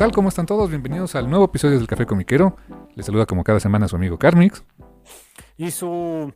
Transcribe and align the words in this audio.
Tal? 0.00 0.12
¿Cómo 0.12 0.30
están 0.30 0.46
todos? 0.46 0.70
Bienvenidos 0.70 1.14
al 1.14 1.28
nuevo 1.28 1.44
episodio 1.44 1.76
del 1.76 1.86
Café 1.86 2.06
Comiquero. 2.06 2.56
Les 2.94 3.04
saluda 3.04 3.26
como 3.26 3.44
cada 3.44 3.60
semana 3.60 3.86
su 3.86 3.96
amigo 3.96 4.18
Carmix. 4.18 4.64
Y 5.58 5.70
su 5.70 6.32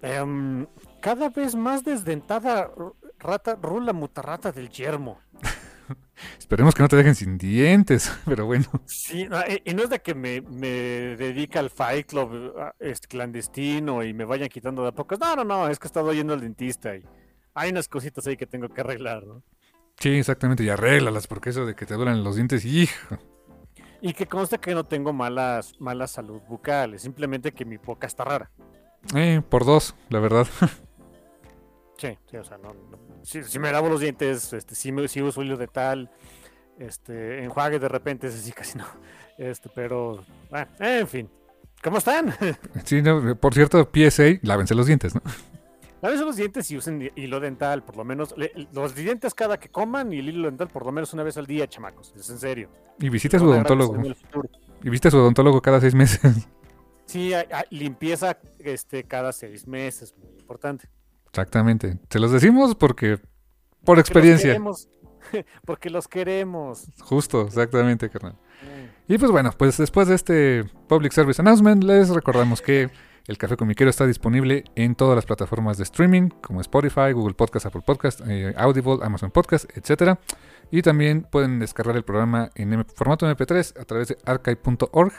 em, 0.00 0.66
cada 1.02 1.28
vez 1.28 1.54
más 1.54 1.84
desdentada 1.84 2.70
rata, 3.18 3.58
rula 3.60 3.92
mutarrata 3.92 4.52
del 4.52 4.70
yermo. 4.70 5.18
Esperemos 6.38 6.74
que 6.74 6.82
no 6.82 6.88
te 6.88 6.96
dejen 6.96 7.14
sin 7.14 7.36
dientes, 7.36 8.10
pero 8.24 8.46
bueno. 8.46 8.64
Sí, 8.86 9.28
y 9.66 9.74
no 9.74 9.82
es 9.82 9.90
de 9.90 10.00
que 10.00 10.14
me, 10.14 10.40
me 10.40 10.68
dedique 10.68 11.58
al 11.58 11.68
Fight 11.68 12.06
Club 12.06 12.54
este, 12.78 13.06
clandestino 13.06 14.02
y 14.02 14.14
me 14.14 14.24
vayan 14.24 14.48
quitando 14.48 14.80
de 14.80 14.88
a 14.88 14.92
poco. 14.92 15.16
No, 15.20 15.36
no, 15.36 15.44
no, 15.44 15.68
es 15.68 15.78
que 15.78 15.88
he 15.88 15.88
estado 15.88 16.10
yendo 16.14 16.32
al 16.32 16.40
dentista 16.40 16.96
y 16.96 17.04
hay 17.52 17.70
unas 17.70 17.86
cositas 17.86 18.26
ahí 18.26 18.38
que 18.38 18.46
tengo 18.46 18.70
que 18.70 18.80
arreglar, 18.80 19.26
¿no? 19.26 19.42
Sí, 19.98 20.10
exactamente, 20.10 20.64
y 20.64 20.68
arréglalas, 20.68 21.26
porque 21.26 21.50
eso 21.50 21.66
de 21.66 21.74
que 21.74 21.86
te 21.86 21.94
duelen 21.94 22.24
los 22.24 22.36
dientes, 22.36 22.64
hijo. 22.64 23.18
Y 24.00 24.12
que 24.12 24.26
conste 24.26 24.58
que 24.58 24.74
no 24.74 24.84
tengo 24.84 25.12
malas, 25.12 25.80
mala 25.80 26.06
salud 26.06 26.40
bucal, 26.48 26.98
simplemente 26.98 27.52
que 27.52 27.64
mi 27.64 27.78
boca 27.78 28.06
está 28.06 28.24
rara. 28.24 28.50
Eh, 29.14 29.40
por 29.48 29.64
dos, 29.64 29.94
la 30.08 30.20
verdad. 30.20 30.46
Sí, 31.96 32.18
sí, 32.28 32.36
o 32.36 32.44
sea, 32.44 32.58
no, 32.58 32.74
si, 33.22 33.58
me 33.60 33.70
lavo 33.70 33.88
los 33.88 34.00
dientes, 34.00 34.52
este, 34.52 34.74
si, 34.74 34.90
me, 34.90 35.06
si 35.06 35.22
uso 35.22 35.42
hilo 35.42 35.56
de 35.56 35.68
tal, 35.68 36.10
este, 36.78 37.44
enjuague 37.44 37.78
de 37.78 37.88
repente, 37.88 38.26
ese 38.26 38.38
sí 38.38 38.52
casi 38.56 38.76
no. 38.76 38.84
Este, 39.38 39.70
pero, 39.74 40.24
bueno, 40.50 40.66
en 40.80 41.06
fin. 41.06 41.30
¿Cómo 41.82 41.98
están? 41.98 42.34
Sí, 42.84 43.02
por 43.40 43.54
cierto, 43.54 43.88
PSA, 43.92 44.40
lávense 44.42 44.74
los 44.74 44.86
dientes, 44.86 45.14
¿no? 45.14 45.22
Lávense 46.04 46.24
los 46.26 46.36
dientes 46.36 46.70
y 46.70 46.76
usen 46.76 47.10
hilo 47.16 47.40
dental, 47.40 47.82
por 47.82 47.96
lo 47.96 48.04
menos. 48.04 48.34
los 48.74 48.94
dientes 48.94 49.32
cada 49.32 49.58
que 49.58 49.70
coman 49.70 50.12
y 50.12 50.18
el 50.18 50.28
hilo 50.28 50.50
dental 50.50 50.68
por 50.68 50.84
lo 50.84 50.92
menos 50.92 51.14
una 51.14 51.22
vez 51.22 51.38
al 51.38 51.46
día, 51.46 51.66
chamacos. 51.66 52.12
Es 52.14 52.28
en 52.28 52.38
serio. 52.38 52.68
Y 53.00 53.08
visita 53.08 53.38
a 53.38 53.40
su 53.40 53.48
odontólogo. 53.48 53.96
Y 54.82 54.90
visita 54.90 55.08
a 55.08 55.10
su 55.10 55.16
odontólogo 55.16 55.62
cada 55.62 55.80
seis 55.80 55.94
meses. 55.94 56.20
Sí, 57.06 57.32
limpieza 57.68 58.38
este, 58.58 59.04
cada 59.04 59.30
seis 59.34 59.66
meses, 59.66 60.14
muy 60.16 60.40
importante. 60.40 60.88
Exactamente. 61.26 61.98
Se 62.08 62.18
los 62.18 62.32
decimos 62.32 62.74
porque. 62.74 63.18
Por 63.84 63.98
experiencia. 63.98 64.58
porque 65.66 65.90
los 65.90 66.08
queremos. 66.08 66.86
Justo, 67.00 67.42
exactamente, 67.42 68.08
carnal. 68.08 68.38
Y 69.06 69.18
pues 69.18 69.30
bueno, 69.30 69.52
pues 69.56 69.76
después 69.76 70.08
de 70.08 70.14
este 70.14 70.64
Public 70.88 71.12
Service 71.12 71.40
Announcement, 71.42 71.84
les 71.84 72.08
recordamos 72.08 72.62
que 72.62 72.90
el 73.26 73.38
Café 73.38 73.56
Comiquero 73.56 73.88
está 73.88 74.06
disponible 74.06 74.64
en 74.74 74.94
todas 74.94 75.16
las 75.16 75.24
plataformas 75.24 75.78
de 75.78 75.84
streaming, 75.84 76.28
como 76.42 76.60
Spotify, 76.60 77.12
Google 77.12 77.34
Podcast, 77.34 77.66
Apple 77.66 77.82
Podcast, 77.84 78.20
eh, 78.26 78.52
Audible, 78.56 78.98
Amazon 79.02 79.30
Podcast, 79.30 79.64
etc. 79.76 80.18
Y 80.70 80.82
también 80.82 81.26
pueden 81.30 81.58
descargar 81.58 81.96
el 81.96 82.04
programa 82.04 82.50
en 82.54 82.84
formato 82.84 83.26
MP3 83.26 83.80
a 83.80 83.84
través 83.84 84.08
de 84.08 84.18
archive.org. 84.26 85.12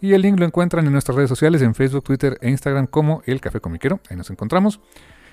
Y 0.00 0.12
el 0.14 0.22
link 0.22 0.38
lo 0.38 0.46
encuentran 0.46 0.86
en 0.86 0.92
nuestras 0.92 1.16
redes 1.16 1.28
sociales, 1.28 1.60
en 1.62 1.74
Facebook, 1.74 2.04
Twitter 2.04 2.38
e 2.40 2.48
Instagram 2.50 2.86
como 2.86 3.22
El 3.26 3.40
Café 3.40 3.60
Comiquero. 3.60 4.00
Ahí 4.08 4.16
nos 4.16 4.30
encontramos. 4.30 4.80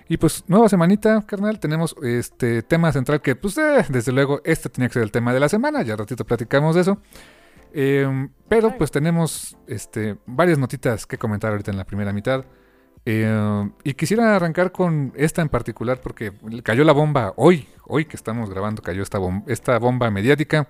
Y 0.10 0.18
pues 0.18 0.44
nueva 0.48 0.70
semanita, 0.70 1.22
carnal, 1.26 1.60
tenemos 1.60 1.96
este 2.02 2.64
tema 2.64 2.92
central 2.92 3.22
que 3.22 3.36
pues 3.36 3.58
eh, 3.58 3.86
desde 3.90 4.12
luego 4.12 4.42
este 4.44 4.70
tenía 4.70 4.88
que 4.88 4.94
ser 4.94 5.04
el 5.04 5.12
tema 5.12 5.34
de 5.34 5.40
la 5.40 5.50
semana, 5.50 5.84
ya 5.84 5.96
ratito 5.96 6.26
platicamos 6.26 6.76
de 6.76 6.82
eso. 6.82 6.98
Em, 7.74 8.30
pero 8.48 8.78
pues 8.78 8.92
tenemos 8.92 9.58
este, 9.68 10.18
varias 10.26 10.58
notitas 10.58 11.06
que 11.06 11.18
comentar 11.18 11.52
ahorita 11.52 11.72
en 11.72 11.78
la 11.78 11.86
primera 11.86 12.14
mitad. 12.14 12.46
Em, 13.06 13.72
y 13.84 13.94
quisiera 13.94 14.36
arrancar 14.36 14.72
con 14.72 15.14
esta 15.16 15.42
en 15.42 15.50
particular 15.50 16.02
porque 16.02 16.34
cayó 16.64 16.84
la 16.84 16.92
bomba 16.92 17.34
hoy, 17.38 17.68
hoy 17.86 18.06
que 18.06 18.18
estamos 18.18 18.50
grabando, 18.50 18.82
cayó 18.82 19.02
esta, 19.02 19.20
esta 19.48 19.80
bomba 19.80 20.12
mediática 20.12 20.68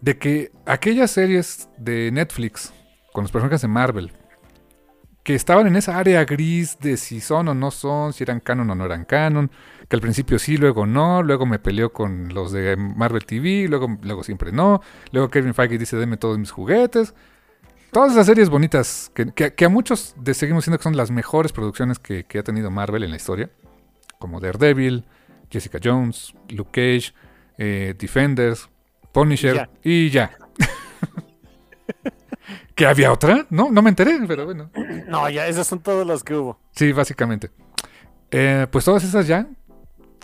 de 0.00 0.18
que 0.18 0.52
aquellas 0.66 1.12
series 1.12 1.68
de 1.78 2.10
Netflix 2.12 2.72
con 3.12 3.22
los 3.24 3.30
personajes 3.30 3.62
de 3.62 3.68
Marvel 3.68 4.12
que 5.24 5.34
estaban 5.34 5.66
en 5.66 5.74
esa 5.74 5.98
área 5.98 6.24
gris 6.26 6.78
de 6.78 6.98
si 6.98 7.20
son 7.20 7.48
o 7.48 7.54
no 7.54 7.70
son, 7.70 8.12
si 8.12 8.22
eran 8.22 8.40
canon 8.40 8.68
o 8.70 8.74
no 8.74 8.84
eran 8.84 9.06
canon, 9.06 9.50
que 9.88 9.96
al 9.96 10.02
principio 10.02 10.38
sí, 10.38 10.58
luego 10.58 10.86
no, 10.86 11.22
luego 11.22 11.46
me 11.46 11.58
peleó 11.58 11.92
con 11.92 12.34
los 12.34 12.52
de 12.52 12.76
Marvel 12.76 13.24
TV, 13.24 13.66
luego, 13.68 13.98
luego 14.02 14.22
siempre 14.22 14.52
no, 14.52 14.82
luego 15.12 15.30
Kevin 15.30 15.54
Feige 15.54 15.78
dice 15.78 15.96
deme 15.96 16.18
todos 16.18 16.38
mis 16.38 16.50
juguetes. 16.50 17.14
Todas 17.90 18.12
esas 18.12 18.26
series 18.26 18.50
bonitas 18.50 19.10
que, 19.14 19.64
a 19.64 19.68
muchos 19.68 20.14
de 20.18 20.34
seguimos 20.34 20.64
siendo 20.64 20.78
que 20.78 20.82
son 20.82 20.96
las 20.96 21.10
mejores 21.10 21.52
producciones 21.52 21.98
que, 21.98 22.26
ha 22.38 22.42
tenido 22.42 22.70
Marvel 22.70 23.02
en 23.02 23.10
la 23.10 23.16
historia, 23.16 23.50
como 24.18 24.40
Daredevil, 24.40 25.04
Jessica 25.50 25.78
Jones, 25.82 26.34
Luke 26.50 26.70
Cage, 26.72 27.14
eh, 27.56 27.94
Defenders, 27.96 28.68
Punisher 29.12 29.70
y 29.82 30.10
ya. 30.10 30.36
¿Que 32.74 32.86
había 32.86 33.12
otra? 33.12 33.46
No, 33.50 33.70
no 33.70 33.82
me 33.82 33.90
enteré, 33.90 34.18
pero 34.26 34.44
bueno. 34.44 34.70
No, 35.06 35.28
ya 35.30 35.46
esas 35.46 35.66
son 35.66 35.80
todas 35.80 36.06
las 36.06 36.22
que 36.22 36.34
hubo. 36.34 36.58
Sí, 36.72 36.92
básicamente. 36.92 37.50
Eh, 38.30 38.66
pues 38.70 38.84
todas 38.84 39.04
esas 39.04 39.26
ya 39.26 39.48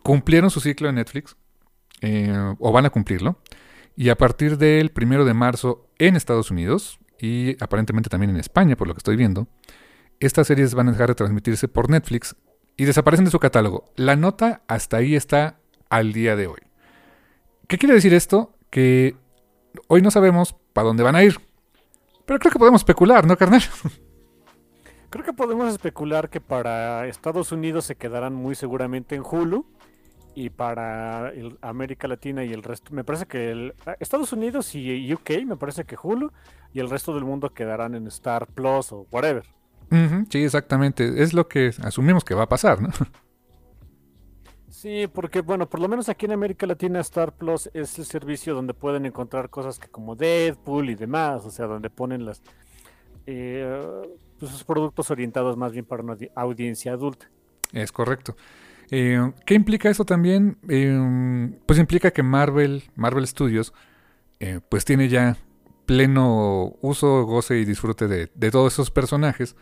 cumplieron 0.03 0.51
su 0.51 0.61
ciclo 0.61 0.89
en 0.89 0.97
Netflix, 0.97 1.37
eh, 2.01 2.55
o 2.59 2.73
van 2.73 2.87
a 2.87 2.91
cumplirlo. 2.91 3.39
Y 3.97 4.09
a 4.09 4.17
partir 4.17 4.59
del 4.59 4.91
primero 4.91 5.25
de 5.25 5.35
marzo 5.35 5.89
en 5.99 6.17
Estados 6.17 6.51
Unidos, 6.51 6.99
y 7.21 7.57
aparentemente 7.63 8.09
también 8.09 8.31
en 8.31 8.37
España, 8.37 8.77
por 8.77 8.89
lo 8.89 8.95
que 8.95 8.99
estoy 8.99 9.17
viendo, 9.17 9.47
estas 10.21 10.47
series 10.47 10.75
van 10.75 10.89
a 10.89 10.93
dejar 10.93 11.09
de 11.09 11.15
transmitirse 11.15 11.69
por 11.69 11.91
Netflix 11.91 12.37
y 12.77 12.85
desaparecen 12.85 13.27
de 13.27 13.31
su 13.31 13.39
catálogo. 13.39 13.85
La 13.97 14.17
nota 14.17 14.63
hasta 14.69 14.99
ahí 14.99 15.15
está 15.15 15.59
al 15.89 16.13
día 16.13 16.37
de 16.37 16.47
hoy. 16.47 16.61
¿Qué 17.69 17.79
quiere 17.79 17.95
decir 17.95 18.15
esto? 18.15 18.57
Que 18.71 19.17
hoy 19.87 20.03
no 20.03 20.11
sabemos 20.11 20.57
para 20.73 20.87
dónde 20.87 21.03
van 21.03 21.17
a 21.17 21.23
ir. 21.23 21.39
Pero 22.31 22.39
creo 22.39 22.53
que 22.53 22.59
podemos 22.61 22.83
especular, 22.83 23.27
¿no, 23.27 23.37
carnal? 23.37 23.61
Creo 25.11 25.25
que 25.25 25.33
podemos 25.33 25.69
especular 25.73 26.31
que 26.31 26.41
para 26.41 27.09
Estados 27.09 27.51
Unidos 27.51 27.87
se 27.87 27.97
quedarán 27.97 28.35
muy 28.35 28.55
seguramente 28.55 29.17
en 29.17 29.25
Hulu 29.29 29.67
y 30.37 30.51
para 30.51 31.33
América 31.61 32.07
Latina 32.07 32.45
y 32.45 32.53
el 32.53 32.63
resto, 32.63 32.95
me 32.95 33.03
parece 33.03 33.27
que 33.27 33.51
el, 33.51 33.75
Estados 33.99 34.33
Unidos 34.33 34.73
y 34.77 35.13
UK, 35.13 35.45
me 35.45 35.57
parece 35.57 35.83
que 35.83 35.97
Hulu 36.01 36.31
y 36.73 36.79
el 36.79 36.89
resto 36.89 37.13
del 37.17 37.25
mundo 37.25 37.53
quedarán 37.53 37.97
en 37.97 38.07
Star 38.07 38.47
Plus 38.47 38.93
o 38.93 39.09
whatever. 39.11 39.45
sí, 40.31 40.45
exactamente. 40.45 41.25
Es 41.25 41.35
lo 41.35 41.49
que 41.49 41.73
asumimos 41.83 42.23
que 42.23 42.35
va 42.35 42.45
a 42.45 42.49
pasar, 42.49 42.81
¿no? 42.81 42.91
Sí, 44.81 45.07
porque 45.13 45.43
bueno, 45.43 45.69
por 45.69 45.79
lo 45.79 45.89
menos 45.89 46.09
aquí 46.09 46.25
en 46.25 46.33
América 46.33 46.67
Latina 46.67 47.01
Star 47.01 47.33
Plus 47.33 47.69
es 47.75 47.99
el 47.99 48.07
servicio 48.07 48.55
donde 48.55 48.73
pueden 48.73 49.05
encontrar 49.05 49.51
cosas 49.51 49.79
que 49.79 49.89
como 49.89 50.17
Deadpool 50.17 50.89
y 50.89 50.95
demás, 50.95 51.45
o 51.45 51.51
sea, 51.51 51.67
donde 51.67 51.91
ponen 51.91 52.25
las 52.25 52.41
eh, 53.27 53.79
pues, 54.39 54.65
productos 54.65 55.11
orientados 55.11 55.59
más 55.59 55.73
bien 55.73 55.85
para 55.85 56.03
una 56.03 56.17
audiencia 56.35 56.93
adulta. 56.93 57.29
Es 57.75 57.93
correcto. 57.93 58.37
Eh, 58.91 59.21
¿Qué 59.45 59.53
implica 59.53 59.91
eso 59.91 60.07
también? 60.07 60.57
Eh, 60.67 61.51
pues 61.67 61.79
implica 61.79 62.11
que 62.11 62.23
Marvel, 62.23 62.85
Marvel 62.97 63.27
Studios, 63.27 63.75
eh, 64.39 64.61
pues 64.67 64.87
tiene 64.87 65.11
ya 65.11 65.37
pleno 65.85 66.73
uso, 66.81 67.27
goce 67.27 67.59
y 67.59 67.67
disfrute 67.67 68.09
de, 68.09 68.31
de 68.35 68.51
todos 68.51 68.73
esos 68.73 68.91
personajes 68.91 69.57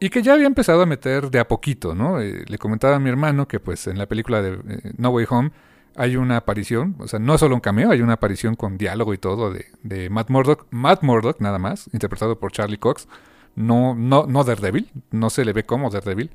y 0.00 0.08
que 0.08 0.22
ya 0.22 0.32
había 0.32 0.46
empezado 0.46 0.80
a 0.80 0.86
meter 0.86 1.30
de 1.30 1.38
a 1.38 1.46
poquito, 1.46 1.94
¿no? 1.94 2.20
Eh, 2.20 2.44
le 2.48 2.58
comentaba 2.58 2.96
a 2.96 2.98
mi 2.98 3.10
hermano 3.10 3.46
que 3.46 3.60
pues 3.60 3.86
en 3.86 3.98
la 3.98 4.06
película 4.06 4.40
de 4.40 4.54
eh, 4.54 4.92
No 4.96 5.10
Way 5.10 5.26
Home 5.28 5.52
hay 5.94 6.16
una 6.16 6.38
aparición, 6.38 6.96
o 6.98 7.06
sea, 7.06 7.18
no 7.18 7.36
solo 7.36 7.54
un 7.54 7.60
cameo, 7.60 7.90
hay 7.90 8.00
una 8.00 8.14
aparición 8.14 8.56
con 8.56 8.78
diálogo 8.78 9.12
y 9.12 9.18
todo 9.18 9.52
de, 9.52 9.66
de 9.82 10.08
Matt 10.08 10.30
Murdock, 10.30 10.66
Matt 10.70 11.02
Murdock 11.02 11.40
nada 11.40 11.58
más, 11.58 11.90
interpretado 11.92 12.40
por 12.40 12.50
Charlie 12.50 12.78
Cox, 12.78 13.08
no, 13.56 13.94
no, 13.94 14.24
no 14.26 14.42
Daredevil, 14.42 14.90
no 15.10 15.28
se 15.28 15.44
le 15.44 15.52
ve 15.52 15.64
como 15.64 15.90
Daredevil, 15.90 16.30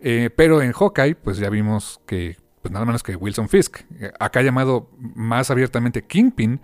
eh, 0.00 0.28
pero 0.36 0.60
en 0.60 0.72
Hawkeye 0.72 1.14
pues 1.14 1.38
ya 1.38 1.48
vimos 1.48 2.02
que 2.06 2.36
pues 2.60 2.72
nada 2.72 2.84
menos 2.84 3.02
que 3.02 3.16
Wilson 3.16 3.48
Fisk, 3.48 3.78
acá 4.20 4.42
llamado 4.42 4.90
más 4.98 5.50
abiertamente 5.50 6.02
Kingpin, 6.02 6.60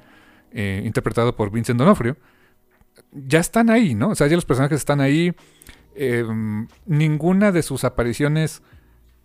interpretado 0.53 1.35
por 1.35 1.51
Vincent 1.51 1.79
D'Onofrio, 1.79 2.17
ya 3.13 3.41
están 3.41 3.71
ahí, 3.71 3.95
¿no? 3.95 4.11
O 4.11 4.15
sea, 4.15 4.27
ya 4.27 4.35
los 4.35 4.45
personajes 4.45 4.79
están 4.79 5.01
ahí, 5.01 5.35
Em, 5.95 6.67
ninguna 6.87 7.53
de 7.53 7.63
sus 7.63 7.85
apariciones 7.85 8.63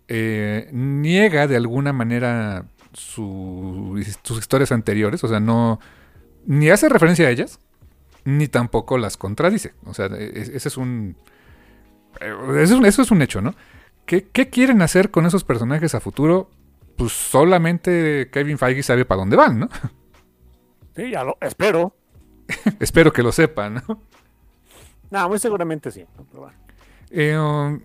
eh, 0.08 0.68
niega 0.72 1.46
de 1.46 1.56
alguna 1.56 1.92
manera 1.92 2.64
sus 2.92 4.06
historias 4.38 4.72
anteriores, 4.72 5.22
o 5.22 5.28
sea, 5.28 5.40
no 5.40 5.78
ni 6.46 6.70
hace 6.70 6.88
referencia 6.88 7.26
a 7.28 7.30
ellas, 7.30 7.60
ni 8.24 8.48
tampoco 8.48 8.98
las 8.98 9.16
contradice. 9.16 9.74
O 9.84 9.94
sea, 9.94 10.06
ese 10.06 10.68
es 10.68 10.76
un, 10.76 11.16
eh, 12.20 12.62
eso, 12.62 13.02
es 13.02 13.10
un 13.10 13.22
hecho, 13.22 13.40
¿no? 13.40 13.54
¿Qué, 14.06 14.24
quieren 14.24 14.82
hacer 14.82 15.10
con 15.10 15.26
esos 15.26 15.44
personajes 15.44 15.94
a 15.94 16.00
futuro? 16.00 16.50
Pues 16.96 17.12
solamente 17.12 18.28
Kevin 18.32 18.58
Feige 18.58 18.82
sabe 18.82 19.04
para 19.04 19.20
dónde 19.20 19.36
van, 19.36 19.60
¿no? 19.60 19.68
Sí, 20.96 21.08
ya 21.08 21.22
lo 21.22 21.38
espero. 21.40 21.94
espero 22.80 23.12
que 23.12 23.22
lo 23.22 23.30
sepan, 23.30 23.74
¿no? 23.74 24.02
No, 25.08 25.28
muy 25.28 25.38
seguramente 25.38 25.92
sí. 25.92 26.04
Eh, 27.10 27.36
um, 27.36 27.80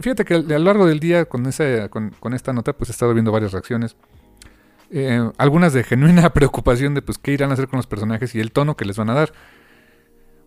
fíjate 0.00 0.24
que 0.24 0.34
a 0.34 0.40
lo 0.40 0.58
largo 0.58 0.86
del 0.86 0.98
día 0.98 1.26
con, 1.26 1.46
esa, 1.46 1.88
con, 1.88 2.34
esta 2.34 2.52
nota 2.52 2.72
pues 2.72 2.90
he 2.90 2.92
estado 2.92 3.14
viendo 3.14 3.32
varias 3.32 3.52
reacciones. 3.52 3.96
Eh, 4.90 5.30
algunas 5.38 5.72
de 5.72 5.84
genuina 5.84 6.30
preocupación 6.34 6.94
de 6.94 7.02
pues 7.02 7.18
qué 7.18 7.32
irán 7.32 7.50
a 7.50 7.54
hacer 7.54 7.68
con 7.68 7.78
los 7.78 7.86
personajes 7.86 8.34
y 8.34 8.40
el 8.40 8.52
tono 8.52 8.76
que 8.76 8.84
les 8.84 8.96
van 8.96 9.10
a 9.10 9.14
dar. 9.14 9.32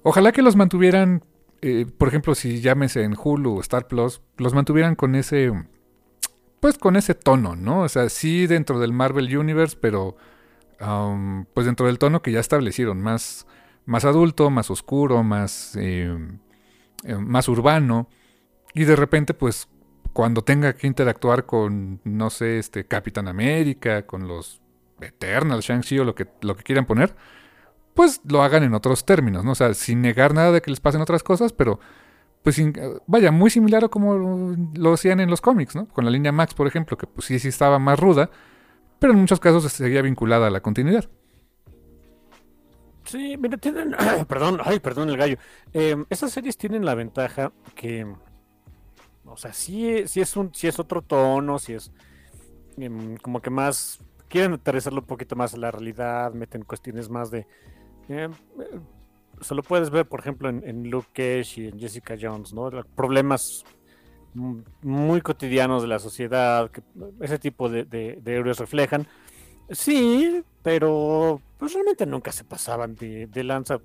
Ojalá 0.04 0.32
que 0.32 0.42
los 0.42 0.56
mantuvieran, 0.56 1.24
eh, 1.62 1.88
por 1.98 2.10
ejemplo, 2.10 2.36
si 2.36 2.62
llámese 2.62 3.04
en 3.04 3.16
Hulu 3.18 3.58
o 3.58 3.62
Star 3.62 3.88
Plus, 3.88 4.22
los 4.38 4.54
mantuvieran 4.54 4.96
con 4.96 5.16
ese, 5.16 5.52
pues 6.60 6.78
con 6.78 6.96
ese 6.96 7.16
tono, 7.16 7.56
¿no? 7.56 7.82
O 7.82 7.90
sea, 7.90 8.10
sí 8.10 8.46
dentro 8.46 8.80
del 8.80 8.94
Marvel 8.94 9.36
Universe, 9.36 9.76
pero 9.80 10.16
um, 10.80 11.46
pues 11.54 11.66
dentro 11.66 11.88
del 11.88 11.98
tono 11.98 12.22
que 12.22 12.32
ya 12.32 12.40
establecieron, 12.40 13.02
más 13.02 13.48
más 13.86 14.06
adulto, 14.06 14.50
más 14.50 14.70
oscuro, 14.72 15.24
más, 15.24 15.78
eh, 17.06 17.16
más 17.16 17.48
urbano. 17.48 18.10
Y 18.74 18.84
de 18.84 18.96
repente, 18.96 19.34
pues, 19.34 19.70
cuando 20.14 20.44
tenga 20.44 20.74
que 20.74 20.88
interactuar 20.88 21.46
con, 21.46 22.02
no 22.04 22.30
sé, 22.30 22.60
este 22.60 22.86
Capitán 22.86 23.28
América, 23.28 24.06
con 24.06 24.28
los 24.28 24.62
Eternal, 25.02 25.60
Shang-Chi 25.62 26.00
o 26.00 26.04
lo 26.04 26.16
que, 26.16 26.28
lo 26.42 26.56
que 26.56 26.64
quieran 26.64 26.86
poner, 26.86 27.16
pues 27.94 28.22
lo 28.26 28.44
hagan 28.44 28.64
en 28.64 28.74
otros 28.74 29.06
términos, 29.06 29.44
¿no? 29.44 29.52
O 29.52 29.56
sea, 29.56 29.74
sin 29.74 30.02
negar 30.02 30.34
nada 30.34 30.52
de 30.52 30.62
que 30.62 30.70
les 30.72 30.80
pasen 30.80 31.02
otras 31.02 31.24
cosas, 31.24 31.54
pero 31.54 31.80
pues 32.44 32.62
vaya, 33.08 33.32
muy 33.32 33.50
similar 33.50 33.86
a 33.86 33.88
como 33.88 34.56
lo 34.76 34.94
hacían 34.94 35.20
en 35.20 35.30
los 35.30 35.42
cómics, 35.42 35.76
¿no? 35.76 35.88
Con 35.88 36.06
la 36.06 36.12
línea 36.12 36.32
Max, 36.32 36.54
por 36.54 36.68
ejemplo, 36.68 36.98
que 36.98 37.08
pues 37.08 37.26
sí, 37.26 37.40
sí 37.40 37.48
estaba 37.48 37.80
más 37.80 38.00
ruda, 38.00 38.30
pero 39.00 39.14
en 39.14 39.20
muchos 39.20 39.40
casos 39.40 39.64
seguía 39.72 40.02
vinculada 40.02 40.48
a 40.48 40.50
la 40.52 40.62
continuidad. 40.62 41.10
Sí, 43.06 43.38
mira, 43.38 43.58
tienen. 43.58 43.96
perdón, 44.28 44.60
ay, 44.64 44.80
perdón 44.80 45.10
el 45.10 45.18
gallo. 45.18 45.38
Eh, 45.74 45.96
esas 46.10 46.32
series 46.32 46.58
tienen 46.58 46.86
la 46.86 46.96
ventaja 46.96 47.52
que. 47.76 48.06
O 49.26 49.38
sea, 49.38 49.54
sí, 49.54 50.08
sí, 50.08 50.22
es, 50.22 50.36
un, 50.38 50.54
sí 50.54 50.68
es 50.68 50.80
otro 50.80 51.02
tono, 51.02 51.60
sí 51.60 51.74
es. 51.74 51.92
Em, 52.78 53.18
como 53.18 53.42
que 53.42 53.50
más. 53.50 54.00
Quieren 54.28 54.54
aterrizarlo 54.54 55.02
un 55.02 55.08
poquito 55.08 55.36
más 55.36 55.54
a 55.54 55.58
la 55.58 55.72
realidad, 55.72 56.34
meten 56.34 56.64
cuestiones 56.64 57.10
más 57.10 57.32
de. 57.32 57.48
Eh, 58.10 58.30
se 59.42 59.56
lo 59.56 59.62
puedes 59.62 59.90
ver, 59.92 60.08
por 60.08 60.20
ejemplo, 60.20 60.50
en, 60.50 60.90
Luke 60.90 61.10
Cage 61.14 61.62
y 61.62 61.68
en 61.68 61.80
Jessica 61.80 62.16
Jones, 62.20 62.54
¿no? 62.54 62.70
Problemas 62.96 63.64
muy 64.34 65.22
cotidianos 65.22 65.82
de 65.82 65.88
la 65.88 66.00
sociedad 66.00 66.70
que 66.72 66.82
ese 67.22 67.40
tipo 67.40 67.70
de, 67.70 67.86
de 67.86 68.22
héroes 68.26 68.58
reflejan. 68.58 69.08
Sí, 69.70 70.44
pero 70.64 71.42
pues 71.66 71.74
realmente 71.74 72.06
nunca 72.06 72.32
se 72.32 72.44
pasaban 72.44 72.94
de, 72.94 73.44
lanza 73.44 73.82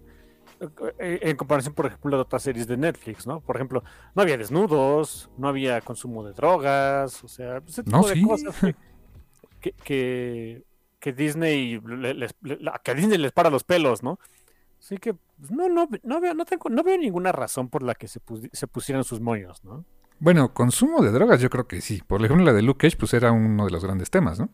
eh, 0.99 1.19
en 1.23 1.35
comparación, 1.35 1.73
por 1.73 1.87
ejemplo, 1.87 2.15
de 2.15 2.21
otras 2.21 2.43
series 2.43 2.67
de 2.67 2.77
Netflix, 2.77 3.27
¿no? 3.27 3.41
Por 3.41 3.57
ejemplo, 3.57 3.83
no 4.15 4.21
había 4.21 4.37
desnudos, 4.37 5.31
no 5.39 5.49
había 5.49 5.81
consumo 5.81 6.23
de 6.23 6.35
drogas, 6.35 7.25
o 7.25 7.29
sea, 7.29 7.63
ese 7.67 7.83
tipo 7.83 8.07
de 8.07 8.23
cosas 8.23 8.55
que, 9.83 10.63
que, 11.01 11.13
Disney 11.15 11.81
les, 11.81 12.35
que 12.85 12.91
a 12.91 12.95
Disney 12.95 13.17
les 13.17 13.33
para 13.33 13.49
los 13.49 13.65
pelos, 13.65 14.03
¿no? 14.03 14.19
Así 14.79 14.99
que 14.99 15.15
pues, 15.15 15.51
no, 15.51 15.71
no, 15.71 15.89
no 16.03 16.21
veo, 16.21 16.35
no 16.35 16.45
tengo, 16.45 16.69
no 16.69 16.83
veo 16.83 16.99
ninguna 16.99 17.33
razón 17.33 17.71
por 17.71 17.83
la 17.83 17.95
que 17.95 18.09
se, 18.09 18.21
se 18.53 18.67
pusieran 18.67 19.05
sus 19.05 19.23
moños, 19.23 19.65
¿no? 19.65 19.87
Bueno, 20.19 20.53
consumo 20.53 21.01
de 21.01 21.13
drogas 21.13 21.41
yo 21.41 21.49
creo 21.49 21.67
que 21.67 21.81
sí. 21.81 22.03
Por 22.07 22.23
ejemplo, 22.23 22.45
la 22.45 22.53
de 22.53 22.61
Luke 22.61 22.87
Cage, 22.87 22.99
pues 22.99 23.15
era 23.15 23.33
uno 23.33 23.65
de 23.65 23.71
los 23.71 23.83
grandes 23.83 24.11
temas, 24.11 24.39
¿no? 24.39 24.51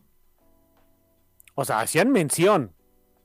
O 1.55 1.65
sea, 1.65 1.81
hacían 1.81 2.09
mención, 2.09 2.71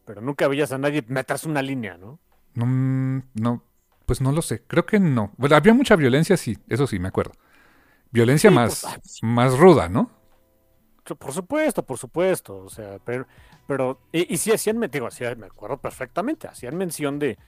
pero 0.04 0.20
nunca 0.20 0.48
veías 0.48 0.72
a 0.72 0.78
nadie 0.78 1.04
meterse 1.08 1.48
una 1.48 1.62
línea, 1.62 1.96
¿no? 1.96 2.18
No, 2.54 3.22
no, 3.34 3.64
pues 4.06 4.20
no 4.20 4.32
lo 4.32 4.42
sé. 4.42 4.62
Creo 4.66 4.84
que 4.84 4.98
no. 4.98 5.32
Bueno, 5.36 5.56
había 5.56 5.74
mucha 5.74 5.96
violencia, 5.96 6.36
sí, 6.36 6.58
eso 6.68 6.86
sí, 6.86 6.98
me 6.98 7.08
acuerdo. 7.08 7.32
Violencia 8.10 8.50
más, 8.50 8.82
pues, 8.82 9.18
más 9.22 9.58
ruda, 9.58 9.88
¿no? 9.88 10.10
Por 11.18 11.32
supuesto, 11.32 11.82
por 11.84 11.98
supuesto. 11.98 12.58
O 12.58 12.68
sea, 12.68 12.98
pero, 13.04 13.26
pero 13.66 14.00
y, 14.12 14.36
sí 14.36 14.52
hacían, 14.52 14.80
digo, 14.90 15.06
hacían, 15.06 15.38
me 15.38 15.46
acuerdo 15.46 15.78
perfectamente, 15.78 16.46
hacían 16.46 16.76
mención 16.76 17.18
de, 17.18 17.38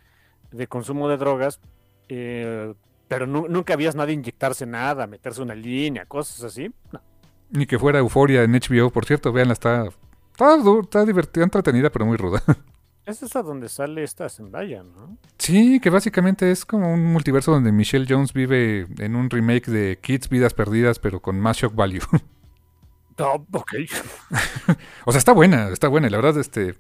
de 0.51 0.67
consumo 0.67 1.09
de 1.09 1.19
drogas, 1.19 1.61
eh, 2.09 2.75
pero 3.09 3.27
nunca 3.27 3.75
habías 3.75 3.95
nadie 3.95 4.15
inyectarse 4.15 4.67
nada, 4.67 5.07
meterse 5.07 5.43
una 5.43 5.55
línea, 5.55 6.07
cosas 6.07 6.43
así. 6.45 6.73
No. 6.91 7.01
Ni 7.51 7.67
que 7.67 7.79
fuera 7.79 7.99
euforia 7.99 8.43
en 8.43 8.53
HBO, 8.53 8.91
por 8.91 9.05
cierto, 9.05 9.33
vean, 9.33 9.51
está 9.51 9.89
Está, 10.35 10.57
está 10.83 11.05
divertida, 11.05 11.45
entretenida, 11.45 11.91
pero 11.91 12.07
muy 12.07 12.17
ruda. 12.17 12.43
Es 13.07 13.23
esa 13.23 13.43
donde 13.43 13.69
sale 13.69 14.03
esta 14.03 14.31
Zendaya, 14.31 14.83
¿no? 14.83 15.19
Sí, 15.37 15.79
que 15.79 15.91
básicamente 15.91 16.51
es 16.51 16.65
como 16.65 16.91
un 16.91 17.05
multiverso 17.05 17.53
donde 17.53 17.71
Michelle 17.71 18.07
Jones 18.09 18.33
vive 18.33 18.87
en 18.97 19.15
un 19.15 19.29
remake 19.29 19.71
de 19.71 19.99
Kids 20.01 20.31
Vidas 20.31 20.55
Perdidas, 20.55 20.99
pero 21.01 21.21
con 21.21 21.39
más 21.39 21.59
shock 21.59 21.75
value. 21.75 22.01
Oh, 23.17 23.47
ok. 23.53 23.75
o 25.05 25.13
sea, 25.13 25.19
está 25.21 25.31
buena, 25.31 25.69
está 25.69 25.87
buena. 25.87 26.09
Y 26.09 26.11
la 26.11 26.17
verdad, 26.17 26.37
este. 26.37 26.75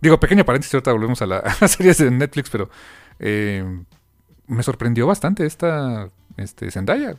Digo, 0.00 0.20
pequeño 0.20 0.44
paréntesis, 0.44 0.72
ahorita 0.74 0.92
volvemos 0.92 1.22
a 1.22 1.26
la, 1.26 1.42
serie 1.66 1.92
de 1.92 2.08
Netflix, 2.08 2.50
pero 2.50 2.70
eh, 3.18 3.64
me 4.46 4.62
sorprendió 4.62 5.08
bastante 5.08 5.44
esta 5.44 6.08
este, 6.36 6.70
Zendaya. 6.70 7.16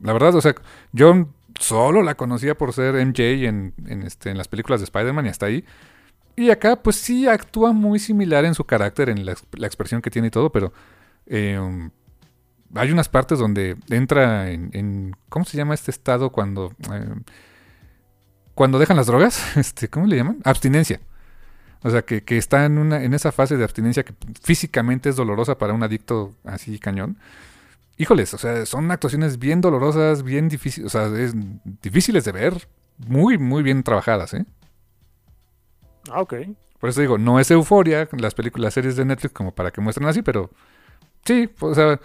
La 0.00 0.12
verdad, 0.12 0.34
o 0.34 0.42
sea, 0.42 0.54
yo 0.92 1.26
solo 1.58 2.02
la 2.02 2.14
conocía 2.14 2.56
por 2.56 2.72
ser 2.72 2.94
MJ 2.94 3.46
en, 3.46 3.74
este, 4.04 4.30
en 4.30 4.38
las 4.38 4.48
películas 4.48 4.80
de 4.80 4.84
Spider-Man 4.84 5.26
y 5.26 5.28
hasta 5.28 5.46
ahí. 5.46 5.64
Y 6.36 6.50
acá, 6.50 6.76
pues 6.76 6.96
sí, 6.96 7.28
actúa 7.28 7.72
muy 7.72 7.98
similar 7.98 8.44
en 8.44 8.54
su 8.54 8.64
carácter, 8.64 9.08
en 9.08 9.26
la, 9.26 9.32
expresión 9.32 10.00
que 10.00 10.10
tiene 10.10 10.28
y 10.28 10.30
todo, 10.30 10.50
pero 10.50 10.72
em, 11.26 11.90
hay 12.74 12.90
unas 12.90 13.08
partes 13.08 13.38
donde 13.38 13.76
entra 13.90 14.50
en, 14.50 15.14
¿Cómo 15.28 15.44
se 15.44 15.56
llama 15.56 15.74
este 15.74 15.90
estado 15.90 16.30
cuando. 16.30 16.72
Em, 16.90 17.22
cuando 18.54 18.78
dejan 18.78 18.96
las 18.96 19.06
drogas? 19.06 19.42
Este, 19.56 19.88
¿Cómo 19.88 20.06
le 20.06 20.16
llaman? 20.16 20.38
Abstinencia. 20.44 21.00
O 21.82 21.90
sea, 21.90 22.02
que, 22.02 22.22
que 22.22 22.38
está 22.38 22.64
en, 22.64 22.78
una, 22.78 23.02
en 23.02 23.12
esa 23.12 23.32
fase 23.32 23.56
de 23.56 23.64
abstinencia 23.64 24.04
que 24.04 24.14
físicamente 24.42 25.08
es 25.08 25.16
dolorosa 25.16 25.58
para 25.58 25.72
un 25.72 25.82
adicto 25.82 26.32
así 26.44 26.78
cañón 26.78 27.18
híjoles, 27.96 28.34
o 28.34 28.38
sea, 28.38 28.66
son 28.66 28.90
actuaciones 28.90 29.38
bien 29.38 29.60
dolorosas, 29.60 30.22
bien 30.22 30.48
difíciles, 30.48 30.86
o 30.86 30.90
sea, 30.90 31.06
es, 31.18 31.34
difíciles 31.82 32.24
de 32.24 32.32
ver, 32.32 32.68
muy, 32.98 33.38
muy 33.38 33.62
bien 33.62 33.82
trabajadas, 33.82 34.34
¿eh? 34.34 34.44
Ah, 36.10 36.20
ok. 36.20 36.34
Por 36.78 36.90
eso 36.90 37.00
digo, 37.00 37.18
no 37.18 37.38
es 37.38 37.50
euforia 37.50 38.08
las 38.12 38.34
películas, 38.34 38.64
las 38.64 38.74
series 38.74 38.96
de 38.96 39.04
Netflix 39.04 39.32
como 39.32 39.54
para 39.54 39.70
que 39.70 39.80
muestren 39.80 40.08
así, 40.08 40.22
pero 40.22 40.50
sí, 41.24 41.48
o 41.60 41.74
sea, 41.74 42.00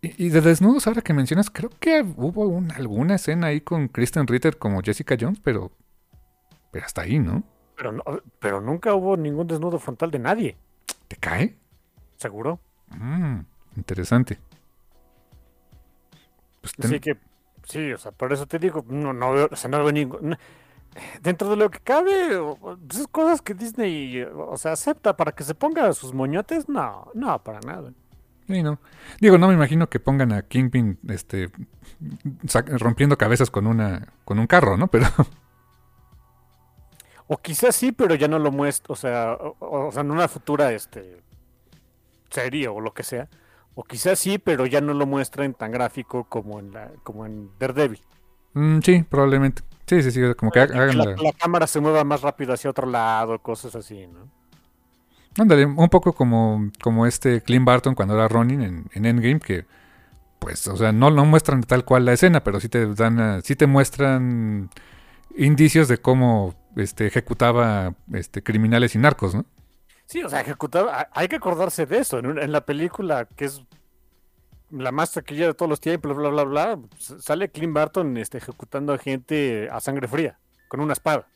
y, 0.00 0.30
de 0.30 0.40
desnudos, 0.40 0.86
ahora 0.86 1.02
que 1.02 1.12
mencionas, 1.12 1.50
creo 1.50 1.70
que 1.78 2.02
hubo 2.16 2.60
alguna 2.74 3.14
escena 3.16 3.48
ahí 3.48 3.60
con 3.60 3.88
Kristen 3.88 4.26
Ritter 4.26 4.58
como 4.58 4.82
Jessica 4.82 5.16
Jones, 5.20 5.38
pero, 5.44 5.70
pero 6.70 6.86
hasta 6.86 7.02
ahí, 7.02 7.18
¿no? 7.18 7.44
Pero, 7.76 8.02
pero 8.38 8.60
nunca 8.60 8.94
hubo 8.94 9.16
ningún 9.16 9.46
desnudo 9.46 9.78
frontal 9.78 10.10
de 10.10 10.18
nadie. 10.18 10.56
¿Te 11.08 11.16
cae? 11.16 11.56
¿Seguro? 12.16 12.58
Mm, 12.88 13.40
interesante. 13.76 14.38
Pues 16.62 16.74
Así 16.82 17.00
que, 17.00 17.18
sí, 17.64 17.92
o 17.92 17.98
sea, 17.98 18.12
por 18.12 18.32
eso 18.32 18.46
te 18.46 18.58
digo, 18.58 18.84
no, 18.88 19.12
no 19.12 19.32
veo, 19.32 19.48
o 19.50 19.56
sea, 19.56 19.68
no 19.68 19.78
veo 19.78 19.92
ningún... 19.92 20.36
Dentro 21.22 21.48
de 21.48 21.56
lo 21.56 21.70
que 21.70 21.80
cabe, 21.80 22.38
pues, 22.60 22.78
esas 22.90 23.08
cosas 23.08 23.42
que 23.42 23.54
Disney, 23.54 24.22
o 24.22 24.56
sea, 24.56 24.72
acepta 24.72 25.16
para 25.16 25.32
que 25.32 25.42
se 25.42 25.54
ponga 25.54 25.92
sus 25.92 26.14
moñotes, 26.14 26.68
no, 26.68 27.10
no, 27.14 27.42
para 27.42 27.60
nada. 27.60 27.92
Sí, 28.46 28.62
no. 28.62 28.78
Digo, 29.20 29.38
no 29.38 29.48
me 29.48 29.54
imagino 29.54 29.88
que 29.88 30.00
pongan 30.00 30.32
a 30.32 30.42
Kingpin 30.42 30.98
este, 31.08 31.50
rompiendo 32.78 33.16
cabezas 33.16 33.50
con, 33.50 33.66
una, 33.66 34.12
con 34.24 34.38
un 34.38 34.46
carro, 34.46 34.76
¿no? 34.76 34.88
Pero... 34.88 35.06
O 37.28 37.38
quizás 37.38 37.74
sí, 37.74 37.92
pero 37.92 38.14
ya 38.14 38.28
no 38.28 38.38
lo 38.38 38.52
muestra, 38.52 38.92
o 38.92 38.96
sea, 38.96 39.38
o, 39.58 39.90
sea, 39.90 40.02
en 40.02 40.10
una 40.10 40.28
futura 40.28 40.72
este, 40.72 41.22
serie 42.28 42.68
o 42.68 42.78
lo 42.78 42.92
que 42.92 43.04
sea. 43.04 43.28
O 43.74 43.84
quizás 43.84 44.18
sí, 44.18 44.38
pero 44.38 44.66
ya 44.66 44.80
no 44.80 44.92
lo 44.94 45.06
muestran 45.06 45.54
tan 45.54 45.72
gráfico 45.72 46.24
como 46.24 46.58
en, 46.58 46.72
la, 46.72 46.90
como 47.02 47.24
en 47.24 47.50
Daredevil. 47.58 48.00
Mm, 48.54 48.80
sí, 48.80 49.04
probablemente. 49.08 49.62
Sí, 49.86 50.02
sí, 50.02 50.10
sí, 50.10 50.20
como 50.36 50.52
que 50.52 50.60
hagan 50.60 50.96
la, 50.96 51.04
la... 51.04 51.32
cámara 51.32 51.66
se 51.66 51.80
mueva 51.80 52.04
más 52.04 52.22
rápido 52.22 52.52
hacia 52.52 52.70
otro 52.70 52.86
lado, 52.86 53.38
cosas 53.40 53.74
así, 53.74 54.06
¿no? 54.06 54.28
Ándale, 55.38 55.64
un 55.64 55.88
poco 55.88 56.12
como, 56.12 56.70
como 56.82 57.06
este 57.06 57.40
Clint 57.40 57.64
Barton 57.64 57.94
cuando 57.94 58.14
era 58.14 58.28
Ronin 58.28 58.60
en, 58.60 58.90
en 58.92 59.06
Endgame, 59.06 59.40
que 59.40 59.64
pues, 60.38 60.66
o 60.66 60.76
sea, 60.76 60.92
no, 60.92 61.10
no 61.10 61.24
muestran 61.24 61.62
tal 61.62 61.84
cual 61.84 62.04
la 62.04 62.12
escena, 62.12 62.42
pero 62.42 62.60
sí 62.60 62.68
te 62.68 62.92
dan, 62.94 63.42
sí 63.42 63.54
te 63.54 63.66
muestran 63.66 64.70
indicios 65.36 65.88
de 65.88 65.98
cómo 65.98 66.54
este, 66.76 67.06
ejecutaba 67.06 67.94
este, 68.12 68.42
criminales 68.42 68.94
y 68.94 68.98
narcos, 68.98 69.34
¿no? 69.34 69.46
Sí, 70.12 70.22
o 70.22 70.28
sea, 70.28 70.42
ejecutaba, 70.42 71.08
hay 71.12 71.26
que 71.26 71.36
acordarse 71.36 71.86
de 71.86 71.96
eso, 71.96 72.18
en, 72.18 72.38
en 72.38 72.52
la 72.52 72.66
película 72.66 73.24
que 73.34 73.46
es 73.46 73.62
la 74.70 74.92
más 74.92 75.12
taquilla 75.12 75.46
de 75.46 75.54
todos 75.54 75.70
los 75.70 75.80
tiempos, 75.80 76.14
bla, 76.14 76.28
bla, 76.28 76.44
bla, 76.44 76.74
bla, 76.76 76.88
sale 76.98 77.48
Clint 77.48 77.72
Barton 77.72 78.18
este, 78.18 78.36
ejecutando 78.36 78.92
a 78.92 78.98
gente 78.98 79.70
a 79.72 79.80
sangre 79.80 80.08
fría, 80.08 80.38
con 80.68 80.80
una 80.80 80.92
espada. 80.92 81.26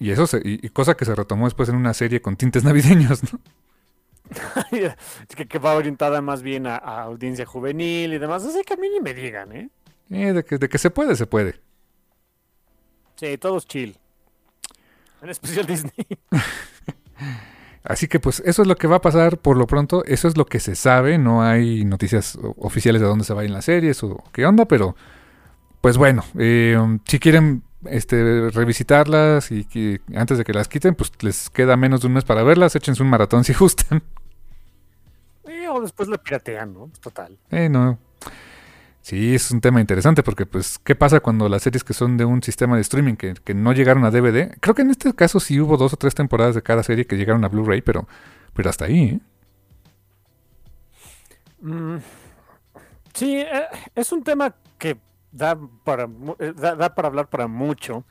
Y 0.00 0.10
eso, 0.10 0.26
y, 0.42 0.68
cosa 0.70 0.96
que 0.96 1.04
se 1.04 1.14
retomó 1.14 1.44
después 1.44 1.68
en 1.68 1.76
una 1.76 1.94
serie 1.94 2.20
con 2.20 2.36
tintes 2.36 2.64
navideños, 2.64 3.22
¿no? 3.32 3.38
que, 5.36 5.46
que, 5.46 5.58
va 5.60 5.76
orientada 5.76 6.20
más 6.22 6.42
bien 6.42 6.66
a, 6.66 6.76
audiencia 6.76 7.46
juvenil 7.46 8.14
y 8.14 8.18
demás. 8.18 8.44
Así 8.44 8.62
que 8.64 8.74
a 8.74 8.76
mí 8.78 8.88
ni 8.88 8.98
me 8.98 9.14
digan, 9.14 9.52
¿eh? 9.52 9.70
eh 10.10 10.32
de, 10.32 10.44
que, 10.44 10.58
de 10.58 10.68
que 10.68 10.78
se 10.78 10.90
puede, 10.90 11.14
se 11.14 11.28
puede. 11.28 11.60
Sí, 13.14 13.38
todos 13.38 13.64
chill. 13.68 13.96
En 15.22 15.28
especial 15.28 15.66
Disney. 15.66 15.92
Así 17.84 18.08
que 18.08 18.18
pues 18.18 18.42
eso 18.44 18.62
es 18.62 18.68
lo 18.68 18.74
que 18.74 18.88
va 18.88 18.96
a 18.96 19.00
pasar 19.00 19.38
por 19.38 19.56
lo 19.56 19.68
pronto, 19.68 20.04
eso 20.06 20.26
es 20.26 20.36
lo 20.36 20.46
que 20.46 20.58
se 20.58 20.74
sabe, 20.74 21.18
no 21.18 21.42
hay 21.42 21.84
noticias 21.84 22.36
oficiales 22.58 23.00
de 23.00 23.06
dónde 23.06 23.24
se 23.24 23.32
vayan 23.32 23.52
las 23.52 23.66
series 23.66 24.02
o 24.02 24.24
qué 24.32 24.44
onda, 24.44 24.64
pero 24.64 24.96
pues 25.80 25.96
bueno, 25.96 26.24
eh, 26.36 26.76
si 27.06 27.20
quieren 27.20 27.62
este, 27.84 28.50
revisitarlas 28.50 29.52
y 29.52 29.64
que 29.66 30.00
antes 30.16 30.36
de 30.36 30.42
que 30.42 30.52
las 30.52 30.66
quiten, 30.66 30.96
pues 30.96 31.12
les 31.20 31.48
queda 31.48 31.76
menos 31.76 32.00
de 32.00 32.08
un 32.08 32.14
mes 32.14 32.24
para 32.24 32.42
verlas, 32.42 32.74
échense 32.74 33.04
un 33.04 33.10
maratón 33.10 33.44
si 33.44 33.52
gustan. 33.58 34.02
o 35.70 35.80
después 35.80 36.08
lo 36.08 36.18
piratean, 36.18 36.74
¿no? 36.74 36.90
Total. 37.00 37.38
Eh, 37.52 37.68
no. 37.68 37.98
Sí, 39.06 39.36
es 39.36 39.52
un 39.52 39.60
tema 39.60 39.80
interesante 39.80 40.24
porque, 40.24 40.46
pues, 40.46 40.80
¿qué 40.80 40.96
pasa 40.96 41.20
cuando 41.20 41.48
las 41.48 41.62
series 41.62 41.84
que 41.84 41.94
son 41.94 42.16
de 42.16 42.24
un 42.24 42.42
sistema 42.42 42.74
de 42.74 42.82
streaming 42.82 43.14
que, 43.14 43.54
no 43.54 43.72
llegaron 43.72 44.04
a 44.04 44.10
DVD? 44.10 44.58
Creo 44.58 44.74
que 44.74 44.82
en 44.82 44.90
este 44.90 45.14
caso 45.14 45.38
sí 45.38 45.60
hubo 45.60 45.76
dos 45.76 45.92
o 45.92 45.96
tres 45.96 46.16
temporadas 46.16 46.56
de 46.56 46.62
cada 46.62 46.82
serie 46.82 47.06
que 47.06 47.16
llegaron 47.16 47.44
a 47.44 47.48
Blu-ray, 47.48 47.82
pero, 47.82 48.08
pero 48.52 48.68
hasta 48.68 48.86
ahí, 48.86 49.00
¿eh? 49.00 49.20
Mm, 51.60 51.98
sí, 53.14 53.36
eh, 53.36 53.66
es 53.94 54.10
un 54.10 54.24
tema 54.24 54.56
que 54.76 54.96
da 55.30 55.56
para, 55.84 56.08
eh, 56.40 56.52
da, 56.56 56.92
para 56.92 57.06
hablar 57.06 57.28
para 57.28 57.46
mucho. 57.46 58.04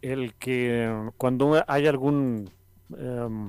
El 0.00 0.34
que 0.34 1.10
cuando 1.16 1.64
hay 1.66 1.88
algún 1.88 2.48
em, 2.96 3.48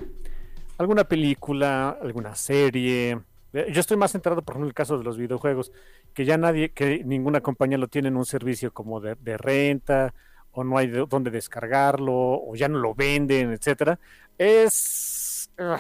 alguna 0.80 1.04
película, 1.04 1.90
alguna 2.02 2.34
serie, 2.34 3.20
yo 3.54 3.80
estoy 3.80 3.98
más 3.98 4.12
centrado, 4.12 4.42
por 4.42 4.54
ejemplo, 4.54 4.66
en 4.66 4.70
el 4.70 4.74
caso 4.74 4.98
de 4.98 5.04
los 5.04 5.18
videojuegos, 5.18 5.72
que 6.18 6.26
ya 6.26 6.36
nadie, 6.36 6.72
que 6.72 7.04
ninguna 7.06 7.42
compañía 7.42 7.78
lo 7.78 7.90
tiene 7.90 8.08
en 8.08 8.18
un 8.18 8.26
servicio 8.26 8.74
como 8.74 9.00
de, 9.00 9.38
renta, 9.38 10.16
o 10.50 10.64
no 10.64 10.80
hay 10.80 10.88
de 10.88 11.06
dónde 11.08 11.30
descargarlo, 11.30 12.12
o 12.12 12.56
ya 12.56 12.68
no 12.68 12.80
lo 12.80 12.96
venden, 12.96 13.52
etcétera. 13.52 14.00
Es, 14.36 15.52
uh, 15.60 15.78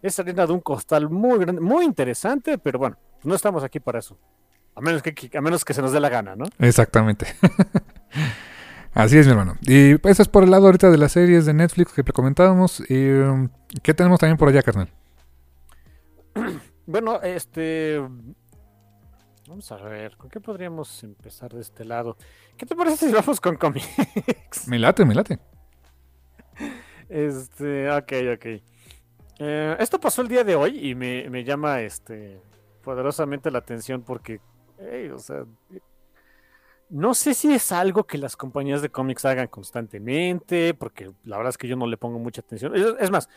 es 0.00 0.20
arena 0.20 0.46
de 0.46 0.52
un 0.52 0.60
costal 0.60 1.10
muy 1.10 1.40
grande, 1.40 1.60
muy 1.60 1.84
interesante, 1.84 2.58
pero 2.58 2.78
bueno, 2.78 2.96
no 3.24 3.34
estamos 3.34 3.64
aquí 3.64 3.80
para 3.80 3.98
eso. 3.98 4.16
A 4.76 4.80
menos 4.80 5.02
que, 5.02 5.36
a 5.36 5.40
menos 5.40 5.64
que 5.64 5.74
se 5.74 5.82
nos 5.82 5.90
dé 5.90 5.98
la 5.98 6.10
gana, 6.10 6.36
¿no? 6.36 6.44
Exactamente. 6.60 7.26
Así 8.94 9.18
es, 9.18 9.26
mi 9.26 9.32
hermano. 9.32 9.56
Y 9.62 9.94
eso 10.08 10.22
es 10.22 10.28
por 10.28 10.44
el 10.44 10.52
lado 10.52 10.66
ahorita 10.66 10.92
de 10.92 10.98
las 10.98 11.10
series 11.10 11.44
de 11.44 11.54
Netflix 11.54 11.92
que 11.92 12.04
comentábamos. 12.04 12.78
Y, 12.88 13.08
¿Qué 13.82 13.94
tenemos 13.94 14.20
también 14.20 14.36
por 14.36 14.48
allá, 14.48 14.62
carnal? 14.62 14.88
Bueno, 16.84 17.22
este. 17.22 18.02
Vamos 19.52 19.70
a 19.70 19.76
ver, 19.76 20.16
¿con 20.16 20.30
qué 20.30 20.40
podríamos 20.40 21.04
empezar 21.04 21.52
de 21.52 21.60
este 21.60 21.84
lado? 21.84 22.16
¿Qué 22.56 22.64
te 22.64 22.74
parece 22.74 23.06
si 23.06 23.12
vamos 23.12 23.38
con 23.38 23.56
cómics? 23.56 24.66
Me 24.66 24.78
late, 24.78 25.04
me 25.04 25.14
late. 25.14 25.38
Este, 27.06 27.90
ok, 27.90 28.12
ok. 28.32 28.46
Eh, 29.38 29.76
esto 29.78 30.00
pasó 30.00 30.22
el 30.22 30.28
día 30.28 30.42
de 30.42 30.54
hoy 30.54 30.88
y 30.88 30.94
me, 30.94 31.28
me 31.28 31.44
llama 31.44 31.82
este 31.82 32.40
poderosamente 32.82 33.50
la 33.50 33.58
atención 33.58 34.00
porque, 34.00 34.40
o 35.14 35.18
sea, 35.18 35.44
no 36.88 37.12
sé 37.12 37.34
si 37.34 37.52
es 37.52 37.72
algo 37.72 38.04
que 38.04 38.16
las 38.16 38.38
compañías 38.38 38.80
de 38.80 38.88
cómics 38.88 39.26
hagan 39.26 39.48
constantemente, 39.48 40.72
porque 40.72 41.12
la 41.24 41.36
verdad 41.36 41.50
es 41.50 41.58
que 41.58 41.68
yo 41.68 41.76
no 41.76 41.86
le 41.86 41.98
pongo 41.98 42.18
mucha 42.18 42.40
atención. 42.40 42.72
Es 42.98 43.10
más, 43.10 43.28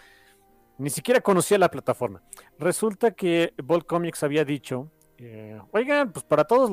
ni 0.78 0.90
siquiera 0.90 1.20
conocía 1.20 1.58
la 1.58 1.70
plataforma. 1.70 2.24
Resulta 2.58 3.12
que 3.12 3.54
Bolt 3.62 3.86
Comics 3.86 4.24
había 4.24 4.46
dicho, 4.46 4.94
eh, 5.18 5.60
oigan, 5.72 6.12
pues 6.12 6.26
para 6.26 6.44
todos 6.44 6.70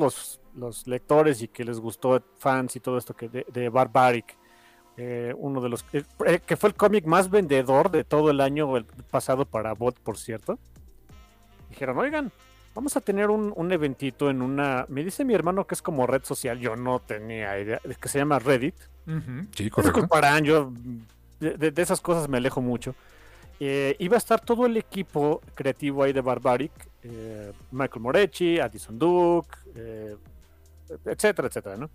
los, 0.55 0.87
lectores 0.87 1.43
y 1.43 1.49
que 1.49 1.65
les 1.65 1.79
gustó 1.79 2.23
fans 2.39 2.77
y 2.77 2.81
todo 2.81 2.99
esto 2.99 3.15
que 3.15 3.29
de, 3.29 3.69
Barbaric, 3.69 4.37
eh, 4.97 5.33
uno 5.39 5.61
de 5.61 5.69
los 5.69 5.85
eh, 5.93 6.41
que 6.45 6.57
fue 6.57 6.69
el 6.69 6.75
cómic 6.75 7.07
más 7.07 7.31
vendedor 7.31 7.91
de 7.91 8.05
todo 8.05 8.31
el 8.31 8.41
año 8.41 8.77
el 8.77 8.85
pasado 8.85 9.47
para 9.47 9.73
Bot, 9.75 9.99
por 10.01 10.19
cierto. 10.19 10.59
Dijeron, 11.71 11.99
oigan, 11.99 12.33
vamos 12.75 12.97
a 12.97 13.01
tener 13.01 13.31
un, 13.31 13.73
eventito 13.73 14.29
en 14.29 14.43
una, 14.43 14.85
me 14.89 15.05
dice 15.05 15.25
mi 15.25 15.35
hermano 15.35 15.67
que 15.67 15.75
es 15.75 15.81
como 15.81 16.07
red 16.07 16.25
social, 16.25 16.59
yo 16.59 16.77
no 16.77 16.99
tenía 16.99 17.59
idea, 17.59 17.81
que 18.01 18.09
se 18.09 18.19
llama 18.19 18.39
Reddit. 18.39 18.77
Sí, 19.55 19.71
correcto. 19.71 20.07
yo 20.43 20.73
de 21.41 21.73
esas 21.77 22.01
cosas 22.01 22.29
me 22.29 22.37
alejo 22.37 22.61
mucho. 22.61 22.95
Eh, 23.65 23.95
iba 24.01 24.17
a 24.17 24.19
estar 24.19 24.41
todo 24.41 24.67
el 24.67 24.77
equipo 24.77 25.41
creativo 25.55 26.03
ahí 26.03 26.13
de 26.13 26.21
Barbaric, 26.21 26.73
eh, 27.05 27.53
Michael 27.71 28.01
Moretti, 28.01 28.59
Addison 28.59 28.99
Duke, 28.99 29.57
eh, 29.77 30.17
etcétera, 31.05 31.47
etcétera, 31.47 31.77
¿no? 31.77 31.89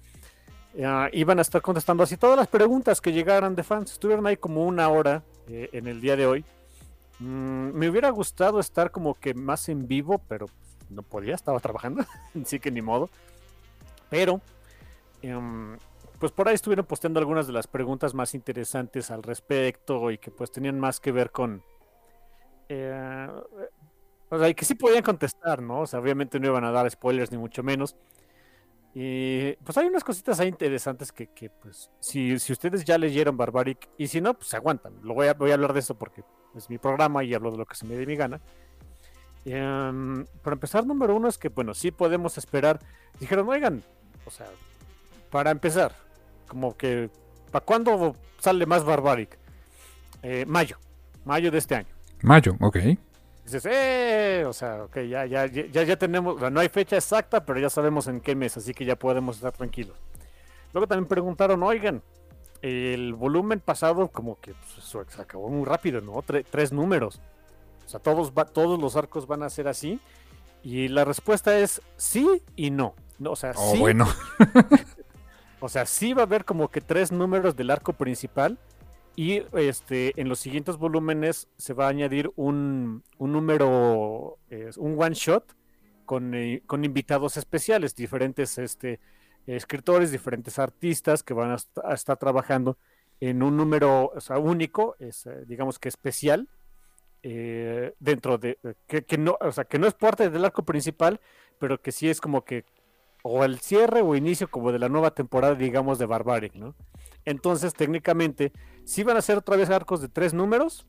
iban 1.12 1.40
a 1.40 1.42
estar 1.42 1.62
contestando 1.62 2.04
así 2.04 2.16
todas 2.16 2.38
las 2.38 2.48
preguntas 2.48 3.02
que 3.02 3.12
llegaran 3.12 3.54
de 3.54 3.64
fans. 3.64 3.92
Estuvieron 3.92 4.26
ahí 4.28 4.38
como 4.38 4.64
una 4.64 4.88
hora 4.88 5.24
en 5.50 5.88
el 5.88 6.00
día 6.00 6.16
de 6.16 6.26
hoy. 6.26 6.46
Mm, 7.20 7.72
me 7.74 7.90
hubiera 7.90 8.12
gustado 8.12 8.62
estar 8.62 8.90
como 8.90 9.16
que 9.16 9.34
más 9.34 9.68
en 9.68 9.90
vivo, 9.90 10.22
pero 10.30 10.46
no 10.90 11.04
podía, 11.04 11.36
estaba 11.36 11.60
trabajando, 11.60 12.06
así 12.42 12.62
que 12.62 12.72
ni 12.72 12.82
modo. 12.82 13.10
Pero 14.10 14.40
em, 15.22 15.78
pues 16.20 16.32
por 16.32 16.48
ahí 16.48 16.56
estuvieron 16.56 16.86
posteando 16.86 17.20
algunas 17.20 17.48
de 17.48 17.54
las 17.54 17.68
preguntas 17.68 18.14
más 18.14 18.34
interesantes 18.34 19.12
al 19.12 19.24
respecto 19.24 20.10
y 20.12 20.18
que 20.18 20.32
pues 20.32 20.52
tenían 20.52 20.80
más 20.80 21.00
que 21.00 21.12
ver 21.12 21.32
con... 21.32 21.64
Eh, 22.70 23.28
o 24.30 24.38
sea, 24.38 24.50
y 24.50 24.56
que 24.56 24.66
sí 24.66 24.76
podían 24.76 25.04
contestar, 25.04 25.62
¿no? 25.62 25.82
O 25.82 25.88
sea, 25.88 26.00
obviamente 26.00 26.40
no 26.40 26.48
iban 26.48 26.66
a 26.66 26.72
dar 26.72 26.90
spoilers 26.90 27.32
ni 27.32 27.38
mucho 27.38 27.64
menos. 27.64 27.96
Y 28.94 29.54
pues 29.58 29.78
hay 29.78 29.86
unas 29.86 30.04
cositas 30.04 30.40
ahí 30.40 30.48
interesantes 30.48 31.12
que, 31.12 31.28
que 31.28 31.50
pues, 31.50 31.92
si, 32.00 32.40
si, 32.40 32.52
ustedes 32.52 32.84
ya 32.84 32.98
leyeron 32.98 33.38
Barbaric 33.38 33.88
y 33.98 34.08
si 34.08 34.22
no, 34.22 34.34
pues 34.34 34.48
se 34.48 34.58
aguantan. 34.58 34.94
Lo 35.04 35.14
voy 35.14 35.28
a, 35.28 35.36
voy 35.36 35.52
a 35.52 35.54
hablar 35.54 35.72
de 35.74 35.80
eso 35.80 35.96
porque 35.96 36.24
es 36.56 36.70
mi 36.70 36.80
programa 36.80 37.24
y 37.24 37.34
hablo 37.34 37.52
de 37.52 37.58
lo 37.58 37.66
que 37.66 37.76
se 37.76 37.86
me 37.86 37.96
dé 37.96 38.08
mi 38.08 38.16
gana. 38.16 38.42
Um, 39.46 40.26
para 40.42 40.56
empezar, 40.56 40.86
número 40.86 41.16
uno 41.16 41.28
es 41.28 41.38
que, 41.38 41.50
bueno, 41.50 41.74
sí 41.74 41.92
podemos 41.92 42.38
esperar. 42.38 42.80
Dijeron, 43.20 43.48
oigan, 43.48 43.84
o 44.26 44.32
sea, 44.32 44.48
para 45.30 45.52
empezar, 45.52 45.94
como 46.48 46.76
que, 46.76 47.10
¿para 47.52 47.66
cuándo 47.66 48.16
sale 48.40 48.66
más 48.66 48.84
Barbaric? 48.84 49.38
Eh, 50.24 50.46
mayo, 50.48 50.78
mayo 51.26 51.52
de 51.52 51.58
este 51.58 51.76
año. 51.76 51.88
Mayo, 52.22 52.56
ok. 52.60 52.78
Dices, 53.44 53.66
eh, 53.70 54.44
o 54.48 54.54
sea, 54.54 54.84
ok, 54.84 54.98
ya, 55.10 55.26
ya, 55.26 55.46
ya, 55.46 55.84
ya 55.84 55.98
tenemos, 55.98 56.52
no 56.52 56.60
hay 56.60 56.70
fecha 56.70 56.98
exacta, 56.98 57.46
pero 57.46 57.60
ya 57.60 57.70
sabemos 57.70 58.08
en 58.08 58.20
qué 58.20 58.36
mes, 58.36 58.58
así 58.58 58.74
que 58.74 58.84
ya 58.84 58.98
podemos 58.98 59.38
estar 59.38 59.54
tranquilos. 59.54 59.96
Luego 60.74 60.88
también 60.88 61.08
preguntaron, 61.08 61.64
oigan, 61.64 62.02
el 62.62 63.14
volumen 63.14 63.60
pasado 63.60 64.10
como 64.10 64.40
que 64.40 64.54
pues, 64.54 65.08
se 65.14 65.22
acabó 65.22 65.50
muy 65.50 65.66
rápido, 65.66 66.02
¿no? 66.02 66.24
tres 66.24 66.72
números. 66.72 67.22
O 67.86 67.90
sea, 67.90 68.00
todos, 68.02 68.34
todos 68.54 68.80
los 68.80 68.96
arcos 68.96 69.28
van 69.28 69.44
a 69.44 69.50
ser 69.50 69.68
así. 69.68 70.00
Y 70.62 70.90
la 70.90 71.06
respuesta 71.06 71.58
es 71.58 71.82
sí 71.96 72.42
y 72.56 72.72
no. 72.72 72.96
no 73.20 73.32
o 73.32 73.36
sea, 73.36 73.54
oh, 73.56 73.72
sí. 73.74 73.80
bueno. 73.80 74.08
O 75.60 75.70
sea, 75.70 75.86
sí 75.86 76.14
va 76.14 76.22
a 76.22 76.26
haber 76.26 76.46
como 76.46 76.70
que 76.70 76.82
tres 76.82 77.12
números 77.12 77.56
del 77.56 77.72
arco 77.72 77.94
principal 77.94 78.60
Y 79.16 79.42
este, 79.54 80.20
en 80.22 80.30
los 80.30 80.40
siguientes 80.40 80.78
volúmenes 80.78 81.48
se 81.58 81.74
va 81.74 81.88
a 81.88 81.90
añadir 81.90 82.32
un, 82.36 83.04
un 83.18 83.32
número, 83.32 84.38
un 84.78 85.02
one 85.02 85.16
shot 85.16 85.56
con, 86.06 86.34
eh, 86.36 86.64
con, 86.66 86.86
invitados 86.86 87.38
especiales, 87.38 87.96
diferentes 87.96 88.58
este, 88.58 89.00
escritores, 89.46 90.12
diferentes 90.12 90.60
artistas 90.60 91.24
que 91.24 91.34
van 91.34 91.52
a, 91.52 91.94
estar 91.94 92.18
trabajando 92.18 92.78
en 93.20 93.44
un 93.44 93.58
número 93.58 94.12
o 94.16 94.22
sea, 94.22 94.38
único, 94.38 94.96
es, 95.00 95.26
eh, 95.26 95.44
digamos 95.46 95.80
que 95.80 95.90
especial, 95.90 96.48
eh, 97.24 97.94
dentro 98.00 98.38
de, 98.38 98.58
que, 98.88 99.18
no, 99.18 99.38
o 99.42 99.52
sea, 99.52 99.66
que 99.66 99.80
no 99.80 99.88
es 99.88 99.94
parte 99.94 100.30
del 100.30 100.46
arco 100.46 100.64
principal, 100.64 101.20
pero 101.60 101.82
que 101.82 101.92
sí 101.92 102.10
es 102.10 102.22
como 102.22 102.46
que 102.46 102.64
o 103.28 103.44
el 103.44 103.60
cierre 103.60 104.02
o 104.02 104.16
inicio 104.16 104.50
como 104.50 104.72
de 104.72 104.80
la 104.80 104.90
nueva 104.90 105.12
temporada, 105.12 105.56
digamos, 105.56 106.00
de 106.00 106.06
Barbaric, 106.06 106.56
¿no? 106.56 106.76
Entonces, 107.26 107.74
técnicamente, 107.74 108.54
sí 108.86 109.04
van 109.04 109.18
a 109.18 109.22
ser 109.22 109.38
otra 109.38 109.58
vez 109.58 109.70
arcos 109.70 110.02
de 110.02 110.08
tres 110.08 110.34
números, 110.34 110.88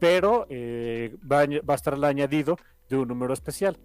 pero 0.00 0.46
eh, 0.50 1.16
va, 1.30 1.40
a, 1.40 1.74
estar 1.74 1.94
el 1.94 2.04
añadido 2.04 2.56
de 2.88 2.96
un 2.96 3.06
número 3.06 3.32
especial. 3.32 3.78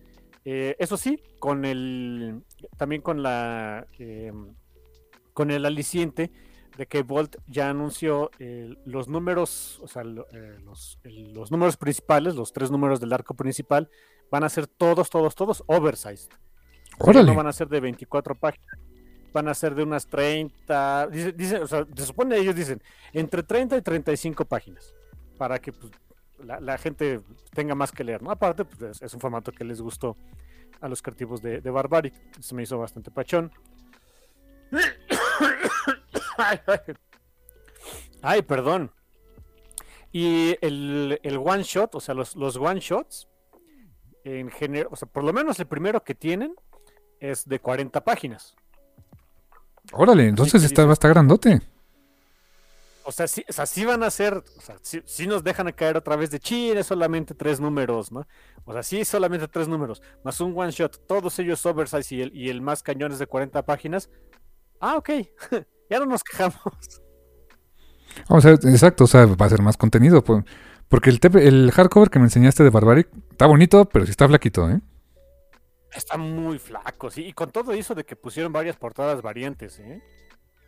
Eh, 0.45 0.75
eso 0.79 0.97
sí, 0.97 1.21
con 1.39 1.65
el 1.65 2.41
también 2.77 3.01
con 3.01 3.21
la 3.21 3.85
eh, 3.99 4.31
con 5.33 5.51
el 5.51 5.65
aliciente 5.65 6.31
de 6.77 6.87
que 6.87 7.03
Volt 7.03 7.37
ya 7.47 7.69
anunció 7.69 8.31
los 8.85 9.07
números, 9.07 9.79
o 9.81 9.87
sea, 9.87 10.03
los, 10.03 10.99
los, 11.03 11.51
números 11.51 11.77
principales, 11.77 12.35
los 12.35 12.51
tres 12.51 12.69
números 12.69 12.99
del 12.99 13.13
arco 13.13 13.33
principal, 13.33 13.89
van 14.29 14.43
a 14.43 14.49
ser 14.49 14.67
todos, 14.67 15.09
todos, 15.09 15.35
todos 15.35 15.63
oversized. 15.67 16.31
No 16.99 17.35
van 17.35 17.47
a 17.47 17.53
ser 17.53 17.67
de 17.67 17.79
24 17.79 18.35
páginas, 18.35 18.77
van 19.33 19.47
a 19.47 19.53
ser 19.53 19.75
de 19.75 19.83
unas 19.83 20.07
30, 20.07 21.07
dice, 21.07 21.57
o 21.59 21.67
sea, 21.67 21.85
se 21.95 22.05
supone 22.05 22.37
ellos 22.37 22.55
dicen, 22.55 22.81
entre 23.13 23.43
30 23.43 23.77
y 23.77 23.81
35 23.81 24.45
páginas, 24.45 24.95
para 25.37 25.59
que 25.59 25.73
pues, 25.73 25.91
la, 26.39 26.77
gente 26.77 27.21
tenga 27.53 27.75
más 27.75 27.91
que 27.91 28.03
leer, 28.03 28.21
¿no? 28.21 28.31
Aparte, 28.31 28.65
pues, 28.65 29.01
es, 29.01 29.13
un 29.13 29.19
formato 29.19 29.51
que 29.51 29.63
les 29.63 29.81
gustó 29.81 30.15
a 30.79 30.87
los 30.87 31.01
creativos 31.01 31.41
de, 31.41 31.61
de 31.61 31.69
Barbaric, 31.69 32.13
se 32.39 32.55
me 32.55 32.63
hizo 32.63 32.77
bastante 32.77 33.11
pachón. 33.11 33.51
Ay, 38.21 38.41
perdón. 38.41 38.91
Y 40.11 40.57
el, 40.61 41.19
el, 41.23 41.37
one 41.37 41.63
shot, 41.63 41.93
o 41.95 41.99
sea, 41.99 42.15
los, 42.15 42.35
los 42.35 42.55
one 42.55 42.79
shots, 42.79 43.27
en 44.23 44.49
general, 44.49 44.87
o 44.91 44.95
sea, 44.95 45.07
por 45.07 45.23
lo 45.23 45.33
menos 45.33 45.59
el 45.59 45.67
primero 45.67 46.03
que 46.03 46.15
tienen, 46.15 46.55
es 47.19 47.47
de 47.47 47.59
40 47.59 48.03
páginas. 48.03 48.55
Órale, 49.91 50.27
entonces 50.27 50.63
está, 50.63 50.83
va 50.85 50.91
a 50.91 50.93
estar 50.93 51.11
grandote. 51.11 51.61
O 53.07 53.11
sea, 53.11 53.27
sí, 53.27 53.45
o 53.47 53.53
sea, 53.53 53.67
sí 53.67 53.85
van 53.85 54.01
a 54.01 54.09
ser, 54.09 54.33
o 54.33 54.61
sea, 54.61 54.77
sí, 54.81 55.27
nos 55.27 55.43
dejan 55.43 55.67
a 55.67 55.71
caer 55.71 55.95
otra 55.95 56.15
vez 56.15 56.31
de 56.31 56.39
Chile, 56.39 56.83
solamente 56.83 57.35
tres 57.35 57.59
números, 57.59 58.11
¿no? 58.11 58.25
O 58.65 58.73
sea, 58.73 58.81
sí, 58.81 59.05
solamente 59.05 59.47
tres 59.47 59.67
números, 59.67 60.01
más 60.23 60.41
un 60.41 60.57
one 60.57 60.71
shot, 60.71 61.05
todos 61.05 61.37
ellos 61.37 61.63
oversize 61.67 62.15
y 62.15 62.21
el, 62.21 62.35
y 62.35 62.49
el 62.49 62.63
más 62.63 62.81
cañones 62.81 63.19
de 63.19 63.27
40 63.27 63.63
páginas. 63.63 64.09
Ah, 64.79 64.95
ok, 64.97 65.09
ya 65.89 65.99
no 65.99 66.07
nos 66.07 66.23
quejamos. 66.23 66.57
O 68.27 68.41
sea, 68.41 68.53
exacto, 68.53 69.03
o 69.03 69.07
sea, 69.07 69.27
va 69.27 69.45
a 69.45 69.49
ser 69.49 69.61
más 69.61 69.77
contenido, 69.77 70.23
porque 70.23 71.11
el, 71.11 71.19
el 71.37 71.71
hardcover 71.71 72.09
que 72.09 72.17
me 72.17 72.25
enseñaste 72.25 72.63
de 72.63 72.71
Barbaric 72.71 73.07
está 73.29 73.45
bonito, 73.45 73.85
pero 73.85 74.05
sí 74.05 74.11
está 74.11 74.27
flaquito, 74.27 74.67
¿eh? 74.67 74.81
Está 75.95 76.17
muy 76.17 76.59
flaco, 76.59 77.09
sí. 77.09 77.25
Y 77.25 77.33
con 77.33 77.51
todo 77.51 77.71
eso 77.71 77.95
de 77.95 78.03
que 78.03 78.15
pusieron 78.15 78.51
varias 78.51 78.75
portadas 78.75 79.21
variantes, 79.21 79.79
¿eh? 79.79 80.01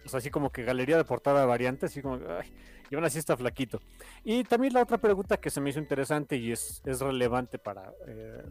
O 0.06 0.10
sea, 0.10 0.20
así 0.20 0.30
como 0.30 0.52
que 0.52 0.64
galería 0.64 0.96
de 0.96 1.04
portada 1.04 1.46
variante, 1.46 1.88
así 1.88 2.02
como, 2.02 2.16
ay, 2.40 2.54
y 2.90 2.96
aún 2.96 3.04
así 3.04 3.20
está 3.20 3.36
flaquito. 3.36 3.82
Y 4.24 4.46
también 4.46 4.74
la 4.74 4.84
otra 4.84 4.98
pregunta 4.98 5.36
que 5.38 5.50
se 5.50 5.60
me 5.60 5.70
hizo 5.70 5.80
interesante 5.80 6.38
y 6.38 6.54
es, 6.54 6.82
es 6.86 7.02
relevante 7.02 7.60
para, 7.60 7.92
eh, 8.08 8.44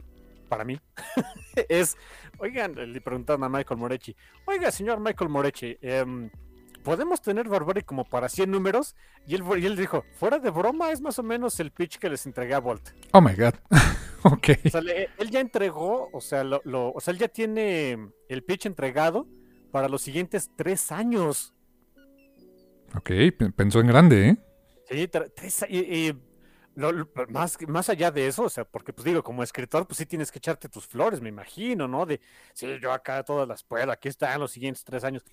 para 0.50 0.64
mí, 0.64 0.78
es, 1.68 1.96
oigan, 2.38 2.74
le 2.92 3.00
preguntaron 3.00 3.42
a 3.44 3.48
Michael 3.48 3.80
Morechi, 3.80 4.14
oiga, 4.44 4.70
señor 4.70 5.00
Michael 5.00 5.30
Morechi, 5.30 5.78
eh, 5.80 6.04
¿podemos 6.86 7.20
tener 7.20 7.48
Barbari 7.48 7.82
como 7.82 8.04
para 8.04 8.28
100 8.28 8.48
números? 8.48 8.94
Y 9.26 9.34
él, 9.34 9.42
y 9.58 9.66
él 9.66 9.74
dijo, 9.76 10.04
fuera 10.12 10.38
de 10.38 10.50
broma, 10.50 10.92
es 10.92 11.00
más 11.00 11.18
o 11.18 11.24
menos 11.24 11.58
el 11.58 11.72
pitch 11.72 11.98
que 11.98 12.08
les 12.08 12.24
entregué 12.26 12.54
a 12.54 12.60
Volt. 12.60 12.90
Oh 13.10 13.20
my 13.20 13.34
god. 13.34 13.54
ok. 14.22 14.50
O 14.64 14.68
sea, 14.70 14.80
él 15.18 15.30
ya 15.30 15.40
entregó, 15.40 16.08
o 16.12 16.20
sea, 16.20 16.44
lo, 16.44 16.60
o 16.64 17.00
sea, 17.00 17.10
él 17.10 17.18
ya 17.18 17.26
tiene 17.26 17.98
el 18.28 18.44
pitch 18.44 18.66
entregado 18.66 19.26
para 19.72 19.88
los 19.88 20.00
siguientes 20.00 20.48
tres 20.54 20.92
años. 20.92 21.54
Ok, 22.94 23.10
pensó 23.56 23.80
en 23.80 23.88
grande, 23.88 24.28
¿eh? 24.28 24.36
Sí, 24.88 25.08
tres, 25.08 25.66
y, 25.68 25.78
y 25.78 26.22
más, 27.30 27.58
más 27.66 27.88
allá 27.88 28.12
de 28.12 28.28
eso, 28.28 28.44
o 28.44 28.48
sea, 28.48 28.64
porque 28.64 28.92
pues 28.92 29.04
digo, 29.04 29.24
como 29.24 29.42
escritor, 29.42 29.88
pues 29.88 29.98
sí 29.98 30.06
tienes 30.06 30.30
que 30.30 30.38
echarte 30.38 30.68
tus 30.68 30.86
flores, 30.86 31.20
me 31.20 31.30
imagino, 31.30 31.88
¿no? 31.88 32.06
De, 32.06 32.20
sí, 32.52 32.68
yo 32.80 32.92
acá 32.92 33.24
todas 33.24 33.48
las 33.48 33.64
puedo, 33.64 33.90
aquí 33.90 34.08
están 34.08 34.38
los 34.38 34.52
siguientes 34.52 34.84
tres 34.84 35.02
años. 35.02 35.24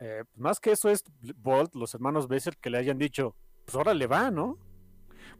Eh, 0.00 0.24
pues, 0.30 0.38
más 0.38 0.60
que 0.60 0.72
eso 0.72 0.90
es 0.90 1.04
Bolt, 1.36 1.74
los 1.74 1.94
hermanos 1.94 2.28
Bessel, 2.28 2.56
que 2.56 2.70
le 2.70 2.78
hayan 2.78 2.98
dicho, 2.98 3.34
pues 3.64 3.76
ahora 3.76 3.94
le 3.94 4.06
va, 4.06 4.30
¿no? 4.30 4.58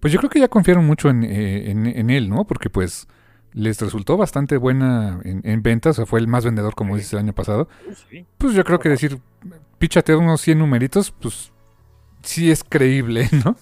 Pues 0.01 0.13
yo 0.13 0.19
creo 0.19 0.31
que 0.31 0.41
ya 0.41 0.49
confiaron 0.49 0.87
mucho 0.87 1.09
en, 1.09 1.25
eh, 1.25 1.71
en, 1.71 2.11
él, 2.11 2.29
¿no? 2.29 2.47
Porque 2.47 2.71
pues 2.71 3.07
les 3.53 3.81
resultó 3.81 4.17
bastante 4.17 4.57
buena 4.57 5.21
en, 5.25 5.63
ventas, 5.63 5.93
o 5.93 6.03
sea, 6.03 6.07
fue 6.07 6.21
el 6.21 6.27
más 6.27 6.45
vendedor, 6.45 6.75
como 6.75 6.97
dices, 6.97 7.13
el 7.13 7.21
año 7.21 7.33
pasado. 7.33 7.69
Pues 8.39 8.55
yo 8.55 8.65
creo 8.65 8.81
que 8.81 8.89
decir, 8.89 9.21
píchate 9.79 10.15
unos 10.15 10.41
100 10.41 10.59
numeritos, 10.59 11.13
pues 11.13 11.53
sí 12.23 12.51
es 12.51 12.65
creíble, 12.65 13.29
¿no? 13.45 13.57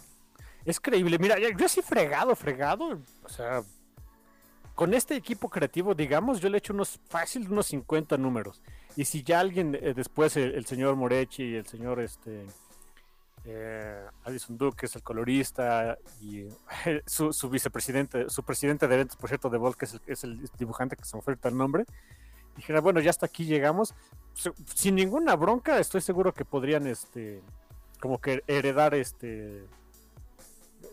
Es 0.65 0.81
creíble. 0.81 1.19
Mira, 1.19 1.37
yo 1.39 1.69
sí 1.69 1.83
fregado, 1.83 2.35
fregado. 2.35 3.01
O 3.25 3.29
sea, 3.29 3.63
con 4.75 4.95
este 4.95 5.15
equipo 5.15 5.49
creativo, 5.49 5.95
digamos, 5.95 6.41
yo 6.41 6.49
le 6.49 6.57
he 6.57 6.59
hecho 6.59 6.73
unos 6.73 6.99
fácil, 7.09 7.51
unos 7.51 7.67
50 7.67 8.17
números. 8.17 8.63
Y 8.97 9.05
si 9.05 9.23
ya 9.23 9.41
alguien 9.41 9.75
eh, 9.75 9.93
después, 9.95 10.37
el, 10.37 10.65
señor 10.67 10.97
Morechi 10.97 11.43
y 11.43 11.55
el 11.57 11.67
señor 11.67 12.01
este 12.01 12.47
eh, 13.45 14.07
Addison 14.25 14.57
Duke, 14.57 14.77
que 14.79 14.87
es 14.87 14.97
el 14.97 15.03
colorista, 15.03 15.99
y 16.21 16.47
su, 17.07 17.51
vicepresidente, 17.51 18.31
su 18.31 18.43
presidente 18.43 18.89
de 18.89 18.95
eventos, 18.95 19.17
por 19.17 19.29
cierto, 19.29 19.51
de 19.51 19.59
Vol, 19.59 19.77
que 19.77 19.87
es 20.07 20.25
el, 20.25 20.49
dibujante 20.59 20.97
que 20.97 21.05
se 21.05 21.17
oferta 21.17 21.49
el 21.49 21.57
nombre, 21.57 21.85
dijera, 22.57 22.81
bueno, 22.81 23.01
ya 23.01 23.11
hasta 23.11 23.27
aquí 23.27 23.45
llegamos. 23.45 23.95
Sin 24.75 24.95
ninguna 24.95 25.37
bronca, 25.37 25.79
estoy 25.79 26.01
seguro 26.01 26.33
que 26.33 26.45
podrían 26.45 26.87
este 26.87 27.43
como 28.01 28.21
que 28.21 28.43
heredar 28.49 28.95
este 28.95 29.65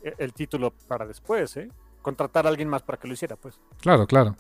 e, 0.03 0.13
el 0.19 0.33
título 0.33 0.71
para 0.87 1.07
después, 1.07 1.57
¿eh? 1.57 1.69
Contratar 2.01 2.45
a 2.45 2.49
alguien 2.49 2.69
más 2.69 2.83
para 2.83 2.97
que 2.97 3.07
lo 3.07 3.13
hiciera, 3.13 3.35
pues. 3.35 3.59
Claro, 3.81 4.07
claro. 4.07 4.35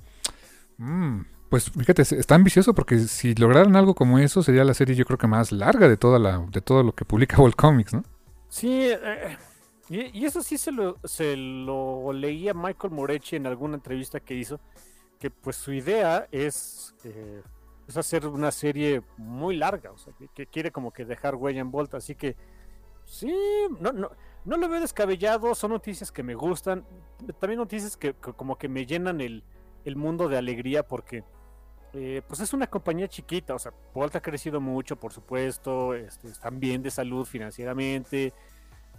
Mm, 0.77 1.21
pues 1.49 1.71
fíjate, 1.71 2.03
está 2.03 2.35
ambicioso 2.35 2.73
porque 2.73 2.99
si 2.99 3.35
lograran 3.35 3.75
algo 3.75 3.95
como 3.95 4.19
eso 4.19 4.43
sería 4.43 4.63
la 4.63 4.73
serie 4.73 4.95
yo 4.95 5.05
creo 5.05 5.17
que 5.17 5.27
más 5.27 5.51
larga 5.51 5.89
de 5.89 5.97
toda 5.97 6.19
la 6.19 6.37
de 6.37 6.61
todo 6.61 6.83
lo 6.83 6.93
que 6.93 7.05
publica 7.05 7.41
Wall 7.41 7.55
Comics, 7.55 7.93
¿no? 7.93 8.03
Sí, 8.49 8.89
eh, 8.89 9.37
y, 9.89 10.25
eso 10.25 10.43
sí 10.43 10.57
se 10.57 10.71
lo, 10.71 10.97
se 11.03 11.35
lo 11.35 12.13
leía 12.13 12.53
Michael 12.53 12.93
Moretti 12.93 13.35
en 13.35 13.47
alguna 13.47 13.75
entrevista 13.75 14.19
que 14.19 14.35
hizo, 14.35 14.59
que 15.19 15.31
pues 15.31 15.55
su 15.55 15.73
idea 15.73 16.27
es, 16.31 16.93
eh, 17.03 17.41
es 17.87 17.97
hacer 17.97 18.27
una 18.27 18.51
serie 18.51 19.01
muy 19.17 19.55
larga, 19.55 19.91
o 19.91 19.97
sea, 19.97 20.13
que, 20.35 20.45
quiere 20.45 20.71
como 20.71 20.91
que 20.91 21.05
dejar 21.05 21.35
huella 21.35 21.61
en 21.61 21.71
Volt, 21.71 21.95
así 21.95 22.13
que 22.13 22.35
sí, 23.03 23.33
no, 23.79 23.91
no, 23.91 24.11
no 24.45 24.57
lo 24.57 24.69
veo 24.69 24.79
descabellado, 24.79 25.53
son 25.55 25.71
noticias 25.71 26.11
que 26.11 26.23
me 26.23 26.35
gustan, 26.35 26.85
también 27.39 27.59
noticias 27.59 27.97
que, 27.97 28.13
como 28.13 28.57
que 28.57 28.69
me 28.69 28.85
llenan 28.85 29.21
el, 29.21 29.43
el 29.85 29.95
mundo 29.95 30.27
de 30.29 30.37
alegría 30.37 30.87
porque 30.87 31.23
eh, 31.93 32.21
pues 32.27 32.39
es 32.39 32.53
una 32.53 32.67
compañía 32.67 33.07
chiquita, 33.07 33.55
o 33.55 33.59
sea, 33.59 33.73
Volt 33.93 34.15
ha 34.15 34.21
crecido 34.21 34.61
mucho, 34.61 34.95
por 34.95 35.11
supuesto, 35.11 35.95
este, 35.95 36.27
están 36.27 36.59
bien 36.59 36.83
de 36.83 36.91
salud 36.91 37.25
financieramente, 37.25 38.31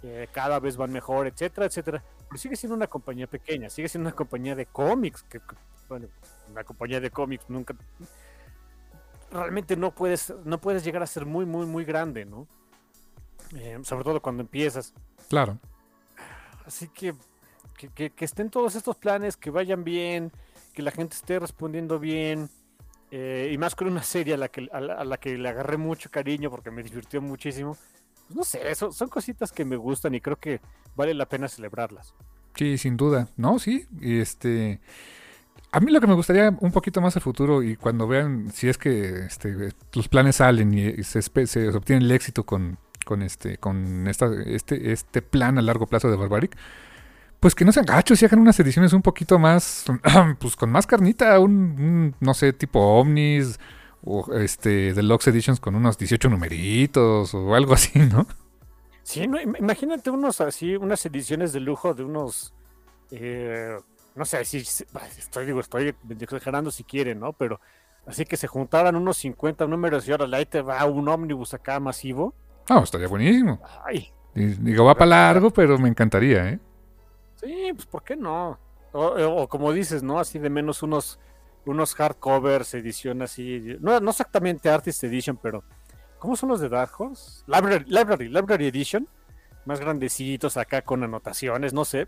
eh, 0.03 0.27
cada 0.31 0.59
vez 0.59 0.75
van 0.75 0.91
mejor, 0.91 1.27
etcétera, 1.27 1.67
etcétera, 1.67 2.03
pero 2.27 2.37
sigue 2.37 2.55
siendo 2.55 2.75
una 2.75 2.87
compañía 2.87 3.27
pequeña, 3.27 3.69
sigue 3.69 3.87
siendo 3.87 4.09
una 4.09 4.15
compañía 4.15 4.55
de 4.55 4.65
cómics, 4.65 5.23
que, 5.23 5.39
bueno, 5.87 6.07
una 6.49 6.63
compañía 6.63 6.99
de 6.99 7.09
cómics 7.11 7.45
nunca, 7.47 7.75
realmente 9.31 9.77
no 9.77 9.91
puedes, 9.91 10.33
no 10.43 10.59
puedes 10.59 10.83
llegar 10.83 11.01
a 11.01 11.07
ser 11.07 11.25
muy, 11.25 11.45
muy, 11.45 11.65
muy 11.65 11.85
grande, 11.85 12.25
¿no? 12.25 12.47
Eh, 13.55 13.79
sobre 13.83 14.03
todo 14.03 14.21
cuando 14.21 14.41
empiezas. 14.41 14.93
Claro. 15.31 15.57
Así 16.65 16.89
que 16.89 17.15
que, 17.87 18.11
estén 18.19 18.49
todos 18.49 18.75
estos 18.75 18.97
planes, 18.97 19.37
que 19.37 19.49
vayan 19.49 19.85
bien, 19.85 20.31
que 20.73 20.81
la 20.81 20.91
gente 20.91 21.15
esté 21.15 21.39
respondiendo 21.39 21.99
bien. 21.99 22.49
Eh, 23.11 23.49
y 23.53 23.57
más 23.57 23.75
con 23.75 23.87
una 23.87 24.03
serie 24.03 24.33
a 24.33 24.37
la, 24.37 24.49
que, 24.49 24.69
a 24.71 24.79
la, 24.81 25.17
que 25.17 25.37
le 25.37 25.47
agarré 25.49 25.77
mucho 25.77 26.11
cariño 26.11 26.49
porque 26.49 26.69
me 26.69 26.83
divirtió 26.83 27.21
muchísimo. 27.21 27.77
Pues 28.27 28.35
no 28.35 28.43
sé, 28.43 28.69
eso, 28.69 28.91
son 28.91 29.07
cositas 29.07 29.53
que 29.53 29.63
me 29.63 29.77
gustan 29.77 30.13
y 30.15 30.19
creo 30.19 30.37
que 30.37 30.59
vale 30.97 31.13
la 31.13 31.27
pena 31.27 31.47
celebrarlas. 31.47 32.13
Sí, 32.55 32.77
sin 32.77 32.97
duda. 32.97 33.29
No, 33.37 33.57
sí. 33.57 33.87
Este. 34.01 34.81
A 35.71 35.79
mí 35.79 35.91
lo 35.93 36.01
que 36.01 36.07
me 36.07 36.13
gustaría 36.13 36.49
un 36.59 36.71
poquito 36.73 36.99
más 36.99 37.15
el 37.15 37.21
futuro 37.21 37.63
y 37.63 37.77
cuando 37.77 38.05
vean 38.05 38.51
si 38.51 38.67
es 38.67 38.77
que 38.77 39.25
este, 39.25 39.73
los 39.93 40.09
planes 40.09 40.35
salen 40.37 40.73
y, 40.73 41.01
se, 41.03 41.21
se, 41.21 41.69
obtiene 41.69 42.03
el 42.03 42.11
éxito 42.11 42.45
con, 42.45 42.77
con 43.11 43.21
este, 43.23 43.57
con 43.57 44.07
esta, 44.07 44.27
este, 44.45 44.93
este 44.93 45.21
plan 45.21 45.57
a 45.57 45.61
largo 45.61 45.85
plazo 45.85 46.09
de 46.09 46.15
Barbaric, 46.15 46.55
pues 47.41 47.55
que 47.55 47.65
no 47.65 47.73
sean 47.73 47.85
gachos 47.85 48.21
y 48.21 48.25
hagan 48.25 48.39
unas 48.39 48.57
ediciones 48.61 48.93
un 48.93 49.01
poquito 49.01 49.37
más, 49.37 49.83
pues 50.39 50.55
con 50.55 50.71
más 50.71 50.87
carnita, 50.87 51.37
un, 51.39 52.15
no 52.21 52.33
sé, 52.33 52.53
tipo 52.53 52.79
Omnis 52.79 53.59
o 54.03 54.33
este 54.35 54.93
Deluxe 54.93 55.27
Editions 55.27 55.59
con 55.59 55.75
unos 55.75 55.97
18 55.97 56.29
numeritos 56.29 57.33
o 57.33 57.53
algo 57.53 57.73
así, 57.73 57.99
¿no? 57.99 58.25
Sí, 59.03 59.27
no, 59.27 59.37
im- 59.41 59.57
imagínate 59.59 60.09
unos 60.09 60.39
así, 60.39 60.77
unas 60.77 61.05
ediciones 61.05 61.51
de 61.51 61.59
lujo 61.59 61.93
de 61.93 62.03
unos, 62.03 62.53
eh, 63.11 63.75
no 64.15 64.23
sé, 64.25 64.45
si 64.45 64.57
estoy 64.57 65.45
digo, 65.45 65.59
estoy 65.59 65.93
exagerando 66.19 66.71
si 66.71 66.83
quieren, 66.85 67.19
¿no? 67.19 67.33
Pero 67.33 67.59
así 68.05 68.25
que 68.25 68.37
se 68.37 68.47
juntaran 68.47 68.95
unos 68.95 69.17
50 69.17 69.67
números 69.67 70.07
y 70.07 70.11
ahora 70.11 70.27
ahí 70.37 70.45
te 70.45 70.61
va 70.61 70.85
un 70.85 71.07
ómnibus 71.09 71.53
acá 71.53 71.79
masivo. 71.79 72.33
No, 72.69 72.83
estaría 72.83 73.07
buenísimo. 73.07 73.61
Ay, 73.85 74.11
Digo, 74.33 74.85
va 74.85 74.95
para 74.95 75.09
largo, 75.09 75.51
pero 75.51 75.77
me 75.77 75.89
encantaría, 75.89 76.49
¿eh? 76.49 76.59
sí, 77.35 77.71
pues 77.75 77.85
¿por 77.85 78.03
qué 78.03 78.15
no? 78.15 78.57
O, 78.93 79.05
o 79.05 79.47
como 79.49 79.73
dices, 79.73 80.03
¿no? 80.03 80.19
Así 80.19 80.39
de 80.39 80.49
menos 80.49 80.83
unos, 80.83 81.19
unos 81.65 81.95
hardcovers, 81.95 82.73
edición 82.73 83.21
así, 83.21 83.75
no, 83.79 83.99
no 83.99 84.11
exactamente 84.11 84.69
Artist 84.69 85.03
Edition, 85.03 85.37
pero 85.41 85.63
¿cómo 86.19 86.35
son 86.35 86.49
los 86.49 86.61
de 86.61 86.69
Dark 86.69 86.91
Horse? 86.97 87.43
Library, 87.47 87.85
Library, 87.87 88.29
Library 88.29 88.67
Edition, 88.67 89.07
más 89.65 89.79
grandecitos 89.79 90.55
acá 90.55 90.81
con 90.81 91.03
anotaciones, 91.03 91.73
no 91.73 91.83
sé. 91.83 92.07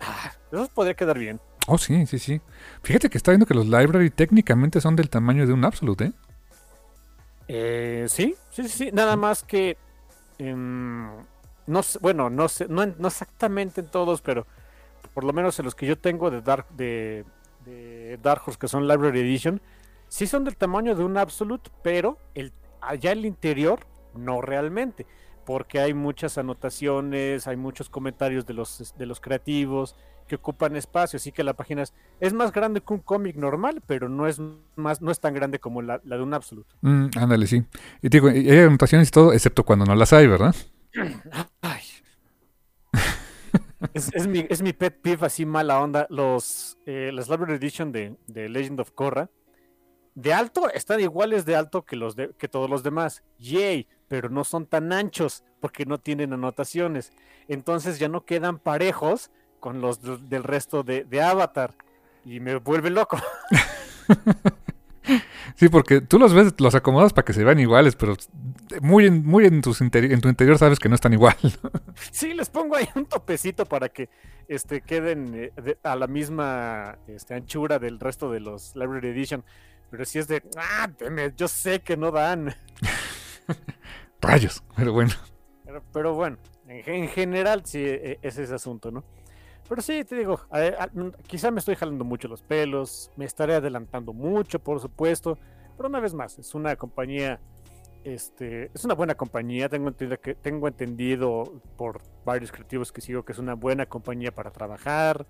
Ah, 0.00 0.32
esos 0.52 0.68
podría 0.70 0.94
quedar 0.94 1.18
bien. 1.18 1.40
Oh, 1.68 1.78
sí, 1.78 2.06
sí, 2.06 2.18
sí. 2.18 2.40
Fíjate 2.82 3.08
que 3.10 3.18
está 3.18 3.32
viendo 3.32 3.46
que 3.46 3.54
los 3.54 3.66
library 3.66 4.10
técnicamente 4.10 4.80
son 4.80 4.94
del 4.96 5.10
tamaño 5.10 5.46
de 5.46 5.52
un 5.52 5.64
Absolute, 5.64 6.06
¿eh? 6.06 6.12
Eh, 7.48 8.06
sí, 8.08 8.34
sí, 8.50 8.62
sí, 8.64 8.68
sí, 8.68 8.90
nada 8.92 9.16
más 9.16 9.44
que 9.44 9.78
em, 10.38 11.08
no 11.66 11.82
sé, 11.82 11.98
bueno, 12.00 12.30
no 12.30 12.48
sé, 12.48 12.66
no, 12.68 12.82
en- 12.82 12.96
no 12.98 13.08
exactamente 13.08 13.80
en 13.80 13.88
todos, 13.90 14.22
pero 14.22 14.46
por 15.14 15.24
lo 15.24 15.32
menos 15.32 15.58
en 15.58 15.64
los 15.66 15.74
que 15.74 15.86
yo 15.86 15.98
tengo 15.98 16.30
de 16.30 16.42
Dark 16.42 16.68
de, 16.70 17.24
de 17.64 18.18
Dark 18.22 18.42
Horse 18.46 18.58
que 18.58 18.68
son 18.68 18.88
Library 18.88 19.20
Edition, 19.20 19.60
sí 20.08 20.26
son 20.26 20.44
del 20.44 20.56
tamaño 20.56 20.94
de 20.96 21.04
un 21.04 21.16
Absolute, 21.18 21.70
pero 21.82 22.18
el 22.34 22.52
allá 22.80 23.12
el 23.12 23.26
interior 23.26 23.80
no 24.14 24.40
realmente, 24.42 25.06
porque 25.44 25.80
hay 25.80 25.94
muchas 25.94 26.38
anotaciones, 26.38 27.46
hay 27.48 27.56
muchos 27.56 27.90
comentarios 27.90 28.46
de 28.46 28.54
los 28.54 28.94
de 28.98 29.06
los 29.06 29.20
creativos 29.20 29.96
que 30.26 30.36
ocupan 30.36 30.76
espacio, 30.76 31.16
así 31.16 31.32
que 31.32 31.44
la 31.44 31.54
página 31.54 31.82
es, 31.82 31.94
es 32.20 32.32
más 32.32 32.52
grande 32.52 32.80
que 32.80 32.92
un 32.92 33.00
cómic 33.00 33.36
normal, 33.36 33.82
pero 33.86 34.08
no 34.08 34.26
es 34.26 34.40
más 34.74 35.00
no 35.00 35.10
es 35.10 35.20
tan 35.20 35.34
grande 35.34 35.58
como 35.58 35.82
la, 35.82 36.00
la 36.04 36.16
de 36.16 36.22
un 36.22 36.34
Absolute. 36.34 36.68
Mm, 36.80 37.06
ándale, 37.16 37.46
sí. 37.46 37.64
Y 38.02 38.08
digo, 38.08 38.30
y 38.30 38.50
hay 38.50 38.58
anotaciones 38.60 39.08
y 39.08 39.10
todo, 39.10 39.32
excepto 39.32 39.64
cuando 39.64 39.84
no 39.84 39.94
las 39.94 40.12
hay, 40.12 40.26
¿verdad? 40.26 40.54
Ay. 41.60 41.82
es, 43.94 44.10
es 44.14 44.26
mi, 44.26 44.46
es 44.48 44.62
mi 44.62 44.72
pet 44.72 45.00
peeve 45.00 45.26
así 45.26 45.46
mala 45.46 45.80
onda. 45.80 46.06
Los, 46.10 46.78
eh, 46.86 47.10
las 47.12 47.28
Library 47.28 47.54
Edition 47.54 47.92
de, 47.92 48.16
de 48.26 48.48
Legend 48.48 48.80
of 48.80 48.90
Korra. 48.92 49.30
De 50.14 50.32
alto 50.32 50.70
están 50.72 51.00
iguales 51.00 51.44
de 51.44 51.56
alto 51.56 51.84
que, 51.84 51.94
los 51.94 52.16
de, 52.16 52.30
que 52.38 52.48
todos 52.48 52.70
los 52.70 52.82
demás. 52.82 53.22
Yay, 53.38 53.86
pero 54.08 54.30
no 54.30 54.44
son 54.44 54.66
tan 54.66 54.92
anchos 54.92 55.44
porque 55.60 55.84
no 55.84 55.98
tienen 55.98 56.32
anotaciones. 56.32 57.12
Entonces 57.48 57.98
ya 57.98 58.08
no 58.08 58.24
quedan 58.24 58.58
parejos 58.58 59.30
con 59.66 59.80
los 59.80 60.00
de- 60.00 60.18
del 60.28 60.44
resto 60.44 60.84
de, 60.84 61.02
de 61.02 61.20
Avatar. 61.20 61.74
Y 62.24 62.38
me 62.38 62.54
vuelve 62.54 62.88
loco. 62.88 63.18
Sí, 65.54 65.68
porque 65.68 66.00
tú 66.00 66.18
los 66.18 66.34
ves, 66.34 66.54
los 66.58 66.74
acomodas 66.74 67.12
para 67.12 67.24
que 67.24 67.32
se 67.32 67.42
vean 67.44 67.60
iguales, 67.60 67.94
pero 67.96 68.16
muy 68.82 69.06
en, 69.06 69.24
muy 69.24 69.46
en, 69.46 69.62
tus 69.62 69.80
en 69.80 69.90
tu 70.20 70.28
interior 70.28 70.58
sabes 70.58 70.78
que 70.80 70.88
no 70.88 70.96
están 70.96 71.12
igual. 71.12 71.36
Sí, 72.10 72.34
les 72.34 72.50
pongo 72.50 72.76
ahí 72.76 72.88
un 72.96 73.06
topecito 73.06 73.64
para 73.66 73.88
que 73.88 74.08
este, 74.48 74.80
queden 74.82 75.32
eh, 75.34 75.52
de- 75.62 75.78
a 75.84 75.94
la 75.96 76.08
misma 76.08 76.98
este, 77.06 77.34
anchura 77.34 77.78
del 77.78 78.00
resto 78.00 78.30
de 78.32 78.40
los 78.40 78.74
Library 78.74 79.08
Edition. 79.08 79.44
Pero 79.90 80.04
si 80.04 80.18
es 80.18 80.26
de, 80.28 80.42
ah, 80.58 80.90
deme, 80.98 81.32
yo 81.36 81.46
sé 81.48 81.80
que 81.80 81.96
no 81.96 82.10
dan. 82.10 82.52
Rayos, 84.20 84.62
pero 84.76 84.92
bueno. 84.92 85.12
Pero, 85.64 85.82
pero 85.92 86.14
bueno, 86.14 86.36
en, 86.66 86.82
en 87.04 87.08
general 87.08 87.62
sí 87.64 87.78
eh, 87.84 88.18
es 88.22 88.36
ese 88.38 88.54
asunto, 88.54 88.90
¿no? 88.90 89.04
Pero 89.68 89.82
sí, 89.82 90.04
te 90.04 90.16
digo, 90.16 90.40
quizá 91.26 91.50
me 91.50 91.58
estoy 91.58 91.74
jalando 91.74 92.04
mucho 92.04 92.28
los 92.28 92.42
pelos, 92.42 93.10
me 93.16 93.24
estaré 93.24 93.54
adelantando 93.54 94.12
mucho, 94.12 94.60
por 94.60 94.80
supuesto, 94.80 95.38
pero 95.76 95.88
una 95.88 95.98
vez 95.98 96.14
más, 96.14 96.38
es 96.38 96.54
una 96.54 96.76
compañía, 96.76 97.40
este, 98.04 98.70
es 98.72 98.84
una 98.84 98.94
buena 98.94 99.16
compañía, 99.16 99.68
tengo 99.68 99.88
entendido, 99.88 100.20
que, 100.20 100.36
tengo 100.36 100.68
entendido 100.68 101.60
por 101.76 102.00
varios 102.24 102.52
creativos 102.52 102.92
que 102.92 103.00
sigo 103.00 103.24
que 103.24 103.32
es 103.32 103.38
una 103.38 103.54
buena 103.54 103.86
compañía 103.86 104.32
para 104.32 104.52
trabajar, 104.52 105.26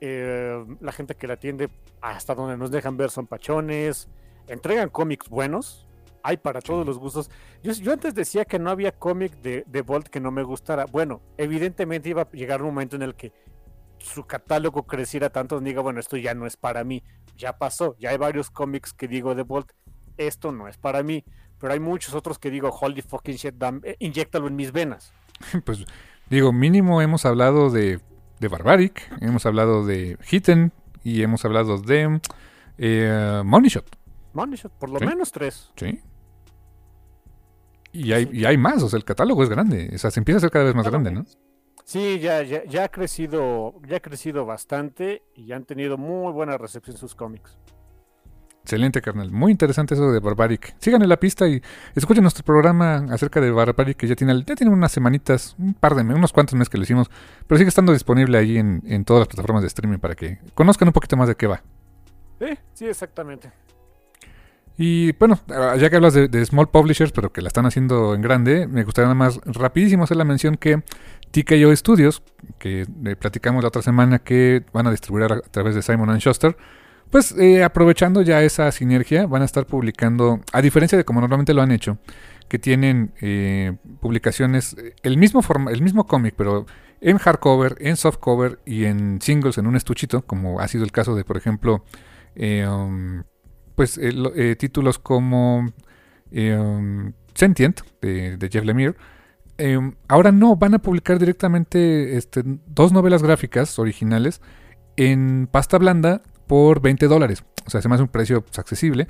eh, 0.00 0.64
la 0.80 0.92
gente 0.92 1.14
que 1.14 1.26
la 1.26 1.34
atiende 1.34 1.68
hasta 2.00 2.34
donde 2.34 2.56
nos 2.56 2.70
dejan 2.70 2.96
ver 2.96 3.10
son 3.10 3.26
pachones, 3.26 4.08
entregan 4.46 4.88
cómics 4.88 5.28
buenos, 5.28 5.86
hay 6.22 6.38
para 6.38 6.62
todos 6.62 6.86
los 6.86 6.98
gustos. 6.98 7.30
Yo, 7.62 7.72
yo 7.72 7.92
antes 7.92 8.14
decía 8.14 8.44
que 8.44 8.58
no 8.58 8.70
había 8.70 8.92
cómic 8.92 9.32
de, 9.40 9.64
de 9.66 9.82
Bolt 9.82 10.08
que 10.08 10.20
no 10.20 10.30
me 10.30 10.42
gustara. 10.42 10.86
Bueno, 10.86 11.20
evidentemente 11.36 12.08
iba 12.08 12.22
a 12.22 12.30
llegar 12.30 12.62
un 12.62 12.68
momento 12.68 12.96
en 12.96 13.02
el 13.02 13.14
que 13.14 13.32
su 14.00 14.24
catálogo 14.24 14.84
creciera 14.86 15.30
tanto, 15.30 15.60
diga, 15.60 15.80
bueno, 15.82 16.00
esto 16.00 16.16
ya 16.16 16.34
no 16.34 16.46
es 16.46 16.56
para 16.56 16.84
mí. 16.84 17.02
Ya 17.36 17.56
pasó, 17.58 17.96
ya 17.98 18.10
hay 18.10 18.16
varios 18.16 18.50
cómics 18.50 18.92
que 18.92 19.06
digo 19.08 19.34
de 19.34 19.42
Bolt, 19.42 19.70
esto 20.16 20.50
no 20.52 20.68
es 20.68 20.76
para 20.76 21.02
mí. 21.02 21.24
Pero 21.60 21.72
hay 21.72 21.80
muchos 21.80 22.14
otros 22.14 22.38
que 22.38 22.50
digo, 22.50 22.70
holy 22.70 23.02
fucking 23.02 23.34
shit, 23.36 23.54
eh, 23.82 23.96
inyéctalo 23.98 24.46
en 24.48 24.56
mis 24.56 24.72
venas. 24.72 25.12
Pues 25.64 25.84
digo, 26.30 26.52
mínimo 26.52 27.00
hemos 27.02 27.24
hablado 27.26 27.70
de, 27.70 28.00
de 28.40 28.48
Barbaric, 28.48 29.08
hemos 29.20 29.46
hablado 29.46 29.84
de 29.86 30.18
Hitten 30.30 30.72
y 31.04 31.22
hemos 31.22 31.44
hablado 31.44 31.78
de 31.78 32.20
eh, 32.76 33.42
Money 33.44 33.70
Shot, 33.70 33.86
Money 34.34 34.56
Shot, 34.56 34.72
por 34.72 34.90
lo 34.90 34.98
Sí. 34.98 35.06
menos 35.06 35.32
tres. 35.32 35.70
¿sí? 35.76 36.00
Y 37.92 38.12
hay, 38.12 38.28
y 38.32 38.44
hay 38.44 38.56
más, 38.58 38.82
o 38.82 38.88
sea, 38.88 38.98
el 38.98 39.04
catálogo 39.04 39.42
es 39.42 39.48
grande, 39.48 39.90
o 39.94 39.98
sea, 39.98 40.10
se 40.10 40.20
empieza 40.20 40.36
a 40.36 40.38
hacer 40.38 40.50
cada 40.50 40.66
vez 40.66 40.74
más 40.74 40.88
grande, 40.88 41.10
¿no? 41.10 41.24
Sí, 41.88 42.18
ya, 42.18 42.42
ya, 42.42 42.66
ya 42.66 42.84
ha 42.84 42.88
crecido, 42.90 43.72
ya 43.86 43.96
ha 43.96 44.00
crecido 44.00 44.44
bastante 44.44 45.22
y 45.34 45.52
han 45.52 45.64
tenido 45.64 45.96
muy 45.96 46.30
buena 46.34 46.58
recepción 46.58 46.98
sus 46.98 47.14
cómics. 47.14 47.56
Excelente, 48.60 49.00
carnal. 49.00 49.30
Muy 49.30 49.52
interesante 49.52 49.94
eso 49.94 50.12
de 50.12 50.20
Barbaric. 50.20 50.76
Síganle 50.80 51.06
la 51.06 51.18
pista 51.18 51.48
y 51.48 51.62
escuchen 51.94 52.22
nuestro 52.22 52.44
programa 52.44 52.96
acerca 53.10 53.40
de 53.40 53.50
Barbaric, 53.50 53.96
que 53.96 54.06
ya 54.06 54.14
tiene, 54.14 54.44
ya 54.44 54.54
tiene 54.54 54.70
unas 54.70 54.92
semanitas, 54.92 55.56
un 55.58 55.72
par 55.72 55.94
de 55.94 56.02
unos 56.02 56.30
cuantos 56.30 56.56
meses 56.56 56.68
que 56.68 56.76
lo 56.76 56.84
hicimos, 56.84 57.10
pero 57.46 57.56
sigue 57.56 57.70
estando 57.70 57.94
disponible 57.94 58.36
ahí 58.36 58.58
en, 58.58 58.82
en 58.84 59.06
todas 59.06 59.20
las 59.20 59.28
plataformas 59.28 59.62
de 59.62 59.68
streaming 59.68 59.96
para 59.96 60.14
que 60.14 60.40
conozcan 60.52 60.88
un 60.88 60.92
poquito 60.92 61.16
más 61.16 61.28
de 61.28 61.36
qué 61.36 61.46
va. 61.46 61.62
Sí, 62.38 62.58
sí, 62.74 62.84
exactamente. 62.84 63.50
Y 64.78 65.12
bueno, 65.12 65.38
ah, 65.50 65.76
ya 65.76 65.90
que 65.90 65.96
hablas 65.96 66.14
de, 66.14 66.46
small 66.46 66.70
publishers, 66.70 67.12
pero 67.12 67.32
que 67.32 67.42
la 67.42 67.48
están 67.48 67.66
haciendo 67.66 68.14
en 68.14 68.22
grande, 68.22 68.66
me 68.66 68.84
gustaría 68.84 69.06
nada 69.06 69.16
más 69.16 69.40
rapidísimo 69.44 70.04
hacer 70.04 70.16
la 70.16 70.24
mención 70.24 70.56
que 70.56 70.82
TKO 71.32 71.74
Studios, 71.76 72.22
que 72.58 72.82
eh, 72.82 73.16
platicamos 73.16 73.62
la 73.62 73.68
otra 73.68 73.82
semana 73.82 74.20
que 74.20 74.64
van 74.72 74.86
a 74.86 74.90
distribuir 74.90 75.32
a, 75.32 75.34
a 75.34 75.40
través 75.40 75.74
de 75.74 75.82
Simon 75.82 76.16
Schuster, 76.18 76.56
pues 77.10 77.32
eh, 77.38 77.64
aprovechando 77.64 78.22
ya 78.22 78.42
esa 78.42 78.70
sinergia, 78.70 79.26
van 79.26 79.42
a 79.42 79.44
estar 79.44 79.66
publicando, 79.66 80.40
a 80.52 80.62
diferencia 80.62 80.98
de 80.98 81.04
como 81.04 81.20
normalmente 81.20 81.54
lo 81.54 81.62
han 81.62 81.72
hecho, 81.72 81.98
que 82.48 82.58
tienen 82.58 83.12
eh, 83.20 83.76
publicaciones, 84.00 84.76
eh, 84.78 84.94
el 85.02 85.16
mismo, 85.16 85.42
forma, 85.42 85.70
el 85.70 85.82
mismo 85.82 86.06
cómic, 86.06 86.34
pero 86.36 86.66
en 87.00 87.18
hardcover, 87.18 87.76
en 87.80 87.96
softcover 87.96 88.58
y 88.66 88.84
en 88.84 89.20
singles, 89.20 89.58
en 89.58 89.66
un 89.66 89.76
estuchito, 89.76 90.22
como 90.22 90.60
ha 90.60 90.68
sido 90.68 90.84
el 90.84 90.92
caso 90.92 91.14
de, 91.14 91.24
por 91.24 91.36
ejemplo, 91.36 91.84
eh, 92.34 92.66
um, 92.66 93.22
pues 93.78 93.96
eh, 93.96 94.10
eh, 94.34 94.56
títulos 94.58 94.98
como 94.98 95.58
um, 96.32 97.12
Sentient 97.32 97.80
de, 98.02 98.36
de 98.36 98.48
Jeff 98.48 98.64
Lemire. 98.64 98.96
Eh, 99.56 99.78
ahora 100.08 100.32
no, 100.32 100.56
van 100.56 100.74
a 100.74 100.80
publicar 100.80 101.20
directamente 101.20 102.16
este, 102.16 102.42
dos 102.66 102.92
novelas 102.92 103.22
gráficas 103.22 103.78
originales 103.78 104.42
en 104.96 105.48
pasta 105.48 105.78
blanda 105.78 106.22
por 106.48 106.80
20 106.82 107.06
dólares. 107.06 107.44
O 107.66 107.70
sea, 107.70 107.80
se 107.80 107.88
me 107.88 107.94
hace 107.94 108.02
un 108.02 108.08
precio 108.08 108.42
pues, 108.42 108.58
accesible. 108.58 109.06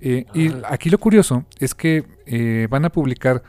Eh, 0.00 0.26
y 0.34 0.50
aquí 0.68 0.90
lo 0.90 0.98
curioso 0.98 1.44
es 1.60 1.76
que 1.76 2.04
eh, 2.26 2.66
van 2.68 2.84
a 2.86 2.90
publicar, 2.90 3.44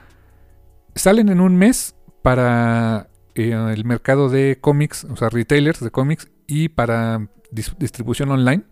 salen 0.94 1.30
en 1.30 1.42
un 1.42 1.56
mes 1.56 1.96
para 2.22 3.10
eh, 3.34 3.54
el 3.74 3.84
mercado 3.86 4.30
de 4.30 4.60
cómics, 4.62 5.06
o 5.06 5.16
sea, 5.16 5.30
retailers 5.30 5.80
de 5.80 5.90
cómics 5.90 6.30
y 6.46 6.70
para 6.70 7.18
dis- 7.52 7.76
distribución 7.80 8.30
online 8.30 8.66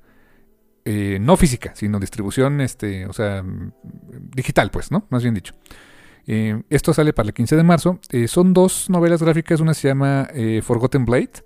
eh, 0.86 1.18
no 1.20 1.38
física, 1.38 1.74
sino 1.76 2.00
distribución, 2.00 2.62
este, 2.62 3.06
o 3.06 3.14
sea, 3.14 3.44
digital, 4.36 4.72
pues, 4.72 4.92
¿no? 4.92 5.06
Más 5.10 5.24
bien 5.24 5.36
dicho. 5.36 5.54
Eh, 6.28 6.62
esto 6.70 6.94
sale 6.94 7.14
para 7.14 7.28
el 7.28 7.34
15 7.34 7.56
de 7.56 7.64
marzo. 7.64 8.00
Eh, 8.12 8.28
son 8.28 8.54
dos 8.54 8.90
novelas 8.90 9.22
gráficas. 9.22 9.60
Una 9.60 9.74
se 9.74 9.88
llama 9.88 10.28
Forgotten 10.62 11.06
Blade, 11.06 11.44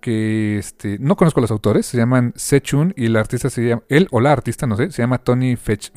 que 0.00 0.58
este, 0.58 0.98
no 0.98 1.16
conozco 1.16 1.40
los 1.40 1.50
autores. 1.50 1.86
Se 1.86 1.96
llaman 1.96 2.32
Sechun 2.36 2.94
y 2.96 3.06
el 3.06 3.16
artista 3.16 3.50
se 3.50 3.66
llama, 3.66 3.82
él 3.88 4.08
o 4.10 4.20
la 4.20 4.32
artista, 4.32 4.66
no 4.66 4.76
sé, 4.76 4.90
se 4.90 5.02
llama 5.02 5.18
Tony 5.18 5.56
Fech-. 5.56 5.92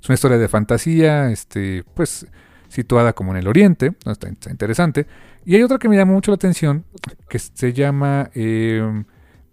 Es 0.00 0.08
una 0.08 0.14
historia 0.14 0.38
de 0.38 0.48
fantasía, 0.48 1.30
este, 1.30 1.84
pues, 1.94 2.26
situada 2.68 3.14
como 3.14 3.32
en 3.32 3.38
el 3.38 3.48
oriente, 3.48 3.94
está, 4.04 4.28
está 4.28 4.50
interesante. 4.50 5.06
Y 5.44 5.56
hay 5.56 5.62
otra 5.62 5.78
que 5.78 5.88
me 5.88 5.96
llama 5.96 6.12
mucho 6.12 6.30
la 6.30 6.36
atención, 6.36 6.84
que 7.28 7.38
se 7.38 7.72
llama 7.72 8.30
eh, 8.34 9.04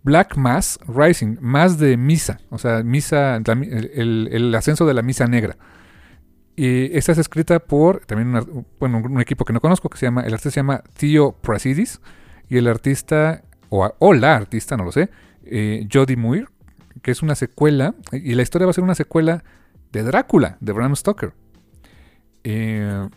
Black 0.05 0.37
Mass 0.37 0.77
Rising, 0.87 1.37
más 1.41 1.79
de 1.79 1.97
misa, 1.97 2.39
o 2.51 2.59
sea, 2.59 2.83
misa, 2.83 3.39
la 3.43 3.53
el, 3.53 4.53
ascenso 4.55 4.85
de 4.85 4.93
la 4.93 5.01
misa 5.01 5.25
negra. 5.25 5.57
Y 6.55 6.95
esta 6.95 7.11
es 7.11 7.17
escrita 7.17 7.59
por 7.59 8.05
también 8.05 8.29
una- 8.29 8.45
bueno, 8.79 8.99
un 8.99 9.19
equipo 9.19 9.43
que 9.45 9.51
no 9.51 9.59
conozco, 9.59 9.89
que 9.89 9.97
se 9.97 10.05
llama, 10.05 10.21
el 10.21 10.33
artista 10.33 10.51
se 10.51 10.59
llama 10.59 10.83
Theo 10.97 11.33
Prasidis, 11.33 11.99
y 12.47 12.57
el 12.57 12.67
artista, 12.67 13.41
o, 13.69 13.91
o 13.97 14.13
la 14.13 14.35
artista, 14.35 14.77
no 14.77 14.85
lo 14.85 14.91
sé, 14.91 15.09
eh, 15.43 15.87
Jodie 15.91 16.15
Muir, 16.17 16.49
que 17.01 17.09
es 17.09 17.23
una 17.23 17.33
secuela, 17.33 17.95
y 18.13 18.35
la 18.35 18.43
historia 18.43 18.67
va 18.67 18.71
a 18.71 18.73
ser 18.73 18.83
una 18.83 18.95
secuela 18.95 19.43
de 19.91 20.03
Drácula, 20.03 20.57
de 20.61 20.71
Bram 20.71 20.95
Stoker. 20.95 21.33
Eh, 22.43 23.09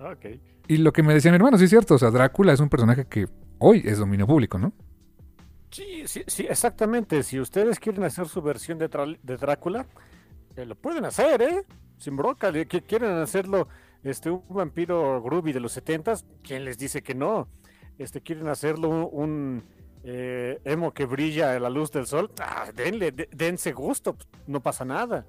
Ok. 0.00 0.26
y 0.66 0.78
lo 0.78 0.92
que 0.94 1.02
me 1.02 1.12
decía 1.12 1.30
mi 1.30 1.36
hermano, 1.36 1.58
sí 1.58 1.64
es 1.64 1.70
cierto, 1.70 1.94
o 1.96 1.98
sea, 1.98 2.10
Drácula 2.10 2.54
es 2.54 2.60
un 2.60 2.70
personaje 2.70 3.04
que 3.04 3.28
hoy 3.58 3.82
es 3.84 3.98
dominio 3.98 4.26
público, 4.26 4.58
¿no? 4.58 4.72
Sí, 5.70 6.02
sí, 6.06 6.22
sí, 6.26 6.46
exactamente. 6.48 7.22
Si 7.22 7.38
ustedes 7.40 7.78
quieren 7.78 8.02
hacer 8.04 8.26
su 8.28 8.42
versión 8.42 8.78
de, 8.78 8.88
Drácula, 9.36 9.86
eh, 10.56 10.66
lo 10.66 10.74
pueden 10.74 11.04
hacer, 11.04 11.42
¿eh? 11.42 11.64
Sin 11.98 12.16
broca. 12.16 12.52
que 12.52 12.82
quieren 12.82 13.12
hacerlo 13.18 13.68
este, 14.02 14.30
un 14.30 14.42
vampiro 14.48 15.22
groovy 15.22 15.52
de 15.52 15.60
los 15.60 15.76
70s, 15.76 16.24
¿quién 16.42 16.64
les 16.64 16.78
dice 16.78 17.02
que 17.02 17.14
no? 17.14 17.48
Este, 17.98 18.20
quieren 18.22 18.48
hacerlo 18.48 18.88
un, 18.88 19.08
un, 19.12 19.64
eh, 20.04 20.58
emo 20.64 20.92
que 20.92 21.04
brilla 21.04 21.54
a 21.54 21.60
la 21.60 21.68
luz 21.70 21.92
del 21.92 22.06
sol, 22.06 22.30
ah, 22.40 22.70
denle, 22.74 23.12
de- 23.12 23.28
dense 23.30 23.72
gusto, 23.72 24.14
pues, 24.14 24.26
no 24.46 24.60
pasa 24.60 24.84
nada. 24.86 25.26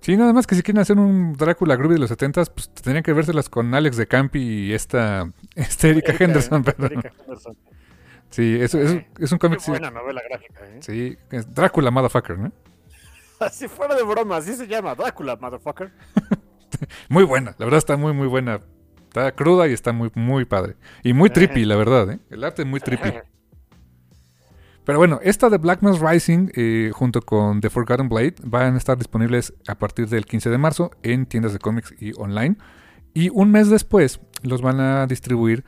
Sí, 0.00 0.16
nada 0.16 0.32
más 0.32 0.46
que 0.46 0.54
si 0.56 0.62
quieren 0.62 0.80
hacer 0.82 0.98
un 0.98 1.32
Drácula 1.32 1.76
Groovy 1.76 1.94
de 1.94 2.00
los 2.00 2.08
70 2.10 2.44
pues 2.46 2.68
tendrían 2.74 3.02
que 3.04 3.12
vérselas 3.12 3.48
con 3.48 3.72
Alex 3.72 3.96
de 3.96 4.06
Campi 4.08 4.40
y 4.40 4.72
esta, 4.74 5.30
esta 5.54 5.88
Erika 5.88 6.12
Erika- 6.12 6.24
Henderson, 6.24 6.62
perdón. 6.64 6.92
Erika 6.92 7.12
Henderson. 7.20 7.56
Sí, 8.32 8.58
es, 8.60 8.74
es, 8.74 9.04
es 9.20 9.30
un 9.32 9.38
Qué 9.38 9.46
cómic. 9.46 9.60
sí- 9.60 9.70
buena 9.70 9.90
novela 9.90 10.20
gráfica, 10.28 10.66
¿eh? 10.66 10.78
Sí, 10.80 11.16
es 11.30 11.54
Drácula 11.54 11.90
Motherfucker, 11.92 12.38
¿no? 12.38 12.52
Así 13.40 13.68
fuera 13.68 13.94
de 13.94 14.02
broma, 14.02 14.36
así 14.38 14.54
se 14.54 14.66
llama, 14.68 14.94
Drácula, 14.94 15.36
motherfucker. 15.36 15.92
Muy 17.08 17.24
buena, 17.24 17.54
la 17.58 17.64
verdad 17.66 17.78
está 17.78 17.96
muy, 17.96 18.12
muy 18.12 18.26
buena. 18.28 18.60
Está 19.08 19.32
cruda 19.32 19.68
y 19.68 19.72
está 19.72 19.92
muy, 19.92 20.10
muy 20.14 20.44
padre. 20.46 20.76
Y 21.02 21.12
muy 21.12 21.28
trippy, 21.30 21.64
la 21.64 21.76
verdad, 21.76 22.10
¿eh? 22.12 22.18
El 22.30 22.42
arte 22.44 22.62
es 22.62 22.68
muy 22.68 22.80
trippy. 22.80 23.12
Pero 24.84 24.98
bueno, 24.98 25.20
esta 25.22 25.48
de 25.48 25.58
Black 25.58 25.82
Mass 25.82 26.00
Rising, 26.00 26.48
eh, 26.54 26.90
junto 26.92 27.20
con 27.22 27.60
The 27.60 27.70
Forgotten 27.70 28.08
Blade, 28.08 28.34
van 28.42 28.74
a 28.74 28.78
estar 28.78 28.96
disponibles 28.98 29.54
a 29.68 29.76
partir 29.76 30.08
del 30.08 30.24
15 30.26 30.50
de 30.50 30.58
marzo 30.58 30.90
en 31.02 31.26
tiendas 31.26 31.52
de 31.52 31.58
cómics 31.60 31.94
y 32.00 32.12
online. 32.18 32.56
Y 33.14 33.28
un 33.30 33.50
mes 33.50 33.68
después 33.70 34.20
los 34.42 34.60
van 34.62 34.80
a 34.80 35.06
distribuir 35.06 35.64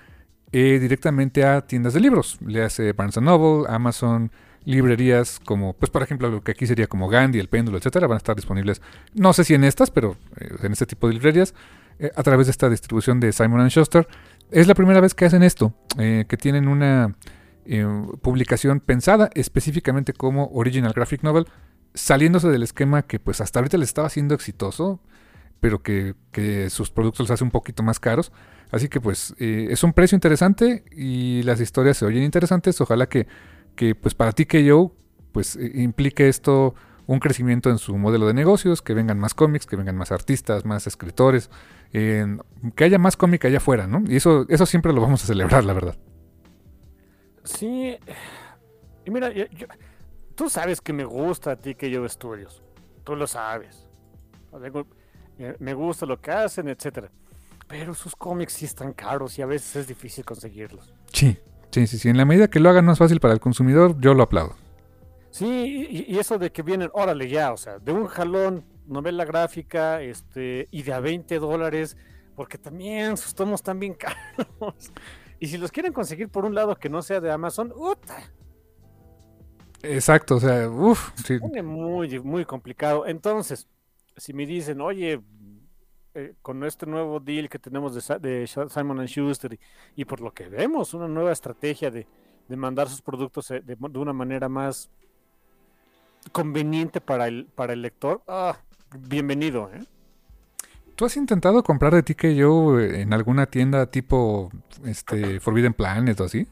eh, 0.56 0.78
directamente 0.78 1.44
a 1.44 1.62
tiendas 1.62 1.94
de 1.94 2.00
libros. 2.00 2.38
Le 2.46 2.62
hace 2.62 2.92
Barnes 2.92 3.20
Noble, 3.20 3.68
Amazon, 3.68 4.30
librerías 4.64 5.40
como, 5.44 5.72
pues 5.72 5.90
por 5.90 6.04
ejemplo, 6.04 6.30
lo 6.30 6.44
que 6.44 6.52
aquí 6.52 6.64
sería 6.64 6.86
como 6.86 7.08
Gandhi, 7.08 7.40
El 7.40 7.48
Péndulo, 7.48 7.76
etcétera, 7.76 8.06
van 8.06 8.14
a 8.14 8.18
estar 8.18 8.36
disponibles, 8.36 8.80
no 9.14 9.32
sé 9.32 9.42
si 9.42 9.54
en 9.54 9.64
estas, 9.64 9.90
pero 9.90 10.16
eh, 10.38 10.48
en 10.62 10.70
este 10.70 10.86
tipo 10.86 11.08
de 11.08 11.14
librerías, 11.14 11.54
eh, 11.98 12.12
a 12.14 12.22
través 12.22 12.46
de 12.46 12.52
esta 12.52 12.70
distribución 12.70 13.18
de 13.18 13.32
Simon 13.32 13.68
Schuster. 13.68 14.06
Es 14.52 14.68
la 14.68 14.74
primera 14.74 15.00
vez 15.00 15.12
que 15.12 15.24
hacen 15.24 15.42
esto, 15.42 15.74
que 15.96 16.36
tienen 16.36 16.68
una 16.68 17.16
publicación 18.20 18.78
pensada 18.78 19.30
específicamente 19.34 20.12
como 20.12 20.50
Original 20.52 20.92
Graphic 20.92 21.24
Novel, 21.24 21.48
saliéndose 21.94 22.48
del 22.48 22.62
esquema 22.62 23.02
que 23.02 23.18
pues 23.18 23.40
hasta 23.40 23.58
ahorita 23.58 23.76
les 23.78 23.88
estaba 23.88 24.08
siendo 24.08 24.36
exitoso, 24.36 25.00
pero 25.64 25.82
que, 25.82 26.14
que 26.30 26.68
sus 26.68 26.90
productos 26.90 27.20
los 27.20 27.30
hace 27.30 27.42
un 27.42 27.50
poquito 27.50 27.82
más 27.82 27.98
caros. 27.98 28.32
Así 28.70 28.90
que 28.90 29.00
pues 29.00 29.34
eh, 29.38 29.68
es 29.70 29.82
un 29.82 29.94
precio 29.94 30.14
interesante 30.14 30.84
y 30.92 31.42
las 31.44 31.58
historias 31.58 31.96
se 31.96 32.04
oyen 32.04 32.22
interesantes. 32.22 32.78
Ojalá 32.82 33.08
que, 33.08 33.26
que 33.74 33.94
pues 33.94 34.14
para 34.14 34.32
ti 34.32 34.44
que 34.44 34.62
yo 34.62 34.92
pues 35.32 35.56
eh, 35.56 35.72
implique 35.76 36.28
esto 36.28 36.74
un 37.06 37.18
crecimiento 37.18 37.70
en 37.70 37.78
su 37.78 37.96
modelo 37.96 38.26
de 38.26 38.34
negocios, 38.34 38.82
que 38.82 38.92
vengan 38.92 39.18
más 39.18 39.32
cómics, 39.32 39.64
que 39.64 39.76
vengan 39.76 39.96
más 39.96 40.12
artistas, 40.12 40.66
más 40.66 40.86
escritores, 40.86 41.48
que 41.92 42.84
haya 42.84 42.98
más 42.98 43.16
cómic 43.16 43.46
allá 43.46 43.56
afuera, 43.56 43.86
¿no? 43.86 44.02
Y 44.06 44.16
eso, 44.16 44.44
eso 44.50 44.66
siempre 44.66 44.92
lo 44.92 45.00
vamos 45.00 45.24
a 45.24 45.26
celebrar, 45.26 45.64
la 45.64 45.72
verdad. 45.72 45.96
Sí, 47.42 47.96
y 49.06 49.10
mira, 49.10 49.32
yo- 49.32 49.46
tú 50.34 50.50
sabes 50.50 50.82
que 50.82 50.92
me 50.92 51.06
gusta 51.06 51.52
a 51.52 51.56
ti 51.56 51.74
que 51.74 51.88
yo 51.90 52.04
estudios, 52.04 52.62
tú 53.02 53.16
lo 53.16 53.26
sabes. 53.26 53.86
Eh, 55.38 55.56
Me 55.58 55.74
gusta 55.74 56.06
lo 56.06 56.20
que 56.20 56.30
hacen, 56.30 56.68
etcétera. 56.68 57.10
Pero 57.68 57.94
sus 57.94 58.14
cómics 58.14 58.52
sí 58.52 58.64
están 58.64 58.92
caros 58.92 59.38
y 59.38 59.42
a 59.42 59.46
veces 59.46 59.76
es 59.76 59.86
difícil 59.86 60.24
conseguirlos. 60.24 60.92
Sí, 61.12 61.38
sí, 61.70 61.86
sí, 61.86 61.98
sí. 61.98 62.08
En 62.08 62.16
la 62.16 62.24
medida 62.24 62.48
que 62.48 62.60
lo 62.60 62.68
hagan 62.68 62.84
más 62.84 62.98
fácil 62.98 63.20
para 63.20 63.34
el 63.34 63.40
consumidor, 63.40 63.98
yo 64.00 64.14
lo 64.14 64.22
aplaudo. 64.22 64.56
Sí, 65.30 65.88
y, 65.90 66.14
y 66.14 66.18
eso 66.18 66.38
de 66.38 66.52
que 66.52 66.62
vienen, 66.62 66.90
órale 66.92 67.28
ya, 67.28 67.52
o 67.52 67.56
sea, 67.56 67.78
de 67.78 67.92
un 67.92 68.06
jalón, 68.06 68.64
novela 68.86 69.24
gráfica, 69.24 70.00
este, 70.00 70.68
y 70.70 70.82
de 70.82 70.92
a 70.92 71.00
20 71.00 71.38
dólares, 71.38 71.96
porque 72.36 72.58
también 72.58 73.16
sus 73.16 73.34
tomos 73.34 73.60
están 73.60 73.80
bien 73.80 73.94
caros. 73.98 74.92
Y 75.40 75.48
si 75.48 75.58
los 75.58 75.72
quieren 75.72 75.92
conseguir 75.92 76.28
por 76.28 76.44
un 76.44 76.54
lado 76.54 76.76
que 76.76 76.88
no 76.88 77.02
sea 77.02 77.20
de 77.20 77.30
Amazon, 77.30 77.72
¡uta! 77.74 78.30
Exacto, 79.82 80.36
o 80.36 80.40
sea, 80.40 80.68
uff, 80.68 81.10
sí. 81.24 81.38
pone 81.38 81.62
muy, 81.62 82.18
muy 82.20 82.44
complicado. 82.44 83.06
Entonces, 83.06 83.68
si 84.16 84.32
me 84.32 84.46
dicen, 84.46 84.80
oye, 84.80 85.20
eh, 86.14 86.34
con 86.42 86.62
este 86.64 86.86
nuevo 86.86 87.20
deal 87.20 87.48
que 87.48 87.58
tenemos 87.58 87.94
de, 87.94 88.18
de 88.18 88.46
Simon 88.46 89.06
Schuster 89.06 89.52
y, 89.54 89.60
y 89.96 90.04
por 90.04 90.20
lo 90.20 90.32
que 90.32 90.48
vemos, 90.48 90.94
una 90.94 91.08
nueva 91.08 91.32
estrategia 91.32 91.90
de, 91.90 92.06
de 92.48 92.56
mandar 92.56 92.88
sus 92.88 93.02
productos 93.02 93.50
eh, 93.50 93.60
de, 93.60 93.76
de 93.76 93.98
una 93.98 94.12
manera 94.12 94.48
más 94.48 94.90
conveniente 96.32 97.00
para 97.00 97.28
el, 97.28 97.46
para 97.46 97.72
el 97.72 97.82
lector, 97.82 98.22
ah, 98.28 98.56
bienvenido. 98.98 99.70
¿eh? 99.74 99.84
¿Tú 100.94 101.04
has 101.04 101.16
intentado 101.16 101.62
comprar 101.62 101.92
de 101.92 102.02
ti 102.02 102.14
que 102.14 102.36
yo 102.36 102.80
en 102.80 103.12
alguna 103.12 103.46
tienda 103.46 103.86
tipo 103.90 104.50
este 104.84 105.40
Forbidden 105.40 105.74
Planet 105.74 106.20
o 106.20 106.24
así? 106.24 106.46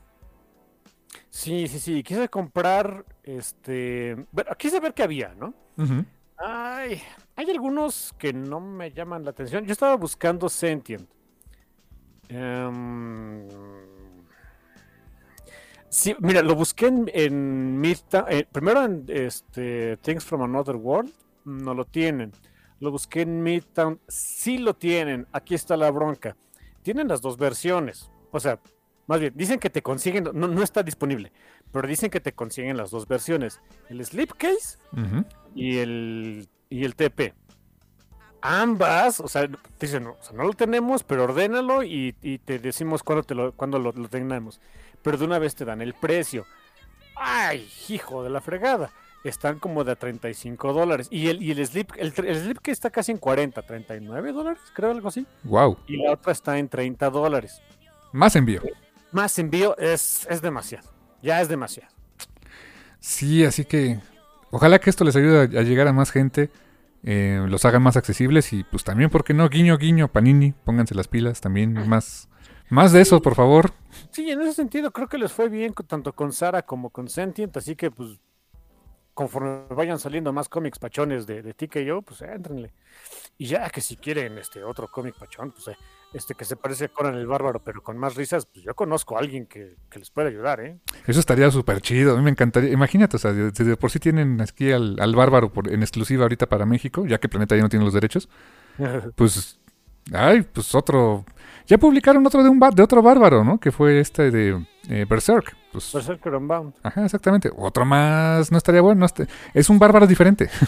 Sí, 1.31 1.68
sí, 1.68 1.79
sí, 1.79 2.03
quise 2.03 2.29
comprar, 2.29 3.07
este, 3.22 4.27
bueno, 4.33 4.51
quise 4.59 4.81
ver 4.81 4.92
qué 4.92 5.03
había, 5.05 5.35
¿no? 5.35 5.55
Ujú. 5.79 6.05
Ay, 6.37 7.01
hay 7.37 7.51
algunos 7.51 8.14
que 8.18 8.33
no 8.33 8.61
me 8.61 8.90
llaman 8.92 9.25
la 9.25 9.31
atención. 9.31 9.64
Yo 9.64 9.73
estaba 9.73 9.97
buscando 9.97 10.49
Sentient. 10.49 11.09
Em, 12.29 13.49
sí, 15.88 16.14
mira, 16.21 16.42
lo 16.42 16.55
busqué 16.55 16.87
en, 16.87 17.11
en 17.12 17.81
Midtown- 17.81 18.27
eh, 18.29 18.47
primero 18.51 18.85
en 18.85 19.05
este, 19.09 19.97
Things 19.99 20.25
from 20.25 20.42
Another 20.42 20.77
World, 20.77 21.12
no 21.45 21.75
lo 21.75 21.85
tienen. 21.85 22.33
Lo 22.81 22.90
busqué 22.90 23.23
en 23.23 23.42
Midtown, 23.42 24.01
sí 24.09 24.59
lo 24.59 24.75
tienen. 24.75 25.27
Aquí 25.33 25.55
está 25.55 25.77
la 25.77 25.90
bronca. 25.90 26.37
Tienen 26.83 27.07
las 27.09 27.21
dos 27.21 27.37
versiones. 27.37 28.11
O 28.33 28.40
sea, 28.40 28.59
más 29.07 29.21
bien, 29.21 29.33
dicen 29.37 29.59
que 29.61 29.71
te 29.71 29.83
consiguen, 29.83 30.25
no, 30.33 30.49
no 30.49 30.62
está 30.62 30.83
disponible, 30.83 31.33
pero 31.71 31.87
dicen 31.87 32.11
que 32.11 32.21
te 32.21 32.33
consiguen 32.33 32.77
las 32.77 32.90
dos 32.90 33.07
versiones. 33.07 33.61
El 33.88 34.05
Slipcase 34.05 34.79
Ujú. 34.92 35.25
y 35.55 35.79
el, 35.79 36.49
y 36.72 36.85
el 36.85 36.96
TP. 36.96 37.35
Ambas, 38.40 39.20
o 39.20 39.28
sea, 39.28 39.46
te 39.46 39.87
dicen, 39.87 40.06
o 40.06 40.16
sea, 40.20 40.32
no 40.37 40.44
lo 40.44 40.52
tenemos, 40.54 41.04
pero 41.04 41.24
ordénalo 41.24 41.82
y, 41.82 42.16
y 42.22 42.38
te 42.38 42.58
decimos 42.58 43.02
cuándo, 43.02 43.22
te 43.22 43.35
lo, 43.35 43.52
cuándo 43.52 43.78
lo, 43.78 43.92
lo 43.92 44.08
tengamos. 44.08 44.61
Pero 45.02 45.18
de 45.18 45.24
una 45.24 45.38
vez 45.38 45.54
te 45.54 45.64
dan 45.64 45.82
el 45.82 45.94
precio. 45.94 46.46
¡Ay, 47.14 47.68
hijo 47.88 48.24
de 48.24 48.30
la 48.30 48.40
fregada! 48.40 48.90
Están 49.22 49.61
como 49.61 49.85
de 49.85 49.92
a 49.92 49.96
35 49.96 50.72
dólares. 50.72 51.06
Y 51.11 51.28
el, 51.28 51.40
y 51.42 51.52
el 51.52 51.64
slip, 51.64 51.92
el 51.96 52.12
slip 52.12 52.58
que 52.58 52.72
está 52.72 52.90
casi 52.90 53.12
en 53.12 53.18
40, 53.18 53.62
39 53.62 54.32
dólares, 54.32 54.62
creo 54.74 54.90
algo 54.90 55.08
así. 55.08 55.24
Wow. 55.44 55.78
Y 55.87 55.98
la 55.98 56.12
otra 56.12 56.32
está 56.32 56.58
en 56.58 56.68
30 56.68 57.11
dólares. 57.11 57.62
Más 58.12 58.35
envío. 58.35 58.62
Más 59.12 59.38
envío 59.38 59.76
es, 59.78 60.26
es 60.28 60.42
demasiado. 60.42 60.90
Ya 61.22 61.40
es 61.40 61.48
demasiado. 61.48 61.92
Sí, 62.98 63.44
así 63.44 63.64
que 63.64 64.00
ojalá 64.52 64.78
que 64.78 64.90
esto 64.90 65.02
les 65.02 65.16
ayude 65.16 65.38
a, 65.40 65.42
a 65.42 65.62
llegar 65.64 65.88
a 65.88 65.92
más 65.92 66.12
gente, 66.12 66.50
eh, 67.02 67.44
los 67.48 67.64
haga 67.64 67.80
más 67.80 67.96
accesibles 67.96 68.52
y 68.52 68.62
pues 68.62 68.84
también, 68.84 69.10
¿por 69.10 69.24
qué 69.24 69.34
no? 69.34 69.48
Guiño, 69.48 69.76
guiño, 69.76 70.06
Panini, 70.06 70.52
pónganse 70.52 70.94
las 70.94 71.08
pilas 71.08 71.40
también, 71.40 71.88
más, 71.88 72.28
más 72.70 72.92
de 72.92 73.00
eso, 73.00 73.20
por 73.20 73.34
favor. 73.34 73.72
Sí, 74.12 74.30
en 74.30 74.40
ese 74.42 74.52
sentido 74.52 74.92
creo 74.92 75.08
que 75.08 75.18
les 75.18 75.32
fue 75.32 75.48
bien 75.48 75.74
tanto 75.88 76.12
con 76.12 76.32
Sara 76.32 76.62
como 76.62 76.90
con 76.90 77.08
Sentient, 77.08 77.56
así 77.56 77.74
que 77.74 77.90
pues 77.90 78.20
conforme 79.14 79.64
vayan 79.70 79.98
saliendo 79.98 80.32
más 80.32 80.48
cómics 80.48 80.78
pachones 80.78 81.26
de, 81.26 81.42
de 81.42 81.54
TKO, 81.54 82.02
pues 82.02 82.22
éntrenle. 82.22 82.72
Y 83.36 83.46
ya 83.46 83.68
que 83.68 83.80
si 83.80 83.96
quieren 83.96 84.38
este 84.38 84.62
otro 84.62 84.88
cómic 84.88 85.16
pachón, 85.18 85.50
pues 85.50 85.68
eh, 85.68 85.76
este 86.14 86.35
que 86.35 86.44
se 86.44 86.57
parece 86.57 86.87
a 86.87 86.88
Conan 86.88 87.14
el 87.14 87.27
Bárbaro, 87.27 87.61
pero 87.64 87.83
con 87.83 87.98
más 87.98 88.14
risas, 88.14 88.46
pues 88.46 88.64
yo 88.64 88.75
conozco 88.75 89.16
a 89.16 89.20
alguien 89.20 89.46
que, 89.46 89.77
que 89.90 89.98
les 89.98 90.11
puede 90.11 90.29
ayudar, 90.29 90.61
¿eh? 90.61 90.79
Eso 91.07 91.20
estaría 91.20 91.51
súper 91.51 91.81
chido, 91.81 92.14
a 92.14 92.16
mí 92.16 92.22
me 92.22 92.31
encantaría. 92.31 92.70
Imagínate, 92.70 93.16
o 93.16 93.18
sea, 93.18 93.33
de, 93.33 93.77
por 93.77 93.90
sí 93.90 93.98
tienen 93.98 94.40
aquí 94.40 94.72
al, 94.72 94.96
al 95.01 95.14
bárbaro 95.14 95.53
por, 95.53 95.72
en 95.72 95.83
exclusiva 95.83 96.25
ahorita 96.25 96.48
para 96.48 96.66
México, 96.66 97.07
ya 97.07 97.18
que 97.18 97.29
Planeta 97.29 97.57
ya 97.57 97.62
no 97.62 97.68
tiene 97.68 97.85
los 97.85 97.94
derechos, 97.94 98.29
pues 99.16 99.59
Ay, 100.11 100.42
pues 100.42 100.75
otro. 100.75 101.25
Ya 101.66 101.79
publicaron 101.79 102.27
otro 102.27 102.42
de 102.42 102.48
un 102.48 102.59
de 102.59 102.83
otro 102.83 103.03
bárbaro, 103.03 103.44
¿no? 103.44 103.59
Que 103.61 103.70
fue 103.70 104.01
este 104.01 104.31
de 104.31 104.64
eh, 104.88 105.07
Berserk. 105.09 105.57
Pues, 105.70 105.92
Berserker 105.92 106.35
Unbound. 106.35 106.75
Ajá, 106.83 107.05
exactamente. 107.05 107.51
Otro 107.57 107.85
más 107.85 108.51
no 108.51 108.59
estaría 108.59 108.81
bueno. 108.81 109.07
Este, 109.07 109.27
es 109.55 109.70
un 109.70 109.79
bárbaro 109.79 110.07
diferente. 110.07 110.51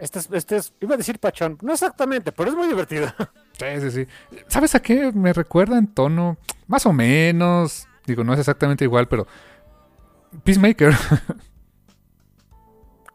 Este 0.00 0.18
es, 0.18 0.28
este 0.30 0.56
es, 0.56 0.74
iba 0.82 0.94
a 0.94 0.98
decir 0.98 1.18
pachón, 1.18 1.56
no 1.62 1.72
exactamente, 1.72 2.30
pero 2.30 2.50
es 2.50 2.56
muy 2.56 2.68
divertido. 2.68 3.10
Sí. 3.90 4.06
¿Sabes 4.48 4.74
a 4.74 4.80
qué 4.82 5.12
me 5.12 5.32
recuerda 5.32 5.78
en 5.78 5.86
tono? 5.86 6.36
Más 6.66 6.84
o 6.86 6.92
menos. 6.92 7.86
Digo, 8.06 8.24
no 8.24 8.32
es 8.32 8.38
exactamente 8.40 8.84
igual, 8.84 9.08
pero. 9.08 9.26
Peacemaker. 10.44 10.92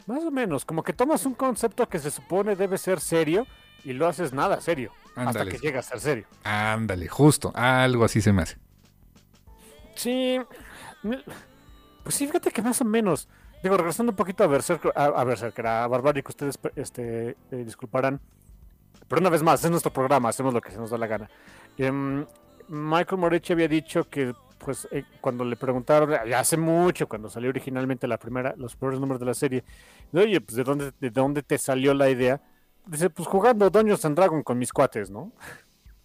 Más 0.06 0.24
o 0.24 0.32
menos, 0.32 0.64
como 0.64 0.84
que 0.84 0.94
tomas 0.94 1.26
un 1.26 1.34
concepto 1.34 1.90
que 1.90 2.00
se 2.00 2.12
supone 2.12 2.56
debe 2.56 2.78
ser 2.78 3.02
serio 3.02 3.46
y 3.84 3.92
lo 3.92 4.08
haces 4.08 4.32
nada 4.32 4.62
serio. 4.62 4.92
Hasta 5.16 5.46
que 5.46 5.58
llega 5.58 5.80
a 5.80 5.84
ser 5.84 6.00
serio. 6.00 6.26
Ándale, 6.44 7.08
justo. 7.10 7.52
Algo 7.54 8.06
así 8.06 8.22
se 8.22 8.32
me 8.32 8.44
hace. 8.44 8.58
Sí. 9.96 10.40
me- 11.04 11.24
Pues 12.04 12.16
sí, 12.16 12.26
fíjate 12.26 12.52
que 12.52 12.62
más 12.62 12.80
o 12.80 12.86
menos. 12.86 13.28
Digo, 13.64 13.76
regresando 13.76 14.12
un 14.12 14.16
poquito 14.16 14.44
a 14.44 14.48
Berserker, 14.48 14.94
a, 14.96 15.06
a 15.06 15.24
Berserker, 15.26 15.68
a 15.68 15.88
Barbaric, 15.88 16.30
ustedes 16.30 16.58
este, 16.76 17.30
eh, 17.52 17.64
disculparán. 17.66 18.22
Pero 19.08 19.22
una 19.22 19.30
vez 19.30 19.44
más, 19.44 19.64
es 19.64 19.72
nuestro 19.72 19.92
programa, 19.92 20.30
hacemos 20.30 20.54
lo 20.54 20.62
que 20.62 20.72
se 20.72 20.78
nos 20.78 20.90
da 20.90 20.98
la 20.98 21.08
gana. 21.08 21.30
Em, 21.78 22.26
Michael 22.68 23.20
Moretti 23.20 23.54
había 23.54 23.68
dicho 23.68 24.10
que, 24.10 24.34
pues, 24.58 24.88
eh, 24.92 25.04
cuando 25.22 25.46
le 25.46 25.56
preguntaron, 25.56 26.10
ya 26.28 26.40
hace 26.40 26.58
mucho, 26.58 27.08
cuando 27.08 27.30
salió 27.30 27.50
originalmente 27.50 28.08
la 28.08 28.18
primera, 28.18 28.54
los 28.58 28.76
primeros 28.76 29.00
números 29.00 29.20
de 29.20 29.26
la 29.26 29.34
serie, 29.34 29.64
oye, 30.14 30.42
pues, 30.42 30.56
¿de 30.56 30.64
dónde, 30.64 30.92
¿de 31.00 31.10
dónde 31.10 31.44
te 31.44 31.58
salió 31.58 31.94
la 31.94 32.10
idea? 32.10 32.42
Dice, 32.86 33.10
pues, 33.10 33.28
jugando 33.28 33.70
Dungeons 33.70 34.04
and 34.06 34.16
Dragon 34.16 34.44
con 34.44 34.58
mis 34.58 34.74
cuates, 34.74 35.10
¿no? 35.10 35.32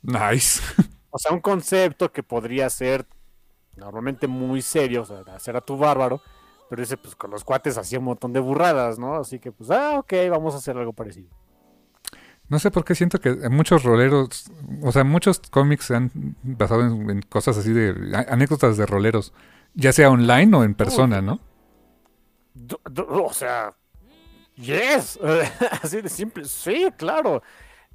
Nice. 0.03 0.61
O 1.15 1.19
sea, 1.19 1.31
un 1.33 1.41
concepto 1.41 2.11
que 2.11 2.23
podría 2.23 2.71
ser 2.71 3.07
normalmente 3.77 4.27
muy 4.27 4.63
serio, 4.63 5.03
o 5.03 5.05
sea, 5.05 5.21
hacer 5.35 5.55
a 5.57 5.61
tu 5.61 5.77
bárbaro, 5.77 6.23
pero 6.71 6.83
ese, 6.83 6.97
pues 6.97 7.15
con 7.15 7.31
los 7.31 7.45
cuates 7.45 7.77
hacía 7.77 7.99
un 7.99 8.07
montón 8.07 8.33
de 8.33 8.41
burradas, 8.41 8.99
¿no? 8.99 9.17
Así 9.17 9.39
que, 9.39 9.53
pues, 9.53 9.71
ah, 9.71 9.99
ok, 9.99 10.13
vamos 10.31 10.55
a 10.55 10.57
hacer 10.57 10.75
algo 10.75 10.95
parecido. 10.95 11.29
No 12.53 12.59
sé 12.59 12.71
por 12.71 12.85
qué 12.85 12.95
siento 12.95 13.19
que 13.19 13.33
muchos 13.49 13.83
roleros, 13.83 14.45
o 14.83 14.93
sea, 14.93 15.05
muchos 15.05 15.39
cómics 15.39 15.87
se 15.87 15.97
han 15.97 16.11
basado 16.43 16.83
en, 16.83 17.23
cosas 17.23 17.57
así 17.57 17.73
de 17.73 18.15
anécdotas 18.29 18.77
de 18.77 18.85
roleros, 18.85 19.33
ya 19.73 19.91
sea 19.91 20.11
online 20.11 20.55
o 20.55 20.63
en 20.63 20.75
persona, 20.75 21.23
¿no? 21.23 21.41
O 22.87 23.33
sea, 23.33 23.73
yes, 24.57 25.19
así 25.83 26.03
de 26.03 26.11
simple, 26.11 26.45
sí, 26.45 26.89
claro. 26.95 27.43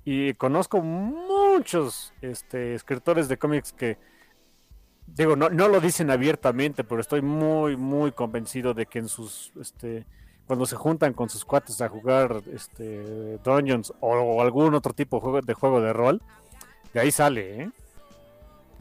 Y 0.03 0.33
conozco 0.33 0.81
muchos 0.81 2.11
este, 2.23 2.73
escritores 2.73 3.27
de 3.27 3.37
cómics 3.37 3.73
que, 3.73 3.99
digo, 5.05 5.35
no, 5.35 5.51
no 5.51 5.67
lo 5.67 5.79
dicen 5.79 6.09
abiertamente, 6.09 6.83
pero 6.83 6.99
estoy 6.99 7.21
muy, 7.21 7.77
muy 7.77 8.11
convencido 8.11 8.73
de 8.73 8.87
que 8.87 8.97
en 8.97 9.07
sus, 9.07 9.53
este, 9.61 10.07
cuando 10.47 10.65
se 10.65 10.75
juntan 10.75 11.13
con 11.13 11.29
sus 11.29 11.45
cuates 11.45 11.81
a 11.81 11.89
jugar 11.89 12.41
este, 12.53 13.37
Dungeons 13.43 13.93
o, 13.99 14.15
o 14.15 14.41
algún 14.41 14.73
otro 14.73 14.93
tipo 14.93 15.17
de 15.17 15.21
juego, 15.21 15.41
de 15.41 15.53
juego 15.53 15.81
de 15.81 15.93
rol, 15.93 16.21
de 16.93 16.99
ahí 17.01 17.11
sale, 17.11 17.63
¿eh? 17.63 17.71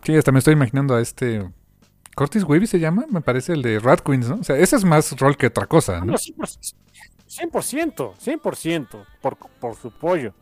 Sí, 0.05 0.16
hasta 0.16 0.33
me 0.33 0.38
estoy 0.38 0.52
imaginando 0.55 0.94
a 0.94 1.00
este 1.00 1.50
Curtis 2.14 2.44
Wavy 2.44 2.66
se 2.66 2.79
llama, 2.81 3.05
me 3.11 3.20
parece 3.20 3.52
el 3.55 3.62
de 3.62 3.79
Rat 3.81 4.00
Queens, 4.00 4.29
¿no? 4.29 4.37
O 4.37 4.44
sea, 4.44 4.57
ese 4.57 4.76
es 4.76 4.85
más 4.85 5.18
rol 5.18 5.37
que 5.37 5.48
otra 5.48 5.66
cosa, 5.66 5.98
Ah, 5.98 6.05
¿no? 6.05 6.12
no, 6.12 6.18
100%, 6.18 6.72
100%, 7.29 8.14
100%, 8.16 9.05
por, 9.20 9.37
por 9.37 9.76
su 9.76 9.90
pollo. 9.90 10.33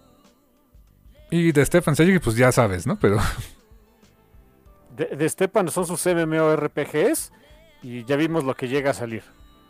Y 1.30 1.52
de 1.52 1.64
Stefan 1.66 1.96
Sejic, 1.96 2.22
pues 2.22 2.36
ya 2.36 2.52
sabes, 2.52 2.86
¿no? 2.86 2.98
Pero 2.98 3.16
de, 4.96 5.06
de 5.16 5.28
Stepan 5.28 5.68
son 5.70 5.86
sus 5.86 6.06
MMORPGs 6.06 7.32
y 7.82 8.04
ya 8.04 8.16
vimos 8.16 8.44
lo 8.44 8.54
que 8.54 8.68
llega 8.68 8.90
a 8.90 8.94
salir. 8.94 9.24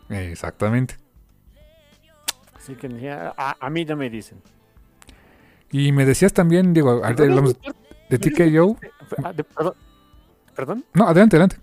exactamente. 0.09 0.97
Así 2.65 2.73
que 2.73 2.89
ya- 2.99 3.31
a, 3.37 3.55
a 3.59 3.69
mí 3.69 3.85
ya 3.85 3.95
me 3.95 4.09
dicen. 4.09 4.41
Y 5.71 5.91
me 5.91 6.03
decías 6.03 6.33
también, 6.33 6.73
digo, 6.73 7.03
hablamos 7.05 7.55
de 8.09 8.17
TKO. 8.17 8.77
Ah, 9.23 9.33
perdón. 9.33 9.73
¿Perdón? 10.55 10.85
No, 10.95 11.07
adelante, 11.07 11.35
adelante. 11.35 11.57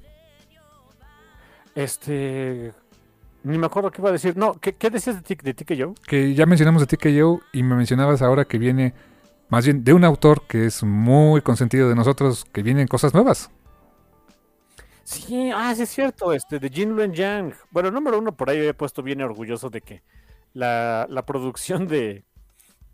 Este. 1.74 2.72
Ni 3.42 3.58
me 3.58 3.66
acuerdo 3.66 3.90
qué 3.90 4.00
iba 4.00 4.10
a 4.10 4.12
decir. 4.12 4.36
No, 4.36 4.54
¿qué, 4.60 4.74
qué 4.74 4.90
decías 4.90 5.20
de, 5.24 5.34
de 5.34 5.54
TKO? 5.54 5.94
Que 6.06 6.34
ya 6.34 6.46
mencionamos 6.46 6.86
de 6.86 6.96
TKO 6.96 7.40
y 7.52 7.64
me 7.64 7.74
mencionabas 7.74 8.22
ahora 8.22 8.44
que 8.44 8.58
viene 8.58 8.94
más 9.48 9.64
bien 9.64 9.82
de 9.82 9.92
un 9.92 10.04
autor 10.04 10.42
que 10.46 10.66
es 10.66 10.84
muy 10.84 11.40
consentido 11.40 11.88
de 11.88 11.96
nosotros, 11.96 12.44
que 12.52 12.62
vienen 12.62 12.86
cosas 12.86 13.12
nuevas. 13.12 13.50
Sí, 15.02 15.50
ah, 15.52 15.74
sí 15.74 15.82
es 15.82 15.88
cierto, 15.90 16.32
este, 16.32 16.60
de 16.60 16.68
Jin 16.68 16.90
Luen 16.90 17.12
Yang. 17.12 17.54
Bueno, 17.72 17.90
número 17.90 18.18
uno, 18.20 18.32
por 18.36 18.48
ahí 18.50 18.58
he 18.58 18.72
puesto 18.74 19.02
bien 19.02 19.20
orgulloso 19.20 19.68
de 19.68 19.80
que 19.80 20.02
la, 20.52 21.06
la 21.08 21.24
producción 21.24 21.86
de 21.88 22.24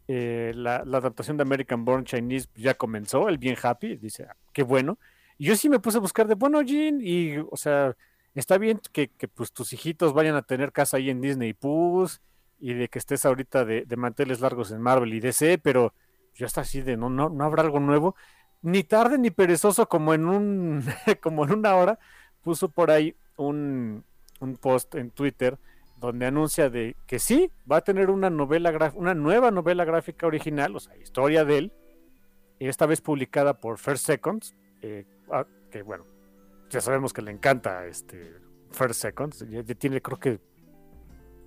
eh, 0.08 0.52
la, 0.54 0.76
adaptación 0.76 1.36
de 1.36 1.42
American 1.42 1.84
Born 1.84 2.04
Chinese 2.04 2.48
ya 2.56 2.74
comenzó, 2.74 3.28
el 3.28 3.38
bien 3.38 3.56
happy, 3.62 3.96
dice, 3.96 4.24
ah, 4.24 4.36
qué 4.52 4.62
bueno. 4.62 4.98
Y 5.36 5.46
yo 5.46 5.56
sí 5.56 5.68
me 5.68 5.80
puse 5.80 5.98
a 5.98 6.00
buscar 6.00 6.26
de, 6.26 6.34
bueno, 6.34 6.62
Jin, 6.62 7.00
y, 7.02 7.36
o 7.38 7.56
sea, 7.56 7.96
está 8.34 8.58
bien 8.58 8.80
que, 8.92 9.08
que, 9.08 9.28
pues 9.28 9.52
tus 9.52 9.72
hijitos 9.72 10.12
vayan 10.14 10.34
a 10.36 10.42
tener 10.42 10.72
casa 10.72 10.96
ahí 10.96 11.10
en 11.10 11.20
Disney 11.20 11.52
Plus 11.52 12.20
y 12.58 12.74
de 12.74 12.88
que 12.88 12.98
estés 12.98 13.24
ahorita 13.24 13.64
de, 13.64 13.84
de 13.84 13.96
manteles 13.96 14.40
largos 14.40 14.70
en 14.72 14.80
Marvel 14.80 15.12
y 15.14 15.20
DC, 15.20 15.58
pero 15.58 15.94
yo 16.34 16.46
está 16.46 16.62
así 16.62 16.80
de, 16.82 16.96
no, 16.96 17.10
no, 17.10 17.28
no 17.28 17.44
habrá 17.44 17.62
algo 17.62 17.80
nuevo 17.80 18.16
ni 18.62 18.82
tarde 18.82 19.18
ni 19.18 19.30
perezoso 19.30 19.88
como 19.88 20.14
en 20.14 20.26
un 20.26 20.84
como 21.22 21.44
en 21.44 21.52
una 21.52 21.76
hora 21.76 21.98
puso 22.42 22.68
por 22.68 22.90
ahí 22.90 23.14
un, 23.36 24.04
un 24.40 24.56
post 24.56 24.94
en 24.94 25.10
Twitter 25.10 25.58
donde 25.98 26.26
anuncia 26.26 26.70
de 26.70 26.96
que 27.06 27.18
sí 27.18 27.50
va 27.70 27.78
a 27.78 27.80
tener 27.80 28.10
una 28.10 28.30
novela 28.30 28.92
una 28.94 29.14
nueva 29.14 29.50
novela 29.50 29.84
gráfica 29.84 30.26
original, 30.26 30.76
o 30.76 30.80
sea, 30.80 30.96
historia 30.96 31.44
de 31.44 31.58
él, 31.58 31.72
esta 32.60 32.86
vez 32.86 33.00
publicada 33.00 33.54
por 33.54 33.78
First 33.78 34.06
Seconds, 34.06 34.54
eh, 34.82 35.04
ah, 35.30 35.46
que 35.70 35.82
bueno, 35.82 36.04
ya 36.70 36.80
sabemos 36.80 37.12
que 37.12 37.22
le 37.22 37.30
encanta 37.30 37.86
este 37.86 38.34
First 38.70 39.00
Seconds, 39.00 39.48
ya, 39.48 39.62
ya 39.62 39.74
tiene 39.74 40.00
creo 40.00 40.18
que 40.18 40.40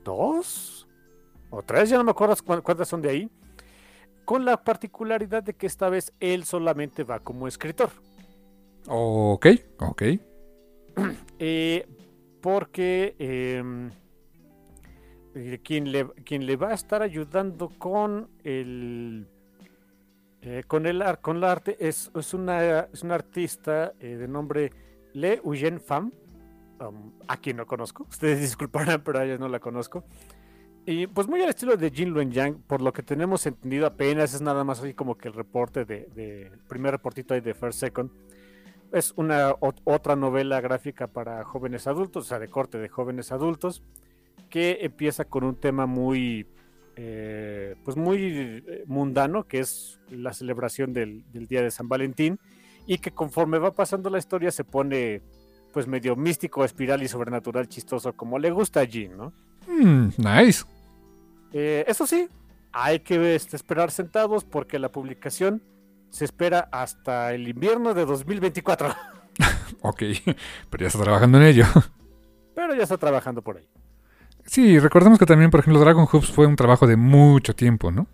dos 0.04 0.88
o 1.50 1.62
tres, 1.64 1.90
ya 1.90 1.98
no 1.98 2.04
me 2.04 2.12
acuerdo 2.12 2.36
cu- 2.44 2.62
cuántas 2.62 2.88
son 2.88 3.02
de 3.02 3.10
ahí 3.10 3.30
con 4.26 4.46
la 4.46 4.64
particularidad 4.64 5.44
de 5.44 5.54
que 5.54 5.68
esta 5.68 5.90
vez 5.90 6.14
él 6.20 6.44
solamente 6.46 7.04
va 7.04 7.20
como 7.20 7.48
escritor. 7.48 7.90
Ok, 8.88 9.48
ok. 9.80 10.04
Eh, 11.44 11.88
porque 12.42 13.16
eh, 13.18 13.64
quien, 15.64 15.92
le, 15.92 16.08
quien 16.26 16.46
le 16.46 16.56
va 16.56 16.70
a 16.70 16.74
estar 16.74 17.02
ayudando 17.02 17.70
con 17.78 18.30
el 18.44 19.28
eh, 20.42 20.64
con 20.68 20.86
el 20.86 21.04
con 21.22 21.38
el 21.38 21.44
arte 21.44 21.78
es, 21.80 22.12
es 22.16 22.34
una 22.34 22.82
es 22.92 23.04
una 23.04 23.16
artista 23.16 23.94
eh, 24.00 24.16
de 24.18 24.28
nombre 24.28 24.72
Le 25.14 25.42
Eugène 25.44 25.80
Pham. 25.80 26.12
Um, 26.80 27.12
a 27.28 27.38
quien 27.38 27.58
no 27.58 27.68
conozco 27.68 28.04
ustedes 28.10 28.40
disculparán 28.42 29.04
pero 29.04 29.20
a 29.20 29.26
ella 29.26 29.38
no 29.38 29.48
la 29.48 29.60
conozco. 29.60 30.04
Y 30.84 31.06
pues 31.06 31.28
muy 31.28 31.40
al 31.44 31.50
estilo 31.50 31.78
de 31.78 31.92
Jin 31.92 32.10
Luen 32.10 32.32
Yang 32.32 32.56
por 32.64 32.82
lo 32.82 32.92
que 32.92 33.04
tenemos 33.04 33.46
entendido 33.46 33.86
apenas 33.86 34.34
es 34.34 34.42
nada 34.42 34.64
más 34.64 34.80
así 34.80 34.96
como 34.96 35.16
que 35.16 35.28
el 35.28 35.36
reporte 35.36 35.86
de, 35.86 36.08
de 36.16 36.52
primer 36.68 36.92
reportito 36.92 37.36
ahí 37.36 37.42
de 37.42 37.54
First 37.54 37.80
Second. 37.80 38.10
Es 38.92 39.14
una 39.16 39.52
ot- 39.52 39.80
otra 39.84 40.16
novela 40.16 40.60
gráfica 40.60 41.06
para 41.06 41.44
jóvenes 41.44 41.86
adultos, 41.86 42.26
o 42.26 42.28
sea, 42.28 42.40
de 42.40 42.50
corte 42.50 42.80
de 42.80 42.90
jóvenes 42.90 43.32
adultos, 43.32 43.84
que 44.50 44.80
empieza 44.82 45.26
con 45.26 45.44
un 45.44 45.56
tema 45.56 45.86
muy, 45.86 46.46
eh, 46.96 47.76
pues 47.84 47.98
muy 47.98 48.20
eh, 48.24 48.84
mundano, 48.86 49.48
que 49.48 49.60
es 49.60 50.00
la 50.10 50.34
celebración 50.34 50.94
del, 50.94 51.24
del 51.32 51.48
Día 51.48 51.62
de 51.62 51.72
San 51.72 51.88
Valentín, 51.88 52.40
y 52.86 52.98
que 52.98 53.12
conforme 53.12 53.60
va 53.60 53.72
pasando 53.74 54.10
la 54.10 54.18
historia 54.18 54.52
se 54.52 54.64
pone, 54.64 55.22
pues 55.72 55.88
medio 55.88 56.16
místico, 56.16 56.66
espiral 56.66 57.02
y 57.04 57.08
sobrenatural, 57.08 57.68
chistoso, 57.68 58.14
como 58.14 58.40
le 58.40 58.52
gusta 58.52 58.82
a 58.82 58.84
Jean, 58.84 59.18
¿no? 59.18 59.34
Mm, 59.68 60.10
nice. 60.18 60.66
Eh, 61.54 61.86
eso 61.88 62.08
sí, 62.08 62.28
hay 62.72 63.00
que 63.00 63.36
este, 63.36 63.56
esperar 63.56 63.92
sentados 63.92 64.44
porque 64.44 64.80
la 64.80 64.92
publicación 64.92 65.62
se 66.10 66.26
espera 66.26 66.70
hasta 66.72 67.34
el 67.34 67.48
invierno 67.48 67.94
de 67.94 68.06
2024. 68.06 68.90
Ok, 69.84 70.04
pero 70.70 70.82
ya 70.82 70.88
está 70.88 71.02
trabajando 71.02 71.40
en 71.40 71.46
ello. 71.46 71.66
Pero 72.54 72.76
ya 72.76 72.84
está 72.84 72.98
trabajando 72.98 73.42
por 73.42 73.58
ahí. 73.58 73.68
Sí, 74.46 74.80
recordemos 74.80 75.20
que 75.20 75.26
también, 75.26 75.52
por 75.52 75.60
ejemplo, 75.60 75.80
Dragon 75.80 76.08
Hoops 76.12 76.32
fue 76.32 76.48
un 76.48 76.56
trabajo 76.56 76.88
de 76.88 76.96
mucho 76.96 77.56
tiempo, 77.56 77.92
¿no? 77.92 78.08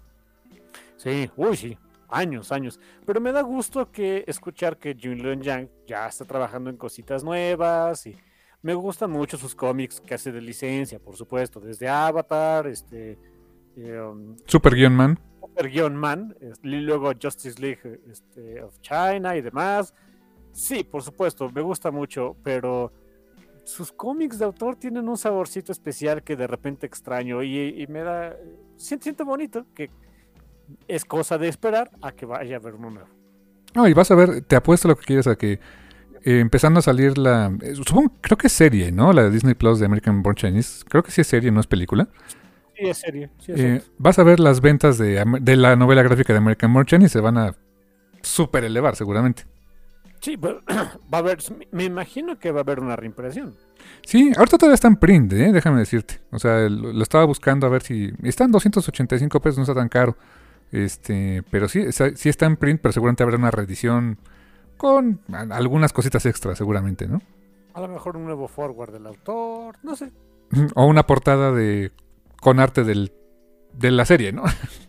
Sí, 0.97 1.29
uy, 1.35 1.55
sí. 1.55 1.77
Años, 2.09 2.51
años. 2.51 2.79
Pero 3.05 3.19
me 3.19 3.31
da 3.31 3.41
gusto 3.41 3.91
que 3.91 4.23
escuchar 4.27 4.77
que 4.77 4.95
Jun 5.01 5.21
Leon 5.21 5.41
Yang 5.41 5.69
ya 5.85 6.07
está 6.07 6.23
trabajando 6.25 6.69
en 6.69 6.77
cositas 6.77 7.23
nuevas 7.23 8.05
y 8.07 8.15
me 8.61 8.73
gustan 8.73 9.11
mucho 9.11 9.37
sus 9.37 9.53
cómics 9.53 9.99
que 9.99 10.13
hace 10.13 10.31
de 10.31 10.41
licencia, 10.41 10.99
por 10.99 11.15
supuesto, 11.15 11.59
desde 11.59 11.89
Avatar, 11.89 12.67
este, 12.67 13.17
eh, 13.75 13.99
um, 13.99 14.37
Super 14.45 14.73
Guion 14.73 14.95
Man. 14.95 15.19
Super-Man, 15.57 16.35
y 16.63 16.67
luego 16.67 17.11
Justice 17.19 17.59
League 17.59 18.01
este, 18.09 18.61
of 18.61 18.79
China 18.81 19.35
y 19.35 19.41
demás. 19.41 19.93
Sí, 20.51 20.83
por 20.83 21.01
supuesto, 21.03 21.49
me 21.51 21.61
gusta 21.61 21.91
mucho, 21.91 22.35
pero 22.43 22.91
sus 23.67 23.91
cómics 23.91 24.39
de 24.39 24.45
autor 24.45 24.77
tienen 24.77 25.09
un 25.09 25.17
saborcito 25.17 25.73
especial 25.73 26.23
que 26.23 26.37
de 26.37 26.47
repente 26.47 26.85
extraño 26.85 27.43
y, 27.43 27.85
me 27.89 27.99
da. 27.99 28.35
Siento, 28.77 29.03
siento, 29.03 29.25
bonito 29.25 29.65
que 29.75 29.89
es 30.87 31.03
cosa 31.03 31.37
de 31.37 31.49
esperar 31.49 31.91
a 32.01 32.13
que 32.13 32.25
vaya 32.25 32.55
a 32.55 32.59
haber 32.59 32.75
uno 32.75 32.91
nuevo. 32.91 33.09
No, 33.75 33.85
y 33.87 33.93
vas 33.93 34.09
a 34.09 34.15
ver, 34.15 34.41
te 34.41 34.55
apuesto 34.55 34.87
lo 34.87 34.95
que 34.95 35.05
quieres 35.05 35.27
a 35.27 35.35
que 35.35 35.59
eh, 36.23 36.39
empezando 36.39 36.79
a 36.79 36.81
salir 36.81 37.17
la. 37.17 37.51
Eh, 37.61 37.75
supongo, 37.75 38.13
creo 38.21 38.37
que 38.37 38.47
es 38.47 38.53
serie, 38.53 38.91
¿no? 38.93 39.11
La 39.11 39.23
de 39.23 39.31
Disney 39.31 39.53
Plus 39.53 39.79
de 39.79 39.85
American 39.85 40.23
Born 40.23 40.35
Chinese. 40.35 40.85
Creo 40.87 41.03
que 41.03 41.11
sí 41.11 41.19
es 41.19 41.27
serie, 41.27 41.51
no 41.51 41.59
es 41.59 41.67
película. 41.67 42.07
Sí, 42.77 42.85
es 42.85 42.97
serie. 42.99 43.29
Eh, 43.49 43.81
vas 43.97 44.17
a 44.17 44.23
ver 44.23 44.39
las 44.39 44.61
ventas 44.61 44.97
de, 44.97 45.25
de, 45.41 45.57
la 45.57 45.75
novela 45.75 46.03
gráfica 46.03 46.31
de 46.31 46.37
American 46.37 46.73
Born 46.73 46.85
Chinese 46.85 47.09
se 47.09 47.19
van 47.19 47.37
a 47.37 47.55
super 48.21 48.63
elevar, 48.63 48.95
seguramente. 48.95 49.43
Sí, 50.27 50.35
va 50.45 50.59
a 51.11 51.17
haber, 51.19 51.37
me 51.71 51.85
imagino 51.85 52.37
que 52.37 52.51
va 52.51 52.59
a 52.59 52.63
haber 52.63 52.81
una 52.81 52.97
reimpresión. 52.97 53.55
Sí, 54.05 54.33
ahorita 54.35 54.57
todavía 54.57 54.75
está 54.75 54.89
en 54.89 54.97
print, 54.97 55.31
¿eh? 55.31 55.53
déjame 55.53 55.79
decirte. 55.79 56.19
O 56.31 56.37
sea, 56.37 56.67
lo, 56.67 57.01
estaba 57.01 57.23
buscando 57.23 57.65
a 57.65 57.69
ver 57.69 57.81
si... 57.81 58.11
Está 58.23 58.43
en 58.43 58.51
285 58.51 59.39
pesos, 59.39 59.57
no 59.57 59.63
está 59.63 59.73
tan 59.73 59.87
caro. 59.87 60.17
Este, 60.69 61.43
pero 61.49 61.69
sí, 61.69 61.85
sí 61.93 62.27
está 62.27 62.45
en 62.45 62.57
print, 62.57 62.81
pero 62.81 62.91
seguramente 62.91 63.23
habrá 63.23 63.37
una 63.37 63.51
reedición 63.51 64.17
con 64.75 65.21
algunas 65.31 65.93
cositas 65.93 66.25
extras, 66.25 66.57
seguramente, 66.57 67.07
¿no? 67.07 67.21
A 67.73 67.79
lo 67.79 67.87
mejor 67.87 68.17
un 68.17 68.25
nuevo 68.25 68.49
forward 68.49 68.91
del 68.91 69.07
autor, 69.07 69.77
no 69.81 69.95
sé. 69.95 70.11
O 70.75 70.87
una 70.87 71.07
portada 71.07 71.53
de 71.53 71.93
con 72.41 72.59
arte 72.59 72.83
del, 72.83 73.13
de 73.71 73.91
la 73.91 74.03
serie, 74.03 74.33
¿no? 74.33 74.43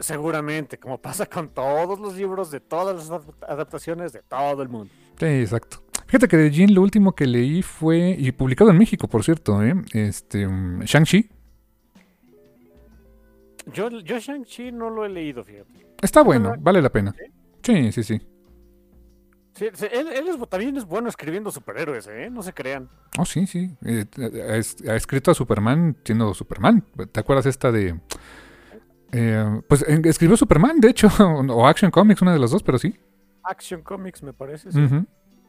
Seguramente, 0.00 0.78
como 0.78 0.98
pasa 0.98 1.26
con 1.26 1.48
todos 1.48 1.98
los 1.98 2.16
libros 2.16 2.50
de 2.50 2.60
todas 2.60 3.08
las 3.08 3.22
adaptaciones 3.48 4.12
de 4.12 4.22
todo 4.22 4.62
el 4.62 4.68
mundo. 4.68 4.92
Sí, 5.18 5.26
exacto. 5.26 5.82
Fíjate 6.06 6.28
que 6.28 6.36
de 6.38 6.50
Jin 6.50 6.74
lo 6.74 6.82
último 6.82 7.14
que 7.14 7.26
leí 7.26 7.62
fue, 7.62 8.16
y 8.18 8.32
publicado 8.32 8.70
en 8.70 8.78
México, 8.78 9.08
por 9.08 9.22
cierto, 9.22 9.62
¿eh? 9.62 9.74
este, 9.92 10.46
um, 10.46 10.80
Shang-Chi. 10.80 11.28
Yo, 13.74 13.90
yo 13.90 14.18
Shang-Chi 14.18 14.72
no 14.72 14.88
lo 14.88 15.04
he 15.04 15.10
leído, 15.10 15.44
fíjate. 15.44 15.86
Está 16.00 16.22
bueno, 16.22 16.54
vale 16.58 16.80
la 16.80 16.90
pena. 16.90 17.14
Sí, 17.62 17.92
sí, 17.92 18.02
sí. 18.02 18.20
sí, 19.52 19.66
él, 19.92 20.38
también 20.48 20.78
es 20.78 20.86
bueno 20.86 21.10
escribiendo 21.10 21.50
superhéroes, 21.50 22.06
¿eh? 22.06 22.30
No 22.30 22.42
se 22.42 22.54
crean. 22.54 22.88
Oh, 23.18 23.26
sí, 23.26 23.46
sí. 23.46 23.76
Eh, 23.84 24.06
ha, 24.88 24.94
escrito 24.96 25.30
a 25.30 25.34
Superman 25.34 25.96
siendo 26.04 26.32
Superman. 26.32 26.84
¿Te 27.12 27.20
acuerdas 27.20 27.44
esta 27.44 27.70
de 27.70 28.00
eh, 29.12 29.62
pues 29.68 29.82
escribió 29.82 30.36
Superman, 30.36 30.80
de 30.80 30.90
hecho, 30.90 31.08
o 31.18 31.66
Action 31.66 31.90
Comics, 31.90 32.22
una 32.22 32.32
de 32.32 32.38
las 32.38 32.50
dos, 32.50 32.62
pero 32.62 32.78
sí. 32.78 32.94
Action 33.42 33.82
Comics, 33.82 34.22
me 34.22 34.32
parece. 34.32 34.68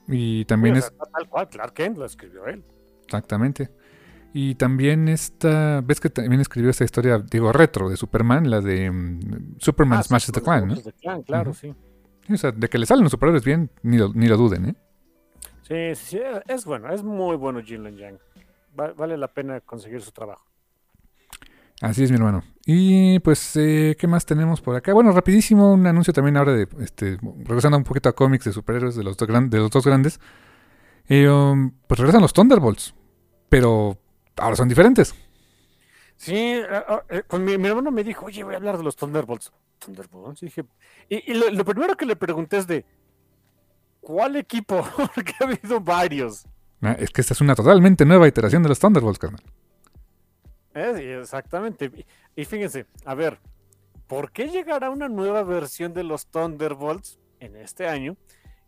Y 0.07 0.45
también 0.45 0.77
es. 0.77 0.91
Tal 1.13 1.29
cual, 1.29 1.49
Clark 1.49 1.73
Kent 1.73 1.97
lo 1.97 2.05
escribió 2.05 2.47
él. 2.47 2.63
Exactamente. 3.03 3.69
Y 4.33 4.55
también 4.55 5.07
esta. 5.07 5.81
¿Ves 5.81 5.99
que 5.99 6.09
también 6.09 6.41
escribió 6.41 6.69
esta 6.69 6.83
historia, 6.83 7.19
digo, 7.19 7.51
retro 7.51 7.89
de 7.89 7.97
Superman, 7.97 8.49
la 8.49 8.61
de 8.61 8.89
mm, 8.89 9.57
Superman 9.57 9.99
ah, 9.99 10.03
Smashes 10.03 10.31
the 10.31 10.41
Clan, 10.41 10.67
¿no? 10.67 10.75
The 10.75 10.93
Clan, 10.93 11.23
claro, 11.23 11.53
sí. 11.53 11.73
O 12.31 12.37
sea, 12.37 12.51
de 12.51 12.69
que 12.69 12.77
le 12.77 12.85
salen 12.85 13.03
los 13.03 13.11
superhéroes 13.11 13.43
bien, 13.43 13.71
ni 13.81 13.97
lo, 13.97 14.13
ni 14.13 14.27
lo 14.27 14.37
duden, 14.37 14.69
¿eh? 14.69 14.75
Sí, 15.63 15.95
sí, 15.95 16.19
es 16.47 16.65
bueno, 16.65 16.91
es 16.91 17.03
muy 17.03 17.35
bueno 17.35 17.61
Jin 17.61 17.95
Yang. 17.95 18.19
vale 18.73 19.17
la 19.17 19.27
pena 19.27 19.61
conseguir 19.61 20.01
su 20.01 20.11
trabajo. 20.11 20.48
Así 21.81 22.03
es, 22.03 22.11
mi 22.11 22.17
hermano. 22.17 22.43
Y 22.65 23.19
pues, 23.19 23.55
eh, 23.55 23.95
¿qué 23.97 24.05
más 24.05 24.25
tenemos 24.25 24.61
por 24.61 24.75
acá? 24.75 24.93
Bueno, 24.93 25.11
rapidísimo, 25.11 25.73
un 25.73 25.87
anuncio 25.87 26.13
también 26.13 26.37
ahora 26.37 26.53
de, 26.53 26.67
este, 26.81 27.17
regresando 27.45 27.77
un 27.77 27.83
poquito 27.83 28.09
a 28.09 28.13
cómics 28.13 28.45
de 28.45 28.53
superhéroes 28.53 28.95
de 28.95 29.03
los 29.03 29.15
dos, 29.15 29.27
de 29.27 29.57
los 29.57 29.71
dos 29.71 29.85
grandes. 29.85 30.19
Eh, 31.07 31.27
um, 31.27 31.71
pues 31.87 31.99
regresan 31.99 32.21
los 32.21 32.33
Thunderbolts, 32.33 32.93
pero 33.47 33.97
ahora 34.37 34.55
son 34.55 34.67
diferentes. 34.67 35.15
Sí, 36.17 36.35
eh, 36.35 37.23
con 37.27 37.45
mi, 37.45 37.53
hermano 37.53 37.91
me 37.91 38.03
dijo, 38.03 38.25
oye, 38.25 38.43
voy 38.43 38.53
a 38.53 38.57
hablar 38.57 38.77
de 38.77 38.83
los 38.83 38.95
Thunderbolts. 38.97 39.51
Thunderbolts, 39.79 40.43
y 40.43 40.47
dije, 40.47 40.65
y, 41.07 41.33
lo, 41.33 41.63
primero 41.63 41.95
que 41.95 42.05
le 42.05 42.17
pregunté 42.17 42.57
es 42.57 42.67
de, 42.67 42.85
¿cuál 44.01 44.35
equipo? 44.35 44.85
Porque 45.15 45.33
ha 45.39 45.45
habido 45.45 45.79
varios. 45.79 46.45
Ah, 46.81 46.95
es 46.99 47.09
que 47.09 47.21
esta 47.21 47.33
es 47.33 47.41
una 47.41 47.55
totalmente 47.55 48.05
nueva 48.05 48.27
iteración 48.27 48.61
de 48.61 48.69
los 48.69 48.79
Thunderbolts, 48.79 49.17
carnal. 49.17 49.41
Exactamente. 50.73 51.91
Y 52.35 52.45
fíjense, 52.45 52.85
a 53.05 53.15
ver, 53.15 53.39
¿por 54.07 54.31
qué 54.31 54.47
llegará 54.49 54.89
una 54.89 55.09
nueva 55.09 55.43
versión 55.43 55.93
de 55.93 56.03
los 56.03 56.27
Thunderbolts 56.27 57.19
en 57.39 57.55
este 57.55 57.87
año 57.87 58.17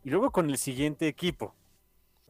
y 0.04 0.10
luego 0.10 0.32
con 0.32 0.50
el 0.50 0.58
siguiente 0.58 1.08
equipo? 1.08 1.56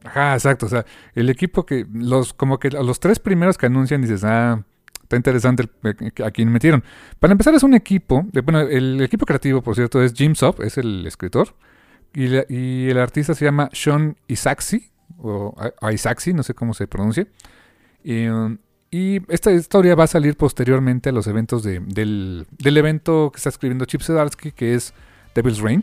Ajá, 0.04 0.34
exacto. 0.34 0.66
O 0.66 0.68
sea, 0.68 0.84
el 1.14 1.30
equipo 1.30 1.64
que 1.64 1.86
los, 1.92 2.34
como 2.34 2.58
que 2.58 2.70
los 2.70 3.00
tres 3.00 3.18
primeros 3.18 3.56
que 3.56 3.66
anuncian 3.66 4.02
dices, 4.02 4.24
ah, 4.24 4.64
está 5.02 5.16
interesante 5.16 5.68
a 6.24 6.30
quien 6.30 6.50
metieron. 6.50 6.82
Para 7.20 7.32
empezar 7.32 7.54
es 7.54 7.62
un 7.62 7.74
equipo, 7.74 8.26
bueno, 8.44 8.60
el 8.60 9.00
equipo 9.00 9.26
creativo, 9.26 9.62
por 9.62 9.74
cierto, 9.74 10.02
es 10.02 10.12
Jim 10.14 10.34
Sop, 10.34 10.60
es 10.60 10.78
el 10.78 11.06
escritor, 11.06 11.54
y, 12.14 12.26
y 12.48 12.90
el 12.90 12.98
artista 12.98 13.34
se 13.34 13.44
llama 13.44 13.68
Sean 13.72 14.16
Isaacsi, 14.26 14.90
o 15.18 15.54
Isaacsi, 15.90 16.32
no 16.32 16.42
sé 16.42 16.54
cómo 16.54 16.74
se 16.74 16.86
pronuncia. 16.86 17.26
Y, 18.02 18.26
um, 18.26 18.58
y 18.94 19.22
esta 19.32 19.50
historia 19.50 19.94
va 19.94 20.04
a 20.04 20.06
salir 20.06 20.36
posteriormente 20.36 21.08
a 21.08 21.12
los 21.12 21.26
eventos 21.26 21.62
de, 21.62 21.80
del, 21.80 22.46
evento 22.62 23.30
que 23.32 23.38
está 23.38 23.48
escribiendo 23.48 23.86
Chip 23.86 24.02
Zdarsky, 24.02 24.52
que 24.52 24.74
es 24.74 24.92
Devil's 25.34 25.60
Reign. 25.60 25.82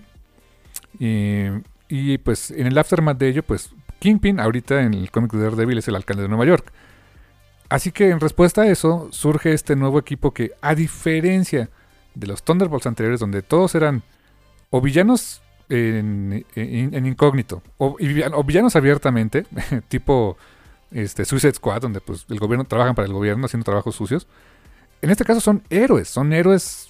Y, 0.99 2.17
pues 2.19 2.51
en 2.51 2.67
el 2.67 2.77
aftermath 2.77 3.17
de 3.17 3.29
ello, 3.29 3.41
pues 3.41 3.71
Kingpin, 3.97 4.39
ahorita 4.39 4.83
en 4.83 4.93
el 4.93 5.09
cómic 5.09 5.31
de 5.31 5.41
Daredevil, 5.41 5.79
es 5.79 5.87
el 5.87 5.95
alcalde 5.95 6.21
de 6.21 6.29
Nueva 6.29 6.45
York. 6.45 6.71
Así 7.67 7.91
que 7.91 8.11
en 8.11 8.19
respuesta 8.19 8.61
a 8.61 8.67
eso, 8.67 9.07
surge 9.11 9.53
este 9.53 9.75
nuevo 9.75 9.97
equipo 9.97 10.31
que, 10.31 10.51
a 10.61 10.75
diferencia 10.75 11.71
de 12.13 12.27
los 12.27 12.43
Thunderbolts 12.43 12.85
anteriores, 12.85 13.19
donde 13.19 13.41
todos 13.41 13.73
eran 13.73 14.03
o 14.69 14.81
villanos 14.81 15.41
en, 15.67 16.45
incógnito, 16.55 17.63
o, 17.79 17.97
o 17.97 18.43
villanos 18.43 18.75
abiertamente, 18.75 19.47
tipo 19.87 20.37
este, 20.91 21.25
Suicide 21.25 21.53
Squad, 21.53 21.81
donde 21.81 22.01
pues 22.01 22.25
el 22.29 22.39
gobierno 22.39 22.65
trabajan 22.65 22.95
para 22.95 23.07
el 23.07 23.13
gobierno 23.13 23.45
haciendo 23.45 23.65
trabajos 23.65 23.95
sucios. 23.95 24.27
En 25.01 25.09
este 25.09 25.25
caso 25.25 25.39
son 25.39 25.63
héroes, 25.69 26.09
son 26.09 26.33
héroes 26.33 26.89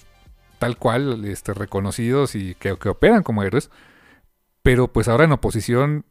tal 0.58 0.76
cual, 0.76 1.24
este, 1.24 1.54
reconocidos 1.54 2.34
y 2.34 2.54
que, 2.54 2.72
operan 2.72 3.22
como 3.22 3.42
héroes, 3.42 3.70
pero 4.62 4.88
pues 4.88 5.08
ahora 5.08 5.24
en 5.24 5.32
oposición 5.32 6.04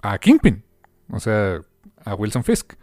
a 0.00 0.18
Kingpin, 0.18 0.64
o 1.10 1.20
sea, 1.20 1.60
a 2.04 2.14
Wilson 2.14 2.42
Fisk. 2.42 2.74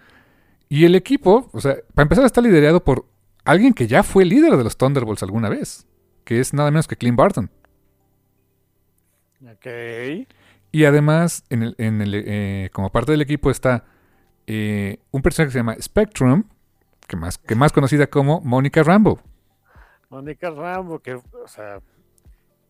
Y 0.70 0.86
el 0.86 0.94
equipo, 0.94 1.50
o 1.52 1.62
sea, 1.62 1.78
para 1.96 2.04
empezar 2.04 2.26
está 2.26 2.42
liderado 2.42 2.84
por 2.84 3.06
alguien 3.44 3.74
que 3.74 3.88
ya 3.88 4.04
fue 4.04 4.24
líder 4.24 4.56
de 4.56 4.64
los 4.64 4.78
Thunderbolts 4.78 5.24
alguna 5.24 5.50
vez, 5.50 5.88
que 6.26 6.40
es 6.40 6.54
nada 6.54 6.70
menos 6.70 6.88
que 6.88 6.96
Clint 6.96 7.18
Barton. 7.18 7.50
Ok. 9.44 10.28
Y 10.72 10.86
además, 10.86 11.44
en 11.50 11.64
el, 11.64 11.76
en 11.80 12.02
el, 12.02 12.14
eh, 12.14 12.70
como 12.72 12.92
parte 12.92 13.12
del 13.12 13.22
equipo 13.22 13.50
está 13.50 13.86
eh, 14.52 14.98
un 15.12 15.22
personaje 15.22 15.50
que 15.50 15.54
se 15.54 15.60
llama 15.60 15.76
Spectrum, 15.80 16.44
que 17.08 17.16
más, 17.16 17.38
que 17.38 17.54
más 17.54 17.72
conocida 17.72 18.08
como 18.08 18.42
Mónica 18.42 18.82
Rambo. 18.82 19.20
Mónica 20.10 20.50
Rambo, 20.50 20.98
que, 20.98 21.14
o 21.14 21.48
sea, 21.48 21.80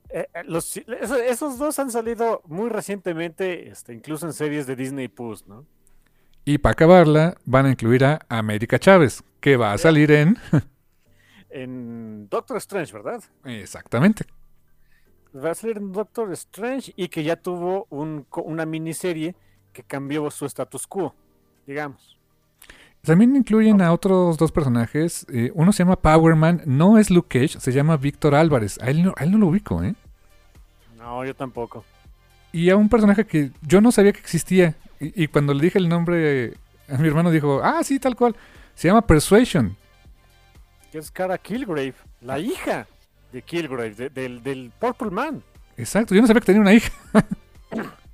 eh, 0.10 0.28
eh, 0.34 1.26
esos, 1.30 1.58
dos 1.58 1.80
han 1.80 1.90
salido 1.90 2.42
muy 2.48 2.68
recientemente, 2.68 3.70
este, 3.70 3.94
incluso 3.94 4.26
en 4.26 4.34
series 4.34 4.68
de 4.68 4.76
Disney 4.76 5.08
Plus, 5.08 5.48
¿no? 5.48 5.66
Y 6.44 6.58
para 6.58 6.74
acabarla, 6.74 7.38
van 7.46 7.68
a 7.68 7.70
incluir 7.70 8.04
a 8.04 8.20
América 8.28 8.78
Chávez, 8.78 9.24
que 9.40 9.56
va 9.56 9.72
a 9.72 9.78
salir 9.78 10.12
en. 10.12 10.38
en 11.50 12.28
Doctor 12.28 12.58
Strange, 12.58 12.92
¿verdad? 12.92 13.24
Exactamente. 13.46 14.26
Va 15.34 15.52
a 15.52 15.56
salir 15.56 15.78
en 15.78 15.94
Doctor 15.94 16.30
Strange 16.34 16.92
y 16.98 17.08
que 17.08 17.24
ya 17.24 17.38
tuvo 17.38 17.88
una 17.90 18.66
miniserie 18.66 19.34
que 19.72 19.84
cambió 19.84 20.30
su 20.30 20.46
status 20.46 20.86
quo 20.86 21.16
digamos. 21.70 22.18
También 23.02 23.36
incluyen 23.36 23.82
a 23.82 23.94
otros 23.94 24.38
dos 24.38 24.52
personajes. 24.52 25.26
Eh, 25.32 25.52
uno 25.54 25.72
se 25.72 25.84
llama 25.84 25.96
Powerman, 25.96 26.64
no 26.66 26.98
es 26.98 27.10
Luke 27.10 27.40
Cage, 27.40 27.60
se 27.60 27.72
llama 27.72 27.96
Víctor 27.96 28.36
Álvarez. 28.36 28.78
A 28.82 28.90
él, 28.90 29.04
no, 29.04 29.14
él 29.18 29.32
no 29.32 29.38
lo 29.38 29.48
ubico, 29.48 29.82
¿eh? 29.84 29.96
No, 30.98 31.24
yo 31.24 31.34
tampoco. 31.34 31.86
Y 32.52 32.70
a 32.72 32.76
un 32.76 32.90
personaje 32.90 33.26
que 33.26 33.52
yo 33.62 33.80
no 33.80 33.92
sabía 33.92 34.12
que 34.12 34.20
existía. 34.20 34.76
Y, 35.00 35.28
cuando 35.28 35.54
le 35.54 35.64
dije 35.64 35.78
el 35.78 35.88
nombre 35.88 36.56
a 36.90 36.98
mi 36.98 37.08
hermano 37.08 37.32
dijo, 37.32 37.62
ah, 37.64 37.82
sí, 37.84 38.00
tal 38.00 38.16
cual. 38.16 38.36
Se 38.74 38.88
llama 38.88 39.06
Persuasion. 39.06 39.78
Que 40.92 40.98
es 40.98 41.10
Cara 41.12 41.38
Kilgrave, 41.38 41.94
la 42.20 42.40
hija 42.40 42.88
de 43.32 43.42
Kilgrave, 43.44 44.10
del, 44.10 44.44
del 44.44 44.72
Purple 44.78 45.12
Man. 45.12 45.44
Exacto, 45.78 46.16
yo 46.16 46.22
no 46.22 46.28
sabía 46.28 46.42
que 46.42 46.48
tenía 46.48 46.62
una 46.62 46.74
hija. 46.74 46.92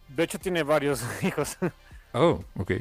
de 0.09 0.23
hecho, 0.23 0.37
tiene 0.37 0.61
varios 0.61 1.03
hijos. 1.23 1.57
Oh, 2.13 2.43
ok. 2.55 2.73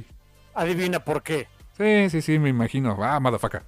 Adivina 0.55 1.05
por 1.05 1.23
qué. 1.23 1.47
Sí, 1.77 2.09
sí, 2.11 2.23
sí, 2.23 2.39
me 2.39 2.49
imagino. 2.49 2.97
Ah, 3.01 3.19
motherfucker. 3.21 3.63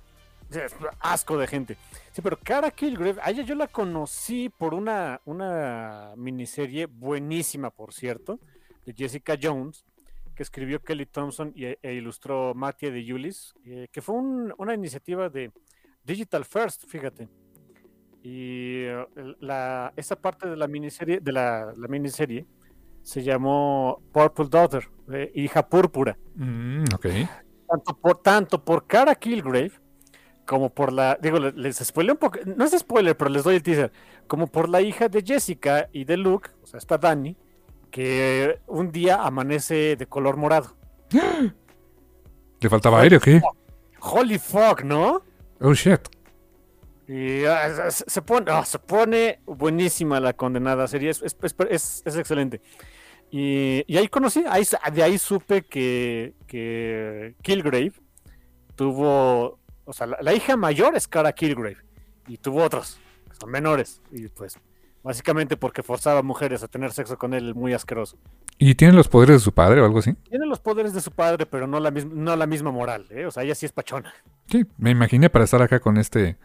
asco 1.01 1.37
de 1.37 1.47
gente. 1.47 1.77
Sí, 2.13 2.23
pero 2.23 2.39
Cara 2.39 2.71
Kilgrave, 2.71 3.21
a 3.23 3.31
ella 3.31 3.43
yo 3.43 3.55
la 3.55 3.67
conocí 3.67 4.49
por 4.49 4.75
una, 4.75 5.21
una 5.25 6.13
miniserie 6.17 6.87
buenísima, 6.87 7.71
por 7.71 7.93
cierto, 7.93 8.39
de 8.85 8.95
Jessica 8.95 9.37
Jones, 9.41 9.85
que 10.35 10.43
escribió 10.43 10.83
Kelly 10.83 11.07
Thompson 11.07 11.53
y, 11.55 11.65
e 11.65 11.95
ilustró 11.95 12.55
Mattia 12.55 12.91
de 12.91 13.05
Yulis, 13.05 13.55
eh, 13.65 13.89
que 13.91 14.01
fue 14.01 14.15
una 14.15 14.75
iniciativa 14.75 15.29
de 15.29 15.51
Digital 16.05 16.45
First, 16.45 16.87
fíjate. 16.87 17.29
Y 18.23 18.85
eh, 18.85 19.07
la, 19.41 19.93
esa 19.97 20.17
parte 20.17 20.49
de 20.49 20.57
la 20.57 20.69
miniserie, 20.69 21.21
de 21.21 21.33
la, 21.33 21.73
miniserie 21.89 22.47
se 23.07 23.23
llamó 23.23 24.03
Purple 24.11 24.47
Daughter, 24.51 24.91
hija 25.33 25.69
púrpura. 25.69 26.19
Mm. 26.35 26.83
Tanto 27.69 27.97
por, 27.97 28.21
tanto 28.21 28.65
por 28.65 28.85
Cara 28.89 29.15
Kilgrave 29.15 29.71
como 30.45 30.71
por 30.71 30.93
la, 30.93 31.17
digo, 31.23 31.39
les 31.39 31.77
spoilé 31.77 32.11
un 32.11 32.19
poco, 32.19 32.41
no 32.45 32.65
es 32.65 32.77
spoiler, 32.77 33.17
pero 33.17 33.31
les 33.31 33.45
doy 33.45 33.55
el 33.55 33.63
teaser, 33.63 33.93
como 34.27 34.49
por 34.49 34.69
la 34.69 34.81
hija 34.81 35.09
de 35.09 35.23
Jessica 35.23 35.89
y 35.93 36.05
de 36.05 36.17
Luke, 36.17 36.51
o 36.65 36.67
sea, 36.67 36.79
está 36.79 36.99
Dani, 36.99 37.37
que 37.93 38.59
un 38.67 38.91
día 38.91 39.23
amanece 39.23 39.95
de 39.95 40.07
color 40.07 40.37
morado. 40.37 40.77
¿Le 42.61 42.69
faltaba 42.69 43.03
aire 43.03 43.19
o 43.19 43.21
qué? 43.21 43.41
Holy 44.01 44.41
fuck, 44.41 44.83
¿no? 44.83 45.23
Oh 45.61 45.75
shit. 45.75 46.09
Y 47.07 47.45
ah, 47.45 47.89
se, 47.89 48.23
pone, 48.23 48.51
ah, 48.51 48.65
se 48.65 48.81
pone 48.81 49.39
buenísima 49.47 50.19
la 50.19 50.33
condenada 50.33 50.89
serie, 50.89 51.11
es, 51.11 51.23
es, 51.23 52.17
excelente. 52.17 52.61
Y, 53.31 53.97
ahí 53.97 54.09
conocí, 54.09 54.45
ahí, 54.49 54.65
de 54.93 55.03
ahí 55.03 55.19
supe 55.19 55.63
que, 55.63 56.35
que 56.47 57.35
Kilgrave 57.43 57.93
tuvo 58.77 59.59
o 59.87 59.93
sea, 59.93 60.09
la, 60.21 60.35
hija 60.35 60.57
mayor 60.57 60.97
es 60.97 61.07
Cara 61.07 61.33
Kilgrave 61.33 61.79
y 62.27 62.39
tuvo 62.39 62.63
otros, 62.63 62.99
que 63.31 63.37
son 63.37 63.51
menores. 63.51 64.03
Y 64.11 64.27
pues, 64.29 64.59
básicamente 65.03 65.57
porque 65.57 65.85
forzaba 65.85 66.19
a 66.19 66.23
mujeres 66.23 66.65
a 66.65 66.69
tener 66.69 66.93
sexo 66.93 67.17
con 67.17 67.33
él 67.33 67.55
muy 67.55 67.73
asqueroso. 67.73 68.19
¿Y 68.59 68.75
tiene 68.75 68.95
los 68.95 69.07
poderes 69.07 69.37
de 69.37 69.41
su 69.41 69.53
padre 69.53 69.81
o 69.81 69.85
algo 69.85 70.01
así? 70.01 70.15
Tiene 70.29 70.45
los 70.47 70.59
poderes 70.59 70.93
de 70.93 71.01
su 71.01 71.13
padre, 71.13 71.47
pero 71.47 71.69
no 71.69 71.79
la, 71.79 71.93
misma, 71.93 72.13
no 72.15 72.35
la 72.35 72.47
misma 72.47 72.73
moral, 72.73 73.07
¿eh? 73.11 73.27
O 73.27 73.31
sea, 73.31 73.45
ella 73.45 73.55
sí 73.55 73.65
es 73.65 73.73
pachona. 73.73 74.13
Sí, 74.51 74.67
me 74.77 74.91
imaginé 74.91 75.31
para 75.31 75.45
estar 75.45 75.63
acá 75.63 75.79
con 75.79 75.99
este, 75.99 76.37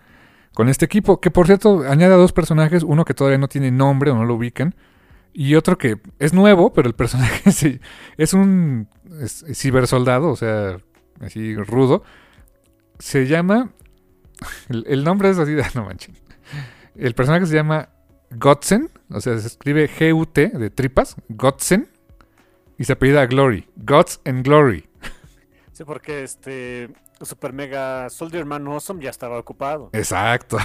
con 0.54 0.70
este 0.70 0.86
equipo, 0.86 1.20
que 1.20 1.32
por 1.32 1.48
cierto 1.48 1.82
añade 1.90 2.14
a 2.14 2.18
dos 2.18 2.34
personajes, 2.34 2.84
uno 2.84 3.06
que 3.06 3.16
todavía 3.16 3.40
no 3.40 3.48
tiene 3.48 3.72
nombre 3.72 4.12
o 4.12 4.16
no 4.16 4.26
lo 4.26 4.36
ubican, 4.36 4.76
y 5.34 5.56
otro 5.56 5.78
que 5.78 6.00
es 6.20 6.34
nuevo, 6.34 6.74
pero 6.74 6.88
el 6.88 6.96
personaje 6.96 7.52
sí, 7.52 7.80
es 8.18 8.34
un 8.34 8.88
cibersoldado, 9.54 10.30
o 10.30 10.36
sea, 10.36 10.78
así 11.20 11.56
rudo, 11.56 12.04
se 13.00 13.28
llama. 13.28 13.72
El, 14.70 15.04
nombre 15.04 15.30
es 15.30 15.38
así 15.38 15.54
de. 15.54 15.66
No 15.76 15.86
manches. 15.86 16.16
El 16.96 17.14
personaje 17.14 17.46
se 17.46 17.56
llama 17.56 17.90
Godsen. 18.32 18.90
O 19.10 19.22
sea, 19.22 19.38
se 19.38 19.48
escribe 19.48 19.90
G-U-T 19.90 20.50
de 20.50 20.70
tripas. 20.70 21.16
Godsen. 21.30 21.90
Y 22.78 22.84
se 22.86 22.94
apellida 22.94 23.26
Glory. 23.26 23.68
Gods 23.76 24.22
and 24.26 24.44
Glory. 24.46 24.88
Sí, 25.74 25.86
porque 25.86 26.24
este. 26.24 26.90
Super 27.22 27.54
Mega 27.54 28.10
Soldier 28.10 28.46
Man 28.46 28.68
Awesome 28.68 29.02
ya 29.02 29.10
estaba 29.10 29.40
ocupado. 29.40 29.90
Exacto. 29.94 30.58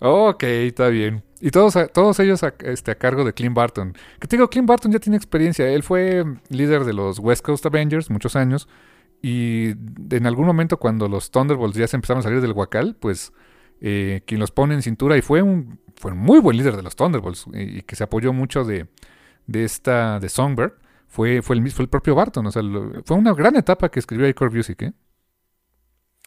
Ok, 0.00 0.42
está 0.42 0.88
bien. 0.88 1.22
Y 1.40 1.50
todos, 1.50 1.74
todos 1.92 2.18
ellos 2.20 2.42
a, 2.42 2.54
este, 2.60 2.90
a 2.90 2.94
cargo 2.96 3.24
de 3.24 3.32
Clint 3.32 3.54
Barton. 3.54 3.94
Que 4.18 4.28
te 4.28 4.36
digo, 4.36 4.48
Clint 4.48 4.68
Barton 4.68 4.92
ya 4.92 4.98
tiene 4.98 5.16
experiencia. 5.16 5.68
Él 5.68 5.82
fue 5.82 6.24
líder 6.48 6.84
de 6.84 6.92
los 6.92 7.18
West 7.18 7.44
Coast 7.44 7.64
Avengers 7.64 8.10
muchos 8.10 8.36
años. 8.36 8.68
Y 9.22 9.70
en 10.10 10.26
algún 10.26 10.46
momento 10.46 10.78
cuando 10.78 11.08
los 11.08 11.30
Thunderbolts 11.30 11.76
ya 11.76 11.86
se 11.86 11.96
empezaron 11.96 12.20
a 12.20 12.22
salir 12.22 12.40
del 12.40 12.52
Huacal, 12.52 12.96
pues 12.98 13.32
eh, 13.80 14.22
quien 14.26 14.40
los 14.40 14.50
pone 14.50 14.74
en 14.74 14.82
cintura 14.82 15.16
y 15.16 15.22
fue 15.22 15.42
un, 15.42 15.80
fue 15.96 16.14
muy 16.14 16.40
buen 16.40 16.56
líder 16.56 16.76
de 16.76 16.82
los 16.82 16.96
Thunderbolts 16.96 17.46
y, 17.52 17.82
que 17.82 17.96
se 17.96 18.04
apoyó 18.04 18.32
mucho 18.32 18.64
de, 18.64 18.88
de 19.46 19.64
esta 19.64 20.20
de 20.20 20.28
Songbird 20.28 20.72
fue, 21.10 21.42
fue, 21.42 21.56
el, 21.56 21.70
fue 21.70 21.82
el 21.82 21.88
propio 21.88 22.14
Barton. 22.14 22.46
O 22.46 22.50
sea, 22.50 22.62
fue 23.04 23.16
una 23.16 23.34
gran 23.34 23.56
etapa 23.56 23.90
que 23.90 23.98
escribió 23.98 24.28
Icor 24.28 24.52
Music, 24.52 24.82
¿eh? 24.82 24.92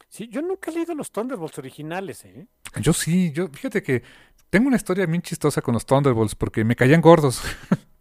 Sí, 0.10 0.28
yo 0.28 0.42
nunca 0.44 0.70
he 0.70 0.74
leído 0.76 0.94
los 0.94 1.12
Thunderbolts 1.12 1.58
originales, 1.58 2.26
¿eh? 2.26 2.48
Yo 2.82 2.94
sí, 2.94 3.32
yo 3.32 3.50
fíjate 3.50 3.84
que 3.84 4.04
tengo 4.50 4.68
una 4.68 4.78
historia 4.78 5.06
bien 5.06 5.22
chistosa 5.22 5.62
con 5.62 5.74
los 5.74 5.86
Thunderbolts 5.86 6.36
porque 6.36 6.64
me 6.64 6.76
caían 6.76 7.02
gordos. 7.02 7.42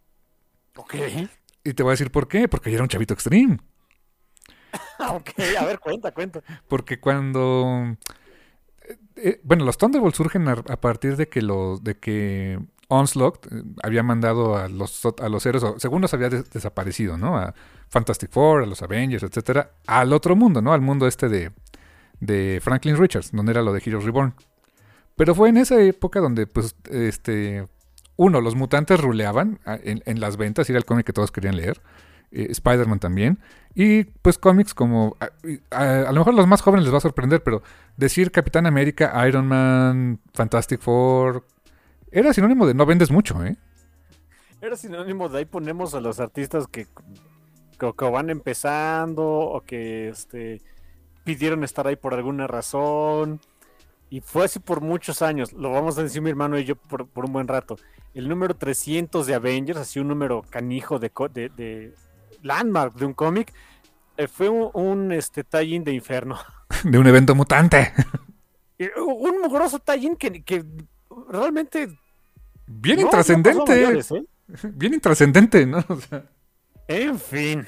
Ok. 0.75 0.95
Y 1.65 1.75
te 1.75 1.83
voy 1.83 1.91
a 1.91 1.93
decir 1.93 2.11
por 2.11 2.29
qué, 2.29 2.49
porque 2.49 2.71
yo 2.71 2.77
era 2.77 2.83
un 2.83 2.89
chavito 2.89 3.15
extreme. 3.15 3.59
ok, 4.99 5.31
a 5.59 5.65
ver, 5.65 5.79
cuenta, 5.79 6.13
cuenta. 6.13 6.43
Porque 6.67 6.99
cuando... 6.99 7.97
Eh, 8.89 8.99
eh, 9.17 9.41
bueno, 9.45 9.65
los 9.65 9.79
Thunderbolts 9.79 10.17
surgen 10.17 10.49
a, 10.49 10.57
partir 10.57 11.17
de 11.17 11.29
que 11.29 11.43
los 11.43 11.85
de 11.85 11.99
que 11.99 12.59
Onslaught 12.89 13.47
eh, 13.47 13.63
había 13.83 14.03
mandado 14.03 14.57
a 14.57 14.69
los, 14.69 15.03
a 15.05 15.29
los 15.29 15.45
héroes, 15.47 15.65
según 15.79 16.03
los 16.03 16.13
había 16.15 16.31
desaparecido, 16.31 17.17
¿no? 17.17 17.37
A 17.37 17.55
Fantastic 17.89 18.31
Four, 18.31 18.63
a 18.63 18.67
los 18.67 18.83
Avengers, 18.83 19.23
etcétera, 19.23 19.73
al 19.87 20.13
otro 20.13 20.35
mundo, 20.35 20.63
¿no? 20.63 20.73
Al 20.73 20.81
mundo 20.81 21.07
este 21.07 21.29
de, 21.29 21.53
de 22.21 22.61
Franklin 22.63 22.97
Richards, 22.97 23.31
donde 23.33 23.53
era 23.53 23.63
lo 23.63 23.73
de 23.73 23.83
Heroes 23.85 24.05
Reborn. 24.05 24.35
Pero 25.17 25.35
fue 25.35 25.49
en 25.49 25.57
esa 25.57 25.81
época 25.81 26.21
donde, 26.21 26.47
pues, 26.47 26.75
este, 26.91 27.67
uno, 28.17 28.41
los 28.41 28.55
mutantes 28.55 29.01
ruleaban 29.01 29.61
ah, 29.67 29.79
en, 29.83 30.21
las 30.21 30.37
ventas, 30.37 30.69
era 30.71 30.79
el 30.79 30.85
cómic 30.85 31.07
que 31.07 31.13
todos 31.13 31.31
querían 31.31 31.57
leer. 31.57 31.81
Eh, 32.31 32.47
Spider-Man 32.51 32.99
también. 32.99 33.39
Y 33.75 34.05
pues 34.05 34.39
cómics 34.39 34.75
como, 34.75 35.17
a, 35.21 35.29
a, 35.77 36.13
lo 36.13 36.21
mejor 36.21 36.35
los 36.35 36.47
más 36.47 36.63
jóvenes 36.63 36.85
les 36.85 36.95
va 36.95 36.99
a 36.99 37.03
sorprender, 37.03 37.43
pero 37.43 37.63
decir 37.97 38.31
Capitán 38.31 38.67
América, 38.67 39.27
Iron 39.27 39.47
Man, 39.47 40.21
Fantastic 40.33 40.81
Four, 40.81 41.45
era 42.11 42.33
sinónimo 42.35 42.67
de 42.67 42.75
no 42.75 42.87
vendes 42.87 43.11
mucho, 43.11 43.43
¿eh? 43.45 43.57
Era 44.61 44.77
sinónimo 44.77 45.29
de 45.29 45.39
ahí 45.39 45.45
ponemos 45.45 45.95
a 45.95 46.01
los 46.01 46.21
artistas 46.21 46.67
que, 46.69 46.87
que, 47.79 48.11
van 48.11 48.31
empezando 48.31 49.25
o 49.25 49.61
que 49.63 50.09
este, 50.09 50.63
pidieron 51.25 51.65
estar 51.65 51.87
ahí 51.87 51.97
por 51.97 52.15
alguna 52.15 52.47
razón. 52.47 53.41
Y 54.13 54.21
fue 54.21 54.45
así 54.45 54.59
por 54.59 54.83
muchos 54.83 55.23
años. 55.23 55.55
Lo 55.55 55.73
vamos 55.73 55.97
a 55.97 56.03
decir 56.03 56.21
mi 56.21 56.29
hermano 56.29 56.59
y 56.59 56.67
yo 56.67 56.77
por, 56.77 57.09
un 57.15 57.33
buen 57.33 57.49
rato. 57.49 57.79
El 58.13 58.29
número 58.29 58.55
300 58.55 59.27
de 59.27 59.33
Avengers, 59.33 59.79
así 59.79 60.01
un 60.01 60.09
número 60.09 60.43
canijo 60.51 60.99
de, 60.99 61.11
de, 61.57 61.95
landmark 62.43 62.93
de 62.93 63.07
un 63.07 63.15
cómic, 63.15 63.55
eh, 64.19 64.29
fue 64.29 64.51
un, 64.51 65.13
este, 65.13 65.45
tie-in 65.45 65.83
de 65.83 65.95
Inferno. 65.95 66.39
De 66.85 66.99
un 66.99 67.07
evento 67.07 67.35
mutante. 67.35 67.95
un 68.99 69.41
mugroso 69.41 69.79
tie-in 69.79 70.17
que, 70.17 70.63
realmente... 71.31 71.89
Bien 72.67 73.01
intrascendente. 73.01 73.99
¿eh? 73.99 74.25
Bien 74.75 74.93
intrascendente, 74.93 75.65
¿no? 75.65 75.83
En 76.87 77.19
fin. 77.19 77.67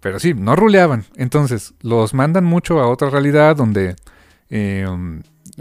Pero 0.00 0.18
sí, 0.18 0.34
no 0.34 0.56
ruleaban. 0.56 1.06
Entonces, 1.16 1.72
los 1.80 2.12
mandan 2.12 2.44
mucho 2.44 2.80
a 2.80 2.86
otra 2.86 3.08
realidad 3.08 3.56
donde... 3.56 3.96
Eh, 4.50 4.86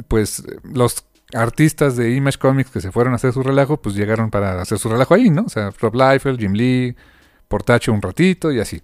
pues 0.08 0.43
los 0.64 1.06
artistas 1.34 1.95
de 1.95 2.12
Image 2.16 2.38
Comics 2.38 2.72
que 2.72 2.82
se 2.82 2.91
fueron 2.91 3.14
a 3.14 3.18
hacer 3.18 3.34
su 3.34 3.43
relajo, 3.43 3.78
pues 3.78 3.95
llegaron 3.95 4.32
para 4.32 4.62
hacer 4.62 4.80
su 4.80 4.89
relajo 4.89 5.14
ahí, 5.14 5.30
¿no? 5.30 5.43
O 5.43 5.50
sea, 5.50 5.72
Rob 5.80 5.95
Liefeld, 5.95 6.39
Jim 6.39 6.54
Lee, 6.54 6.95
Portacho 7.47 7.93
un 7.93 8.02
ratito 8.02 8.52
y 8.52 8.60
así. 8.60 8.82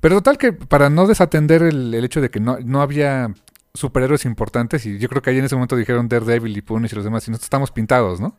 Pero 0.00 0.16
total 0.16 0.38
que 0.38 0.52
para 0.52 0.90
no 0.90 1.06
desatender 1.06 1.62
el, 1.62 1.94
hecho 1.94 2.20
de 2.20 2.30
que 2.30 2.40
no, 2.40 2.58
no, 2.64 2.82
había 2.82 3.34
superhéroes 3.74 4.24
importantes, 4.24 4.86
y 4.86 4.98
yo 4.98 5.08
creo 5.08 5.22
que 5.22 5.30
ahí 5.30 5.38
en 5.38 5.44
ese 5.44 5.56
momento 5.56 5.76
dijeron 5.76 6.08
Daredevil 6.08 6.56
y 6.56 6.62
Punish 6.62 6.92
y 6.92 6.96
los 6.96 7.04
demás, 7.04 7.26
y 7.26 7.30
nosotros 7.30 7.46
estamos 7.46 7.70
pintados, 7.70 8.20
¿no? 8.20 8.36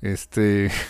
Este... 0.00 0.70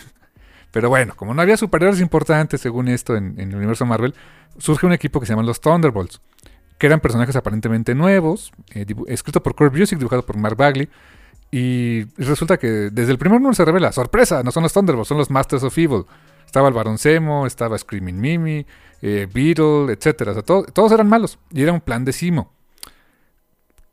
Pero 0.71 0.89
bueno, 0.89 1.15
como 1.15 1.35
no 1.35 1.43
había 1.43 1.59
superhéroes 1.59 2.01
importantes 2.01 2.63
según 2.63 2.89
esto 2.89 3.15
en, 3.15 3.39
en 3.39 3.51
el 3.51 3.57
universo 3.57 3.85
Marvel, 3.85 4.15
surge 4.57 4.87
un 4.87 4.95
equipo 4.95 5.21
que 5.21 5.27
se 5.27 5.33
llama 5.35 5.43
los 5.43 5.61
Thunderbolts 5.61 6.23
que 6.83 6.87
eran 6.87 6.99
personajes 6.99 7.37
aparentemente 7.37 7.95
nuevos, 7.95 8.51
eh, 8.75 8.85
escrito 9.07 9.41
por 9.41 9.55
Kurt 9.55 9.71
Busiek, 9.73 10.01
dibujado 10.01 10.27
por 10.27 10.37
Mark 10.37 10.57
Bagley. 10.57 10.89
Y 11.49 12.07
resulta 12.17 12.57
que 12.57 12.67
desde 12.67 13.13
el 13.13 13.19
primer 13.19 13.39
número 13.39 13.55
se 13.55 13.65
revela, 13.65 13.93
sorpresa, 13.93 14.43
no 14.43 14.51
son 14.51 14.65
los 14.65 14.73
Thunderbolts, 14.73 15.07
son 15.07 15.17
los 15.17 15.31
Masters 15.31 15.63
of 15.63 15.79
Evil. 15.79 16.07
Estaba 16.45 16.67
el 16.67 16.75
Baron 16.75 16.99
Zemo, 16.99 17.47
estaba 17.47 17.79
Screaming 17.79 18.21
Mimi, 18.21 18.67
eh, 19.01 19.29
Beetle, 19.33 19.93
etc. 19.93 20.43
Todos 20.45 20.91
eran 20.91 21.09
malos 21.09 21.39
y 21.53 21.63
era 21.63 21.73
un 21.73 21.83
plan 21.83 22.05
de 22.05 22.13
Simo. 22.13 22.53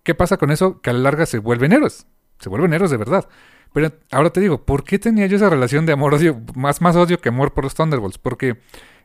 ¿Qué 0.01 0.15
pasa 0.15 0.37
con 0.37 0.49
eso? 0.49 0.81
Que 0.81 0.89
a 0.89 0.93
la 0.93 0.99
larga 1.01 1.27
se 1.27 1.37
vuelven 1.37 1.73
héroes. 1.73 2.07
Se 2.39 2.49
vuelven 2.49 2.73
héroes 2.73 2.89
de 2.89 2.97
verdad. 2.97 3.29
Pero 3.71 3.91
ahora 4.09 4.31
te 4.31 4.39
digo, 4.39 4.65
¿por 4.65 4.83
qué 4.83 4.97
tenía 4.97 5.27
yo 5.27 5.35
esa 5.35 5.51
relación 5.51 5.85
de 5.85 5.93
amor-odio? 5.93 6.41
Más, 6.55 6.81
más 6.81 6.95
odio 6.95 7.21
que 7.21 7.29
amor 7.29 7.53
por 7.53 7.65
los 7.65 7.75
Thunderbolts. 7.75 8.17
Porque 8.17 8.57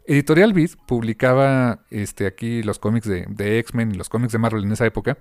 Editorial 0.07 0.53
Beat 0.53 0.73
publicaba 0.87 1.81
este, 1.91 2.27
aquí 2.27 2.63
los 2.63 2.79
cómics 2.79 3.09
de, 3.09 3.59
X-Men 3.61 3.93
y 3.93 3.95
los 3.95 4.09
cómics 4.09 4.33
de 4.33 4.39
Marvel 4.39 4.65
en 4.65 4.73
esa 4.73 4.87
época. 4.87 5.19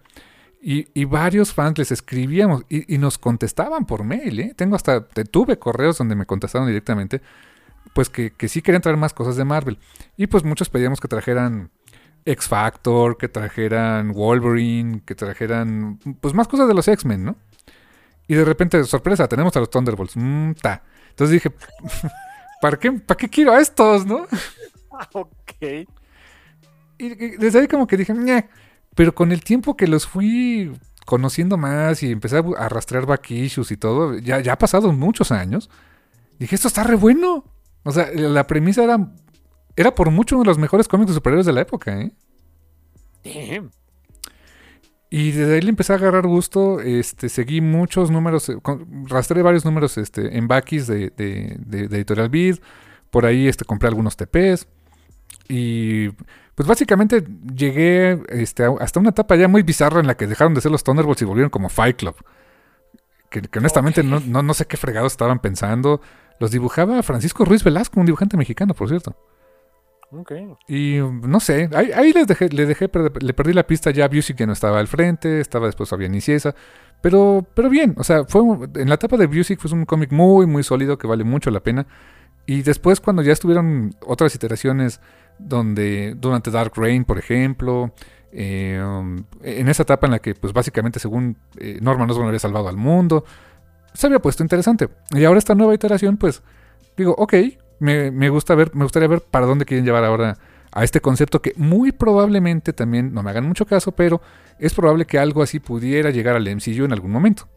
Y, 0.62 1.06
varios 1.06 1.54
fans 1.54 1.78
les 1.78 1.92
escribíamos 1.92 2.64
y, 2.70 2.98
nos 2.98 3.18
contestaban 3.18 3.86
por 3.86 4.04
mail. 4.04 4.40
¿eh? 4.40 4.54
Tengo 4.56 4.76
hasta, 4.76 5.06
tuve 5.06 5.60
correos 5.60 5.98
donde 5.98 6.16
me 6.16 6.26
contestaron 6.26 6.68
directamente, 6.68 7.22
pues 7.94 8.10
que, 8.10 8.34
sí 8.48 8.62
querían 8.62 8.82
traer 8.82 8.98
más 8.98 9.14
cosas 9.14 9.36
de 9.36 9.44
Marvel. 9.44 9.78
Y 10.16 10.28
pues 10.28 10.44
muchos 10.44 10.70
pedíamos 10.70 11.00
que 11.02 11.08
trajeran 11.08 11.70
X 12.26 12.48
Factor, 12.48 13.18
que 13.18 13.28
trajeran 13.28 14.14
Wolverine, 14.14 15.02
que 15.06 15.16
trajeran 15.16 16.00
pues 16.22 16.34
más 16.34 16.48
cosas 16.48 16.68
de 16.68 16.74
los 16.74 16.88
X-Men, 16.88 17.26
¿no? 17.26 17.36
Y 18.28 18.36
de 18.36 18.46
repente, 18.46 18.82
sorpresa, 18.86 19.28
tenemos 19.28 19.56
a 19.58 19.60
los 19.60 19.70
Thunderbolts. 19.70 20.16
Mm, 20.16 20.54
ta. 20.54 20.82
Entonces 21.10 21.34
dije, 21.34 21.52
¿para 22.62 22.78
qué, 22.78 22.92
¿para 22.94 23.18
qué 23.18 23.28
quiero 23.28 23.52
a 23.52 23.60
estos, 23.60 24.06
no? 24.06 24.28
ok. 25.14 25.88
Y, 26.98 27.10
desde 27.38 27.60
ahí 27.60 27.68
como 27.68 27.88
que 27.88 27.98
dije, 27.98 28.14
Ñe. 28.14 28.48
pero 28.96 29.14
con 29.14 29.32
el 29.32 29.44
tiempo 29.44 29.76
que 29.76 29.88
los 29.88 30.08
fui 30.08 30.72
conociendo 31.06 31.58
más 31.58 32.02
y 32.04 32.12
empecé 32.12 32.41
a, 32.58 32.70
rastrear 32.70 33.06
back 33.06 33.32
issues 33.32 33.72
y 33.72 33.78
todo, 33.78 34.18
ya, 34.18 34.39
ya 34.39 34.54
ha 34.54 34.58
pasado 34.58 34.91
muchos 34.94 35.32
años, 35.32 35.70
dije, 36.39 36.56
esto 36.56 36.68
está 36.68 36.84
re 36.84 36.96
bueno. 36.96 37.46
O 37.84 37.91
sea, 37.91 38.10
la 38.14 38.48
premisa 38.48 38.84
era, 38.84 39.12
era 39.76 39.94
por 39.94 40.10
mucho 40.12 40.36
uno 40.36 40.44
de 40.44 40.48
los 40.48 40.58
mejores 40.58 40.88
cómics 40.88 41.10
de 41.10 41.16
superhéroes 41.16 41.46
de 41.46 41.54
la 41.54 41.62
época, 41.62 42.00
¿eh? 42.00 42.14
Y 45.10 45.32
desde 45.32 45.56
ahí 45.56 45.62
le 45.62 45.70
empecé 45.70 45.94
a 45.94 45.98
agarrar 45.98 46.26
gusto, 46.26 46.80
este, 46.80 47.30
seguí 47.30 47.62
muchos 47.62 48.10
números, 48.10 48.50
eh, 48.50 48.58
rastreé 49.06 49.44
varios 49.44 49.64
números 49.64 49.98
este, 49.98 50.38
en 50.38 50.48
backis 50.48 50.88
de, 50.88 51.12
de, 51.12 51.58
de, 51.60 51.96
Editorial 51.98 52.30
Beat, 52.30 52.60
por 53.12 53.26
ahí 53.26 53.48
este, 53.48 53.64
compré 53.66 53.89
algunos 53.89 54.16
TPs 54.16 54.68
y 55.48 56.10
pues 56.56 56.68
básicamente 56.68 57.24
llegué 57.56 58.22
este, 58.30 58.66
hasta 58.80 59.00
una 59.00 59.10
etapa 59.10 59.36
ya 59.36 59.48
muy 59.48 59.64
bizarra 59.64 60.00
en 60.00 60.08
la 60.08 60.16
que 60.16 60.28
dejaron 60.28 60.54
de 60.54 60.62
ser 60.62 60.72
los 60.72 60.84
Thunderbolts 60.84 61.22
y 61.22 61.26
volvieron 61.26 61.50
como 61.50 61.70
Fight 61.70 61.98
Club. 61.98 62.16
Que, 63.30 63.41
honestamente 63.58 64.04
no, 64.04 64.20
no, 64.20 64.54
sé 64.54 64.66
qué 64.66 64.78
fregados 64.78 65.14
estaban 65.14 65.39
pensando. 65.39 66.02
Los 66.39 66.52
dibujaba 66.52 67.02
Francisco 67.02 67.46
Ruiz 67.46 67.64
Velasco, 67.64 68.00
un 68.00 68.06
dibujante 68.06 68.38
mexicano, 68.38 68.76
por 68.76 68.89
cierto. 68.89 69.16
Y 70.68 71.00
no 71.00 71.39
sé, 71.39 71.68
ahí, 71.74 72.14
les 72.14 72.28
dejé, 72.28 72.50
le 72.50 72.68
dejé, 72.68 72.89
le 73.20 73.34
perdí 73.34 73.54
la 73.54 73.66
pista 73.66 73.89
ya 73.89 74.06
a 74.06 74.08
Busey 74.08 74.36
que 74.36 74.46
no 74.46 74.54
estaba 74.54 74.80
al 74.80 74.88
frente, 74.88 75.39
estaba 75.39 75.66
después 75.66 75.89
Fabián 75.89 76.12
Niciesa. 76.12 76.54
Pero, 77.02 77.46
pero 77.56 77.70
bien, 77.70 77.96
o 77.98 78.04
sea, 78.04 78.24
fue 78.26 78.44
en 78.76 78.89
la 78.89 78.96
etapa 78.96 79.18
de 79.18 79.26
Busey 79.26 79.56
fue 79.56 79.72
un 79.72 79.86
cómic 79.86 80.12
muy, 80.12 80.46
muy 80.46 80.62
sólido 80.62 81.00
que 81.00 81.08
vale 81.08 81.24
mucho 81.24 81.50
la 81.50 81.62
pena. 81.62 81.88
Y 82.46 82.62
después 82.62 83.00
cuando 83.00 83.24
ya 83.24 83.34
estuvieron 83.34 83.96
otras 84.06 84.36
iteraciones 84.36 85.02
donde 85.40 86.16
durante 86.18 86.52
Dark 86.52 86.74
Reign, 86.76 87.06
por 87.06 87.18
ejemplo, 87.18 87.94
eh, 88.32 88.82
um, 88.84 89.24
en 89.42 89.70
esa 89.70 89.84
etapa 89.84 90.08
en 90.08 90.12
la 90.12 90.20
que, 90.20 90.34
pues 90.34 90.54
básicamente, 90.54 91.00
según 91.00 91.38
eh, 91.58 91.78
Norman 91.82 92.10
Osborn 92.10 92.28
había 92.28 92.40
salvado 92.40 92.68
al 92.68 92.78
mundo, 92.78 93.26
se 93.94 94.08
había 94.08 94.20
puesto 94.20 94.44
interesante. 94.44 94.90
Y 95.12 95.24
ahora 95.24 95.38
esta 95.38 95.56
nueva 95.56 95.76
iteración, 95.76 96.18
pues, 96.18 96.42
digo, 96.98 97.14
ok, 97.18 97.34
me, 97.80 98.30
gusta 98.30 98.56
ver, 98.56 98.74
me 98.74 98.84
gustaría 98.84 99.08
ver 99.08 99.22
para 99.22 99.46
dónde 99.46 99.66
quieren 99.66 99.86
llevar 99.86 100.04
ahora 100.04 100.38
a 100.72 100.84
este 100.84 101.02
concepto 101.02 101.42
que 101.42 101.54
muy 101.58 101.92
probablemente 101.92 102.74
también, 102.74 103.14
no 103.14 103.22
me 103.22 103.30
hagan 103.30 103.46
mucho 103.46 103.66
caso, 103.66 103.92
pero 103.92 104.22
es 104.58 104.74
probable 104.74 105.06
que 105.06 105.20
algo 105.20 105.44
así 105.44 105.60
pudiera 105.60 106.10
llegar 106.10 106.36
al 106.36 106.44
MCU 106.44 106.86
en 106.86 106.94
algún 106.94 107.12
momento. 107.12 107.48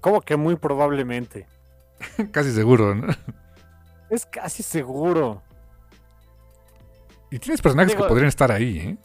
¿Cómo 0.00 0.20
que 0.22 0.36
muy 0.36 0.56
probablemente? 0.56 1.46
casi 2.30 2.52
seguro, 2.52 2.94
¿no? 2.94 3.08
Es 4.08 4.24
casi 4.24 4.62
seguro. 4.62 5.42
Y 7.30 7.38
tienes 7.38 7.62
personajes 7.62 7.94
que 7.94 8.02
podrían 8.02 8.28
estar 8.28 8.50
ahí, 8.50 8.78
¿eh? 8.78 8.96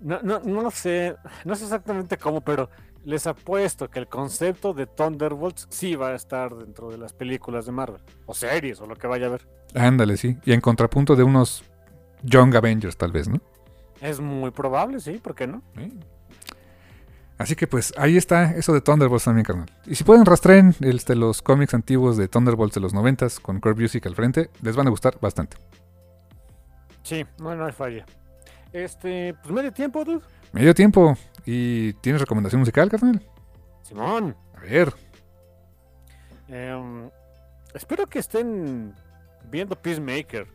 No, 0.00 0.20
no, 0.22 0.38
no 0.40 0.70
sé, 0.70 1.16
no 1.44 1.54
sé 1.54 1.64
exactamente 1.64 2.18
cómo, 2.18 2.42
pero 2.42 2.68
les 3.04 3.26
apuesto 3.26 3.88
que 3.88 3.98
el 3.98 4.06
concepto 4.06 4.74
de 4.74 4.86
Thunderbolts 4.86 5.66
sí 5.70 5.94
va 5.94 6.10
a 6.10 6.14
estar 6.14 6.54
dentro 6.54 6.90
de 6.90 6.98
las 6.98 7.12
películas 7.12 7.66
de 7.66 7.72
Marvel, 7.72 8.02
o 8.26 8.34
series, 8.34 8.80
o 8.80 8.86
lo 8.86 8.96
que 8.96 9.06
vaya 9.06 9.26
a 9.26 9.30
ver. 9.30 9.48
Ándale, 9.74 10.16
sí. 10.16 10.36
Y 10.44 10.52
en 10.52 10.60
contrapunto 10.60 11.16
de 11.16 11.22
unos 11.22 11.64
Young 12.22 12.54
Avengers, 12.54 12.96
tal 12.96 13.12
vez, 13.12 13.28
¿no? 13.28 13.40
Es 14.00 14.20
muy 14.20 14.50
probable, 14.50 15.00
sí, 15.00 15.18
¿por 15.18 15.34
qué 15.34 15.46
no? 15.46 15.62
Así 17.36 17.56
que 17.56 17.66
pues 17.66 17.92
ahí 17.96 18.16
está 18.16 18.52
eso 18.52 18.72
de 18.72 18.80
Thunderbolts 18.80 19.24
también, 19.24 19.44
carnal. 19.44 19.70
Y 19.86 19.96
si 19.96 20.04
pueden 20.04 20.24
rastrear 20.24 20.72
este, 20.80 21.16
los 21.16 21.42
cómics 21.42 21.74
antiguos 21.74 22.16
de 22.16 22.28
Thunderbolts 22.28 22.74
de 22.74 22.80
los 22.80 22.94
noventas 22.94 23.40
con 23.40 23.60
Curve 23.60 23.82
Music 23.82 24.06
al 24.06 24.14
frente, 24.14 24.50
les 24.62 24.76
van 24.76 24.86
a 24.86 24.90
gustar 24.90 25.18
bastante. 25.20 25.56
Sí, 27.02 27.24
no, 27.38 27.54
no 27.54 27.66
hay 27.66 27.72
falla. 27.72 28.06
Este, 28.72 29.34
pues 29.42 29.52
medio 29.52 29.72
tiempo, 29.72 30.04
dude. 30.04 30.22
Medio 30.52 30.74
tiempo. 30.74 31.16
¿Y 31.44 31.92
tienes 31.94 32.20
recomendación 32.20 32.60
musical, 32.60 32.88
carnal? 32.88 33.20
Simón. 33.82 34.36
A 34.56 34.60
ver. 34.60 34.92
Em, 36.48 37.10
espero 37.74 38.06
que 38.06 38.20
estén 38.20 38.94
viendo 39.50 39.76
Peacemaker. 39.76 40.46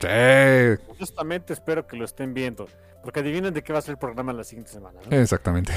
Sí. 0.00 0.82
Justamente 0.98 1.52
espero 1.52 1.86
que 1.86 1.96
lo 1.96 2.04
estén 2.04 2.34
viendo. 2.34 2.68
Porque 3.06 3.20
adivinen 3.20 3.54
de 3.54 3.62
qué 3.62 3.72
va 3.72 3.78
a 3.78 3.82
ser 3.82 3.92
el 3.92 3.98
programa 3.98 4.32
la 4.32 4.42
siguiente 4.42 4.72
semana. 4.72 4.98
Exactamente. 5.10 5.72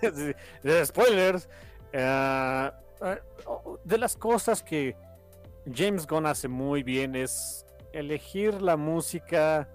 Spoilers. 0.86 1.46
Eh, 1.92 2.70
de 3.84 3.98
las 3.98 4.16
cosas 4.16 4.62
que 4.62 4.96
James 5.70 6.06
Gunn 6.06 6.24
hace 6.24 6.48
muy 6.48 6.82
bien 6.82 7.14
es 7.14 7.66
elegir 7.92 8.62
la 8.62 8.78
música 8.78 9.68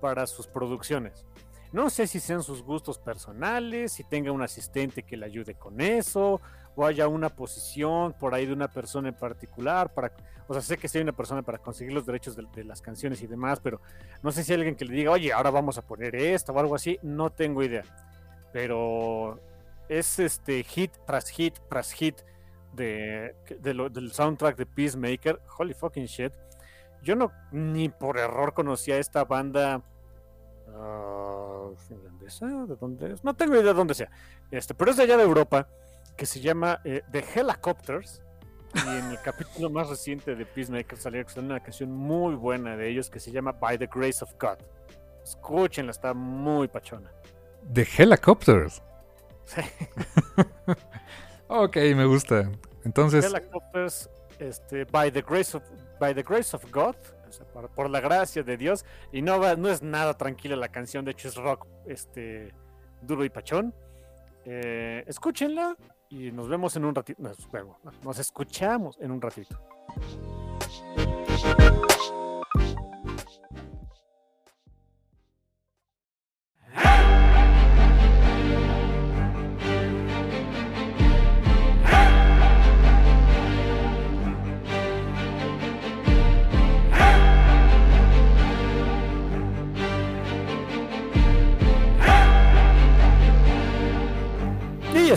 para 0.00 0.28
sus 0.28 0.46
producciones. 0.46 1.26
No 1.72 1.90
sé 1.90 2.06
si 2.06 2.20
sean 2.20 2.44
sus 2.44 2.62
gustos 2.62 3.00
personales, 3.00 3.94
si 3.94 4.04
tenga 4.04 4.30
un 4.30 4.42
asistente 4.42 5.02
que 5.02 5.16
le 5.16 5.26
ayude 5.26 5.54
con 5.56 5.80
eso, 5.80 6.40
o 6.76 6.86
haya 6.86 7.08
una 7.08 7.30
posición 7.30 8.12
por 8.12 8.34
ahí 8.34 8.46
de 8.46 8.52
una 8.52 8.68
persona 8.68 9.08
en 9.08 9.14
particular 9.14 9.92
para 9.92 10.12
o 10.48 10.52
sea, 10.52 10.62
sé 10.62 10.78
que 10.78 10.88
si 10.88 10.98
hay 10.98 11.02
una 11.02 11.12
persona 11.12 11.42
para 11.42 11.58
conseguir 11.58 11.92
los 11.92 12.06
derechos 12.06 12.36
de, 12.36 12.64
las 12.64 12.80
canciones 12.80 13.20
y 13.22 13.26
demás, 13.26 13.58
pero 13.60 13.80
no 14.22 14.30
sé 14.30 14.44
si 14.44 14.52
hay 14.52 14.58
alguien 14.58 14.76
que 14.76 14.84
le 14.84 14.94
diga, 14.94 15.10
oye, 15.10 15.32
ahora 15.32 15.50
vamos 15.50 15.76
a 15.76 15.82
poner 15.82 16.14
esto 16.14 16.52
o 16.52 16.58
algo 16.60 16.74
así, 16.74 16.98
no 17.02 17.30
tengo 17.30 17.62
idea. 17.62 17.82
Pero 18.52 19.40
es 19.88 20.18
este 20.18 20.62
hit 20.62 20.92
tras 21.04 21.28
hit 21.30 21.58
tras 21.68 21.92
hit 21.92 22.20
de, 22.74 23.34
del 23.60 24.12
soundtrack 24.12 24.56
de 24.56 24.66
Peacemaker. 24.66 25.40
Holy 25.58 25.74
fucking 25.74 26.06
shit. 26.06 26.32
Yo 27.02 27.16
no 27.16 27.32
ni 27.50 27.88
por 27.88 28.18
error 28.18 28.54
conocía 28.54 28.98
esta 28.98 29.24
banda. 29.24 29.82
Uh, 30.68 31.74
finlandesa, 31.88 32.46
¿de 32.46 32.76
dónde 32.76 33.12
es? 33.12 33.24
No 33.24 33.34
tengo 33.34 33.54
idea 33.54 33.64
de 33.64 33.74
dónde 33.74 33.94
sea. 33.94 34.10
Este, 34.50 34.74
pero 34.74 34.90
es 34.92 34.96
de 34.96 35.04
allá 35.04 35.16
de 35.16 35.24
Europa, 35.24 35.68
que 36.16 36.26
se 36.26 36.40
llama 36.40 36.80
eh, 36.84 37.02
The 37.10 37.24
Helicopters 37.34 38.22
y 38.74 38.88
en 38.88 39.10
el 39.10 39.20
capítulo 39.24 39.70
más 39.70 39.88
reciente 39.88 40.34
de 40.34 40.46
Peacemaker 40.46 40.98
salió 40.98 41.24
una 41.36 41.60
canción 41.60 41.90
muy 41.92 42.34
buena 42.34 42.76
de 42.76 42.88
ellos 42.88 43.10
que 43.10 43.20
se 43.20 43.30
llama 43.30 43.52
By 43.52 43.78
the 43.78 43.88
Grace 43.92 44.24
of 44.24 44.32
God. 44.40 44.58
Escúchenla, 45.22 45.90
está 45.90 46.14
muy 46.14 46.68
pachona. 46.68 47.10
The 47.72 47.86
Helicopters. 47.98 48.82
Sí. 49.44 49.60
ok, 51.48 51.76
me 51.96 52.04
gusta. 52.04 52.50
Entonces. 52.84 53.24
Helicopters, 53.24 54.08
este, 54.38 54.84
by 54.84 55.10
the 55.10 55.22
grace 55.22 55.56
of, 55.56 55.62
by 55.98 56.14
the 56.14 56.22
grace 56.22 56.54
of 56.54 56.64
God, 56.70 56.94
por, 57.74 57.90
la 57.90 58.00
gracia 58.00 58.42
de 58.42 58.56
Dios. 58.56 58.84
Y 59.12 59.22
no 59.22 59.40
va, 59.40 59.56
no 59.56 59.68
es 59.68 59.82
nada 59.82 60.14
tranquila 60.14 60.54
la 60.56 60.68
canción, 60.68 61.04
de 61.04 61.10
hecho 61.12 61.28
es 61.28 61.34
rock, 61.34 61.66
este, 61.86 62.54
duro 63.02 63.24
y 63.24 63.30
pachón. 63.30 63.74
Eh, 64.44 65.02
escúchenla, 65.08 65.76
y 66.08 66.30
nos 66.32 66.48
vemos 66.48 66.76
en 66.76 66.84
un 66.84 66.94
ratito. 66.94 67.22
Nos, 67.22 67.38
nos 68.02 68.18
escuchamos 68.18 68.98
en 69.00 69.10
un 69.10 69.20
ratito. 69.20 69.58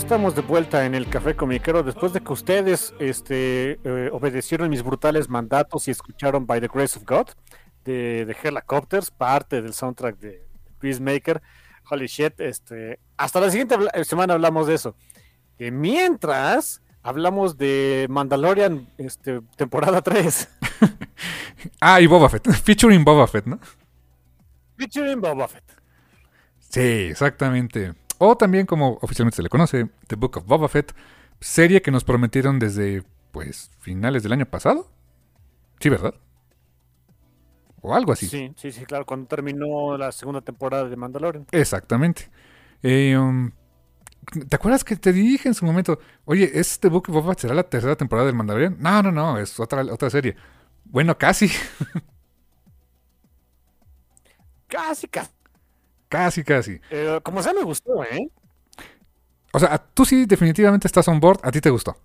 Estamos 0.09 0.33
de 0.33 0.41
vuelta 0.41 0.87
en 0.87 0.95
el 0.95 1.07
Café 1.07 1.35
Comiquero 1.35 1.83
después 1.83 2.13
de 2.13 2.21
que 2.21 2.33
ustedes 2.33 2.95
este, 2.97 3.73
eh, 3.83 4.09
obedecieron 4.11 4.67
mis 4.67 4.81
brutales 4.81 5.29
mandatos 5.29 5.87
y 5.87 5.91
escucharon 5.91 6.47
By 6.47 6.59
the 6.59 6.67
Grace 6.67 6.97
of 6.97 7.05
God 7.05 7.27
de, 7.85 8.25
de 8.25 8.35
Helicopters, 8.41 9.11
parte 9.11 9.61
del 9.61 9.71
soundtrack 9.71 10.17
de 10.17 10.47
Peacemaker. 10.79 11.43
Holy 11.91 12.07
shit, 12.07 12.39
este, 12.39 12.99
hasta 13.17 13.39
la 13.39 13.51
siguiente 13.51 13.75
semana 14.03 14.33
hablamos 14.33 14.65
de 14.65 14.73
eso. 14.73 14.95
mientras, 15.59 16.81
hablamos 17.03 17.59
de 17.59 18.07
Mandalorian 18.09 18.89
este, 18.97 19.41
temporada 19.57 20.01
3. 20.01 20.49
ah, 21.81 22.01
y 22.01 22.07
Boba 22.07 22.29
Fett, 22.29 22.49
featuring 22.63 23.05
Boba 23.05 23.27
Fett, 23.27 23.45
¿no? 23.45 23.59
Featuring 24.75 25.21
Boba 25.21 25.47
Fett. 25.47 25.65
Sí, 26.67 27.09
exactamente. 27.11 27.93
O 28.19 28.37
también, 28.37 28.67
como 28.67 28.99
oficialmente 29.01 29.37
se 29.37 29.43
le 29.43 29.49
conoce, 29.49 29.89
The 30.07 30.15
Book 30.15 30.37
of 30.37 30.45
Boba 30.45 30.69
Fett, 30.69 30.93
serie 31.39 31.81
que 31.81 31.89
nos 31.89 32.03
prometieron 32.03 32.59
desde, 32.59 33.03
pues, 33.31 33.71
finales 33.79 34.21
del 34.21 34.33
año 34.33 34.45
pasado. 34.45 34.91
Sí, 35.79 35.89
¿verdad? 35.89 36.13
o 37.81 37.95
algo 37.95 38.11
así. 38.11 38.27
Sí, 38.27 38.53
sí, 38.57 38.71
sí, 38.71 38.85
claro, 38.85 39.05
cuando 39.05 39.27
terminó 39.27 39.97
la 39.97 40.11
segunda 40.11 40.41
temporada 40.41 40.87
de 40.87 40.95
Mandalorian. 40.95 41.45
Exactamente. 41.51 42.29
Eh, 42.83 43.17
um, 43.17 43.51
¿Te 44.47 44.55
acuerdas 44.55 44.83
que 44.83 44.95
te 44.95 45.11
dije 45.11 45.47
en 45.47 45.55
su 45.55 45.65
momento, 45.65 45.99
oye, 46.25 46.51
¿este 46.53 46.87
Book 46.89 47.09
of 47.09 47.15
Boba 47.15 47.33
será 47.35 47.53
la 47.53 47.63
tercera 47.63 47.95
temporada 47.95 48.27
del 48.27 48.35
Mandalorian? 48.35 48.77
No, 48.79 49.01
no, 49.01 49.11
no, 49.11 49.37
es 49.37 49.59
otra, 49.59 49.81
otra 49.81 50.09
serie. 50.09 50.35
Bueno, 50.85 51.17
casi. 51.17 51.49
Casi, 54.67 55.07
casi. 55.07 55.31
Casi, 56.09 56.43
casi. 56.43 56.81
Eh, 56.89 57.19
como 57.23 57.41
sea, 57.41 57.53
me 57.53 57.63
gustó, 57.63 58.03
¿eh? 58.03 58.29
O 59.53 59.59
sea, 59.59 59.77
tú 59.77 60.05
sí 60.05 60.25
definitivamente 60.25 60.87
estás 60.87 61.07
on 61.07 61.19
board, 61.19 61.39
a 61.43 61.51
ti 61.51 61.61
te 61.61 61.69
gustó. 61.69 61.95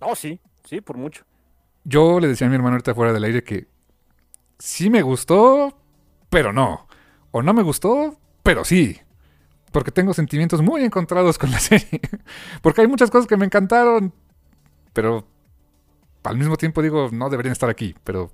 Oh, 0.00 0.14
sí, 0.14 0.40
sí, 0.64 0.80
por 0.80 0.96
mucho. 0.96 1.24
Yo 1.84 2.20
le 2.20 2.28
decía 2.28 2.46
a 2.46 2.50
mi 2.50 2.56
hermano 2.56 2.74
ahorita 2.74 2.94
fuera 2.94 3.12
del 3.12 3.24
aire 3.24 3.44
que 3.44 3.68
sí 4.58 4.90
me 4.90 5.02
gustó, 5.02 5.78
pero 6.30 6.52
no. 6.52 6.86
O 7.30 7.42
no 7.42 7.54
me 7.54 7.62
gustó, 7.62 8.18
pero 8.42 8.64
sí. 8.64 8.98
Porque 9.72 9.90
tengo 9.90 10.14
sentimientos 10.14 10.62
muy 10.62 10.82
encontrados 10.82 11.38
con 11.38 11.50
la 11.50 11.60
serie. 11.60 12.00
Porque 12.62 12.80
hay 12.82 12.88
muchas 12.88 13.10
cosas 13.10 13.26
que 13.26 13.36
me 13.36 13.46
encantaron, 13.46 14.12
pero 14.92 15.26
al 16.24 16.36
mismo 16.36 16.56
tiempo 16.56 16.82
digo, 16.82 17.10
no 17.12 17.30
deberían 17.30 17.52
estar 17.52 17.70
aquí. 17.70 17.94
Pero 18.04 18.30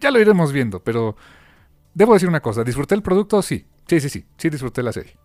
ya 0.00 0.10
lo 0.10 0.20
iremos 0.20 0.52
viendo. 0.52 0.82
Pero 0.82 1.16
debo 1.94 2.14
decir 2.14 2.28
una 2.28 2.40
cosa, 2.40 2.64
¿disfruté 2.64 2.94
el 2.94 3.02
producto? 3.02 3.42
Sí. 3.42 3.66
Sí, 3.86 4.00
sí, 4.00 4.08
sí. 4.08 4.26
Sí 4.36 4.50
disfruté 4.50 4.82
la 4.82 4.92
serie. 4.92 5.16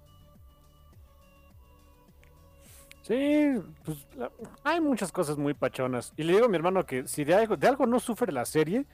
Sí, 3.02 3.52
pues 3.84 4.08
la- 4.18 4.32
hay 4.64 4.80
muchas 4.80 5.12
cosas 5.12 5.38
muy 5.38 5.54
pachonas. 5.54 6.14
Y 6.16 6.24
le 6.24 6.34
digo 6.34 6.46
a 6.46 6.50
mi 6.50 6.56
hermano 6.56 6.86
que 6.86 7.06
si 7.08 7.26
de 7.26 7.36
algo, 7.36 7.58
de 7.58 7.68
algo 7.68 7.86
no 7.86 8.00
sufre 8.00 8.32
la 8.32 8.46
serie, 8.46 8.86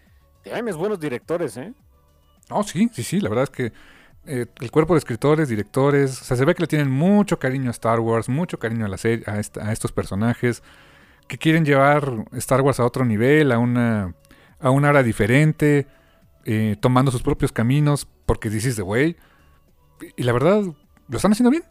tienes 0.41 0.75
buenos 0.75 0.99
directores, 0.99 1.55
¿eh? 1.57 1.73
No, 2.49 2.63
sí, 2.63 2.89
sí, 2.91 3.03
sí. 3.03 3.21
La 3.21 3.29
verdad 3.29 3.43
es 3.43 3.49
que 3.51 3.71
eh, 4.25 4.47
el 4.59 4.71
cuerpo 4.71 4.95
de 4.95 4.99
escritores, 4.99 5.47
directores, 5.49 6.21
o 6.21 6.25
sea, 6.25 6.35
se 6.37 6.43
ve 6.45 6.55
que 6.55 6.63
le 6.63 6.67
tienen 6.67 6.89
mucho 6.89 7.37
cariño 7.37 7.67
a 7.69 7.71
Star 7.71 7.99
Wars, 7.99 8.29
mucho 8.29 8.57
cariño 8.57 8.85
a 8.85 8.89
la 8.89 8.97
serie, 8.97 9.23
a, 9.27 9.39
esta- 9.39 9.67
a 9.67 9.71
estos 9.71 9.91
personajes, 9.91 10.63
que 11.27 11.37
quieren 11.37 11.63
llevar 11.63 12.25
Star 12.33 12.61
Wars 12.61 12.79
a 12.79 12.85
otro 12.85 13.05
nivel, 13.05 13.51
a 13.51 13.59
una, 13.59 14.15
a 14.59 14.71
una 14.71 14.89
era 14.89 15.03
diferente, 15.03 15.85
eh, 16.45 16.75
tomando 16.79 17.11
sus 17.11 17.21
propios 17.21 17.51
caminos, 17.51 18.07
porque 18.25 18.49
dices 18.49 18.75
de 18.75 18.83
güey. 18.83 19.17
Y, 20.15 20.23
la 20.23 20.33
verdad, 20.33 20.63
lo 21.07 21.15
están 21.15 21.31
haciendo 21.31 21.51
bien. 21.51 21.63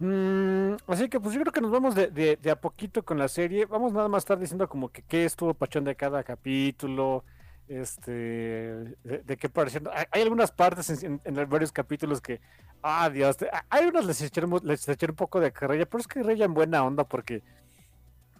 Mm, 0.00 0.76
así 0.88 1.08
que 1.08 1.20
pues 1.20 1.34
yo 1.34 1.40
creo 1.40 1.52
que 1.52 1.60
nos 1.60 1.70
vamos 1.70 1.94
de, 1.94 2.38
a 2.50 2.56
poquito 2.56 3.04
con 3.04 3.18
la 3.18 3.28
serie. 3.28 3.64
Vamos 3.66 3.92
nada 3.92 4.08
más 4.08 4.18
a 4.18 4.24
estar 4.24 4.38
diciendo 4.38 4.68
como 4.68 4.90
que 4.90 5.02
qué 5.02 5.24
estuvo 5.24 5.54
pachón 5.54 5.84
de 5.84 5.94
cada 5.94 6.22
capítulo, 6.24 7.24
este, 7.68 8.96
de, 9.04 9.36
qué 9.38 9.48
parecieron. 9.48 9.92
Hay, 10.10 10.22
algunas 10.22 10.52
partes 10.52 11.02
en, 11.02 11.20
varios 11.48 11.72
capítulos 11.72 12.20
que, 12.20 12.40
ah, 12.82 13.08
Dios, 13.08 13.36
hay 13.70 13.86
unas 13.86 14.04
les 14.04 14.20
eché, 14.20 14.42
les 14.62 14.88
un 14.88 15.16
poco 15.16 15.40
de 15.40 15.52
carrilla, 15.52 15.86
pero 15.86 16.00
es 16.00 16.08
que 16.08 16.20
carrilla 16.20 16.44
en 16.44 16.54
buena 16.54 16.84
onda 16.84 17.04
porque, 17.04 17.42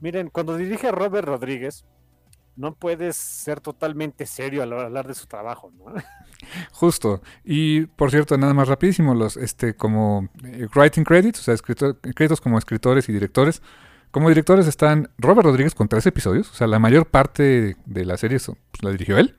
miren, 0.00 0.28
cuando 0.28 0.56
dirige 0.56 0.92
Robert 0.92 1.26
Rodríguez, 1.26 1.86
no 2.56 2.74
puedes 2.74 3.16
ser 3.16 3.60
totalmente 3.60 4.26
serio 4.26 4.62
al 4.62 4.72
hablar 4.72 5.06
de 5.08 5.14
su 5.14 5.26
trabajo, 5.26 5.72
¿no? 5.76 5.86
Justo. 6.72 7.22
Y 7.44 7.86
por 7.86 8.10
cierto, 8.10 8.36
nada 8.38 8.54
más 8.54 8.68
rapidísimo, 8.68 9.14
los 9.14 9.36
este 9.36 9.74
como 9.74 10.28
eh, 10.44 10.66
writing 10.74 11.04
credits, 11.04 11.40
o 11.40 11.42
sea, 11.42 11.54
escritor- 11.54 11.98
créditos 12.14 12.40
como 12.40 12.58
escritores 12.58 13.08
y 13.08 13.12
directores. 13.12 13.62
Como 14.10 14.28
directores 14.28 14.68
están 14.68 15.10
Robert 15.18 15.44
Rodríguez 15.46 15.74
con 15.74 15.88
tres 15.88 16.06
episodios, 16.06 16.48
o 16.50 16.54
sea, 16.54 16.68
la 16.68 16.78
mayor 16.78 17.06
parte 17.06 17.76
de 17.84 18.04
la 18.04 18.16
serie 18.16 18.38
pues, 18.38 18.82
la 18.82 18.90
dirigió 18.92 19.18
él. 19.18 19.36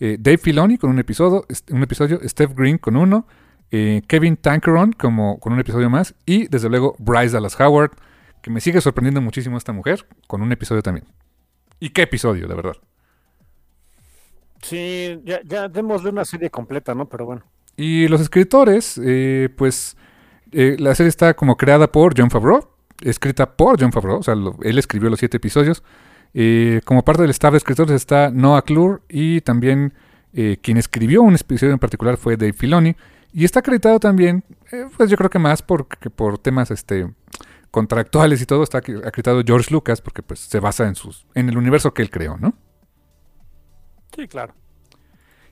Eh, 0.00 0.18
Dave 0.20 0.36
Filoni 0.36 0.76
con 0.76 0.90
un 0.90 0.98
episodio, 0.98 1.46
un 1.70 1.82
episodio, 1.82 2.20
Steph 2.28 2.52
Green 2.54 2.76
con 2.76 2.96
uno, 2.96 3.26
eh, 3.70 4.02
Kevin 4.06 4.36
Tankeron 4.36 4.92
como 4.92 5.38
con 5.40 5.54
un 5.54 5.60
episodio 5.60 5.88
más 5.88 6.14
y 6.26 6.46
desde 6.48 6.68
luego 6.68 6.94
Bryce 6.98 7.32
Dallas 7.32 7.58
Howard, 7.58 7.92
que 8.42 8.50
me 8.50 8.60
sigue 8.60 8.82
sorprendiendo 8.82 9.22
muchísimo 9.22 9.56
esta 9.56 9.72
mujer, 9.72 10.06
con 10.26 10.42
un 10.42 10.52
episodio 10.52 10.82
también. 10.82 11.06
¿Y 11.82 11.90
qué 11.90 12.02
episodio, 12.02 12.46
de 12.46 12.54
verdad? 12.54 12.76
Sí, 14.62 15.20
ya, 15.24 15.40
ya 15.44 15.68
démosle 15.68 16.10
una 16.10 16.24
serie 16.24 16.48
completa, 16.48 16.94
¿no? 16.94 17.08
Pero 17.08 17.26
bueno. 17.26 17.42
Y 17.76 18.06
los 18.06 18.20
escritores, 18.20 19.00
eh, 19.04 19.48
pues 19.56 19.96
eh, 20.52 20.76
la 20.78 20.94
serie 20.94 21.08
está 21.08 21.34
como 21.34 21.56
creada 21.56 21.90
por 21.90 22.14
John 22.16 22.30
Favreau, 22.30 22.68
escrita 23.00 23.56
por 23.56 23.80
John 23.80 23.90
Favreau, 23.90 24.18
o 24.18 24.22
sea, 24.22 24.36
lo- 24.36 24.56
él 24.62 24.78
escribió 24.78 25.10
los 25.10 25.18
siete 25.18 25.38
episodios. 25.38 25.82
Eh, 26.34 26.80
como 26.84 27.04
parte 27.04 27.22
del 27.22 27.32
staff 27.32 27.50
de 27.50 27.58
escritores 27.58 27.90
está 27.96 28.30
Noah 28.30 28.62
Clure 28.62 29.00
y 29.08 29.40
también 29.40 29.92
eh, 30.34 30.58
quien 30.62 30.76
escribió 30.76 31.20
un 31.22 31.34
episodio 31.34 31.72
en 31.72 31.80
particular 31.80 32.16
fue 32.16 32.36
Dave 32.36 32.52
Filoni. 32.52 32.94
Y 33.32 33.44
está 33.44 33.58
acreditado 33.58 33.98
también, 33.98 34.44
pues 34.96 35.10
yo 35.10 35.16
creo 35.16 35.30
que 35.30 35.40
más 35.40 35.62
por, 35.62 35.88
que 35.88 36.10
por 36.10 36.38
temas 36.38 36.70
este, 36.70 37.12
contractuales 37.72 38.40
y 38.42 38.46
todo, 38.46 38.62
está 38.62 38.78
acreditado 38.78 39.42
George 39.44 39.72
Lucas 39.72 40.00
porque 40.00 40.22
pues 40.22 40.40
se 40.40 40.60
basa 40.60 40.86
en, 40.86 40.94
sus, 40.94 41.26
en 41.34 41.48
el 41.48 41.56
universo 41.56 41.92
que 41.92 42.02
él 42.02 42.10
creó, 42.10 42.36
¿no? 42.36 42.54
Sí, 44.14 44.28
claro. 44.28 44.54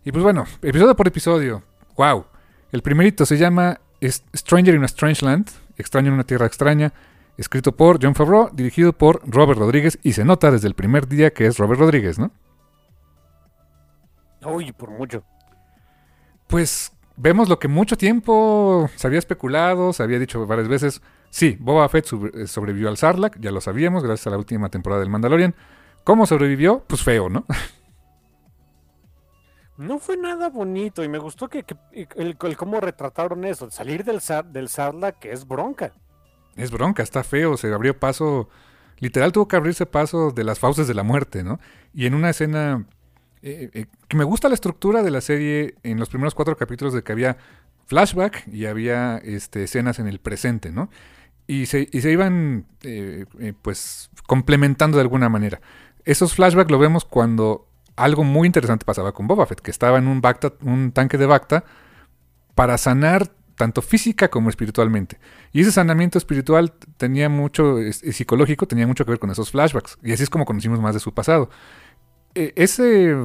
Y 0.05 0.13
pues 0.13 0.23
bueno, 0.23 0.45
episodio 0.63 0.95
por 0.95 1.09
episodio. 1.09 1.63
¡Wow! 1.97 2.27
El 2.73 2.83
primerito 2.83 3.27
se 3.27 3.39
llama 3.39 3.81
Stranger 4.03 4.75
in 4.75 4.83
a 4.83 4.87
Strange 4.87 5.25
Land, 5.25 5.51
Extraño 5.77 6.09
en 6.09 6.15
una 6.15 6.25
Tierra 6.25 6.45
Extraña, 6.47 6.93
escrito 7.39 7.75
por 7.75 7.99
John 8.03 8.15
Favreau, 8.15 8.51
dirigido 8.53 8.93
por 8.93 9.23
Robert 9.27 9.59
Rodríguez, 9.59 9.99
y 10.03 10.13
se 10.13 10.25
nota 10.25 10.51
desde 10.51 10.69
el 10.69 10.75
primer 10.75 11.09
día 11.09 11.33
que 11.33 11.47
es 11.47 11.57
Robert 11.57 11.81
Rodríguez, 11.81 12.19
¿no? 12.19 12.31
Uy, 14.45 14.73
por 14.73 14.91
mucho. 14.91 15.25
Pues 16.47 16.93
vemos 17.17 17.49
lo 17.49 17.59
que 17.59 17.69
mucho 17.69 17.97
tiempo 17.97 18.91
se 18.95 19.07
había 19.07 19.19
especulado, 19.19 19.95
se 19.95 20.03
había 20.03 20.19
dicho 20.19 20.47
varias 20.47 20.69
veces. 20.69 21.01
Sí, 21.31 21.57
Boba 21.61 21.89
Fett 21.89 22.07
eh, 22.35 22.47
sobrevivió 22.47 22.89
al 22.89 22.97
Sarlacc, 22.97 23.39
ya 23.41 23.51
lo 23.53 23.61
sabíamos, 23.61 24.03
gracias 24.03 24.27
a 24.27 24.31
la 24.31 24.39
última 24.39 24.69
temporada 24.69 25.01
del 25.01 25.11
Mandalorian. 25.11 25.55
¿Cómo 26.05 26.27
sobrevivió? 26.27 26.85
Pues 26.87 27.03
feo, 27.03 27.29
¿no? 27.29 27.47
No 29.77 29.99
fue 29.99 30.19
nada 30.19 30.51
bonito 30.51 31.03
y 31.03 31.09
me 31.09 31.17
gustó 31.19 31.49
que, 31.49 31.63
que- 31.63 31.77
el, 32.17 32.37
el 32.39 32.57
cómo 32.57 32.81
retrataron 32.81 33.45
eso, 33.47 33.71
salir 33.71 34.05
del, 34.05 34.21
del 34.53 34.69
Sarla 34.69 35.13
que 35.13 35.33
es 35.33 35.47
bronca. 35.49 35.95
Es 36.55 36.71
bronca, 36.71 37.03
está 37.03 37.25
feo, 37.25 37.57
se 37.57 37.73
abrió 37.73 37.99
paso, 37.99 38.51
literal 38.99 39.33
tuvo 39.33 39.49
que 39.49 39.57
abrirse 39.57 39.87
paso 39.87 40.33
de 40.33 40.45
las 40.45 40.59
fauces 40.59 40.87
de 40.87 40.93
la 40.93 41.03
muerte, 41.03 41.43
¿no? 41.43 41.61
Y 41.95 42.05
en 42.05 42.15
una 42.15 42.29
escena 42.29 42.85
eh, 43.41 43.71
eh, 43.73 43.87
que 44.07 44.17
me 44.19 44.25
gusta 44.25 44.49
la 44.49 44.55
estructura 44.55 45.03
de 45.03 45.11
la 45.11 45.23
serie 45.23 45.77
en 45.83 45.99
los 45.99 46.11
primeros 46.11 46.35
cuatro 46.35 46.59
capítulos 46.59 46.93
de 46.93 47.03
que 47.03 47.13
había 47.13 47.39
flashback 47.87 48.49
y 48.49 48.67
había 48.67 49.17
este, 49.19 49.63
escenas 49.65 49.99
en 49.99 50.09
el 50.09 50.19
presente, 50.21 50.73
¿no? 50.73 50.91
Y 51.51 51.67
se, 51.67 51.89
iban 51.93 52.65
eh, 52.85 53.25
eh, 53.41 53.55
pues 53.61 54.09
complementando 54.29 54.99
de 54.99 55.03
alguna 55.03 55.29
manera. 55.29 55.61
Esos 56.05 56.33
flashbacks 56.35 56.71
lo 56.71 56.79
vemos 56.79 57.05
cuando 57.05 57.67
algo 57.97 58.23
muy 58.23 58.47
interesante 58.47 58.85
pasaba 58.85 59.11
con 59.11 59.27
Boba 59.27 59.47
Fett, 59.47 59.61
que 59.61 59.73
estaba 59.73 59.99
en 59.99 60.07
un, 60.07 60.21
Bacta, 60.21 60.53
un 60.63 60.93
tanque 60.93 61.19
de 61.19 61.27
Bacta 61.27 61.65
para 62.55 62.79
sanar 62.79 63.33
tanto 63.57 63.83
física 63.83 64.29
como 64.29 64.49
espiritualmente. 64.49 65.19
Y 65.53 65.63
ese 65.63 65.73
sanamiento 65.73 66.19
espiritual 66.19 66.73
tenía 66.97 67.29
mucho, 67.29 67.79
psicológico, 67.91 68.69
tenía 68.69 68.87
mucho 68.87 69.05
que 69.05 69.11
ver 69.11 69.19
con 69.19 69.33
esos 69.33 69.51
flashbacks. 69.51 69.99
Y 70.05 70.13
así 70.13 70.23
es 70.23 70.31
como 70.31 70.45
conocimos 70.45 70.79
más 70.79 70.95
de 70.95 71.01
su 71.01 71.13
pasado. 71.13 71.51
Eh, 72.37 72.53
ese, 72.55 73.17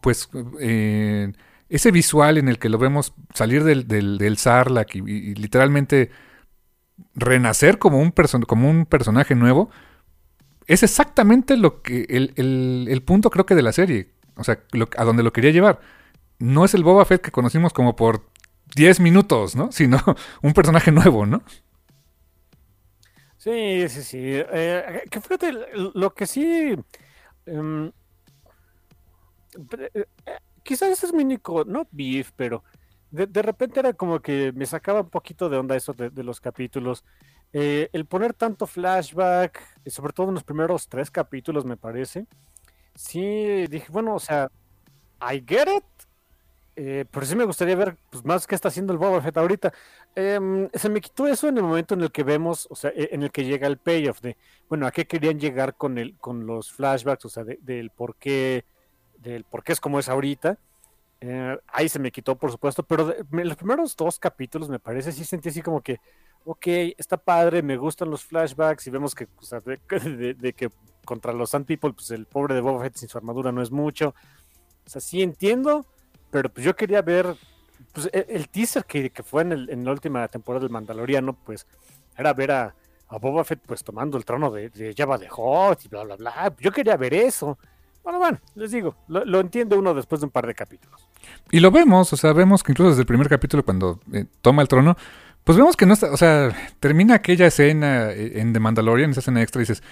pues, 0.00 0.30
eh, 0.60 1.30
ese 1.68 1.90
visual 1.90 2.38
en 2.38 2.48
el 2.48 2.58
que 2.58 2.70
lo 2.70 2.78
vemos 2.78 3.12
salir 3.34 3.64
del, 3.64 3.86
del, 3.86 4.16
del 4.16 4.38
Sarlacc 4.38 4.94
y 4.94 5.34
literalmente 5.34 6.10
renacer 7.14 7.78
como 7.78 8.00
un, 8.00 8.12
como 8.46 8.70
un 8.70 8.86
personaje 8.86 9.34
nuevo, 9.34 9.70
es 10.66 10.82
exactamente 10.82 11.56
lo 11.56 11.82
que 11.82 12.06
el, 12.08 12.32
el- 12.36 12.88
el 12.90 13.02
punto 13.02 13.30
creo 13.30 13.46
que 13.46 13.54
de 13.54 13.62
la 13.62 13.72
serie. 13.72 14.10
O 14.36 14.44
sea, 14.44 14.60
lo- 14.72 14.88
a 14.96 15.04
donde 15.04 15.22
lo 15.22 15.32
quería 15.32 15.50
llevar. 15.50 15.80
No 16.38 16.64
es 16.64 16.74
el 16.74 16.84
Boba 16.84 17.04
Fett 17.06 17.22
que 17.22 17.32
conocimos 17.32 17.72
como 17.72 17.96
por 17.96 18.26
10 18.76 19.00
minutos, 19.00 19.56
¿no? 19.56 19.72
Sino 19.72 20.02
un 20.42 20.52
personaje 20.54 20.92
nuevo, 20.92 21.26
¿no? 21.26 21.42
Sí, 23.38 23.88
sí, 23.88 24.02
sí. 24.02 24.18
Eh, 24.22 25.02
que 25.10 25.20
fíjate, 25.20 25.52
lo 25.94 26.14
que 26.14 26.26
sí. 26.26 26.74
em, 27.46 27.92
eh, 29.94 30.04
quizás 30.62 30.90
ese 30.90 31.06
es 31.06 31.12
mi 31.12 31.22
único, 31.24 31.64
no 31.64 31.86
beef, 31.90 32.32
pero 32.36 32.64
de, 33.16 33.26
de 33.26 33.42
repente 33.42 33.80
era 33.80 33.92
como 33.94 34.20
que 34.20 34.52
me 34.54 34.66
sacaba 34.66 35.00
un 35.02 35.10
poquito 35.10 35.48
de 35.48 35.56
onda 35.58 35.76
eso 35.76 35.92
de, 35.94 36.10
de 36.10 36.22
los 36.24 36.40
capítulos. 36.40 37.04
Eh, 37.52 37.88
el 37.92 38.06
poner 38.06 38.34
tanto 38.34 38.66
flashback, 38.66 39.60
eh, 39.84 39.90
sobre 39.90 40.12
todo 40.12 40.28
en 40.28 40.34
los 40.34 40.44
primeros 40.44 40.88
tres 40.88 41.10
capítulos, 41.10 41.64
me 41.64 41.76
parece. 41.76 42.26
Sí, 42.94 43.66
dije, 43.68 43.88
bueno, 43.92 44.14
o 44.16 44.20
sea, 44.20 44.50
I 45.20 45.44
get 45.46 45.68
it, 45.76 45.84
Eh, 46.78 47.06
pero 47.10 47.24
sí 47.24 47.34
me 47.36 47.44
gustaría 47.44 47.74
ver 47.74 47.98
pues, 48.10 48.24
más 48.24 48.46
qué 48.46 48.54
está 48.54 48.68
haciendo 48.68 48.92
el 48.92 48.98
Boba 48.98 49.22
Fett 49.22 49.36
ahorita. 49.38 49.72
Em, 50.14 50.68
se 50.74 50.90
me 50.90 51.00
quitó 51.00 51.26
eso 51.26 51.48
en 51.48 51.56
el 51.56 51.62
momento 51.64 51.94
en 51.94 52.02
el 52.02 52.12
que 52.12 52.22
vemos, 52.22 52.66
o 52.70 52.74
sea, 52.76 52.90
e, 52.94 53.08
en 53.12 53.22
el 53.22 53.32
que 53.32 53.44
llega 53.44 53.66
el 53.66 53.78
payoff 53.78 54.20
de, 54.20 54.36
bueno, 54.68 54.86
a 54.86 54.92
qué 54.92 55.06
querían 55.06 55.40
llegar 55.40 55.76
con 55.76 55.96
el, 55.98 56.18
con 56.18 56.46
los 56.46 56.72
flashbacks, 56.72 57.24
o 57.24 57.28
sea, 57.30 57.44
del 57.44 57.90
por 57.90 58.16
qué, 58.16 58.66
del 59.18 59.44
por 59.44 59.64
qué 59.64 59.72
es 59.72 59.80
como 59.80 59.98
es 59.98 60.08
ahorita. 60.10 60.58
Eh, 61.20 61.58
ahí 61.68 61.88
se 61.88 61.98
me 61.98 62.12
quitó, 62.12 62.36
por 62.36 62.50
supuesto, 62.50 62.82
pero 62.82 63.14
en 63.16 63.48
los 63.48 63.56
primeros 63.56 63.96
dos 63.96 64.18
capítulos 64.18 64.68
me 64.68 64.78
parece, 64.78 65.12
sí 65.12 65.24
sentí 65.24 65.48
así 65.48 65.62
como 65.62 65.80
que, 65.80 65.98
ok, 66.44 66.66
está 66.96 67.16
padre, 67.16 67.62
me 67.62 67.76
gustan 67.76 68.10
los 68.10 68.24
flashbacks 68.24 68.86
y 68.86 68.90
vemos 68.90 69.14
que, 69.14 69.26
o 69.36 69.42
sea, 69.42 69.60
de, 69.60 70.52
que 70.56 70.70
contra 71.04 71.32
los 71.32 71.50
Sand 71.50 71.66
People, 71.66 71.92
pues 71.92 72.10
el 72.10 72.26
pobre 72.26 72.54
de 72.54 72.60
Boba 72.60 72.82
Fett 72.82 72.96
sin 72.96 73.08
su 73.08 73.18
armadura 73.18 73.52
no 73.52 73.62
es 73.62 73.70
mucho. 73.70 74.14
O 74.86 74.88
sea, 74.88 75.00
sí 75.00 75.22
entiendo, 75.22 75.86
pero 76.30 76.48
pues 76.50 76.64
yo 76.64 76.76
quería 76.76 77.02
ver, 77.02 77.34
pues 77.92 78.08
e, 78.12 78.26
el, 78.28 78.48
teaser 78.48 78.84
que, 78.84 79.10
fue 79.24 79.42
en, 79.42 79.52
el, 79.52 79.70
en, 79.70 79.84
la 79.84 79.92
última 79.92 80.28
temporada 80.28 80.62
del 80.64 80.70
Mandaloriano, 80.70 81.32
pues 81.32 81.66
era 82.16 82.32
ver 82.32 82.52
a, 82.52 82.74
Boba 83.20 83.44
Fett 83.44 83.60
pues 83.64 83.84
tomando 83.84 84.18
el 84.18 84.24
trono 84.24 84.50
de, 84.50 84.68
de 84.70 84.92
Java 84.96 85.16
de 85.16 85.28
Hot 85.28 85.84
y 85.84 85.88
bla, 85.88 86.04
bla, 86.04 86.16
bla. 86.16 86.54
Yo 86.58 86.72
quería 86.72 86.96
ver 86.96 87.14
eso. 87.14 87.56
Bueno, 88.02 88.18
bueno, 88.18 88.38
les 88.54 88.70
digo, 88.70 88.96
lo, 89.08 89.24
lo, 89.24 89.40
entiende 89.40 89.76
uno 89.76 89.94
después 89.94 90.20
de 90.20 90.26
un 90.26 90.30
par 90.30 90.46
de 90.46 90.54
capítulos. 90.54 91.05
Y 91.50 91.60
lo 91.60 91.70
vemos, 91.70 92.12
o 92.12 92.16
sea, 92.16 92.32
vemos 92.32 92.62
que 92.62 92.72
incluso 92.72 92.90
desde 92.90 93.02
el 93.02 93.06
primer 93.06 93.28
capítulo 93.28 93.64
cuando 93.64 94.00
eh, 94.12 94.24
toma 94.42 94.62
el 94.62 94.68
trono, 94.68 94.96
pues 95.44 95.56
vemos 95.56 95.76
que 95.76 95.86
no 95.86 95.94
está, 95.94 96.10
o 96.10 96.16
sea, 96.16 96.50
termina 96.80 97.14
aquella 97.14 97.46
escena 97.46 98.10
eh, 98.10 98.40
en 98.40 98.52
The 98.52 98.58
Mandalorian, 98.58 99.12
esa 99.12 99.20
escena 99.20 99.42
extra, 99.42 99.60
y 99.60 99.62
dices, 99.62 99.82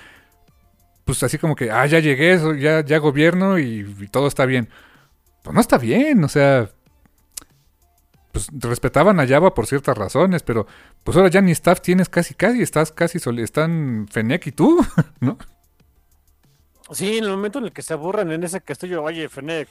pues 1.05 1.23
así 1.23 1.39
como 1.39 1.55
que, 1.55 1.71
ah, 1.71 1.87
ya 1.87 2.01
llegué, 2.01 2.37
ya, 2.59 2.85
ya 2.85 2.99
gobierno 2.99 3.59
y, 3.59 4.09
todo 4.11 4.27
está 4.27 4.47
bien. 4.47 4.69
Pues 5.43 5.55
no 5.55 5.61
está 5.61 5.79
bien, 5.79 6.25
o 6.25 6.29
sea, 6.29 6.71
pues 8.33 8.49
respetaban 8.53 9.21
a 9.21 9.29
Java 9.29 9.55
por 9.55 9.67
ciertas 9.67 9.97
razones, 9.97 10.43
pero 10.43 10.67
pues 11.05 11.17
ahora 11.17 11.29
ya 11.29 11.41
ni 11.41 11.53
staff 11.53 11.81
tienes 11.81 12.09
casi 12.09 12.35
casi, 12.35 12.63
estás 12.63 12.91
casi 12.91 13.19
están 13.39 14.09
Fennec 14.11 14.47
y 14.49 14.53
tú, 14.53 14.85
¿no? 15.21 15.39
Sí, 16.91 17.19
en 17.19 17.25
el 17.25 17.31
momento 17.31 17.61
en 17.61 17.67
el 17.67 17.73
que 17.73 17.83
se 17.83 17.93
aburran 17.93 18.33
en 18.33 18.43
ese 18.43 18.61
castillo, 18.61 19.03
oye, 19.03 19.29
Fennec, 19.29 19.69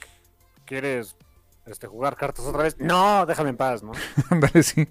¿quieres 0.64 1.14
este, 1.66 1.86
jugar 1.86 2.16
cartas 2.16 2.44
otra 2.44 2.64
vez. 2.64 2.76
No, 2.78 3.24
déjame 3.26 3.50
en 3.50 3.56
paz, 3.56 3.82
¿no? 3.82 3.92
Ándale, 4.30 4.62
sí. 4.62 4.88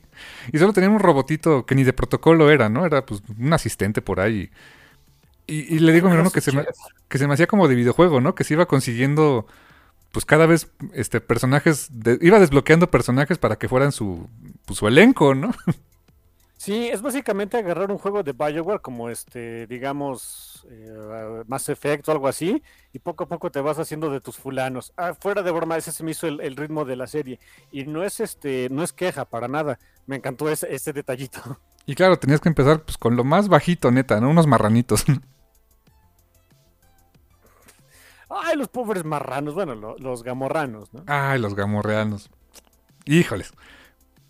Y 0.51 0.57
solo 0.57 0.73
tenía 0.73 0.89
un 0.89 0.99
robotito 0.99 1.65
que 1.65 1.75
ni 1.75 1.83
de 1.83 1.93
protocolo 1.93 2.49
era, 2.49 2.69
¿no? 2.69 2.85
Era 2.85 3.05
pues 3.05 3.21
un 3.37 3.53
asistente 3.53 4.01
por 4.01 4.19
ahí. 4.19 4.49
Y, 5.45 5.79
le 5.79 5.91
digo 5.91 6.07
a 6.07 6.09
mi 6.09 6.15
hermano 6.15 6.31
que 6.31 6.39
se, 6.39 6.53
me, 6.53 6.65
que 7.09 7.17
se 7.17 7.27
me 7.27 7.33
hacía 7.33 7.47
como 7.47 7.67
de 7.67 7.75
videojuego, 7.75 8.21
¿no? 8.21 8.33
Que 8.33 8.45
se 8.45 8.53
iba 8.53 8.65
consiguiendo, 8.65 9.45
pues 10.11 10.23
cada 10.25 10.45
vez, 10.45 10.69
este, 10.93 11.19
personajes, 11.19 11.89
iba 12.21 12.39
desbloqueando 12.39 12.89
personajes 12.89 13.37
para 13.37 13.57
que 13.57 13.67
fueran 13.67 13.91
su, 13.91 14.29
pues, 14.65 14.79
su 14.79 14.87
elenco, 14.87 15.35
¿no? 15.35 15.51
Sí, 16.63 16.87
es 16.87 17.01
básicamente 17.01 17.57
agarrar 17.57 17.91
un 17.91 17.97
juego 17.97 18.23
de 18.23 18.31
Bioware 18.31 18.79
como 18.79 19.09
este, 19.09 19.67
digamos, 19.67 20.65
eh, 20.71 21.43
Mass 21.45 21.67
Effect 21.67 22.07
o 22.07 22.13
algo 22.13 22.29
así, 22.29 22.63
y 22.93 22.99
poco 22.99 23.25
a 23.25 23.27
poco 23.27 23.51
te 23.51 23.59
vas 23.59 23.79
haciendo 23.79 24.09
de 24.09 24.21
tus 24.21 24.37
fulanos. 24.37 24.93
Ah, 24.95 25.13
fuera 25.13 25.41
de 25.41 25.51
broma, 25.51 25.75
ese 25.75 25.91
se 25.91 26.05
me 26.05 26.11
hizo 26.11 26.25
el, 26.25 26.55
ritmo 26.55 26.85
de 26.85 26.95
la 26.95 27.05
serie. 27.05 27.41
Y 27.69 27.83
no 27.83 28.05
es 28.05 28.21
este, 28.21 28.69
no 28.71 28.81
es 28.81 28.93
queja 28.93 29.25
para 29.25 29.49
nada. 29.49 29.77
Me 30.05 30.15
encantó 30.15 30.49
ese, 30.49 30.73
ese 30.73 30.93
detallito. 30.93 31.41
Y 31.85 31.95
claro, 31.95 32.17
tenías 32.17 32.39
que 32.39 32.47
empezar 32.47 32.85
pues, 32.85 32.97
con 32.97 33.17
lo 33.17 33.25
más 33.25 33.49
bajito, 33.49 33.91
neta, 33.91 34.21
¿no? 34.21 34.29
Unos 34.29 34.47
marranitos. 34.47 35.03
Ay, 38.29 38.55
los 38.55 38.69
pobres 38.69 39.03
marranos, 39.03 39.53
bueno, 39.53 39.75
los 39.75 40.23
gamorranos, 40.23 40.93
¿no? 40.93 41.03
Ay, 41.07 41.41
los 41.41 41.55
gamorreanos. 41.55 42.29
Híjoles 43.03 43.51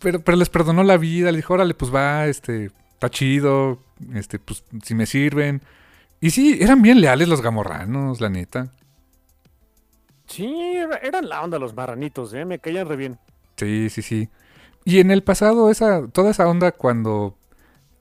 pero, 0.04 0.20
pero 0.20 0.36
les 0.36 0.50
perdonó 0.50 0.84
la 0.84 0.98
vida, 0.98 1.32
le 1.32 1.38
dijo, 1.38 1.54
órale, 1.54 1.72
pues 1.72 1.92
va, 1.92 2.26
este, 2.26 2.70
está 2.92 3.08
chido, 3.08 3.78
este, 4.14 4.38
pues 4.38 4.62
si 4.82 4.94
me 4.94 5.06
sirven. 5.06 5.62
Y 6.20 6.30
sí, 6.30 6.58
eran 6.60 6.82
bien 6.82 7.00
leales 7.00 7.26
los 7.26 7.40
gamorranos, 7.40 8.20
la 8.20 8.28
neta. 8.28 8.70
Sí, 10.26 10.76
eran 11.02 11.28
la 11.28 11.42
onda 11.42 11.58
los 11.58 11.74
marranitos, 11.74 12.34
¿eh? 12.34 12.44
Me 12.44 12.58
caían 12.58 12.86
re 12.86 12.96
bien. 12.96 13.18
Sí, 13.56 13.88
sí, 13.88 14.02
sí. 14.02 14.28
Y 14.84 15.00
en 15.00 15.10
el 15.10 15.22
pasado, 15.22 15.70
esa, 15.70 16.06
toda 16.08 16.30
esa 16.30 16.46
onda 16.46 16.72
cuando 16.72 17.38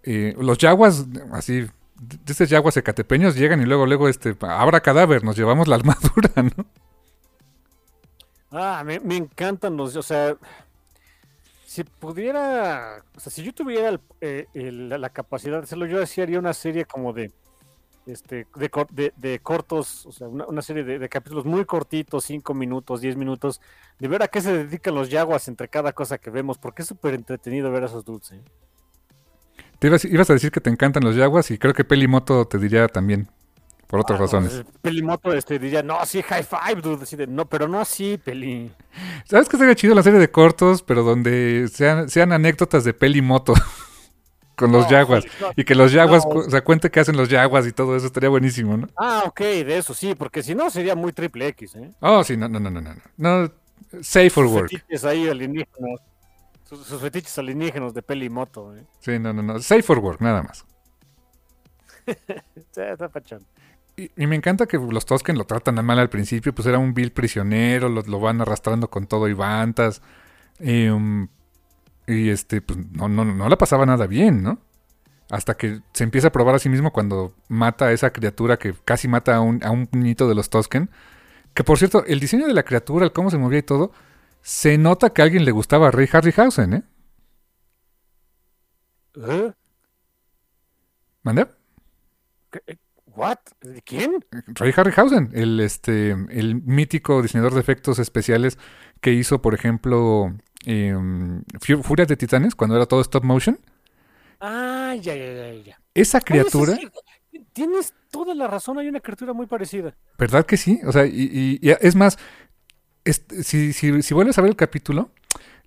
eh, 0.04 0.36
los 0.38 0.58
yaguas, 0.58 1.06
así, 1.32 1.62
de 1.62 1.70
estos 2.28 2.50
yaguas 2.50 2.76
ecatepeños 2.76 3.36
llegan 3.36 3.62
y 3.62 3.66
luego, 3.66 3.86
luego, 3.86 4.10
este, 4.10 4.36
abra 4.42 4.82
cadáver, 4.82 5.24
nos 5.24 5.38
llevamos 5.38 5.70
la 5.70 5.76
armadura, 5.76 6.32
¿no? 6.58 6.66
Ah, 8.52 8.84
me, 8.86 9.00
me 9.00 9.16
encantan 9.16 9.78
los, 9.78 9.96
o 9.96 10.04
sea, 10.04 10.36
si 11.74 11.84
pudiera, 11.84 13.04
o 13.16 13.20
sea, 13.20 13.32
si 13.32 13.42
yo 13.42 13.52
tuviera 13.52 14.00
eh, 14.22 14.46
la 14.54 15.10
capacidad 15.10 15.58
de 15.58 15.64
hacerlo, 15.64 15.88
yo 15.88 16.00
haría 16.22 16.38
una 16.38 16.54
serie 16.54 16.86
como 16.86 17.14
de, 17.14 17.32
este, 18.06 18.46
de, 19.18 19.40
cortos, 19.40 20.06
o 20.06 20.12
sea, 20.12 20.28
una, 20.28 20.62
serie 20.62 20.84
de, 20.84 21.10
capítulos 21.10 21.46
muy 21.46 21.66
cortitos, 21.66 22.26
5 22.26 22.54
minutos, 22.54 23.02
10 23.02 23.16
minutos, 23.16 23.60
de 23.98 24.08
ver 24.08 24.22
a 24.22 24.28
qué 24.28 24.40
se 24.40 24.54
dedican 24.56 24.94
los 24.94 25.10
yaguas 25.10 25.48
entre 25.48 25.68
cada 25.68 25.94
cosa 25.94 26.20
que 26.20 26.30
vemos, 26.30 26.60
porque 26.60 26.84
es 26.84 26.88
súper 26.88 27.16
entretenido 27.16 27.72
ver 27.72 27.82
a 27.82 27.86
esos 27.88 28.06
dulces. 28.06 28.40
Te 29.80 29.88
ibas, 29.88 30.06
ibas, 30.06 30.30
a 30.30 30.34
decir 30.34 30.52
que 30.52 30.62
te 30.62 30.70
encantan 30.70 31.04
los 31.04 31.16
yaguas 31.16 31.50
y 31.50 31.58
creo 31.58 31.74
que 31.74 31.84
Pelimoto 31.84 32.46
te 32.46 32.60
diría 32.60 32.88
también 32.88 33.30
por 33.94 34.00
otras 34.00 34.18
ah, 34.18 34.24
razones. 34.24 34.64
Pelimoto 34.82 35.32
este, 35.34 35.60
diría, 35.60 35.84
no, 35.84 36.04
sí, 36.08 36.24
high 36.24 36.44
five, 36.44 36.82
dude. 36.82 37.28
no, 37.28 37.46
pero 37.48 37.68
no 37.68 37.80
así, 37.80 38.18
Peli. 38.18 38.72
¿Sabes 39.26 39.48
qué 39.48 39.56
sería 39.56 39.76
chido 39.76 39.94
la 39.94 40.02
serie 40.02 40.20
de 40.20 40.32
cortos, 40.32 40.82
pero 40.82 41.04
donde 41.04 41.70
sean, 41.72 42.10
sean 42.10 42.32
anécdotas 42.34 42.86
de 42.86 42.96
Pelimoto 42.96 43.54
con 44.56 44.72
los 44.72 44.90
yaguas? 44.90 45.26
y 45.56 45.64
que 45.64 45.76
los 45.76 45.92
yaguas, 45.92 46.26
o 46.26 46.50
sea, 46.50 46.64
cuente 46.64 46.90
qué 46.90 47.02
hacen 47.02 47.16
los 47.16 47.30
yaguas 47.30 47.68
y 47.68 47.72
todo 47.72 47.96
eso, 47.96 48.08
estaría 48.08 48.30
buenísimo, 48.30 48.78
¿no? 48.78 48.88
Ah, 48.98 49.26
ok, 49.28 49.40
de 49.40 49.78
eso 49.78 49.94
sí, 49.94 50.16
porque 50.16 50.42
si 50.42 50.56
no 50.56 50.72
sería 50.72 50.96
muy 50.96 51.14
triple 51.14 51.46
X, 51.50 51.76
¿eh? 51.76 51.92
Oh, 52.00 52.24
sí, 52.24 52.36
no, 52.36 52.50
no, 52.50 52.60
no, 52.60 52.72
no, 52.72 52.82
no. 52.82 52.96
no 53.18 53.52
safe 54.02 54.32
for 54.32 54.48
work. 54.48 54.72
Fetiches 54.72 55.06
ahí 55.06 55.30
alienígenas. 55.30 56.00
Sus, 56.64 57.00
fetiches 57.00 57.38
alienígenas 57.38 57.94
de 57.94 58.02
Pelimoto, 58.02 58.76
¿eh? 58.76 58.88
Sí, 59.02 59.20
no, 59.20 59.34
no, 59.34 59.44
no. 59.44 59.60
Safe 59.60 59.84
for 59.84 60.00
work, 60.00 60.20
nada 60.20 60.42
más. 60.42 60.66
está 62.76 63.08
pachón. 63.08 63.46
Y, 63.96 64.10
me 64.28 64.36
encanta 64.36 64.66
que 64.66 64.78
los 64.78 65.06
Tosken 65.06 65.38
lo 65.38 65.46
tratan 65.46 65.84
mal 65.86 66.00
al 66.00 66.10
principio, 66.10 66.54
pues 66.54 66.68
era 66.68 66.80
un 66.80 66.94
vil 66.94 67.12
prisionero, 67.12 67.90
lo, 67.90 68.20
van 68.20 68.42
arrastrando 68.42 68.90
con 68.90 69.06
todo 69.08 69.28
y 69.28 69.34
vantas. 69.34 70.02
Em, 70.60 71.28
y 72.08 72.30
este, 72.30 72.62
pues 72.62 72.80
no, 72.92 73.08
no, 73.08 73.26
no 73.26 73.50
la 73.50 73.58
pasaba 73.58 73.86
nada 73.86 74.08
bien, 74.08 74.44
¿no? 74.44 74.60
Hasta 75.30 75.56
que 75.56 75.82
se 75.94 76.04
empieza 76.04 76.30
a 76.30 76.32
probar 76.32 76.56
a 76.56 76.60
sí 76.60 76.70
mismo 76.70 76.92
cuando 76.92 77.36
mata 77.50 77.86
a 77.86 77.92
esa 77.92 78.12
criatura 78.12 78.58
que 78.58 78.74
casi 78.86 79.08
mata 79.08 79.36
a 79.36 79.42
un, 79.42 79.64
a 79.64 79.72
un 79.72 79.88
niñito 79.92 80.28
de 80.28 80.36
los 80.36 80.50
Tosken. 80.50 80.90
Que 81.54 81.64
por 81.64 81.78
cierto, 81.78 82.06
el 82.06 82.20
diseño 82.20 82.48
de 82.48 82.54
la 82.54 82.64
criatura, 82.64 83.06
el 83.06 83.12
cómo 83.14 83.32
se 83.32 83.38
movía 83.38 83.60
y 83.60 83.64
todo, 83.64 83.92
se 84.42 84.78
nota 84.78 85.12
que 85.12 85.22
a 85.22 85.26
alguien 85.26 85.46
le 85.46 85.52
gustaba 85.52 85.88
a 85.90 85.92
Ray 85.92 86.10
Harryhausen, 86.12 86.74
¿eh? 86.74 86.84
¿Eh? 89.16 89.54
¿Mande? 91.24 91.48
¿Qué? 92.52 92.83
¿What? 93.16 93.38
¿De 93.62 93.82
quién? 93.82 94.26
Ray 94.48 94.74
Harryhausen, 94.76 95.32
el, 95.34 95.60
este, 95.60 96.12
el 96.12 96.56
mítico 96.64 97.22
diseñador 97.22 97.54
de 97.54 97.60
efectos 97.60 98.00
especiales 98.00 98.58
que 99.02 99.12
hizo, 99.12 99.42
por 99.42 99.54
ejemplo, 99.54 100.34
eh, 100.66 100.96
Furias 101.60 102.08
de 102.08 102.18
Titanes, 102.18 102.56
cuando 102.56 102.76
era 102.76 102.86
todo 102.86 103.02
stop 103.02 103.24
motion. 103.24 103.60
Ah, 104.40 104.96
ya, 105.00 105.16
ya, 105.16 105.34
ya. 105.34 105.54
ya. 105.64 105.80
Esa 105.94 106.22
criatura... 106.22 106.78
tienes 107.54 107.94
toda 108.10 108.34
la 108.34 108.48
razón, 108.48 108.80
hay 108.80 108.88
una 108.88 109.00
criatura 109.00 109.34
muy 109.34 109.46
parecida. 109.46 109.96
¿Verdad 110.18 110.46
que 110.46 110.58
sí? 110.58 110.80
O 110.86 110.92
sea, 110.92 111.06
y, 111.06 111.60
es 111.62 111.96
más, 111.96 112.18
si, 113.06 113.74
si, 113.74 114.02
si 114.02 114.14
vuelves 114.14 114.38
a 114.38 114.42
ver 114.42 114.50
el 114.50 114.56
capítulo, 114.56 115.12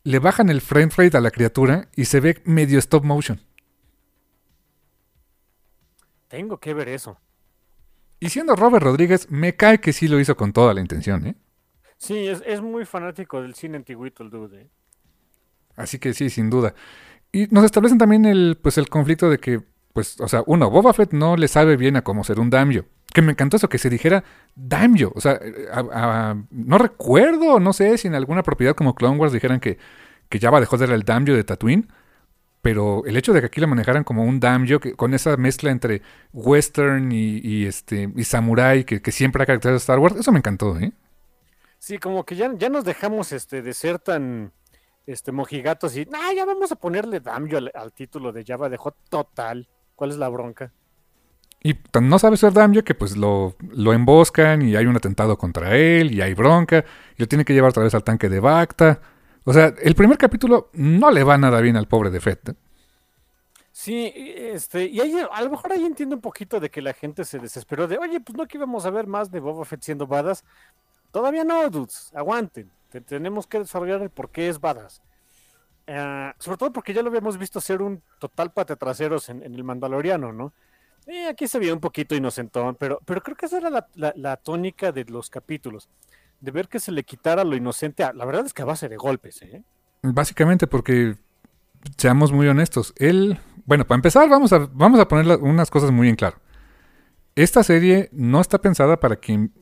le 0.02 0.18
bajan 0.18 0.48
el 0.50 0.60
frame 0.60 0.90
rate 0.96 1.16
a 1.16 1.20
la 1.20 1.30
criatura 1.30 1.88
y 1.94 2.06
se 2.06 2.20
ve 2.20 2.40
medio 2.44 2.78
stop 2.78 3.04
motion. 3.04 3.40
Tengo 6.28 6.58
que 6.58 6.74
ver 6.74 6.88
eso. 6.88 7.18
Y 8.18 8.30
siendo 8.30 8.56
Robert 8.56 8.84
Rodríguez, 8.84 9.30
me 9.30 9.56
cae 9.56 9.80
que 9.80 9.92
sí 9.92 10.08
lo 10.08 10.18
hizo 10.18 10.36
con 10.36 10.52
toda 10.52 10.72
la 10.74 10.80
intención, 10.80 11.26
¿eh? 11.26 11.34
Sí, 11.98 12.28
es, 12.28 12.60
muy 12.60 12.84
fanático 12.84 13.40
del 13.40 13.54
cine 13.54 13.76
antiguito 13.76 14.22
el 14.22 14.30
dude. 14.30 14.62
¿eh? 14.62 14.68
Así 15.76 15.98
que 15.98 16.12
sí, 16.14 16.30
sin 16.30 16.50
duda. 16.50 16.74
Y 17.32 17.46
nos 17.50 17.64
establecen 17.64 17.98
también 17.98 18.24
el, 18.24 18.58
pues, 18.60 18.78
el 18.78 18.88
conflicto 18.88 19.30
de 19.30 19.38
que, 19.38 19.62
pues, 19.92 20.20
o 20.20 20.28
sea, 20.28 20.42
uno, 20.46 20.70
Boba 20.70 20.92
Fett 20.92 21.12
no 21.12 21.36
le 21.36 21.48
sabe 21.48 21.76
bien 21.76 21.96
a 21.96 22.02
cómo 22.02 22.24
ser 22.24 22.38
un 22.38 22.50
Damio. 22.50 22.86
Que 23.12 23.22
me 23.22 23.32
encantó 23.32 23.56
eso, 23.56 23.68
que 23.68 23.78
se 23.78 23.88
dijera 23.88 24.24
Damio. 24.54 25.12
O 25.14 25.20
sea, 25.20 25.40
no 26.50 26.78
recuerdo, 26.78 27.60
no 27.60 27.72
sé 27.72 27.96
si 27.96 28.08
en 28.08 28.14
alguna 28.14 28.42
propiedad 28.42 28.74
como 28.74 28.94
Clone 28.94 29.16
Wars 29.16 29.32
dijeran 29.32 29.60
que, 29.60 29.78
que 30.28 30.38
Java 30.38 30.60
dejó 30.60 30.76
de 30.76 30.86
ser 30.86 30.94
el 30.94 31.02
Damio 31.02 31.34
de 31.34 31.44
Tatooine 31.44 31.88
pero 32.66 33.04
el 33.06 33.16
hecho 33.16 33.32
de 33.32 33.38
que 33.38 33.46
aquí 33.46 33.60
la 33.60 33.68
manejaran 33.68 34.02
como 34.02 34.24
un 34.24 34.40
damjo, 34.40 34.80
con 34.96 35.14
esa 35.14 35.36
mezcla 35.36 35.70
entre 35.70 36.02
western 36.32 37.12
y, 37.12 37.64
este 37.64 38.10
y 38.16 38.24
samurai 38.24 38.84
que, 38.84 39.12
siempre 39.12 39.40
ha 39.40 39.46
caracterizado 39.46 39.76
a 39.76 39.78
Star 39.78 39.98
Wars, 40.00 40.16
eso 40.16 40.32
me 40.32 40.38
encantó, 40.38 40.76
¿eh? 40.76 40.92
Sí, 41.78 41.98
como 41.98 42.24
que 42.24 42.34
ya, 42.34 42.52
ya 42.58 42.68
nos 42.68 42.84
dejamos 42.84 43.30
este, 43.30 43.62
de 43.62 43.72
ser 43.72 44.00
tan 44.00 44.50
este, 45.06 45.30
mojigatos 45.30 45.96
y, 45.96 46.06
nah, 46.06 46.32
ya 46.34 46.44
vamos 46.44 46.72
a 46.72 46.74
ponerle 46.74 47.20
Damio 47.20 47.58
al, 47.58 47.70
al 47.72 47.92
título 47.92 48.32
de 48.32 48.44
Java 48.44 48.68
de 48.68 48.78
Hot 48.78 48.96
total. 49.10 49.68
¿Cuál 49.94 50.10
es 50.10 50.16
la 50.16 50.28
bronca? 50.28 50.72
Y 51.62 51.76
no 52.02 52.18
sabe 52.18 52.36
ser 52.36 52.52
Damio 52.52 52.82
que 52.82 52.96
pues 52.96 53.16
lo, 53.16 53.54
lo 53.70 53.92
emboscan 53.92 54.62
y 54.62 54.74
hay 54.74 54.86
un 54.86 54.96
atentado 54.96 55.38
contra 55.38 55.76
él 55.76 56.12
y 56.12 56.20
hay 56.20 56.34
bronca 56.34 56.84
y 57.16 57.22
lo 57.22 57.28
tiene 57.28 57.44
que 57.44 57.54
llevar 57.54 57.70
otra 57.70 57.84
vez 57.84 57.94
al 57.94 58.02
tanque 58.02 58.28
de 58.28 58.40
Bacta. 58.40 59.00
O 59.48 59.52
sea, 59.52 59.72
el 59.80 59.94
primer 59.94 60.18
capítulo 60.18 60.70
no 60.74 61.10
le 61.10 61.22
va 61.22 61.38
nada 61.38 61.60
bien 61.60 61.76
al 61.76 61.86
pobre 61.86 62.10
de 62.10 62.20
Fett. 62.20 62.48
¿eh? 62.48 62.54
Sí, 63.70 64.12
este, 64.16 64.86
y 64.86 65.00
ahí, 65.00 65.14
a 65.30 65.42
lo 65.42 65.50
mejor 65.50 65.72
ahí 65.72 65.84
entiendo 65.84 66.16
un 66.16 66.20
poquito 66.20 66.58
de 66.58 66.68
que 66.70 66.82
la 66.82 66.92
gente 66.94 67.24
se 67.24 67.38
desesperó 67.38 67.86
de, 67.86 67.96
oye, 67.98 68.20
pues 68.20 68.36
no 68.36 68.46
que 68.46 68.56
íbamos 68.58 68.86
a 68.86 68.90
ver 68.90 69.06
más 69.06 69.30
de 69.30 69.38
Boba 69.38 69.64
Fett 69.64 69.82
siendo 69.82 70.06
badass. 70.06 70.44
Todavía 71.12 71.44
no, 71.44 71.68
dudes, 71.70 72.10
aguanten. 72.14 72.70
Te- 72.90 73.00
tenemos 73.00 73.46
que 73.46 73.60
desarrollar 73.60 74.02
el 74.02 74.10
por 74.10 74.30
qué 74.30 74.48
es 74.48 74.60
badass. 74.60 75.00
Ah, 75.86 76.34
sobre 76.38 76.56
todo 76.58 76.72
porque 76.72 76.92
ya 76.92 77.02
lo 77.02 77.08
habíamos 77.08 77.38
visto 77.38 77.60
ser 77.60 77.80
un 77.82 78.02
total 78.18 78.52
patetraseros 78.52 79.28
en, 79.28 79.44
en 79.44 79.54
el 79.54 79.62
Mandaloriano, 79.62 80.32
¿no? 80.32 80.52
Aquí 81.30 81.46
se 81.46 81.60
veía 81.60 81.72
un 81.72 81.78
poquito 81.80 82.16
inocentón, 82.16 82.74
pero, 82.74 82.98
pero 83.04 83.22
creo 83.22 83.36
que 83.36 83.46
esa 83.46 83.58
era 83.58 83.70
la, 83.70 83.86
la- 83.94 84.12
la 84.16 84.36
tónica 84.36 84.90
de 84.90 85.04
los 85.04 85.30
capítulos. 85.30 85.88
De 86.40 86.50
ver 86.50 86.68
que 86.68 86.78
se 86.80 86.92
le 86.92 87.04
quitara 87.04 87.44
lo 87.44 87.56
inocente. 87.56 88.04
a- 88.04 88.12
la 88.12 88.24
verdad 88.24 88.46
es 88.46 88.52
que 88.54 88.62
a 88.62 88.66
base 88.66 88.88
de 88.88 88.96
golpes, 88.96 89.42
¿eh? 89.42 89.62
Básicamente 90.02 90.66
porque, 90.66 91.16
seamos 91.96 92.32
muy 92.32 92.46
honestos, 92.48 92.92
él... 92.96 93.38
Bueno, 93.64 93.84
para 93.86 93.96
empezar 93.96 94.28
vamos 94.28 94.52
a, 94.52 94.68
vamos 94.72 95.00
a 95.00 95.08
poner 95.08 95.38
unas 95.38 95.70
cosas 95.70 95.90
muy 95.90 96.08
en 96.08 96.14
claro. 96.14 96.36
Esta 97.34 97.64
serie 97.64 98.08
no 98.12 98.40
está 98.40 98.58
pensada 98.60 99.00
para 99.00 99.16
quien 99.16 99.52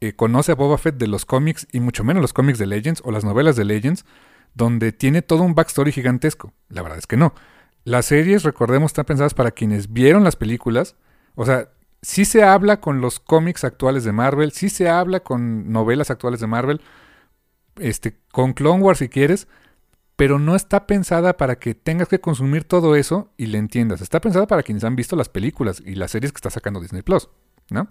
eh, 0.00 0.14
conoce 0.14 0.52
a 0.52 0.54
Boba 0.54 0.78
Fett 0.78 0.96
de 0.96 1.06
los 1.06 1.26
cómics 1.26 1.66
y 1.70 1.80
mucho 1.80 2.04
menos 2.04 2.22
los 2.22 2.32
cómics 2.32 2.58
de 2.58 2.66
Legends 2.66 3.02
o 3.04 3.10
las 3.12 3.22
novelas 3.24 3.54
de 3.56 3.64
Legends, 3.66 4.04
donde 4.54 4.92
tiene 4.92 5.20
todo 5.22 5.42
un 5.42 5.54
backstory 5.54 5.92
gigantesco. 5.92 6.52
La 6.70 6.80
verdad 6.82 6.98
es 6.98 7.06
que 7.06 7.16
no. 7.18 7.34
Las 7.84 8.06
series, 8.06 8.44
recordemos, 8.44 8.90
están 8.90 9.04
pensadas 9.04 9.34
para 9.34 9.50
quienes 9.50 9.92
vieron 9.92 10.24
las 10.24 10.36
películas. 10.36 10.96
O 11.34 11.44
sea, 11.44 11.68
sí 12.04 12.26
se 12.26 12.44
habla 12.44 12.80
con 12.80 13.02
los 13.02 13.20
cómics 13.20 13.64
actuales 13.64 14.04
de 14.04 14.12
Marvel, 14.12 14.52
sí 14.52 14.70
se 14.70 14.88
habla 14.90 15.20
con 15.22 15.72
novelas 15.72 16.10
actuales 16.12 16.40
de 16.40 16.48
Marvel, 16.48 16.82
este, 17.76 18.18
con 18.32 18.52
Clone 18.52 18.82
Wars 18.82 18.98
si 19.00 19.08
quieres, 19.08 19.48
pero 20.16 20.38
no 20.38 20.56
está 20.56 20.86
pensada 20.86 21.36
para 21.36 21.58
que 21.58 21.74
tengas 21.74 22.08
que 22.08 22.20
consumir 22.20 22.64
todo 22.64 22.96
eso 22.96 23.32
y 23.36 23.46
le 23.46 23.58
entiendas. 23.58 24.02
Está 24.02 24.20
pensada 24.20 24.46
para 24.46 24.62
quienes 24.64 24.84
han 24.84 24.96
visto 24.96 25.16
las 25.16 25.28
películas 25.30 25.82
y 25.84 25.96
las 25.96 26.12
series 26.12 26.32
que 26.32 26.38
está 26.38 26.50
sacando 26.50 26.80
Disney 26.80 27.02
Plus, 27.02 27.30
¿no? 27.70 27.88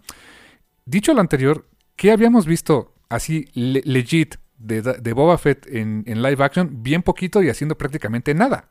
Dicho 0.86 1.14
lo 1.14 1.22
anterior, 1.22 1.68
¿qué 1.96 2.12
habíamos 2.12 2.46
visto 2.46 2.94
así 3.10 3.48
le- 3.54 3.84
legit 3.86 4.36
de, 4.58 4.82
de 4.82 5.14
Boba 5.14 5.38
Fett 5.38 5.68
en, 5.68 6.04
en 6.08 6.22
live 6.24 6.44
action? 6.44 6.84
Bien 6.84 7.04
poquito 7.04 7.44
y 7.44 7.50
haciendo 7.50 7.78
prácticamente 7.78 8.34
nada. 8.34 8.70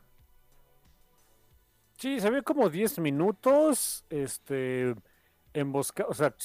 Sí, 1.97 2.19
se 2.19 2.29
ve 2.29 2.43
como 2.43 2.69
10 2.69 2.99
minutos, 2.99 4.05
este, 4.09 4.95
embosca, 5.53 6.05
o 6.07 6.13
sea, 6.13 6.35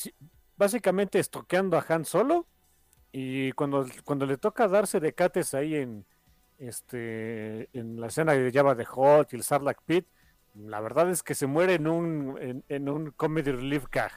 básicamente 0.56 1.18
estoqueando 1.18 1.78
a 1.78 1.84
Han 1.88 2.04
Solo 2.04 2.46
y 3.12 3.52
cuando, 3.52 3.86
cuando 4.04 4.26
le 4.26 4.36
toca 4.36 4.68
darse 4.68 5.00
de 5.00 5.14
cates 5.14 5.54
ahí 5.54 5.76
en, 5.76 6.04
este, 6.58 7.68
en 7.72 8.00
la 8.00 8.08
escena 8.08 8.32
de 8.32 8.52
Java 8.52 8.74
de 8.74 8.84
Hot 8.84 9.32
y 9.32 9.36
el 9.36 9.42
Sarlacc 9.42 9.82
Pit, 9.84 10.06
la 10.54 10.80
verdad 10.80 11.10
es 11.10 11.22
que 11.22 11.34
se 11.34 11.46
muere 11.46 11.74
en 11.74 11.86
un, 11.86 12.62
en, 12.68 12.88
un 12.88 13.10
comedy 13.12 13.52
relief 13.52 13.84
gag. 13.90 14.12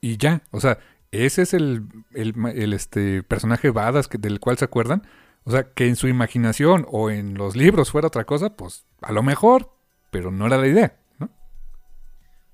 Y 0.00 0.16
ya, 0.16 0.42
o 0.50 0.60
sea, 0.60 0.78
ese 1.10 1.42
es 1.42 1.54
el, 1.54 1.86
el, 2.12 2.34
el, 2.54 2.72
este, 2.72 3.22
personaje 3.22 3.70
badass 3.70 4.08
que, 4.08 4.18
del 4.18 4.40
cual 4.40 4.58
se 4.58 4.64
acuerdan. 4.64 5.02
O 5.44 5.50
sea, 5.50 5.72
que 5.72 5.88
en 5.88 5.96
su 5.96 6.06
imaginación 6.06 6.86
o 6.88 7.10
en 7.10 7.34
los 7.34 7.56
libros 7.56 7.90
fuera 7.90 8.06
otra 8.06 8.24
cosa, 8.24 8.56
pues 8.56 8.86
a 9.00 9.12
lo 9.12 9.22
mejor, 9.22 9.72
pero 10.10 10.30
no 10.30 10.46
era 10.46 10.56
la 10.56 10.68
idea, 10.68 11.01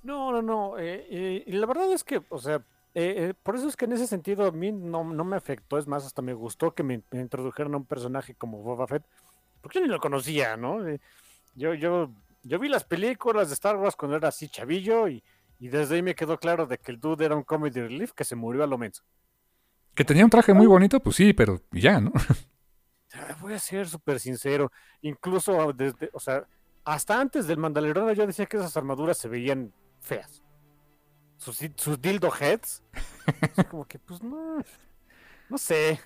¿no? 0.08 0.32
No, 0.32 0.42
no, 0.42 0.78
eh, 0.78 1.06
eh, 1.08 1.44
y 1.46 1.52
la 1.52 1.66
verdad 1.66 1.92
es 1.92 2.02
que, 2.02 2.22
o 2.30 2.38
sea, 2.38 2.56
eh, 2.94 3.14
eh, 3.16 3.34
por 3.42 3.54
eso 3.54 3.68
es 3.68 3.76
que 3.76 3.84
en 3.84 3.92
ese 3.92 4.06
sentido 4.06 4.46
a 4.46 4.50
mí 4.50 4.72
no, 4.72 5.04
no 5.04 5.24
me 5.24 5.36
afectó. 5.36 5.78
Es 5.78 5.86
más, 5.86 6.04
hasta 6.04 6.22
me 6.22 6.34
gustó 6.34 6.74
que 6.74 6.82
me, 6.82 7.02
me 7.12 7.20
introdujeran 7.20 7.74
a 7.74 7.76
un 7.76 7.84
personaje 7.84 8.34
como 8.34 8.62
Boba 8.62 8.86
Fett, 8.86 9.04
porque 9.60 9.78
yo 9.78 9.84
ni 9.84 9.88
lo 9.88 10.00
conocía, 10.00 10.56
¿no? 10.56 10.78
Yo, 11.54 11.74
yo, 11.74 12.10
yo 12.42 12.58
vi 12.58 12.68
las 12.68 12.84
películas 12.84 13.48
de 13.48 13.54
Star 13.54 13.76
Wars 13.76 13.94
cuando 13.96 14.16
era 14.16 14.28
así 14.28 14.48
chavillo 14.48 15.08
y, 15.08 15.22
y 15.58 15.68
desde 15.68 15.96
ahí 15.96 16.02
me 16.02 16.14
quedó 16.14 16.38
claro 16.38 16.66
de 16.66 16.78
que 16.78 16.90
el 16.90 16.98
dude 16.98 17.24
era 17.24 17.36
un 17.36 17.42
comedy 17.42 17.80
relief 17.80 18.12
que 18.12 18.24
se 18.24 18.36
murió 18.36 18.64
a 18.64 18.66
lo 18.66 18.78
menso. 18.78 19.02
Que 19.94 20.04
tenía 20.04 20.24
un 20.24 20.30
traje 20.30 20.52
muy 20.52 20.66
bonito, 20.66 21.00
pues 21.00 21.16
sí, 21.16 21.32
pero 21.32 21.60
ya, 21.72 22.00
¿no? 22.00 22.12
Ah, 23.14 23.36
Voy 23.40 23.54
a 23.54 23.58
ser 23.58 23.88
súper 23.88 24.20
sincero. 24.20 24.70
Incluso 25.02 25.72
desde, 25.72 26.10
o 26.12 26.20
sea, 26.20 26.46
hasta 26.84 27.20
antes 27.20 27.46
del 27.46 27.58
Mandaloriano 27.58 28.12
yo 28.12 28.26
decía 28.26 28.46
que 28.46 28.58
esas 28.58 28.76
armaduras 28.76 29.18
se 29.18 29.28
veían 29.28 29.72
feas. 30.08 30.42
Sus, 31.36 31.58
sus 31.76 32.00
dildo 32.00 32.32
heads. 32.32 32.82
como 33.70 33.86
que, 33.86 33.98
pues 33.98 34.22
no. 34.22 34.58
No 35.48 35.58
sé. 35.58 36.00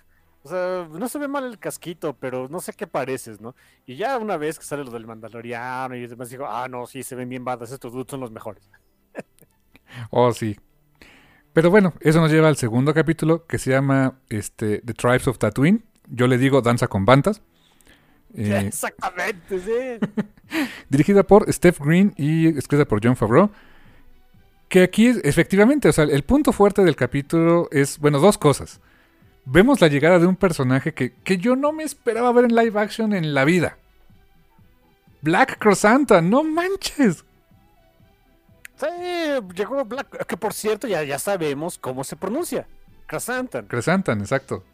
O 0.44 0.48
sea, 0.48 0.88
no 0.90 1.08
se 1.08 1.18
ve 1.18 1.28
mal 1.28 1.44
el 1.44 1.58
casquito, 1.58 2.14
pero 2.14 2.48
no 2.48 2.60
sé 2.60 2.72
qué 2.72 2.86
pareces, 2.86 3.40
¿no? 3.40 3.54
Y 3.86 3.96
ya 3.96 4.18
una 4.18 4.36
vez 4.36 4.58
que 4.58 4.64
sale 4.64 4.84
lo 4.84 4.90
del 4.90 5.06
Mandaloriano 5.06 5.94
y 5.94 6.06
demás, 6.06 6.30
digo, 6.30 6.46
ah, 6.46 6.66
no, 6.68 6.86
sí, 6.86 7.04
se 7.04 7.14
ven 7.14 7.28
bien 7.28 7.44
badas, 7.44 7.70
estos 7.70 7.92
dudes 7.92 8.08
son 8.10 8.20
los 8.20 8.30
mejores. 8.30 8.68
Oh, 10.10 10.32
sí. 10.32 10.58
Pero 11.52 11.68
bueno, 11.68 11.92
eso 12.00 12.18
nos 12.18 12.32
lleva 12.32 12.48
al 12.48 12.56
segundo 12.56 12.94
capítulo 12.94 13.46
que 13.46 13.58
se 13.58 13.72
llama 13.72 14.18
este, 14.30 14.80
The 14.80 14.94
Tribes 14.94 15.28
of 15.28 15.36
Tatooine. 15.36 15.84
Yo 16.08 16.26
le 16.26 16.38
digo 16.38 16.62
Danza 16.62 16.88
con 16.88 17.04
Bantas. 17.04 17.42
Eh, 18.34 18.68
Exactamente, 18.68 19.60
sí. 19.60 20.08
dirigida 20.88 21.22
por 21.22 21.52
Steph 21.52 21.80
Green 21.80 22.14
y 22.16 22.56
escrita 22.56 22.86
por 22.86 23.04
John 23.04 23.14
Favreau. 23.14 23.50
Que 24.72 24.84
aquí, 24.84 25.12
efectivamente, 25.22 25.90
o 25.90 25.92
sea, 25.92 26.04
el 26.04 26.22
punto 26.22 26.50
fuerte 26.50 26.82
del 26.82 26.96
capítulo 26.96 27.68
es, 27.72 27.98
bueno, 27.98 28.18
dos 28.20 28.38
cosas. 28.38 28.80
Vemos 29.44 29.82
la 29.82 29.88
llegada 29.88 30.18
de 30.18 30.26
un 30.26 30.34
personaje 30.34 30.94
que, 30.94 31.12
que 31.12 31.36
yo 31.36 31.56
no 31.56 31.72
me 31.72 31.82
esperaba 31.82 32.32
ver 32.32 32.46
en 32.46 32.54
live 32.54 32.80
action 32.80 33.12
en 33.12 33.34
la 33.34 33.44
vida. 33.44 33.76
Black 35.20 35.58
Crosanta, 35.58 36.22
no 36.22 36.42
manches. 36.42 37.22
Sí, 38.76 38.86
llegó 39.54 39.84
Black, 39.84 40.24
que 40.24 40.38
por 40.38 40.54
cierto 40.54 40.88
ya, 40.88 41.02
ya 41.02 41.18
sabemos 41.18 41.76
cómo 41.76 42.02
se 42.02 42.16
pronuncia. 42.16 42.66
Krasantan, 43.06 43.66
Cresantan, 43.66 44.20
exacto. 44.22 44.64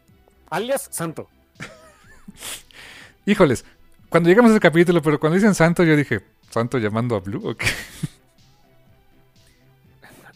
alias 0.48 0.86
Santo. 0.92 1.28
Híjoles, 3.26 3.64
cuando 4.08 4.28
llegamos 4.28 4.50
a 4.50 4.54
ese 4.54 4.60
capítulo, 4.60 5.02
pero 5.02 5.18
cuando 5.18 5.34
dicen 5.34 5.56
santo, 5.56 5.82
yo 5.82 5.96
dije, 5.96 6.20
¿santo 6.50 6.78
llamando 6.78 7.16
a 7.16 7.18
Blue? 7.18 7.48
¿O 7.48 7.56
qué? 7.56 7.66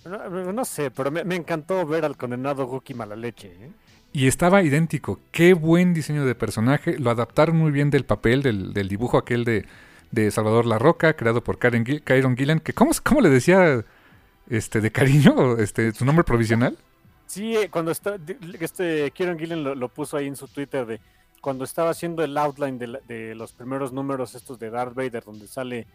No, 0.04 0.52
no 0.52 0.64
sé, 0.64 0.90
pero 0.90 1.10
me, 1.10 1.24
me 1.24 1.36
encantó 1.36 1.86
ver 1.86 2.04
al 2.04 2.16
condenado 2.16 2.66
Guki 2.66 2.94
mala 2.94 3.14
leche. 3.16 3.48
¿eh? 3.48 3.70
Y 4.12 4.26
estaba 4.26 4.62
idéntico. 4.62 5.20
Qué 5.30 5.54
buen 5.54 5.94
diseño 5.94 6.24
de 6.26 6.34
personaje. 6.34 6.98
Lo 6.98 7.10
adaptaron 7.10 7.56
muy 7.56 7.70
bien 7.70 7.90
del 7.90 8.04
papel, 8.04 8.42
del, 8.42 8.72
del 8.72 8.88
dibujo 8.88 9.16
aquel 9.16 9.44
de, 9.44 9.64
de 10.10 10.30
Salvador 10.30 10.66
La 10.66 10.78
Roca, 10.78 11.14
creado 11.14 11.42
por 11.42 11.58
Karen 11.58 11.84
Gil- 11.84 12.02
Kyron 12.02 12.36
Gillan. 12.36 12.60
Que 12.60 12.72
¿cómo, 12.72 12.90
¿Cómo 13.04 13.20
le 13.20 13.30
decía 13.30 13.84
este, 14.50 14.80
de 14.80 14.90
cariño 14.92 15.56
este, 15.58 15.92
su 15.92 16.04
nombre 16.04 16.24
provisional? 16.24 16.76
Sí, 17.26 17.56
eh, 17.56 17.70
cuando 17.70 17.90
está, 17.92 18.18
este 18.60 19.10
Kieran 19.12 19.38
Gillen 19.38 19.64
lo, 19.64 19.74
lo 19.74 19.88
puso 19.88 20.18
ahí 20.18 20.26
en 20.26 20.36
su 20.36 20.48
Twitter 20.48 20.84
de 20.84 21.00
cuando 21.40 21.64
estaba 21.64 21.90
haciendo 21.90 22.22
el 22.22 22.36
outline 22.36 22.78
de, 22.78 22.86
la- 22.88 23.00
de 23.08 23.34
los 23.34 23.52
primeros 23.52 23.92
números 23.92 24.34
estos 24.34 24.58
de 24.58 24.68
Darth 24.68 24.94
Vader, 24.94 25.24
donde 25.24 25.46
sale 25.46 25.86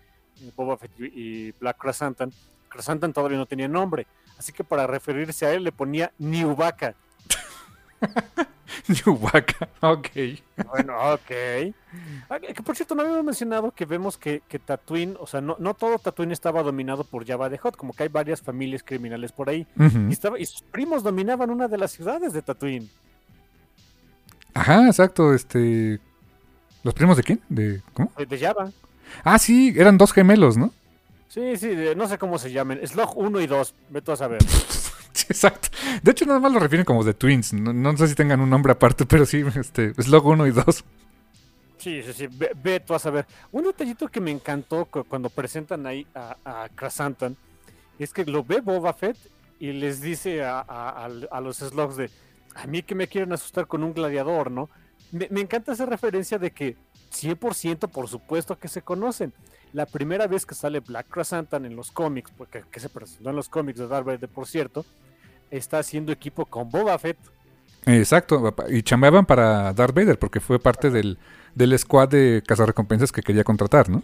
Boba 0.56 0.78
Fett 0.78 0.92
y 1.00 1.52
Black 1.60 1.78
Krasantan. 1.78 2.32
Krasantan 2.70 3.14
todavía 3.14 3.38
no 3.38 3.46
tenía 3.46 3.68
nombre, 3.68 4.08
así 4.38 4.52
que 4.52 4.64
para 4.64 4.88
referirse 4.88 5.46
a 5.46 5.54
él 5.54 5.64
le 5.64 5.72
ponía 5.72 6.12
Niubaka. 6.18 6.96
Chewbacca. 8.94 9.70
Ok. 9.82 10.08
Bueno, 10.70 10.94
ok. 11.14 11.32
Ah, 12.30 12.40
Que 12.40 12.62
por 12.64 12.76
cierto, 12.76 12.96
no 12.96 13.02
habíamos 13.02 13.24
mencionado 13.24 13.72
que 13.72 13.86
vemos 13.86 14.18
que, 14.18 14.42
que 14.48 14.60
Tatooine, 14.60 15.16
o 15.20 15.26
sea, 15.28 15.42
no, 15.42 15.56
no 15.60 15.74
todo 15.74 15.98
Tatooine 16.00 16.32
estaba 16.32 16.62
dominado 16.64 17.04
por 17.04 17.26
Jabba 17.26 17.50
de 17.50 17.60
Hutt, 17.64 17.76
como 17.76 17.94
que 17.94 18.04
hay 18.04 18.10
varias 18.10 18.42
familias 18.42 18.84
criminales 18.84 19.32
por 19.32 19.50
ahí. 19.50 19.66
Y, 20.10 20.12
estaba, 20.14 20.40
y 20.40 20.46
sus 20.46 20.62
primos 20.62 21.04
dominaban 21.04 21.50
una 21.50 21.68
de 21.68 21.78
las 21.78 21.92
ciudades 21.92 22.34
de 22.34 22.42
Tatooine. 22.42 22.90
Ajá, 24.54 24.88
exacto. 24.88 25.34
Este. 25.34 26.00
¿Los 26.84 26.94
primos 26.94 27.18
de 27.18 27.24
quién? 27.24 27.42
¿De 27.50 27.82
cómo? 27.94 28.12
eh, 28.18 28.26
De 28.26 28.38
Jabba. 28.40 28.72
Ah, 29.24 29.40
sí, 29.40 29.74
eran 29.76 29.98
dos 29.98 30.12
gemelos, 30.14 30.58
¿no? 30.58 30.72
Sí, 31.28 31.58
sí, 31.58 31.76
no 31.96 32.08
sé 32.08 32.18
cómo 32.18 32.38
se 32.38 32.52
llamen. 32.52 32.86
Slog 32.88 33.18
1 33.18 33.42
y 33.42 33.48
2, 33.48 33.76
vete 33.90 34.12
a 34.12 34.16
saber. 34.16 34.40
Exacto. 35.30 35.70
De 36.02 36.12
hecho, 36.12 36.26
nada 36.26 36.40
más 36.40 36.52
lo 36.52 36.60
refieren 36.60 36.86
como 36.86 37.04
de 37.04 37.14
Twins. 37.14 37.54
No, 37.54 37.74
no 37.74 37.98
sé 37.98 38.08
si 38.08 38.16
tengan 38.16 38.40
un 38.40 38.50
nombre 38.50 38.72
aparte, 38.72 39.06
pero 39.06 39.26
sí, 39.26 39.44
este, 39.60 39.94
Slog 39.96 40.26
1 40.26 40.48
y 40.48 40.52
2. 40.52 40.84
Sí, 41.80 42.02
sí, 42.04 42.14
sí, 42.14 42.28
ve, 42.32 42.52
ve 42.56 42.80
tú 42.80 42.94
a 42.96 43.00
saber. 43.00 43.26
Un 43.52 43.64
detallito 43.66 44.08
que 44.08 44.20
me 44.20 44.32
encantó 44.32 44.86
cu- 44.86 45.04
cuando 45.04 45.30
presentan 45.30 45.86
ahí 45.86 46.08
a, 46.16 46.36
a 46.46 46.70
Krasantan 46.70 47.36
es 48.00 48.14
que 48.14 48.26
lo 48.26 48.44
ve 48.44 48.62
Boba 48.62 48.94
Fett 48.94 49.18
y 49.60 49.72
les 49.74 50.02
dice 50.02 50.44
a, 50.44 50.60
a- 50.60 50.90
al- 51.06 51.28
a 51.32 51.40
los 51.42 51.58
Slogs 51.58 51.98
de, 51.98 52.10
a 52.56 52.66
mí 52.68 52.82
que 52.82 52.96
me 52.96 53.08
quieren 53.08 53.32
asustar 53.34 53.68
con 53.68 53.84
un 53.84 53.94
gladiador, 53.94 54.50
¿no? 54.50 54.70
Me, 55.12 55.28
me 55.30 55.42
encanta 55.42 55.72
esa 55.72 55.86
referencia 55.86 56.38
de 56.40 56.52
que 56.52 56.76
100% 57.12 57.90
por 57.90 58.08
supuesto 58.08 58.58
que 58.58 58.68
se 58.68 58.82
conocen. 58.82 59.34
La 59.74 59.86
primera 59.86 60.28
vez 60.28 60.46
que 60.46 60.56
sale 60.56 60.80
Black 60.80 61.08
Krasantan 61.10 61.66
en 61.66 61.76
los 61.76 61.92
cómics, 61.92 62.32
porque 62.38 62.64
que 62.72 62.80
se 62.80 62.90
presentó 62.90 63.30
en 63.30 63.36
los 63.36 63.50
cómics 63.50 63.80
de 63.80 63.88
Darth 63.88 64.06
Vader, 64.06 64.30
por 64.30 64.48
cierto, 64.48 64.86
está 65.52 65.80
haciendo 65.80 66.12
equipo 66.12 66.46
con 66.46 66.70
Boba 66.70 66.98
Fett. 66.98 67.18
Exacto, 67.86 68.54
y 68.70 68.82
chambeaban 68.82 69.26
para 69.26 69.74
Darth 69.74 69.96
Vader 69.96 70.20
porque 70.20 70.40
fue 70.40 70.60
parte 70.60 70.90
del, 70.90 71.18
del 71.56 71.78
squad 71.78 72.10
de 72.10 72.44
cazarrecompensas 72.46 73.12
que 73.12 73.22
quería 73.22 73.44
contratar, 73.44 73.90
¿no? 73.90 74.04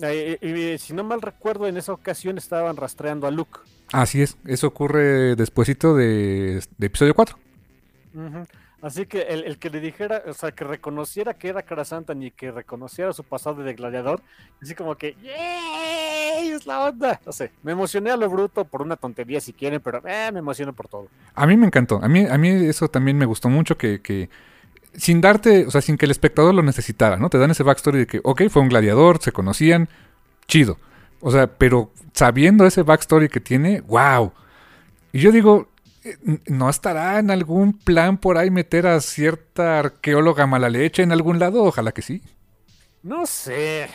Eh, 0.00 0.38
eh, 0.40 0.76
si 0.78 0.94
no 0.94 1.04
mal 1.04 1.20
recuerdo, 1.20 1.66
en 1.66 1.76
esa 1.76 1.92
ocasión 1.92 2.38
estaban 2.38 2.76
rastreando 2.76 3.26
a 3.26 3.30
Luke. 3.30 3.60
Así 3.92 4.22
es, 4.22 4.36
eso 4.46 4.68
ocurre 4.68 5.36
despuesito 5.36 5.94
de, 5.94 6.62
de 6.78 6.86
episodio 6.86 7.14
4. 7.14 7.36
Ujú. 8.14 8.46
Así 8.84 9.06
que 9.06 9.22
el, 9.22 9.44
el 9.44 9.58
que 9.58 9.70
le 9.70 9.80
dijera, 9.80 10.22
o 10.26 10.34
sea, 10.34 10.52
que 10.52 10.62
reconociera 10.62 11.32
que 11.32 11.48
era 11.48 11.62
Krasantan 11.62 12.22
y 12.22 12.30
que 12.30 12.52
reconociera 12.52 13.14
su 13.14 13.24
pasado 13.24 13.62
de 13.62 13.72
gladiador, 13.72 14.20
así 14.60 14.74
como 14.74 14.94
que, 14.94 15.16
¡yay! 15.22 16.50
Es 16.50 16.66
la 16.66 16.84
onda. 16.84 17.18
No 17.24 17.32
sé, 17.32 17.50
me 17.62 17.72
emocioné 17.72 18.10
a 18.10 18.16
lo 18.18 18.28
bruto 18.28 18.66
por 18.66 18.82
una 18.82 18.96
tontería 18.96 19.40
si 19.40 19.54
quieren, 19.54 19.80
pero 19.80 20.02
eh, 20.06 20.28
me 20.34 20.40
emociono 20.40 20.74
por 20.74 20.88
todo. 20.88 21.08
A 21.34 21.46
mí 21.46 21.56
me 21.56 21.64
encantó, 21.64 21.98
a 22.02 22.08
mí, 22.08 22.26
a 22.26 22.36
mí 22.36 22.50
eso 22.50 22.88
también 22.88 23.16
me 23.16 23.24
gustó 23.24 23.48
mucho 23.48 23.78
que, 23.78 24.02
que 24.02 24.28
sin 24.92 25.22
darte, 25.22 25.64
o 25.64 25.70
sea, 25.70 25.80
sin 25.80 25.96
que 25.96 26.04
el 26.04 26.10
espectador 26.10 26.54
lo 26.54 26.62
necesitara, 26.62 27.16
¿no? 27.16 27.30
Te 27.30 27.38
dan 27.38 27.52
ese 27.52 27.62
backstory 27.62 28.00
de 28.00 28.06
que, 28.06 28.20
ok, 28.22 28.42
fue 28.50 28.60
un 28.60 28.68
gladiador, 28.68 29.18
se 29.22 29.32
conocían, 29.32 29.88
chido. 30.46 30.76
O 31.20 31.30
sea, 31.30 31.46
pero 31.46 31.90
sabiendo 32.12 32.66
ese 32.66 32.82
backstory 32.82 33.30
que 33.30 33.40
tiene, 33.40 33.80
wow. 33.80 34.30
Y 35.10 35.20
yo 35.20 35.32
digo, 35.32 35.68
¿no 36.46 36.68
estará 36.70 37.18
en 37.18 37.30
algún 37.30 37.72
plan 37.78 38.18
por 38.18 38.36
ahí 38.38 38.50
meter 38.50 38.86
a 38.86 39.00
cierta 39.00 39.78
arqueóloga 39.78 40.46
mala 40.46 40.68
leche 40.68 41.02
en 41.02 41.12
algún 41.12 41.38
lado? 41.38 41.62
Ojalá 41.64 41.92
que 41.92 42.02
sí. 42.02 42.22
No 43.02 43.26
sé, 43.26 43.88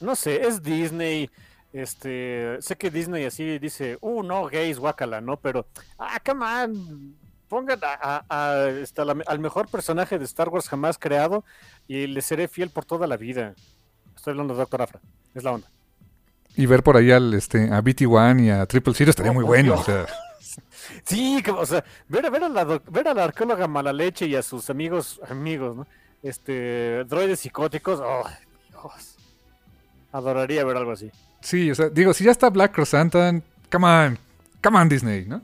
no 0.00 0.14
sé, 0.16 0.46
es 0.46 0.62
Disney. 0.62 1.30
Este, 1.72 2.58
sé 2.60 2.76
que 2.76 2.90
Disney 2.90 3.24
así 3.24 3.58
dice, 3.58 3.96
uh, 4.02 4.22
no, 4.22 4.46
gays, 4.46 4.78
guacala, 4.78 5.20
¿no? 5.22 5.38
Pero, 5.38 5.66
ah, 5.98 6.20
come 6.24 6.44
on, 6.44 7.16
pongan 7.48 7.78
a, 7.82 7.98
a- 8.00 8.24
a- 8.28 8.68
este, 8.68 9.02
la- 9.04 9.16
al 9.26 9.38
mejor 9.38 9.68
personaje 9.68 10.18
de 10.18 10.24
Star 10.26 10.50
Wars 10.50 10.68
jamás 10.68 10.98
creado 10.98 11.44
y 11.88 12.06
le 12.08 12.20
seré 12.20 12.46
fiel 12.48 12.68
por 12.70 12.84
toda 12.84 13.06
la 13.06 13.16
vida. 13.16 13.54
Estoy 14.14 14.32
hablando 14.32 14.52
de 14.54 14.60
Doctor 14.60 14.82
Afra, 14.82 15.00
es 15.34 15.42
la 15.44 15.52
onda. 15.52 15.66
Y 16.56 16.66
ver 16.66 16.82
por 16.82 16.98
ahí 16.98 17.10
al, 17.10 17.32
este, 17.32 17.70
a 17.72 17.80
BT-1 17.82 18.44
y 18.44 18.50
a 18.50 18.66
Triple 18.66 18.92
Zero 18.94 19.08
estaría 19.10 19.32
muy 19.32 19.44
Oh, 19.44 19.46
bueno. 19.46 19.72
Dios. 19.72 19.80
O 19.80 19.84
sea, 19.84 20.06
Sí, 21.04 21.42
como, 21.44 21.60
o 21.60 21.66
sea, 21.66 21.84
ver, 22.08 22.26
a- 22.26 22.30
ver, 22.30 22.44
a 22.44 22.48
la, 22.48 22.64
ver 22.64 23.08
a 23.08 23.14
la 23.14 23.24
arqueóloga 23.24 23.66
mala 23.68 23.92
leche 23.92 24.26
y 24.26 24.34
a 24.36 24.42
sus 24.42 24.68
amigos, 24.70 25.20
amigos, 25.28 25.76
¿no? 25.76 25.86
Este, 26.22 27.04
droides 27.04 27.40
psicóticos, 27.40 28.00
oh, 28.02 28.24
Dios. 28.70 29.16
Adoraría 30.12 30.64
ver 30.64 30.76
algo 30.76 30.92
así. 30.92 31.10
sí, 31.40 31.70
o 31.70 31.74
sea, 31.74 31.88
digo, 31.88 32.12
si 32.12 32.24
ya 32.24 32.30
está 32.30 32.50
Black 32.50 32.72
Crosantan, 32.74 33.42
come 33.70 33.86
on, 33.86 34.18
come 34.62 34.78
on 34.78 34.88
Disney, 34.88 35.24
¿no? 35.26 35.40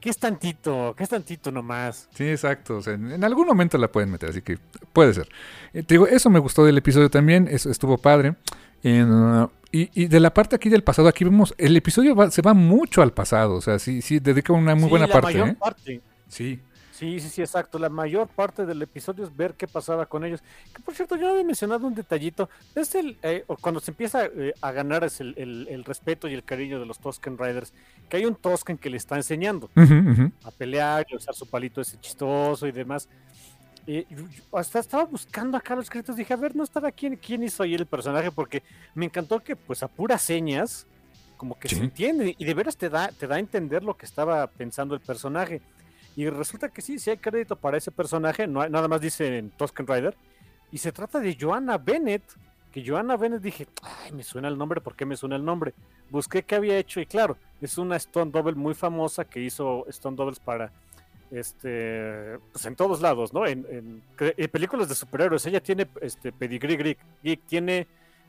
¿Qué 0.00 0.08
es 0.10 0.18
tantito? 0.18 0.94
¿Qué 0.96 1.04
es 1.04 1.10
tantito 1.10 1.52
nomás? 1.52 2.08
Sí, 2.14 2.26
exacto. 2.28 2.78
O 2.78 2.82
sea, 2.82 2.94
en, 2.94 3.12
en 3.12 3.22
algún 3.22 3.46
momento 3.46 3.76
la 3.76 3.88
pueden 3.88 4.10
meter, 4.10 4.30
así 4.30 4.40
que 4.40 4.58
puede 4.94 5.12
ser. 5.12 5.28
Eh, 5.74 5.82
te 5.82 5.94
digo, 5.94 6.06
eso 6.06 6.30
me 6.30 6.38
gustó 6.38 6.64
del 6.64 6.78
episodio 6.78 7.10
también, 7.10 7.46
eso 7.50 7.70
estuvo 7.70 7.98
padre. 7.98 8.34
En, 8.82 9.12
uh, 9.12 9.50
y, 9.72 9.90
y 10.02 10.06
de 10.06 10.20
la 10.20 10.32
parte 10.34 10.56
aquí 10.56 10.68
del 10.68 10.82
pasado, 10.82 11.08
aquí 11.08 11.24
vemos, 11.24 11.54
el 11.58 11.76
episodio 11.76 12.14
va- 12.14 12.30
se 12.30 12.42
va 12.42 12.54
mucho 12.54 13.02
al 13.02 13.12
pasado, 13.12 13.54
o 13.56 13.60
sea, 13.60 13.78
sí, 13.78 14.02
sí, 14.02 14.18
dedica 14.18 14.52
una 14.52 14.74
muy 14.74 14.84
Sí, 14.84 14.90
buena 14.90 15.06
la 15.06 15.12
parte. 15.12 15.32
mayor 15.32 15.48
¿eh? 15.50 15.56
parte. 15.58 16.00
Sí. 16.28 16.60
Sí, 16.92 17.18
sí, 17.18 17.30
sí, 17.30 17.40
exacto. 17.40 17.78
La 17.78 17.88
mayor 17.88 18.28
parte 18.28 18.66
del 18.66 18.82
episodio 18.82 19.24
es 19.24 19.34
ver 19.34 19.54
qué 19.54 19.66
pasaba 19.66 20.04
con 20.04 20.22
ellos. 20.22 20.42
Que 20.74 20.82
por 20.82 20.94
cierto, 20.94 21.16
yo 21.16 21.22
no 21.22 21.30
había 21.30 21.44
mencionado 21.44 21.86
un 21.86 21.94
detallito. 21.94 22.50
Es 22.74 22.94
el, 22.94 23.16
eh, 23.22 23.42
cuando 23.62 23.80
se 23.80 23.92
empieza 23.92 24.26
eh, 24.26 24.52
a 24.60 24.70
ganar 24.72 25.02
es 25.04 25.18
el, 25.22 25.32
el- 25.38 25.66
el 25.70 25.82
respeto 25.86 26.28
y 26.28 26.34
el 26.34 26.44
cariño 26.44 26.78
de 26.78 26.84
los 26.84 26.98
Tusken 26.98 27.38
Riders, 27.38 27.72
que 28.10 28.18
hay 28.18 28.26
un 28.26 28.34
Tusken 28.34 28.76
que 28.76 28.90
le 28.90 28.98
está 28.98 29.16
enseñando 29.16 29.70
a 30.44 30.50
pelear 30.50 31.06
y 31.08 31.14
a 31.14 31.16
usar 31.16 31.34
su 31.34 31.48
palito 31.48 31.80
ese 31.80 31.98
chistoso 32.00 32.66
y 32.66 32.72
demás. 32.72 33.08
Yo 33.90 34.58
hasta 34.58 34.78
estaba 34.78 35.04
buscando 35.04 35.56
acá 35.56 35.74
los 35.74 35.90
créditos, 35.90 36.16
dije, 36.16 36.32
a 36.32 36.36
ver, 36.36 36.54
no 36.54 36.62
estaba 36.64 36.92
quién, 36.92 37.16
quién 37.16 37.42
hizo 37.42 37.62
ahí 37.62 37.74
el 37.74 37.86
personaje, 37.86 38.30
porque 38.30 38.62
me 38.94 39.06
encantó 39.06 39.40
que 39.40 39.56
pues 39.56 39.82
a 39.82 39.88
puras 39.88 40.22
señas, 40.22 40.86
como 41.36 41.58
que 41.58 41.68
Sí. 41.68 41.76
se 41.76 41.82
entiende, 41.82 42.34
y 42.38 42.44
de 42.44 42.54
veras 42.54 42.76
te 42.76 42.88
da, 42.88 43.08
te 43.08 43.26
da 43.26 43.36
a 43.36 43.38
entender 43.38 43.82
lo 43.82 43.96
que 43.96 44.06
estaba 44.06 44.46
pensando 44.46 44.94
el 44.94 45.00
personaje. 45.00 45.60
Y 46.16 46.28
resulta 46.28 46.68
que 46.68 46.82
sí, 46.82 46.98
sí 46.98 47.10
hay 47.10 47.16
crédito 47.16 47.56
para 47.56 47.78
ese 47.78 47.90
personaje, 47.90 48.46
no 48.46 48.60
hay- 48.60 48.70
nada 48.70 48.88
más 48.88 49.00
dice 49.00 49.38
en 49.38 49.50
Tusken 49.50 49.86
Rider, 49.86 50.14
y 50.70 50.78
se 50.78 50.92
trata 50.92 51.18
de 51.18 51.36
Joanna 51.40 51.78
Bennett, 51.78 52.22
que 52.72 52.84
Joanna 52.86 53.16
Bennett 53.16 53.42
dije, 53.42 53.66
ay, 53.82 54.12
me 54.12 54.22
suena 54.22 54.46
el 54.48 54.56
nombre, 54.58 54.80
¿por 54.80 54.94
qué 54.94 55.04
me 55.04 55.16
suena 55.16 55.34
el 55.36 55.44
nombre? 55.44 55.74
Busqué 56.10 56.42
qué 56.44 56.54
había 56.56 56.76
hecho 56.78 57.00
y 57.00 57.06
claro, 57.06 57.36
es 57.60 57.78
una 57.78 57.96
Stone 57.96 58.30
Double 58.30 58.54
muy 58.54 58.74
famosa 58.74 59.24
que 59.24 59.40
hizo 59.40 59.86
Stone 59.88 60.16
Doubles 60.16 60.38
para 60.38 60.70
este 61.30 62.38
pues 62.52 62.64
en 62.66 62.76
todos 62.76 63.00
lados, 63.00 63.32
¿no? 63.32 63.46
En, 63.46 63.66
en- 63.70 64.02
cre- 64.16 64.34
en 64.36 64.50
películas 64.50 64.88
de 64.88 64.94
superhéroes, 64.94 65.46
ella 65.46 65.60
tiene 65.62 65.86
este 66.00 66.32
pedigree 66.32 66.76
geek, 66.76 66.98
geek, 67.22 67.46
tiene 67.46 67.86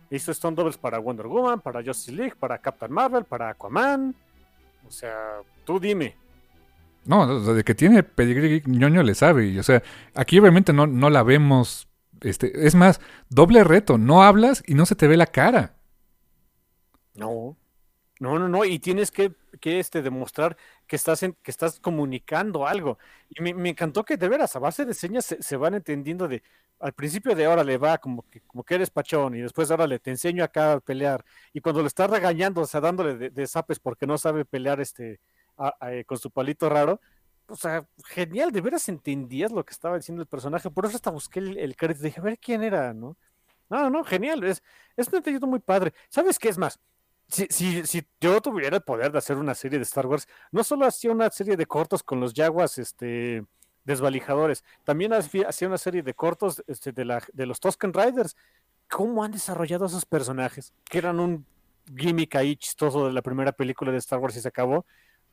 hizo 0.09 0.31
Stone 0.31 0.55
Doubles 0.55 0.77
para 0.77 0.99
Wonder 0.99 1.27
Woman, 1.27 1.61
para 1.61 1.83
Justice 1.83 2.11
League, 2.11 2.35
para 2.39 2.57
Captain 2.59 2.91
Marvel, 2.91 3.23
para 3.25 3.49
Aquaman. 3.49 4.13
O 4.87 4.91
sea, 4.91 5.39
tú 5.63 5.79
dime. 5.79 6.15
No, 7.05 7.21
o 7.21 7.43
sea, 7.43 7.53
de 7.53 7.63
que 7.63 7.73
tiene 7.75 8.03
pedigrí 8.03 8.49
geek, 8.49 8.67
ñoño 8.67 9.03
le 9.03 9.15
sabe. 9.15 9.47
Y, 9.47 9.57
o 9.59 9.63
sea, 9.63 9.81
aquí 10.13 10.37
obviamente 10.39 10.73
no, 10.73 10.85
no 10.87 11.09
la 11.09 11.23
vemos. 11.23 11.87
Este, 12.21 12.67
es 12.67 12.75
más, 12.75 12.99
doble 13.29 13.63
reto. 13.63 13.97
No 13.97 14.21
hablas 14.23 14.63
y 14.67 14.75
no 14.75 14.85
se 14.85 14.95
te 14.95 15.07
ve 15.07 15.17
la 15.17 15.27
cara. 15.27 15.75
No. 17.15 17.57
No, 18.21 18.37
no, 18.37 18.47
no, 18.47 18.63
y 18.65 18.77
tienes 18.77 19.09
que, 19.09 19.33
que 19.59 19.79
este, 19.79 20.03
demostrar 20.03 20.55
que 20.85 20.95
estás, 20.95 21.23
en- 21.23 21.33
que 21.41 21.49
estás 21.49 21.79
comunicando 21.79 22.67
algo. 22.67 22.99
Y 23.29 23.41
me, 23.41 23.69
encantó 23.69 24.03
que 24.05 24.15
de 24.15 24.29
veras, 24.29 24.55
a 24.55 24.59
base 24.59 24.85
de 24.85 24.93
señas 24.93 25.25
se, 25.39 25.55
van 25.57 25.73
entendiendo 25.73 26.27
de, 26.27 26.43
al 26.79 26.93
principio 26.93 27.33
de 27.35 27.45
ahora 27.45 27.63
le 27.63 27.79
va 27.79 27.97
como 27.97 28.21
que, 28.29 28.41
como 28.41 28.63
que 28.63 28.75
eres 28.75 28.91
pachón, 28.91 29.33
y 29.35 29.41
después 29.41 29.71
ahora 29.71 29.87
le 29.87 29.97
te 29.97 30.11
enseño 30.11 30.43
acá 30.43 30.73
a 30.73 30.79
pelear. 30.81 31.25
Y 31.51 31.61
cuando 31.61 31.81
le 31.81 31.87
estás 31.87 32.11
regañando, 32.11 32.61
o 32.61 32.67
sea, 32.67 32.79
dándole 32.79 33.31
de, 33.31 33.47
zapes 33.47 33.79
porque 33.79 34.05
no 34.05 34.17
sabe 34.19 34.45
pelear 34.45 34.79
este, 34.81 35.19
eh, 35.89 36.03
con 36.05 36.17
su 36.19 36.29
palito 36.29 36.69
raro, 36.69 37.01
o 37.47 37.55
sea, 37.55 37.87
genial, 38.05 38.51
de 38.51 38.61
veras 38.61 38.87
entendías 38.87 39.51
lo 39.51 39.65
que 39.65 39.73
estaba 39.73 39.97
diciendo 39.97 40.21
el 40.21 40.27
personaje. 40.27 40.69
Por 40.69 40.85
eso 40.85 40.95
hasta 40.95 41.09
busqué 41.11 41.39
el, 41.39 41.57
el 41.57 41.75
crédito, 41.75 42.03
dije, 42.05 42.19
a 42.19 42.23
ver 42.23 42.37
quién 42.39 42.61
era, 42.63 42.93
¿no? 42.93 43.17
No, 43.69 43.89
no, 43.89 44.03
genial, 44.03 44.43
es, 44.43 44.61
es 44.97 45.07
un 45.07 45.13
detallito 45.13 45.47
muy 45.47 45.59
padre. 45.59 45.93
¿Sabes 46.09 46.37
qué 46.39 46.49
es 46.49 46.57
más? 46.59 46.79
Si, 47.31 47.47
si, 47.49 47.85
si 47.87 48.05
yo 48.19 48.41
tuviera 48.41 48.75
el 48.75 48.83
poder 48.83 49.13
de 49.13 49.17
hacer 49.17 49.37
una 49.37 49.55
serie 49.55 49.79
de 49.79 49.83
Star 49.83 50.05
Wars, 50.05 50.27
no 50.51 50.65
solo 50.65 50.85
hacía 50.85 51.11
una 51.11 51.29
serie 51.29 51.55
de 51.55 51.65
cortos 51.65 52.03
con 52.03 52.19
los 52.19 52.33
Jaguars 52.33 52.77
este, 52.77 53.45
desvalijadores, 53.85 54.65
también 54.83 55.13
hacía 55.13 55.67
una 55.67 55.77
serie 55.77 56.03
de 56.03 56.13
cortos 56.13 56.61
este, 56.67 56.91
de, 56.91 57.05
la, 57.05 57.23
de 57.31 57.45
los 57.45 57.61
Tusken 57.61 57.93
Riders. 57.93 58.35
¿Cómo 58.89 59.23
han 59.23 59.31
desarrollado 59.31 59.85
esos 59.85 60.05
personajes? 60.05 60.73
Que 60.83 60.97
eran 60.97 61.21
un 61.21 61.45
gimmick 61.95 62.35
ahí 62.35 62.57
chistoso 62.57 63.07
de 63.07 63.13
la 63.13 63.21
primera 63.21 63.53
película 63.53 63.93
de 63.93 63.99
Star 63.99 64.19
Wars 64.19 64.35
y 64.35 64.41
se 64.41 64.49
acabó. 64.49 64.85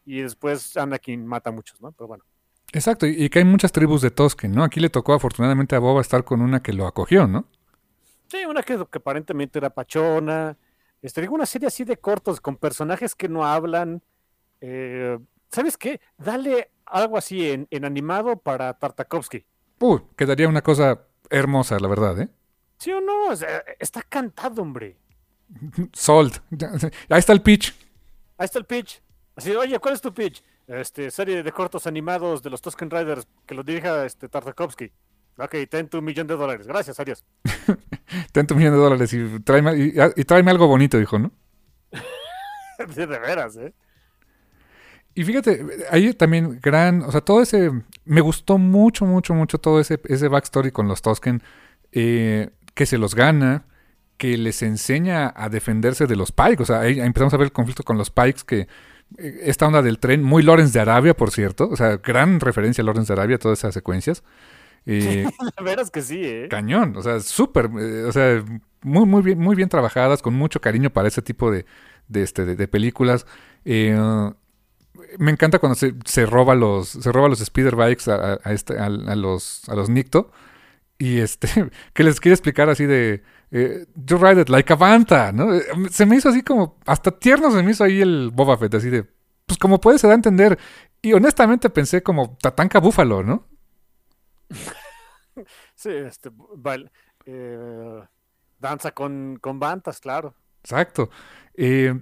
Y 0.07 0.21
después 0.21 0.77
Anakin 0.77 1.27
mata 1.27 1.51
a 1.51 1.53
muchos, 1.53 1.81
¿no? 1.81 1.91
Pero 1.91 2.07
bueno. 2.07 2.25
Exacto, 2.73 3.07
y, 3.07 3.25
y 3.25 3.29
que 3.29 3.41
hay 3.41 3.45
muchas 3.45 3.73
tribus 3.73 4.03
de 4.03 4.13
Tosken, 4.13 4.53
¿no? 4.53 4.63
Aquí 4.63 4.79
le 4.79 4.89
tocó 4.89 5.15
afortunadamente 5.15 5.75
a 5.75 5.81
Boba 5.81 6.01
estar 6.01 6.23
con 6.23 6.43
una 6.43 6.63
que 6.63 6.73
lo 6.73 6.87
acogió, 6.87 7.27
¿no? 7.27 7.47
Sí, 8.29 8.45
una 8.45 8.63
que, 8.63 8.77
que 8.77 8.99
aparentemente 8.99 9.59
era 9.59 9.71
pachona. 9.71 10.57
Este, 11.03 11.21
digo, 11.21 11.35
una 11.35 11.47
serie 11.47 11.69
así 11.69 11.85
de 11.85 11.97
cortos 11.97 12.41
con 12.41 12.57
personajes 12.57 13.15
que 13.15 13.29
no 13.29 13.45
hablan. 13.47 14.03
Eh, 14.61 15.19
¿Sabes 15.51 15.77
qué? 15.77 16.01
Dale 16.17 16.71
algo 16.87 17.17
así 17.17 17.49
en, 17.51 17.67
en 17.71 17.85
animado 17.85 18.37
para 18.37 18.75
Tartakovsky. 18.75 19.45
Uy, 19.81 20.03
quedaría 20.17 20.49
una 20.49 20.63
cosa 20.63 21.07
hermosa, 21.31 21.79
la 21.79 21.89
verdad, 21.89 22.21
¿eh? 22.21 22.29
¿Sí 22.79 22.93
o 22.93 23.01
no? 23.01 23.29
O 23.29 23.37
sea, 23.37 23.63
está 23.79 24.03
cantado, 24.03 24.63
hombre. 24.63 24.97
Sold. 25.93 26.41
Ahí 27.09 27.19
está 27.19 27.33
el 27.33 27.43
pitch. 27.43 27.75
Ahí 28.37 28.45
está 28.45 28.59
el 28.59 28.65
pitch. 28.65 29.01
Así, 29.35 29.55
oye, 29.55 29.79
¿cuál 29.79 29.95
es 29.95 30.01
tu 30.01 30.13
pitch? 30.13 30.43
Este, 30.67 31.11
serie 31.11 31.43
de 31.43 31.53
cortos 31.53 31.87
animados 31.87 32.43
de 32.43 32.51
los 32.51 32.61
Tusken 32.61 32.91
Riders 32.91 33.27
que 33.47 33.55
lo 33.55 33.63
dirija 33.63 34.05
este 34.05 34.29
Tartakovsky. 34.29 34.93
Ok, 35.39 35.55
ten 35.71 35.89
tu 35.89 36.03
millón 36.03 36.27
de 36.27 36.37
dólares. 36.37 36.67
Gracias, 36.67 36.99
adiós. 36.99 37.25
Ten 38.33 38.47
tu 38.47 38.55
millón 38.55 38.73
de 38.73 38.79
dólares 38.79 39.13
y 39.13 39.41
tráeme, 39.41 39.77
y, 39.77 39.95
y 40.17 40.25
tráeme 40.25 40.51
algo 40.51 40.67
bonito, 40.67 40.99
dijo, 40.99 41.19
¿no? 41.19 41.31
de 42.97 43.07
veras, 43.07 43.57
¿eh? 43.57 43.73
Y 45.15 45.25
fíjate, 45.25 45.67
ahí 45.91 46.15
también 46.15 46.59
gran, 46.63 47.03
o 47.03 47.11
sea, 47.11 47.21
todo 47.21 47.43
ese, 47.43 47.71
me 48.05 48.21
gustó 48.21 48.57
mucho, 48.57 49.05
mucho, 49.05 49.35
mucho 49.35 49.59
todo 49.59 49.81
ese, 49.81 50.01
ese 50.05 50.29
backstory 50.29 50.71
con 50.71 50.89
los 50.89 51.03
Tosken, 51.03 51.43
eh, 51.93 52.51
que 52.75 52.87
se 52.87 52.99
los 52.99 53.15
gana, 53.15 53.65
que 54.17 54.37
les 54.39 54.63
enseña 54.63 55.33
a 55.37 55.49
defenderse 55.49 56.07
de 56.07 56.17
los 56.17 56.33
Pikes, 56.33 56.63
o 56.63 56.67
sea, 56.67 56.81
ahí 56.81 57.01
empezamos 57.01 57.35
a 57.35 57.37
ver 57.37 57.47
el 57.47 57.53
conflicto 57.53 57.83
con 57.83 57.99
los 57.99 58.11
Pikes 58.11 58.43
que 58.47 58.69
eh, 59.17 59.41
esta 59.43 59.67
onda 59.67 59.83
del 59.83 59.99
tren, 59.99 60.23
muy 60.23 60.43
Lawrence 60.43 60.73
de 60.73 60.81
Arabia, 60.81 61.15
por 61.15 61.31
cierto. 61.31 61.69
O 61.69 61.77
sea, 61.77 61.97
gran 61.97 62.41
referencia 62.41 62.83
a 62.83 62.85
Lawrence 62.85 63.13
de 63.13 63.19
Arabia, 63.19 63.39
todas 63.39 63.59
esas 63.59 63.75
secuencias. 63.75 64.23
Eh, 64.89 65.27
La 65.57 65.63
verdad 65.63 65.85
es 65.85 65.91
que 65.91 66.03
sí, 66.03 66.21
¿eh? 66.25 66.49
cañón, 66.49 66.97
o 66.97 67.03
sea, 67.03 67.21
súper, 67.21 67.71
eh, 67.79 68.05
o 68.05 68.13
sea, 68.13 68.43
muy, 68.83 69.07
muy 69.07 69.23
bien, 69.23 69.39
muy 69.39 69.55
bien 69.57 69.69
trabajadas, 69.69 70.23
con 70.23 70.35
mucho 70.35 70.61
cariño 70.61 70.91
para 70.91 71.09
ese 71.09 71.23
tipo 71.23 71.51
de, 71.51 71.67
de, 72.09 72.23
este, 72.23 72.45
de, 72.45 72.57
de 72.57 72.69
películas. 72.69 73.27
Eh, 73.65 73.97
me 75.19 75.31
encanta 75.31 75.59
cuando 75.59 75.75
se, 75.77 75.95
se 76.05 76.27
roba 76.27 76.55
los, 76.55 76.89
se 76.89 77.13
roba 77.13 77.29
los 77.29 77.39
speeder 77.41 77.77
bikes 77.77 78.11
a, 78.11 78.35
este, 78.53 78.79
a, 78.79 78.87
a 78.87 78.89
los, 79.17 79.69
a 79.69 79.75
los 79.75 79.89
Nicto 79.89 80.31
y 80.99 81.19
este, 81.21 81.49
que 81.95 82.05
les 82.05 82.21
quiere 82.21 82.35
explicar 82.35 82.71
así 82.71 82.87
de, 82.87 83.23
eh, 83.53 83.87
you 83.97 84.19
ride 84.19 84.43
it 84.43 84.49
like 84.51 84.73
a 84.73 84.77
Banta, 84.77 85.33
¿no? 85.33 85.55
Eh, 85.55 85.63
Se 85.91 86.07
me 86.07 86.17
hizo 86.17 86.31
así 86.31 86.43
como, 86.43 86.79
hasta 86.87 87.13
tierno 87.13 87.51
se 87.53 87.63
me 87.63 87.73
hizo 87.73 87.85
ahí 87.85 88.01
el 88.01 88.31
Boba 88.35 88.59
Fett, 88.59 88.75
así 88.75 88.91
de, 88.91 89.05
pues 89.47 89.59
como 89.59 89.81
puede 89.81 89.99
se 89.99 90.07
da 90.09 90.15
a 90.15 90.17
entender. 90.17 90.59
Y 91.03 91.13
honestamente 91.15 91.71
pensé 91.71 92.03
como 92.03 92.37
Tatanka 92.43 92.81
Búfalo, 92.81 93.23
¿no? 93.23 93.47
Sí, 95.75 95.91
este, 95.91 96.31
bail- 96.57 96.91
eh, 97.27 98.01
danza 98.59 98.93
con, 98.93 99.39
con 99.41 99.59
bantas, 99.61 100.01
claro. 100.01 100.35
Exacto. 100.63 101.11
Eh, 101.55 101.95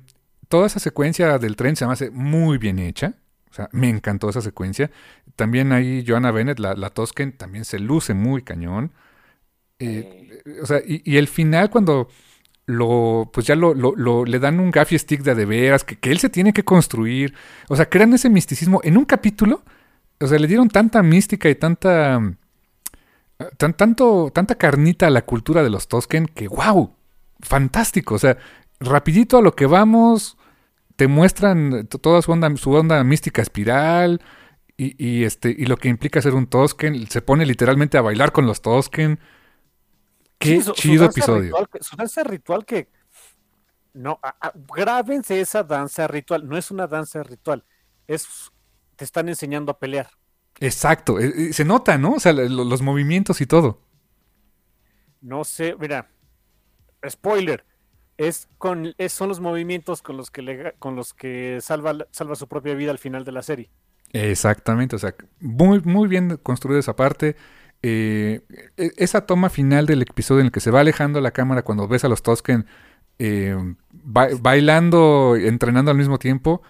toda 0.49 0.67
esa 0.67 0.79
secuencia 0.81 1.39
del 1.39 1.57
tren 1.57 1.77
se 1.77 1.87
me 1.87 1.93
hace 1.93 2.11
muy 2.11 2.59
bien 2.59 2.79
hecha. 2.79 3.15
O 3.51 3.55
sea, 3.57 3.69
me 3.73 3.89
encantó 3.89 4.29
esa 4.29 4.41
secuencia. 4.43 4.91
También 5.35 5.73
ahí 5.73 6.05
Joanna 6.07 6.31
Bennett, 6.31 6.59
la, 6.59 6.75
la 6.75 6.91
Tosken, 6.91 7.37
también 7.37 7.65
se 7.65 7.79
luce 7.79 8.13
muy 8.15 8.43
cañón. 8.43 8.93
Eh, 9.79 10.43
o 10.63 10.67
sea, 10.67 10.81
y, 10.87 11.03
y 11.05 11.17
el 11.19 11.29
final 11.29 11.71
cuando 11.71 12.09
lo, 12.67 13.31
pues 13.33 13.47
ya 13.47 13.55
lo, 13.57 13.75
lo- 13.75 13.95
lo- 13.97 14.25
le 14.25 14.39
dan 14.39 14.61
un 14.61 14.71
gaffy 14.71 14.99
stick 14.99 15.23
de 15.23 15.33
a 15.33 15.35
de 15.35 15.45
veras, 15.47 15.85
que, 15.85 15.97
que 15.99 16.11
él 16.11 16.19
se 16.19 16.31
tiene 16.31 16.53
que 16.53 16.65
construir. 16.65 17.35
O 17.69 17.77
sea, 17.77 17.89
crean 17.89 18.13
ese 18.15 18.31
misticismo 18.31 18.81
en 18.85 18.97
un 18.99 19.05
capítulo. 19.05 19.63
O 20.21 20.27
sea, 20.27 20.39
le 20.39 20.47
dieron 20.49 20.69
tanta 20.69 21.03
mística 21.03 21.49
y 21.51 21.55
tanta, 21.55 22.21
tan, 23.59 23.75
tanto, 23.75 24.31
tanta 24.33 24.55
carnita 24.57 25.07
a 25.07 25.11
la 25.11 25.23
cultura 25.27 25.63
de 25.63 25.71
los 25.71 25.89
Tosken 25.89 26.27
que, 26.27 26.49
wow, 26.49 26.95
fantástico. 27.41 28.15
O 28.15 28.19
sea, 28.19 28.39
rapidito 28.81 29.39
a 29.39 29.43
lo 29.43 29.55
que 29.55 29.67
vamos, 29.67 30.37
te 30.97 31.09
muestran 31.09 31.87
toda 31.89 32.23
su 32.23 32.33
onda, 32.33 32.55
su 32.57 32.73
onda 32.73 33.03
mística 33.05 33.43
espiral 33.43 34.21
y, 34.77 34.95
y, 35.05 35.25
este, 35.25 35.55
y 35.57 35.67
lo 35.67 35.77
que 35.77 35.89
implica 35.89 36.23
ser 36.23 36.35
un 36.35 36.47
Tosken. 36.47 37.07
Se 37.09 37.23
pone 37.23 37.45
literalmente 37.47 37.99
a 37.99 38.03
bailar 38.03 38.33
con 38.33 38.47
los 38.47 38.63
Tosken. 38.63 39.19
Qué 40.39 40.57
Sí, 40.57 40.63
su- 40.63 40.65
su 40.69 40.75
chido 40.75 41.05
danza 41.05 41.19
episodio. 41.21 41.43
ritual 41.57 41.69
su 41.81 41.97
danza 41.97 42.25
ritual 42.25 42.65
que. 42.67 42.91
No, 43.95 44.19
a- 44.23 44.37
a- 44.49 44.53
grábense 44.77 45.41
esa 45.41 45.63
danza 45.63 46.07
ritual. 46.07 46.47
No 46.47 46.59
es 46.59 46.71
una 46.71 46.87
danza 46.87 47.23
ritual. 47.23 47.65
Es. 48.07 48.51
Te 48.97 49.05
están 49.05 49.29
enseñando 49.29 49.73
a 49.73 49.79
pelear. 49.79 50.09
Exacto, 50.61 51.19
eh, 51.21 51.33
eh, 51.37 51.53
se 51.53 51.65
nota, 51.65 51.99
¿no? 51.99 52.15
O 52.15 52.21
sea, 52.21 52.33
lo- 52.33 52.65
los 52.65 52.83
movimientos 52.83 53.41
y 53.41 53.47
todo. 53.47 53.81
No 55.21 55.45
sé, 55.45 55.75
mira. 55.79 56.09
Spoiler. 57.09 57.65
Es 58.17 58.49
con, 58.59 58.95
es- 58.99 59.13
son 59.13 59.29
los 59.29 59.41
movimientos 59.41 60.03
con 60.03 60.17
los 60.17 60.31
que 60.31 60.43
le- 60.43 60.75
con 60.79 60.97
los 60.97 61.15
que 61.15 61.59
salva, 61.61 61.97
salva 62.11 62.35
su 62.37 62.49
propia 62.49 62.75
vida 62.75 62.91
al 62.91 62.99
final 62.99 63.25
de 63.25 63.33
la 63.33 63.43
serie. 63.43 63.71
Exactamente, 64.13 64.97
o 64.97 64.99
sea, 64.99 65.15
muy, 65.41 65.81
muy 65.83 66.09
bien 66.09 66.39
construida 66.43 66.79
esa 66.81 66.97
parte. 66.97 67.37
Eh, 67.83 68.41
e- 68.77 68.93
esa 68.97 69.27
toma 69.27 69.51
final 69.51 69.87
del 69.87 70.03
episodio 70.03 70.41
en 70.41 70.47
el 70.47 70.53
que 70.53 70.61
se 70.61 70.71
va 70.71 70.81
alejando 70.81 71.21
la 71.21 71.33
cámara 71.33 71.63
cuando 71.63 71.89
ves 71.89 72.05
a 72.05 72.09
los 72.09 72.23
Tosken 72.23 72.67
eh, 73.19 73.57
ba- 73.93 74.29
bailando, 74.41 75.37
entrenando 75.37 75.91
al 75.91 75.97
mismo 75.97 76.19
tiempo, 76.19 76.63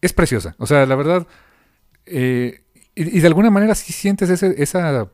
es 0.00 0.12
preciosa. 0.12 0.54
O 0.58 0.66
sea, 0.66 0.84
la 0.86 0.96
verdad, 0.96 1.26
eh, 2.06 2.62
y, 2.94 3.16
y 3.18 3.20
de 3.20 3.26
alguna 3.26 3.50
manera 3.50 3.74
sí 3.74 3.92
sientes 3.92 4.30
ese- 4.30 4.62
esa, 4.62 5.10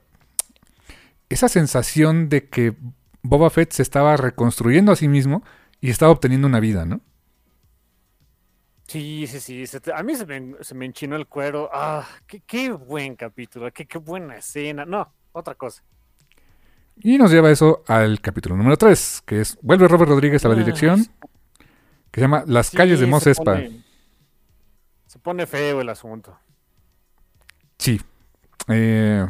esa 1.29 1.49
sensación 1.49 2.29
de 2.29 2.49
que 2.49 2.75
Boba 3.23 3.51
Fett 3.51 3.73
se 3.73 3.83
estaba 3.83 4.17
reconstruyendo 4.17 4.93
a 4.93 4.97
sí 4.97 5.09
mismo 5.09 5.43
y 5.81 5.91
estaba 5.91 6.13
obteniendo 6.13 6.47
una 6.47 6.61
vida, 6.61 6.85
¿no? 6.87 7.01
Sí, 8.87 9.27
sí, 9.27 9.41
sí. 9.41 9.67
se 9.67 9.81
te- 9.81 9.93
a 9.93 10.03
mí 10.03 10.15
se 10.15 10.25
me, 10.27 10.55
se 10.63 10.75
me 10.75 10.87
enchinó 10.87 11.17
el 11.17 11.27
cuero. 11.27 11.69
Ah, 11.73 12.07
qué, 12.27 12.41
qué 12.41 12.71
buen 12.71 13.17
capítulo, 13.17 13.71
qué, 13.73 13.85
qué 13.87 13.99
buena 13.99 14.37
escena. 14.37 14.85
No, 14.85 15.13
otra 15.33 15.55
cosa. 15.57 15.83
Y 16.99 17.19
nos 17.19 17.31
lleva 17.33 17.51
eso 17.51 17.83
al 17.89 18.21
capítulo 18.21 18.57
número 18.57 18.77
3, 18.77 19.23
que 19.27 19.41
es 19.41 19.59
vuelve 19.61 19.89
Robert 19.89 20.09
Rodríguez 20.11 20.45
a 20.45 20.49
la 20.49 20.55
Ah, 20.55 20.59
dirección, 20.59 21.05
que 22.11 22.21
se 22.21 22.23
llama 22.23 22.45
Las 22.47 22.71
calles 22.71 23.01
de 23.01 23.07
Mos 23.07 23.25
se 23.25 23.33
Espa. 23.33 23.55
pone- 23.55 23.83
Se 25.07 25.19
pone 25.19 25.47
feo 25.47 25.81
el 25.81 25.89
asunto. 25.89 26.39
Sí. 27.87 28.01
Eh, 28.67 29.25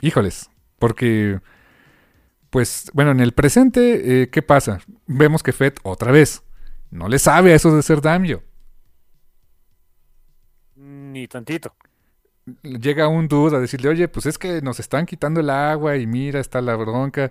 híjoles, 0.00 0.50
porque, 0.80 1.38
pues, 2.50 2.90
bueno, 2.92 3.12
en 3.12 3.20
el 3.20 3.30
presente, 3.30 4.22
eh, 4.22 4.30
¿qué 4.30 4.42
pasa? 4.42 4.80
Vemos 5.06 5.44
que 5.44 5.52
Fett, 5.52 5.78
otra 5.84 6.10
vez, 6.10 6.42
no 6.90 7.06
le 7.06 7.20
sabe 7.20 7.52
a 7.52 7.54
eso 7.54 7.76
de 7.76 7.82
ser 7.82 8.00
Damio. 8.00 8.42
Ni 10.74 11.28
tantito. 11.28 11.72
Llega 12.64 13.06
un 13.06 13.28
dude 13.28 13.56
a 13.56 13.60
decirle, 13.60 13.90
oye, 13.90 14.08
pues 14.08 14.26
es 14.26 14.38
que 14.38 14.60
nos 14.60 14.80
están 14.80 15.06
quitando 15.06 15.38
el 15.38 15.48
agua 15.48 15.96
y 15.96 16.08
mira, 16.08 16.40
está 16.40 16.60
la 16.60 16.74
bronca. 16.74 17.30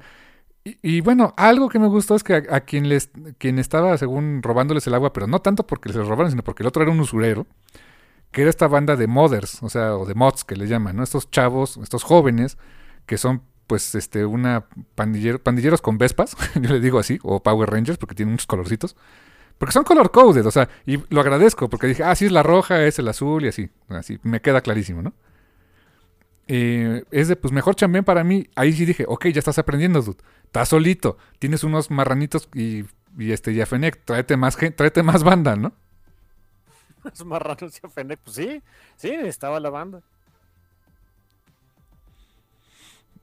Y, 0.64 0.78
y 0.82 1.02
bueno, 1.02 1.34
algo 1.36 1.68
que 1.68 1.78
me 1.78 1.88
gustó 1.88 2.16
es 2.16 2.24
que 2.24 2.36
a, 2.36 2.44
a 2.50 2.62
quien, 2.62 2.88
les, 2.88 3.10
quien 3.38 3.60
estaba, 3.60 3.98
según, 3.98 4.42
robándoles 4.42 4.88
el 4.88 4.94
agua, 4.94 5.12
pero 5.12 5.28
no 5.28 5.42
tanto 5.42 5.68
porque 5.68 5.90
les 5.90 5.98
robaron, 5.98 6.32
sino 6.32 6.42
porque 6.42 6.64
el 6.64 6.68
otro 6.68 6.84
era 6.84 6.92
un 6.94 7.02
usurero, 7.02 7.48
que 8.34 8.42
era 8.42 8.50
esta 8.50 8.68
banda 8.68 8.98
de 8.98 9.08
mothers, 9.08 9.64
o 9.64 9.70
sea, 9.70 9.96
o 9.96 10.06
de 10.06 10.14
mods 10.16 10.44
que 10.44 10.58
le 10.58 10.68
llaman, 10.68 10.98
¿no? 10.98 11.04
Estos 11.04 11.32
chavos, 11.32 11.78
estos 11.82 12.04
jóvenes, 12.04 12.58
que 13.06 13.18
son, 13.18 13.44
pues, 13.68 13.96
este, 13.96 14.26
una 14.26 14.66
pandillero, 14.96 15.42
pandilleros 15.42 15.82
con 15.82 15.98
vespas, 15.98 16.36
yo 16.56 16.70
le 16.70 16.82
digo 16.82 17.00
así, 17.00 17.20
o 17.24 17.42
Power 17.42 17.70
Rangers, 17.70 17.98
porque 17.98 18.16
tienen 18.16 18.34
muchos 18.34 18.48
colorcitos. 18.48 18.98
Porque 19.58 19.72
son 19.72 19.84
color 19.86 20.12
coded, 20.12 20.46
o 20.46 20.52
sea, 20.52 20.68
y 20.86 20.98
lo 21.14 21.22
agradezco, 21.22 21.70
porque 21.70 21.88
dije, 21.88 22.04
ah, 22.04 22.16
sí 22.16 22.26
es 22.26 22.32
la 22.32 22.44
roja, 22.44 22.84
es 22.86 23.00
el 23.00 23.08
azul 23.08 23.46
y 23.46 23.48
así. 23.50 23.70
Así, 23.88 24.20
me 24.24 24.42
queda 24.42 24.60
clarísimo, 24.62 25.02
¿no? 25.04 25.14
Eh, 26.48 27.04
es 27.12 27.28
de, 27.30 27.36
pues 27.36 27.54
mejor 27.54 27.76
chambén 27.76 28.04
para 28.04 28.24
mí. 28.24 28.48
Ahí 28.56 28.74
sí 28.74 28.86
dije, 28.86 29.06
ok, 29.08 29.28
ya 29.28 29.40
estás 29.40 29.60
aprendiendo, 29.60 30.02
dude. 30.02 30.18
Estás 30.46 30.70
solito, 30.70 31.18
tienes 31.40 31.64
unos 31.64 31.90
marranitos 31.92 32.50
y, 32.54 32.84
este, 33.20 33.52
y 33.54 33.62
a 33.62 33.66
Fennec, 33.66 34.04
tráete 34.06 34.36
más, 34.38 34.58
gen- 34.58 34.76
tráete 34.76 35.04
más 35.04 35.24
banda, 35.24 35.56
¿no? 35.56 35.74
Los 37.10 37.26
marranos 37.26 37.80
y 37.84 37.88
Fennec, 37.90 38.20
pues 38.20 38.36
sí, 38.36 38.62
sí, 38.96 39.10
estaba 39.10 39.60
la 39.60 39.70
banda. 39.70 40.02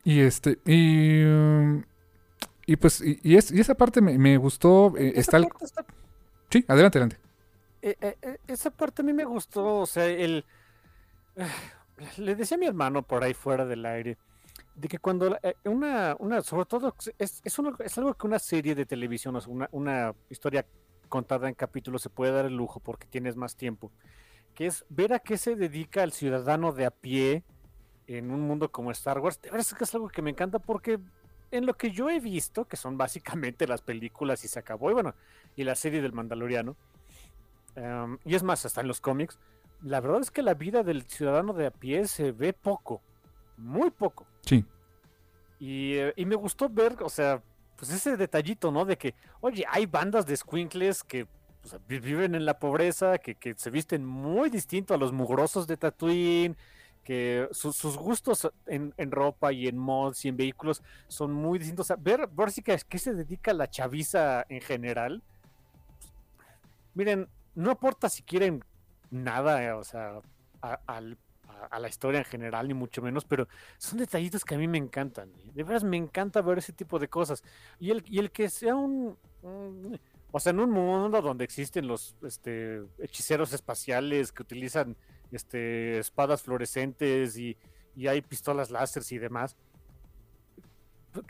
Y 0.05 0.20
este, 0.20 0.59
y, 0.65 1.24
um, 1.24 1.82
y 2.66 2.77
pues, 2.77 3.01
y, 3.02 3.19
y 3.23 3.36
es- 3.36 3.51
y 3.52 3.61
esa 3.61 3.74
parte 3.74 4.01
me, 4.01 4.16
me 4.19 4.36
gustó. 4.39 4.97
eh, 4.97 5.12
está 5.16 5.36
el- 5.36 5.48
está- 5.61 5.85
Sí, 6.51 6.65
adelante, 6.69 6.98
adelante. 6.98 7.19
eh, 7.82 7.97
eh, 8.01 8.16
eh, 8.23 8.39
esa 8.48 8.70
parte 8.70 9.02
a 9.02 9.05
mí 9.05 9.12
me 9.12 9.24
gustó, 9.24 9.78
o 9.81 9.86
sea, 9.86 10.07
el... 10.07 10.44
Le 12.16 12.35
decía 12.35 12.57
a 12.57 12.61
mi 12.61 12.66
hermano 12.66 13.02
por 13.02 13.23
ahí 13.23 13.35
fuera 13.35 13.66
del 13.66 13.85
aire, 13.85 14.16
de 14.74 14.89
que 14.89 14.98
cuando 14.98 15.39
una, 15.65 16.16
una 16.19 16.40
sobre 16.40 16.65
todo, 16.65 16.94
es, 17.19 17.43
es, 17.44 17.59
una- 17.59 17.77
es 17.85 17.98
algo 17.98 18.15
que 18.15 18.27
una 18.27 18.39
serie 18.39 18.74
de 18.74 18.86
televisión, 18.86 19.39
una, 19.48 19.69
una 19.73 20.15
historia 20.31 20.65
contada 21.10 21.48
en 21.48 21.54
capítulos 21.54 22.00
se 22.00 22.08
puede 22.08 22.32
dar 22.32 22.46
el 22.46 22.56
lujo 22.56 22.80
porque 22.80 23.06
tienes 23.06 23.36
más 23.36 23.56
tiempo, 23.56 23.92
que 24.54 24.66
es 24.66 24.86
ver 24.88 25.12
a 25.12 25.18
qué 25.18 25.36
se 25.36 25.56
dedica 25.56 26.02
el 26.02 26.12
ciudadano 26.12 26.72
de 26.72 26.86
a 26.86 26.90
pie 26.90 27.44
en 28.06 28.30
un 28.30 28.40
mundo 28.40 28.72
como 28.72 28.90
Star 28.92 29.18
Wars. 29.18 29.38
De 29.42 29.50
verdad 29.50 29.66
es 29.68 29.74
que 29.74 29.84
es 29.84 29.94
algo 29.94 30.08
que 30.08 30.22
me 30.22 30.30
encanta 30.30 30.58
porque 30.58 30.98
en 31.50 31.66
lo 31.66 31.74
que 31.74 31.90
yo 31.90 32.08
he 32.08 32.20
visto, 32.20 32.64
que 32.64 32.76
son 32.76 32.96
básicamente 32.96 33.66
las 33.66 33.82
películas 33.82 34.44
y 34.44 34.48
se 34.48 34.58
acabó, 34.58 34.90
y 34.90 34.94
bueno, 34.94 35.14
y 35.56 35.64
la 35.64 35.74
serie 35.74 36.00
del 36.00 36.12
Mandaloriano, 36.12 36.76
em, 37.74 38.16
y 38.24 38.34
es 38.34 38.42
más, 38.42 38.64
hasta 38.64 38.80
en 38.80 38.88
los 38.88 39.00
cómics, 39.00 39.38
la 39.82 40.00
verdad 40.00 40.20
es 40.20 40.30
que 40.30 40.42
la 40.42 40.54
vida 40.54 40.82
del 40.82 41.02
ciudadano 41.02 41.52
de 41.52 41.66
a 41.66 41.70
pie 41.70 42.06
se 42.06 42.32
ve 42.32 42.52
poco, 42.52 43.02
muy 43.56 43.90
poco. 43.90 44.26
Sí. 44.42 44.64
Y, 45.58 45.94
eh, 45.94 46.12
y 46.16 46.24
me 46.24 46.36
gustó 46.36 46.68
ver, 46.68 46.96
o 47.02 47.08
sea, 47.08 47.42
pues 47.81 47.93
ese 47.93 48.19
detallito, 48.19 48.70
¿no? 48.70 48.85
De 48.85 48.98
que, 48.98 49.15
oye, 49.40 49.65
hay 49.66 49.86
bandas 49.86 50.27
de 50.27 50.36
squinkles 50.36 51.02
que 51.02 51.27
viven 51.89 52.35
en 52.35 52.44
la 52.44 52.59
pobreza, 52.59 53.16
que, 53.16 53.36
que 53.36 53.55
se 53.57 53.70
visten 53.70 54.05
muy 54.05 54.51
distinto 54.51 54.93
a 54.93 54.98
los 54.98 55.12
mugrosos 55.12 55.66
de 55.66 55.78
Tatooine, 55.78 56.59
que 57.02 57.48
su- 57.52 57.73
sus 57.73 57.97
gustos 57.97 58.51
en, 58.66 58.93
en 58.98 59.11
ropa 59.11 59.51
y 59.55 59.66
en 59.66 59.78
mods 59.78 60.27
y 60.27 60.28
en 60.28 60.36
vehículos 60.36 60.82
son 61.09 61.32
muy 61.32 61.59
distintos. 61.59 61.86
O 61.86 61.89
sea, 61.89 61.97
ver, 61.97 62.27
ver 62.28 62.51
si 62.51 62.61
que, 62.61 62.78
qué 62.86 62.98
se 62.98 63.15
dedica 63.15 63.55
la 63.55 63.70
chaviza 63.70 64.44
en 64.51 64.61
general. 64.61 65.23
Miren, 66.94 67.28
no 67.55 67.70
aporta 67.70 68.11
si 68.11 68.23
quieren 68.23 68.62
nada, 69.11 69.65
eh, 69.65 69.73
o 69.73 69.85
sea, 69.85 70.20
a, 70.61 70.81
al- 70.86 71.16
a- 71.70 71.78
la 71.78 71.88
historia 71.88 72.18
en 72.18 72.24
general, 72.24 72.68
ni 72.68 72.74
mucho 72.74 73.02
menos, 73.02 73.24
pero 73.24 73.48
son 73.78 73.98
detallitos 73.98 74.44
que 74.44 74.54
a 74.54 74.58
mí 74.58 74.68
me 74.68 74.78
encantan. 74.78 75.30
¿eh? 75.30 75.50
De 75.54 75.62
veras 75.64 75.84
me 75.84 75.96
encanta 75.96 76.40
ver 76.42 76.58
ese 76.58 76.72
tipo 76.72 76.98
de 76.98 77.08
cosas. 77.08 77.42
Y 77.78 77.90
el, 77.90 78.02
y 78.06 78.18
el 78.18 78.30
que 78.30 78.48
sea 78.48 78.74
un, 78.74 79.16
O 80.32 80.38
sea, 80.38 80.50
en 80.50 80.60
un 80.60 80.70
mundo 80.70 81.20
donde 81.22 81.44
existen 81.44 81.86
los 81.88 82.14
este, 82.22 82.82
hechiceros 82.98 83.52
espaciales 83.52 84.32
que 84.32 84.42
utilizan 84.42 84.96
este, 85.32 85.98
espadas 85.98 86.42
fluorescentes 86.42 87.36
y, 87.36 87.56
y 87.96 88.06
hay 88.06 88.20
pistolas 88.22 88.70
láser 88.70 89.02
y 89.10 89.18
demás, 89.18 89.56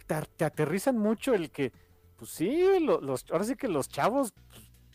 te, 0.06 0.14
te, 0.36 0.44
aterrizan 0.44 0.98
mucho 0.98 1.32
el 1.34 1.50
que, 1.50 1.72
pues 2.16 2.30
sí, 2.30 2.62
los, 2.80 3.24
ahora 3.30 3.44
sí 3.44 3.56
que 3.56 3.68
los 3.68 3.88
chavos 3.88 4.34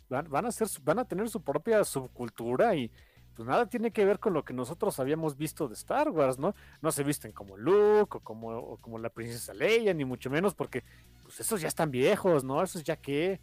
van, 0.10 0.30
van, 0.30 0.46
a 0.46 0.52
ser, 0.52 0.68
van 0.84 1.00
a 1.00 1.06
tener 1.06 1.28
su 1.30 1.42
propia 1.42 1.84
subcultura 1.84 2.76
y 2.76 2.92
pues 3.36 3.48
nada 3.48 3.66
tiene 3.66 3.92
que 3.92 4.06
ver 4.06 4.20
con 4.20 4.34
lo 4.34 4.46
que 4.46 4.54
nosotros 4.54 4.98
habíamos 5.00 5.38
visto 5.38 5.68
de 5.68 5.74
Star 5.74 6.10
Wars, 6.10 6.40
¿no? 6.40 6.56
No 6.82 6.92
se 6.92 7.04
visten 7.04 7.34
como 7.34 7.58
Luke 7.58 8.18
o 8.18 8.20
como, 8.22 8.50
o 8.58 8.78
como 8.78 8.98
la 8.98 9.10
princesa 9.10 9.54
Leia, 9.54 9.94
ni 9.94 10.06
mucho 10.06 10.30
menos, 10.30 10.54
porque 10.56 10.84
pues 11.24 11.40
esos 11.42 11.60
ya 11.60 11.68
están 11.68 11.92
viejos, 11.92 12.44
¿no? 12.44 12.64
Esos 12.64 12.84
ya 12.84 12.96
que... 12.96 13.40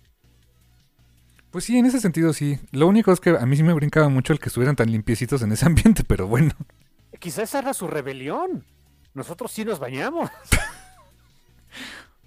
Pues 1.51 1.65
sí, 1.65 1.77
en 1.77 1.85
ese 1.85 2.01
sentido 2.01 2.33
sí. 2.33 2.59
Lo 2.71 2.87
único 2.87 3.13
es 3.13 3.21
que 3.21 3.31
a 3.31 3.45
mí 3.45 3.55
sí 3.57 3.63
me 3.63 3.75
brincaba 3.75 4.09
mucho 4.09 4.33
el 4.33 4.41
que 4.41 4.49
estuvieran 4.49 4.77
tan 4.77 4.91
limpiecitos 4.91 5.43
en 5.43 5.53
ese 5.53 5.67
ambiente, 5.67 6.05
pero 6.05 6.27
bueno. 6.27 6.53
Quizás 7.19 7.51
esa 7.51 7.59
era 7.59 7.75
su 7.75 7.87
rebelión. 7.87 8.65
Nosotros 9.13 9.53
sí 9.53 9.63
nos 9.65 9.79
bañamos. 9.79 10.31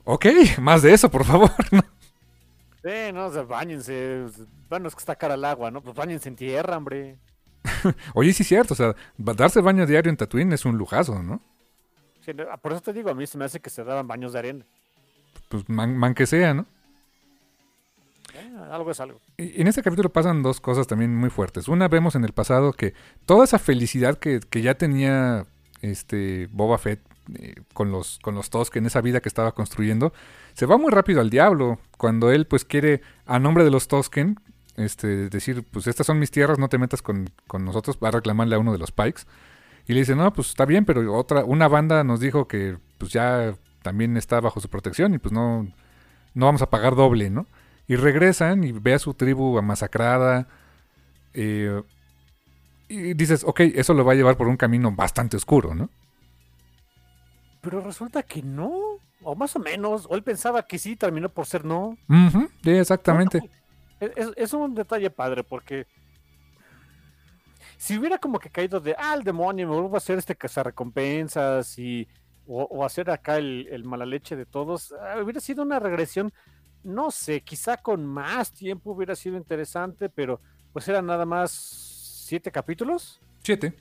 ok, 0.03 0.25
más 0.59 0.83
de 0.83 0.93
eso, 0.93 1.09
por 1.09 1.25
favor. 1.25 1.51
Sí, 2.83 3.11
no, 3.11 3.25
o 3.25 3.33
sea, 3.33 3.41
bañense. 3.41 4.27
Bueno, 4.69 4.87
es 4.87 4.93
que 4.93 4.99
está 4.99 5.15
cara 5.15 5.33
al 5.33 5.43
agua, 5.43 5.71
¿no? 5.71 5.81
Pues 5.81 5.95
bañense 5.95 6.29
en 6.29 6.35
tierra, 6.35 6.77
hombre. 6.77 7.17
Oye, 8.13 8.33
sí 8.33 8.43
es 8.43 8.49
cierto, 8.49 8.73
o 8.73 8.77
sea, 8.77 8.95
darse 9.17 9.61
baño 9.61 9.85
diario 9.85 10.09
en 10.09 10.17
Tatooine 10.17 10.53
es 10.53 10.65
un 10.65 10.77
lujazo, 10.77 11.21
¿no? 11.21 11.41
Sí, 12.21 12.31
por 12.61 12.71
eso 12.71 12.81
te 12.81 12.93
digo, 12.93 13.09
a 13.09 13.13
mí 13.13 13.27
se 13.27 13.37
me 13.37 13.45
hace 13.45 13.59
que 13.59 13.69
se 13.69 13.83
daban 13.83 14.07
baños 14.07 14.33
de 14.33 14.39
arena. 14.39 14.65
Pues 15.49 15.67
man 15.69 16.13
que 16.15 16.25
sea, 16.25 16.53
¿no? 16.53 16.65
algo 18.71 18.91
es 18.91 18.99
algo. 18.99 19.19
En 19.37 19.67
este 19.67 19.81
capítulo 19.81 20.09
pasan 20.09 20.43
dos 20.43 20.59
cosas 20.59 20.87
también 20.87 21.15
muy 21.15 21.29
fuertes. 21.29 21.67
Una, 21.67 21.87
vemos 21.87 22.15
en 22.15 22.23
el 22.23 22.33
pasado 22.33 22.73
que 22.73 22.93
toda 23.25 23.43
esa 23.43 23.59
felicidad 23.59 24.17
que, 24.17 24.41
ya 24.51 24.75
tenía 24.75 25.45
este 25.81 26.47
Boba 26.51 26.77
Fett 26.77 27.01
eh, 27.35 27.55
con 27.73 27.91
los 27.91 28.19
con 28.19 28.35
los 28.35 28.49
Tosken 28.49 28.83
en 28.83 28.87
esa 28.87 29.01
vida 29.01 29.21
que 29.21 29.29
estaba 29.29 29.53
construyendo, 29.53 30.13
se 30.53 30.65
va 30.65 30.77
muy 30.77 30.91
rápido 30.91 31.21
al 31.21 31.29
diablo 31.29 31.79
cuando 31.97 32.31
él 32.31 32.45
pues 32.45 32.65
quiere 32.65 33.01
a 33.25 33.39
nombre 33.39 33.63
de 33.63 33.71
los 33.71 33.87
Tosken 33.87 34.39
este 34.77 35.29
decir, 35.29 35.63
pues 35.71 35.87
estas 35.87 36.07
son 36.07 36.19
mis 36.19 36.31
tierras, 36.31 36.59
no 36.59 36.69
te 36.69 36.77
metas 36.77 37.01
con, 37.01 37.29
con 37.47 37.65
nosotros, 37.65 37.97
va 38.03 38.09
a 38.09 38.11
reclamarle 38.11 38.55
a 38.55 38.59
uno 38.59 38.71
de 38.71 38.77
los 38.77 38.91
Pikes. 38.91 39.23
Y 39.87 39.93
le 39.93 39.99
dice, 39.99 40.15
"No, 40.15 40.31
pues 40.33 40.49
está 40.49 40.65
bien, 40.65 40.85
pero 40.85 41.13
otra 41.15 41.45
una 41.45 41.67
banda 41.67 42.03
nos 42.03 42.19
dijo 42.19 42.47
que 42.47 42.77
pues 42.97 43.11
ya 43.11 43.55
también 43.83 44.17
está 44.17 44.39
bajo 44.39 44.59
su 44.59 44.69
protección 44.69 45.13
y 45.13 45.19
pues 45.19 45.31
no 45.31 45.67
no 46.33 46.45
vamos 46.45 46.61
a 46.61 46.69
pagar 46.69 46.95
doble, 46.95 47.29
¿no?" 47.29 47.47
Y 47.87 47.95
regresan 47.95 48.63
y 48.63 48.71
ve 48.71 48.95
a 48.95 48.99
su 48.99 49.13
tribu 49.13 49.61
masacrada. 49.61 50.47
Eh, 51.33 51.83
y 52.87 53.13
dices, 53.13 53.43
ok, 53.43 53.61
eso 53.61 53.93
lo 53.93 54.05
va 54.05 54.13
a 54.13 54.15
llevar 54.15 54.37
por 54.37 54.47
un 54.47 54.57
camino 54.57 54.91
bastante 54.91 55.37
oscuro, 55.37 55.73
¿no? 55.73 55.89
Pero 57.61 57.81
resulta 57.81 58.23
que 58.23 58.43
no, 58.43 58.71
o 59.23 59.35
más 59.35 59.55
o 59.55 59.59
menos, 59.59 60.05
o 60.09 60.15
él 60.15 60.23
pensaba 60.23 60.67
que 60.67 60.77
sí, 60.77 60.95
terminó 60.95 61.29
por 61.29 61.47
ser 61.47 61.65
no. 61.65 61.97
sí, 62.63 62.71
exactamente. 62.71 63.49
Es, 63.99 64.53
un 64.53 64.75
detalle 64.75 65.09
padre 65.09 65.43
porque 65.43 65.87
si 67.77 67.97
hubiera 67.97 68.17
como 68.17 68.39
que 68.39 68.49
caído 68.49 68.79
de, 68.79 68.95
ah, 68.97 69.15
el 69.15 69.23
demonio, 69.23 69.67
me 69.67 69.73
vuelvo 69.73 69.95
a 69.95 69.97
hacer 69.97 70.17
este 70.17 70.35
cazarrecompensas 70.35 71.79
y, 71.79 72.07
o, 72.47 72.85
hacer 72.85 73.09
acá 73.09 73.37
el, 73.37 73.67
el, 73.71 73.83
mala 73.83 74.05
leche 74.05 74.35
de 74.35 74.45
todos, 74.45 74.93
ah, 74.93 75.19
hubiera 75.21 75.39
sido 75.39 75.63
una 75.63 75.79
regresión 75.79 76.33
no 76.85 77.09
sé, 77.09 77.41
quizá 77.41 77.77
con 77.77 78.05
más 78.05 78.51
tiempo 78.51 78.91
hubiera 78.91 79.15
sido 79.15 79.37
interesante, 79.37 80.07
pero 80.07 80.39
pues 80.71 80.87
eran 80.87 81.07
nada 81.07 81.25
más 81.25 81.51
siete 81.51 82.51
capítulos. 82.51 83.19
Siete. 83.43 83.73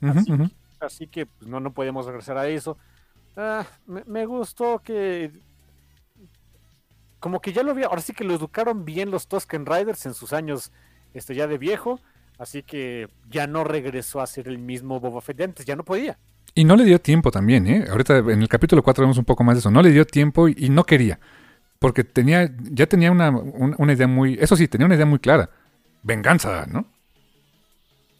así, 0.80 1.06
que 1.06 1.26
pues, 1.26 1.48
no, 1.48 1.60
no 1.60 1.72
podemos 1.72 2.06
regresar 2.06 2.38
a 2.38 2.48
eso. 2.48 2.78
Ah, 3.36 3.66
me, 3.86 4.24
gustó 4.24 4.78
que 4.78 5.30
como 7.24 7.40
que 7.40 7.54
ya 7.54 7.62
lo 7.62 7.70
había, 7.70 7.86
ahora 7.86 8.02
sí 8.02 8.12
que 8.12 8.22
lo 8.22 8.34
educaron 8.34 8.84
bien 8.84 9.10
los 9.10 9.28
Tusken 9.28 9.64
Riders 9.64 10.04
en 10.04 10.12
sus 10.12 10.34
años 10.34 10.70
este, 11.14 11.34
ya 11.34 11.46
de 11.46 11.56
viejo, 11.56 11.98
así 12.36 12.62
que 12.62 13.08
ya 13.30 13.46
no 13.46 13.64
regresó 13.64 14.20
a 14.20 14.26
ser 14.26 14.46
el 14.46 14.58
mismo 14.58 15.00
Boba 15.00 15.22
Fett 15.22 15.38
de 15.38 15.44
antes, 15.44 15.64
ya 15.64 15.74
no 15.74 15.86
podía. 15.86 16.18
Y 16.54 16.66
no 16.66 16.76
le 16.76 16.84
dio 16.84 17.00
tiempo 17.00 17.30
también, 17.30 17.66
¿eh? 17.66 17.86
Ahorita 17.88 18.18
en 18.18 18.42
el 18.42 18.48
capítulo 18.50 18.82
4 18.82 19.04
vemos 19.04 19.16
un 19.16 19.24
poco 19.24 19.42
más 19.42 19.54
de 19.54 19.60
eso, 19.60 19.70
no 19.70 19.80
le 19.80 19.90
dio 19.90 20.04
tiempo 20.04 20.48
y 20.48 20.68
no 20.68 20.84
quería. 20.84 21.18
Porque 21.78 22.04
tenía, 22.04 22.54
ya 22.60 22.86
tenía 22.86 23.10
una, 23.10 23.32
idea 23.90 24.06
muy, 24.06 24.36
eso 24.38 24.54
sí, 24.54 24.68
tenía 24.68 24.84
una 24.84 24.96
idea 24.96 25.06
muy 25.06 25.18
clara. 25.18 25.48
Venganza, 26.02 26.66
¿no? 26.66 26.84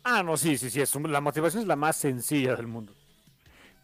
Ah, 0.03 0.23
no, 0.23 0.39
sí, 0.39 0.57
sí, 0.57 0.71
sí, 0.71 0.81
es, 0.81 0.95
la 0.95 1.21
motivación 1.21 1.61
es 1.61 1.69
la 1.69 1.77
más 1.77 1.97
sencilla 1.97 2.57
del 2.57 2.69
mundo. 2.69 2.95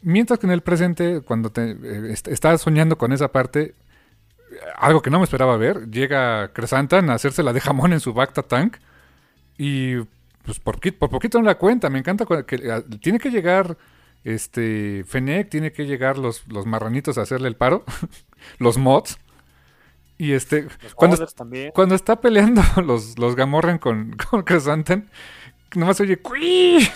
Mientras 0.01 0.39
que 0.39 0.47
en 0.47 0.53
el 0.53 0.63
presente, 0.63 1.21
cuando 1.21 1.51
te, 1.51 1.73
eh, 1.73 2.15
estás 2.15 2.63
soñando 2.63 2.97
con 2.97 3.13
esa 3.13 3.29
parte, 3.29 3.75
algo 4.77 5.03
que 5.03 5.11
no 5.11 5.19
me 5.19 5.25
esperaba 5.25 5.57
ver, 5.57 5.91
llega 5.91 6.53
Cresantan 6.53 7.11
a 7.11 7.15
hacerse 7.15 7.43
la 7.43 7.53
de 7.53 7.61
jamón 7.61 7.93
en 7.93 8.01
su 8.01 8.13
Bacta 8.13 8.43
Tank 8.43 8.77
y 9.59 9.97
pues 10.45 10.59
por, 10.59 10.81
por 10.81 11.11
poquito 11.11 11.39
no 11.39 11.45
la 11.45 11.57
cuenta, 11.57 11.91
me 11.91 11.99
encanta 11.99 12.27
que 12.47 12.71
ah, 12.71 12.83
tiene 13.01 13.19
que 13.19 13.31
llegar 13.31 13.77
este 14.25 15.05
Fennec, 15.07 15.49
tiene 15.49 15.73
que 15.73 15.87
llegar 15.87 16.19
los, 16.19 16.47
los 16.49 16.67
marranitos 16.67 17.19
a 17.19 17.23
hacerle 17.23 17.49
el 17.49 17.57
paro, 17.57 17.85
los 18.59 18.79
mods, 18.79 19.19
y 20.21 20.35
este, 20.35 20.69
cuando, 20.95 21.27
cuando 21.73 21.95
está 21.95 22.21
peleando 22.21 22.63
los, 22.85 23.19
los 23.19 23.37
Gamorrean 23.37 23.79
con, 23.79 24.17
con 24.17 24.45
Chrysanthemum, 24.45 25.07
nomás 25.75 25.99
oye 26.01 26.19
¡Cuí! 26.19 26.87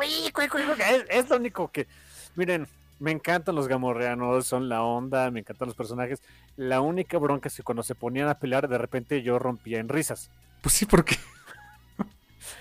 Es, 0.00 1.04
es 1.10 1.28
lo 1.28 1.36
único 1.36 1.72
que. 1.72 1.88
Miren, 2.36 2.68
me 2.98 3.10
encantan 3.10 3.54
los 3.54 3.68
gamorreanos, 3.68 4.46
son 4.46 4.68
la 4.68 4.82
onda, 4.82 5.30
me 5.30 5.40
encantan 5.40 5.68
los 5.68 5.76
personajes. 5.76 6.20
La 6.56 6.80
única 6.80 7.18
bronca 7.18 7.48
es 7.48 7.56
que 7.56 7.62
cuando 7.62 7.82
se 7.82 7.94
ponían 7.94 8.28
a 8.28 8.38
pelear, 8.38 8.68
de 8.68 8.78
repente 8.78 9.22
yo 9.22 9.38
rompía 9.38 9.78
en 9.78 9.88
risas. 9.88 10.30
Pues 10.60 10.74
sí, 10.74 10.86
porque. 10.86 11.16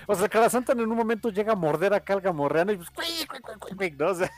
O 0.05 0.15
sea, 0.15 0.29
cada 0.29 0.49
Santa 0.49 0.71
en 0.71 0.79
un 0.79 0.95
momento 0.95 1.29
llega 1.29 1.53
a 1.53 1.55
morder 1.55 1.93
acá 1.93 2.13
al 2.13 2.21
gamorreano 2.21 2.71
y 2.71 2.77
pues. 2.77 2.89
¿no? 3.97 4.07
O 4.07 4.15
sea, 4.15 4.31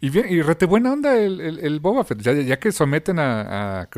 y 0.00 0.10
bien, 0.10 0.26
y 0.28 0.42
rete 0.42 0.66
buena 0.66 0.92
onda 0.92 1.16
el, 1.16 1.40
el, 1.40 1.80
Boba 1.80 2.04
Fett, 2.04 2.20
ya, 2.20 2.58
que 2.58 2.72
someten 2.72 3.18
a, 3.18 3.82
a 3.82 3.88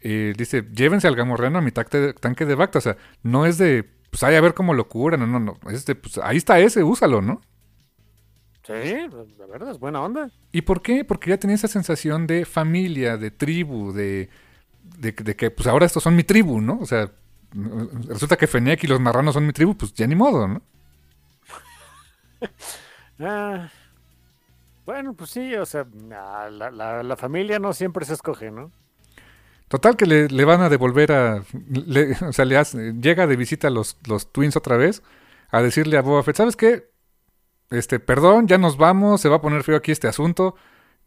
eh, 0.00 0.32
dice, 0.36 0.66
llévense 0.74 1.06
al 1.06 1.16
gamorreano 1.16 1.58
a 1.58 1.62
mi 1.62 1.70
tanque 1.70 2.44
de 2.44 2.54
Bacta. 2.54 2.78
O 2.78 2.82
sea, 2.82 2.96
no 3.22 3.46
es 3.46 3.58
de, 3.58 3.88
pues 4.10 4.22
ahí 4.24 4.34
a 4.34 4.40
ver 4.40 4.54
cómo 4.54 4.74
lo 4.74 4.88
curan, 4.88 5.20
no, 5.20 5.26
no, 5.26 5.38
no. 5.38 5.70
Es 5.70 5.86
de, 5.86 5.94
pues 5.94 6.18
ahí 6.18 6.36
está 6.36 6.58
ese, 6.58 6.82
úsalo, 6.82 7.22
¿no? 7.22 7.40
Sí, 8.64 9.08
la 9.38 9.46
verdad 9.46 9.70
es 9.72 9.78
buena 9.78 10.00
onda. 10.00 10.30
¿Y 10.52 10.62
por 10.62 10.82
qué? 10.82 11.04
Porque 11.04 11.30
ya 11.30 11.38
tenía 11.38 11.56
esa 11.56 11.68
sensación 11.68 12.26
de 12.28 12.44
familia, 12.44 13.16
de 13.16 13.32
tribu, 13.32 13.92
de, 13.92 14.28
de, 14.98 15.14
que 15.14 15.50
pues 15.50 15.66
ahora 15.66 15.86
estos 15.86 16.02
son 16.02 16.14
mi 16.14 16.22
tribu, 16.22 16.60
¿no? 16.60 16.78
O 16.80 16.86
sea, 16.86 17.10
resulta 18.06 18.36
que 18.36 18.46
Fennec 18.46 18.84
y 18.84 18.86
los 18.86 19.00
marranos 19.00 19.34
son 19.34 19.46
mi 19.46 19.52
tribu, 19.52 19.76
pues 19.76 19.92
ya 19.94 20.06
ni 20.06 20.14
modo, 20.14 20.46
¿no? 20.46 20.62
ah, 23.20 23.68
bueno, 24.86 25.14
pues 25.14 25.30
sí, 25.30 25.54
o 25.56 25.66
sea, 25.66 25.84
la, 26.08 27.16
familia 27.16 27.58
no 27.58 27.72
siempre 27.72 28.04
se 28.04 28.14
escoge, 28.14 28.52
¿no? 28.52 28.70
Total 29.66 29.96
que 29.96 30.06
le, 30.06 30.44
van 30.44 30.60
a 30.60 30.68
devolver 30.68 31.10
a... 31.12 31.42
o 32.28 32.32
sea, 32.32 32.44
le 32.44 32.56
hace, 32.56 32.92
llega 32.92 33.26
de 33.26 33.36
visita 33.36 33.68
a 33.68 33.70
los, 33.70 33.96
los 34.06 34.30
Twins 34.32 34.56
otra 34.56 34.76
vez 34.76 35.02
a 35.50 35.62
decirle 35.62 35.96
a 35.96 36.02
Boba 36.02 36.22
Fett, 36.22 36.36
¿sabes 36.36 36.56
qué? 36.56 36.91
Este, 37.72 37.98
perdón, 38.00 38.46
ya 38.48 38.58
nos 38.58 38.76
vamos, 38.76 39.20
se 39.20 39.28
va 39.28 39.36
a 39.36 39.40
poner 39.40 39.62
feo 39.62 39.76
aquí 39.76 39.92
este 39.92 40.08
asunto. 40.08 40.54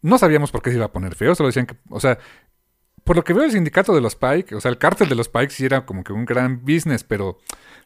No 0.02 0.18
sabíamos 0.18 0.52
por 0.52 0.62
qué 0.62 0.72
se 0.72 0.78
iba 0.78 0.86
a 0.86 0.92
poner 0.92 1.16
feo, 1.16 1.36
solo 1.36 1.48
decían 1.48 1.68
que, 1.68 1.78
o 1.90 2.00
sea, 2.00 2.18
por 3.04 3.16
lo 3.16 3.24
que 3.24 3.34
veo 3.34 3.44
el 3.44 3.52
sindicato 3.52 3.94
de 3.94 4.02
los 4.02 4.16
Pike, 4.16 4.56
o 4.56 4.62
sea, 4.62 4.72
el 4.72 4.78
cártel 4.78 5.10
de 5.10 5.16
los 5.16 5.30
Pike 5.30 5.52
sí 5.52 5.66
era 5.66 5.86
como 5.86 6.04
que 6.04 6.14
un 6.14 6.26
gran 6.26 6.62
business, 6.66 7.04
pero 7.04 7.38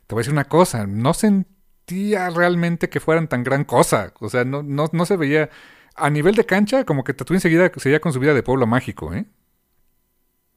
te 0.08 0.16
voy 0.16 0.22
a 0.22 0.22
decir 0.22 0.34
una 0.34 0.46
cosa, 0.46 0.88
no 0.88 1.14
sentía 1.14 2.30
realmente 2.30 2.90
que 2.90 3.00
fueran 3.00 3.28
tan 3.28 3.44
gran 3.44 3.66
cosa, 3.66 4.14
o 4.20 4.30
sea, 4.30 4.46
no, 4.46 4.64
no, 4.64 4.90
no 4.92 5.06
se 5.06 5.18
veía 5.18 5.50
a 5.96 6.10
nivel 6.10 6.36
de 6.36 6.46
cancha, 6.46 6.86
como 6.86 7.04
que 7.04 7.14
Tatooine 7.14 7.38
enseguida 7.38 7.72
seguía 7.78 8.00
con 8.00 8.14
su 8.14 8.20
vida 8.20 8.34
de 8.34 8.44
pueblo 8.44 8.66
mágico, 8.66 9.14
¿eh? 9.14 9.26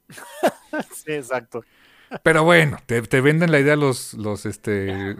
sí, 0.93 1.11
exacto. 1.13 1.63
Pero 2.21 2.43
bueno, 2.43 2.77
te, 2.85 3.01
venden 3.21 3.51
la 3.51 3.59
idea 3.59 3.75
los, 3.75 4.13
los, 4.13 4.45
este, 4.45 5.11
eh, 5.11 5.15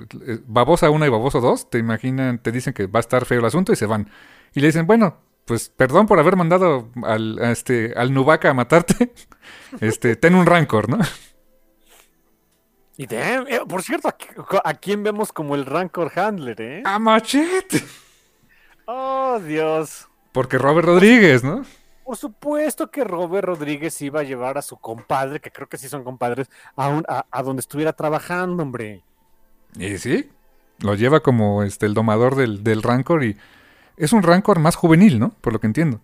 babosa 0.46 0.90
1 0.90 1.06
y 1.06 1.10
baboso 1.10 1.42
2, 1.42 1.70
te 1.70 1.80
imaginan, 1.80 2.40
te 2.40 2.52
dicen 2.52 2.74
que 2.74 2.88
va 2.88 3.00
a 3.00 3.02
estar 3.02 3.26
feo 3.26 3.40
el 3.40 3.46
asunto 3.46 3.74
y 3.74 3.76
se 3.76 3.86
van. 3.86 4.10
Y 4.54 4.60
le 4.60 4.68
dicen, 4.68 4.86
bueno, 4.86 5.18
pues 5.46 5.70
perdón 5.70 6.06
por 6.06 6.20
haber 6.20 6.36
mandado 6.36 6.90
al, 7.04 7.40
este, 7.40 7.94
al 7.96 8.14
Nubaca 8.14 8.50
a 8.50 8.54
matarte, 8.54 9.14
este, 9.82 10.16
ten 10.16 10.36
un 10.36 10.46
rancor, 10.46 10.90
¿no? 10.90 11.00
Y 12.96 13.08
eh, 13.10 13.62
por 13.68 13.82
cierto, 13.82 14.14
¿a, 14.64 14.74
quién 14.76 15.02
vemos 15.02 15.34
como 15.34 15.56
el 15.56 15.66
rancor 15.66 16.12
handler, 16.16 16.62
eh? 16.62 16.84
A 16.86 17.00
Machete. 17.00 17.84
Oh, 18.86 19.40
Dios. 19.40 20.08
Porque 20.32 20.60
Robert 20.60 20.86
Rodríguez, 20.86 21.44
¿no? 21.44 21.64
Por 22.04 22.18
supuesto 22.18 22.92
que 22.92 23.04
Robert 23.04 23.46
Rodríguez 23.48 24.02
iba 24.02 24.20
a 24.22 24.24
llevar 24.24 24.58
a 24.58 24.62
su 24.62 24.78
compadre, 24.78 25.40
que 25.40 25.52
creo 25.52 25.68
que 25.70 25.78
sí 25.78 25.88
son 25.88 26.04
compadres, 26.04 26.50
a, 26.76 26.90
un- 26.90 27.06
a, 27.08 27.26
a 27.32 27.44
donde 27.44 27.62
estuviera 27.62 27.94
trabajando, 27.94 28.64
hombre. 28.64 29.04
Y 29.78 29.98
sí, 29.98 30.30
lo 30.80 30.96
lleva 30.96 31.22
como 31.22 31.64
este 31.64 31.86
el 31.86 31.94
domador 31.94 32.36
del, 32.36 32.64
del 32.64 32.84
Rancor 32.84 33.24
y 33.24 33.38
es 33.98 34.12
un 34.12 34.24
Rancor 34.24 34.60
más 34.60 34.76
juvenil, 34.76 35.20
¿no? 35.20 35.30
Por 35.42 35.54
lo 35.54 35.60
que 35.60 35.68
entiendo. 35.68 36.02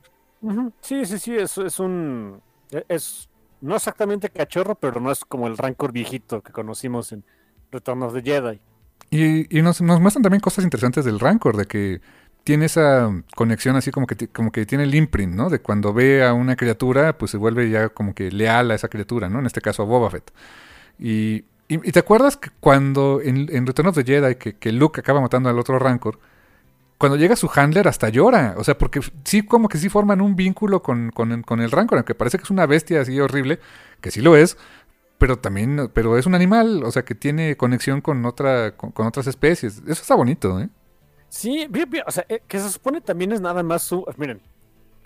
Sí, 0.82 1.06
sí, 1.06 1.20
sí, 1.20 1.36
es, 1.36 1.58
es 1.58 1.80
un... 1.80 2.42
e- 2.72 2.86
Es 2.88 3.28
no 3.62 3.76
exactamente 3.76 4.30
cachorro, 4.30 4.76
pero 4.76 5.02
no 5.02 5.12
es 5.12 5.26
como 5.26 5.48
el 5.48 5.58
Rancor 5.58 5.92
viejito 5.92 6.42
que 6.42 6.54
conocimos 6.54 7.12
en 7.12 7.26
Return 7.72 8.04
of 8.04 8.14
the 8.14 8.22
Jedi. 8.22 8.62
Y, 9.10 9.58
y 9.58 9.62
nos, 9.62 9.82
nos 9.82 10.00
muestran 10.00 10.24
también 10.24 10.40
cosas 10.40 10.64
interesantes 10.64 11.04
del 11.04 11.20
Rancor, 11.20 11.58
de 11.58 11.66
que 11.66 12.00
tiene 12.44 12.66
esa 12.66 13.12
conexión 13.36 13.76
así 13.76 13.92
como 13.92 14.08
que, 14.08 14.28
como 14.30 14.52
que 14.52 14.66
tiene 14.66 14.86
el 14.86 14.96
imprint, 14.96 15.34
¿no? 15.36 15.50
De 15.50 15.60
cuando 15.60 15.94
ve 15.94 16.24
a 16.26 16.34
una 16.34 16.56
criatura, 16.56 17.18
pues 17.18 17.32
se 17.32 17.38
vuelve 17.38 17.70
ya 17.70 17.90
como 17.90 18.14
que 18.16 18.32
leal 18.32 18.72
a 18.72 18.76
esa 18.76 18.88
criatura, 18.90 19.30
¿no? 19.30 19.40
En 19.40 19.46
este 19.46 19.62
caso 19.62 19.84
a 19.84 19.86
Boba 19.86 20.10
Fett. 20.10 20.32
Y, 21.00 21.46
y- 21.68 21.88
y 21.90 21.92
te 21.92 22.00
acuerdas 22.00 22.38
que 22.38 22.50
cuando 22.60 23.22
en, 23.24 23.48
en 23.56 23.68
Return 23.68 23.90
of 23.90 23.96
the 23.96 24.04
Jedi, 24.04 24.36
que, 24.36 24.56
que 24.58 24.72
Luke 24.72 25.00
acaba 25.02 25.22
matando 25.22 25.50
al 25.50 25.60
otro 25.60 25.80
Rancor, 25.80 26.20
cuando 26.98 27.18
llega 27.18 27.36
su 27.38 27.50
handler 27.54 27.88
hasta 27.88 28.10
llora, 28.10 28.56
o 28.58 28.64
sea, 28.64 28.78
porque 28.78 29.02
sí 29.24 29.44
como 29.44 29.70
que 29.70 29.78
sí 29.78 29.90
forman 29.90 30.22
un 30.22 30.36
vínculo 30.36 30.82
con, 30.84 31.12
con, 31.12 31.44
con 31.44 31.62
el 31.62 31.72
Rancor, 31.72 31.98
aunque 32.00 32.16
parece 32.16 32.38
que 32.38 32.44
es 32.44 32.50
una 32.50 32.66
bestia 32.66 33.02
así 33.02 33.20
horrible, 33.20 33.60
que 34.02 34.12
sí 34.12 34.22
lo 34.22 34.36
es, 34.36 34.58
pero 35.18 35.38
también, 35.40 35.90
pero 35.94 36.18
es 36.18 36.26
un 36.26 36.36
animal, 36.36 36.84
o 36.84 36.92
sea, 36.92 37.04
que 37.06 37.16
tiene 37.16 37.58
conexión 37.58 38.02
con 38.02 38.26
otra, 38.26 38.76
con, 38.78 38.92
con 38.92 39.08
otras 39.08 39.28
especies. 39.28 39.80
Eso 39.88 40.02
está 40.02 40.16
bonito, 40.16 40.60
¿eh? 40.60 40.70
Sí, 41.30 41.68
bien, 41.70 41.90
bien, 41.90 42.04
o 42.08 42.12
sea, 42.12 42.26
eh, 42.28 42.42
que 42.48 42.60
se 42.60 42.70
supone 42.70 43.02
también 43.02 43.32
es 43.32 43.42
nada 43.42 43.62
más 43.64 43.84
su... 43.84 44.06
Miren, 44.18 44.42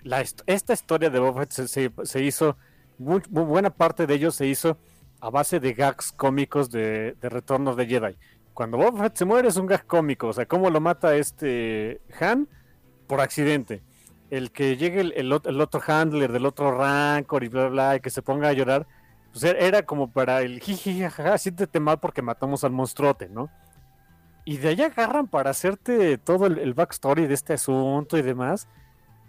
la, 0.02 0.22
esta 0.46 0.72
historia 0.72 1.10
de 1.10 1.18
Boba 1.18 1.40
Fett 1.46 1.52
se, 1.52 2.22
hizo, 2.24 2.56
buena 2.98 3.70
parte 3.70 4.06
de 4.06 4.14
ello 4.14 4.30
se 4.30 4.46
hizo 4.46 4.78
a 5.20 5.30
base 5.30 5.60
de 5.60 5.72
gags 5.74 6.12
cómicos 6.12 6.70
de, 6.70 7.14
de 7.20 7.28
Return 7.28 7.66
of 7.68 7.76
the 7.76 7.86
Jedi. 7.86 8.16
Cuando 8.54 8.78
Boba 8.78 9.02
Fett 9.04 9.16
se 9.16 9.24
muere 9.24 9.48
es 9.48 9.56
un 9.56 9.66
gag 9.66 9.86
cómico, 9.86 10.28
o 10.28 10.32
sea, 10.32 10.46
cómo 10.46 10.70
lo 10.70 10.80
mata 10.80 11.14
este 11.16 12.00
Han 12.20 12.48
por 13.06 13.20
accidente. 13.20 13.82
El 14.30 14.50
que 14.50 14.76
llegue 14.76 15.00
el, 15.00 15.12
el 15.16 15.30
ot- 15.32 15.46
el 15.48 15.60
otro 15.60 15.80
handler 15.86 16.32
del 16.32 16.46
otro 16.46 16.72
Rancor 16.76 17.44
y 17.44 17.48
bla, 17.48 17.68
bla, 17.68 17.96
y 17.96 18.00
que 18.00 18.10
se 18.10 18.22
ponga 18.22 18.48
a 18.48 18.52
llorar, 18.52 18.86
pues 19.32 19.44
era- 19.44 19.58
era 19.60 19.82
como 19.86 20.10
para 20.10 20.40
el 20.42 20.60
jiji, 20.60 21.00
jajaja, 21.00 21.36
siéntete 21.38 21.80
mal 21.80 22.00
porque 22.00 22.22
matamos 22.22 22.64
al 22.64 22.72
monstruote, 22.72 23.28
¿no? 23.28 23.50
Y 24.44 24.58
de 24.58 24.68
ahí 24.68 24.82
agarran 24.82 25.26
para 25.26 25.50
hacerte 25.50 26.18
todo 26.18 26.46
el, 26.46 26.58
el 26.58 26.74
backstory 26.74 27.26
de 27.26 27.34
este 27.34 27.54
asunto 27.54 28.18
y 28.18 28.22
demás. 28.22 28.68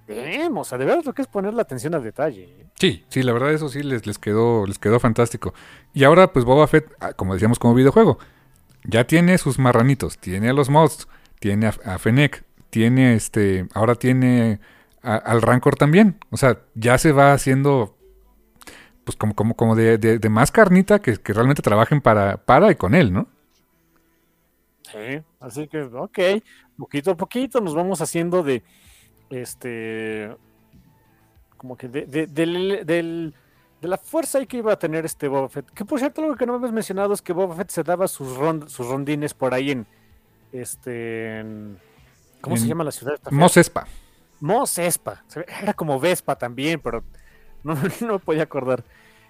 Bien, 0.07 0.55
o 0.55 0.63
sea, 0.63 0.77
de 0.77 0.85
verdad 0.85 1.03
lo 1.05 1.13
que 1.13 1.21
es 1.23 1.27
poner 1.27 1.53
la 1.53 1.63
atención 1.63 1.95
al 1.95 2.03
detalle. 2.03 2.43
¿eh? 2.43 2.65
Sí, 2.75 3.03
sí, 3.09 3.23
la 3.23 3.33
verdad 3.33 3.51
eso 3.53 3.69
sí 3.69 3.81
les, 3.81 4.05
les 4.05 4.19
quedó, 4.19 4.65
les 4.67 4.77
quedó 4.77 4.99
fantástico. 4.99 5.53
Y 5.93 6.03
ahora, 6.03 6.31
pues 6.31 6.45
Boba 6.45 6.67
Fett, 6.67 6.91
ah, 6.99 7.13
como 7.13 7.33
decíamos 7.33 7.57
como 7.59 7.73
videojuego, 7.73 8.19
ya 8.83 9.07
tiene 9.07 9.37
sus 9.39 9.57
marranitos, 9.57 10.17
tiene 10.19 10.49
a 10.49 10.53
los 10.53 10.69
mods, 10.69 11.07
tiene 11.39 11.67
a, 11.67 11.73
a 11.85 11.97
Fennec, 11.97 12.43
tiene 12.69 13.15
este, 13.15 13.67
ahora 13.73 13.95
tiene 13.95 14.59
a- 15.01 15.15
al 15.15 15.41
Rancor 15.41 15.75
también. 15.75 16.17
O 16.29 16.37
sea, 16.37 16.59
ya 16.75 16.97
se 16.99 17.11
va 17.11 17.33
haciendo 17.33 17.97
pues 19.05 19.15
como, 19.15 19.33
como, 19.35 19.55
como 19.55 19.75
de, 19.75 19.97
de- 19.97 20.19
de 20.19 20.29
más 20.29 20.51
carnita 20.51 20.99
que, 20.99 21.17
que 21.17 21.33
realmente 21.33 21.61
trabajen 21.61 22.01
para, 22.01 22.37
para 22.37 22.69
y 22.71 22.75
con 22.75 22.93
él, 22.95 23.13
¿no? 23.13 23.27
Sí, 24.95 25.22
así 25.41 25.67
que, 25.67 25.81
ok, 25.81 26.19
poquito 26.77 27.11
a 27.11 27.17
poquito 27.17 27.59
nos 27.59 27.76
vamos 27.76 27.99
haciendo 27.99 28.43
de, 28.43 28.63
este, 29.30 30.34
como 31.57 31.76
que 31.76 31.88
de, 31.89 32.05
de, 32.05 32.27
del- 32.27 33.35
de 33.81 33.88
la 33.89 33.97
fuerza 33.97 34.38
ahí 34.39 34.47
que 34.47 34.57
iba 34.57 34.72
a 34.72 34.80
tener 34.80 35.05
este 35.05 35.27
Boba 35.27 35.49
Fett. 35.49 35.69
Que 35.72 35.84
por 35.85 35.99
cierto, 35.99 36.22
algo 36.22 36.35
que 36.35 36.45
no 36.45 36.53
me 36.53 36.57
habías 36.59 36.72
mencionado 36.72 37.13
es 37.13 37.22
que 37.22 37.34
Boba 37.34 37.55
Fett 37.55 37.69
se 37.69 37.84
daba 37.84 38.07
sus, 38.07 38.38
rond- 38.38 38.67
sus 38.67 38.88
rondines 38.88 39.34
por 39.34 39.53
ahí 39.53 39.72
en, 39.72 39.85
este, 40.53 41.39
en- 41.39 41.77
¿cómo 42.41 42.55
se 42.55 42.63
En 42.63 42.69
llama 42.69 42.84
la 42.85 42.91
ciudad? 42.91 43.19
Mos 43.31 43.57
Espa. 43.57 43.85
Mos 44.39 44.77
Espa. 44.77 45.23
Se 45.27 45.45
Era 45.61 45.73
como 45.73 45.99
Vespa 45.99 46.35
también, 46.38 46.80
pero 46.81 47.03
no, 47.63 47.76
no 48.01 48.13
me 48.13 48.19
podía 48.19 48.43
acordar. 48.43 48.84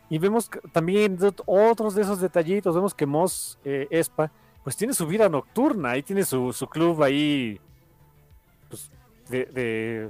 Y 0.09 0.19
vemos 0.19 0.49
también 0.71 1.17
de 1.17 1.29
ot- 1.29 1.43
otros 1.47 1.95
de 1.95 2.03
esos 2.03 2.21
detallitos. 2.21 2.75
Vemos 2.75 2.93
que 2.93 3.07
Mos 3.07 3.57
eh, 3.65 3.87
Espa, 3.89 4.31
pues 4.65 4.75
tiene 4.75 4.93
su 4.93 5.07
vida 5.07 5.29
nocturna. 5.29 5.91
Ahí 5.91 6.03
tiene 6.03 6.25
su, 6.25 6.51
su 6.51 6.67
club 6.67 7.01
ahí, 7.03 7.61
pues, 8.67 8.91
de, 9.29 9.45
de- 9.45 10.09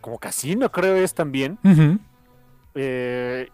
como 0.00 0.18
casino, 0.18 0.70
creo 0.72 0.96
es 0.96 1.12
también. 1.12 1.58
Eh, 2.74 3.50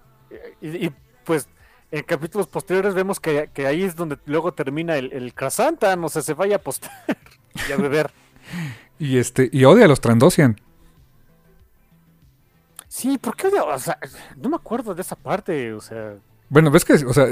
y, 0.61 0.87
y, 0.87 0.95
pues 1.25 1.49
en 1.91 2.03
capítulos 2.05 2.47
posteriores 2.47 2.93
vemos 2.95 3.19
que, 3.21 3.49
que 3.55 3.67
ahí 3.67 3.83
es 3.83 3.97
donde 3.97 4.19
luego 4.27 4.53
termina 4.53 4.97
el, 4.97 5.13
el 5.13 5.33
Krasantan. 5.35 6.05
O 6.05 6.09
sea, 6.09 6.23
se 6.23 6.35
vaya 6.35 6.57
a 6.57 6.59
apostar 6.59 6.93
y 7.69 7.73
a 7.73 7.77
beber. 7.77 8.13
Y 8.99 9.17
este, 9.19 9.49
y 9.51 9.65
odia 9.65 9.87
a 9.87 9.89
los 9.89 10.01
Trandosian. 10.01 10.61
Sí, 12.89 13.19
¿por 13.19 13.35
qué? 13.37 13.49
O 13.49 13.79
sea, 13.79 13.99
no 14.37 14.49
me 14.51 14.57
acuerdo 14.57 14.95
de 14.95 15.03
esa 15.03 15.17
parte. 15.17 15.73
O 15.73 15.81
sea, 15.81 16.15
Bueno, 16.55 16.71
ves 16.71 16.85
que, 16.85 16.93
o 16.95 17.13
sea, 17.13 17.27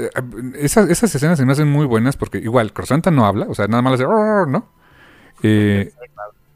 esas, 0.59 0.89
esas 0.89 1.15
escenas 1.15 1.37
se 1.39 1.45
me 1.45 1.53
hacen 1.53 1.69
muy 1.69 1.85
buenas 1.85 2.17
porque 2.17 2.39
igual, 2.39 2.73
Crossanta 2.73 3.09
no 3.09 3.25
habla, 3.25 3.45
o 3.47 3.55
sea, 3.55 3.67
nada 3.67 3.81
más 3.81 3.97
le 3.97 4.05
hace, 4.05 4.49
¿no? 4.49 4.67
Eh, 5.41 5.93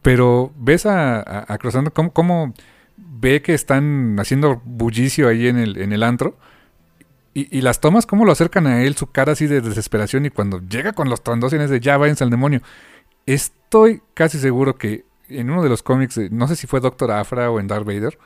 pero 0.01 0.51
ves 0.57 0.85
a, 0.85 1.19
a, 1.21 1.45
a 1.53 1.57
cómo, 1.93 2.11
cómo 2.11 2.53
ve 2.97 3.41
que 3.41 3.53
están 3.53 4.17
haciendo 4.19 4.61
bullicio 4.65 5.29
ahí 5.29 5.47
en 5.47 5.57
el, 5.57 5.77
en 5.77 5.93
el 5.93 6.03
antro 6.03 6.35
y, 7.33 7.57
y 7.57 7.61
las 7.61 7.79
tomas, 7.79 8.05
cómo 8.05 8.25
lo 8.25 8.33
acercan 8.33 8.67
a 8.67 8.83
él, 8.83 8.95
su 8.97 9.07
cara 9.07 9.31
así 9.31 9.47
de 9.47 9.61
desesperación 9.61 10.25
y 10.25 10.29
cuando 10.29 10.59
llega 10.59 10.91
con 10.91 11.09
los 11.09 11.23
Trandosianes 11.23 11.69
de 11.69 11.79
ya 11.79 11.95
váyanse 11.97 12.25
al 12.25 12.31
demonio. 12.31 12.61
Estoy 13.25 14.01
casi 14.13 14.39
seguro 14.39 14.75
que 14.75 15.05
en 15.29 15.49
uno 15.51 15.63
de 15.63 15.69
los 15.69 15.83
cómics, 15.83 16.15
de- 16.15 16.29
no 16.31 16.49
sé 16.49 16.57
si 16.57 16.67
fue 16.67 16.81
Doctor 16.81 17.11
Afra 17.11 17.49
o 17.49 17.61
en 17.61 17.67
Darth 17.67 17.85
Vader, 17.85 18.17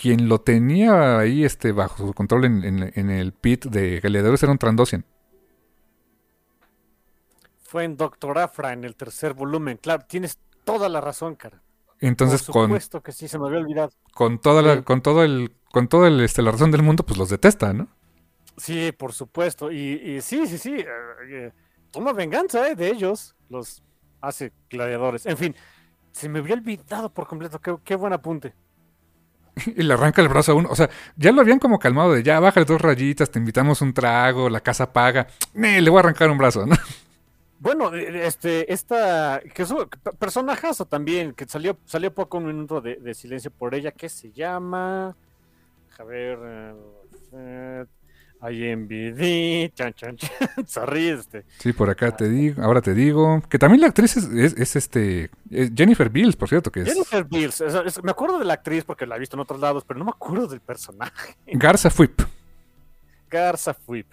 quien 0.00 0.28
lo 0.28 0.40
tenía 0.40 1.18
ahí 1.18 1.44
este, 1.44 1.72
bajo 1.72 2.06
su 2.08 2.12
control 2.14 2.44
en, 2.46 2.64
en- 2.64 2.92
en 2.94 3.10
el 3.10 3.32
pit 3.32 3.66
de 3.66 4.00
gladiadores 4.00 4.42
era 4.42 4.52
un 4.52 4.58
Trandosian. 4.58 5.04
fue 7.58 7.84
en 7.84 7.96
Doctor 7.96 8.38
Afra 8.38 8.72
en 8.72 8.84
el 8.84 8.96
tercer 8.96 9.34
volumen. 9.34 9.78
Claro, 9.78 10.04
tienes 10.08 10.38
toda 10.64 10.88
la 10.88 11.00
razón, 11.00 11.34
cara. 11.36 11.62
Entonces, 12.00 12.42
Por 12.44 12.52
con, 12.52 12.62
supuesto 12.62 13.02
que 13.02 13.12
sí, 13.12 13.28
se 13.28 13.38
me 13.38 13.46
había 13.46 13.58
olvidado. 13.60 13.90
con 14.12 14.40
toda 14.40 14.62
la, 14.62 14.82
Sí. 14.82 14.84
con 14.84 15.02
todo 15.02 15.22
el, 15.24 15.52
con 15.72 15.88
todo 15.88 16.06
el, 16.06 16.20
este, 16.20 16.42
la 16.42 16.52
razón 16.52 16.70
del 16.70 16.82
mundo, 16.82 17.04
pues 17.04 17.18
los 17.18 17.28
detesta, 17.30 17.72
¿no? 17.72 17.88
Sí, 18.56 18.92
por 18.92 19.12
supuesto. 19.12 19.70
Y, 19.70 19.76
y 20.16 20.20
sí, 20.22 20.46
sí, 20.46 20.58
sí. 20.58 20.74
eh, 20.74 20.86
eh, 21.28 21.52
toma 21.90 22.12
venganza 22.12 22.68
eh, 22.68 22.74
de 22.76 22.88
ellos. 22.88 23.34
Los 23.48 23.82
hace 24.20 24.52
gladiadores. 24.70 25.26
En 25.26 25.36
fin, 25.36 25.54
se 26.12 26.28
me 26.28 26.38
había 26.40 26.54
olvidado 26.54 27.12
por 27.12 27.26
completo. 27.26 27.60
Qué, 27.60 27.76
qué 27.84 27.94
buen 27.96 28.12
apunte. 28.12 28.54
Y 29.76 29.82
le 29.82 29.94
arranca 29.94 30.22
el 30.22 30.28
brazo 30.28 30.52
a 30.52 30.54
uno. 30.54 30.68
O 30.70 30.76
sea, 30.76 30.90
ya 31.16 31.32
lo 31.32 31.40
habían 31.40 31.58
como 31.58 31.78
calmado 31.78 32.12
de 32.12 32.22
ya, 32.22 32.40
bájale 32.40 32.66
dos 32.66 32.80
rayitas, 32.80 33.30
te 33.30 33.38
invitamos 33.38 33.80
un 33.82 33.92
trago, 33.92 34.48
la 34.48 34.60
casa 34.60 34.92
paga. 34.92 35.26
Nee, 35.54 35.80
le 35.80 35.90
voy 35.90 35.98
a 35.98 36.00
arrancar 36.00 36.30
un 36.30 36.38
brazo, 36.38 36.66
¿no? 36.66 36.76
Bueno, 37.58 37.94
eh, 37.94 38.26
este, 38.26 38.70
esta, 38.70 39.40
que 39.54 39.62
es 39.62 39.74
personajazo 40.18 40.84
también, 40.84 41.32
que 41.32 41.46
salió, 41.46 41.78
salió 41.86 42.12
poco 42.12 42.36
un 42.36 42.46
minuto 42.46 42.82
de, 42.82 42.96
de 42.96 43.14
silencio 43.14 43.50
por 43.50 43.74
ella, 43.74 43.92
que 43.92 44.10
se 44.10 44.30
llama, 44.30 45.16
a 45.98 46.04
ver, 46.04 46.38
eh, 47.32 47.84
IMBD, 48.42 49.72
chan, 49.74 49.92
chan, 49.94 50.16
chan, 50.16 50.30
sorry, 50.66 51.08
este, 51.08 51.44
Sí, 51.58 51.72
por 51.72 51.88
acá 51.90 52.14
te 52.16 52.28
digo, 52.28 52.62
ahora 52.62 52.80
te 52.82 52.94
digo. 52.94 53.42
Que 53.48 53.58
también 53.58 53.80
la 53.80 53.88
actriz 53.88 54.16
es, 54.16 54.24
es- 54.26 54.54
es, 54.56 54.76
este. 54.76 55.30
es 55.50 55.70
Jennifer 55.74 56.08
Beals, 56.10 56.36
por 56.36 56.48
cierto, 56.48 56.70
que 56.70 56.80
es 56.82 56.88
Jennifer 56.88 57.24
Beals, 57.24 57.62
me 58.02 58.10
acuerdo 58.10 58.38
de 58.38 58.44
la 58.44 58.54
actriz 58.54 58.84
porque 58.84 59.06
la 59.06 59.16
he 59.16 59.18
visto 59.18 59.36
en 59.36 59.40
otros 59.40 59.60
lados, 59.60 59.84
pero 59.86 59.98
no 59.98 60.04
me 60.04 60.10
acuerdo 60.10 60.46
del 60.46 60.60
personaje, 60.60 61.36
Garza 61.46 61.90
Fuip. 61.90 62.20
Garza 63.30 63.74
Fuip, 63.74 64.06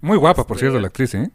Muy 0.00 0.16
guapa, 0.18 0.44
por 0.46 0.56
Este- 0.56 0.66
cierto, 0.66 0.80
la 0.80 0.88
actriz, 0.88 1.14
¿eh? 1.14 1.30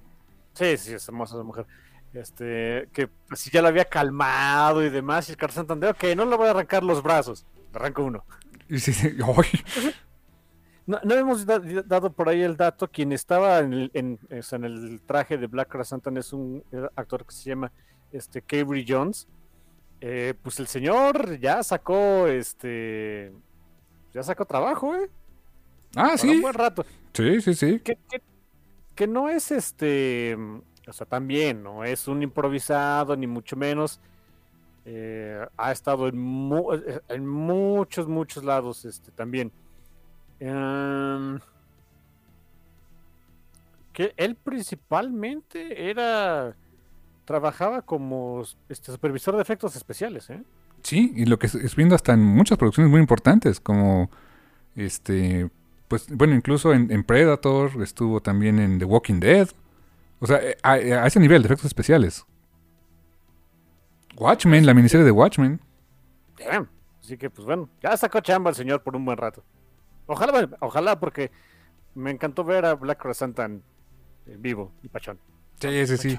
sí, 0.53 0.77
sí, 0.77 0.93
es 0.93 1.07
hermosa 1.07 1.35
esa 1.35 1.43
mujer, 1.43 1.65
este, 2.13 2.87
que 2.93 3.09
si 3.33 3.49
ya 3.49 3.61
la 3.61 3.69
había 3.69 3.85
calmado 3.85 4.83
y 4.85 4.89
demás, 4.89 5.27
y 5.29 5.31
el 5.31 5.37
Carlos 5.37 5.55
Santander, 5.55 5.91
ok, 5.91 6.03
no 6.15 6.25
le 6.25 6.35
voy 6.35 6.47
a 6.47 6.51
arrancar 6.51 6.83
los 6.83 7.01
brazos, 7.01 7.45
le 7.71 7.77
arranco 7.79 8.03
uno. 8.03 8.23
Y 8.69 8.79
sí, 8.79 8.91
sí, 8.93 9.09
No, 10.87 10.99
no 11.03 11.13
hemos 11.15 11.45
da- 11.45 11.59
dado 11.85 12.11
por 12.11 12.29
ahí 12.29 12.41
el 12.41 12.57
dato. 12.57 12.87
Quien 12.89 13.11
estaba 13.11 13.59
en 13.59 13.73
el, 13.73 13.91
en, 13.93 14.19
el 14.29 15.01
traje 15.05 15.37
de 15.37 15.45
Black 15.47 15.67
Krasantan 15.69 16.17
es 16.17 16.33
un 16.33 16.63
actor 16.95 17.25
que 17.25 17.33
se 17.33 17.49
llama 17.49 17.71
este, 18.11 18.41
Cabry 18.41 18.85
Jones. 18.87 19.27
Eh, 19.99 20.33
pues 20.41 20.59
el 20.59 20.67
señor 20.67 21.37
ya 21.39 21.61
sacó 21.61 22.27
este. 22.27 23.33
Ya 24.13 24.23
sacó 24.23 24.45
trabajo, 24.45 24.95
¿eh? 24.95 25.09
Ah, 25.95 26.03
Para 26.05 26.17
sí. 26.17 26.29
un 26.29 26.41
buen 26.41 26.53
rato. 26.53 26.85
Sí, 27.13 27.41
sí, 27.41 27.53
sí. 27.53 27.79
Que, 27.81 27.97
que- 28.09 28.21
que 28.95 29.07
no 29.07 29.29
es 29.29 29.51
este. 29.51 30.35
O 30.87 30.93
sea, 30.93 31.05
también, 31.05 31.61
no 31.63 31.83
es 31.83 32.07
un 32.07 32.23
improvisado, 32.23 33.15
ni 33.17 33.27
mucho 33.27 33.55
menos. 33.57 33.99
Eh, 34.85 35.45
ha 35.57 35.71
estado 35.73 36.07
en, 36.07 36.17
mu- 36.17 36.71
en 37.09 37.27
muchos, 37.27 38.07
muchos 38.07 38.43
lados 38.45 38.85
este, 38.85 39.11
también. 39.11 39.51
Em, 40.39 41.39
que 43.93 44.13
él 44.17 44.35
principalmente 44.35 45.89
era. 45.89 46.55
Trabajaba 47.25 47.81
como 47.81 48.43
este, 48.69 48.91
supervisor 48.91 49.35
de 49.35 49.41
efectos 49.41 49.75
especiales, 49.75 50.29
¿eh? 50.29 50.41
Sí, 50.81 51.11
y 51.15 51.25
lo 51.25 51.37
que 51.39 51.47
es- 51.47 51.75
viendo 51.75 51.93
hasta 51.95 52.13
en 52.13 52.23
muchas 52.23 52.57
producciones 52.57 52.89
muy 52.89 53.01
importantes, 53.01 53.59
como 53.59 54.09
este, 54.75 55.49
pues 55.89 56.07
bueno, 56.09 56.35
incluso 56.35 56.73
en, 56.73 56.89
en 56.91 57.03
Predator, 57.03 57.81
estuvo 57.81 58.21
también 58.21 58.59
en 58.59 58.79
The 58.79 58.85
Walking 58.85 59.19
Dead. 59.19 59.49
O 60.19 60.27
sea, 60.27 60.37
eh, 60.41 60.55
a, 60.63 60.73
a 60.73 61.07
ese 61.07 61.19
nivel 61.19 61.41
de 61.41 61.47
efectos 61.47 61.65
especiales. 61.65 62.25
Watchmen, 64.15 64.65
la 64.65 64.73
miniserie 64.73 65.05
de 65.05 65.11
Watchmen. 65.11 65.59
Damn. 66.39 66.69
Así 67.03 67.17
que, 67.17 67.29
pues 67.29 67.45
bueno, 67.45 67.69
ya 67.81 67.95
sacó 67.97 68.19
chamba 68.21 68.49
el 68.51 68.55
señor 68.55 68.81
por 68.83 68.95
un 68.95 69.03
buen 69.05 69.17
rato. 69.17 69.43
Ojalá, 70.07 70.49
ojalá, 70.59 70.99
porque 70.99 71.31
me 71.95 72.11
encantó 72.11 72.43
ver 72.43 72.65
a 72.65 72.73
Black 72.75 73.01
Crescent 73.01 73.37
en 73.39 73.61
vivo 74.37 74.71
y 74.83 74.87
pachón. 74.89 75.19
Sí, 75.59 75.87
sí, 75.87 75.97
sí. 75.97 76.17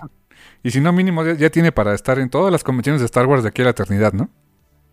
Y 0.63 0.71
si 0.71 0.81
no, 0.81 0.93
mínimo 0.93 1.25
ya, 1.25 1.35
ya 1.35 1.51
tiene 1.51 1.73
para 1.73 1.95
estar 1.95 2.19
en 2.19 2.31
todas 2.31 2.51
las 2.53 2.65
convenciones 2.65 3.01
de 3.01 3.07
Star 3.07 3.27
Wars 3.27 3.43
de 3.43 3.49
aquí 3.51 3.63
a 3.63 3.67
la 3.67 3.71
eternidad, 3.73 4.13
¿no? 4.13 4.31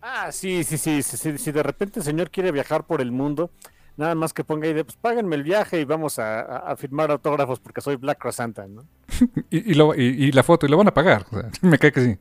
Ah, 0.02 0.30
sí, 0.32 0.62
sí, 0.64 0.78
sí, 0.78 1.02
sí, 1.02 1.16
sí, 1.16 1.38
Si 1.38 1.50
de 1.52 1.62
repente 1.62 1.98
el 2.00 2.04
señor 2.04 2.30
quiere 2.30 2.52
viajar 2.52 2.84
por 2.84 3.00
el 3.00 3.10
mundo, 3.10 3.50
nada 3.96 4.14
más 4.14 4.32
que 4.32 4.44
ponga 4.44 4.66
ahí 4.68 4.72
de, 4.74 4.84
pues 4.84 4.96
páganme 4.96 5.34
el 5.36 5.42
viaje 5.42 5.80
y 5.80 5.84
vamos 5.84 6.18
a, 6.18 6.40
a- 6.40 6.58
a 6.72 6.76
firmar 6.76 7.10
autógrafos 7.10 7.58
porque 7.60 7.80
soy 7.80 7.96
Black 7.96 8.18
Crescent, 8.18 8.58
¿no? 8.68 8.86
Y, 9.50 9.72
y 9.72 9.74
lo- 9.74 9.94
y- 9.94 10.26
y 10.26 10.32
la 10.32 10.42
foto, 10.42 10.66
y 10.66 10.68
lo 10.68 10.76
van 10.76 10.88
a 10.88 10.94
pagar. 10.94 11.26
O 11.30 11.40
sea, 11.40 11.50
me 11.62 11.78
cae 11.78 11.90
que 11.92 12.00
sí. 12.00 12.18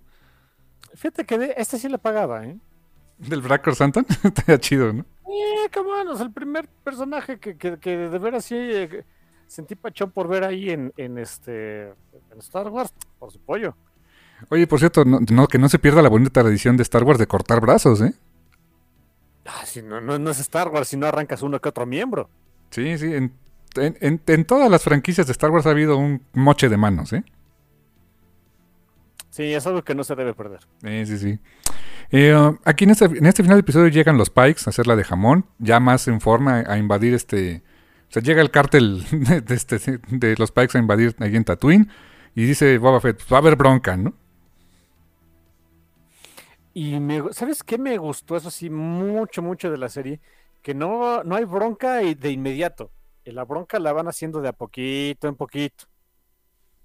Fíjate 0.96 1.26
que 1.26 1.38
de- 1.38 1.54
este 1.58 1.78
sí 1.78 1.90
le 1.90 1.98
pagaba, 2.00 2.46
¿eh? 2.46 2.58
Del 3.18 3.42
Black 3.42 3.72
Santa, 3.74 4.04
estaría 4.24 4.60
chido, 4.60 4.92
¿no? 4.94 5.06
Eh, 5.28 5.70
on, 5.80 6.08
o 6.10 6.16
sea, 6.16 6.26
el 6.26 6.32
primer 6.32 6.68
personaje 6.84 7.40
que, 7.40 7.58
que, 7.58 7.78
que 7.80 7.98
de 7.98 8.20
veras 8.20 8.46
sí 8.46 8.56
eh, 8.58 9.04
sentí 9.48 9.76
pachón 9.76 10.12
por 10.12 10.28
ver 10.28 10.44
ahí 10.44 10.70
en, 10.70 10.94
en 10.98 11.18
este 11.18 11.88
en 11.90 12.40
Star 12.40 12.68
Wars, 12.70 12.94
por 13.20 13.32
su 13.32 13.40
pollo. 13.40 13.76
Oye, 14.50 14.68
por 14.68 14.80
cierto, 14.80 15.06
no, 15.06 15.20
no- 15.32 15.48
que 15.48 15.58
no 15.58 15.70
se 15.70 15.80
pierda 15.80 16.02
la 16.02 16.10
bonita 16.10 16.42
tradición 16.42 16.76
de 16.78 16.84
Star 16.84 17.04
Wars 17.04 17.20
de 17.20 17.28
cortar 17.28 17.62
brazos, 17.62 18.02
¿eh? 18.02 18.14
Ah, 19.46 19.66
si 19.66 19.82
no, 19.82 20.02
no, 20.02 20.18
no 20.20 20.30
es 20.32 20.40
Star 20.40 20.70
Wars, 20.70 20.88
si 20.90 20.98
no 20.98 21.06
arrancas 21.08 21.42
uno 21.42 21.60
que 21.62 21.70
otro 21.70 21.86
miembro. 21.86 22.30
Sí, 22.72 22.98
sí. 22.98 23.14
En, 23.14 23.32
en- 23.76 23.98
en- 24.02 24.22
en 24.26 24.46
todas 24.46 24.70
las 24.70 24.84
franquicias 24.84 25.28
de 25.28 25.32
Star 25.32 25.52
Wars 25.52 25.66
ha 25.66 25.72
habido 25.72 25.98
un 25.98 26.22
moche 26.34 26.68
de 26.70 26.78
manos, 26.78 27.14
¿eh? 27.14 27.24
Sí, 29.36 29.54
es 29.54 29.68
algo 29.68 29.84
que 29.84 29.94
no 29.94 30.06
se 30.06 30.16
debe 30.16 30.34
perder. 30.34 30.62
Eh, 30.84 31.06
sí, 31.06 31.18
sí. 31.18 31.40
Eh, 32.10 32.34
uh, 32.34 32.58
aquí 32.64 32.86
en 32.86 32.92
este, 32.92 33.04
en 33.04 33.26
este 33.26 33.44
final 33.44 33.58
de 33.58 33.64
episodio 33.64 33.90
llegan 33.90 34.18
los 34.18 34.30
Pikes 34.30 34.62
a 34.66 34.70
hacer 34.70 34.88
la 34.88 34.96
de 34.96 35.04
jamón, 35.04 35.46
ya 35.60 35.82
más 35.82 36.08
en 36.08 36.22
forma 36.22 36.64
a 36.66 36.78
invadir 36.78 37.14
este... 37.14 37.62
O 38.08 38.14
sea, 38.14 38.22
llega 38.22 38.42
el 38.42 38.50
cártel 38.50 39.04
de, 39.12 39.42
de 39.42 39.56
este, 39.56 39.78
de 40.08 40.36
los 40.38 40.54
Pikes 40.54 40.78
a 40.78 40.80
invadir 40.80 41.18
ahí 41.20 41.36
en 41.36 41.44
Tatooine 41.44 41.90
y 42.34 42.46
dice 42.46 42.78
Boba 42.78 43.02
Fett, 43.02 43.18
"Pues 43.18 43.34
va 43.34 43.36
a 43.36 43.40
haber 43.42 43.58
bronca, 43.58 43.98
¿no? 43.98 44.14
Y 46.74 47.02
me, 47.02 47.34
¿sabes 47.34 47.62
qué 47.62 47.78
me 47.78 47.98
gustó? 47.98 48.38
Eso 48.38 48.50
sí, 48.50 48.70
mucho, 48.70 49.42
mucho 49.42 49.70
de 49.70 49.78
la 49.78 49.90
serie. 49.90 50.22
Que 50.62 50.74
no, 50.74 51.26
no 51.26 51.36
hay 51.36 51.44
bronca 51.44 51.96
de 51.96 52.32
inmediato. 52.32 52.90
La 53.26 53.44
bronca 53.44 53.80
la 53.80 53.92
van 53.92 54.08
haciendo 54.08 54.40
de 54.40 54.48
a 54.48 54.54
poquito 54.54 55.28
en 55.28 55.36
poquito. 55.36 55.88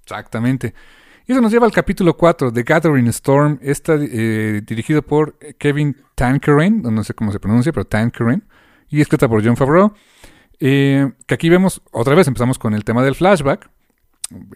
Exactamente. 0.02 0.74
Y 1.30 1.32
eso 1.32 1.40
nos 1.40 1.52
lleva 1.52 1.64
al 1.64 1.70
capítulo 1.70 2.16
4 2.16 2.50
de 2.50 2.64
Gathering 2.64 3.06
Storm. 3.06 3.60
Está 3.62 3.94
eh, 4.00 4.62
dirigido 4.66 5.00
por 5.00 5.38
Kevin 5.58 5.96
Tankerin, 6.16 6.82
no 6.82 7.04
sé 7.04 7.14
cómo 7.14 7.30
se 7.30 7.38
pronuncia, 7.38 7.70
pero 7.72 7.84
Tankerin. 7.84 8.42
Y 8.88 9.00
escrita 9.00 9.28
por 9.28 9.40
John 9.44 9.56
Favreau. 9.56 9.94
Eh, 10.58 11.08
que 11.28 11.34
aquí 11.36 11.48
vemos, 11.48 11.82
otra 11.92 12.16
vez 12.16 12.26
empezamos 12.26 12.58
con 12.58 12.74
el 12.74 12.82
tema 12.82 13.04
del 13.04 13.14
flashback. 13.14 13.70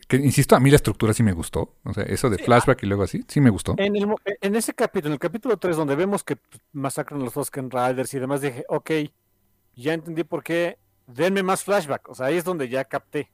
Que 0.08 0.16
insisto, 0.16 0.56
a 0.56 0.58
mí 0.58 0.68
la 0.68 0.74
estructura 0.74 1.12
sí 1.12 1.22
me 1.22 1.30
gustó. 1.30 1.76
O 1.84 1.94
sea, 1.94 2.02
eso 2.02 2.28
de 2.28 2.38
flashback 2.38 2.82
y 2.82 2.86
luego 2.86 3.04
así, 3.04 3.24
sí 3.28 3.40
me 3.40 3.50
gustó. 3.50 3.76
En, 3.78 3.94
el 3.94 4.08
mo- 4.08 4.18
en 4.40 4.56
ese 4.56 4.74
capítulo, 4.74 5.10
en 5.10 5.12
el 5.12 5.20
capítulo 5.20 5.56
3, 5.56 5.76
donde 5.76 5.94
vemos 5.94 6.24
que 6.24 6.34
pues, 6.34 6.60
masacran 6.72 7.20
a 7.20 7.24
los 7.24 7.34
Tusken 7.34 7.70
Riders 7.70 8.12
y 8.14 8.18
demás, 8.18 8.40
dije, 8.40 8.64
ok, 8.68 8.90
ya 9.76 9.92
entendí 9.92 10.24
por 10.24 10.42
qué. 10.42 10.78
Denme 11.06 11.44
más 11.44 11.62
flashback. 11.62 12.08
O 12.08 12.16
sea, 12.16 12.26
ahí 12.26 12.36
es 12.36 12.42
donde 12.42 12.68
ya 12.68 12.84
capté. 12.84 13.30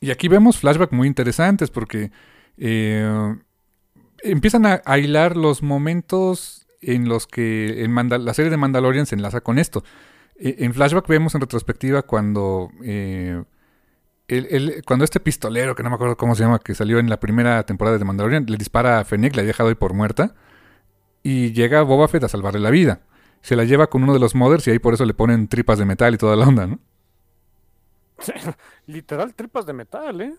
Y 0.00 0.10
aquí 0.10 0.26
vemos 0.26 0.58
flashback 0.58 0.90
muy 0.90 1.06
interesantes 1.06 1.70
porque 1.70 2.10
eh, 2.58 3.36
empiezan 4.22 4.66
a, 4.66 4.98
hilar 4.98 5.36
los 5.36 5.62
momentos 5.62 6.66
en 6.80 7.08
los 7.08 7.26
que 7.26 7.84
el 7.84 7.94
la 8.24 8.34
serie 8.34 8.50
de 8.50 8.56
Mandalorian 8.56 9.06
se 9.06 9.14
enlaza 9.14 9.40
con 9.40 9.58
esto. 9.58 9.84
Eh, 10.36 10.56
en 10.60 10.74
flashback 10.74 11.08
vemos 11.08 11.34
en 11.34 11.40
retrospectiva 11.40 12.02
cuando, 12.02 12.70
eh, 12.84 13.42
el- 14.28 14.82
cuando 14.86 15.04
este 15.04 15.20
pistolero, 15.20 15.74
que 15.74 15.82
no 15.82 15.90
me 15.90 15.96
acuerdo 15.96 16.16
cómo 16.16 16.34
se 16.34 16.44
llama, 16.44 16.58
que 16.58 16.74
salió 16.74 16.98
en 16.98 17.08
la 17.08 17.20
primera 17.20 17.64
temporada 17.64 17.98
de 17.98 18.04
Mandalorian, 18.04 18.46
le 18.46 18.56
dispara 18.56 19.00
a 19.00 19.04
Fennec, 19.04 19.34
la 19.34 19.42
ha 19.42 19.44
dejado 19.46 19.68
ahí 19.68 19.74
por 19.74 19.94
muerta, 19.94 20.34
y 21.22 21.52
llega 21.52 21.82
Boba 21.82 22.08
Fett 22.08 22.24
a 22.24 22.28
salvarle 22.28 22.60
la 22.60 22.70
vida. 22.70 23.00
Se 23.40 23.56
la 23.56 23.64
lleva 23.64 23.88
con 23.88 24.02
uno 24.02 24.12
de 24.12 24.18
los 24.18 24.34
mothers 24.34 24.66
y 24.66 24.70
ahí 24.70 24.78
por 24.78 24.94
eso 24.94 25.04
le 25.04 25.14
ponen 25.14 25.48
tripas 25.48 25.78
de 25.78 25.84
metal 25.84 26.14
y 26.14 26.18
toda 26.18 26.36
la 26.36 26.46
onda, 26.46 26.66
¿no? 26.66 26.78
Literal, 28.86 29.34
tripas 29.34 29.66
de 29.66 29.72
metal, 29.72 30.20
¿eh? 30.20 30.34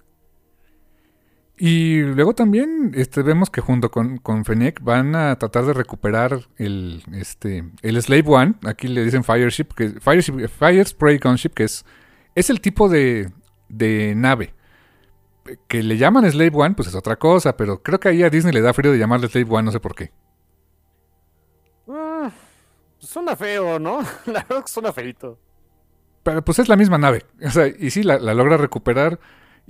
Y 1.61 1.99
luego 2.03 2.34
también 2.34 2.94
este, 2.95 3.22
vemos 3.22 3.49
que 3.49 3.60
junto 3.60 3.91
con, 3.91 4.18
con 4.18 4.45
Fennec 4.45 4.81
van 4.81 5.14
a 5.14 5.36
tratar 5.38 5.65
de 5.65 5.73
recuperar 5.73 6.48
el, 6.56 7.03
este, 7.11 7.69
el 7.81 8.02
Slave 8.02 8.23
One. 8.27 8.56
Aquí 8.65 8.88
le 8.88 9.03
dicen 9.03 9.26
Fireship, 9.26 9.73
que 9.76 9.90
Fire, 9.99 10.23
Fire 10.48 10.88
Spray 10.88 11.18
Gunship, 11.18 11.49
que 11.49 11.65
es, 11.65 11.86
es 12.34 12.49
el 12.49 12.61
tipo 12.61 12.88
de, 12.88 13.30
de 13.68 14.14
nave. 14.15 14.53
Que 15.68 15.84
le 15.84 15.98
llaman 15.98 16.31
Slave 16.31 16.52
One, 16.53 16.76
pues 16.76 16.88
es 16.88 16.95
otra 16.95 17.18
cosa, 17.18 17.57
pero 17.57 17.84
creo 17.84 17.99
que 17.99 18.07
ahí 18.07 18.23
a 18.23 18.30
Disney 18.30 18.53
le 18.53 18.61
da 18.61 18.73
frío 18.73 18.94
de 18.94 18.98
llamarle 18.98 19.27
Slave 19.27 19.48
One, 19.49 19.64
no 19.64 19.72
sé 19.73 19.81
por 19.81 19.95
qué. 19.95 20.14
Ah, 21.90 22.31
suena 22.99 23.36
feo, 23.36 23.80
¿no? 23.80 23.99
La 24.27 24.45
verdad 24.48 24.64
que 24.64 24.72
suena 24.72 24.94
feito. 24.94 25.38
Pero 26.23 26.41
pues 26.41 26.60
es 26.60 26.69
la 26.69 26.77
misma 26.77 26.98
nave. 26.98 27.26
O 27.45 27.49
sea, 27.49 27.68
y 27.68 27.90
sí, 27.90 28.03
la, 28.03 28.18
la 28.18 28.34
logra 28.34 28.56
recuperar. 28.56 29.19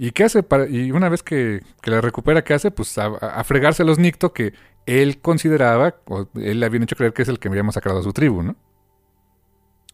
¿Y 0.02 0.12
qué 0.12 0.24
hace? 0.24 0.44
Para, 0.44 0.66
y 0.70 0.94
una 0.94 1.10
vez 1.10 1.24
que, 1.24 1.62
que 1.82 1.92
la 1.92 2.00
recupera, 2.00 2.42
¿qué 2.46 2.54
hace? 2.54 2.72
Pues 2.72 2.98
a, 2.98 3.08
a 3.08 3.44
fregarse 3.44 3.84
a 3.84 3.86
los 3.86 4.00
Nicto 4.00 4.32
que 4.32 4.54
él 4.86 5.20
consideraba, 5.20 5.96
o 6.06 6.26
él 6.36 6.62
le 6.62 6.66
habían 6.66 6.84
hecho 6.84 6.96
creer 6.96 7.12
que 7.12 7.24
es 7.24 7.28
el 7.28 7.38
que 7.38 7.50
habíamos 7.50 7.76
sacado 7.76 8.00
a 8.00 8.04
su 8.04 8.14
tribu, 8.14 8.42
¿no? 8.42 8.56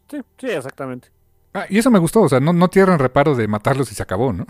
Sí, 0.08 0.20
sí, 0.38 0.46
exactamente. 0.50 1.08
Ah, 1.54 1.66
y 1.68 1.78
eso 1.78 1.90
me 1.90 1.98
gustó, 1.98 2.22
o 2.22 2.28
sea, 2.28 2.38
no, 2.38 2.52
no 2.52 2.68
tierran 2.68 2.98
reparo 3.00 3.34
de 3.34 3.48
matarlos 3.48 3.90
y 3.90 3.94
se 3.96 4.02
acabó, 4.02 4.32
¿no? 4.32 4.46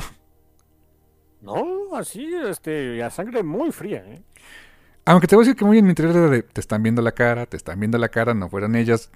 No, 1.41 1.95
así, 1.97 2.35
este, 2.35 3.03
a 3.03 3.11
sangre 3.11 3.43
muy 3.43 3.71
fría, 3.73 4.05
¿eh? 4.07 4.23
Aunque 5.05 5.27
te 5.29 5.37
voy 5.37 5.45
a 5.45 5.47
decir 5.47 5.57
que 5.57 5.65
muy 5.65 5.79
en 5.79 5.85
mi 5.85 5.91
interior 5.91 6.17
era 6.17 6.29
de, 6.29 6.43
te 6.43 6.61
están 6.61 6.83
viendo 6.83 7.01
la 7.01 7.13
cara, 7.13 7.47
te 7.47 7.57
están 7.57 7.79
viendo 7.79 7.97
la 7.99 8.09
cara, 8.09 8.35
no 8.35 8.49
fueran 8.49 8.75
ellas. 8.75 9.11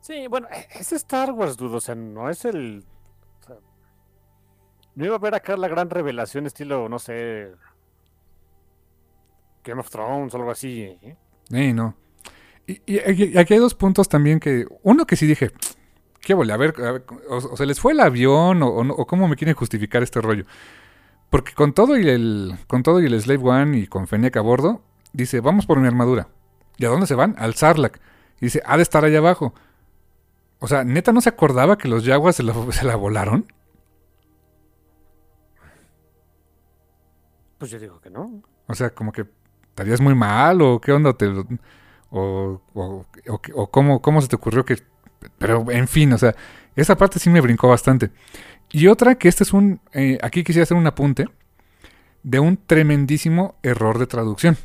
Sí, 0.00 0.26
bueno, 0.28 0.48
e- 0.50 0.68
es 0.78 0.92
Star 0.92 1.32
Wars, 1.32 1.56
dude, 1.56 1.76
o 1.76 1.80
sea, 1.80 1.94
no 1.94 2.28
es 2.28 2.44
el... 2.44 2.84
no 4.94 5.04
iba 5.04 5.16
a 5.16 5.18
ver 5.18 5.34
acá 5.34 5.56
la 5.56 5.68
gran 5.68 5.90
revelación 5.90 6.46
estilo, 6.46 6.88
no 6.88 6.98
sé... 6.98 7.52
Game 9.64 9.80
of 9.80 9.90
Thrones 9.90 10.34
o 10.34 10.36
algo 10.36 10.50
así, 10.50 10.82
¿eh? 10.82 11.16
No. 11.72 11.94
Y, 12.66 12.98
aquí 13.36 13.54
hay 13.54 13.60
dos 13.60 13.74
puntos 13.74 14.08
también 14.08 14.40
que. 14.40 14.66
Uno 14.82 15.06
que 15.06 15.16
sí 15.16 15.26
dije. 15.26 15.50
¿Qué 16.20 16.34
vole? 16.34 16.52
A 16.52 16.56
ver, 16.56 16.74
o, 17.28 17.36
o 17.36 17.56
se 17.56 17.66
les 17.66 17.80
fue 17.80 17.92
el 17.92 18.00
avión, 18.00 18.62
o, 18.62 19.06
cómo 19.06 19.26
me 19.28 19.36
quieren 19.36 19.54
justificar 19.54 20.02
este 20.02 20.20
rollo. 20.20 20.44
Porque 21.30 21.52
con 21.52 21.72
todo 21.72 21.98
y 21.98 22.08
el. 22.08 22.56
Con 22.66 22.82
todo 22.82 23.00
y 23.00 23.06
el 23.06 23.20
Slave 23.20 23.42
One 23.42 23.78
y 23.78 23.86
con 23.86 24.06
Fennec 24.06 24.36
a 24.36 24.40
bordo, 24.40 24.82
dice, 25.12 25.40
vamos 25.40 25.66
por 25.66 25.78
mi 25.80 25.86
armadura. 25.86 26.28
¿Y 26.78 26.84
a 26.84 26.88
dónde 26.88 27.06
se 27.06 27.14
van? 27.14 27.34
Al 27.38 27.54
Sarlacc. 27.54 27.98
Y 28.40 28.46
dice, 28.46 28.62
ha 28.64 28.76
de 28.76 28.82
estar 28.82 29.04
allá 29.04 29.18
abajo. 29.18 29.54
O 30.58 30.68
sea, 30.68 30.84
neta 30.84 31.12
no 31.12 31.20
se 31.20 31.28
acordaba 31.28 31.76
que 31.76 31.88
los 31.88 32.04
Jaguars 32.04 32.36
se, 32.36 32.44
se 32.72 32.84
la 32.84 32.96
volaron. 32.96 33.46
Pues 37.62 37.70
yo 37.70 37.78
digo 37.78 38.00
que 38.00 38.10
no. 38.10 38.42
O 38.66 38.74
sea, 38.74 38.90
como 38.90 39.12
que 39.12 39.24
estarías 39.68 40.00
muy 40.00 40.16
mal, 40.16 40.60
o 40.62 40.80
qué 40.80 40.90
onda, 40.90 41.12
te, 41.12 41.26
lo- 41.26 41.46
o, 42.10 42.60
o, 42.74 43.06
o, 43.28 43.38
qué- 43.40 43.52
o 43.54 43.70
cómo, 43.70 44.02
cómo 44.02 44.20
se 44.20 44.26
te 44.26 44.34
ocurrió 44.34 44.64
que... 44.64 44.78
Pero, 45.38 45.70
en 45.70 45.86
fin, 45.86 46.12
o 46.12 46.18
sea, 46.18 46.34
esa 46.74 46.96
parte 46.96 47.20
sí 47.20 47.30
me 47.30 47.40
brincó 47.40 47.68
bastante. 47.68 48.10
Y 48.72 48.88
otra, 48.88 49.14
que 49.14 49.28
este 49.28 49.44
es 49.44 49.52
un... 49.52 49.80
eh, 49.92 50.18
aquí 50.22 50.42
quisiera 50.42 50.64
hacer 50.64 50.76
un 50.76 50.88
apunte 50.88 51.28
de 52.24 52.40
un 52.40 52.56
tremendísimo 52.56 53.54
error 53.62 54.00
de 54.00 54.08
traducción. 54.08 54.56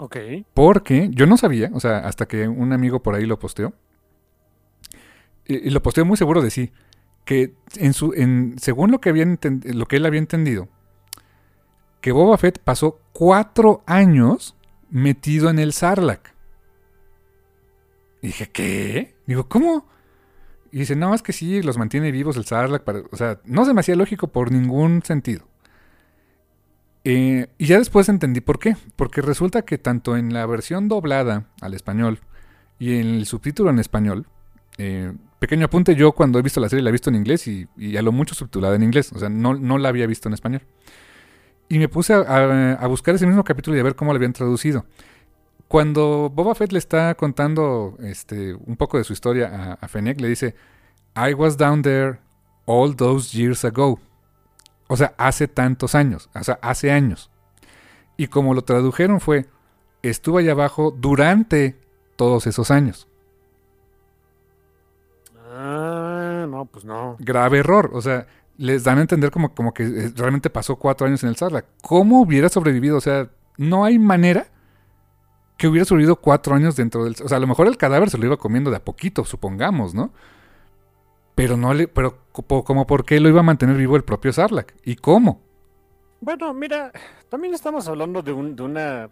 Ok. 0.00 0.16
Porque 0.52 1.10
yo 1.12 1.26
no 1.26 1.36
sabía, 1.36 1.70
o 1.72 1.78
sea, 1.78 1.98
hasta 1.98 2.26
que 2.26 2.48
un 2.48 2.72
amigo 2.72 3.04
por 3.04 3.14
ahí 3.14 3.24
lo 3.24 3.38
posteó. 3.38 3.72
Y, 5.46 5.68
y 5.68 5.70
lo 5.70 5.80
posteó 5.80 6.04
muy 6.04 6.16
seguro 6.16 6.42
de 6.42 6.50
sí. 6.50 6.72
Que 7.24 7.54
en 7.76 7.92
su, 7.92 8.14
en, 8.14 8.56
según 8.58 8.90
lo 8.90 9.00
que, 9.00 9.10
había 9.10 9.24
lo 9.62 9.86
que 9.86 9.94
él 9.96 10.06
había 10.06 10.18
entendido, 10.18 10.66
que 12.00 12.12
Boba 12.12 12.38
Fett 12.38 12.58
pasó 12.58 13.00
cuatro 13.12 13.82
años 13.86 14.56
metido 14.90 15.50
en 15.50 15.58
el 15.58 15.72
Sarlacc. 15.72 16.34
Y 18.22 18.28
dije, 18.28 18.50
¿qué? 18.50 19.14
Digo, 19.26 19.48
¿cómo? 19.48 19.86
Y 20.72 20.80
dice, 20.80 20.96
no, 20.96 21.14
es 21.14 21.22
que 21.22 21.32
sí, 21.32 21.62
los 21.62 21.78
mantiene 21.78 22.10
vivos 22.12 22.36
el 22.36 22.44
Sarlacc. 22.44 22.84
Para... 22.84 23.02
O 23.10 23.16
sea, 23.16 23.40
no 23.44 23.64
se 23.64 23.74
me 23.74 23.80
hacía 23.80 23.96
lógico 23.96 24.28
por 24.28 24.52
ningún 24.52 25.02
sentido. 25.02 25.46
Eh, 27.04 27.48
y 27.56 27.66
ya 27.66 27.78
después 27.78 28.08
entendí 28.08 28.40
por 28.40 28.58
qué. 28.58 28.76
Porque 28.96 29.22
resulta 29.22 29.62
que 29.62 29.78
tanto 29.78 30.16
en 30.16 30.32
la 30.32 30.46
versión 30.46 30.88
doblada 30.88 31.46
al 31.60 31.74
español 31.74 32.20
y 32.78 32.94
en 32.94 33.08
el 33.08 33.26
subtítulo 33.26 33.70
en 33.70 33.78
español, 33.78 34.26
eh, 34.78 35.12
pequeño 35.38 35.66
apunte, 35.66 35.94
yo 35.94 36.12
cuando 36.12 36.38
he 36.38 36.42
visto 36.42 36.60
la 36.60 36.68
serie 36.68 36.82
la 36.82 36.90
he 36.90 36.92
visto 36.92 37.10
en 37.10 37.16
inglés 37.16 37.46
y, 37.46 37.96
a 37.96 38.02
lo 38.02 38.12
mucho 38.12 38.34
subtitulada 38.34 38.76
en 38.76 38.82
inglés. 38.82 39.12
O 39.12 39.18
sea, 39.18 39.28
no, 39.28 39.54
no 39.54 39.78
la 39.78 39.88
había 39.88 40.06
visto 40.06 40.28
en 40.28 40.34
español. 40.34 40.62
Y 41.70 41.78
me 41.78 41.88
puse 41.88 42.12
a, 42.12 42.86
buscar 42.88 43.14
ese 43.14 43.26
mismo 43.26 43.44
capítulo 43.44 43.76
y 43.76 43.80
a 43.80 43.84
ver 43.84 43.94
cómo 43.94 44.12
lo 44.12 44.16
habían 44.16 44.32
traducido. 44.32 44.84
Cuando 45.68 46.28
Boba 46.34 46.56
Fett 46.56 46.72
le 46.72 46.80
está 46.80 47.14
contando 47.14 47.96
este, 48.00 48.54
un 48.54 48.76
poco 48.76 48.98
de 48.98 49.04
su 49.04 49.12
historia 49.12 49.78
a, 49.80 49.84
a 49.84 49.86
Fennec, 49.86 50.20
le 50.20 50.26
dice, 50.26 50.56
I 51.14 51.32
was 51.32 51.56
down 51.56 51.82
there 51.82 52.18
all 52.66 52.96
those 52.96 53.38
years 53.38 53.64
ago. 53.64 54.00
O 54.88 54.96
sea, 54.96 55.14
hace 55.16 55.46
tantos 55.46 55.94
años, 55.94 56.28
o 56.34 56.42
sea, 56.42 56.58
hace 56.60 56.90
años. 56.90 57.30
Y 58.16 58.26
como 58.26 58.52
lo 58.52 58.62
tradujeron 58.62 59.20
fue, 59.20 59.46
estuvo 60.02 60.38
allá 60.38 60.50
abajo 60.50 60.90
durante 60.90 61.78
todos 62.16 62.48
esos 62.48 62.72
años. 62.72 63.06
Ah, 65.52 66.46
no, 66.48 66.64
pues 66.64 66.84
no. 66.84 67.16
Grave 67.20 67.58
error, 67.58 67.92
o 67.94 68.02
sea, 68.02 68.26
les 68.60 68.84
dan 68.84 68.98
a 68.98 69.00
entender 69.00 69.30
como, 69.30 69.54
como 69.54 69.72
que 69.72 69.84
eh, 69.84 70.12
realmente 70.14 70.50
pasó 70.50 70.76
cuatro 70.76 71.06
años 71.06 71.22
en 71.22 71.30
el 71.30 71.36
Sarlacc. 71.36 71.66
¿Cómo 71.80 72.20
hubiera 72.20 72.50
sobrevivido? 72.50 72.98
O 72.98 73.00
sea, 73.00 73.30
no 73.56 73.84
hay 73.86 73.98
manera 73.98 74.48
que 75.56 75.66
hubiera 75.66 75.86
sobrevivido 75.86 76.16
cuatro 76.16 76.54
años 76.54 76.76
dentro 76.76 77.04
del... 77.04 77.16
O 77.24 77.28
sea, 77.28 77.38
a 77.38 77.40
lo 77.40 77.46
mejor 77.46 77.68
el 77.68 77.78
cadáver 77.78 78.10
se 78.10 78.18
lo 78.18 78.26
iba 78.26 78.36
comiendo 78.36 78.70
de 78.70 78.76
a 78.76 78.84
poquito, 78.84 79.24
supongamos, 79.24 79.94
¿no? 79.94 80.12
Pero 81.34 81.56
no 81.56 81.72
le... 81.72 81.88
Pero 81.88 82.18
como 82.32 82.86
por 82.86 83.06
qué 83.06 83.18
lo 83.18 83.30
iba 83.30 83.40
a 83.40 83.42
mantener 83.42 83.76
vivo 83.76 83.96
el 83.96 84.04
propio 84.04 84.30
Sarlacc. 84.30 84.74
¿Y 84.84 84.96
cómo? 84.96 85.40
Bueno, 86.20 86.52
mira, 86.52 86.92
también 87.30 87.54
estamos 87.54 87.88
hablando 87.88 88.20
de, 88.20 88.32
un, 88.32 88.56
de 88.56 88.62
una 88.62 89.10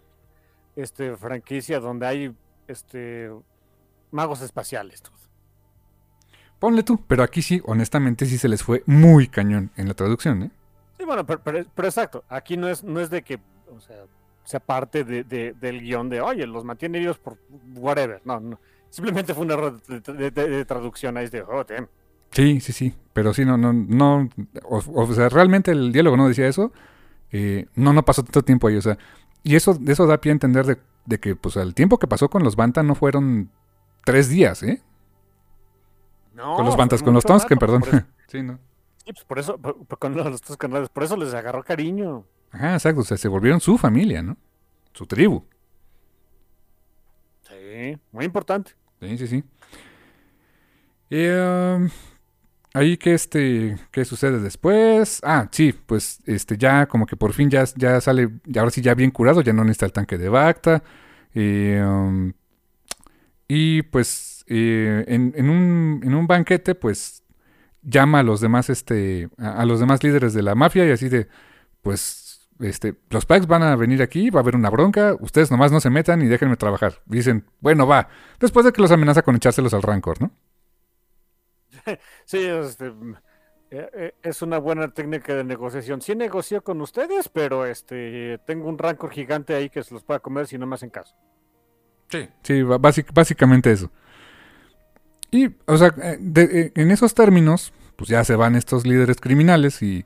este, 0.75 1.17
franquicia 1.17 1.79
donde 1.79 2.05
hay 2.05 2.35
este, 2.67 3.31
magos 4.11 4.41
espaciales. 4.41 5.01
Ponle 6.59 6.83
tú, 6.83 7.01
pero 7.07 7.23
aquí 7.23 7.41
sí, 7.41 7.61
honestamente 7.65 8.25
sí 8.25 8.37
se 8.37 8.49
les 8.49 8.63
fue 8.63 8.83
muy 8.85 9.27
cañón 9.27 9.71
en 9.77 9.87
la 9.87 9.93
traducción, 9.93 10.43
¿eh? 10.43 10.51
Sí, 10.97 11.05
bueno, 11.05 11.25
pero, 11.25 11.59
exacto, 11.87 12.25
aquí 12.27 12.57
no 12.57 12.67
es, 12.67 12.83
no 12.83 12.99
es 12.99 13.09
de 13.09 13.21
que, 13.21 13.39
o 13.73 13.79
sea, 13.79 14.03
sea 14.43 14.59
parte 14.59 15.05
de, 15.05 15.23
del 15.53 15.81
guion 15.81 16.09
de, 16.09 16.19
oye, 16.19 16.45
los 16.45 16.65
mantiene 16.65 16.99
ellos 16.99 17.17
por 17.17 17.37
whatever, 17.75 18.21
no, 18.25 18.41
no. 18.41 18.59
Simplemente 18.89 19.33
fue 19.33 19.45
un 19.45 19.51
error 19.51 19.81
de, 19.81 20.65
traducción 20.65 21.15
ahí 21.15 21.29
de, 21.29 21.43
oh, 21.43 21.63
damn. 21.63 21.87
Sí, 22.31 22.59
sí, 22.59 22.73
sí, 22.73 22.93
pero 23.13 23.33
sí, 23.33 23.45
no, 23.45 23.57
no, 23.57 23.71
no, 23.71 24.29
o, 24.69 25.13
sea, 25.13 25.29
realmente 25.29 25.71
el 25.71 25.93
diálogo 25.93 26.17
no 26.17 26.27
decía 26.27 26.47
eso, 26.47 26.73
eh, 27.31 27.67
no, 27.75 27.93
no 27.93 28.03
pasó 28.03 28.23
tanto 28.23 28.43
tiempo 28.43 28.67
ahí, 28.67 28.75
o 28.75 28.81
sea, 28.81 28.97
y 29.43 29.55
eso, 29.55 29.79
eso 29.87 30.05
da 30.07 30.19
pie 30.19 30.31
a 30.31 30.33
entender 30.33 30.65
de, 30.65 30.77
de 31.05 31.19
que, 31.19 31.37
pues, 31.37 31.55
el 31.55 31.73
tiempo 31.73 31.97
que 31.97 32.07
pasó 32.07 32.29
con 32.29 32.43
los 32.43 32.57
Banta 32.57 32.83
no 32.83 32.95
fueron 32.95 33.49
tres 34.03 34.27
días, 34.27 34.63
¿eh? 34.63 34.81
Con 36.39 36.65
los 36.65 36.77
Bantas, 36.77 37.03
con 37.03 37.13
los 37.13 37.23
Tonsken, 37.23 37.57
perdón. 37.57 37.83
sí, 38.27 38.41
¿no? 38.41 38.59
Sí, 39.05 39.13
pues 39.13 39.23
por 39.25 39.39
eso, 39.39 39.59
con 39.99 40.15
los 40.15 40.89
por 40.89 41.03
eso 41.03 41.17
les 41.17 41.33
agarró 41.33 41.63
cariño. 41.63 42.25
Ajá, 42.51 42.73
exacto, 42.73 43.01
o 43.01 43.03
sea, 43.03 43.17
se 43.17 43.27
volvieron 43.27 43.59
su 43.59 43.77
familia, 43.77 44.21
¿no? 44.21 44.37
Su 44.93 45.05
tribu. 45.05 45.43
Sí, 47.47 47.97
muy 48.11 48.25
importante. 48.25 48.71
Sí, 48.99 49.17
sí, 49.17 49.27
sí. 49.27 49.43
Y, 51.09 51.27
um, 51.27 51.89
ahí 52.73 52.97
que 52.97 53.13
este, 53.13 53.77
¿qué 53.91 54.05
sucede 54.05 54.39
después? 54.39 55.19
Ah, 55.23 55.47
sí, 55.51 55.73
pues 55.73 56.19
este 56.25 56.57
ya 56.57 56.87
como 56.87 57.05
que 57.05 57.15
por 57.15 57.33
fin 57.33 57.49
ya, 57.49 57.63
ya 57.75 57.99
sale, 58.01 58.29
ahora 58.55 58.71
sí 58.71 58.81
ya 58.81 58.93
bien 58.93 59.11
curado, 59.11 59.41
ya 59.41 59.53
no 59.53 59.63
necesita 59.63 59.87
el 59.87 59.93
tanque 59.93 60.17
de 60.17 60.29
Bacta. 60.29 60.83
Y, 61.33 61.75
um, 61.77 62.33
y 63.47 63.81
pues 63.83 64.38
eh, 64.49 65.05
en, 65.07 65.49
un, 65.49 66.27
banquete, 66.27 66.73
pues 66.73 67.23
llama 67.83 68.19
a 68.19 68.23
los 68.23 68.41
demás, 68.41 68.69
este, 68.69 69.29
a, 69.37 69.63
los 69.65 69.79
demás 69.79 70.03
líderes 70.03 70.33
de 70.33 70.41
la 70.41 70.55
mafia 70.55 70.87
y 70.87 70.91
así 70.91 71.07
de, 71.07 71.27
pues, 71.83 72.49
este, 72.59 72.95
los 73.11 73.27
Pikes 73.27 73.45
van 73.45 73.61
a 73.61 73.75
venir 73.75 74.01
aquí, 74.01 74.31
va 74.31 74.39
a 74.39 74.43
haber 74.43 74.55
una 74.55 74.71
bronca, 74.71 75.15
ustedes 75.19 75.51
nomás 75.51 75.71
no 75.71 75.79
se 75.79 75.91
metan 75.91 76.23
y 76.23 76.25
déjenme 76.25 76.57
trabajar. 76.57 76.95
Dicen, 77.05 77.45
bueno, 77.61 77.85
va. 77.85 78.09
Después 78.39 78.65
de 78.65 78.73
que 78.73 78.81
los 78.81 78.91
amenaza 78.91 79.21
con 79.21 79.35
echárselos 79.35 79.73
al 79.73 79.83
rancor, 79.83 80.19
¿no? 80.21 80.31
Sí, 82.25 82.39
este, 82.39 82.87
eh, 83.71 83.89
eh, 83.93 84.15
es 84.23 84.41
una 84.41 84.57
buena 84.57 84.91
técnica 84.91 85.35
de 85.35 85.43
negociación. 85.43 86.01
Sí 86.01 86.15
negocio 86.15 86.63
con 86.63 86.81
ustedes, 86.81 87.29
pero 87.29 87.67
este, 87.67 88.39
tengo 88.47 88.67
un 88.67 88.79
rancor 88.79 89.11
gigante 89.11 89.53
ahí 89.53 89.69
que 89.69 89.83
se 89.83 89.93
los 89.93 90.03
pueda 90.03 90.19
comer 90.19 90.47
si 90.47 90.57
no 90.57 90.65
me 90.65 90.73
hacen 90.73 90.89
caso. 90.89 91.15
Sí. 92.09 92.27
Sí, 92.41 92.63
básicamente 92.63 93.71
eso. 93.71 93.91
Y, 95.31 95.49
o 95.65 95.77
sea, 95.77 95.93
eh, 96.01 96.19
eh, 96.35 96.71
en 96.75 96.91
esos 96.91 97.13
términos, 97.13 97.73
pues 97.95 98.09
ya 98.09 98.23
se 98.23 98.35
van 98.35 98.55
estos 98.55 98.85
líderes 98.85 99.17
criminales 99.17 99.81
y 99.81 100.05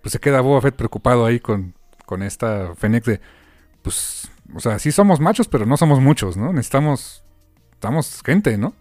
pues 0.00 0.12
se 0.12 0.18
queda 0.18 0.40
Boba 0.40 0.60
Fett 0.60 0.74
preocupado 0.74 1.26
ahí 1.26 1.40
con, 1.40 1.74
con 2.06 2.22
esta 2.22 2.74
Fennec 2.74 3.04
de, 3.04 3.20
pues, 3.82 4.30
o 4.54 4.60
sea, 4.60 4.78
sí 4.78 4.92
somos 4.92 5.20
machos, 5.20 5.48
pero 5.48 5.66
no 5.66 5.76
somos 5.76 6.00
muchos, 6.00 6.36
¿no? 6.36 6.52
Necesitamos, 6.52 7.22
estamos 7.72 8.22
gente, 8.24 8.56
¿no? 8.56 8.74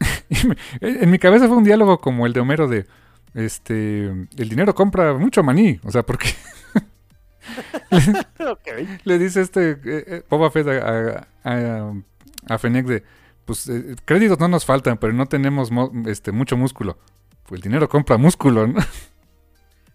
en 0.80 1.10
mi 1.10 1.18
cabeza 1.18 1.48
fue 1.48 1.56
un 1.56 1.64
diálogo 1.64 2.00
como 2.00 2.26
el 2.26 2.32
de 2.32 2.40
Homero 2.40 2.68
de, 2.68 2.86
este, 3.34 4.06
el 4.06 4.48
dinero 4.48 4.74
compra 4.74 5.14
mucho 5.14 5.42
maní, 5.42 5.80
o 5.84 5.90
sea, 5.90 6.02
porque... 6.02 6.34
le, 9.04 9.18
dice 9.18 9.40
este 9.40 9.78
eh, 9.84 10.22
Boba 10.28 10.50
Fett 10.50 10.68
a, 10.68 11.26
a, 11.44 11.92
a 12.46 12.58
Fennec 12.58 12.86
de 12.86 13.02
pues 13.48 13.66
eh, 13.66 13.96
créditos 14.04 14.38
no 14.38 14.46
nos 14.46 14.66
faltan, 14.66 14.98
pero 14.98 15.14
no 15.14 15.24
tenemos 15.24 15.70
este, 16.04 16.32
mucho 16.32 16.58
músculo. 16.58 16.98
Pues 17.44 17.60
el 17.60 17.62
dinero 17.62 17.88
compra 17.88 18.18
músculo, 18.18 18.66
¿no? 18.66 18.78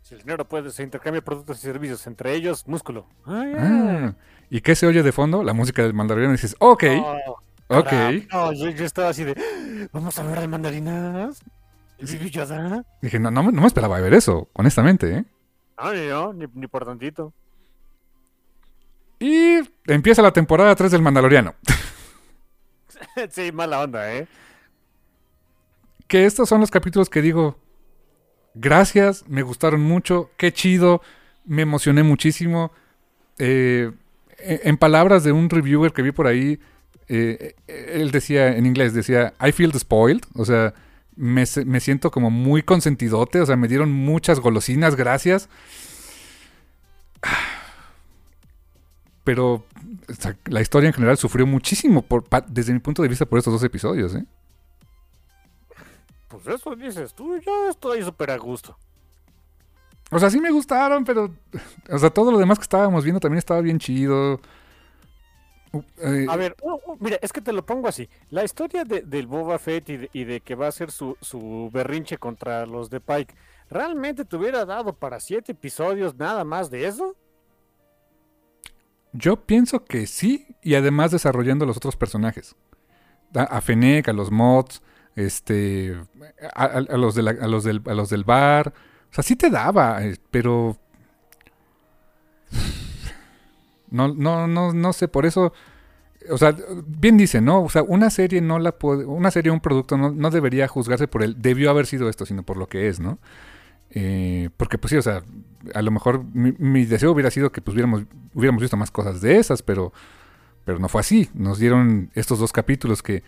Si 0.02 0.16
el 0.16 0.22
dinero 0.22 0.50
puede, 0.50 0.72
se 0.72 0.82
intercambia 0.82 1.24
productos 1.24 1.60
y 1.60 1.62
servicios, 1.62 2.08
entre 2.08 2.34
ellos 2.34 2.68
músculo. 2.68 3.06
Ah, 3.28 4.16
¿Y 4.50 4.62
qué 4.62 4.76
se 4.76 4.88
oye 4.88 5.04
de 5.04 5.12
fondo? 5.12 5.44
La 5.44 5.54
música 5.54 5.84
del 5.84 5.94
mandarín. 5.94 6.30
Y 6.30 6.32
dices, 6.32 6.56
ok. 6.58 6.84
ok. 7.68 7.94
No, 8.32 8.54
yo, 8.54 8.68
estaba 8.84 9.10
así 9.10 9.24
de, 9.24 9.36
vamos 9.94 10.18
a 10.18 10.24
hablar 10.24 10.42
de 10.42 10.48
mandarinas. 10.48 11.40
Dije, 13.04 13.20
no, 13.20 13.30
no, 13.30 13.44
me 13.44 13.68
esperaba 13.68 14.00
ver 14.00 14.16
eso, 14.16 14.50
honestamente, 14.54 15.18
¿eh? 15.18 15.26
No, 15.80 15.94
ni 15.94 16.08
yo, 16.08 16.34
ni, 16.34 16.68
por 16.68 16.86
tantito. 16.86 17.32
Y 19.20 19.60
empieza 19.86 20.24
la 20.24 20.34
temporada 20.34 20.76
3 20.76 20.92
del 20.92 21.04
Mandaloriano. 21.04 21.54
sí, 23.32 23.52
mala 23.52 23.82
onda, 23.82 24.14
¿eh? 24.14 24.28
Que 26.08 26.26
estos 26.26 26.50
son 26.50 26.62
los 26.62 26.72
capítulos 26.72 27.10
que 27.10 27.22
digo, 27.22 27.58
gracias, 28.54 29.28
me 29.28 29.42
gustaron 29.42 29.82
mucho, 29.82 30.32
qué 30.38 30.52
chido, 30.52 31.02
me 31.46 31.62
emocioné 31.64 32.04
muchísimo. 32.04 32.72
Eh, 33.40 33.92
en 34.38 34.78
palabras 34.78 35.24
de 35.24 35.32
un 35.32 35.50
reviewer 35.50 35.94
que 35.94 36.02
vi 36.02 36.12
por 36.12 36.28
ahí, 36.28 36.60
eh, 37.08 37.56
él 37.68 38.12
decía 38.12 38.56
en 38.56 38.66
inglés, 38.66 38.94
decía, 38.94 39.34
I 39.46 39.52
feel 39.52 39.74
spoiled, 39.74 40.24
o 40.36 40.46
sea, 40.46 40.74
me, 41.16 41.46
siento 41.46 42.12
como 42.12 42.30
muy 42.30 42.64
consentidote, 42.64 43.42
o 43.42 43.46
sea, 43.46 43.56
me 43.56 43.68
dieron 43.68 43.92
muchas 43.92 44.40
golosinas, 44.40 44.96
gracias. 44.96 45.50
Pero 49.24 49.66
la 50.46 50.62
historia 50.62 50.88
en 50.88 50.94
general 50.94 51.18
sufrió 51.18 51.46
muchísimo 51.46 52.02
por, 52.02 52.24
desde 52.48 52.74
mi 52.74 52.80
punto 52.80 53.02
de 53.02 53.08
vista 53.08 53.26
por 53.26 53.40
estos 53.40 53.54
dos 53.54 53.64
episodios, 53.64 54.16
¿eh? 54.16 54.26
Pues 56.28 56.48
eso 56.48 56.76
dices 56.76 57.14
tú, 57.14 57.38
yo 57.38 57.70
estoy 57.70 58.02
súper 58.04 58.32
a 58.32 58.38
gusto. 58.38 58.78
O 60.10 60.20
sea, 60.20 60.30
sí 60.30 60.40
me 60.40 60.52
gustaron, 60.52 61.04
pero. 61.04 61.32
O 61.90 61.98
sea, 61.98 62.10
todo 62.10 62.32
lo 62.32 62.38
demás 62.38 62.60
que 62.60 62.64
estábamos 62.64 63.04
viendo 63.04 63.20
también 63.20 63.40
estaba 63.40 63.62
bien 63.62 63.80
chido. 63.80 64.40
Eh, 65.98 66.28
a 66.30 66.36
ver, 66.36 66.56
mira, 67.00 67.18
es 67.22 67.34
que 67.34 67.42
te 67.42 67.52
lo 67.52 67.66
pongo 67.66 67.88
así. 67.88 68.08
La 68.30 68.44
historia 68.44 68.84
de, 68.84 69.02
del 69.02 69.26
Boba 69.26 69.58
Fett 69.58 69.90
y 69.90 69.98
de, 69.98 70.10
y 70.14 70.24
de, 70.24 70.42
que 70.42 70.54
va 70.54 70.68
a 70.68 70.72
ser 70.72 70.92
su, 70.92 71.18
su 71.20 71.70
berrinche 71.74 72.18
contra 72.18 72.68
los 72.68 72.92
de 72.92 73.00
Pike, 73.00 73.34
¿realmente 73.72 74.24
te 74.24 74.36
hubiera 74.36 74.66
dado 74.66 74.94
para 74.94 75.20
siete 75.20 75.54
episodios 75.54 76.16
nada 76.16 76.44
más 76.44 76.70
de 76.70 76.86
eso? 76.86 77.16
Yo 79.14 79.46
pienso 79.46 79.86
que 79.86 80.08
sí, 80.08 80.48
y 80.62 80.74
además 80.74 81.12
desarrollando 81.12 81.66
los 81.66 81.78
otros 81.78 81.96
personajes. 81.96 82.56
A, 83.36 83.62
Fennec, 83.62 84.08
a 84.10 84.14
los 84.14 84.32
mods, 84.32 84.82
este, 85.16 85.96
a, 86.54 86.80
los, 86.98 87.16
de 87.16 87.22
los, 87.24 87.64
del, 87.64 87.82
a 87.86 88.24
bar. 88.26 88.74
O 89.12 89.14
sea, 89.14 89.24
sí 89.24 89.36
te 89.36 89.50
daba, 89.50 90.04
eh, 90.04 90.18
pero... 90.32 90.78
No, 93.90 94.08
no, 94.08 94.48
no, 94.48 94.74
no 94.74 94.92
sé, 94.92 95.08
por 95.08 95.24
eso. 95.24 95.54
O 96.32 96.40
sea, 96.40 96.56
bien 96.88 97.16
dice, 97.16 97.42
¿no? 97.42 97.62
O 97.62 97.70
sea, 97.70 97.84
una 97.84 98.10
serie 98.10 98.42
no 98.42 98.58
la 98.58 98.72
puede. 98.72 99.06
Una 99.06 99.30
serie 99.30 99.52
un 99.52 99.60
producto 99.60 99.98
no, 99.98 100.10
no 100.10 100.32
debería 100.32 100.68
juzgarse 100.68 101.08
por 101.08 101.22
el. 101.22 101.40
Debió 101.40 101.70
haber 101.70 101.86
sido 101.86 102.10
esto, 102.10 102.26
sino 102.26 102.42
por 102.42 102.58
lo 102.58 102.68
que 102.68 102.88
es, 102.88 103.00
¿no? 103.00 103.20
Eh, 103.96 104.50
porque, 104.58 104.78
pues 104.78 104.90
sí, 104.90 104.98
o 104.98 105.02
sea, 105.02 105.24
a 105.74 105.82
lo 105.82 105.92
mejor 105.92 106.24
mi, 106.34 106.52
mi 106.58 106.86
deseo 106.86 107.12
hubiera 107.12 107.32
sido 107.32 107.52
que 107.52 107.62
pues, 107.62 107.74
hubiéramos, 107.74 108.04
hubiéramos 108.34 108.62
visto 108.62 108.76
más 108.76 108.92
cosas 108.92 109.22
de 109.22 109.38
esas, 109.38 109.62
pero, 109.62 109.94
pero 110.66 110.80
no 110.80 110.90
fue 110.90 111.02
así. 111.02 111.30
Nos 111.34 111.60
dieron 111.60 112.10
estos 112.16 112.40
dos 112.40 112.52
capítulos 112.52 113.04
que 113.04 113.18
eh, 113.18 113.24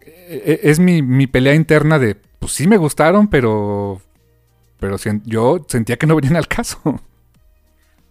eh, 0.00 0.60
es 0.62 0.78
mi, 0.78 1.02
mi 1.02 1.26
pelea 1.26 1.54
interna 1.54 1.98
de, 1.98 2.14
pues 2.38 2.52
sí 2.52 2.66
me 2.66 2.78
gustaron, 2.78 3.28
pero, 3.28 4.00
pero 4.80 4.96
yo 5.24 5.64
sentía 5.68 5.96
que 5.98 6.06
no 6.06 6.16
venían 6.16 6.36
al 6.36 6.48
caso. 6.48 6.80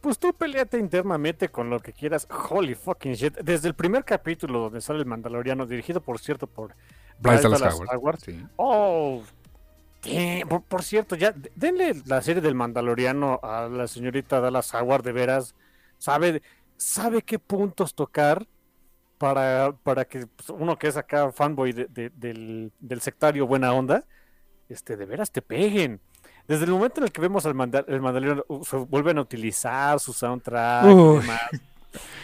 Pues 0.01 0.19
tú 0.19 0.31
peleate 0.33 0.77
internamente 0.77 1.49
con 1.49 1.69
lo 1.69 1.79
que 1.79 1.91
quieras. 1.91 2.27
Holy 2.49 2.75
fucking 2.75 3.13
shit. 3.13 3.35
Desde 3.39 3.67
el 3.67 3.73
primer 3.73 4.05
capítulo 4.05 4.59
donde 4.59 4.79
sale 4.79 4.99
el 4.99 5.05
Mandaloriano, 5.05 5.65
dirigido 5.65 5.99
por 6.01 6.19
cierto 6.19 6.45
por 6.47 6.75
Bryce 7.19 7.49
Dallas 7.49 7.73
Howard. 7.73 7.89
Howard. 7.95 8.19
Sí. 8.21 8.45
Oh, 8.57 9.23
damn. 10.03 10.47
por, 10.47 10.61
por 10.63 10.83
cierto, 10.83 11.15
ya 11.15 11.33
denle 11.55 12.01
la 12.05 12.21
serie 12.21 12.41
del 12.41 12.55
Mandaloriano 12.55 13.39
a 13.43 13.67
la 13.69 13.87
señorita 13.87 14.39
Dallas 14.39 14.73
Howard, 14.73 15.03
de 15.03 15.11
veras. 15.11 15.55
Sabe, 15.97 16.41
sabe 16.77 17.21
qué 17.21 17.39
puntos 17.39 17.93
tocar 17.95 18.45
para, 19.17 19.73
para 19.83 20.05
que 20.05 20.27
pues, 20.27 20.49
uno 20.49 20.77
que 20.77 20.87
es 20.87 20.97
acá 20.97 21.31
fanboy 21.31 21.73
de- 21.73 21.85
de- 21.85 22.11
del, 22.15 22.71
del 22.79 23.01
sectario 23.01 23.47
buena 23.47 23.73
onda, 23.73 24.03
este, 24.69 24.95
de 24.95 25.05
veras 25.05 25.31
te 25.31 25.41
peguen. 25.41 25.99
Desde 26.47 26.65
el 26.65 26.71
momento 26.71 27.01
en 27.01 27.05
el 27.05 27.11
que 27.11 27.19
vemos 27.19 27.45
al 27.45 27.55
Manda- 27.55 27.83
el 27.87 27.99
Mandaloriano, 27.99 28.43
uh, 28.47 28.63
se 28.63 28.77
vuelven 28.77 29.17
a 29.17 29.21
utilizar 29.21 29.99
su 29.99 30.13
soundtrack 30.13 30.85
y 30.85 30.95
demás. 31.21 31.41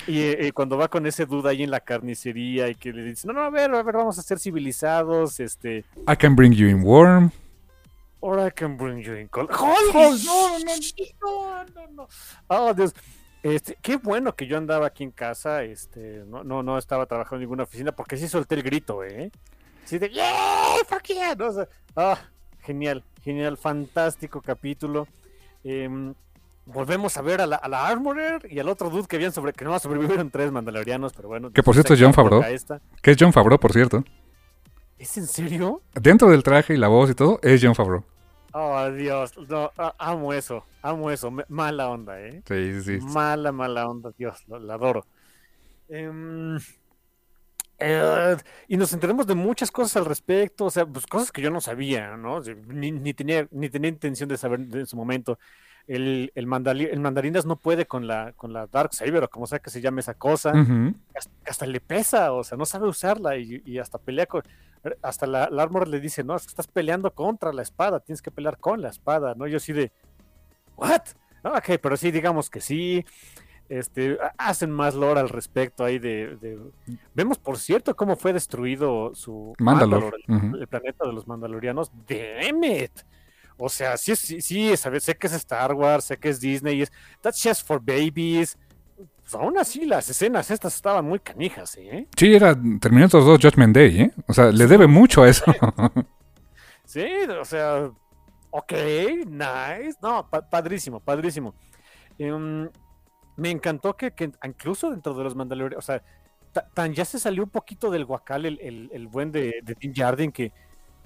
Y 0.07 0.19
eh, 0.21 0.47
eh, 0.47 0.51
cuando 0.51 0.77
va 0.77 0.87
con 0.87 1.05
ese 1.07 1.25
duda 1.25 1.49
ahí 1.49 1.63
en 1.63 1.71
la 1.71 1.79
carnicería 1.79 2.69
y 2.69 2.75
que 2.75 2.93
le 2.93 3.03
dice, 3.03 3.25
no, 3.27 3.33
no, 3.33 3.41
a 3.41 3.49
ver, 3.49 3.73
a 3.73 3.81
ver, 3.81 3.95
vamos 3.95 4.19
a 4.19 4.21
ser 4.21 4.37
civilizados, 4.39 5.39
este, 5.39 5.83
I 6.07 6.15
can 6.17 6.35
bring 6.35 6.53
you 6.53 6.67
in 6.67 6.83
warm. 6.83 7.31
Or 8.23 8.39
I 8.39 8.51
can 8.51 8.77
bring 8.77 9.03
you 9.03 9.15
in 9.15 9.27
cold. 9.27 9.49
¡Holy 9.51 10.23
no, 10.23 10.57
no, 10.57 10.75
no, 11.21 11.65
no, 11.65 11.87
no! 11.91 12.07
Oh, 12.47 12.73
Dios. 12.73 12.95
Este, 13.43 13.77
qué 13.81 13.97
bueno 13.97 14.33
que 14.33 14.47
yo 14.47 14.57
andaba 14.57 14.87
aquí 14.87 15.03
en 15.03 15.11
casa, 15.11 15.63
este, 15.63 16.23
no, 16.25 16.45
no, 16.45 16.63
no 16.63 16.77
estaba 16.77 17.05
trabajando 17.05 17.35
en 17.35 17.41
ninguna 17.41 17.63
oficina 17.63 17.91
porque 17.91 18.15
sí 18.15 18.29
solté 18.29 18.55
el 18.55 18.63
grito, 18.63 19.03
¿eh? 19.03 19.29
Sí 19.83 19.97
de, 19.97 20.09
¡yeah! 20.09 20.77
¡Fuck 20.87 21.03
yeah! 21.07 21.35
No, 21.35 21.47
o 21.47 21.51
sea, 21.51 21.67
ah, 21.97 22.17
genial, 22.61 23.03
genial, 23.21 23.57
fantástico 23.57 24.41
capítulo. 24.41 25.05
Em, 25.65 26.13
volvemos 26.65 27.17
a 27.17 27.21
ver 27.21 27.41
a 27.41 27.45
la, 27.45 27.57
a 27.57 27.67
la 27.67 27.85
Armorer 27.85 28.47
y 28.49 28.59
al 28.59 28.69
otro 28.69 28.89
dude 28.89 29.07
que 29.07 29.17
habían 29.17 29.33
sobre, 29.33 29.51
que 29.51 29.65
no 29.65 29.77
sobrevivieron 29.77 30.31
tres 30.31 30.49
mandalorianos, 30.53 31.11
pero 31.11 31.27
bueno. 31.27 31.51
Que 31.51 31.61
por 31.61 31.75
cierto 31.75 31.93
es 31.93 31.99
toca 31.99 32.13
Favreau. 32.13 32.41
Que 33.01 33.11
es 33.11 33.17
John 33.19 33.33
Favreau, 33.33 33.59
por 33.59 33.73
cierto. 33.73 34.05
¿Es 34.97 35.17
en 35.17 35.27
serio? 35.27 35.81
Dentro 35.93 36.29
del 36.29 36.43
traje 36.43 36.75
y 36.75 36.77
la 36.77 36.87
voz 36.87 37.09
y 37.09 37.15
todo, 37.15 37.39
es 37.41 37.59
John 37.61 37.75
Favreau. 37.75 38.05
Oh, 38.53 38.91
Dios, 38.91 39.33
no, 39.49 39.71
amo 39.97 40.31
eso, 40.33 40.63
amo 40.81 41.09
eso, 41.09 41.31
mala 41.49 41.89
onda, 41.89 42.21
¿eh? 42.21 42.43
Sí, 42.47 42.81
sí, 42.83 42.99
sí. 42.99 43.05
Mala, 43.05 43.51
mala 43.51 43.87
onda, 43.87 44.11
Dios, 44.17 44.47
lo, 44.47 44.59
la 44.59 44.75
adoro. 44.75 45.05
Em, 45.89 46.57
eh, 47.79 48.37
y 48.67 48.77
nos 48.77 48.93
enteramos 48.93 49.25
de 49.27 49.35
muchas 49.35 49.71
cosas 49.71 49.97
al 49.97 50.05
respecto, 50.05 50.65
o 50.65 50.69
sea, 50.69 50.85
pues 50.85 51.07
cosas 51.07 51.31
que 51.31 51.41
yo 51.41 51.49
no 51.49 51.61
sabía, 51.61 52.15
¿no? 52.15 52.41
Ni, 52.67 52.91
ni 52.91 53.13
tenía, 53.13 53.47
ni 53.51 53.69
tenía 53.69 53.89
intención 53.89 54.29
de 54.29 54.37
saber 54.37 54.59
en 54.71 54.85
su 54.85 54.95
momento. 54.95 55.39
El, 55.85 56.31
el, 56.35 56.47
mandali- 56.47 56.87
el 56.89 56.99
mandarinas 57.01 57.45
no 57.45 57.57
puede 57.57 57.85
con 57.85 58.07
la, 58.07 58.31
con 58.33 58.53
la 58.53 58.67
Dark 58.67 58.93
Saber 58.93 59.23
o 59.23 59.29
como 59.29 59.47
sea 59.47 59.59
que 59.59 59.69
se 59.69 59.81
llame 59.81 59.99
esa 59.99 60.13
cosa. 60.13 60.51
Hasta, 61.13 61.31
hasta 61.45 61.65
le 61.65 61.81
pesa, 61.81 62.31
o 62.31 62.43
sea, 62.43 62.57
no 62.57 62.65
sabe 62.65 62.87
usarla 62.87 63.35
y, 63.35 63.61
y 63.65 63.79
hasta 63.79 63.97
pelea 63.97 64.25
con. 64.27 64.43
Hasta 65.01 65.25
la, 65.27 65.49
la 65.49 65.63
Armor 65.63 65.87
le 65.87 65.99
dice, 65.99 66.23
no, 66.23 66.35
estás 66.35 66.67
peleando 66.67 67.11
contra 67.13 67.53
la 67.53 67.61
espada, 67.61 67.99
tienes 68.01 68.21
que 68.21 68.31
pelear 68.31 68.57
con 68.57 68.81
la 68.81 68.89
espada, 68.89 69.33
¿no? 69.35 69.47
Yo 69.47 69.57
así 69.57 69.71
de, 69.73 69.91
¿what? 70.75 71.01
No, 71.43 71.51
ok, 71.51 71.77
pero 71.81 71.95
sí, 71.97 72.11
digamos 72.11 72.49
que 72.49 72.61
sí. 72.61 73.05
Este, 73.69 74.17
ha- 74.21 74.33
hacen 74.49 74.69
más 74.71 74.93
lore 74.93 75.19
al 75.21 75.29
respecto 75.29 75.83
ahí 75.85 75.99
de, 75.99 76.35
de- 76.37 76.59
Vemos, 77.13 77.37
por 77.39 77.57
cierto, 77.57 77.95
cómo 77.95 78.15
fue 78.17 78.33
destruido 78.33 79.15
su 79.15 79.53
Mandalor. 79.59 80.15
el, 80.27 80.61
el 80.61 80.67
planeta 80.67 81.05
de 81.07 81.13
los 81.13 81.27
mandalorianos. 81.27 81.91
Damn 82.07 82.63
it. 82.65 82.91
O 83.57 83.69
sea, 83.69 83.95
sí, 83.97 84.15
sí, 84.15 84.41
sí, 84.41 84.73
sé 84.75 85.15
que 85.15 85.27
es 85.27 85.33
Star 85.33 85.73
Wars, 85.73 86.05
sé 86.05 86.17
que 86.17 86.29
es 86.29 86.39
Disney, 86.41 86.81
es 86.81 86.91
That's 87.21 87.41
just 87.41 87.65
for 87.65 87.79
babies. 87.79 88.57
Pues 89.23 89.35
aún 89.35 89.57
así, 89.57 89.85
las 89.85 90.09
escenas 90.09 90.51
estas 90.51 90.75
estaban 90.75 91.05
muy 91.05 91.19
canijas, 91.19 91.75
¿eh? 91.77 92.07
Sí, 92.15 92.35
era 92.35 92.55
Terminator 92.79 93.23
2 93.23 93.39
Judgment 93.41 93.75
Day, 93.75 94.01
¿eh? 94.01 94.11
O 94.27 94.33
sea, 94.33 94.51
le 94.51 94.67
debe 94.67 94.85
mucho 94.87 95.23
a 95.23 95.29
eso. 95.29 95.45
Sí, 96.85 97.05
o 97.39 97.45
sea, 97.45 97.89
ok, 98.51 98.71
nice. 99.25 99.97
No, 100.01 100.29
pa- 100.29 100.47
padrísimo, 100.47 100.99
padrísimo. 100.99 101.55
Em, 102.19 102.69
me 103.37 103.49
encantó 103.51 103.95
que, 103.95 104.11
que 104.11 104.31
incluso 104.43 104.91
dentro 104.91 105.13
de 105.13 105.23
los 105.23 105.35
Mandalorianos, 105.35 105.83
o 105.83 105.85
sea, 105.87 106.03
ta- 106.51 106.67
tan 106.73 106.93
ya 106.93 107.05
se 107.05 107.19
salió 107.19 107.43
un 107.43 107.49
poquito 107.49 107.89
del 107.89 108.05
guacal 108.05 108.45
el, 108.45 108.59
el- 108.61 108.89
el 108.93 109.07
buen 109.07 109.31
de, 109.31 109.61
de 109.63 109.75
Din 109.79 109.93
Djarin 109.93 110.31
que 110.31 110.51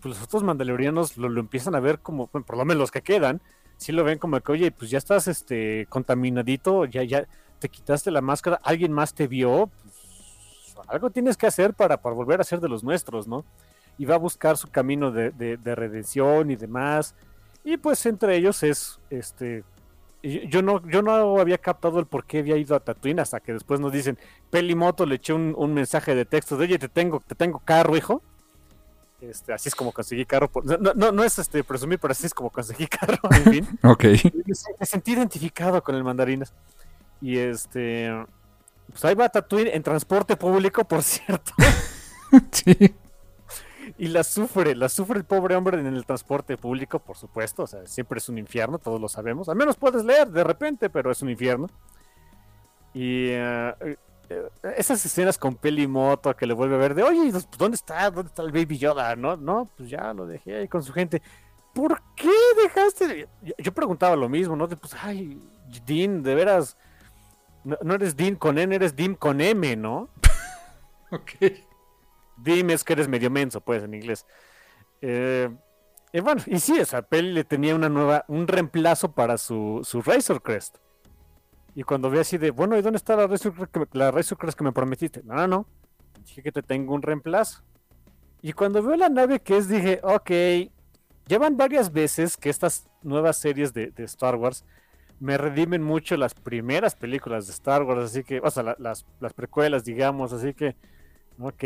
pues, 0.02 0.16
los 0.16 0.24
otros 0.24 0.44
Mandalorianos 0.44 1.16
lo, 1.18 1.30
lo 1.30 1.40
empiezan 1.40 1.76
a 1.76 1.80
ver 1.80 2.00
como, 2.00 2.28
bueno, 2.34 2.46
por 2.46 2.58
lo 2.58 2.66
menos 2.66 2.82
los 2.82 2.92
que 2.92 3.02
quedan, 3.04 3.40
sí 3.78 3.92
lo 3.92 4.04
ven 4.04 4.18
como 4.20 4.42
que, 4.42 4.52
oye, 4.52 4.72
pues 4.72 4.90
ya 4.92 4.98
estás 4.98 5.28
este, 5.28 5.86
contaminadito, 5.90 6.86
ya, 6.86 7.04
ya 7.04 7.28
te 7.60 7.70
quitaste 7.70 8.12
la 8.12 8.22
máscara, 8.22 8.60
alguien 8.64 8.92
más 8.92 9.14
te 9.14 9.28
vio, 9.28 9.70
pues, 9.84 10.76
algo 10.88 11.10
tienes 11.10 11.36
que 11.38 11.48
hacer 11.48 11.74
para, 11.74 11.98
para 12.02 12.16
volver 12.16 12.40
a 12.40 12.44
ser 12.44 12.60
de 12.60 12.70
los 12.70 12.84
nuestros, 12.84 13.28
¿no? 13.28 13.44
y 14.00 14.06
va 14.06 14.14
a 14.14 14.20
buscar 14.20 14.58
su 14.58 14.68
camino 14.70 15.10
de, 15.12 15.32
de- 15.32 15.58
de 15.58 15.74
redención 15.74 16.52
y 16.52 16.56
demás. 16.56 17.16
Y 17.64 17.78
pues 17.78 18.06
entre 18.06 18.36
ellos 18.36 18.62
es 18.62 19.00
este. 19.10 19.64
Yo 20.22 20.62
no, 20.62 20.88
yo 20.88 21.02
no 21.02 21.40
había 21.40 21.58
captado 21.58 22.00
el 22.00 22.06
por 22.06 22.24
qué 22.26 22.40
había 22.40 22.58
ido 22.58 22.76
a 22.76 22.80
Tatooine 22.80 23.20
hasta 23.22 23.40
que 23.40 23.54
después 23.54 23.80
nos 23.80 23.92
dicen, 23.92 24.18
Pelimoto 24.52 25.04
le 25.08 25.16
eché 25.16 25.34
un, 25.34 25.56
un 25.58 25.74
mensaje 25.74 26.14
de 26.14 26.26
texto 26.26 26.58
de 26.58 26.66
oye, 26.66 26.78
te 26.78 26.90
tengo, 26.90 27.22
te 27.26 27.34
tengo 27.34 27.58
carro, 27.66 27.98
hijo. 27.98 28.22
Este, 29.20 29.52
así 29.52 29.70
es 29.70 29.74
como 29.76 29.92
conseguí 29.92 30.26
carro. 30.26 30.48
por- 30.48 30.64
No, 30.80 30.94
no, 30.94 31.12
no 31.12 31.24
es 31.24 31.40
este 31.40 31.64
presumir, 31.64 31.98
pero 31.98 32.12
así 32.12 32.28
es 32.28 32.34
como 32.36 32.52
conseguí 32.52 32.86
carro, 32.88 33.18
en 33.32 33.44
fin. 33.52 33.80
ok. 33.84 34.04
me 34.80 34.86
sentí 34.86 35.14
identificado 35.14 35.82
con 35.84 35.96
el 35.96 36.04
mandarinas. 36.04 36.54
Y 37.22 37.38
este. 37.38 38.12
Pues 38.90 39.04
ahí 39.06 39.16
va 39.16 39.26
a 39.26 39.30
Tatooine 39.30 39.70
en 39.74 39.84
transporte 39.84 40.38
público, 40.38 40.86
por 40.86 41.04
cierto. 41.04 41.52
sí. 42.52 42.96
Y 43.98 44.10
la 44.10 44.24
sufre, 44.24 44.76
la 44.76 44.90
sufre 44.90 45.18
el 45.18 45.26
pobre 45.26 45.56
hombre 45.56 45.80
en 45.80 45.88
el 45.88 46.06
transporte 46.06 46.58
público, 46.58 47.00
por 47.00 47.18
supuesto. 47.18 47.64
O 47.64 47.68
sea, 47.68 47.86
siempre 47.88 48.20
es 48.20 48.30
un 48.30 48.38
infierno, 48.38 48.80
todos 48.80 49.00
lo 49.02 49.08
sabemos. 49.08 49.50
Al 49.50 49.56
menos 49.56 49.78
puedes 49.78 50.04
leer 50.04 50.28
de 50.30 50.44
repente, 50.44 50.90
pero 50.90 51.12
es 51.12 51.22
un 51.22 51.30
infierno. 51.30 51.68
Y 52.94 53.30
eh, 53.30 53.98
esas 54.76 55.04
escenas 55.06 55.38
con 55.38 55.56
Peli 55.56 55.88
Moto 55.88 56.36
que 56.36 56.46
le 56.46 56.54
vuelve 56.54 56.76
a 56.76 56.80
ver 56.80 56.96
de, 56.96 57.04
oye, 57.04 57.32
pues, 57.32 57.48
¿dónde 57.58 57.76
está? 57.76 58.10
¿Dónde 58.12 58.30
está 58.30 58.42
el 58.44 58.52
Baby 58.52 58.78
Yoda? 58.78 59.16
No, 59.16 59.38
no, 59.38 59.70
pues 59.78 59.90
ya 59.90 60.14
lo 60.14 60.26
dejé 60.26 60.58
ahí 60.58 60.68
con 60.68 60.84
su 60.84 60.94
gente. 60.94 61.22
¿Por 61.74 62.02
qué 62.16 62.32
dejaste? 62.62 63.28
Yo, 63.42 63.54
yo 63.58 63.72
preguntaba 63.72 64.16
lo 64.16 64.28
mismo, 64.28 64.56
¿no? 64.56 64.68
De, 64.68 64.76
pues, 64.76 64.94
ay, 65.02 65.40
Dean, 65.86 66.24
de 66.24 66.36
veras, 66.36 66.78
no, 67.68 67.78
no 67.84 67.96
eres 67.96 68.16
Dean 68.16 68.36
con 68.36 68.58
N, 68.58 68.74
eres 68.74 68.96
Dean 68.96 69.16
con 69.16 69.42
M, 69.42 69.76
¿no? 69.76 70.10
Ok. 71.12 71.32
Dime 72.36 72.74
es 72.74 72.84
que 72.84 72.94
eres 72.94 73.08
medio 73.08 73.32
menso, 73.32 73.62
pues, 73.62 73.84
en 73.84 73.94
inglés. 73.94 74.26
Eh, 75.02 75.50
y 76.12 76.20
bueno, 76.20 76.42
y 76.46 76.60
sí, 76.60 76.78
o 76.80 76.86
sea, 76.86 77.02
Peli 77.02 77.32
le 77.32 77.46
tenía 77.46 77.76
una 77.76 77.88
nueva, 77.88 78.26
un 78.28 78.46
reemplazo 78.48 79.14
para 79.14 79.38
su, 79.38 79.82
su 79.84 80.02
Razor 80.02 80.42
Crest. 80.42 80.78
Y 81.76 81.84
cuando 81.84 82.10
ve 82.10 82.20
así 82.20 82.38
de, 82.38 82.52
bueno, 82.52 82.78
¿y 82.78 82.82
dónde 82.82 82.98
está 82.98 83.16
la 83.16 83.28
Razor, 83.28 83.54
Crest 83.54 83.72
que 83.72 83.80
me, 83.80 83.86
la 83.94 84.12
Razor 84.12 84.38
Crest 84.38 84.58
que 84.58 84.64
me 84.66 84.74
prometiste? 84.74 85.22
No, 85.24 85.36
no, 85.36 85.48
no. 85.48 85.68
Dije 86.26 86.44
que 86.44 86.52
te 86.52 86.62
tengo 86.62 86.94
un 86.94 87.02
reemplazo. 87.02 87.64
Y 88.42 88.54
cuando 88.54 88.84
veo 88.84 88.98
la 88.98 89.10
nave 89.10 89.40
que 89.40 89.58
es, 89.58 89.70
dije, 89.70 90.00
ok, 90.04 90.32
llevan 91.28 91.56
varias 91.56 91.92
veces 91.92 92.36
que 92.38 92.50
estas 92.50 92.90
nuevas 93.02 93.38
series 93.38 93.74
de, 93.74 93.92
de 93.92 94.04
Star 94.04 94.36
Wars 94.36 94.66
me 95.20 95.38
redimen 95.38 95.82
mucho 95.84 96.16
las 96.18 96.34
primeras 96.34 96.96
películas 96.96 97.48
de 97.48 97.54
Star 97.54 97.84
Wars, 97.84 98.12
así 98.12 98.24
que, 98.24 98.40
o 98.40 98.52
sea, 98.52 98.64
la- 98.64 98.76
las, 98.80 99.06
las 99.20 99.34
precuelas, 99.34 99.84
digamos, 99.84 100.34
así 100.34 100.54
que, 100.54 100.76
ok, 101.40 101.62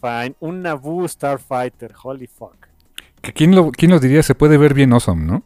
fine. 0.00 0.34
Un 0.40 0.62
Naboo 0.62 1.06
Starfighter, 1.06 1.94
holy 2.02 2.26
fuck. 2.26 2.56
Que 3.20 3.32
quién 3.32 3.54
lo, 3.54 3.70
quién 3.70 3.90
lo 3.90 3.98
diría, 4.00 4.22
se 4.22 4.34
puede 4.34 4.56
ver 4.58 4.74
bien 4.74 4.92
awesome, 4.92 5.24
¿no? 5.24 5.42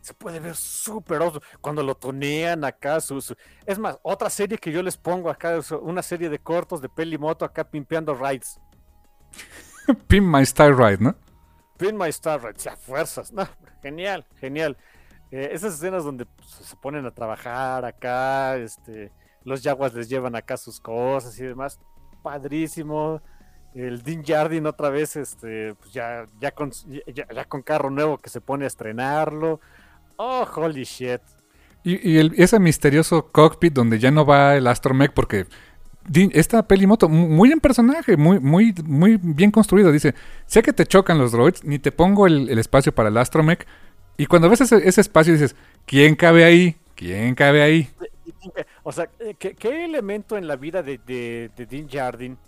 Se 0.00 0.14
puede 0.14 0.40
ver 0.40 0.56
súper 0.56 1.20
oso 1.20 1.42
cuando 1.60 1.82
lo 1.82 1.94
tonean 1.94 2.64
acá. 2.64 3.00
Su, 3.00 3.20
su- 3.20 3.36
Es 3.66 3.78
más, 3.78 3.98
otra 4.02 4.30
serie 4.30 4.56
que 4.58 4.72
yo 4.72 4.82
les 4.82 4.96
pongo 4.96 5.30
acá, 5.30 5.60
una 5.82 6.02
serie 6.02 6.28
de 6.30 6.38
cortos 6.38 6.80
de 6.80 6.88
Pelimoto 6.88 7.44
acá 7.44 7.64
pimpeando 7.64 8.14
rides. 8.14 8.58
Pin 10.08 10.28
My 10.28 10.42
Star 10.42 10.76
Ride, 10.76 10.98
¿no? 11.00 11.14
Pin 11.76 11.96
My 11.96 12.08
Star 12.08 12.42
Rides, 12.42 12.66
a 12.66 12.76
fuerzas. 12.76 13.32
No, 13.32 13.46
genial, 13.82 14.26
genial. 14.40 14.76
Eh, 15.30 15.50
esas 15.52 15.74
escenas 15.74 16.04
donde 16.04 16.26
pues, 16.26 16.48
se 16.48 16.76
ponen 16.76 17.06
a 17.06 17.10
trabajar 17.10 17.84
acá, 17.84 18.56
este, 18.56 19.12
los 19.44 19.62
Jaguars 19.62 19.94
les 19.94 20.08
llevan 20.08 20.34
acá 20.34 20.56
sus 20.56 20.80
cosas 20.80 21.38
y 21.38 21.44
demás. 21.44 21.78
Padrísimo. 22.22 23.20
El 23.74 24.02
Dean 24.02 24.24
Jardin 24.24 24.66
otra 24.66 24.90
vez, 24.90 25.14
este, 25.14 25.74
pues 25.74 25.92
ya, 25.92 26.26
ya, 26.40 26.50
con, 26.50 26.72
carro 27.62 27.90
nuevo 27.90 28.18
que 28.18 28.28
se 28.28 28.40
pone 28.40 28.64
a 28.64 28.68
estrenarlo. 28.68 29.60
Oh, 30.16 30.44
holy 30.56 30.82
shit. 30.82 31.20
Y, 31.84 32.18
y 32.18 32.42
ese 32.42 32.58
misterioso 32.58 33.28
cockpit 33.28 33.72
donde 33.72 33.98
ya 33.98 34.10
no 34.10 34.26
va 34.26 34.56
el 34.56 34.66
Astromech 34.66 35.12
porque 35.12 35.46
esta 36.32 36.66
pelimoto, 36.66 37.08
muy 37.08 37.52
en 37.52 37.60
personaje, 37.60 38.16
muy, 38.16 38.40
muy, 38.40 38.74
muy 38.84 39.18
bien 39.22 39.50
construido. 39.50 39.92
Dice, 39.92 40.14
sé 40.46 40.62
que 40.62 40.72
te 40.72 40.86
chocan 40.86 41.18
los 41.18 41.32
droids, 41.32 41.64
ni 41.64 41.78
te 41.78 41.92
pongo 41.92 42.26
el, 42.26 42.58
espacio 42.58 42.92
para 42.94 43.08
el 43.08 43.16
Astromech. 43.16 43.66
Y 44.16 44.26
cuando 44.26 44.48
ves 44.48 44.60
ese, 44.60 45.00
espacio 45.00 45.32
dices, 45.32 45.56
¿quién 45.86 46.14
cabe 46.14 46.44
ahí? 46.44 46.76
¿Quién 46.94 47.34
cabe 47.34 47.62
ahí? 47.62 47.88
O 48.82 48.92
sea, 48.92 49.08
¿qué, 49.38 49.84
elemento 49.84 50.36
en 50.36 50.46
la 50.46 50.56
vida 50.56 50.82
de, 50.82 50.98
de, 50.98 51.50
de 51.56 51.66
Dean 51.66 51.88
Jardin 51.88 52.38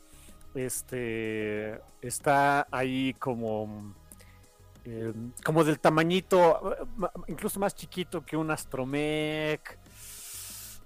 este, 0.55 1.81
está 2.01 2.67
ahí 2.71 3.15
como, 3.19 3.95
em, 4.85 5.33
como 5.45 5.65
del 5.65 5.81
tamañito, 5.81 6.77
incluso 7.29 7.59
más 7.59 7.75
chiquito 7.75 8.25
que 8.25 8.37
un 8.37 8.51
Astromech? 8.51 9.79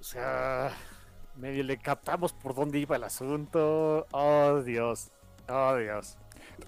O 0.01 0.05
sea 0.05 0.73
medio 1.37 1.63
le 1.65 1.79
captamos 1.79 2.33
por 2.33 2.55
dónde 2.55 2.79
iba 2.79 2.97
el 2.97 3.05
asunto. 3.05 4.07
Oh, 4.11 4.63
Dios. 4.65 5.11
Oh, 5.49 5.77
Dios. 5.77 6.17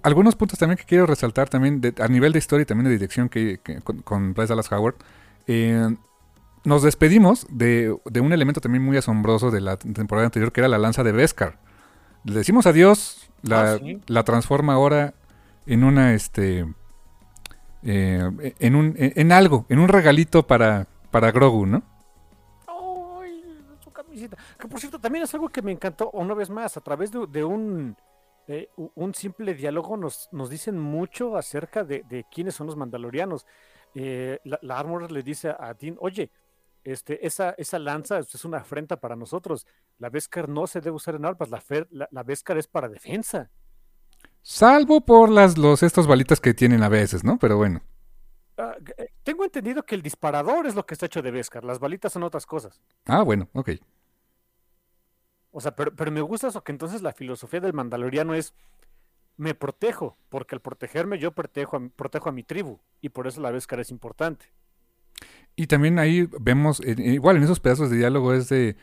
Algunos 0.02 0.36
puntos 0.36 0.59
también 0.59 0.77
que 0.78 0.85
quiero 0.85 1.06
resaltar 1.06 1.48
también 1.48 1.81
a 1.98 2.09
nivel 2.09 2.32
de 2.32 2.39
historia 2.39 2.62
y 2.62 2.66
también 2.66 2.85
de 2.85 2.93
dirección 2.93 3.28
que, 3.28 3.60
con, 4.05 4.35
Bryce 4.35 4.52
Dallas 4.52 4.70
Howard. 4.70 4.97
Eh, 5.47 5.97
nos 6.65 6.82
despedimos 6.82 7.47
de, 7.51 7.97
un 8.20 8.32
elemento 8.32 8.60
también 8.60 8.85
muy 8.85 8.97
asombroso 8.97 9.51
de 9.51 9.60
la 9.60 9.77
temporada 9.77 10.27
anterior 10.27 10.52
que 10.52 10.60
era 10.60 10.69
la 10.69 10.78
lanza 10.78 11.02
de 11.02 11.12
Beskar. 11.12 11.59
Le 12.24 12.35
decimos 12.35 12.66
adiós, 12.66 13.31
la, 13.43 13.74
ah, 13.74 13.78
la 14.06 14.24
transforma 14.24 14.74
ahora 14.74 15.15
en 15.66 15.85
una 15.85 16.15
este 16.15 16.66
eh, 17.82 18.55
en 18.59 18.74
un 18.74 18.94
en 18.97 19.32
algo, 19.32 19.66
en 19.69 19.78
un 19.78 19.89
regalito 19.89 20.47
para, 20.47 20.89
para 21.10 21.31
Grogu, 21.31 21.66
¿no? 21.66 21.82
Que 24.59 24.69
por 24.69 24.81
cierto, 24.81 24.98
también 24.98 25.24
es 25.24 25.35
algo 25.35 25.48
que 25.48 25.62
me 25.62 25.73
encantó 25.73 26.10
una 26.12 26.35
vez 26.35 26.51
más, 26.51 26.77
a 26.77 26.81
través 26.81 27.10
de, 27.12 27.44
un, 27.44 27.97
eh, 28.49 28.70
un 28.77 29.15
simple 29.15 29.55
diálogo 29.55 29.99
nos, 29.99 30.31
nos 30.33 30.49
dicen 30.49 30.79
mucho 30.79 31.37
acerca 31.37 31.85
de, 31.85 32.25
quiénes 32.33 32.55
son 32.55 32.66
los 32.66 32.77
mandalorianos. 32.77 33.47
Eh, 33.95 34.41
la, 34.45 34.79
Armor 34.79 35.12
le 35.12 35.23
dice 35.23 35.51
a 35.51 35.75
Dean, 35.75 35.97
oye, 36.01 36.31
este, 36.83 37.27
esa, 37.27 37.51
esa 37.59 37.79
lanza 37.79 38.19
es 38.19 38.45
una 38.47 38.59
afrenta 38.59 38.97
para 38.99 39.16
nosotros. 39.16 39.66
La 39.99 40.09
Beskar 40.09 40.49
no 40.49 40.66
se 40.66 40.81
debe 40.81 40.97
usar 40.97 41.16
en 41.16 41.27
armas, 41.27 41.51
la, 41.51 41.62
la, 41.91 42.09
la 42.11 42.25
es 42.59 42.66
para 42.66 42.89
defensa. 42.89 43.51
Salvo 44.41 45.03
por 45.03 45.29
las 45.29 45.59
los 45.59 45.83
estos 45.83 46.07
balitas 46.07 46.41
que 46.41 46.55
tienen 46.55 46.83
a 46.83 46.89
veces, 46.89 47.25
¿no? 47.25 47.39
Pero 47.39 47.59
bueno. 47.59 47.83
Ah, 48.57 48.77
eh, 48.97 49.11
tengo 49.23 49.45
entendido 49.45 49.83
que 49.83 49.95
el 49.95 50.01
disparador 50.01 50.66
es 50.66 50.75
lo 50.75 50.87
que 50.87 50.95
está 50.95 51.05
hecho 51.05 51.20
de 51.20 51.31
Beskar, 51.31 51.65
las 51.65 51.79
balitas 51.79 52.15
son 52.15 52.23
otras 52.23 52.47
cosas. 52.47 52.81
Ah, 53.05 53.23
bueno, 53.23 53.51
ok. 53.53 53.73
O 55.59 55.60
sea, 55.60 55.74
pero, 55.74 55.93
pero 55.93 56.12
me 56.12 56.20
gusta 56.20 56.47
eso, 56.47 56.62
que 56.62 56.70
entonces 56.70 57.02
la 57.02 57.12
filosofía 57.12 57.59
del 57.59 57.72
mandaloriano 57.72 58.32
es, 58.32 58.55
me 59.36 59.56
protejo, 59.56 60.16
porque 60.28 60.55
al 60.55 60.60
protegerme 60.60 61.18
yo 61.18 61.32
protejo 61.32 61.76
a, 61.76 61.89
protejo 61.89 62.28
a 62.28 62.32
mi 62.32 62.44
tribu, 62.44 62.78
y 63.01 63.09
por 63.09 63.26
eso 63.26 63.40
la 63.40 63.51
Beskar 63.51 63.80
es 63.80 63.90
importante. 63.90 64.47
Y 65.56 65.66
también 65.66 65.98
ahí 65.98 66.28
vemos, 66.39 66.80
igual 66.86 67.39
en 67.39 67.43
esos 67.43 67.59
pedazos 67.59 67.90
de 67.90 67.97
diálogo 67.97 68.35
es 68.35 68.48
de, 68.48 68.76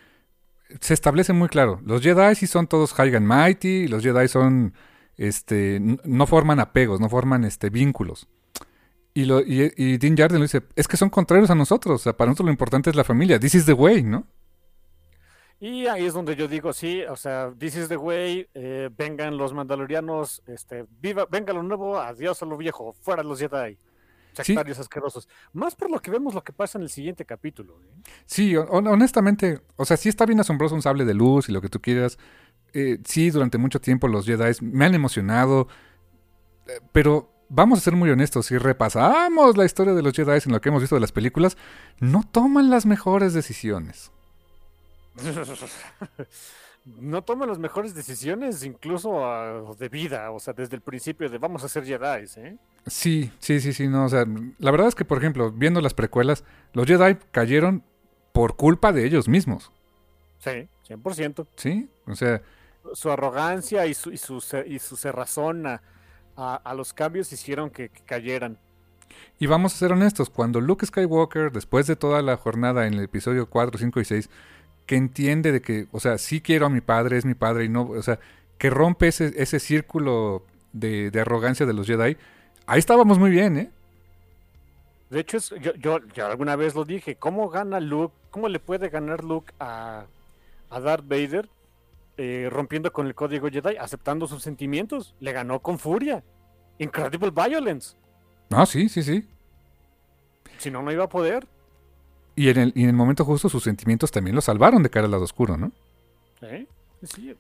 se 0.82 0.94
establece 0.94 1.32
muy 1.32 1.48
claro, 1.48 1.80
los 1.86 2.02
Jedi 2.02 2.36
sí 2.36 2.46
son 2.46 2.68
todos 2.68 2.92
high 2.92 3.16
and 3.16 3.26
mighty, 3.26 3.88
los 3.88 4.04
Jedi 4.04 4.28
son, 4.28 4.74
este, 5.16 5.80
no 5.80 6.28
forman 6.28 6.60
apegos, 6.60 7.00
no 7.00 7.08
forman, 7.08 7.46
este, 7.46 7.70
vínculos. 7.70 8.28
Y, 9.14 9.24
lo, 9.24 9.40
y, 9.40 9.72
y 9.78 9.98
Dean 9.98 10.18
Jarden 10.18 10.40
lo 10.40 10.44
dice, 10.44 10.64
es 10.76 10.90
que 10.90 10.98
son 10.98 11.10
contrarios 11.10 11.50
a 11.50 11.56
nosotros, 11.56 12.02
o 12.02 12.04
sea, 12.04 12.18
para 12.18 12.32
nosotros 12.32 12.48
lo 12.48 12.52
importante 12.52 12.90
es 12.90 12.98
la 12.98 13.06
familia, 13.06 13.40
this 13.40 13.56
is 13.56 13.66
the 13.66 13.72
way, 13.72 14.04
¿no? 14.04 14.28
Y 15.66 15.88
ahí 15.88 16.06
es 16.06 16.14
donde 16.14 16.36
yo 16.36 16.48
digo, 16.48 16.74
sí, 16.74 17.02
o 17.10 17.16
sea, 17.16 17.52
this 17.58 17.76
is 17.76 17.88
the 17.88 17.98
way, 17.98 18.48
eh, 18.54 18.92
vengan 18.96 19.36
los 19.36 19.52
mandalorianos, 19.52 20.44
este, 20.46 20.86
viva, 21.02 21.26
venga 21.26 21.54
lo 21.54 21.64
nuevo, 21.64 21.98
adiós 21.98 22.44
a 22.44 22.46
lo 22.46 22.56
viejo, 22.56 22.94
fuera 23.02 23.24
los 23.24 23.40
Jedi. 23.40 23.76
Sectarios 24.34 24.78
asquerosos. 24.78 25.28
Más 25.54 25.74
por 25.76 25.90
lo 25.90 26.00
que 26.00 26.12
vemos 26.12 26.36
lo 26.36 26.44
que 26.44 26.54
pasa 26.54 26.78
en 26.78 26.84
el 26.84 26.92
siguiente 26.92 27.26
capítulo. 27.26 27.82
¿eh? 27.82 28.04
Sí, 28.28 28.56
honestamente, 28.56 29.60
o 29.76 29.86
sea, 29.86 29.98
sí 29.98 30.08
está 30.08 30.28
bien 30.28 30.40
asombroso 30.40 30.76
un 30.76 30.84
sable 30.84 31.04
de 31.04 31.16
luz 31.16 31.50
y 31.50 31.52
lo 31.52 31.62
que 31.62 31.70
tú 31.70 31.82
quieras. 31.82 32.20
Eh, 32.72 33.00
sí, 33.04 33.32
durante 33.32 33.58
mucho 33.58 33.82
tiempo 33.82 34.08
los 34.08 34.28
Jedi 34.28 34.52
me 34.62 34.86
han 34.86 34.94
emocionado, 34.94 35.68
pero 36.92 37.34
vamos 37.50 37.80
a 37.80 37.82
ser 37.82 37.96
muy 37.96 38.12
honestos, 38.12 38.46
si 38.46 38.60
repasamos 38.60 39.58
la 39.58 39.66
historia 39.66 39.96
de 39.96 40.04
los 40.04 40.14
Jedi 40.14 40.38
en 40.46 40.52
lo 40.52 40.62
que 40.62 40.70
hemos 40.70 40.84
visto 40.84 40.96
de 40.96 41.02
las 41.02 41.12
películas, 41.12 41.58
no 42.00 42.22
toman 42.22 42.70
las 42.70 42.86
mejores 42.86 43.34
decisiones. 43.34 44.12
no 46.86 47.24
toman 47.24 47.50
las 47.50 47.58
mejores 47.58 47.96
decisiones, 47.96 48.64
incluso 48.64 49.26
ah, 49.26 49.76
de 49.78 49.90
vida, 49.90 50.32
o 50.32 50.40
sea, 50.40 50.54
desde 50.54 50.76
el 50.76 50.82
principio 50.82 51.30
de 51.30 51.38
vamos 51.38 51.64
a 51.64 51.70
ser 51.70 51.84
Jedi, 51.84 52.26
¿eh? 52.38 52.58
Sí, 52.86 53.32
sí, 53.40 53.60
sí, 53.60 53.74
sí, 53.74 53.88
no, 53.88 54.06
o 54.06 54.10
sea, 54.10 54.26
la 54.60 54.72
verdad 54.72 54.88
es 54.88 54.96
que, 54.96 55.06
por 55.06 55.18
ejemplo, 55.18 55.52
viendo 55.52 55.82
las 55.82 55.96
precuelas, 55.96 56.44
los 56.74 56.86
Jedi 56.86 57.18
cayeron 57.32 57.84
por 58.32 58.56
culpa 58.56 58.92
de 58.92 59.06
ellos 59.06 59.28
mismos. 59.28 59.72
Sí, 60.40 60.68
100%. 60.88 61.48
Sí, 61.56 61.90
o 62.06 62.16
sea... 62.16 62.42
Su 62.94 63.10
arrogancia 63.10 63.88
y 63.88 63.96
su, 63.96 64.12
y 64.12 64.18
su, 64.18 64.44
y 64.68 64.78
su 64.78 64.96
cerrazón 64.96 65.66
a, 65.66 66.74
los 66.76 66.94
cambios 66.94 67.34
hicieron 67.34 67.72
que, 67.72 67.90
que 67.90 68.02
cayeran. 68.04 68.60
Y 69.40 69.48
vamos 69.48 69.74
a 69.74 69.78
ser 69.78 69.92
honestos, 69.92 70.30
cuando 70.30 70.62
Luke 70.62 70.86
Skywalker, 70.86 71.52
después 71.52 71.88
de 71.88 71.96
toda 71.96 72.22
la 72.22 72.38
jornada 72.38 72.86
en 72.86 72.94
el 72.94 73.06
episodio 73.06 73.50
4, 73.50 73.80
5 73.80 74.00
y 74.00 74.06
6, 74.06 74.30
que 74.86 74.96
entiende 74.96 75.52
de 75.52 75.62
que, 75.62 75.88
o 75.92 76.00
sea, 76.00 76.18
sí 76.18 76.42
quiero 76.42 76.66
a 76.66 76.70
mi 76.70 76.82
padre, 76.82 77.18
es 77.18 77.26
mi 77.26 77.34
padre 77.34 77.66
y 77.66 77.70
no, 77.70 77.84
o 77.84 78.02
sea, 78.02 78.20
que 78.58 78.70
rompe 78.70 79.08
ese, 79.08 79.34
ese 79.38 79.60
círculo 79.60 80.44
de, 80.74 81.12
arrogancia 81.20 81.66
de 81.66 81.74
los 81.74 81.88
Jedi, 81.88 82.18
ahí 82.66 82.80
estábamos 82.80 83.18
muy 83.18 83.32
bien, 83.32 83.58
¿eh? 83.58 83.72
De 85.10 85.20
hecho, 85.20 85.38
yo, 85.58 86.00
yo, 86.14 86.26
alguna 86.26 86.56
vez 86.56 86.76
lo 86.76 86.84
dije, 86.84 87.16
¿cómo 87.16 87.50
gana 87.50 87.80
Luke, 87.80 88.14
cómo 88.32 88.50
le 88.50 88.60
puede 88.60 88.90
ganar 88.90 89.24
Luke 89.24 89.54
a, 89.60 90.06
a 90.70 90.80
Darth 90.80 91.08
Vader 91.08 91.48
eh, 92.18 92.50
rompiendo 92.52 92.92
con 92.92 93.08
el 93.08 93.16
código 93.16 93.50
Jedi, 93.50 93.78
aceptando 93.78 94.28
sus 94.28 94.44
sentimientos? 94.44 95.16
Le 95.20 95.32
ganó 95.32 95.60
con 95.60 95.80
furia. 95.80 96.24
Incredible 96.80 97.32
Violence. 97.32 97.96
Ah, 98.50 98.66
sí, 98.66 98.90
sí, 98.90 99.04
sí. 99.04 99.28
Si 100.58 100.72
no, 100.72 100.82
no 100.82 100.92
iba 100.92 101.06
a 101.06 101.10
poder. 101.10 101.48
Y 102.36 102.50
en, 102.50 102.58
el, 102.58 102.74
y 102.76 102.84
en 102.84 102.90
el 102.90 102.96
momento 102.96 103.24
justo 103.24 103.48
sus 103.50 103.64
sentimientos 103.64 104.12
también 104.12 104.36
lo 104.36 104.42
salvaron 104.42 104.84
de 104.84 104.90
cara 104.90 105.06
al 105.06 105.12
lado 105.12 105.24
oscuro, 105.24 105.58
¿no? 105.58 105.72
Sí, 106.40 106.68
sí. 107.04 107.36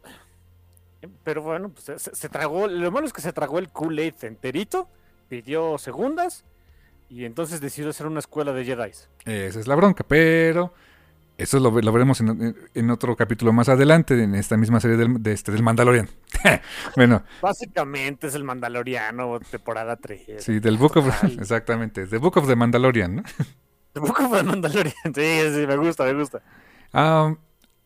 Pero 1.23 1.41
bueno, 1.41 1.69
pues 1.69 2.01
se, 2.01 2.29
tragó, 2.29 2.67
lo 2.67 2.91
malo 2.91 3.05
es 3.05 3.13
que 3.13 3.21
se 3.21 3.33
tragó 3.33 3.59
el 3.59 3.69
Kool-Aid 3.69 4.23
enterito, 4.23 4.87
pidió 5.27 5.77
segundas 5.77 6.45
y 7.09 7.25
entonces 7.25 7.61
decidió 7.61 7.89
hacer 7.89 8.07
una 8.07 8.19
escuela 8.19 8.53
de 8.53 8.65
Jedi. 8.65 8.91
Esa 9.25 9.59
es 9.59 9.67
la 9.67 9.75
bronca, 9.75 10.03
pero 10.07 10.73
eso 11.37 11.59
lo, 11.59 11.71
veremos 11.71 12.21
en, 12.21 12.89
otro 12.89 13.15
capítulo 13.15 13.51
más 13.51 13.67
adelante, 13.67 14.21
en 14.23 14.35
esta 14.35 14.55
misma 14.55 14.79
serie 14.79 14.95
del, 14.95 15.21
de 15.21 15.33
este, 15.33 15.51
del 15.51 15.63
Mandalorian. 15.63 16.09
bueno. 16.95 17.23
Básicamente 17.41 18.27
es 18.27 18.35
el 18.35 18.45
Mandaloriano, 18.45 19.39
temporada 19.39 19.97
3. 19.97 20.43
Sí, 20.43 20.59
del 20.59 20.77
Book 20.77 20.97
of... 20.97 21.23
Exactamente, 21.39 22.07
The 22.07 22.17
Book 22.17 22.37
of 22.37 22.47
the 22.47 22.55
Mandalorian, 22.55 23.17
¿no? 23.17 23.23
Of 23.95 24.31
the 24.31 24.43
Mandalorian. 24.43 24.93
Sí, 25.15 25.39
sí, 25.53 25.67
me 25.67 25.77
gusta, 25.77 26.03
me 26.05 26.13
gusta. 26.13 26.41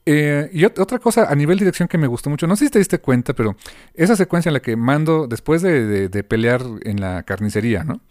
Eh, 0.05 0.49
y 0.53 0.65
otra 0.65 0.97
cosa 0.97 1.29
a 1.29 1.35
nivel 1.35 1.59
dirección 1.59 1.87
que 1.87 1.97
me 1.97 2.07
gustó 2.07 2.31
mucho, 2.31 2.47
no 2.47 2.55
sé 2.55 2.65
si 2.65 2.71
te 2.71 2.79
diste 2.79 2.99
cuenta, 2.99 3.33
pero 3.33 3.55
esa 3.93 4.15
secuencia 4.15 4.49
en 4.49 4.53
la 4.53 4.59
que 4.59 4.75
Mando, 4.75 5.27
después 5.27 5.61
de, 5.61 6.09
pelear 6.27 6.63
en 6.83 6.99
la 6.99 7.21
carnicería, 7.23 7.83
¿no? 7.83 8.01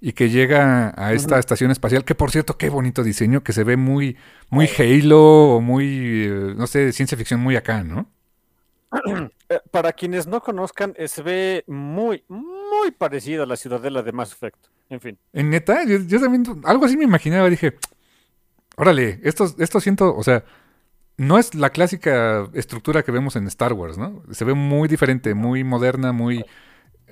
Y 0.00 0.12
que 0.12 0.30
llega 0.30 0.94
a 0.96 1.12
esta 1.12 1.40
estación 1.40 1.72
espacial, 1.72 2.04
que 2.04 2.14
por 2.14 2.30
cierto, 2.30 2.56
qué 2.56 2.70
bonito 2.70 3.02
diseño, 3.02 3.42
que 3.42 3.52
se 3.52 3.64
ve 3.64 3.76
muy, 3.76 4.16
muy 4.50 4.68
Halo 4.78 5.56
o 5.56 5.60
muy, 5.60 6.26
eh, 6.26 6.54
no 6.56 6.68
sé, 6.68 6.92
ciencia 6.92 7.18
ficción 7.18 7.40
muy 7.40 7.56
acá, 7.56 7.82
¿no? 7.82 8.08
Eh, 9.50 9.60
para 9.70 9.94
quienes 9.94 10.26
no 10.26 10.42
conozcan, 10.42 10.94
se 11.06 11.22
ve 11.22 11.64
muy, 11.66 12.22
muy 12.28 12.90
parecido 12.90 13.44
a 13.44 13.46
la 13.46 13.56
ciudadela 13.56 14.02
de 14.02 14.12
Mass 14.12 14.32
Effect. 14.32 14.58
En 14.90 15.00
fin. 15.00 15.18
En 15.32 15.50
neta, 15.50 15.84
yo, 15.84 16.20
también 16.20 16.44
algo 16.64 16.84
así 16.84 16.96
me 16.96 17.04
imaginaba, 17.04 17.50
dije, 17.50 17.74
órale, 18.76 19.20
esto, 19.22 19.54
esto 19.58 19.80
siento, 19.80 20.14
o 20.16 20.22
sea, 20.22 20.44
no 21.18 21.36
es 21.36 21.54
la 21.54 21.70
clásica 21.70 22.48
estructura 22.54 23.02
que 23.02 23.12
vemos 23.12 23.36
en 23.36 23.46
Star 23.48 23.72
Wars, 23.72 23.98
¿no? 23.98 24.22
Se 24.30 24.44
ve 24.44 24.54
muy 24.54 24.88
diferente, 24.88 25.34
muy 25.34 25.64
moderna, 25.64 26.12
muy, 26.12 26.44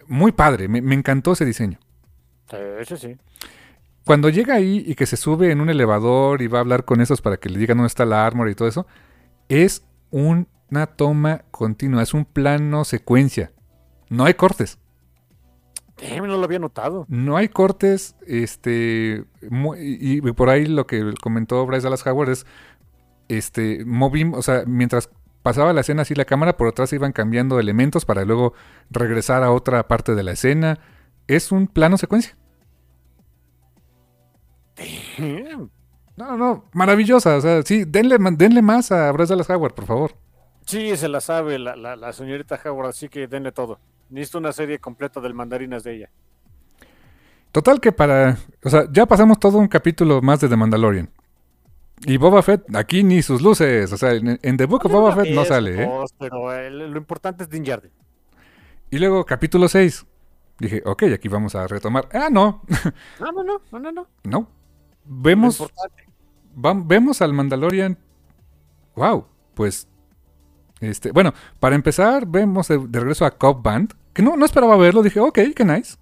muy 0.06 0.32
padre. 0.32 0.68
Me, 0.68 0.94
encantó 0.94 1.32
ese 1.32 1.44
diseño. 1.44 1.78
Eso 2.78 2.96
sí. 2.96 3.16
cuando 4.04 4.28
llega 4.28 4.54
ahí 4.54 4.84
y 4.86 4.94
que 4.94 5.06
se 5.06 5.16
sube 5.16 5.50
en 5.50 5.60
un 5.60 5.68
elevador 5.68 6.40
y 6.40 6.46
va 6.46 6.58
a 6.58 6.60
hablar 6.60 6.84
con 6.84 7.00
esos 7.00 7.20
para 7.20 7.38
que 7.38 7.48
le 7.48 7.58
digan 7.58 7.78
dónde 7.78 7.88
está 7.88 8.04
la 8.04 8.24
armor 8.24 8.48
y 8.48 8.54
todo 8.54 8.68
eso, 8.68 8.86
es 9.48 9.84
una 10.12 10.86
toma 10.94 11.42
continua, 11.50 12.04
es 12.04 12.14
un 12.14 12.24
plano 12.24 12.84
secuencia. 12.84 13.50
No 14.08 14.24
hay 14.24 14.34
cortes. 14.34 14.78
Damn, 15.96 16.26
no 16.26 16.36
lo 16.36 16.44
había 16.44 16.58
notado. 16.58 17.06
No 17.08 17.36
hay 17.36 17.48
cortes, 17.48 18.16
este, 18.26 19.24
y, 19.78 20.28
y 20.28 20.32
por 20.32 20.50
ahí 20.50 20.66
lo 20.66 20.86
que 20.86 21.14
comentó 21.22 21.64
Bryce 21.64 21.84
Dallas 21.84 22.06
Howard 22.06 22.30
es, 22.30 22.46
este, 23.28 23.84
movimos, 23.86 24.38
o 24.38 24.42
sea, 24.42 24.64
mientras 24.66 25.10
pasaba 25.42 25.72
la 25.72 25.80
escena 25.80 26.02
así 26.02 26.14
la 26.14 26.24
cámara, 26.24 26.56
por 26.56 26.68
atrás 26.68 26.92
iban 26.92 27.12
cambiando 27.12 27.58
elementos 27.58 28.04
para 28.04 28.24
luego 28.24 28.52
regresar 28.90 29.42
a 29.42 29.52
otra 29.52 29.88
parte 29.88 30.14
de 30.14 30.22
la 30.22 30.32
escena. 30.32 30.80
Es 31.28 31.50
un 31.50 31.66
plano 31.66 31.96
secuencia. 31.96 32.36
Damn. 35.18 35.70
No, 36.16 36.36
no, 36.36 36.64
maravillosa, 36.72 37.36
o 37.36 37.40
sea, 37.40 37.62
sí, 37.62 37.84
denle, 37.86 38.16
denle 38.32 38.62
más 38.62 38.90
a 38.90 39.12
Bryce 39.12 39.32
Dallas 39.32 39.50
Howard, 39.50 39.74
por 39.74 39.86
favor. 39.86 40.12
Sí, 40.66 40.96
se 40.96 41.08
la 41.08 41.20
sabe 41.20 41.58
la, 41.58 41.76
la, 41.76 41.94
la 41.94 42.12
señorita 42.12 42.60
Howard, 42.64 42.88
así 42.88 43.08
que 43.08 43.28
denle 43.28 43.52
todo. 43.52 43.78
Necesito 44.10 44.38
una 44.38 44.52
serie 44.52 44.78
completa 44.78 45.20
del 45.20 45.34
mandarinas 45.34 45.82
de 45.84 45.96
ella. 45.96 46.10
Total 47.52 47.80
que 47.80 47.92
para, 47.92 48.36
o 48.64 48.68
sea, 48.70 48.86
ya 48.92 49.06
pasamos 49.06 49.38
todo 49.40 49.58
un 49.58 49.68
capítulo 49.68 50.20
más 50.20 50.40
de 50.40 50.48
The 50.48 50.56
Mandalorian. 50.56 51.10
Y 52.04 52.18
Boba 52.18 52.42
Fett, 52.42 52.62
aquí 52.76 53.02
ni 53.02 53.22
sus 53.22 53.40
luces, 53.40 53.90
o 53.90 53.96
sea, 53.96 54.12
en, 54.12 54.38
en 54.42 54.56
The 54.58 54.66
Book 54.66 54.84
of 54.84 54.92
Boba 54.92 55.14
Fett 55.14 55.34
no 55.34 55.44
sale, 55.46 55.82
¿eh? 55.82 55.88
Pero 56.18 56.52
el- 56.52 56.90
lo 56.90 56.98
importante 56.98 57.44
es 57.44 57.48
Din 57.50 57.64
Djarin. 57.64 57.90
Y 58.90 58.98
luego 58.98 59.24
capítulo 59.24 59.66
6. 59.68 60.04
Dije, 60.58 60.82
ok, 60.84 61.04
aquí 61.14 61.28
vamos 61.28 61.54
a 61.54 61.66
retomar. 61.66 62.08
Ah, 62.12 62.28
no, 62.30 62.62
No, 63.20 63.32
no, 63.32 63.42
no, 63.42 63.60
no, 63.80 63.92
no, 63.92 64.06
no. 64.24 64.48
Vemos, 65.04 65.62
vemos 66.54 67.22
al 67.22 67.32
Mandalorian. 67.32 67.98
Wow, 68.94 69.26
pues. 69.54 69.88
Este, 70.80 71.10
bueno, 71.12 71.32
para 71.60 71.74
empezar, 71.74 72.26
vemos 72.26 72.68
de, 72.68 72.78
de 72.78 73.00
regreso 73.00 73.24
a 73.24 73.30
Cobb 73.36 73.62
Band. 73.62 73.94
Que 74.12 74.22
no, 74.22 74.36
no 74.36 74.44
esperaba 74.44 74.76
verlo. 74.76 75.02
Dije, 75.02 75.20
ok, 75.20 75.38
qué 75.54 75.64
nice. 75.64 75.96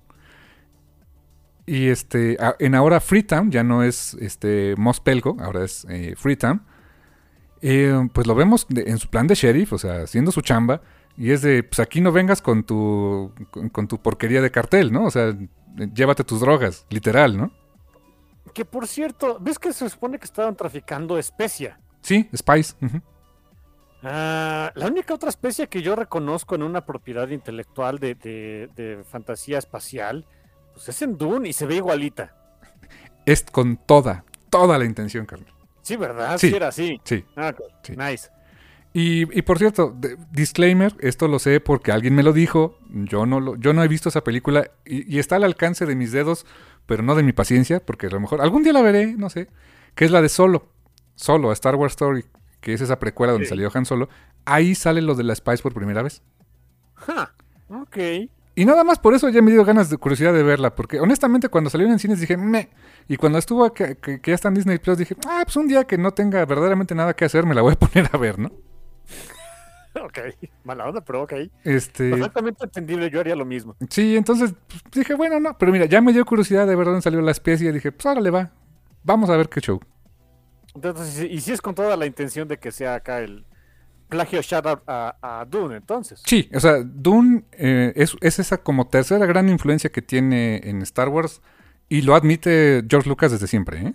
Y 1.67 1.89
este, 1.89 2.37
a- 2.41 2.57
en 2.59 2.75
ahora 2.75 3.01
Freetown, 3.01 3.51
ya 3.51 3.63
no 3.65 3.83
es 3.83 4.15
este 4.21 4.75
Mos 4.77 5.01
Pelgo, 5.01 5.37
ahora 5.41 5.65
es 5.65 5.87
eh, 5.89 6.15
Freetown. 6.17 6.63
Eh, 7.63 8.09
pues 8.13 8.27
lo 8.27 8.35
vemos 8.35 8.67
de- 8.69 8.83
en 8.91 8.99
su 8.99 9.09
plan 9.09 9.27
de 9.27 9.35
sheriff, 9.35 9.73
o 9.73 9.79
sea, 9.79 10.03
haciendo 10.03 10.31
su 10.31 10.43
chamba. 10.43 10.83
Y 11.17 11.31
es 11.31 11.43
de, 11.43 11.63
pues 11.63 11.79
aquí 11.81 12.01
no 12.01 12.13
vengas 12.13 12.43
con 12.43 12.65
tu, 12.65 13.33
con, 13.51 13.69
con 13.71 13.89
tu 13.89 14.03
porquería 14.03 14.43
de 14.43 14.51
cartel, 14.51 14.93
¿no? 14.93 15.05
O 15.05 15.11
sea, 15.11 15.35
llévate 15.95 16.25
tus 16.25 16.41
drogas, 16.41 16.85
literal, 16.91 17.37
¿no? 17.37 17.53
Que 18.53 18.65
por 18.65 18.87
cierto, 18.87 19.39
¿ves 19.41 19.59
que 19.59 19.73
se 19.73 19.89
supone 19.89 20.19
que 20.19 20.25
estaban 20.27 20.55
traficando 20.57 21.17
especia? 21.17 21.79
Sí, 22.03 22.29
Spice. 22.37 22.75
ujú. 22.85 23.01
Ah, 24.05 24.71
la 24.75 24.87
única 24.87 25.15
otra 25.15 25.31
especie 25.31 25.69
que 25.69 25.81
yo 25.83 25.97
reconozco 25.97 26.55
en 26.55 26.63
una 26.63 26.85
propiedad 26.85 27.29
intelectual 27.29 27.99
de, 27.99 28.15
de- 28.15 28.69
de 28.77 29.05
fantasía 29.05 29.59
espacial, 29.59 30.27
pues 30.75 30.89
es 30.89 31.01
en 31.03 31.17
Dune 31.17 31.49
y 31.49 31.53
se 31.53 31.67
ve 31.67 31.77
igualita. 31.77 32.35
Es 33.25 33.43
con 33.45 33.77
toda, 33.79 34.25
toda 34.51 34.77
la 34.79 34.85
intención, 34.85 35.25
carnal. 35.27 35.53
Sí, 35.83 35.97
¿verdad? 35.97 36.37
Sí. 36.39 36.51
Sí, 36.51 36.55
era 36.57 36.69
así. 36.69 37.01
Sí. 37.05 37.25
Ah. 37.37 37.55
Sí. 37.83 37.95
Nice. 37.97 38.29
Y, 38.93 39.23
y 39.37 39.43
por 39.43 39.59
cierto, 39.59 39.97
disclaimer, 40.31 40.95
esto 41.01 41.27
lo 41.27 41.39
sé 41.39 41.61
porque 41.61 41.91
alguien 41.91 42.15
me 42.15 42.23
lo 42.23 42.33
dijo. 42.33 42.79
Yo 42.91 43.27
no, 43.27 43.41
lo, 43.41 43.57
yo 43.57 43.73
no 43.73 43.83
he 43.83 43.89
visto 43.89 44.09
esa 44.09 44.23
película 44.23 44.71
y, 44.85 45.13
y 45.15 45.19
está 45.19 45.37
al 45.37 45.45
alcance 45.45 45.85
de 45.87 45.97
mis 45.97 46.13
dedos, 46.13 46.47
pero 46.87 47.03
no 47.03 47.15
de 47.15 47.23
mi 47.23 47.33
paciencia, 47.33 47.81
porque 47.85 48.07
a 48.07 48.11
lo 48.11 48.21
mejor 48.21 48.41
algún 48.41 48.63
día 48.63 48.73
la 48.73 48.83
veré, 48.83 49.15
no 49.17 49.31
sé. 49.31 49.49
Que 49.95 50.05
es 50.05 50.11
la 50.11 50.21
de 50.23 50.29
Solo. 50.29 50.69
Solo, 51.17 51.51
a 51.51 51.53
Star 51.55 51.75
Wars 51.77 51.93
Story, 51.93 52.25
que 52.65 52.73
es 52.73 52.81
esa 52.81 52.99
precuela 52.99 53.33
donde 53.35 53.45
Sí. 53.47 53.51
salió 53.51 53.71
Han 53.75 53.85
Solo. 53.85 54.09
Ahí 54.47 54.75
sale 54.75 55.03
lo 55.03 55.15
de 55.15 55.23
la 55.25 55.35
Spice 55.35 55.63
por 55.63 55.75
primera 55.75 56.03
vez. 56.03 56.23
Ja, 56.95 57.35
Ok. 57.69 57.97
Y 58.57 58.65
nada 58.65 58.85
más 58.85 58.99
por 59.01 59.15
eso 59.15 59.29
ya 59.29 59.43
me 59.43 59.51
dio 59.51 59.65
ganas 59.65 59.91
de 59.91 59.97
curiosidad 59.99 60.33
de 60.33 60.43
verla, 60.45 60.75
porque 60.77 61.01
honestamente 61.01 61.49
cuando 61.49 61.71
salió 61.71 61.87
en 61.89 61.99
cines 61.99 62.21
dije, 62.21 62.37
me. 62.37 62.71
Y 63.09 63.17
cuando 63.17 63.37
estuvo 63.39 63.73
que, 63.75 63.97
que- 63.97 64.21
que 64.21 64.31
ya 64.31 64.35
está 64.37 64.49
en 64.49 64.55
Disney 64.55 64.79
Plus 64.79 64.97
dije, 64.97 65.17
ah, 65.27 65.43
pues 65.45 65.57
un 65.57 65.67
día 65.67 65.85
que 65.85 65.99
no 65.99 66.13
tenga 66.13 66.45
verdaderamente 66.47 66.95
nada 66.95 67.15
que 67.15 67.25
hacer 67.25 67.45
me 67.47 67.55
la 67.55 67.63
voy 67.63 67.73
a 67.73 67.77
poner 67.79 68.09
a 68.13 68.17
ver, 68.17 68.39
¿no? 68.39 68.51
Ok. 70.05 70.19
Mala 70.65 70.87
onda, 70.89 71.01
pero 71.05 71.23
ok. 71.23 71.33
Este. 71.65 72.11
Perfectamente 72.11 72.65
entendible, 72.65 73.11
yo 73.11 73.21
haría 73.21 73.37
lo 73.37 73.45
mismo. 73.45 73.77
Sí, 73.91 74.17
entonces 74.17 74.53
pues, 74.69 74.83
dije, 74.93 75.15
bueno, 75.15 75.39
no, 75.41 75.57
pero 75.59 75.71
mira, 75.73 75.85
ya 75.87 76.01
me 76.01 76.13
dio 76.13 76.25
curiosidad 76.25 76.67
de 76.67 76.75
ver 76.75 76.87
dónde 76.87 77.03
salió 77.03 77.21
la 77.21 77.31
especie. 77.31 77.73
Dije, 77.73 77.93
pues 77.93 78.05
ahora 78.07 78.21
le 78.21 78.31
va. 78.31 78.51
Vamos 79.05 79.31
a 79.31 79.37
ver 79.37 79.49
qué 79.49 79.61
show. 79.61 79.81
Entonces, 80.75 81.31
y 81.31 81.41
si 81.41 81.53
es 81.53 81.61
con 81.63 81.75
toda 81.75 81.97
la 81.97 82.07
intención 82.07 82.49
de 82.49 82.59
que 82.59 82.73
sea 82.73 82.97
acá 82.97 83.21
el 83.21 83.47
plagio 84.09 84.43
shout 84.43 84.67
out 84.67 84.83
a, 84.87 85.17
a 85.41 85.45
Dune, 85.47 85.77
entonces. 85.77 86.27
Sí, 86.27 86.49
o 86.55 86.61
sea, 86.61 86.83
Dune 86.83 87.45
eh, 87.53 87.93
es, 87.97 88.17
es 88.21 88.39
esa 88.39 88.59
como 88.59 88.87
tercera 88.89 89.27
gran 89.27 89.49
influencia 89.49 89.91
que 89.91 90.01
tiene 90.03 90.61
en 90.65 90.81
Star 90.83 91.09
Wars 91.09 91.43
y 91.89 92.03
lo 92.03 92.15
admite 92.15 92.83
George 92.89 93.09
Lucas 93.09 93.33
desde 93.33 93.47
siempre. 93.47 93.81
¿eh? 93.89 93.95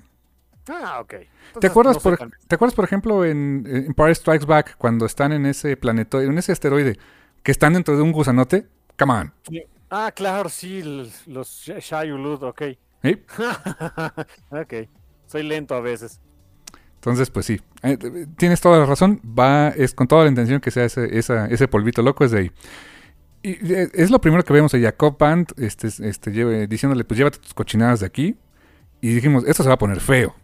Ah, 0.68 1.00
ok. 1.02 1.14
¿Te 1.60 1.68
Entonces, 1.68 1.68
acuerdas, 1.68 1.96
no 1.96 2.02
por, 2.02 2.18
¿Te 2.48 2.56
acuerdas, 2.56 2.76
por 2.76 2.86
ejemplo, 2.86 3.26
en 3.26 3.66
en 3.68 3.86
Empire 3.88 4.14
Strikes 4.16 4.46
Back, 4.46 4.76
cuando 4.78 5.06
están 5.06 5.32
en 5.32 5.46
ese 5.46 5.76
planetoide, 5.78 6.28
en 6.28 6.38
ese 6.38 6.52
asteroide, 6.52 6.98
que 7.44 7.52
están 7.52 7.74
dentro 7.74 7.96
de 7.98 8.04
un 8.04 8.12
gusanote? 8.12 8.68
Come 8.98 9.14
on. 9.14 9.34
Sí. 9.48 9.64
Ah, 9.90 10.12
claro, 10.16 10.50
sí, 10.50 10.82
los 11.26 11.68
Sh- 11.68 11.80
Shai 11.80 12.12
Ulud, 12.12 12.44
ok. 12.44 12.62
¿eh? 13.04 13.26
ok. 14.50 14.74
Soy 15.26 15.44
lento 15.44 15.76
a 15.76 15.82
veces. 15.82 16.22
Entonces, 17.00 17.30
pues 17.30 17.46
sí, 17.46 17.62
eh, 17.82 17.98
eh, 18.02 18.28
tienes 18.36 18.60
toda 18.60 18.78
la 18.78 18.86
razón. 18.86 19.22
Va, 19.24 19.70
es 19.70 19.94
con 19.94 20.08
toda 20.08 20.24
la 20.24 20.30
intención 20.30 20.60
que 20.60 20.70
sea 20.70 20.84
ese, 20.84 21.18
ese 21.18 21.68
polvito 21.70 22.02
loco, 22.02 22.26
es 22.26 22.32
de 22.32 22.40
ahí. 22.40 22.52
Y 23.42 23.52
eh, 23.74 23.90
es 23.94 24.12
lo 24.12 24.20
primero 24.20 24.44
que 24.44 24.52
vemos 24.52 24.74
a 24.74 24.80
Jacob 24.80 25.18
Band 25.18 25.54
este, 25.58 25.88
este, 25.88 26.32
lleve- 26.34 26.68
diciéndole, 26.68 27.06
pues 27.06 27.18
llévate 27.18 27.38
tus 27.38 27.54
cochinadas 27.54 28.02
de 28.02 28.06
aquí. 28.06 28.36
Y 29.00 29.14
dijimos, 29.14 29.46
esto 29.48 29.64
se 29.64 29.70
va 29.70 29.76
a 29.76 29.80
poner 29.80 30.02
feo. 30.02 30.36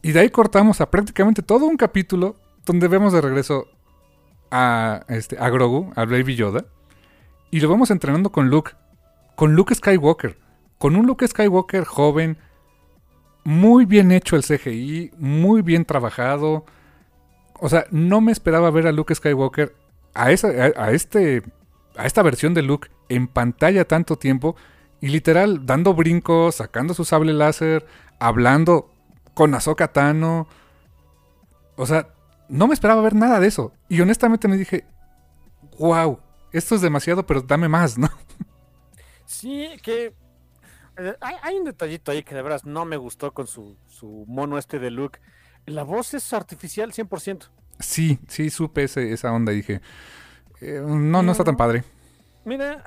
Y 0.00 0.12
de 0.12 0.20
ahí 0.20 0.30
cortamos 0.30 0.80
a 0.80 0.88
prácticamente 0.92 1.42
todo 1.42 1.66
un 1.66 1.76
capítulo 1.76 2.36
donde 2.64 2.86
vemos 2.86 3.12
de 3.12 3.20
regreso 3.20 3.66
a, 4.52 5.04
este, 5.08 5.38
a 5.38 5.50
Grogu, 5.50 5.92
a 5.96 6.04
Baby 6.04 6.36
Yoda. 6.36 6.66
Y 7.50 7.58
lo 7.58 7.68
vamos 7.68 7.90
entrenando 7.90 8.30
con 8.30 8.48
Luke. 8.48 8.72
Con 9.34 9.56
Luke 9.56 9.74
Skywalker. 9.74 10.38
Con 10.78 10.94
un 10.94 11.04
Luke 11.06 11.26
Skywalker 11.26 11.84
joven, 11.84 12.38
muy 13.48 13.86
bien 13.86 14.12
hecho 14.12 14.36
el 14.36 14.42
CGI, 14.42 15.12
muy 15.16 15.62
bien 15.62 15.86
trabajado. 15.86 16.66
O 17.54 17.70
sea, 17.70 17.86
no 17.90 18.20
me 18.20 18.30
esperaba 18.30 18.70
ver 18.70 18.86
a 18.86 18.92
Luke 18.92 19.14
Skywalker 19.14 19.74
a, 20.12 20.32
esa, 20.32 20.48
a, 20.48 20.90
este, 20.90 21.42
a 21.96 22.04
esta 22.04 22.22
versión 22.22 22.52
de 22.52 22.60
Luke 22.60 22.90
en 23.08 23.26
pantalla 23.26 23.86
tanto 23.86 24.16
tiempo 24.16 24.54
y 25.00 25.08
literal 25.08 25.64
dando 25.64 25.94
brincos, 25.94 26.56
sacando 26.56 26.92
su 26.92 27.06
sable 27.06 27.32
láser, 27.32 27.86
hablando 28.18 28.90
con 29.32 29.54
Ahsoka 29.54 29.94
Tano. 29.94 30.46
O 31.76 31.86
sea, 31.86 32.08
no 32.50 32.66
me 32.66 32.74
esperaba 32.74 33.00
ver 33.00 33.14
nada 33.14 33.40
de 33.40 33.46
eso. 33.46 33.72
Y 33.88 34.02
honestamente 34.02 34.46
me 34.46 34.58
dije, 34.58 34.84
wow, 35.78 36.20
esto 36.52 36.74
es 36.74 36.82
demasiado, 36.82 37.24
pero 37.24 37.40
dame 37.40 37.68
más, 37.68 37.96
¿no? 37.96 38.10
Sí, 39.24 39.70
que 39.82 40.12
eh, 40.98 41.16
hay, 41.20 41.36
hay 41.42 41.56
un 41.56 41.64
detallito 41.64 42.10
ahí 42.12 42.22
que 42.22 42.34
de 42.34 42.42
veras 42.42 42.64
no 42.64 42.84
me 42.84 42.96
gustó 42.96 43.32
con 43.32 43.46
su, 43.46 43.76
su 43.86 44.24
mono 44.28 44.58
este 44.58 44.78
de 44.78 44.90
Luke. 44.90 45.20
La 45.66 45.82
voz 45.84 46.14
es 46.14 46.32
artificial 46.32 46.92
100%. 46.92 47.48
Sí, 47.80 48.18
sí, 48.28 48.50
supe 48.50 48.84
ese- 48.84 49.12
esa 49.12 49.32
onda 49.32 49.52
y 49.52 49.56
dije, 49.56 49.80
eh, 50.60 50.82
no, 50.84 51.22
no 51.22 51.32
está 51.32 51.44
tan 51.44 51.56
padre. 51.56 51.84
Mira, 52.44 52.82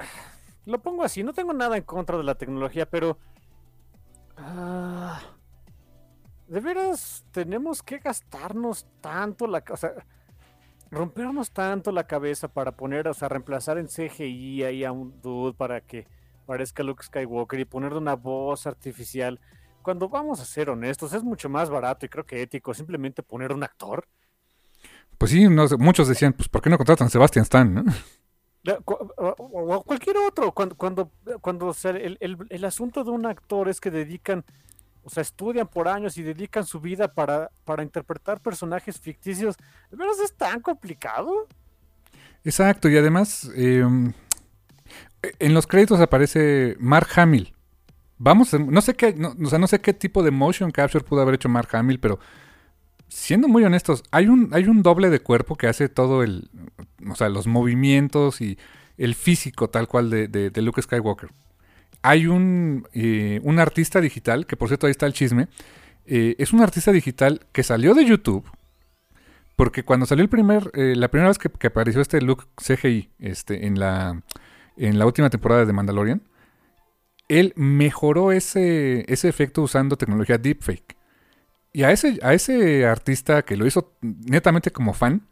lo 0.65 0.81
pongo 0.81 1.03
así, 1.03 1.23
no 1.23 1.33
tengo 1.33 1.53
nada 1.53 1.77
en 1.77 1.83
contra 1.83 2.17
de 2.17 2.23
la 2.23 2.35
tecnología, 2.35 2.89
pero... 2.89 3.17
ah, 4.37 5.21
de 6.47 6.59
veras 6.59 7.23
tenemos 7.31 7.81
que 7.83 7.99
gastarnos 7.99 8.85
tanto 8.99 9.47
la... 9.47 9.63
O 9.69 9.77
sea, 9.77 9.93
rompernos 10.89 11.51
tanto 11.51 11.91
la 11.93 12.05
cabeza 12.05 12.49
para 12.49 12.73
poner, 12.75 13.07
o 13.07 13.13
sea, 13.13 13.29
reemplazar 13.29 13.77
en 13.77 13.87
CGI 13.87 14.63
ahí 14.63 14.83
a 14.83 14.91
un 14.91 15.21
dude 15.21 15.53
para 15.53 15.79
que 15.79 16.05
parezca 16.45 16.83
Luke 16.83 17.03
Skywalker 17.03 17.59
y 17.59 17.65
ponerle 17.65 17.97
una 17.99 18.15
voz 18.15 18.67
artificial. 18.67 19.39
Cuando 19.81 20.09
vamos 20.09 20.39
a 20.39 20.45
ser 20.45 20.69
honestos, 20.69 21.13
es 21.13 21.23
mucho 21.23 21.49
más 21.49 21.69
barato 21.69 22.05
y 22.05 22.09
creo 22.09 22.25
que 22.25 22.41
ético 22.41 22.73
simplemente 22.73 23.23
poner 23.23 23.53
un 23.53 23.63
actor. 23.63 24.07
Pues 25.17 25.31
sí, 25.31 25.47
no 25.47 25.67
muchos 25.77 26.07
decían, 26.07 26.33
pues 26.33 26.49
¿por 26.49 26.61
qué 26.61 26.69
no 26.69 26.77
contratan 26.77 27.07
a 27.07 27.09
Sebastian 27.09 27.43
Stan? 27.43 27.73
no? 27.73 27.83
O, 28.85 29.83
cualquier 29.85 30.17
otro, 30.17 30.51
cuando, 30.53 30.75
cuando, 30.75 31.11
cuando 31.41 31.67
o 31.67 31.73
sea, 31.73 31.91
el, 31.91 32.17
el- 32.19 32.37
el 32.49 32.65
asunto 32.65 33.03
de 33.03 33.09
un 33.11 33.25
actor 33.25 33.67
es 33.69 33.79
que 33.81 33.89
dedican, 33.89 34.45
o 35.03 35.09
sea, 35.09 35.21
estudian 35.21 35.67
por 35.67 35.87
años 35.87 36.17
y 36.17 36.23
dedican 36.23 36.65
su 36.65 36.79
vida 36.79 37.13
para, 37.13 37.51
para 37.65 37.83
interpretar 37.83 38.41
personajes 38.41 38.99
ficticios, 38.99 39.57
¿de 39.89 39.97
veras 39.97 40.19
es 40.19 40.35
tan 40.37 40.61
complicado? 40.61 41.47
Exacto, 42.43 42.89
y 42.89 42.97
además 42.97 43.51
eh, 43.55 43.85
en 45.39 45.53
los 45.53 45.67
créditos 45.67 45.99
aparece 45.99 46.75
Mark 46.79 47.07
Hamill. 47.15 47.53
vamos, 48.17 48.53
no 48.53 48.81
sé 48.81 48.93
qué, 48.95 49.13
no, 49.13 49.35
o 49.43 49.49
sea, 49.49 49.59
no 49.59 49.67
sé 49.67 49.79
qué 49.81 49.93
tipo 49.93 50.23
de 50.23 50.31
motion 50.31 50.71
capture 50.71 51.03
pudo 51.03 51.21
haber 51.21 51.35
hecho 51.35 51.49
Mark 51.49 51.69
Hamill, 51.73 51.99
pero 51.99 52.19
siendo 53.07 53.47
muy 53.47 53.63
honestos, 53.63 54.03
hay 54.11 54.27
un, 54.27 54.49
hay 54.53 54.65
un 54.65 54.83
doble 54.83 55.09
de 55.09 55.19
cuerpo 55.19 55.55
que 55.55 55.67
hace 55.67 55.89
todo 55.89 56.23
el, 56.23 56.49
o 57.09 57.15
sea, 57.15 57.29
los 57.29 57.47
movimientos 57.47 58.41
y 58.41 58.57
el 58.97 59.15
físico 59.15 59.69
tal 59.69 59.87
cual 59.87 60.09
de, 60.09 60.27
de- 60.27 60.49
de 60.51 60.61
Luke 60.61 60.81
Skywalker. 60.81 61.29
Hay 62.03 62.27
un, 62.27 62.87
eh, 62.93 63.39
un 63.43 63.59
artista 63.59 64.01
digital, 64.01 64.45
que 64.47 64.55
por 64.57 64.67
cierto 64.69 64.87
ahí 64.87 64.91
está 64.91 65.05
el 65.07 65.13
chisme, 65.13 65.47
eh, 66.05 66.35
es 66.39 66.53
un 66.53 66.61
artista 66.61 66.91
digital 66.91 67.45
que 67.51 67.63
salió 67.63 67.93
de 67.93 68.05
YouTube, 68.05 68.45
porque 69.55 69.83
cuando 69.83 70.05
salió 70.05 70.23
el 70.23 70.29
primer, 70.29 70.71
eh, 70.73 70.95
la 70.95 71.09
primera 71.09 71.27
vez 71.29 71.37
que, 71.37 71.49
que 71.49 71.67
apareció 71.67 72.01
este 72.01 72.21
Luke 72.21 72.45
CGI 72.55 73.09
este, 73.19 73.67
en, 73.67 73.79
la, 73.79 74.21
en 74.77 74.99
la 74.99 75.05
última 75.05 75.29
temporada 75.29 75.65
de 75.65 75.73
Mandalorian, 75.73 76.21
él 77.27 77.53
mejoró 77.55 78.31
ese, 78.31 79.05
ese 79.11 79.29
efecto 79.29 79.61
usando 79.61 79.97
tecnología 79.97 80.37
deepfake. 80.37 80.97
Y 81.73 81.83
a 81.83 81.91
ese, 81.91 82.19
a 82.23 82.33
ese 82.33 82.85
artista 82.85 83.43
que 83.43 83.57
lo 83.57 83.65
hizo 83.65 83.93
netamente 84.01 84.71
como 84.71 84.93
fan, 84.93 85.27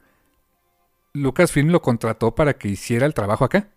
Lucasfilm 1.14 1.70
lo 1.70 1.82
contrató 1.82 2.34
para 2.36 2.53
que 2.57 2.70
hiciera 2.70 3.06
el 3.06 3.14
trabajo 3.14 3.45
acá. 3.45 3.68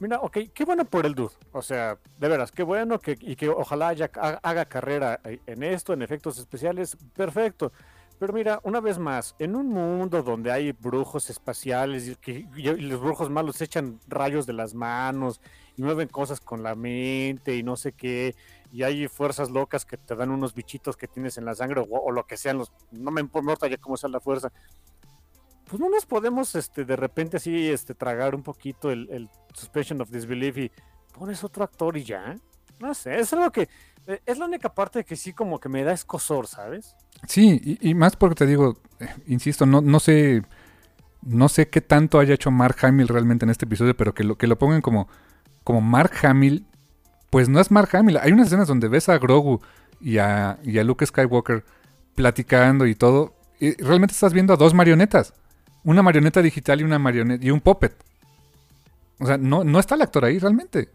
Mira, 0.00 0.20
ok, 0.20 0.38
qué 0.54 0.64
bueno 0.64 0.84
por 0.84 1.06
el 1.06 1.14
dude. 1.14 1.34
O 1.52 1.60
sea, 1.60 1.98
de 2.18 2.28
veras, 2.28 2.52
qué 2.52 2.62
bueno 2.62 3.00
que, 3.00 3.16
y 3.20 3.34
que 3.34 3.48
ojalá 3.48 3.88
haya- 3.88 4.10
haga, 4.42 4.64
carrera 4.66 5.20
en 5.24 5.62
esto, 5.64 5.92
en 5.92 6.02
efectos 6.02 6.38
especiales, 6.38 6.96
perfecto. 7.14 7.72
Pero 8.18 8.32
mira, 8.32 8.60
una 8.64 8.80
vez 8.80 8.98
más, 8.98 9.36
en 9.38 9.54
un 9.54 9.68
mundo 9.68 10.22
donde 10.24 10.50
hay 10.50 10.72
brujos 10.72 11.30
espaciales 11.30 12.08
y, 12.08 12.16
que, 12.16 12.48
los 12.56 13.00
brujos 13.00 13.30
malos 13.30 13.60
echan 13.60 14.00
rayos 14.08 14.44
de 14.44 14.54
las 14.54 14.74
manos 14.74 15.40
y 15.76 15.82
mueven 15.82 16.08
cosas 16.08 16.40
con 16.40 16.64
la 16.64 16.74
mente 16.74 17.54
y 17.54 17.62
no 17.62 17.76
sé 17.76 17.92
qué, 17.92 18.34
y 18.72 18.82
hay 18.82 19.06
fuerzas 19.06 19.50
locas 19.50 19.84
que 19.84 19.96
te 19.96 20.16
dan 20.16 20.30
unos 20.30 20.52
bichitos 20.52 20.96
que 20.96 21.06
tienes 21.06 21.38
en 21.38 21.44
la 21.44 21.54
sangre 21.54 21.80
o, 21.80 21.84
o 21.84 22.10
lo 22.10 22.26
que 22.26 22.36
sean, 22.36 22.58
los, 22.58 22.72
no 22.90 23.12
me 23.12 23.20
importa 23.20 23.68
ya 23.68 23.76
cómo 23.78 23.96
sea 23.96 24.10
la 24.10 24.20
fuerza. 24.20 24.52
Pues 25.66 25.80
no 25.80 25.88
nos 25.88 26.04
podemos 26.04 26.54
este, 26.56 26.84
de 26.84 26.96
repente 26.96 27.36
así 27.36 27.68
este, 27.68 27.94
tragar 27.94 28.34
un 28.34 28.42
poquito 28.42 28.90
el, 28.90 29.08
el 29.10 29.30
suspension 29.54 30.00
of 30.00 30.10
disbelief 30.10 30.56
y 30.58 30.72
pones 31.16 31.44
otro 31.44 31.62
actor 31.62 31.96
y 31.96 32.04
ya. 32.04 32.34
No 32.80 32.94
sé, 32.94 33.18
es 33.18 33.32
algo 33.32 33.50
que 33.50 33.68
eh, 34.06 34.22
es 34.24 34.38
la 34.38 34.46
única 34.46 34.72
parte 34.72 35.04
que 35.04 35.16
sí 35.16 35.34
como 35.34 35.60
que 35.60 35.68
me 35.68 35.84
da 35.84 35.92
escosor, 35.92 36.46
¿sabes? 36.46 36.96
Sí, 37.26 37.78
y, 37.80 37.94
más 37.94 38.16
porque 38.16 38.36
te 38.36 38.46
digo, 38.46 38.78
eh, 39.00 39.08
insisto, 39.26 39.66
no, 39.66 39.80
no 39.80 40.00
sé. 40.00 40.42
No 41.22 41.48
sé 41.48 41.68
qué 41.68 41.80
tanto 41.80 42.20
haya 42.20 42.34
hecho 42.34 42.50
Mark 42.50 42.76
Hamill 42.82 43.08
realmente 43.08 43.44
en 43.44 43.50
este 43.50 43.64
episodio, 43.64 43.96
pero 43.96 44.14
que 44.14 44.22
lo, 44.22 44.38
que 44.38 44.46
lo 44.46 44.56
pongan 44.56 44.80
como, 44.80 45.08
como 45.64 45.80
Mark 45.80 46.12
Hamill, 46.22 46.64
pues 47.28 47.48
no 47.48 47.60
es 47.60 47.70
Mark 47.70 47.94
Hamill. 47.94 48.18
Hay 48.18 48.32
unas 48.32 48.46
escenas 48.46 48.68
donde 48.68 48.88
ves 48.88 49.08
a 49.08 49.18
Grogu 49.18 49.60
y 50.00 50.18
a, 50.18 50.58
y 50.62 50.78
a 50.78 50.84
Luke 50.84 51.04
Skywalker 51.04 51.64
platicando 52.14 52.86
y 52.86 52.94
todo. 52.94 53.34
Y 53.58 53.74
realmente 53.82 54.12
estás 54.12 54.32
viendo 54.32 54.52
a 54.52 54.56
dos 54.56 54.74
marionetas. 54.74 55.34
Una 55.82 56.02
marioneta 56.02 56.40
digital 56.40 56.80
y 56.80 56.84
una 56.84 56.98
marioneta 56.98 57.44
y 57.44 57.50
un 57.50 57.60
puppet. 57.60 57.94
O 59.18 59.26
sea, 59.26 59.36
no, 59.36 59.64
no 59.64 59.80
está 59.80 59.96
el 59.96 60.02
actor 60.02 60.24
ahí 60.24 60.38
realmente. 60.38 60.90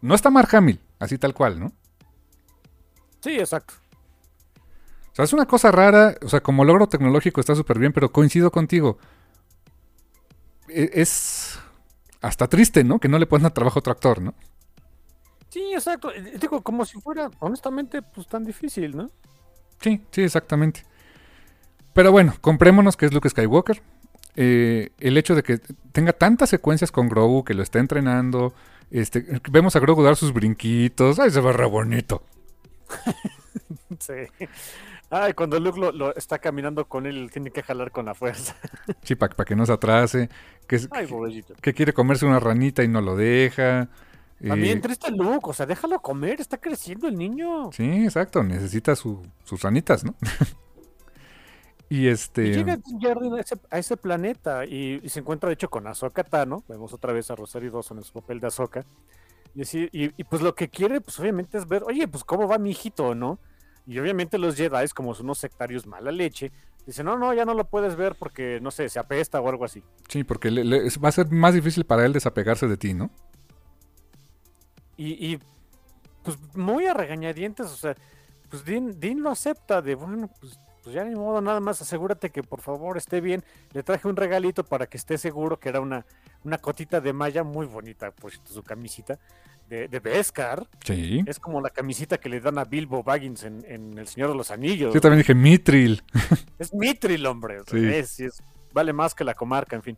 No 0.00 0.14
está 0.14 0.30
Mark 0.30 0.54
Hamill, 0.54 0.80
así 0.98 1.16
tal 1.16 1.32
cual, 1.32 1.60
¿no? 1.60 1.72
Sí, 3.20 3.38
exacto. 3.38 3.74
O 5.12 5.14
sea, 5.14 5.24
es 5.26 5.32
una 5.32 5.46
cosa 5.46 5.70
rara, 5.70 6.14
o 6.22 6.28
sea, 6.28 6.40
como 6.40 6.64
logro 6.64 6.86
tecnológico 6.88 7.40
está 7.40 7.54
súper 7.54 7.78
bien, 7.78 7.92
pero 7.92 8.10
coincido 8.12 8.50
contigo. 8.50 8.98
E- 10.68 10.90
Es 10.94 11.58
hasta 12.22 12.48
triste, 12.48 12.84
¿no? 12.84 12.98
Que 12.98 13.08
no 13.08 13.18
le 13.18 13.26
pongan 13.26 13.46
a 13.46 13.50
trabajo 13.54 13.78
a 13.78 13.80
otro 13.80 13.92
actor, 13.92 14.20
¿no? 14.22 14.34
Sí, 15.50 15.72
exacto. 15.74 16.12
Eh, 16.12 16.38
Digo, 16.40 16.62
como 16.62 16.84
si 16.86 16.98
fuera, 17.00 17.30
honestamente, 17.40 18.00
pues 18.00 18.26
tan 18.26 18.44
difícil, 18.44 18.96
¿no? 18.96 19.10
Sí, 19.80 20.00
sí, 20.12 20.22
exactamente. 20.22 20.84
Pero 21.92 22.10
bueno, 22.10 22.34
comprémonos 22.40 22.96
que 22.96 23.04
es 23.06 23.12
Luke 23.12 23.28
Skywalker. 23.28 23.82
Eh, 24.34 24.90
el 24.98 25.18
hecho 25.18 25.34
de 25.34 25.42
que 25.42 25.58
tenga 25.92 26.14
tantas 26.14 26.48
secuencias 26.48 26.90
con 26.90 27.08
Grogu, 27.10 27.44
que 27.44 27.52
lo 27.52 27.62
está 27.62 27.80
entrenando. 27.80 28.54
Este, 28.90 29.26
vemos 29.50 29.76
a 29.76 29.80
Grogu 29.80 30.02
dar 30.02 30.16
sus 30.16 30.32
brinquitos. 30.32 31.18
Ay, 31.18 31.30
se 31.30 31.40
ve 31.42 31.52
re 31.52 31.66
bonito. 31.66 32.22
Sí. 34.00 34.14
Ay, 35.14 35.34
cuando 35.34 35.60
Luke 35.60 35.78
lo, 35.78 35.92
lo 35.92 36.16
está 36.16 36.38
caminando 36.38 36.88
con 36.88 37.04
él, 37.04 37.30
tiene 37.30 37.50
que 37.50 37.62
jalar 37.62 37.90
con 37.90 38.06
la 38.06 38.14
fuerza. 38.14 38.56
Sí, 39.02 39.14
para 39.14 39.34
que 39.44 39.54
no 39.54 39.66
se 39.66 39.72
atrase. 39.72 40.30
Que, 40.66 40.80
Ay, 40.90 41.06
pobrecito. 41.06 41.54
que 41.60 41.74
quiere 41.74 41.92
comerse 41.92 42.24
una 42.24 42.40
ranita 42.40 42.82
y 42.82 42.88
no 42.88 43.00
lo 43.02 43.14
deja. 43.14 43.90
También 44.40 44.78
Eh, 44.78 44.80
triste 44.80 45.10
Luke, 45.10 45.50
o 45.50 45.52
sea, 45.52 45.66
déjalo 45.66 46.00
comer, 46.00 46.40
está 46.40 46.56
creciendo 46.58 47.08
el 47.08 47.16
niño. 47.16 47.70
Sí, 47.72 47.84
exacto, 48.04 48.42
necesita 48.42 48.96
su- 48.96 49.22
sus 49.44 49.60
ranitas, 49.62 50.02
¿no? 50.02 50.14
y 51.88 52.06
este... 52.08 52.46
Y 52.46 52.52
llega 52.54 52.76
Din 52.76 52.98
Djarin 52.98 53.34
a 53.34 53.40
ese, 53.40 53.56
a 53.70 53.78
ese 53.78 53.96
planeta 53.98 54.64
y, 54.64 54.98
y 55.02 55.08
se 55.10 55.20
encuentra 55.20 55.48
de 55.48 55.54
hecho 55.54 55.68
con 55.68 55.86
Ahsoka 55.86 56.24
Tano. 56.24 56.64
Vemos 56.68 56.92
otra 56.94 57.12
vez 57.12 57.30
a 57.30 57.36
Rosario 57.36 57.70
Dawson 57.70 57.98
en 57.98 58.04
su 58.04 58.12
papel 58.14 58.40
de 58.40 58.46
Ahsoka. 58.46 58.84
Y, 59.54 59.62
así, 59.62 59.88
y, 59.92 60.04
y, 60.16 60.24
pues 60.24 60.40
lo 60.40 60.54
que 60.54 60.68
quiere, 60.70 61.02
pues 61.02 61.20
obviamente 61.20 61.58
es 61.58 61.68
ver, 61.68 61.82
oye, 61.86 62.08
pues 62.08 62.24
cómo 62.24 62.48
va 62.48 62.56
mi 62.56 62.70
hijito, 62.70 63.14
¿no? 63.14 63.38
Y 63.86 63.98
obviamente 63.98 64.38
los 64.38 64.56
Jedi, 64.56 64.88
como 64.94 65.14
son 65.14 65.26
unos 65.26 65.38
sectarios 65.38 65.86
mala 65.86 66.12
leche, 66.12 66.52
dicen, 66.86 67.06
no, 67.06 67.16
no, 67.18 67.32
ya 67.34 67.44
no 67.44 67.54
lo 67.54 67.64
puedes 67.64 67.96
ver 67.96 68.14
porque, 68.18 68.60
no 68.62 68.70
sé, 68.70 68.88
se 68.88 68.98
apesta 68.98 69.40
o 69.40 69.48
algo 69.48 69.64
así. 69.64 69.82
Sí, 70.08 70.24
porque 70.24 70.50
le- 70.50 70.64
le- 70.64 70.82
va 71.02 71.08
a 71.08 71.12
ser 71.12 71.30
más 71.30 71.54
difícil 71.54 71.84
para 71.84 72.04
él 72.06 72.12
desapegarse 72.12 72.68
de 72.68 72.76
ti, 72.76 72.94
¿no? 72.94 73.10
Y, 74.96 75.32
y, 75.32 75.38
pues 76.22 76.38
muy 76.54 76.86
a 76.86 76.94
regañadientes, 76.94 77.66
o 77.66 77.76
sea, 77.76 77.96
pues 78.50 78.64
Dean, 78.64 78.98
Dean 79.00 79.20
lo 79.22 79.30
acepta 79.30 79.82
de, 79.82 79.94
bueno, 79.94 80.30
pues, 80.40 80.58
pues 80.82 80.94
ya 80.94 81.04
ni 81.04 81.14
modo, 81.14 81.40
nada 81.40 81.60
más 81.60 81.80
asegúrate 81.80 82.30
que 82.30 82.42
por 82.42 82.60
favor 82.60 82.96
esté 82.98 83.20
bien. 83.20 83.42
Le 83.72 83.82
traje 83.82 84.06
un 84.08 84.16
regalito 84.16 84.64
para 84.64 84.86
que 84.86 84.96
esté 84.96 85.16
seguro 85.16 85.58
que 85.58 85.68
era 85.70 85.80
una, 85.80 86.04
una 86.44 86.58
cotita 86.58 87.00
de 87.00 87.12
malla 87.12 87.42
muy 87.44 87.66
bonita, 87.66 88.10
por 88.10 88.30
cierto, 88.32 88.52
su 88.52 88.62
camisita 88.62 89.18
de, 89.72 89.88
de 89.88 90.00
Beskar. 90.00 90.68
Sí. 90.84 91.22
Es 91.26 91.40
como 91.40 91.60
la 91.62 91.70
camisita 91.70 92.18
que 92.18 92.28
le 92.28 92.40
dan 92.40 92.58
a 92.58 92.64
Bilbo 92.64 93.02
Baggins 93.02 93.42
en, 93.44 93.64
en 93.66 93.96
El 93.98 94.06
Señor 94.06 94.28
de 94.30 94.36
los 94.36 94.50
Anillos. 94.50 94.92
Yo 94.92 95.00
también 95.00 95.18
dije 95.20 95.34
Mitril. 95.34 96.02
Es 96.58 96.74
Mitril, 96.74 97.24
hombre. 97.26 97.60
Sí. 97.70 97.78
es, 97.78 98.20
es- 98.20 98.42
vale 98.74 98.92
más 98.92 99.14
que 99.14 99.24
la 99.24 99.34
comarca, 99.34 99.74
en 99.76 99.82
fin. 99.82 99.96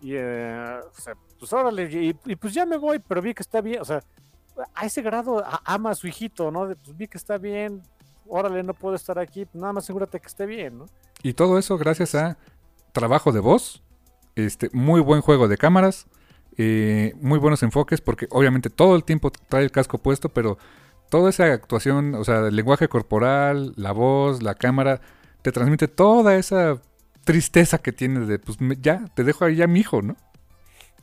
Y, 0.00 0.12
eh, 0.14 0.80
o 0.96 1.00
sea, 1.00 1.14
pues 1.38 1.52
órale, 1.52 1.84
y, 1.92 2.16
y 2.24 2.36
pues 2.36 2.52
ya 2.54 2.64
me 2.66 2.76
voy, 2.78 2.98
pero 2.98 3.20
vi 3.22 3.32
que 3.34 3.42
está 3.42 3.60
bien, 3.60 3.80
o 3.80 3.84
sea, 3.84 4.02
a 4.74 4.84
ese 4.86 5.00
grado 5.02 5.38
a- 5.38 5.60
ama 5.64 5.90
a 5.90 5.94
su 5.94 6.06
hijito, 6.08 6.50
¿no? 6.50 6.66
De, 6.66 6.76
Pues 6.76 6.96
vi 6.96 7.06
que 7.08 7.18
está 7.18 7.38
bien, 7.38 7.82
órale, 8.26 8.62
no 8.62 8.74
puedo 8.74 8.96
estar 8.96 9.18
aquí, 9.18 9.46
nada 9.52 9.72
más 9.74 9.84
asegúrate 9.84 10.18
que 10.20 10.26
esté 10.26 10.44
bien, 10.46 10.78
¿no? 10.78 10.86
Y 11.22 11.34
todo 11.34 11.58
eso 11.58 11.76
gracias 11.78 12.14
a 12.14 12.36
trabajo 12.92 13.30
de 13.32 13.40
voz, 13.40 13.82
este, 14.36 14.68
muy 14.72 15.00
buen 15.00 15.20
juego 15.20 15.46
de 15.48 15.56
cámaras, 15.56 16.06
eh, 16.58 17.14
muy 17.20 17.38
buenos 17.38 17.62
enfoques, 17.62 18.00
porque 18.00 18.26
obviamente 18.30 18.70
todo 18.70 18.96
el 18.96 19.04
tiempo 19.04 19.30
trae 19.48 19.64
el 19.64 19.70
casco 19.70 19.98
puesto, 19.98 20.28
pero 20.28 20.58
toda 21.10 21.30
esa 21.30 21.52
actuación, 21.52 22.14
o 22.14 22.24
sea, 22.24 22.46
el 22.48 22.56
lenguaje 22.56 22.88
corporal, 22.88 23.72
la 23.76 23.92
voz, 23.92 24.42
la 24.42 24.54
cámara, 24.54 25.00
te 25.42 25.52
transmite 25.52 25.88
toda 25.88 26.36
esa 26.36 26.80
tristeza 27.24 27.78
que 27.78 27.92
tiene 27.92 28.20
de, 28.20 28.38
pues 28.38 28.58
ya, 28.80 29.04
te 29.14 29.24
dejo 29.24 29.44
ahí 29.44 29.56
ya 29.56 29.66
mi 29.66 29.80
hijo, 29.80 30.02
¿no? 30.02 30.16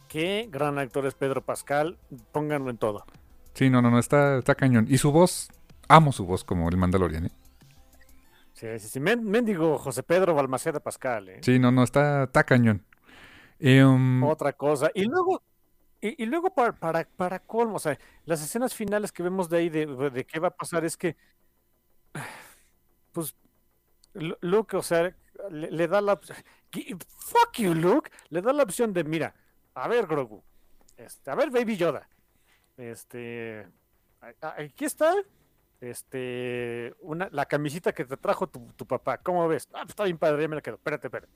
Qué 0.08 0.50
gran 0.52 0.80
actor 0.80 1.06
es 1.06 1.14
Pedro 1.14 1.44
Pascal, 1.44 1.98
pónganlo 2.32 2.70
en 2.70 2.78
todo. 2.78 3.06
Sí, 3.54 3.70
no, 3.70 3.82
no, 3.82 3.92
no, 3.92 4.00
está, 4.00 4.40
está 4.40 4.56
cañón. 4.56 4.88
Y 4.90 4.98
su 4.98 5.12
voz, 5.12 5.50
amo 5.88 6.12
su 6.12 6.26
voz 6.26 6.44
como 6.44 6.70
el 6.70 6.78
Mandalorian, 6.78 7.28
¿eh? 7.28 7.32
Sí, 8.54 8.68
sí, 8.80 8.90
sí, 8.90 9.00
mendigo 9.00 9.78
José 9.78 10.04
Pedro 10.04 10.34
Balmaceda 10.34 10.80
Pascal, 10.80 11.30
¿eh? 11.30 11.40
Sí, 11.42 11.60
no, 11.60 11.72
no, 11.72 11.84
está, 11.84 12.24
está 12.24 12.44
cañón. 12.44 12.84
Em, 13.60 14.24
Otra 14.24 14.54
cosa. 14.54 14.90
Y 14.94 15.06
luego, 15.06 15.42
y, 16.02 16.26
luego 16.26 16.54
para, 16.54 16.72
para, 16.74 17.04
para 17.04 17.40
colmo, 17.40 17.76
o 17.76 17.80
sea, 17.80 17.98
las 18.26 18.42
escenas 18.42 18.74
finales 18.74 19.12
que 19.12 19.24
vemos 19.24 19.50
de 19.50 19.58
ahí 19.58 19.70
de, 19.70 19.86
de 20.10 20.26
qué 20.26 20.40
va 20.40 20.48
a 20.50 20.56
pasar 20.56 20.86
es 20.86 20.96
que, 20.98 21.16
pues, 23.12 23.36
Lu- 24.14 24.38
Luke, 24.42 24.76
o 24.78 24.82
sea, 24.82 25.14
le, 25.52 25.88
da 25.88 26.02
la 26.02 26.18
Fuck 26.20 27.58
you, 27.58 27.74
Luke. 27.74 28.12
Le 28.30 28.42
da 28.42 28.54
la 28.54 28.64
opción 28.64 28.94
de, 28.94 29.04
mira, 29.04 29.34
a 29.74 29.88
ver, 29.88 30.08
Grogu. 30.08 30.44
Este, 30.98 31.32
a 31.32 31.36
ver, 31.36 31.50
Baby 31.50 31.78
Yoda. 31.78 32.08
Este. 32.78 33.68
Aquí 34.42 34.86
está. 34.86 35.14
Este. 35.82 36.94
Una, 37.02 37.30
la 37.32 37.46
camisita 37.46 37.94
que 37.94 38.06
te 38.06 38.18
trajo 38.18 38.48
tu, 38.48 38.60
tu 38.74 38.86
papá. 38.86 39.18
¿Cómo 39.20 39.48
ves? 39.48 39.68
Ah, 39.72 39.80
pues 39.82 39.90
está 39.90 40.04
bien 40.06 40.18
padre, 40.18 40.42
ya 40.44 40.48
me 40.48 40.56
la 40.56 40.62
quedo. 40.62 40.76
Espérate, 40.76 41.08
espérate. 41.08 41.32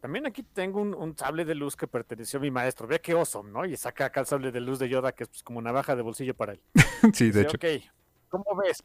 También 0.00 0.26
aquí 0.26 0.42
tengo 0.42 0.80
un, 0.80 0.94
un 0.94 1.16
sable 1.16 1.44
de 1.44 1.54
luz 1.54 1.76
que 1.76 1.86
perteneció 1.86 2.38
a 2.38 2.42
mi 2.42 2.50
maestro. 2.50 2.86
Vea 2.86 2.98
qué 2.98 3.12
awesome, 3.12 3.50
¿no? 3.50 3.66
Y 3.66 3.76
saca 3.76 4.06
acá 4.06 4.20
el 4.20 4.26
sable 4.26 4.50
de 4.50 4.60
luz 4.60 4.78
de 4.78 4.88
Yoda, 4.88 5.12
que 5.12 5.24
es 5.24 5.28
pues, 5.28 5.42
como 5.42 5.60
navaja 5.60 5.94
de 5.94 6.02
bolsillo 6.02 6.34
para 6.34 6.52
él. 6.52 6.60
sí, 7.14 7.30
de 7.30 7.40
Dice, 7.40 7.42
hecho. 7.42 7.56
ok, 7.56 7.92
¿cómo 8.28 8.56
ves? 8.56 8.82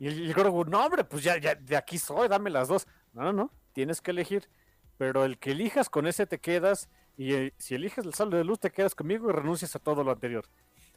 Y 0.00 0.08
el, 0.08 0.26
el 0.26 0.34
Grogu, 0.34 0.64
no, 0.64 0.84
hombre, 0.84 1.04
pues 1.04 1.22
ya, 1.22 1.38
ya, 1.38 1.54
de 1.54 1.76
aquí 1.76 1.98
soy, 1.98 2.28
dame 2.28 2.50
las 2.50 2.68
dos. 2.68 2.86
No, 3.12 3.22
no, 3.22 3.32
no, 3.32 3.52
tienes 3.72 4.00
que 4.00 4.10
elegir. 4.10 4.48
Pero 4.96 5.24
el 5.24 5.38
que 5.38 5.52
elijas, 5.52 5.88
con 5.88 6.06
ese 6.08 6.26
te 6.26 6.38
quedas. 6.40 6.88
Y 7.16 7.34
eh, 7.34 7.54
si 7.58 7.74
eliges 7.76 8.04
el 8.04 8.14
sable 8.14 8.36
de 8.38 8.44
luz, 8.44 8.58
te 8.58 8.70
quedas 8.70 8.94
conmigo 8.94 9.30
y 9.30 9.32
renuncias 9.32 9.74
a 9.76 9.78
todo 9.78 10.02
lo 10.02 10.10
anterior. 10.10 10.44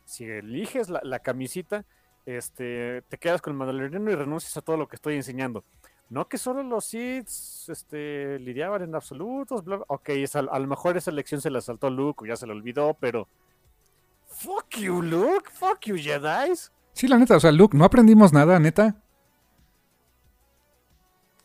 Si 0.06 0.26
eliges 0.26 0.90
la, 0.90 1.02
la 1.04 1.20
camisita, 1.20 1.86
este, 2.26 3.04
te 3.04 3.18
quedas 3.18 3.42
con 3.42 3.54
el 3.54 3.58
mandaloriano 3.58 4.12
y 4.12 4.16
renuncias 4.16 4.56
a 4.58 4.62
todo 4.62 4.78
lo 4.78 4.88
que 4.88 4.96
estoy 4.96 5.16
enseñando. 5.16 5.64
No 6.12 6.28
que 6.28 6.38
solo 6.38 6.62
los 6.62 6.84
Sith 6.86 7.28
este, 7.70 8.38
lidiaban 8.40 8.84
en 8.84 8.94
absolutos. 8.94 9.64
bla, 9.64 9.78
bla. 9.78 9.86
Ok, 9.88 10.10
es, 10.10 10.36
a, 10.36 10.40
a 10.40 10.60
lo 10.60 10.68
mejor 10.68 10.98
esa 10.98 11.10
lección 11.10 11.40
se 11.42 11.50
la 11.50 11.62
saltó 11.62 11.90
Luke 11.90 12.24
o 12.24 12.28
ya 12.28 12.36
se 12.36 12.46
la 12.46 12.54
olvidó, 12.54 12.96
pero. 13.00 13.28
Fuck 14.28 14.78
you, 14.78 15.02
Luke. 15.02 15.50
Fuck 15.54 15.86
you, 15.86 15.96
Jedi. 15.96 16.54
Sí, 16.94 17.08
la 17.08 17.18
neta, 17.18 17.38
o 17.38 17.40
sea, 17.40 17.52
Luke, 17.54 17.78
no 17.78 17.86
aprendimos 17.86 18.34
nada, 18.34 18.60
neta. 18.60 18.96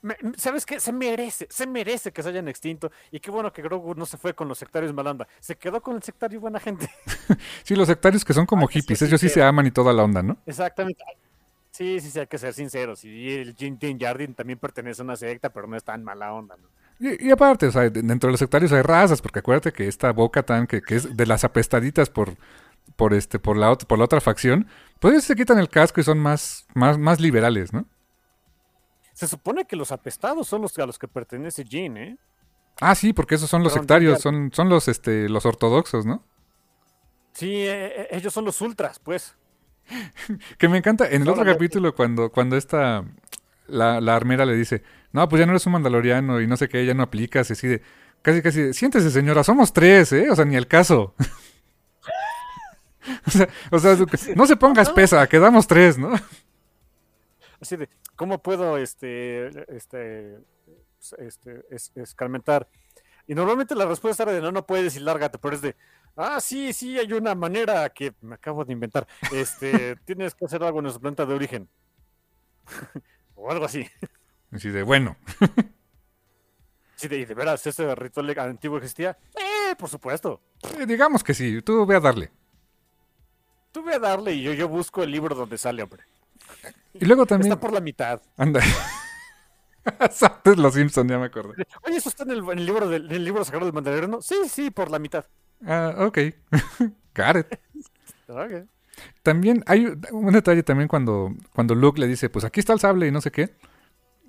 Me- 0.02 0.16
¿Sabes 0.36 0.64
qué? 0.66 0.78
Se 0.78 0.92
merece, 0.92 1.46
se 1.50 1.66
merece 1.66 2.12
que 2.12 2.22
se 2.22 2.28
hayan 2.28 2.48
extinto. 2.48 2.90
Y 3.10 3.18
qué 3.20 3.30
bueno 3.30 3.52
que 3.52 3.62
Grogu 3.62 3.94
no 3.94 4.06
se 4.06 4.16
fue 4.16 4.34
con 4.34 4.46
los 4.48 4.58
sectarios 4.58 4.92
malanda. 4.92 5.26
Se 5.40 5.56
quedó 5.56 5.80
con 5.82 5.96
el 5.96 6.02
sectario 6.02 6.40
buena 6.40 6.60
gente. 6.60 6.90
Sí, 7.64 7.74
los 7.74 7.88
sectarios 7.88 8.24
que 8.24 8.32
son 8.32 8.46
como 8.46 8.68
hippies, 8.68 9.02
ellos 9.02 9.20
sí 9.20 9.28
se 9.28 9.42
aman 9.42 9.66
y 9.66 9.70
toda 9.72 9.92
la 9.92 10.04
onda, 10.04 10.22
¿no? 10.22 10.36
Exactamente. 10.46 11.02
Sí, 11.76 12.00
sí, 12.00 12.10
sí, 12.10 12.18
hay 12.20 12.26
que 12.26 12.38
ser 12.38 12.54
sinceros. 12.54 13.04
Y 13.04 13.30
el 13.34 13.54
Jin 13.54 13.78
Din 13.78 13.98
Jardin 14.00 14.34
también 14.34 14.58
pertenece 14.58 15.02
a 15.02 15.04
una 15.04 15.16
secta, 15.16 15.52
pero 15.52 15.66
no 15.66 15.76
es 15.76 15.84
tan 15.84 16.02
mala 16.04 16.32
onda, 16.32 16.56
¿no? 16.56 16.68
Y, 16.98 17.28
y 17.28 17.30
aparte, 17.30 17.66
o 17.66 17.72
sea, 17.72 17.82
de- 17.90 18.02
dentro 18.02 18.28
de 18.28 18.32
los 18.32 18.38
sectarios 18.40 18.72
hay 18.72 18.82
razas, 18.82 19.20
porque 19.20 19.40
acuérdate 19.40 19.72
que 19.72 19.86
esta 19.86 20.12
Boca 20.12 20.42
Tan, 20.44 20.66
que, 20.66 20.80
que 20.80 20.96
es 20.96 21.16
de 21.16 21.26
las 21.26 21.44
apestaditas 21.44 22.08
por, 22.08 22.36
por 22.96 23.14
este, 23.14 23.38
por 23.38 23.56
la, 23.56 23.76
por 23.76 23.98
la 23.98 24.04
otra 24.06 24.20
facción, 24.20 24.68
pues 25.00 25.12
ellos 25.14 25.24
se 25.24 25.36
quitan 25.36 25.58
el 25.58 25.68
casco 25.68 26.00
y 26.00 26.04
son 26.04 26.18
más, 26.18 26.66
más, 26.74 26.98
más 26.98 27.20
liberales, 27.20 27.72
¿no? 27.72 27.86
Se 29.14 29.26
supone 29.26 29.64
que 29.66 29.76
los 29.76 29.90
apestados 29.92 30.46
son 30.46 30.62
los 30.62 30.78
a 30.78 30.86
los 30.86 30.98
que 30.98 31.08
pertenece 31.08 31.64
Jin, 31.64 31.96
¿eh? 31.96 32.18
Ah, 32.80 32.94
sí, 32.94 33.12
porque 33.12 33.34
esos 33.36 33.48
son 33.50 33.62
los 33.62 33.72
Perdón, 33.72 33.80
sectarios, 33.80 34.20
son, 34.20 34.50
son 34.52 34.68
los, 34.68 34.88
este, 34.88 35.28
los 35.28 35.46
ortodoxos, 35.46 36.04
¿no? 36.06 36.24
Sí, 37.32 37.50
eh, 37.66 38.02
eh, 38.02 38.08
ellos 38.12 38.32
son 38.32 38.44
los 38.44 38.60
ultras, 38.60 38.98
pues. 38.98 39.36
Que 40.58 40.68
me 40.68 40.78
encanta, 40.78 41.08
en 41.08 41.22
el 41.22 41.28
otro 41.28 41.44
capítulo, 41.44 41.94
cuando, 41.94 42.30
cuando 42.30 42.56
esta, 42.56 43.04
la, 43.66 44.00
la 44.00 44.16
armera 44.16 44.44
le 44.46 44.54
dice, 44.54 44.82
no, 45.12 45.28
pues 45.28 45.40
ya 45.40 45.46
no 45.46 45.52
eres 45.52 45.66
un 45.66 45.72
mandaloriano 45.72 46.40
y 46.40 46.46
no 46.46 46.56
sé 46.56 46.68
qué, 46.68 46.84
ya 46.84 46.94
no 46.94 47.02
aplicas, 47.02 47.50
y 47.50 47.52
así 47.54 47.68
de, 47.68 47.82
casi, 48.22 48.42
casi, 48.42 48.62
de, 48.62 48.74
siéntese 48.74 49.10
señora, 49.10 49.44
somos 49.44 49.72
tres, 49.72 50.12
¿eh? 50.12 50.30
O 50.30 50.36
sea, 50.36 50.44
ni 50.44 50.56
el 50.56 50.66
caso. 50.66 51.14
o 53.26 53.30
sea, 53.30 53.48
o 53.70 53.78
sea, 53.78 53.96
no 54.34 54.46
se 54.46 54.56
ponga 54.56 54.82
espesa, 54.82 55.26
quedamos 55.28 55.66
tres, 55.66 55.98
¿no? 55.98 56.14
Así 57.60 57.76
de, 57.76 57.88
¿cómo 58.16 58.42
puedo 58.42 58.76
este, 58.76 59.48
este, 59.74 60.38
este, 61.18 61.64
es- 61.70 61.92
escarmentar? 61.94 62.68
Y 63.26 63.34
normalmente 63.34 63.74
la 63.74 63.86
respuesta 63.86 64.24
era 64.24 64.32
de 64.32 64.40
no, 64.40 64.52
no 64.52 64.66
puedes 64.66 64.96
y 64.96 65.00
lárgate, 65.00 65.38
pero 65.38 65.54
es 65.54 65.62
de, 65.62 65.74
ah, 66.16 66.40
sí, 66.40 66.72
sí, 66.72 66.98
hay 66.98 67.12
una 67.12 67.34
manera 67.34 67.88
que 67.90 68.14
me 68.20 68.34
acabo 68.34 68.64
de 68.64 68.72
inventar. 68.72 69.06
Este, 69.32 69.96
tienes 70.04 70.34
que 70.34 70.44
hacer 70.44 70.62
algo 70.62 70.78
en 70.78 70.84
nuestra 70.84 71.00
planta 71.00 71.26
de 71.26 71.34
origen. 71.34 71.68
o 73.34 73.50
algo 73.50 73.64
así. 73.64 73.86
Así 74.50 74.70
de, 74.70 74.82
bueno, 74.82 75.16
Sí, 76.96 77.08
de, 77.08 77.18
y 77.18 77.24
de 77.26 77.34
veras, 77.34 77.66
ese 77.66 77.94
ritual 77.94 78.36
antiguo 78.38 78.78
existía. 78.78 79.18
Eh, 79.34 79.76
por 79.76 79.90
supuesto. 79.90 80.40
eh, 80.78 80.86
digamos 80.86 81.22
que 81.22 81.34
sí, 81.34 81.60
tú 81.60 81.84
ve 81.84 81.96
a 81.96 82.00
darle. 82.00 82.30
Tú 83.70 83.82
ve 83.82 83.94
a 83.94 83.98
darle 83.98 84.32
y 84.32 84.42
yo, 84.42 84.54
yo 84.54 84.66
busco 84.66 85.02
el 85.02 85.10
libro 85.10 85.34
donde 85.34 85.58
sale, 85.58 85.82
hombre. 85.82 86.04
Y 86.94 87.04
luego 87.04 87.26
también, 87.26 87.52
Está 87.52 87.60
por 87.60 87.74
la 87.74 87.80
mitad. 87.80 88.22
anda. 88.38 88.62
Los 90.56 90.74
Simpson, 90.74 91.06
ya 91.06 91.18
me 91.18 91.26
acordé. 91.26 91.66
Oye, 91.86 91.98
¿eso 91.98 92.08
está 92.08 92.24
en 92.24 92.30
el, 92.30 92.38
en 92.38 92.58
el 92.58 92.66
libro 92.66 92.88
del 92.88 93.06
en 93.06 93.12
el 93.12 93.24
libro 93.24 93.44
sagrado 93.44 93.66
del 93.66 93.74
Mandaloriano? 93.74 94.22
Sí, 94.22 94.36
sí, 94.48 94.70
por 94.70 94.90
la 94.90 94.98
mitad. 94.98 95.26
Ah, 95.64 95.94
ok. 95.98 96.18
Got 97.14 97.36
it. 97.36 97.46
Ok. 98.28 98.66
También 99.22 99.62
hay 99.66 99.86
un 100.12 100.32
detalle 100.32 100.62
también 100.62 100.88
cuando, 100.88 101.34
cuando 101.54 101.74
Luke 101.74 102.00
le 102.00 102.06
dice, 102.06 102.28
pues 102.30 102.44
aquí 102.44 102.60
está 102.60 102.72
el 102.72 102.80
sable 102.80 103.06
y 103.06 103.10
no 103.10 103.20
sé 103.20 103.30
qué, 103.30 103.54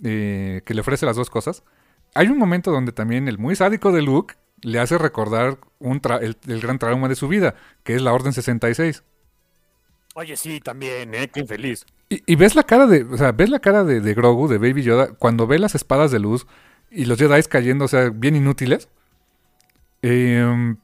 eh, 0.03 0.61
que 0.65 0.73
le 0.73 0.81
ofrece 0.81 1.05
las 1.05 1.15
dos 1.15 1.29
cosas. 1.29 1.63
Hay 2.13 2.27
un 2.27 2.37
momento 2.37 2.71
donde 2.71 2.91
también 2.91 3.27
el 3.27 3.37
muy 3.37 3.55
sádico 3.55 3.91
de 3.91 4.01
Luke 4.01 4.35
le 4.61 4.79
hace 4.79 4.97
recordar 4.97 5.57
un 5.79 6.01
tra- 6.01 6.21
el, 6.21 6.37
el 6.47 6.59
gran 6.61 6.79
trauma 6.79 7.07
de 7.07 7.15
su 7.15 7.27
vida, 7.27 7.55
que 7.83 7.95
es 7.95 8.01
la 8.01 8.13
Orden 8.13 8.33
66. 8.33 9.03
Oye, 10.15 10.35
sí, 10.35 10.59
también, 10.59 11.13
¿eh? 11.13 11.29
Qué 11.29 11.41
infeliz. 11.41 11.85
Y, 12.09 12.23
y 12.25 12.35
ves 12.35 12.55
la 12.55 12.63
cara 12.63 12.87
de, 12.87 13.03
o 13.03 13.17
sea, 13.17 13.31
ves 13.33 13.49
la 13.49 13.59
cara 13.59 13.83
de, 13.83 14.01
de 14.01 14.13
Grogu, 14.15 14.47
de 14.47 14.57
Baby 14.57 14.81
Yoda, 14.83 15.13
cuando 15.13 15.45
ve 15.47 15.59
las 15.59 15.75
espadas 15.75 16.11
de 16.11 16.19
luz 16.19 16.47
y 16.89 17.05
los 17.05 17.19
Jedi 17.19 17.41
cayendo, 17.43 17.85
o 17.85 17.87
sea, 17.87 18.09
bien 18.09 18.35
inútiles. 18.35 18.89
Eh, 20.01 20.75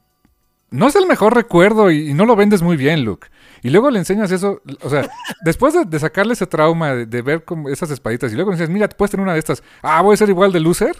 no 0.74 0.88
es 0.88 0.96
el 0.96 1.06
mejor 1.06 1.34
recuerdo 1.34 1.90
y, 1.90 2.10
y 2.10 2.14
no 2.14 2.26
lo 2.26 2.36
vendes 2.36 2.62
muy 2.62 2.76
bien, 2.76 3.04
Luke. 3.04 3.28
Y 3.62 3.70
luego 3.70 3.90
le 3.90 3.98
enseñas 3.98 4.30
eso, 4.30 4.60
o 4.82 4.90
sea, 4.90 5.08
después 5.44 5.72
de, 5.72 5.84
de 5.84 5.98
sacarle 5.98 6.32
ese 6.32 6.46
trauma 6.46 6.94
de, 6.94 7.06
de 7.06 7.22
ver 7.22 7.44
como 7.44 7.68
esas 7.68 7.90
espaditas 7.90 8.32
y 8.32 8.34
luego 8.34 8.50
le 8.50 8.56
dices, 8.56 8.70
mira, 8.70 8.88
puedes 8.88 9.12
tener 9.12 9.22
una 9.22 9.34
de 9.34 9.38
estas. 9.38 9.62
Ah, 9.82 10.02
voy 10.02 10.14
a 10.14 10.16
ser 10.16 10.28
igual 10.28 10.52
de 10.52 10.60
loser. 10.60 10.96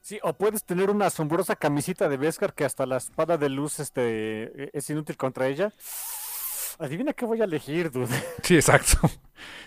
Sí, 0.00 0.18
o 0.22 0.32
puedes 0.32 0.64
tener 0.64 0.90
una 0.90 1.06
asombrosa 1.06 1.54
camisita 1.56 2.08
de 2.08 2.16
Beskar 2.16 2.54
que 2.54 2.64
hasta 2.64 2.86
la 2.86 2.96
espada 2.96 3.36
de 3.36 3.48
luz 3.48 3.78
este, 3.78 4.76
es 4.76 4.90
inútil 4.90 5.16
contra 5.16 5.46
ella. 5.46 5.72
Adivina 6.78 7.12
qué 7.12 7.26
voy 7.26 7.40
a 7.40 7.44
elegir, 7.44 7.90
dude. 7.90 8.08
Sí, 8.42 8.56
exacto. 8.56 8.98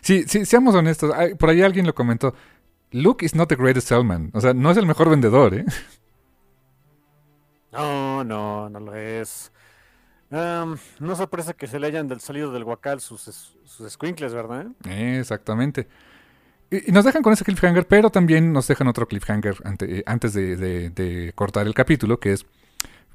Sí, 0.01 0.23
sí, 0.27 0.45
seamos 0.45 0.75
honestos. 0.75 1.13
Por 1.37 1.49
ahí 1.49 1.61
alguien 1.61 1.85
lo 1.85 1.93
comentó. 1.93 2.33
Luke 2.91 3.25
is 3.25 3.35
not 3.35 3.49
the 3.49 3.55
greatest 3.55 3.87
salesman. 3.87 4.31
O 4.33 4.41
sea, 4.41 4.53
no 4.53 4.71
es 4.71 4.77
el 4.77 4.85
mejor 4.85 5.09
vendedor, 5.09 5.53
¿eh? 5.53 5.65
No, 7.73 8.23
no, 8.23 8.69
no 8.69 8.79
lo 8.79 8.95
es. 8.95 9.51
Am, 10.31 10.77
no 10.99 11.15
sorpresa 11.15 11.53
que 11.53 11.67
se 11.67 11.79
le 11.79 11.87
hayan 11.87 12.07
del 12.07 12.19
salido 12.19 12.51
del 12.51 12.63
guacal 12.63 12.99
sus, 13.01 13.21
sus 13.65 13.91
squinkles, 13.91 14.33
¿verdad? 14.33 14.67
Exactamente. 14.85 15.87
Y, 16.71 16.91
nos 16.91 17.05
dejan 17.05 17.21
con 17.21 17.33
ese 17.33 17.43
cliffhanger, 17.43 17.87
pero 17.87 18.09
también 18.09 18.51
nos 18.51 18.67
dejan 18.67 18.87
otro 18.87 19.07
cliffhanger 19.07 19.55
eh, 19.81 20.03
antes 20.07 20.33
de, 20.33 21.31
cortar 21.35 21.67
el 21.67 21.75
capítulo, 21.75 22.19
que 22.19 22.33
es, 22.33 22.45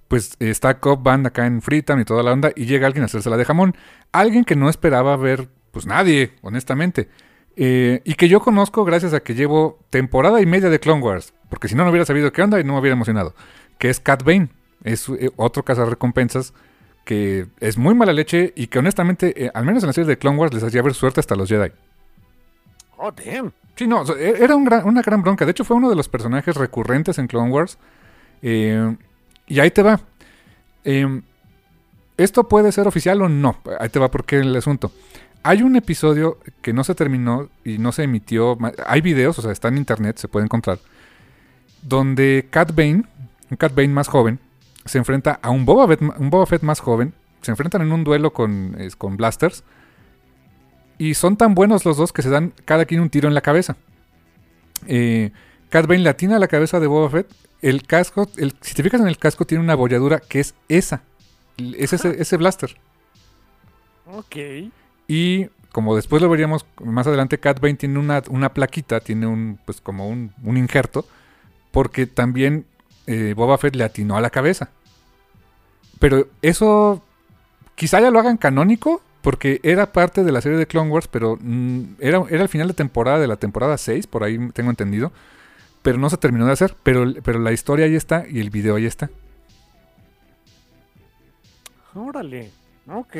pues 0.06 0.36
está 0.38 0.78
Cobb 0.78 1.02
Band 1.02 1.26
acá 1.26 1.46
en 1.46 1.60
Freetown 1.60 2.00
y 2.00 2.04
toda 2.04 2.22
la 2.22 2.32
onda, 2.32 2.52
y 2.54 2.66
llega 2.66 2.86
alguien 2.86 3.02
a 3.02 3.06
hacérsela 3.06 3.36
de 3.36 3.44
jamón. 3.44 3.76
Alguien 4.12 4.44
que 4.44 4.54
no 4.54 4.68
esperaba 4.68 5.16
ver, 5.16 5.48
pues 5.72 5.86
nadie, 5.86 6.34
honestamente. 6.42 7.08
Eh, 7.56 8.00
y 8.04 8.14
que 8.14 8.28
yo 8.28 8.38
conozco 8.38 8.84
gracias 8.84 9.12
a 9.12 9.20
que 9.20 9.34
llevo 9.34 9.84
temporada 9.90 10.40
y 10.40 10.46
media 10.46 10.70
de 10.70 10.78
Clone 10.78 11.02
Wars, 11.02 11.34
porque 11.50 11.66
si 11.66 11.74
no, 11.74 11.82
no 11.82 11.90
hubiera 11.90 12.06
sabido 12.06 12.30
qué 12.30 12.42
onda 12.42 12.60
y 12.60 12.64
no 12.64 12.74
me 12.74 12.78
hubiera 12.78 12.94
emocionado. 12.94 13.34
Que 13.78 13.88
es 13.90 14.00
Cat 14.00 14.22
Bane, 14.24 14.48
es 14.84 15.08
eh, 15.08 15.30
otro 15.36 15.64
cazarrecompensas 15.64 16.52
que 17.04 17.46
es 17.60 17.78
muy 17.78 17.94
mala 17.94 18.12
leche 18.12 18.52
y 18.54 18.66
que 18.66 18.78
honestamente, 18.80 19.44
eh, 19.46 19.50
al 19.54 19.64
menos 19.64 19.82
en 19.82 19.86
la 19.86 19.92
serie 19.94 20.08
de 20.08 20.18
Clone 20.18 20.36
Wars, 20.36 20.52
les 20.52 20.62
hacía 20.62 20.82
ver 20.82 20.92
suerte 20.94 21.20
hasta 21.20 21.36
los 21.36 21.48
Jedi. 21.48 21.70
Oh, 22.98 23.10
damn. 23.12 23.52
Sí, 23.76 23.86
no, 23.86 24.02
e- 24.14 24.42
era 24.44 24.54
un 24.56 24.64
gran- 24.64 24.84
una 24.86 25.00
gran 25.00 25.22
bronca. 25.22 25.44
De 25.46 25.52
hecho, 25.52 25.64
fue 25.64 25.76
uno 25.76 25.88
de 25.88 25.94
los 25.96 26.08
personajes 26.08 26.54
recurrentes 26.56 27.18
en 27.18 27.26
Clone 27.28 27.50
Wars. 27.50 27.78
Eh, 28.42 28.94
y 29.46 29.60
ahí 29.60 29.70
te 29.70 29.82
va. 29.82 30.00
Eh, 30.84 31.22
¿Esto 32.18 32.48
puede 32.48 32.72
ser 32.72 32.86
oficial 32.88 33.22
o 33.22 33.28
no? 33.28 33.56
Ahí 33.80 33.88
te 33.88 33.98
va 34.00 34.10
porque 34.10 34.40
el 34.40 34.54
asunto. 34.56 34.90
Hay 35.44 35.62
un 35.62 35.76
episodio 35.76 36.38
que 36.60 36.72
no 36.72 36.82
se 36.84 36.94
terminó 36.96 37.48
y 37.64 37.78
no 37.78 37.92
se 37.92 38.02
emitió. 38.02 38.58
Hay 38.86 39.00
videos, 39.00 39.38
o 39.38 39.42
sea, 39.42 39.52
está 39.52 39.68
en 39.68 39.78
internet, 39.78 40.18
se 40.18 40.26
puede 40.28 40.44
encontrar. 40.44 40.78
Donde 41.82 42.48
Cat 42.50 42.74
Bane, 42.74 43.04
un 43.50 43.56
Cat 43.56 43.74
Bane 43.74 43.88
más 43.88 44.08
joven, 44.08 44.38
se 44.84 44.98
enfrenta 44.98 45.38
a 45.42 45.50
un 45.50 45.64
Boba 45.64 45.86
Fett, 45.88 46.02
un 46.02 46.30
Boba 46.30 46.46
Fett 46.46 46.62
más 46.62 46.80
joven. 46.80 47.12
Se 47.42 47.50
enfrentan 47.52 47.82
en 47.82 47.92
un 47.92 48.04
duelo 48.04 48.32
con, 48.32 48.74
es- 48.78 48.96
con 48.96 49.16
blasters. 49.16 49.62
Y 50.98 51.14
son 51.14 51.36
tan 51.36 51.54
buenos 51.54 51.84
los 51.84 51.96
dos 51.96 52.12
que 52.12 52.22
se 52.22 52.30
dan 52.30 52.52
cada 52.64 52.84
quien 52.84 53.00
un 53.00 53.10
tiro 53.10 53.28
en 53.28 53.34
la 53.34 53.40
cabeza. 53.40 53.76
Eh, 54.86 55.30
Cat 55.70 55.86
Bane 55.86 56.00
le 56.00 56.08
atina 56.08 56.36
a 56.36 56.38
la 56.40 56.48
cabeza 56.48 56.80
de 56.80 56.86
Boba 56.88 57.10
Fett. 57.10 57.30
El 57.62 57.82
casco, 57.84 58.28
el- 58.36 58.54
si 58.60 58.74
te 58.74 58.82
fijas 58.82 59.00
en 59.00 59.08
el 59.08 59.18
casco, 59.18 59.44
tiene 59.46 59.62
una 59.62 59.74
bolladura 59.76 60.20
que 60.20 60.40
es 60.40 60.54
esa. 60.68 61.02
Es 61.58 61.92
ese, 61.92 62.20
ese 62.20 62.36
blaster. 62.36 62.76
Ok. 64.06 64.36
Y 65.06 65.46
como 65.72 65.94
después 65.96 66.22
lo 66.22 66.28
veríamos 66.28 66.66
más 66.82 67.06
adelante, 67.06 67.38
Cat 67.38 67.60
Bane 67.60 67.74
tiene 67.74 67.98
una, 67.98 68.22
una 68.30 68.52
plaquita, 68.54 69.00
tiene 69.00 69.26
un, 69.26 69.58
pues 69.64 69.80
como 69.80 70.08
un, 70.08 70.32
un 70.42 70.56
injerto, 70.56 71.06
porque 71.70 72.06
también 72.06 72.64
eh, 73.08 73.32
Boba 73.34 73.56
Fett 73.56 73.74
le 73.74 73.84
atinó 73.84 74.16
a 74.16 74.20
la 74.20 74.30
cabeza. 74.30 74.68
Pero 75.98 76.28
eso 76.42 77.02
quizá 77.74 78.00
ya 78.00 78.10
lo 78.10 78.20
hagan 78.20 78.36
canónico, 78.36 79.02
porque 79.22 79.60
era 79.62 79.92
parte 79.92 80.22
de 80.24 80.30
la 80.30 80.42
serie 80.42 80.58
de 80.58 80.66
Clone 80.66 80.90
Wars, 80.90 81.08
pero 81.08 81.38
mm, 81.40 81.94
era, 82.00 82.22
era 82.28 82.42
el 82.42 82.48
final 82.48 82.68
de 82.68 82.74
temporada, 82.74 83.18
de 83.18 83.26
la 83.26 83.36
temporada 83.36 83.78
6, 83.78 84.06
por 84.06 84.24
ahí 84.24 84.38
tengo 84.52 84.70
entendido. 84.70 85.10
Pero 85.82 85.96
no 85.96 86.10
se 86.10 86.18
terminó 86.18 86.44
de 86.44 86.52
hacer, 86.52 86.76
pero, 86.82 87.14
pero 87.22 87.38
la 87.38 87.52
historia 87.52 87.86
ahí 87.86 87.94
está 87.94 88.24
y 88.28 88.40
el 88.40 88.50
video 88.50 88.76
ahí 88.76 88.84
está. 88.84 89.10
Órale. 91.94 92.50
Ok. 92.88 93.16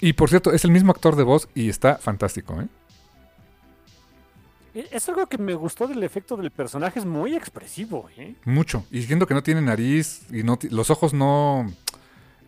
Y 0.00 0.12
por 0.12 0.28
cierto, 0.28 0.52
es 0.52 0.64
el 0.64 0.70
mismo 0.70 0.92
actor 0.92 1.16
de 1.16 1.22
voz 1.22 1.48
y 1.54 1.70
está 1.70 1.96
fantástico, 1.96 2.60
¿eh? 2.60 2.66
E, 4.78 4.88
es 4.92 5.08
algo 5.08 5.26
que 5.26 5.38
me 5.38 5.54
gustó 5.54 5.88
del 5.88 6.04
efecto 6.04 6.36
del 6.36 6.52
personaje, 6.52 7.00
es 7.00 7.04
muy 7.04 7.34
expresivo, 7.34 8.08
¿eh? 8.16 8.36
Mucho. 8.44 8.84
Y 8.92 9.02
siendo 9.02 9.26
que 9.26 9.34
no 9.34 9.42
tiene 9.42 9.60
nariz 9.60 10.22
y 10.30 10.44
no 10.44 10.56
los 10.70 10.90
ojos 10.90 11.12
no, 11.12 11.66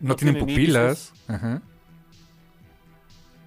no, 0.00 0.14
tienen, 0.14 0.38
pupilas. 0.38 1.12
Ajá. 1.26 1.60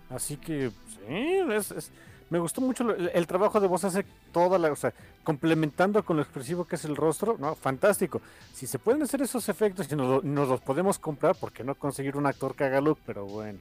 Así 0.10 0.36
que, 0.36 0.70
sí, 0.90 1.90
me 2.30 2.40
gustó 2.40 2.60
mucho 2.60 2.94
el, 2.94 3.26
trabajo 3.26 3.62
de 3.62 3.68
voz 3.68 3.86
hace 3.86 4.06
toda 4.34 4.60
la, 4.60 4.70
o 4.72 4.76
sea, 4.76 4.94
complementando 5.24 6.04
con 6.04 6.18
lo 6.18 6.24
expresivo 6.24 6.66
que 6.66 6.76
es 6.76 6.84
el 6.84 6.98
rostro, 6.98 7.38
no, 7.40 7.56
fantástico. 7.56 8.22
Si 8.54 8.68
se 8.68 8.80
pueden 8.80 9.02
hacer 9.02 9.22
esos 9.22 9.48
efectos 9.48 9.90
y 9.90 9.96
nos, 9.96 10.26
los 10.26 10.60
podemos 10.60 11.00
comprar, 11.00 11.36
¿por 11.38 11.54
qué 11.54 11.64
no 11.64 11.76
conseguir 11.76 12.18
un 12.18 12.26
actor 12.26 12.54
que 12.54 12.66
haga 12.66 12.82
look? 12.82 13.00
Pero 13.06 13.26
bueno. 13.26 13.60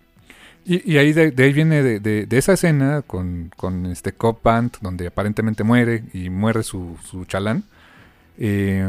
Y, 0.65 0.97
ahí 0.97 1.13
de, 1.13 1.35
ahí 1.43 1.53
viene 1.53 1.83
de, 1.83 2.27
esa 2.31 2.53
escena 2.53 3.03
con, 3.03 3.51
con 3.57 3.87
este 3.87 4.13
Cop 4.13 4.43
Band, 4.43 4.77
donde 4.81 5.09
aparentemente 5.09 5.65
muere 5.65 6.05
y 6.13 6.31
muere 6.31 6.63
su, 6.63 6.97
su 7.05 7.25
chalán. 7.25 7.65
Eh, 8.39 8.87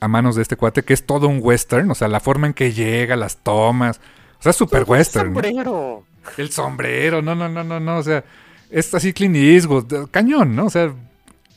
a 0.00 0.08
manos 0.08 0.36
de 0.36 0.42
este 0.42 0.56
cuate, 0.56 0.82
que 0.82 0.94
es 0.94 1.04
todo 1.04 1.28
un 1.28 1.40
western, 1.42 1.90
o 1.90 1.94
sea, 1.94 2.08
la 2.08 2.20
forma 2.20 2.46
en 2.46 2.54
que 2.54 2.72
llega, 2.72 3.16
las 3.16 3.38
tomas, 3.38 4.00
o 4.38 4.42
sea, 4.42 4.52
super 4.52 4.84
western. 4.86 5.28
El 5.28 5.34
sombrero. 5.34 6.04
El 6.36 6.50
sombrero, 6.50 7.22
no, 7.22 7.34
no, 7.34 7.48
no, 7.48 7.64
no, 7.64 7.80
no, 7.80 7.98
o 7.98 8.02
sea, 8.02 8.24
es 8.70 8.92
así 8.94 9.12
Clint 9.12 9.36
Eastwood, 9.36 10.10
cañón, 10.10 10.54
¿no? 10.54 10.66
O 10.66 10.70
sea, 10.70 10.92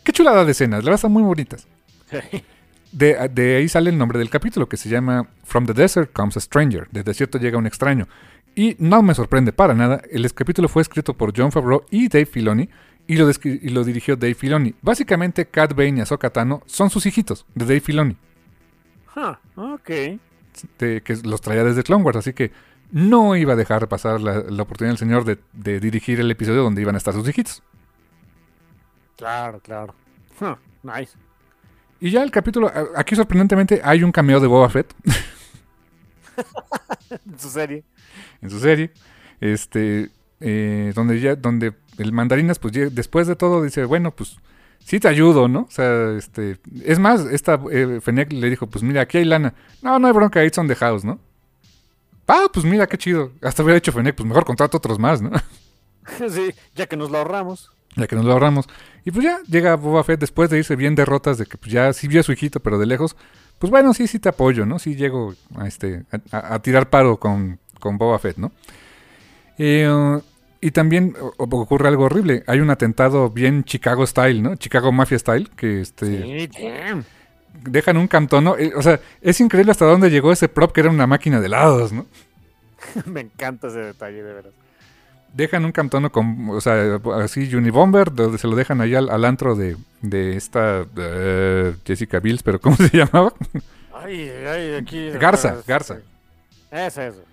qué 0.04 0.12
chulada 0.12 0.46
de 0.46 0.52
escenas, 0.52 0.80
la 0.80 0.86
verdad 0.86 0.96
están 0.96 1.12
muy 1.12 1.24
bonitas. 1.24 1.68
De, 2.92 3.30
de, 3.30 3.56
ahí 3.56 3.70
sale 3.70 3.90
el 3.90 3.98
nombre 3.98 4.20
del 4.20 4.30
capítulo, 4.30 4.68
que 4.68 4.76
se 4.76 4.90
llama 4.90 5.26
From 5.46 5.66
the 5.66 5.72
Desert 5.72 6.12
Comes 6.12 6.36
a 6.36 6.42
Stranger, 6.42 6.90
del 6.92 7.06
desierto 7.06 7.38
llega 7.38 7.58
un 7.58 7.66
extraño. 7.66 8.10
Y 8.56 8.76
no 8.80 9.02
me 9.02 9.16
sorprende 9.16 9.54
para 9.54 9.74
nada, 9.74 10.02
el 10.10 10.32
capítulo 10.34 10.68
fue 10.68 10.82
escrito 10.82 11.14
por 11.14 11.34
John 11.36 11.52
Favreau 11.52 11.86
y 11.90 12.10
Dave 12.10 12.26
Filoni, 12.26 12.70
y 13.08 13.16
lo, 13.16 13.30
y 13.30 13.70
lo 13.70 13.84
dirigió 13.84 14.16
Dave 14.16 14.36
Filoni. 14.36 14.76
Básicamente, 14.82 15.48
Cat 15.48 15.74
Bane 15.74 15.98
y 15.98 16.02
Ahsoka 16.02 16.30
Tano 16.30 16.62
son 16.66 16.90
sus 16.90 17.06
hijitos 17.06 17.46
de 17.56 17.66
Dave 17.66 17.80
Filoni. 17.80 18.18
Ah, 19.16 19.40
ok. 19.56 19.86
que 19.86 21.20
los 21.24 21.42
traía 21.42 21.64
desde 21.64 21.84
Clone 21.84 22.04
Wars, 22.04 22.18
así 22.18 22.34
que 22.34 22.52
no 22.92 23.36
iba 23.36 23.54
a 23.54 23.56
dejar 23.56 23.88
pasar 23.88 24.22
la, 24.22 24.40
oportunidad 24.62 24.92
del 24.92 24.98
señor 24.98 25.26
de, 25.26 25.80
dirigir 25.80 26.20
el 26.20 26.30
episodio 26.30 26.64
donde 26.64 26.82
iban 26.82 26.96
a 26.96 26.98
estar 26.98 27.14
sus 27.14 27.28
hijitos. 27.28 27.64
Claro, 29.18 29.60
claro. 29.62 29.96
nice. 30.84 31.18
Y 32.00 32.12
ya 32.12 32.24
el 32.24 32.32
capítulo, 32.32 32.72
aquí 32.96 33.16
sorprendentemente 33.16 33.82
hay 33.84 34.04
un 34.04 34.12
cameo 34.12 34.40
de 34.40 34.48
Boba 34.48 34.70
Fett. 34.70 34.94
en 37.10 37.40
su 37.40 37.50
serie. 37.50 37.84
En 38.42 38.50
su 38.50 38.60
serie. 38.60 38.92
Este, 39.40 40.10
eh, 40.40 40.92
donde 40.96 41.20
ya, 41.20 41.36
donde 41.36 41.74
el 41.98 42.12
mandarinas, 42.12 42.60
pues 42.60 42.74
después 42.94 43.28
de 43.28 43.36
todo 43.36 43.64
dice, 43.64 43.86
bueno, 43.86 44.12
pues 44.12 44.38
sí 44.84 45.00
te 45.00 45.08
ayudo, 45.08 45.48
¿no? 45.48 45.62
O 45.62 45.72
sea, 45.72 46.12
este, 46.18 46.58
es 46.84 47.00
más, 47.00 47.22
esta 47.22 47.60
eh, 47.72 48.00
Fennec 48.02 48.32
le 48.34 48.50
dijo, 48.50 48.68
pues 48.68 48.84
mira, 48.84 49.02
aquí 49.02 49.20
hay 49.20 49.26
lana. 49.26 49.54
No, 49.82 50.00
no 50.00 50.08
hay 50.08 50.14
bronca, 50.14 50.44
it's 50.44 50.58
on 50.58 50.68
the 50.68 50.76
house, 50.76 51.04
¿no? 51.04 51.20
Ah, 52.28 52.48
pues 52.52 52.66
mira, 52.66 52.88
qué 52.88 52.98
chido. 52.98 53.32
Hasta 53.42 53.64
hubiera 53.64 53.76
dicho 53.76 53.92
Fennec, 53.92 54.16
pues 54.16 54.28
mejor 54.28 54.46
contrato 54.46 54.78
otros 54.78 55.00
más, 55.00 55.22
¿no? 55.22 55.32
Sí, 56.30 56.52
ya 56.76 56.88
que 56.88 56.98
nos 56.98 57.12
lo 57.12 57.20
ahorramos. 57.20 57.72
Ya 57.96 58.08
que 58.08 58.16
nos 58.16 58.26
lo 58.26 58.32
ahorramos. 58.32 58.68
Y 59.06 59.12
pues 59.12 59.24
ya 59.24 59.40
llega 59.48 59.76
Boba 59.76 60.04
Fett 60.04 60.20
después 60.20 60.50
de 60.50 60.58
irse 60.58 60.76
bien 60.76 60.96
derrotas, 60.96 61.38
de 61.38 61.46
que 61.46 61.58
pues 61.58 61.72
ya 61.72 61.94
sí 61.94 62.08
vio 62.08 62.22
a 62.22 62.24
su 62.24 62.32
hijito, 62.32 62.60
pero 62.60 62.80
de 62.80 62.86
lejos. 62.86 63.16
Pues 63.60 63.70
bueno, 63.70 63.94
sí, 63.94 64.08
sí 64.08 64.20
te 64.20 64.30
apoyo, 64.30 64.66
¿no? 64.66 64.80
Sí 64.80 64.96
llego 64.96 65.36
a, 65.56 65.68
este, 65.68 66.04
a, 66.32 66.60
tirar 66.60 66.90
paro 66.90 67.18
con, 67.18 67.60
con 67.82 67.98
Boba 67.98 68.18
Fett, 68.20 68.38
¿no? 68.38 68.54
Eh, 69.58 70.22
y 70.62 70.72
también 70.72 71.16
ocurre 71.38 71.88
algo 71.88 72.06
horrible. 72.06 72.44
Hay 72.46 72.60
un 72.60 72.70
atentado 72.70 73.32
bien 73.32 73.64
Chicago 73.64 74.06
style, 74.06 74.44
¿no? 74.44 74.56
Chicago 74.56 74.92
Mafia 74.92 75.18
style, 75.18 75.50
que 75.56 75.82
este... 75.82 76.50
Dejan 77.64 77.98
un 77.98 78.08
cantono. 78.08 78.58
Eh, 78.58 78.72
o 78.76 78.82
sea, 78.82 79.00
es 79.22 79.42
increíble 79.42 79.72
hasta 79.72 79.86
dónde 79.86 80.10
llegó 80.10 80.32
ese 80.32 80.48
prop 80.48 80.72
que 80.72 80.82
era 80.82 80.90
una 80.90 81.08
máquina 81.08 81.40
de 81.40 81.48
helados, 81.48 81.92
¿no? 81.92 82.06
Me 83.06 83.22
encanta 83.22 83.68
ese 83.68 83.80
detalle, 83.80 84.24
de 84.24 84.34
verdad. 84.34 84.52
Dejan 85.34 85.66
un 85.66 85.72
cantono 85.72 86.12
con, 86.12 86.50
o 86.50 86.62
sea, 86.62 87.00
así 87.24 87.54
Unibomber, 87.56 88.14
donde 88.14 88.38
se 88.38 88.48
lo 88.48 88.56
dejan 88.56 88.82
ahí 88.82 88.96
al, 88.96 89.26
antro 89.26 89.56
de, 89.56 89.78
de 90.02 90.36
esta 90.36 90.86
eh, 90.98 91.74
Jessica 91.86 92.20
Bills, 92.20 92.44
pero 92.44 92.60
¿cómo 92.60 92.76
se 92.78 92.98
llamaba? 92.98 93.34
Ay, 93.94 94.30
ay, 94.30 94.74
aquí. 94.76 95.10
Garza, 95.12 95.58
Garza. 95.66 96.00
Eso, 96.70 97.02
eso. 97.02 97.31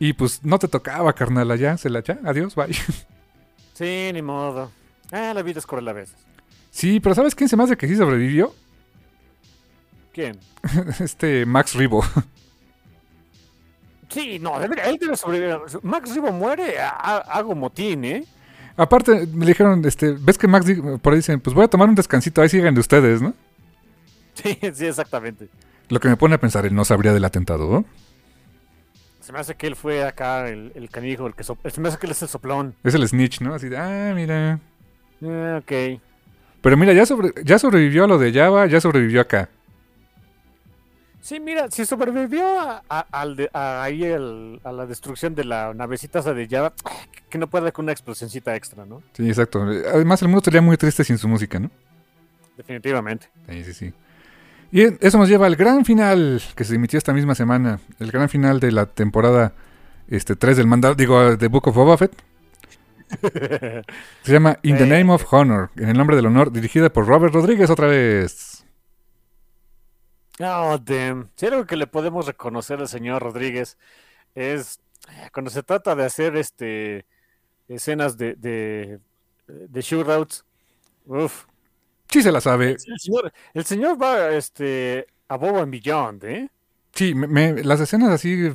Y 0.00 0.14
pues 0.14 0.42
no 0.42 0.58
te 0.58 0.66
tocaba, 0.66 1.12
carnal, 1.12 1.50
allá, 1.50 1.76
se 1.76 1.90
la 1.90 2.02
ya, 2.02 2.18
adiós, 2.24 2.56
bye. 2.56 2.74
Sí, 3.74 4.10
ni 4.12 4.20
modo. 4.20 4.70
Ah, 5.10 5.32
la 5.34 5.42
vida 5.42 5.58
es 5.58 5.66
cruel 5.66 5.88
a 5.88 5.92
veces. 5.94 6.16
Sí, 6.70 7.00
pero 7.00 7.14
¿sabes 7.14 7.34
quién 7.34 7.48
se 7.48 7.56
me 7.56 7.64
hace 7.64 7.76
que 7.76 7.88
sí 7.88 7.96
sobrevivió? 7.96 8.54
¿Quién? 10.12 10.38
este 11.00 11.46
Max 11.46 11.74
Ribo. 11.74 12.02
Sí, 14.08 14.40
no, 14.40 14.60
él 14.60 14.98
debe 14.98 15.16
sobrevivir. 15.16 15.56
Max 15.84 16.12
Ribo 16.12 16.32
muere, 16.32 16.80
hago 16.80 17.54
motín, 17.54 18.04
¿eh? 18.04 18.24
Aparte, 18.76 19.28
me 19.28 19.46
dijeron, 19.46 19.84
este, 19.84 20.16
ves 20.18 20.36
que 20.36 20.48
Max 20.48 20.66
por 21.00 21.12
ahí 21.12 21.18
dicen, 21.20 21.38
pues 21.38 21.54
voy 21.54 21.66
a 21.66 21.68
tomar 21.68 21.88
un 21.88 21.94
descansito, 21.94 22.42
ahí 22.42 22.48
siguen 22.48 22.74
de 22.74 22.80
ustedes, 22.80 23.22
¿no? 23.22 23.34
Sí, 24.34 24.58
sí, 24.74 24.86
exactamente. 24.86 25.48
Lo 25.90 26.00
que 26.00 26.08
me 26.08 26.16
pone 26.16 26.34
a 26.34 26.40
pensar, 26.40 26.66
él 26.66 26.74
no 26.74 26.84
sabría 26.84 27.12
del 27.12 27.24
atentado, 27.24 27.70
¿no? 27.70 27.84
Se 29.30 29.32
me 29.32 29.38
hace 29.38 29.54
que 29.54 29.68
él 29.68 29.76
fue 29.76 30.02
acá 30.02 30.48
el, 30.48 30.72
el 30.74 30.90
canijo, 30.90 31.24
el 31.28 31.36
que 31.36 31.44
se 31.44 31.54
me 31.80 31.88
hace 31.88 31.98
que 31.98 32.06
él 32.06 32.10
es 32.10 32.20
el 32.20 32.28
soplón. 32.28 32.74
Es 32.82 32.94
el 32.94 33.06
snitch, 33.06 33.40
¿no? 33.40 33.54
Así 33.54 33.68
de, 33.68 33.78
ah, 33.78 34.12
mira. 34.12 34.58
Ah, 35.22 35.60
ok. 35.62 36.00
Pero 36.60 36.76
mira, 36.76 36.92
ya, 36.92 37.06
sobre, 37.06 37.32
ya 37.44 37.56
sobrevivió 37.56 38.02
a 38.02 38.06
lo 38.08 38.18
de 38.18 38.32
Java, 38.32 38.66
ya 38.66 38.80
sobrevivió 38.80 39.20
acá. 39.20 39.48
Sí, 41.20 41.38
mira, 41.38 41.70
si 41.70 41.86
sobrevivió 41.86 42.44
a, 42.44 42.82
ahí 43.84 44.04
a 44.04 44.72
la 44.72 44.86
destrucción 44.86 45.36
de 45.36 45.44
la 45.44 45.74
navecita 45.74 46.22
de 46.22 46.48
Java, 46.48 46.72
que 47.28 47.38
no 47.38 47.48
puede 47.48 47.70
con 47.70 47.84
una 47.84 47.92
explosioncita 47.92 48.56
extra, 48.56 48.84
¿no? 48.84 49.00
Sí, 49.12 49.28
exacto. 49.28 49.62
Además, 49.62 50.22
el 50.22 50.26
mundo 50.26 50.38
estaría 50.38 50.60
muy 50.60 50.76
triste 50.76 51.04
sin 51.04 51.18
su 51.18 51.28
música, 51.28 51.60
¿no? 51.60 51.70
Definitivamente. 52.56 53.28
Sí, 53.48 53.62
sí, 53.62 53.74
sí. 53.74 53.92
Y 54.72 54.82
eso 55.04 55.18
nos 55.18 55.28
lleva 55.28 55.46
al 55.46 55.56
gran 55.56 55.84
final 55.84 56.40
que 56.54 56.64
se 56.64 56.76
emitió 56.76 56.98
esta 56.98 57.12
misma 57.12 57.34
semana. 57.34 57.80
El 57.98 58.10
gran 58.12 58.28
final 58.28 58.60
de 58.60 58.70
la 58.70 58.86
temporada 58.86 59.52
este, 60.08 60.36
3 60.36 60.56
del 60.56 60.66
mandado, 60.66 60.94
digo, 60.94 61.36
de 61.36 61.48
Book 61.48 61.68
of 61.68 61.74
Boba 61.74 61.96
Fett. 61.96 62.12
se 64.22 64.32
llama 64.32 64.58
In 64.62 64.78
the 64.78 64.86
Name 64.86 65.12
of 65.12 65.32
Honor, 65.32 65.70
en 65.76 65.88
el 65.88 65.96
nombre 65.98 66.14
del 66.14 66.26
honor, 66.26 66.52
dirigida 66.52 66.90
por 66.90 67.06
Robert 67.06 67.34
Rodríguez 67.34 67.68
otra 67.68 67.88
vez. 67.88 68.64
Oh, 70.38 70.78
damn. 70.78 71.30
Si 71.36 71.46
algo 71.46 71.66
que 71.66 71.76
le 71.76 71.86
podemos 71.86 72.26
reconocer 72.26 72.78
al 72.78 72.88
señor 72.88 73.22
Rodríguez 73.22 73.76
es 74.34 74.80
eh, 75.08 75.28
cuando 75.32 75.50
se 75.50 75.62
trata 75.62 75.94
de 75.94 76.04
hacer 76.04 76.36
este 76.36 77.04
escenas 77.68 78.16
de, 78.16 78.34
de, 78.34 79.00
de 79.46 79.80
shootouts. 79.80 80.44
Uf, 81.06 81.46
Sí 82.10 82.22
se 82.22 82.32
la 82.32 82.40
sabe. 82.40 82.76
El 83.54 83.64
señor, 83.64 84.02
va 84.02 84.30
este, 84.30 85.06
a 85.28 85.36
Boba 85.36 85.60
en 85.60 85.70
Beyond, 85.70 86.24
¿eh? 86.24 86.50
Sí, 86.92 87.14
las 87.14 87.80
escenas 87.80 88.10
así, 88.10 88.50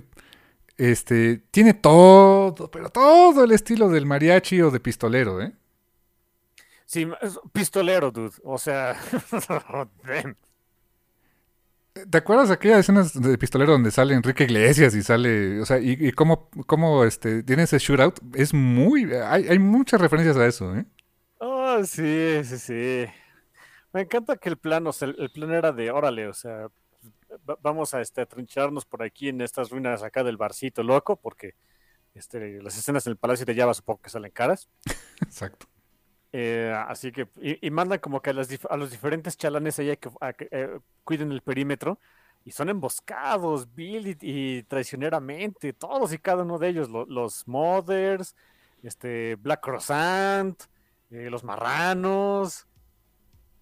este, 0.78 1.38
tiene 1.52 1.74
todo, 1.74 2.70
pero 2.70 2.90
todo 2.90 3.46
el 3.46 3.52
estilo 3.52 3.90
del 3.90 4.06
mariachi 4.06 4.62
o 4.62 4.72
de 4.72 4.80
pistolero, 4.80 5.42
¿eh? 5.42 5.54
Sí, 6.86 7.08
pistolero, 7.54 8.12
dude. 8.12 8.36
O 8.44 8.58
sea, 8.58 8.96
¿Te 12.10 12.18
acuerdas 12.18 12.50
de 12.50 12.56
aquellas 12.56 12.80
escenas 12.80 13.20
de 13.20 13.38
pistolero 13.38 13.72
donde 13.72 13.90
sale 13.90 14.16
Enrique 14.16 14.44
Iglesias 14.44 14.94
y 14.96 15.02
sale, 15.02 15.62
o 15.62 15.66
sea, 15.66 15.80
y, 15.80 16.12
cómo, 16.12 16.50
cómo, 16.68 17.06
este, 17.06 17.42
tiene 17.44 17.64
ese 17.64 17.80
shootout? 17.80 18.20
Es 18.36 18.54
muy, 18.54 19.14
hay, 19.14 19.48
hay 19.48 19.60
muchas 19.60 20.02
referencias 20.02 20.36
a 20.36 20.46
eso, 20.46 20.76
¿eh? 20.76 20.86
Oh, 21.40 21.82
sí, 21.86 22.42
sí, 22.44 22.58
sí. 22.58 23.06
Me 23.96 24.02
encanta 24.02 24.36
que 24.36 24.50
el 24.50 24.58
plan, 24.58 24.86
o 24.88 24.92
sea, 24.92 25.08
el 25.08 25.30
plan 25.30 25.54
era 25.54 25.72
de, 25.72 25.90
órale, 25.90 26.28
o 26.28 26.34
sea, 26.34 26.68
vamos 27.62 27.94
a 27.94 28.02
este, 28.02 28.26
trincharnos 28.26 28.84
por 28.84 29.02
aquí 29.02 29.30
en 29.30 29.40
estas 29.40 29.70
ruinas 29.70 30.04
acá 30.04 30.22
del 30.22 30.36
barcito 30.36 30.84
loco, 30.84 31.16
porque 31.16 31.56
este, 32.14 32.62
las 32.62 32.78
escenas 32.78 33.08
en 33.08 33.12
el 33.12 33.18
Palacio 33.18 33.46
de 33.46 33.56
Java 33.56 33.74
supongo 33.74 34.02
que 34.02 34.10
salen 34.10 34.32
caras. 34.32 34.68
Exacto. 35.22 35.68
Eh, 36.34 36.76
así 36.90 37.14
que, 37.14 37.30
y, 37.38 37.72
mandan 37.72 38.00
como 38.00 38.22
que 38.22 38.32
a, 38.32 38.34
los 38.34 38.92
diferentes 38.92 39.38
chalanes 39.38 39.80
allá 39.80 39.96
que, 39.96 40.10
eh, 40.52 40.78
cuiden 41.06 41.32
el 41.32 41.40
perímetro, 41.40 41.98
y 42.44 42.52
son 42.52 42.68
emboscados, 42.68 43.74
Bill 43.76 44.18
y, 44.20 44.64
traicioneramente, 44.64 45.72
todos 45.72 46.12
y 46.12 46.18
cada 46.18 46.44
uno 46.44 46.60
de 46.60 46.68
ellos, 46.68 46.90
los 46.90 47.48
Mothers, 47.48 48.36
este, 48.84 49.36
Black 49.36 49.62
Croissant, 49.62 50.62
eh, 51.12 51.30
los 51.30 51.46
marranos, 51.46 52.68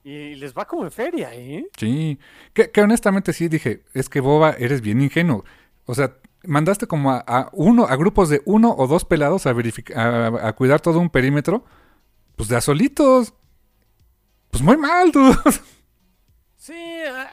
y 0.04 0.36
les 0.36 0.54
va 0.54 0.66
como 0.66 0.84
en 0.84 0.92
feria, 0.92 1.34
¿eh? 1.34 1.66
Sí, 1.78 2.20
que, 2.54 2.70
honestamente 2.82 3.32
sí 3.32 3.48
dije, 3.48 3.84
es 3.94 4.10
que 4.10 4.20
Boba, 4.20 4.52
eres 4.52 4.82
bien 4.82 5.02
ingenuo. 5.02 5.46
O 5.86 5.96
sea, 5.96 6.18
mandaste 6.44 6.88
como 6.88 7.12
a, 7.12 7.50
uno, 7.54 7.86
a 7.86 7.96
grupos 7.96 8.30
de 8.30 8.42
uno 8.46 8.76
o 8.78 8.88
dos 8.88 9.06
pelados 9.06 9.46
a 9.46 9.54
verificar, 9.54 10.36
a, 10.44 10.54
cuidar 10.54 10.82
todo 10.82 11.00
un 11.00 11.10
perímetro, 11.10 11.64
pues 12.36 12.50
de 12.50 12.58
a 12.58 12.62
solitos. 12.62 13.34
Pues 14.52 14.62
muy 14.62 14.78
mal, 14.78 15.12
tú. 15.12 15.34
Sí, 16.56 16.74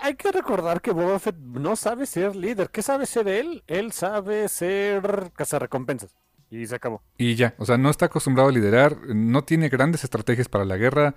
hay 0.02 0.16
que 0.16 0.32
recordar 0.32 0.80
que 0.80 0.90
Boba 0.90 1.20
Fett 1.20 1.36
no 1.36 1.76
sabe 1.76 2.04
ser 2.06 2.34
líder. 2.34 2.70
¿Qué 2.70 2.82
sabe 2.82 3.06
ser 3.06 3.28
él? 3.28 3.62
Él 3.68 3.92
sabe 3.92 4.48
ser 4.48 5.30
cazarrecompensas. 5.36 6.16
Y 6.50 6.66
se 6.66 6.74
acabó. 6.74 7.00
Y 7.16 7.36
ya, 7.36 7.54
o 7.58 7.64
sea, 7.64 7.78
no 7.78 7.90
está 7.90 8.06
acostumbrado 8.06 8.48
a 8.48 8.52
liderar, 8.52 8.96
no 9.14 9.44
tiene 9.44 9.68
grandes 9.68 10.02
estrategias 10.02 10.48
para 10.48 10.64
la 10.64 10.76
guerra. 10.76 11.14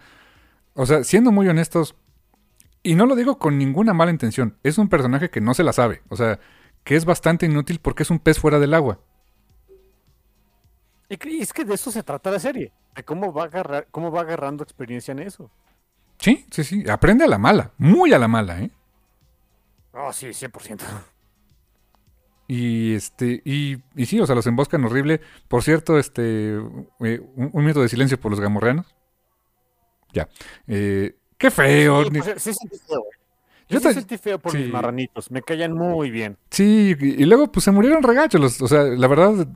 O 0.73 0.85
sea, 0.85 1.03
siendo 1.03 1.31
muy 1.31 1.47
honestos, 1.47 1.95
y 2.81 2.95
no 2.95 3.05
lo 3.05 3.15
digo 3.15 3.37
con 3.37 3.57
ninguna 3.57 3.93
mala 3.93 4.11
intención, 4.11 4.57
es 4.63 4.77
un 4.77 4.89
personaje 4.89 5.29
que 5.29 5.41
no 5.41 5.53
se 5.53 5.63
la 5.63 5.73
sabe. 5.73 6.01
O 6.09 6.15
sea, 6.15 6.39
que 6.83 6.95
es 6.95 7.05
bastante 7.05 7.45
inútil 7.45 7.79
porque 7.79 8.03
es 8.03 8.09
un 8.09 8.19
pez 8.19 8.39
fuera 8.39 8.59
del 8.59 8.73
agua. 8.73 8.99
Y 11.09 11.41
es 11.41 11.53
que 11.53 11.63
de 11.63 11.75
eso 11.75 11.91
se 11.91 12.01
trata 12.01 12.31
la 12.31 12.39
serie, 12.39 12.71
de 12.95 13.03
cómo 13.03 13.31
va, 13.31 13.43
agarrar, 13.43 13.87
cómo 13.91 14.11
va 14.11 14.21
agarrando 14.21 14.63
experiencia 14.63 15.11
en 15.11 15.19
eso. 15.19 15.51
Sí, 16.17 16.45
sí, 16.49 16.63
sí. 16.63 16.89
Aprende 16.89 17.25
a 17.25 17.27
la 17.27 17.37
mala. 17.37 17.71
Muy 17.77 18.13
a 18.13 18.19
la 18.19 18.27
mala, 18.27 18.61
¿eh? 18.61 18.71
Oh, 19.93 20.11
sí, 20.11 20.27
100%. 20.27 20.79
Y 22.47 22.93
este, 22.93 23.41
y, 23.45 23.77
y 23.95 24.05
sí, 24.05 24.19
o 24.19 24.25
sea, 24.25 24.35
los 24.35 24.47
emboscan 24.47 24.83
horrible. 24.83 25.21
Por 25.47 25.63
cierto, 25.63 25.97
este, 25.97 26.55
eh, 26.99 27.21
un, 27.35 27.51
minuto 27.53 27.81
de 27.81 27.89
silencio 27.89 28.19
por 28.19 28.31
los 28.31 28.39
gamorreanos. 28.39 28.92
Ya. 30.13 30.29
Eh, 30.67 31.15
qué 31.37 31.51
feo. 31.51 32.03
Sí, 32.05 32.09
pues, 32.11 32.41
sí 32.41 32.53
sentí 32.53 32.77
feo. 32.77 33.03
Yo, 33.67 33.79
Yo 33.79 33.93
sentí 33.93 34.17
feo 34.17 34.39
por 34.39 34.53
mis 34.55 34.71
marranitos. 34.71 35.31
Me 35.31 35.41
callan 35.41 35.73
muy 35.73 36.11
bien. 36.11 36.37
Sí, 36.49 36.95
y, 36.99 37.25
luego 37.25 37.51
pues 37.51 37.63
se 37.65 37.71
murieron 37.71 38.03
regachos. 38.03 38.61
o 38.61 38.67
sea, 38.67 38.83
la 38.83 39.07
verdad 39.07 39.47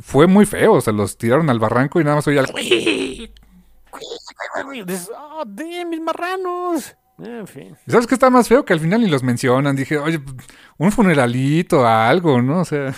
fue 0.00 0.26
muy 0.26 0.46
feo. 0.46 0.74
O 0.74 0.80
sea, 0.80 0.92
los 0.92 1.16
tiraron 1.16 1.48
al 1.50 1.58
barranco 1.58 2.00
y 2.00 2.04
nada 2.04 2.16
más 2.16 2.26
oía 2.26 2.42
el... 2.42 3.32
¡Oh, 5.16 5.44
de 5.46 5.84
mis 5.84 6.00
marranos! 6.00 6.96
En 7.18 7.46
fin. 7.46 7.76
¿Sabes 7.86 8.06
qué 8.06 8.14
está 8.14 8.30
más 8.30 8.48
feo? 8.48 8.64
Que 8.64 8.72
al 8.72 8.80
final 8.80 9.00
ni 9.00 9.08
los 9.08 9.22
mencionan. 9.22 9.76
Dije, 9.76 9.98
oye, 9.98 10.20
un 10.78 10.92
funeralito, 10.92 11.86
algo, 11.86 12.42
¿no? 12.42 12.60
O 12.60 12.64
sea. 12.64 12.94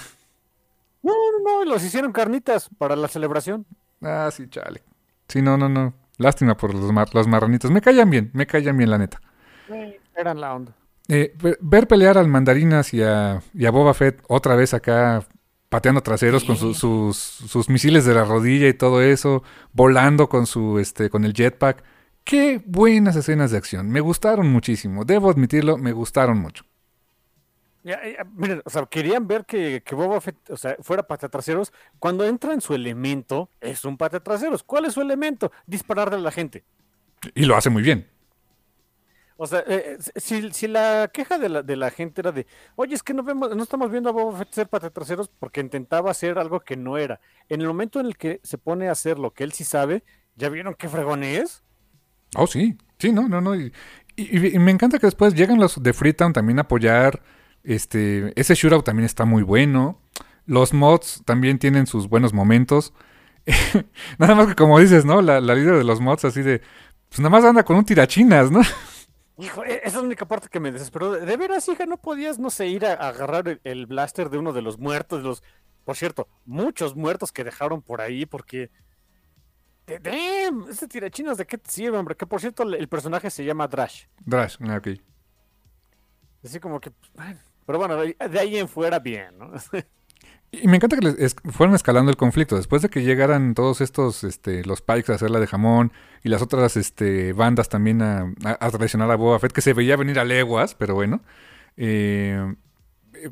No, 1.03 1.13
no, 1.13 1.59
no, 1.59 1.65
los 1.65 1.85
hicieron 1.85 2.13
carnitas 2.13 2.71
para 2.79 2.97
la 2.97 3.09
celebración. 3.09 3.67
Ah, 4.01 4.31
sí, 4.33 4.49
chale. 4.49 4.83
Sí, 5.29 5.43
no, 5.43 5.57
no, 5.59 5.69
no. 5.69 5.93
Lástima 6.19 6.57
por 6.57 6.75
los, 6.75 6.93
los 7.13 7.27
marranitos. 7.27 7.71
Me 7.71 7.81
callan 7.81 8.11
bien, 8.11 8.31
me 8.33 8.47
callan 8.47 8.77
bien, 8.77 8.91
la 8.91 8.99
neta. 8.99 9.21
eran 10.17 10.41
la 10.41 10.55
onda. 10.55 10.73
Eh, 11.09 11.35
ver 11.61 11.87
pelear 11.87 12.17
al 12.17 12.29
Mandarinas 12.29 12.95
y 12.95 13.03
a, 13.03 13.43
y 13.53 13.67
a 13.67 13.71
Boba 13.71 13.93
Fett 13.93 14.23
otra 14.29 14.55
vez 14.55 14.73
acá 14.73 15.27
pateando 15.69 16.03
traseros 16.03 16.45
con 16.45 16.57
sus, 16.57 16.79
sus, 16.79 17.69
misiles 17.69 18.05
de 18.05 18.15
la 18.15 18.25
rodilla 18.25 18.69
y 18.69 18.75
todo 18.75 19.03
eso, 19.03 19.43
volando 19.73 20.29
con 20.29 20.47
su 20.47 20.79
este 20.79 21.11
con 21.11 21.25
el 21.25 21.35
jetpack. 21.35 21.83
Qué 22.23 22.63
buenas 22.65 23.17
escenas 23.17 23.51
de 23.51 23.59
acción, 23.59 23.91
me 23.91 24.01
gustaron 24.01 24.49
muchísimo, 24.49 25.05
debo 25.05 25.31
admitirlo, 25.31 25.77
me 25.77 25.93
gustaron 25.93 26.39
mucho. 26.39 26.65
Miren, 28.35 28.63
o 28.65 28.71
sea, 28.71 28.87
querían 28.87 29.27
ver 29.27 29.45
que, 29.45 29.83
que 29.85 29.95
Boba 29.95 30.21
Fett, 30.21 30.51
o 30.51 30.57
sea, 30.57 30.77
fuera 30.81 31.03
traseros. 31.03 31.73
Cuando 31.99 32.25
entra 32.25 32.55
en 32.55 32.61
su 32.61 32.75
elemento, 32.75 33.51
es 33.61 33.85
un 33.85 33.97
traseros. 33.97 34.63
¿Cuál 34.63 34.87
es 34.87 34.95
su 34.95 35.01
elemento? 35.01 35.53
Dispararle 35.67 36.17
a 36.17 36.21
la 36.21 36.31
gente. 36.31 36.65
Y 37.35 37.45
lo 37.45 37.57
hace 37.57 37.71
muy 37.71 37.83
bien. 37.83 38.09
O 39.37 39.47
sea, 39.47 39.61
eh, 39.67 39.99
eh, 39.99 40.21
si, 40.21 40.53
si, 40.53 40.69
la 40.69 41.11
queja 41.13 41.39
de 41.39 41.49
la, 41.49 41.63
de 41.63 41.75
la 41.75 41.91
gente 41.91 42.21
era 42.21 42.31
de, 42.31 42.47
oye, 42.77 42.95
es 42.95 43.03
que 43.03 43.13
no 43.13 43.25
vemos, 43.25 43.55
no 43.55 43.63
estamos 43.63 43.91
viendo 43.91 44.09
a 44.09 44.13
Boba 44.13 44.39
Fett 44.39 44.53
ser 44.53 44.69
patetraseros 44.69 45.29
porque 45.29 45.61
intentaba 45.61 46.11
hacer 46.11 46.39
algo 46.39 46.61
que 46.61 46.77
no 46.77 46.99
era. 46.99 47.21
En 47.49 47.61
el 47.61 47.67
momento 47.67 47.99
en 47.99 48.07
el 48.07 48.17
que 48.17 48.41
se 48.45 48.59
pone 48.59 48.89
a 48.89 48.93
hacer 48.93 49.19
lo 49.19 49.33
que 49.33 49.43
él 49.43 49.53
sí 49.53 49.65
sabe, 49.65 50.05
¿ya 50.37 50.49
vieron 50.49 50.75
qué 50.75 50.89
fregón 50.89 51.25
es? 51.25 51.65
Oh, 52.37 52.47
sí, 52.47 52.77
sí, 52.99 53.13
no, 53.13 53.29
no, 53.29 53.41
no. 53.41 53.57
Y, 53.57 53.73
me 54.17 54.71
encanta 54.71 55.01
que 55.01 55.09
después 55.09 55.35
llegan 55.35 55.59
los 55.59 55.83
de 55.83 55.93
Freetown 55.93 56.33
también 56.33 56.59
a 56.59 56.63
apoyar. 56.63 57.21
Este, 57.65 58.39
ese 58.39 58.55
shootout 58.55 58.85
también 58.85 59.07
está 59.07 59.25
muy 59.25 59.43
bueno. 59.43 59.99
Los 60.47 60.75
mods 60.75 61.23
también 61.25 61.59
tienen 61.59 61.87
sus 61.87 62.09
buenos 62.09 62.33
momentos. 62.33 62.93
nada 64.19 64.35
más 64.35 64.47
que 64.47 64.55
como 64.55 64.79
dices, 64.79 65.05
¿no? 65.05 65.23
La, 65.23 65.41
la 65.41 65.55
líder 65.55 65.79
de 65.79 65.85
los 65.85 66.01
mods 66.01 66.25
así 66.25 66.43
de, 66.43 66.61
pues 67.09 67.21
nada 67.21 67.31
más 67.31 67.45
anda 67.45 67.65
con 67.65 67.77
un 67.77 67.85
tirachinas, 67.85 68.51
¿no? 68.51 68.61
Hijo, 69.39 69.65
e-, 69.65 69.79
esa 69.79 69.87
es 69.87 69.95
la 69.95 70.03
única 70.03 70.27
parte 70.27 70.49
que 70.49 70.61
me 70.61 70.71
desesperó. 70.71 71.13
De 71.13 71.37
veras, 71.37 71.69
hija, 71.69 71.87
no 71.87 71.97
podías, 71.97 72.39
no 72.39 72.51
sé, 72.51 72.69
ir 72.69 72.87
a, 72.87 72.93
agarrar 72.93 73.61
el, 73.65 73.87
blaster 73.87 74.31
de 74.31 74.39
uno 74.39 74.53
de 74.53 74.63
los 74.63 74.79
muertos, 74.79 75.23
de 75.23 75.29
los, 75.29 75.43
por 75.85 75.97
cierto, 75.97 76.29
muchos 76.45 76.95
muertos 76.95 77.33
que 77.33 77.45
dejaron 77.45 77.83
por 77.83 78.01
ahí, 78.01 78.27
porque. 78.27 78.71
Damn, 79.87 80.67
ese 80.71 80.89
tirachinas 80.89 81.37
de 81.37 81.47
qué 81.47 81.59
te 81.59 81.71
sirve, 81.71 81.99
hombre. 81.99 82.17
Que 82.17 82.27
por 82.27 82.41
cierto, 82.41 82.63
el 82.63 82.89
personaje 82.89 83.31
se 83.31 83.45
llama 83.45 83.69
Drash. 83.69 84.05
Drash, 84.25 84.57
ah, 84.61 84.79
ok. 84.79 84.89
Así 86.43 86.59
como 86.59 86.81
que, 86.81 86.91
pero 87.67 87.79
bueno, 87.79 87.97
de 87.97 88.39
ahí 88.39 88.57
en 88.59 88.69
fuera 88.69 88.99
bien, 88.99 89.39
¿no? 89.39 89.53
Y 90.63 90.69
me 90.69 90.77
encanta 90.77 90.97
que 90.97 91.07
les 91.07 91.35
fueron 91.51 91.75
escalando 91.75 92.11
el 92.11 92.17
conflicto. 92.17 92.57
Después 92.57 92.81
de 92.83 92.89
que 92.89 93.03
llegaran 93.03 93.55
todos 93.55 93.81
estos, 93.81 94.23
este, 94.25 94.65
los 94.65 94.83
Pikes 94.83 95.11
a 95.11 95.17
hacer 95.17 95.31
la 95.31 95.41
de 95.41 95.47
jamón 95.47 95.93
y 96.23 96.29
las 96.29 96.43
otras 96.43 96.77
este, 96.77 97.33
bandas 97.33 97.69
también 97.69 98.03
a, 98.03 98.33
a, 98.45 98.71
traicionar 98.71 99.11
a 99.11 99.17
Boba 99.17 99.39
Fett, 99.41 99.53
que 99.53 99.61
se 99.61 99.73
veía 99.73 99.97
venir 99.97 100.19
a 100.21 100.25
leguas, 100.25 100.77
pero 100.77 100.95
bueno. 100.95 101.23
Eh, 101.77 102.55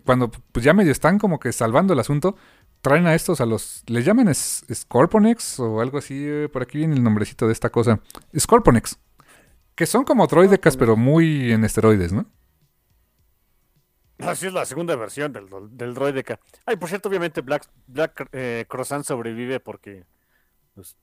cuando 0.05 0.31
pues 0.31 0.65
ya 0.65 0.73
medio 0.73 0.91
están 0.91 1.19
como 1.19 1.39
que 1.39 1.53
salvando 1.53 1.93
el 1.93 2.01
asunto, 2.01 2.37
traen 2.81 3.07
a 3.07 3.15
estos, 3.15 3.41
a 3.41 3.47
los, 3.47 3.85
¿les 3.87 4.05
llaman 4.05 4.33
Scorponex 4.35 5.61
o 5.61 5.81
algo 5.81 5.99
así? 5.99 6.15
Eh, 6.27 6.49
por 6.53 6.63
aquí 6.63 6.79
viene 6.79 6.97
el 6.97 7.03
nombrecito 7.03 7.47
de 7.47 7.53
esta 7.53 7.71
cosa. 7.71 8.01
Scorponex. 8.37 8.99
Que 9.75 9.87
son 9.87 10.05
como 10.05 10.27
droidecas, 10.27 10.77
pero 10.77 10.97
muy 10.97 11.53
en 11.53 11.65
esteroides, 11.65 12.13
¿no? 12.13 12.27
Así 14.27 14.47
es 14.47 14.53
la 14.53 14.65
segunda 14.65 14.97
versión 14.97 15.33
del, 15.33 15.47
del 15.71 15.95
droideca. 15.95 16.39
Ay, 16.65 16.77
por 16.77 16.89
cierto, 16.89 17.09
obviamente 17.09 17.41
Black, 17.41 17.69
Black 17.87 18.29
eh, 18.33 18.65
Croissant 18.69 19.05
sobrevive 19.05 19.61
porque 19.61 20.05
pues, 20.75 20.97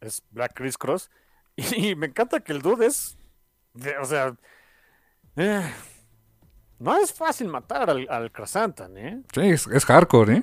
es 0.00 0.22
Black 0.30 0.52
Chris 0.54 0.78
Cross. 0.78 1.10
Y, 1.56 1.94
me 1.94 2.06
encanta 2.06 2.40
que 2.40 2.52
el 2.52 2.62
dude 2.62 2.86
es. 2.86 3.18
o 4.00 4.04
sea. 4.04 4.34
Eh, 5.36 5.70
no 6.78 6.96
es 6.96 7.12
fácil 7.12 7.48
matar 7.48 7.90
al, 7.90 8.06
al 8.08 8.32
Croissantan, 8.32 8.96
¿eh? 8.96 9.22
Sí, 9.34 9.40
es, 9.42 9.66
es, 9.66 9.84
hardcore, 9.84 10.36
¿eh? 10.36 10.42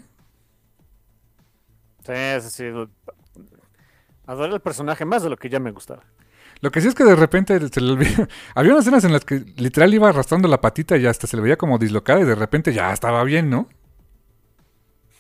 Sí, 2.06 2.50
sí, 2.50 2.50
sí. 2.50 3.44
Adoré 4.28 4.54
el 4.54 4.62
personaje 4.62 5.06
más 5.06 5.24
de 5.24 5.30
lo 5.30 5.38
que 5.38 5.50
ya 5.50 5.60
me 5.60 5.72
gustaba. 5.72 6.04
Lo 6.62 6.72
que 6.72 6.82
sí 6.82 6.88
es 6.88 6.96
que 6.96 7.04
de 7.04 7.16
repente 7.16 7.60
se 7.70 7.82
le 7.82 7.92
olvidó. 7.92 8.28
Había 8.56 8.72
unas 8.72 8.86
escenas 8.86 9.04
en 9.04 9.14
las 9.14 9.26
que 9.26 9.40
literal 9.58 9.94
iba 9.94 10.10
arrastrando 10.10 10.48
la 10.48 10.62
patita 10.62 10.98
y 10.98 11.06
hasta 11.06 11.28
se 11.28 11.38
le 11.38 11.44
veía 11.44 11.58
como 11.58 11.78
dislocada 11.78 12.22
y 12.22 12.26
de 12.26 12.36
repente 12.36 12.74
ya 12.74 12.92
estaba 12.92 13.24
bien, 13.24 13.50
¿no? 13.50 13.68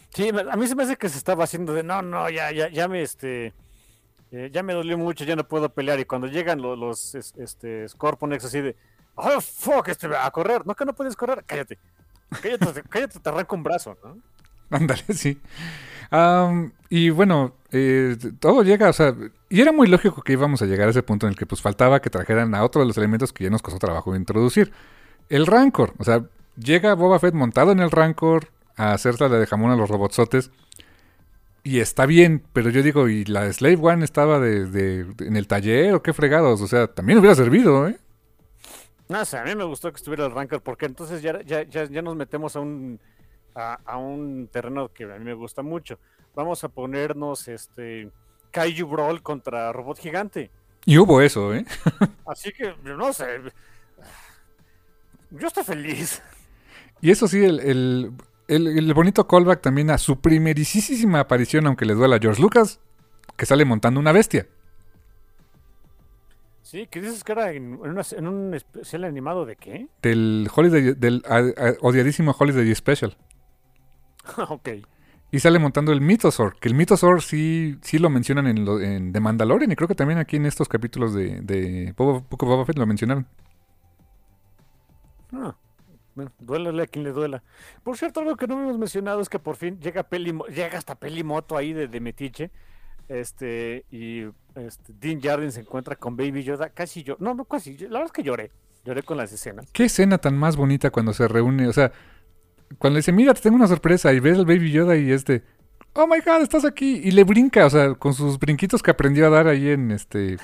Sí, 0.09 0.29
a 0.29 0.55
mí 0.55 0.67
se 0.67 0.75
me 0.75 0.83
hace 0.83 0.95
que 0.95 1.09
se 1.09 1.17
estaba 1.17 1.43
haciendo 1.43 1.73
de 1.73 1.83
no, 1.83 2.01
no, 2.01 2.29
ya, 2.29 2.51
ya, 2.51 2.69
ya 2.69 2.87
me 2.87 3.01
este. 3.01 3.53
Eh, 4.31 4.49
ya 4.51 4.63
me 4.63 4.73
dolió 4.73 4.97
mucho, 4.97 5.23
ya 5.23 5.35
no 5.35 5.47
puedo 5.47 5.69
pelear. 5.69 5.99
Y 5.99 6.05
cuando 6.05 6.27
llegan 6.27 6.61
los, 6.61 6.77
los 6.77 7.15
este, 7.15 7.87
Scorponex 7.87 8.45
así 8.45 8.61
de. 8.61 8.75
Oh, 9.15 9.39
fuck, 9.41 9.87
este, 9.89 10.07
a 10.07 10.29
correr. 10.31 10.65
No, 10.65 10.75
que 10.75 10.85
no 10.85 10.93
puedes 10.93 11.15
correr. 11.15 11.43
Cállate. 11.45 11.77
Cállate, 12.41 12.83
cállate, 12.89 13.19
te 13.19 13.29
arranco 13.29 13.55
un 13.55 13.63
brazo, 13.63 13.97
¿no? 14.03 14.17
Ándale, 14.69 15.03
sí 15.13 15.39
y 16.89 17.09
bueno, 17.09 17.55
eh, 17.71 18.15
todo 18.39 18.63
llega, 18.63 18.89
o 18.89 18.93
sea, 18.93 19.13
y 19.49 19.61
era 19.61 19.71
muy 19.71 19.87
lógico 19.87 20.21
que 20.21 20.33
íbamos 20.33 20.61
a 20.61 20.65
llegar 20.65 20.87
a 20.87 20.91
ese 20.91 21.03
punto 21.03 21.25
en 21.25 21.31
el 21.31 21.37
que 21.37 21.45
pues 21.45 21.61
faltaba 21.61 22.01
que 22.01 22.09
trajeran 22.09 22.53
a 22.55 22.63
otro 22.63 22.81
de 22.81 22.87
los 22.87 22.97
elementos 22.97 23.33
que 23.33 23.45
ya 23.45 23.49
nos 23.49 23.61
costó 23.61 23.79
trabajo 23.79 24.15
introducir. 24.15 24.71
El 25.29 25.45
Rancor, 25.45 25.93
o 25.97 26.03
sea, 26.03 26.25
llega 26.57 26.93
Boba 26.95 27.19
Fett 27.19 27.33
montado 27.33 27.71
en 27.71 27.79
el 27.79 27.91
Rancor 27.91 28.49
a 28.75 28.93
hacer 28.93 29.19
la 29.19 29.29
de 29.29 29.45
jamón 29.45 29.71
a 29.71 29.75
los 29.75 29.89
robotsotes. 29.89 30.51
Y 31.63 31.79
está 31.79 32.05
bien, 32.05 32.43
pero 32.53 32.69
yo 32.69 32.81
digo, 32.81 33.09
¿y 33.09 33.25
la 33.25 33.51
Slave 33.51 33.79
One 33.81 34.05
estaba 34.05 34.39
de, 34.39 35.05
en 35.19 35.35
el 35.35 35.47
taller 35.47 35.93
o 35.95 36.01
qué 36.01 36.13
fregados? 36.13 36.61
O 36.61 36.67
sea, 36.67 36.87
también 36.87 37.19
hubiera 37.19 37.35
servido, 37.35 37.87
¿eh? 37.87 37.97
No 39.09 39.23
sé, 39.25 39.37
a 39.37 39.43
mí 39.43 39.55
me 39.55 39.63
gustó 39.63 39.91
que 39.91 39.97
estuviera 39.97 40.25
el 40.25 40.31
Rancor 40.31 40.61
porque 40.61 40.85
entonces 40.85 41.21
ya, 41.21 41.41
ya, 41.41 41.63
ya 41.63 42.01
nos 42.01 42.15
metemos 42.15 42.55
a 42.55 42.59
un 42.59 42.99
a, 43.57 43.97
un 43.97 44.47
terreno 44.47 44.89
que 44.93 45.05
a 45.05 45.17
mí 45.17 45.25
me 45.25 45.33
gusta 45.33 45.61
mucho. 45.61 45.99
Vamos 46.35 46.63
a 46.63 46.69
ponernos 46.69 47.47
este 47.47 48.11
Kaiju 48.57 48.87
Brawl 48.87 49.21
contra 49.21 49.71
Robot 49.71 49.99
Gigante. 49.99 50.49
Y 50.83 50.97
hubo 50.97 51.21
eso, 51.21 51.53
¿eh? 51.53 51.63
Así 52.25 52.51
que, 52.51 52.73
no 52.83 53.13
sé. 53.13 53.39
Yo 55.29 55.47
estoy 55.47 55.63
feliz. 55.63 56.23
Y 56.99 57.11
eso 57.11 57.27
sí, 57.27 57.43
el, 57.45 58.13
el, 58.47 58.93
bonito 58.95 59.27
callback 59.27 59.61
también 59.61 59.91
a 59.91 59.99
su 59.99 60.19
primerísima 60.21 61.19
aparición, 61.19 61.67
aunque 61.67 61.85
le 61.85 61.93
duela 61.93 62.15
a 62.15 62.19
George 62.19 62.41
Lucas, 62.41 62.79
que 63.35 63.45
sale 63.45 63.63
montando 63.63 63.99
una 63.99 64.11
bestia. 64.11 64.47
Sí, 66.63 66.87
que 66.87 66.99
dices 66.99 67.23
que 67.23 67.33
era 67.33 67.51
en, 67.51 67.75
un 67.75 68.53
especial 68.55 69.03
animado 69.03 69.45
de 69.45 69.55
qué? 69.55 69.87
Del 70.01 70.49
Holiday, 70.53 70.95
del 70.95 71.23
odiadísimo 71.81 72.35
Holiday 72.37 72.73
Special. 72.73 73.15
ok. 74.49 74.69
Y 75.29 75.39
sale 75.39 75.59
montando 75.59 75.91
el 75.91 75.99
Mythosaur, 75.99 76.57
que 76.57 76.69
el 76.69 76.75
Mythosaur 76.75 77.21
sí, 77.21 77.77
sí 77.81 77.99
lo 77.99 78.09
mencionan 78.09 78.47
en, 78.47 78.63
lo, 78.63 78.79
en 78.79 79.11
The 79.11 79.19
Mandalorian 79.19 79.71
y 79.71 79.75
creo 79.75 79.87
que 79.87 79.95
también 79.95 80.19
aquí 80.19 80.37
en 80.37 80.45
estos 80.45 80.69
capítulos 80.69 81.13
de, 81.13 81.41
de 81.41 81.93
Boba, 81.97 82.23
Boba 82.29 82.65
Fett 82.65 82.77
lo 82.77 82.85
mencionaron. 82.85 83.27
Ah, 85.33 85.55
bueno, 86.15 86.31
duélele 86.39 86.83
a 86.83 86.87
quien 86.87 87.03
le 87.03 87.11
duela. 87.11 87.43
Por 87.83 87.97
cierto, 87.97 88.21
algo 88.21 88.37
que 88.37 88.47
no 88.47 88.59
hemos 88.59 88.77
mencionado 88.77 89.21
es 89.21 89.27
que 89.27 89.37
por 89.37 89.57
fin 89.57 89.79
llega 89.79 90.03
Peli, 90.03 90.33
llega 90.49 90.77
hasta 90.77 90.95
Pelimoto 90.95 91.57
ahí 91.57 91.73
de, 91.73 91.87
de 91.87 91.99
Metiche. 91.99 92.51
Este, 93.09 93.85
y 93.91 94.23
este, 94.55 94.93
Dean 94.99 95.21
Jardin 95.21 95.51
se 95.51 95.61
encuentra 95.61 95.95
con 95.95 96.17
Baby 96.17 96.43
Yoda. 96.43 96.69
Casi 96.69 97.03
yo, 97.03 97.17
no, 97.19 97.33
no, 97.33 97.45
casi. 97.45 97.77
La 97.77 97.99
verdad 97.99 98.05
es 98.05 98.11
que 98.11 98.23
lloré. 98.23 98.51
Lloré 98.83 99.03
con 99.03 99.17
las 99.17 99.31
escenas. 99.33 99.69
Qué 99.73 99.85
escena 99.85 100.17
tan 100.17 100.37
más 100.37 100.55
bonita 100.55 100.89
cuando 100.89 101.13
se 101.13 101.27
reúne. 101.27 101.67
O 101.67 101.73
sea, 101.73 101.91
cuando 102.77 102.95
le 102.95 102.99
dice, 102.99 103.11
mira, 103.11 103.33
te 103.33 103.41
tengo 103.41 103.55
una 103.55 103.67
sorpresa. 103.67 104.13
Y 104.13 104.19
ves 104.19 104.37
al 104.37 104.45
Baby 104.45 104.71
Yoda 104.71 104.95
y 104.95 105.11
este, 105.11 105.43
oh 105.93 106.07
my 106.07 106.19
god, 106.19 106.41
estás 106.41 106.65
aquí. 106.65 107.01
Y 107.03 107.11
le 107.11 107.23
brinca, 107.23 107.65
o 107.65 107.69
sea, 107.69 107.93
con 107.95 108.13
sus 108.13 108.39
brinquitos 108.39 108.81
que 108.83 108.91
aprendió 108.91 109.27
a 109.27 109.29
dar 109.29 109.47
ahí 109.47 109.69
en 109.69 109.91
este. 109.91 110.37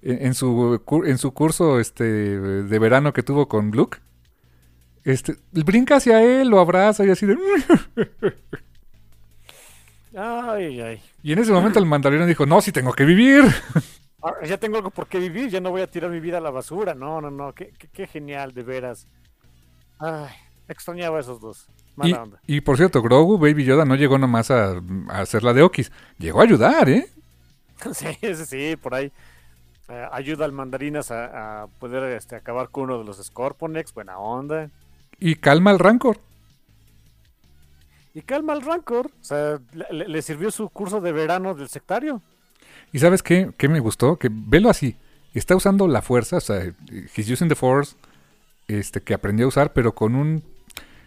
En, 0.00 0.26
en 0.26 0.34
su, 0.34 0.80
en 1.04 1.18
su 1.18 1.34
curso 1.34 1.78
este, 1.78 2.04
de 2.04 2.78
verano 2.78 3.12
que 3.12 3.22
tuvo 3.22 3.48
con 3.48 3.70
Luke. 3.70 3.98
Este, 5.04 5.36
brinca 5.52 5.96
hacia 5.96 6.22
él, 6.22 6.48
lo 6.48 6.58
abraza 6.58 7.04
y 7.04 7.10
así 7.10 7.26
de... 7.26 7.36
Ay, 10.16 10.80
ay. 10.80 11.02
Y 11.22 11.32
en 11.32 11.40
ese 11.40 11.52
momento 11.52 11.78
el 11.78 11.86
mandaloriano 11.86 12.26
dijo, 12.26 12.46
no, 12.46 12.60
sí 12.60 12.72
tengo 12.72 12.92
que 12.92 13.04
vivir. 13.04 13.44
Ahora 14.22 14.46
ya 14.46 14.56
tengo 14.56 14.76
algo 14.78 14.90
por 14.90 15.06
qué 15.06 15.18
vivir, 15.18 15.50
ya 15.50 15.60
no 15.60 15.70
voy 15.70 15.82
a 15.82 15.90
tirar 15.90 16.10
mi 16.10 16.20
vida 16.20 16.38
a 16.38 16.40
la 16.40 16.50
basura. 16.50 16.94
No, 16.94 17.20
no, 17.20 17.30
no, 17.30 17.52
qué, 17.52 17.74
qué, 17.78 17.88
qué 17.88 18.06
genial, 18.06 18.54
de 18.54 18.62
veras. 18.62 19.06
Ay, 19.98 20.32
extrañaba 20.68 21.18
a 21.18 21.20
esos 21.20 21.40
dos. 21.40 21.66
Y, 21.96 22.10
Mala 22.12 22.22
onda. 22.22 22.40
y, 22.46 22.60
por 22.60 22.76
cierto, 22.76 23.02
Grogu, 23.02 23.38
Baby 23.38 23.64
Yoda, 23.64 23.84
no 23.84 23.94
llegó 23.94 24.18
nomás 24.18 24.50
a, 24.50 24.80
a 25.08 25.20
hacer 25.20 25.42
la 25.44 25.52
de 25.52 25.62
Okis. 25.62 25.92
Llegó 26.18 26.40
a 26.40 26.44
ayudar, 26.44 26.88
¿eh? 26.88 27.08
Sí, 27.92 28.16
sí, 28.20 28.46
sí, 28.46 28.76
por 28.76 28.94
ahí. 28.94 29.12
Eh, 29.88 30.08
ayuda 30.12 30.44
al 30.46 30.52
mandarinas 30.52 31.10
a, 31.10 31.62
a 31.62 31.66
poder 31.66 32.02
este, 32.16 32.36
acabar 32.36 32.70
con 32.70 32.84
uno 32.84 32.98
de 32.98 33.04
los 33.04 33.22
Scorponex, 33.22 33.92
buena 33.92 34.18
onda. 34.18 34.70
Y 35.20 35.34
calma 35.36 35.70
al 35.70 35.78
Rancor. 35.78 36.18
Y 38.14 38.22
calma 38.22 38.52
al 38.52 38.62
Rancor, 38.62 39.06
o 39.20 39.24
sea, 39.24 39.58
le, 39.72 39.86
le- 39.90 40.08
le 40.08 40.22
sirvió 40.22 40.50
su 40.50 40.68
curso 40.68 41.00
de 41.00 41.10
verano 41.12 41.54
del 41.54 41.68
sectario. 41.68 42.22
¿Y 42.92 43.00
sabes 43.00 43.22
qué? 43.22 43.50
¿Qué 43.58 43.68
me 43.68 43.80
gustó? 43.80 44.16
Que 44.18 44.28
velo 44.30 44.70
así. 44.70 44.96
Está 45.34 45.56
usando 45.56 45.88
la 45.88 46.00
fuerza, 46.00 46.36
o 46.36 46.40
sea, 46.40 46.62
he's 47.16 47.28
using 47.28 47.48
the 47.48 47.56
force, 47.56 47.96
este, 48.68 49.00
que 49.02 49.14
aprendió 49.14 49.46
a 49.46 49.48
usar, 49.48 49.72
pero 49.72 49.94
con 49.96 50.14
un, 50.14 50.44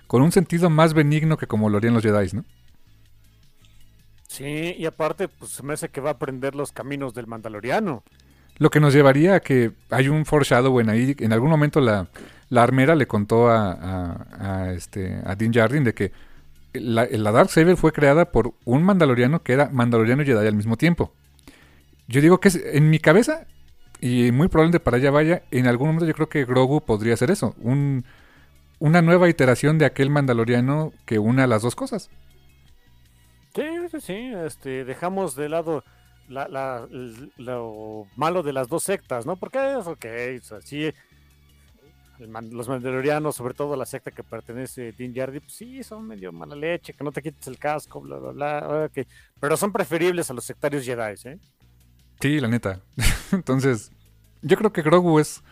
con 0.07 0.21
un 0.21 0.31
sentido 0.31 0.69
más 0.69 0.93
benigno 0.93 1.37
que 1.37 1.47
como 1.47 1.69
lo 1.69 1.77
harían 1.77 1.93
los 1.93 2.03
Jedi, 2.03 2.29
¿no? 2.33 2.45
Sí, 4.27 4.75
y 4.77 4.85
aparte, 4.85 5.27
pues 5.27 5.51
se 5.51 5.63
me 5.63 5.73
hace 5.73 5.89
que 5.89 6.01
va 6.01 6.11
a 6.11 6.13
aprender 6.13 6.55
los 6.55 6.71
caminos 6.71 7.13
del 7.13 7.27
Mandaloriano. 7.27 8.03
Lo 8.57 8.69
que 8.69 8.79
nos 8.79 8.93
llevaría 8.93 9.35
a 9.35 9.39
que 9.39 9.71
hay 9.89 10.09
un 10.09 10.25
foreshadow 10.25 10.79
en 10.79 10.89
ahí. 10.89 11.15
En 11.19 11.31
algún 11.33 11.49
momento 11.49 11.79
la, 11.79 12.07
la 12.49 12.63
armera 12.63 12.95
le 12.95 13.07
contó 13.07 13.49
a, 13.49 13.71
a, 13.71 14.65
a 14.65 14.73
este, 14.73 15.21
a 15.25 15.35
Dean 15.35 15.53
Jardin 15.53 15.83
de 15.83 15.93
que 15.93 16.11
la, 16.73 17.07
la 17.09 17.31
Dark 17.31 17.49
Saber 17.49 17.77
fue 17.77 17.91
creada 17.91 18.31
por 18.31 18.53
un 18.65 18.83
mandaloriano 18.83 19.43
que 19.43 19.53
era 19.53 19.69
mandaloriano 19.69 20.21
y 20.23 20.25
Jedi 20.25 20.47
al 20.47 20.55
mismo 20.55 20.77
tiempo. 20.77 21.13
Yo 22.07 22.21
digo 22.21 22.39
que 22.39 22.49
es, 22.49 22.55
en 22.55 22.89
mi 22.89 22.99
cabeza, 22.99 23.45
y 23.99 24.31
muy 24.31 24.47
probablemente 24.47 24.79
para 24.79 24.97
allá 24.97 25.11
vaya, 25.11 25.43
en 25.51 25.67
algún 25.67 25.87
momento 25.87 26.05
yo 26.05 26.13
creo 26.13 26.29
que 26.29 26.45
Grogu 26.45 26.81
podría 26.81 27.13
hacer 27.13 27.31
eso. 27.31 27.55
Un, 27.59 28.05
una 28.79 29.01
nueva 29.01 29.29
iteración 29.29 29.77
de 29.77 29.85
aquel 29.85 30.09
mandaloriano 30.09 30.93
que 31.05 31.19
una 31.19 31.47
las 31.47 31.61
dos 31.61 31.75
cosas. 31.75 32.09
Sí, 33.55 33.63
sí, 33.91 34.01
sí, 34.01 34.31
este, 34.45 34.85
dejamos 34.85 35.35
de 35.35 35.49
lado 35.49 35.83
la, 36.27 36.47
la- 36.47 36.87
l- 36.91 37.31
lo 37.37 38.05
malo 38.15 38.43
de 38.43 38.53
las 38.53 38.67
dos 38.67 38.83
sectas, 38.83 39.25
¿no? 39.25 39.35
Porque 39.37 39.57
es 39.79 39.87
ok, 39.87 40.05
o 40.39 40.43
sea, 40.43 40.61
sí, 40.61 40.91
man- 42.27 42.49
los 42.51 42.67
mandalorianos, 42.67 43.35
sobre 43.35 43.53
todo 43.53 43.75
la 43.75 43.85
secta 43.85 44.11
que 44.11 44.23
pertenece 44.23 44.89
a 44.89 44.91
Din 44.91 45.13
Djarin, 45.13 45.41
pues 45.41 45.53
sí, 45.55 45.83
son 45.83 46.07
medio 46.07 46.31
mala 46.31 46.55
leche, 46.55 46.93
que 46.93 47.03
no 47.03 47.11
te 47.11 47.21
quites 47.21 47.47
el 47.47 47.59
casco, 47.59 48.01
bla, 48.01 48.17
bla, 48.17 48.31
bla, 48.31 48.85
ok. 48.85 49.07
pero 49.39 49.57
son 49.57 49.71
preferibles 49.71 50.29
a 50.29 50.33
los 50.33 50.45
sectarios 50.45 50.85
Jedi, 50.85 51.13
¿eh? 51.25 51.39
Sí, 52.19 52.39
la 52.39 52.47
neta. 52.47 52.81
Entonces, 53.31 53.91
yo 54.41 54.57
creo 54.57 54.73
que 54.73 54.81
Grogu 54.81 55.19
es... 55.19 55.43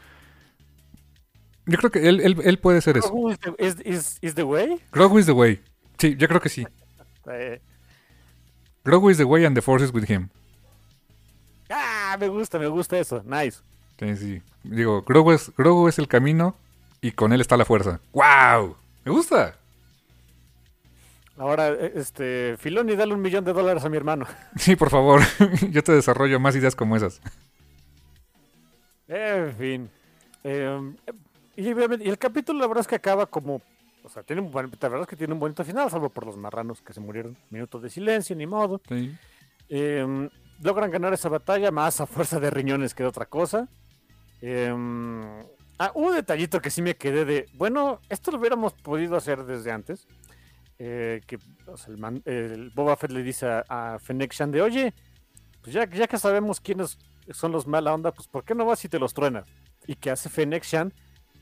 Yo 1.68 1.78
creo 1.80 1.90
que 1.92 2.08
él, 2.08 2.22
él, 2.22 2.38
él 2.44 2.60
puede 2.60 2.82
ser 2.82 2.98
eso. 2.98 3.08
Grogu 3.10 3.32
is 3.32 3.40
the, 3.40 3.56
is- 3.60 3.76
is- 3.86 4.18
is 4.22 4.36
the 4.36 4.44
way. 4.44 4.80
Grogu 4.92 5.18
is 5.20 5.26
the 5.26 5.32
way. 5.32 5.62
Sí, 5.98 6.16
yo 6.18 6.28
creo 6.28 6.40
que 6.42 6.50
sí. 6.50 6.66
Grogu 8.84 9.10
is 9.10 9.18
the 9.18 9.24
way 9.24 9.46
and 9.46 9.56
the 9.56 9.62
force 9.62 9.84
is 9.84 9.92
with 9.94 10.06
him. 10.10 10.30
ah, 11.72 12.16
me 12.20 12.28
gusta, 12.28 12.60
me 12.60 12.68
gusta 12.68 12.98
eso, 13.00 13.24
nice. 13.26 13.60
Sí, 14.00 14.16
sí. 14.16 14.42
Digo, 14.64 15.02
Grogu 15.04 15.32
es, 15.32 15.52
Grogu 15.58 15.88
es 15.88 15.98
el 16.00 16.08
camino 16.08 16.56
y 17.02 17.12
con 17.14 17.34
él 17.34 17.42
está 17.42 17.58
la 17.58 17.66
fuerza. 17.66 18.00
¡Wow! 18.14 18.76
Me 19.04 19.12
gusta. 19.12 19.58
Ahora, 21.38 21.70
eh, 21.70 21.94
este, 21.96 22.56
Filoni, 22.60 22.96
dale 22.96 23.14
un 23.14 23.22
millón 23.22 23.44
de 23.44 23.54
dólares 23.54 23.84
a 23.84 23.90
mi 23.90 23.98
hermano. 23.98 24.26
Sí, 24.58 24.76
por 24.76 24.90
favor. 24.90 25.22
yo 25.72 25.84
te 25.84 25.92
desarrollo 25.94 26.40
más 26.40 26.56
ideas 26.56 26.76
como 26.76 26.96
esas. 26.96 27.22
En 29.08 29.56
fin. 29.56 29.90
Eh, 30.44 30.94
y, 31.56 31.70
el 31.70 32.18
capítulo, 32.18 32.60
la 32.60 32.68
verdad 32.68 32.82
es 32.82 32.88
que 32.88 32.96
acaba 32.96 33.26
como. 33.26 33.62
O 34.04 34.10
sea, 34.10 34.22
tiene 34.24 34.42
un 34.42 34.52
buen, 34.52 34.70
la 34.70 34.90
verdad 34.90 35.02
es 35.02 35.08
que 35.08 35.16
tiene 35.16 35.34
un 35.34 35.40
bonito 35.40 35.64
final, 35.64 35.90
salvo 35.90 36.10
por 36.10 36.26
los 36.26 36.38
marranos 36.38 36.82
que 36.82 36.94
se 36.94 37.00
murieron. 37.00 37.38
Minuto 37.50 37.80
de 37.80 37.90
silencio, 37.90 38.36
ni 38.36 38.46
modo. 38.46 38.82
Sí. 38.88 39.16
Eh, 39.70 40.30
logran 40.62 40.92
ganar 40.92 41.14
esa 41.14 41.30
batalla 41.30 41.72
más 41.72 42.00
a 42.02 42.06
fuerza 42.06 42.40
de 42.40 42.50
riñones 42.52 42.94
que 42.94 43.04
de 43.04 43.10
otra 43.10 43.26
cosa. 43.26 43.68
Eh, 44.42 44.72
ah, 45.80 45.92
un 45.96 46.14
detallito 46.14 46.62
que 46.62 46.70
sí 46.70 46.82
me 46.82 46.96
quedé 46.96 47.26
de. 47.26 47.50
Bueno, 47.54 48.00
esto 48.10 48.32
lo 48.32 48.38
hubiéramos 48.38 48.74
podido 48.74 49.16
hacer 49.16 49.44
desde 49.44 49.72
antes. 49.72 50.08
Eh, 50.78 51.22
que 51.26 51.40
o 51.68 51.78
sea, 51.78 51.94
el, 51.94 51.98
man- 51.98 52.22
el 52.26 52.70
Boba 52.72 52.98
Fett 52.98 53.12
le 53.12 53.24
dice 53.24 53.48
a, 53.48 53.64
a 53.70 53.98
Fennec 54.00 54.34
Shan 54.34 54.52
de, 54.52 54.62
oye, 54.62 54.94
pues 55.62 55.74
ya, 55.74 55.90
ya 55.90 56.06
que 56.06 56.18
sabemos 56.20 56.60
quiénes 56.60 56.98
son 57.32 57.54
los 57.54 57.66
mala 57.66 57.94
onda, 57.94 58.12
pues 58.12 58.28
¿por 58.28 58.44
qué 58.44 58.54
no 58.54 58.66
vas 58.66 58.84
y 58.84 58.90
te 58.90 59.00
los 59.00 59.14
truenas? 59.14 59.46
Y 59.88 59.96
que 59.96 60.12
hace 60.12 60.30
Fennec 60.30 60.64
Shan 60.64 60.94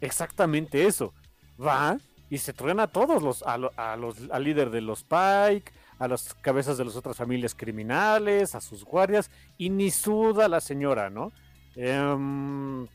exactamente 0.06 0.86
eso. 0.86 1.14
Va 1.64 1.98
y 2.30 2.38
se 2.40 2.54
truena 2.54 2.84
a 2.84 2.88
todos 2.88 3.22
los, 3.22 3.44
a, 3.44 3.58
lo- 3.58 3.72
a 3.78 3.96
los, 3.96 4.18
al 4.32 4.44
líder 4.44 4.70
de 4.72 4.82
los 4.82 5.04
Pike, 5.04 5.72
a 6.00 6.08
las 6.08 6.34
cabezas 6.36 6.78
de 6.78 6.86
las 6.86 6.96
otras 6.96 7.16
familias 7.16 7.54
criminales, 7.56 8.56
a 8.56 8.62
sus 8.62 8.84
guardias, 8.84 9.30
y 9.58 9.70
ni 9.70 9.92
suda 9.92 10.48
la 10.48 10.60
señora, 10.60 11.10
¿no? 11.10 11.32
Em, 11.76 12.88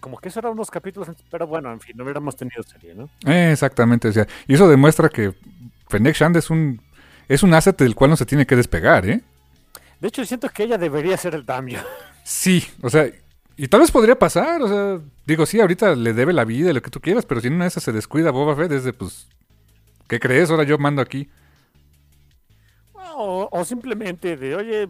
como 0.00 0.18
que 0.18 0.28
eso 0.28 0.40
eran 0.40 0.52
unos 0.52 0.70
capítulos, 0.70 1.08
antes, 1.08 1.24
pero 1.30 1.46
bueno, 1.46 1.70
en 1.72 1.80
fin, 1.80 1.96
no 1.96 2.04
hubiéramos 2.04 2.34
tenido 2.36 2.62
serie, 2.62 2.94
¿no? 2.94 3.08
Eh, 3.26 3.52
exactamente. 3.52 4.08
O 4.08 4.12
sea, 4.12 4.26
y 4.48 4.54
eso 4.54 4.68
demuestra 4.68 5.08
que 5.08 5.34
Fennec 5.88 6.16
Shand 6.16 6.36
es 6.36 6.50
un, 6.50 6.80
es 7.28 7.42
un 7.42 7.54
asset 7.54 7.76
del 7.78 7.94
cual 7.94 8.10
no 8.10 8.16
se 8.16 8.26
tiene 8.26 8.46
que 8.46 8.56
despegar, 8.56 9.06
¿eh? 9.08 9.20
De 10.00 10.08
hecho, 10.08 10.24
siento 10.24 10.48
que 10.48 10.64
ella 10.64 10.78
debería 10.78 11.16
ser 11.16 11.34
el 11.34 11.44
cambio. 11.44 11.80
Sí, 12.24 12.64
o 12.82 12.88
sea, 12.90 13.06
y 13.62 13.68
tal 13.68 13.80
vez 13.80 13.90
podría 13.90 14.18
pasar, 14.18 14.62
o 14.62 14.68
sea, 14.68 15.00
digo, 15.26 15.44
sí, 15.44 15.60
ahorita 15.60 15.94
le 15.94 16.14
debe 16.14 16.32
la 16.32 16.46
vida, 16.46 16.72
lo 16.72 16.80
que 16.80 16.88
tú 16.88 16.98
quieras, 16.98 17.26
pero 17.26 17.42
si 17.42 17.48
en 17.48 17.56
una 17.56 17.64
de 17.64 17.68
esas 17.68 17.82
se 17.82 17.92
descuida 17.92 18.30
Boba 18.30 18.56
Fett, 18.56 18.72
es 18.72 18.84
de, 18.84 18.94
pues, 18.94 19.28
¿qué 20.08 20.18
crees? 20.18 20.50
Ahora 20.50 20.62
yo 20.62 20.78
mando 20.78 21.02
aquí. 21.02 21.28
O, 22.94 23.50
o 23.52 23.64
simplemente 23.66 24.38
de, 24.38 24.56
oye, 24.56 24.88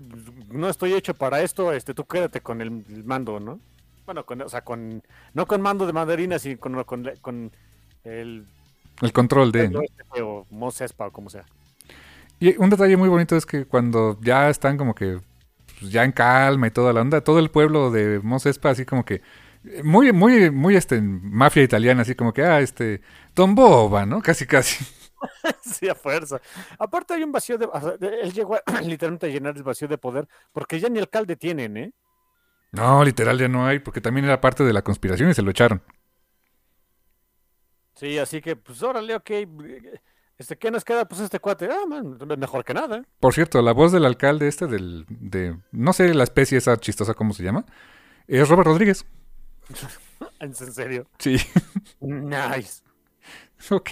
no 0.52 0.68
estoy 0.68 0.92
hecho 0.92 1.14
para 1.14 1.42
esto, 1.42 1.72
este, 1.72 1.94
tú 1.94 2.04
quédate 2.04 2.42
con 2.42 2.60
el, 2.60 2.84
el 2.88 3.02
mando, 3.02 3.40
¿no? 3.40 3.58
Bueno, 4.06 4.24
con, 4.24 4.40
o 4.40 4.48
sea, 4.48 4.62
con, 4.62 5.02
no 5.34 5.46
con 5.46 5.60
mando 5.60 5.84
de 5.84 5.92
mandarina, 5.92 6.38
sino 6.38 6.60
con, 6.60 6.84
con, 6.84 7.10
con 7.20 7.50
el, 8.04 8.46
El 9.02 9.12
control 9.12 9.50
de... 9.50 9.64
este, 9.64 10.22
o 10.22 10.46
Mos 10.48 10.80
Espa, 10.80 11.08
o 11.08 11.10
como 11.10 11.28
sea. 11.28 11.44
Y 12.38 12.56
un 12.56 12.70
detalle 12.70 12.96
muy 12.96 13.08
bonito 13.08 13.36
es 13.36 13.44
que 13.46 13.64
cuando 13.64 14.16
ya 14.22 14.48
están 14.48 14.76
como 14.76 14.94
que 14.94 15.18
pues, 15.80 15.90
ya 15.90 16.04
en 16.04 16.12
calma 16.12 16.68
y 16.68 16.70
toda 16.70 16.92
la 16.92 17.00
onda, 17.00 17.22
todo 17.22 17.38
el 17.38 17.50
pueblo 17.50 17.90
de 17.90 18.20
Mos 18.20 18.46
Espa 18.46 18.70
así 18.70 18.84
como 18.84 19.04
que 19.04 19.22
muy, 19.84 20.12
muy, 20.12 20.50
muy 20.50 20.76
este 20.76 21.00
mafia 21.00 21.62
italiana, 21.62 22.02
así 22.02 22.14
como 22.14 22.32
que, 22.32 22.42
ah, 22.42 22.60
este, 22.60 23.02
Don 23.34 23.54
Boba, 23.54 24.06
¿no? 24.06 24.22
Casi, 24.22 24.46
casi. 24.46 24.84
sí, 25.62 25.88
a 25.88 25.94
fuerza. 25.94 26.40
Aparte 26.78 27.14
hay 27.14 27.22
un 27.22 27.32
vacío 27.32 27.58
de... 27.58 27.68
él 28.22 28.32
llegó 28.32 28.56
a, 28.56 28.80
literalmente 28.82 29.26
a 29.26 29.30
llenar 29.30 29.56
el 29.56 29.62
vacío 29.62 29.88
de 29.88 29.98
poder, 29.98 30.28
porque 30.52 30.80
ya 30.80 30.88
ni 30.88 30.98
alcalde 30.98 31.36
tienen, 31.36 31.76
¿eh? 31.76 31.92
No, 32.72 33.04
literal 33.04 33.38
ya 33.38 33.48
no 33.48 33.66
hay, 33.66 33.80
porque 33.80 34.00
también 34.00 34.24
era 34.26 34.40
parte 34.40 34.64
de 34.64 34.72
la 34.72 34.82
conspiración 34.82 35.30
y 35.30 35.34
se 35.34 35.42
lo 35.42 35.50
echaron. 35.50 35.82
Sí, 37.94 38.16
así 38.16 38.40
que, 38.40 38.56
pues, 38.56 38.82
órale, 38.82 39.14
ok. 39.14 39.30
Este, 40.40 40.56
¿qué 40.56 40.70
nos 40.70 40.86
queda? 40.86 41.06
Pues 41.06 41.20
este 41.20 41.38
cuate, 41.38 41.68
ah, 41.70 41.84
man, 41.86 42.16
mejor 42.38 42.64
que 42.64 42.72
nada. 42.72 43.04
Por 43.20 43.34
cierto, 43.34 43.60
la 43.60 43.72
voz 43.72 43.92
del 43.92 44.06
alcalde 44.06 44.48
este 44.48 44.66
del, 44.66 45.04
de, 45.10 45.54
no 45.70 45.92
sé 45.92 46.14
la 46.14 46.24
especie 46.24 46.56
esa 46.56 46.78
chistosa, 46.78 47.12
¿cómo 47.12 47.34
se 47.34 47.42
llama? 47.42 47.66
Es 48.26 48.48
Robert 48.48 48.66
Rodríguez. 48.66 49.04
En 50.40 50.54
serio. 50.54 51.06
Sí. 51.18 51.36
Nice. 52.00 52.82
Ok, 53.68 53.90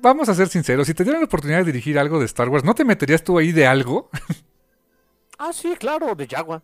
vamos 0.00 0.28
a 0.28 0.34
ser 0.34 0.48
sinceros. 0.48 0.88
Si 0.88 0.94
te 0.94 1.04
dieran 1.04 1.20
la 1.20 1.26
oportunidad 1.26 1.58
de 1.58 1.66
dirigir 1.66 1.96
algo 1.96 2.18
de 2.18 2.24
Star 2.24 2.48
Wars, 2.48 2.64
¿no 2.64 2.74
te 2.74 2.84
meterías 2.84 3.22
tú 3.22 3.38
ahí 3.38 3.52
de 3.52 3.66
algo? 3.66 4.10
Ah, 5.38 5.52
sí, 5.52 5.74
claro, 5.76 6.14
de 6.14 6.28
Jaguar. 6.28 6.62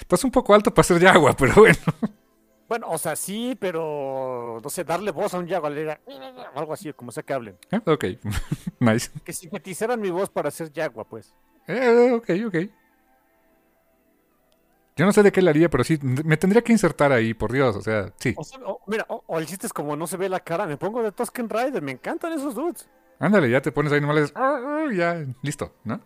Estás 0.00 0.24
un 0.24 0.32
poco 0.32 0.52
alto 0.54 0.74
para 0.74 0.82
ser 0.82 1.00
Yagua, 1.00 1.36
pero 1.36 1.54
bueno. 1.54 1.78
Bueno, 2.68 2.86
o 2.90 2.98
sea, 2.98 3.16
sí, 3.16 3.56
pero 3.58 4.60
no 4.62 4.68
sé, 4.70 4.84
darle 4.84 5.10
voz 5.10 5.32
a 5.34 5.38
un 5.38 5.48
Jaguar, 5.48 5.72
o 6.54 6.58
algo 6.58 6.72
así, 6.74 6.92
como 6.92 7.10
sea 7.12 7.22
que 7.22 7.32
hablen. 7.32 7.56
Eh, 7.70 7.80
Ok, 7.86 8.04
nice. 8.80 9.10
Que 9.24 9.32
sintetizaran 9.32 10.00
mi 10.00 10.10
voz 10.10 10.28
para 10.28 10.50
ser 10.50 10.70
Jaguar, 10.74 11.06
pues. 11.08 11.34
Eh, 11.66 12.10
ok, 12.12 12.30
ok. 12.46 12.56
Yo 14.96 15.06
no 15.06 15.12
sé 15.12 15.22
de 15.22 15.30
qué 15.30 15.40
le 15.40 15.50
haría, 15.50 15.70
pero 15.70 15.84
sí, 15.84 15.96
me 16.02 16.36
tendría 16.36 16.62
que 16.62 16.72
insertar 16.72 17.12
ahí, 17.12 17.32
por 17.32 17.52
Dios, 17.52 17.76
o 17.76 17.80
sea, 17.82 18.12
sí. 18.18 18.34
O, 18.36 18.42
sea, 18.42 18.58
o- 18.66 18.80
mira, 18.86 19.06
o, 19.08 19.22
o 19.28 19.38
el 19.38 19.46
chiste 19.46 19.66
es 19.66 19.72
como 19.72 19.94
no 19.94 20.06
se 20.08 20.16
ve 20.16 20.28
la 20.28 20.40
cara, 20.40 20.66
me 20.66 20.76
pongo 20.76 21.02
de 21.02 21.12
Tusken 21.12 21.48
Rider, 21.48 21.80
me 21.82 21.92
encantan 21.92 22.32
esos 22.32 22.54
dudes. 22.54 22.88
Ándale, 23.20 23.48
ya 23.48 23.62
te 23.62 23.70
pones 23.72 23.92
ahí 23.92 24.00
nomás, 24.00 24.32
"Ah, 24.34 24.58
ah", 24.86 24.92
ya, 24.92 25.24
listo, 25.42 25.72
¿no? 25.84 26.00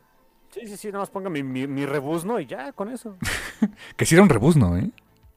Sí, 0.51 0.67
sí, 0.67 0.77
sí, 0.77 0.89
nada 0.89 1.01
más 1.01 1.11
ponga 1.11 1.31
mi, 1.31 1.43
mi, 1.43 1.67
mi 1.67 1.87
rebuzno 1.87 2.39
y 2.39 2.45
ya, 2.47 2.73
con 2.73 2.91
eso. 2.91 3.17
Que 3.97 4.05
sí 4.05 4.15
era 4.15 4.23
un 4.23 4.29
rebuzno, 4.29 4.77
¿eh? 4.77 4.91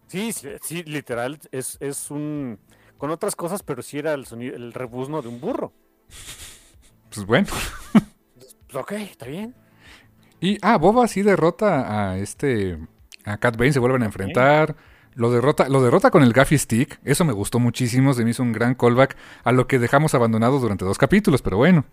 Sí, 0.07 0.31
sí, 0.33 0.49
sí, 0.61 0.83
literal, 0.83 1.39
es, 1.51 1.77
es 1.79 2.11
un... 2.11 2.59
Con 2.97 3.09
otras 3.09 3.35
cosas, 3.35 3.61
pero 3.63 3.81
sí 3.81 3.97
era 3.97 4.13
el 4.13 4.25
sonido, 4.25 4.55
el 4.55 4.71
rebuzno 4.71 5.21
de 5.21 5.27
un 5.27 5.41
burro. 5.41 5.73
Pues 7.13 7.25
bueno. 7.25 7.47
Pues 8.67 8.75
ok, 8.75 8.91
está 8.93 9.25
bien. 9.25 9.55
Y, 10.39 10.57
ah, 10.61 10.77
Boba 10.77 11.07
sí 11.07 11.21
derrota 11.21 12.11
a 12.11 12.17
este, 12.17 12.77
a 13.25 13.37
Cat 13.37 13.57
Bane, 13.57 13.73
se 13.73 13.79
vuelven 13.79 14.03
a 14.03 14.05
enfrentar. 14.05 14.75
Lo 15.13 15.31
derrota, 15.31 15.69
lo 15.69 15.81
derrota 15.81 16.11
con 16.11 16.23
el 16.23 16.33
Gaffy 16.33 16.57
Stick. 16.57 16.99
Eso 17.03 17.23
me 17.23 17.33
gustó 17.33 17.59
muchísimo. 17.59 18.13
Se 18.13 18.23
me 18.23 18.31
hizo 18.31 18.43
un 18.43 18.51
gran 18.51 18.75
callback 18.75 19.15
a 19.43 19.51
lo 19.53 19.65
que 19.65 19.79
dejamos 19.79 20.13
abandonado 20.13 20.59
durante 20.59 20.83
dos 20.83 20.97
capítulos, 20.97 21.41
pero 21.41 21.57
bueno. 21.57 21.85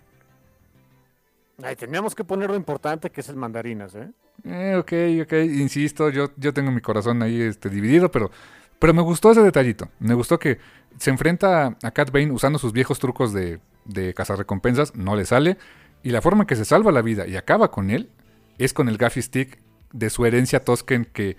Teníamos 1.79 2.15
que 2.15 2.25
poner 2.25 2.51
lo 2.51 2.57
importante 2.57 3.11
que 3.11 3.21
es 3.21 3.29
el 3.29 3.37
mandarinas, 3.37 3.95
¿eh? 3.95 4.11
Eh, 4.45 4.75
ok, 4.77 4.93
ok, 5.23 5.33
insisto, 5.55 6.09
yo, 6.11 6.31
yo 6.37 6.53
tengo 6.53 6.71
mi 6.71 6.81
corazón 6.81 7.23
ahí 7.23 7.41
este, 7.41 7.69
dividido, 7.69 8.11
pero, 8.11 8.31
pero 8.79 8.95
me 8.95 9.03
gustó 9.03 9.31
ese 9.31 9.43
detallito. 9.43 9.89
Me 10.01 10.15
gustó 10.15 10.39
que 10.39 10.59
se 10.99 11.11
enfrenta 11.11 11.77
a 11.83 11.91
Cat 11.93 12.11
Bane 12.11 12.33
usando 12.33 12.59
sus 12.59 12.73
viejos 12.73 12.99
trucos 12.99 13.33
de, 13.33 13.61
de 13.85 14.15
cazarrecompensas, 14.15 14.97
no 14.97 15.15
le 15.15 15.25
sale, 15.25 15.59
y 16.03 16.11
la 16.11 16.23
forma 16.23 16.43
en 16.43 16.47
que 16.47 16.57
se 16.57 16.65
salva 16.65 16.91
la 16.91 17.03
vida 17.03 17.27
y 17.27 17.37
acaba 17.37 17.71
con 17.71 17.91
él 17.91 18.11
es 18.59 18.73
con 18.73 18.89
el 18.89 18.99
Gaffy 18.99 19.23
Stick 19.23 19.59
de 19.93 20.11
su 20.11 20.27
herencia 20.27 20.65
Tosken 20.65 21.05
que, 21.05 21.37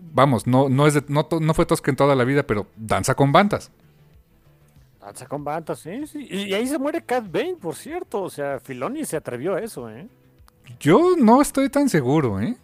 vamos, 0.00 0.46
no, 0.46 0.68
no, 0.68 0.86
es 0.86 1.08
no, 1.08 1.28
no 1.40 1.54
fue 1.54 1.66
Tosken 1.66 1.96
toda 1.96 2.14
la 2.14 2.24
vida, 2.24 2.44
pero 2.44 2.66
danza 2.76 3.14
con 3.14 3.32
bandas. 3.32 3.70
Con 5.28 5.44
sí, 5.76 6.06
sí. 6.06 6.26
Y, 6.30 6.54
ahí 6.54 6.66
se 6.66 6.78
muere 6.78 7.02
Cat 7.02 7.30
Bane, 7.30 7.56
por 7.60 7.74
cierto. 7.74 8.22
O 8.22 8.30
sea, 8.30 8.60
Filoni 8.60 9.04
se 9.04 9.16
atrevió 9.16 9.54
a 9.54 9.60
eso, 9.60 9.90
¿eh? 9.90 10.08
Yo 10.78 11.16
no 11.18 11.42
estoy 11.42 11.68
tan 11.68 11.88
seguro, 11.88 12.40
¿eh? 12.40 12.56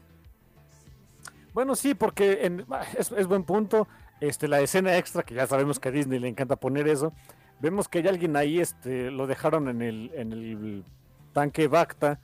Bueno, 1.53 1.75
sí, 1.75 1.95
porque 1.95 2.47
en- 2.47 2.65
ah, 2.71 2.85
es, 2.99 3.11
es 3.13 3.27
buen 3.27 3.45
punto. 3.45 3.89
Este, 4.21 4.49
la 4.49 4.61
escena 4.61 4.97
extra, 4.97 5.23
que 5.23 5.35
ya 5.35 5.47
sabemos 5.47 5.79
que 5.79 5.89
a 5.89 5.93
Disney 5.93 6.19
le 6.19 6.29
encanta 6.29 6.57
poner 6.57 6.89
eso. 6.89 7.13
Vemos 7.61 7.89
que 7.89 7.99
hay 7.99 8.09
alguien 8.09 8.37
ahí, 8.37 8.61
este, 8.61 9.11
lo 9.11 9.27
dejaron 9.27 9.69
en 9.69 9.83
el, 9.83 10.11
en 10.15 10.33
el 10.33 10.85
tanque 11.33 11.69
Bacta. 11.69 12.21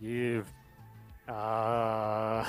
Y. 0.00 0.40
ah, 1.28 2.44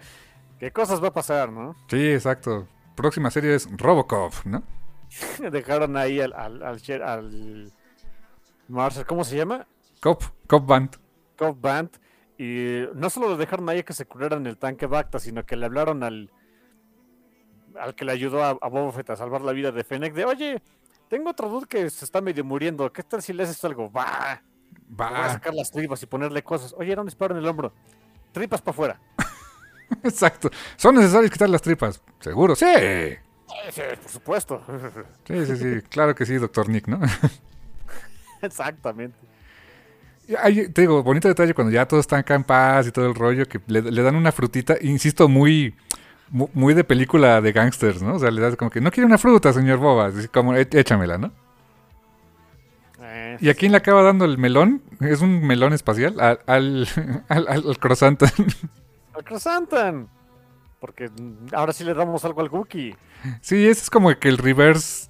¿Qué 0.58 0.70
cosas 0.70 1.02
va 1.02 1.08
a 1.08 1.12
pasar, 1.12 1.50
no? 1.50 1.74
Sí, 1.88 2.12
exacto. 2.12 2.68
Próxima 2.94 3.30
serie 3.30 3.54
es 3.54 3.68
Robocop, 3.76 4.32
¿no? 4.44 4.62
dejaron 5.50 5.96
ahí 5.96 6.20
al, 6.20 6.32
al, 6.32 6.62
al, 6.62 7.02
al 7.02 7.72
Marshall, 8.68 9.06
¿cómo 9.06 9.24
se 9.24 9.36
llama? 9.36 9.66
Cop, 10.00 10.22
Cop 10.46 10.66
Band. 10.66 10.96
Cop 11.36 11.60
Band. 11.60 11.90
Y 12.38 12.84
no 12.94 13.10
solo 13.10 13.28
lo 13.28 13.36
dejaron 13.36 13.68
ahí 13.68 13.80
a 13.80 13.82
que 13.84 13.92
se 13.92 14.06
curara 14.06 14.36
en 14.36 14.46
el 14.46 14.56
tanque 14.56 14.86
Bacta, 14.86 15.18
sino 15.18 15.44
que 15.44 15.56
le 15.56 15.66
hablaron 15.66 16.02
al 16.02 16.30
al 17.78 17.94
que 17.94 18.04
le 18.04 18.12
ayudó 18.12 18.44
a, 18.44 18.50
a 18.50 18.68
Boba 18.68 18.92
Fett 18.92 19.10
a 19.10 19.16
salvar 19.16 19.40
la 19.40 19.52
vida 19.52 19.72
de 19.72 19.82
Fennec 19.82 20.12
de 20.12 20.24
oye, 20.26 20.62
tengo 21.08 21.30
otro 21.30 21.48
dude 21.48 21.66
que 21.66 21.88
se 21.88 22.04
está 22.04 22.20
medio 22.20 22.44
muriendo, 22.44 22.92
¿qué 22.92 23.02
tal 23.02 23.22
si 23.22 23.32
le 23.32 23.44
haces 23.44 23.64
algo? 23.64 23.90
Va, 23.90 24.42
voy 24.88 25.06
a 25.06 25.10
Va. 25.10 25.28
sacar 25.30 25.54
las 25.54 25.70
tripas 25.70 26.02
y 26.02 26.06
ponerle 26.06 26.42
cosas. 26.42 26.74
Oye, 26.76 26.92
era 26.92 27.00
un 27.00 27.06
disparo 27.06 27.34
en 27.34 27.42
el 27.42 27.48
hombro. 27.48 27.72
Tripas 28.32 28.60
para 28.60 28.72
afuera. 28.72 29.00
Exacto. 30.02 30.50
¿Son 30.76 30.94
necesarias 30.94 31.30
quitar 31.30 31.48
las 31.48 31.62
tripas? 31.62 32.02
Seguro, 32.20 32.54
sí. 32.56 32.66
Sí, 33.72 33.80
por 34.02 34.10
supuesto. 34.10 34.62
Sí, 35.26 35.46
sí, 35.46 35.56
sí. 35.56 35.80
Claro 35.88 36.14
que 36.14 36.26
sí, 36.26 36.34
doctor 36.34 36.68
Nick, 36.68 36.86
¿no? 36.88 37.00
Exactamente. 38.42 39.16
Hay- 40.40 40.68
te 40.68 40.82
digo, 40.82 41.02
bonito 41.02 41.28
detalle 41.28 41.54
cuando 41.54 41.72
ya 41.72 41.86
todos 41.86 42.02
están 42.02 42.20
acá 42.20 42.34
en 42.34 42.44
paz 42.44 42.86
y 42.86 42.92
todo 42.92 43.06
el 43.06 43.14
rollo, 43.14 43.46
que 43.46 43.60
le, 43.66 43.82
le 43.82 44.02
dan 44.02 44.16
una 44.16 44.32
frutita, 44.32 44.76
insisto, 44.80 45.28
muy, 45.28 45.74
mu- 46.30 46.48
muy 46.54 46.74
de 46.74 46.84
película 46.84 47.40
de 47.40 47.52
gangsters, 47.52 48.02
¿no? 48.02 48.14
O 48.14 48.18
sea, 48.18 48.30
le 48.30 48.40
das 48.40 48.56
como 48.56 48.70
que, 48.70 48.80
no 48.80 48.90
quiere 48.90 49.06
una 49.06 49.18
fruta, 49.18 49.52
señor 49.52 49.78
Boba, 49.78 50.10
como, 50.32 50.54
"É- 50.54 50.68
échamela, 50.72 51.18
¿no? 51.18 51.32
Eh, 53.00 53.36
¿Y 53.40 53.48
a 53.50 53.54
quién 53.54 53.72
le 53.72 53.78
acaba 53.78 54.02
dando 54.02 54.24
el 54.24 54.38
melón? 54.38 54.80
¿Es 55.00 55.20
un 55.20 55.44
melón 55.46 55.72
espacial? 55.72 56.18
Al, 56.20 56.38
al, 56.46 56.88
al, 57.28 57.48
al- 57.48 57.68
al 57.68 57.78
croissant. 57.78 58.22
al 58.22 59.24
Crosantan. 59.24 60.08
Porque 60.82 61.10
ahora 61.52 61.72
sí 61.72 61.84
le 61.84 61.94
damos 61.94 62.24
algo 62.24 62.40
al 62.40 62.48
Wookiee. 62.48 62.96
sí, 63.40 63.68
ese 63.68 63.82
es 63.82 63.88
como 63.88 64.12
que 64.18 64.28
el 64.28 64.36
reverse 64.36 65.08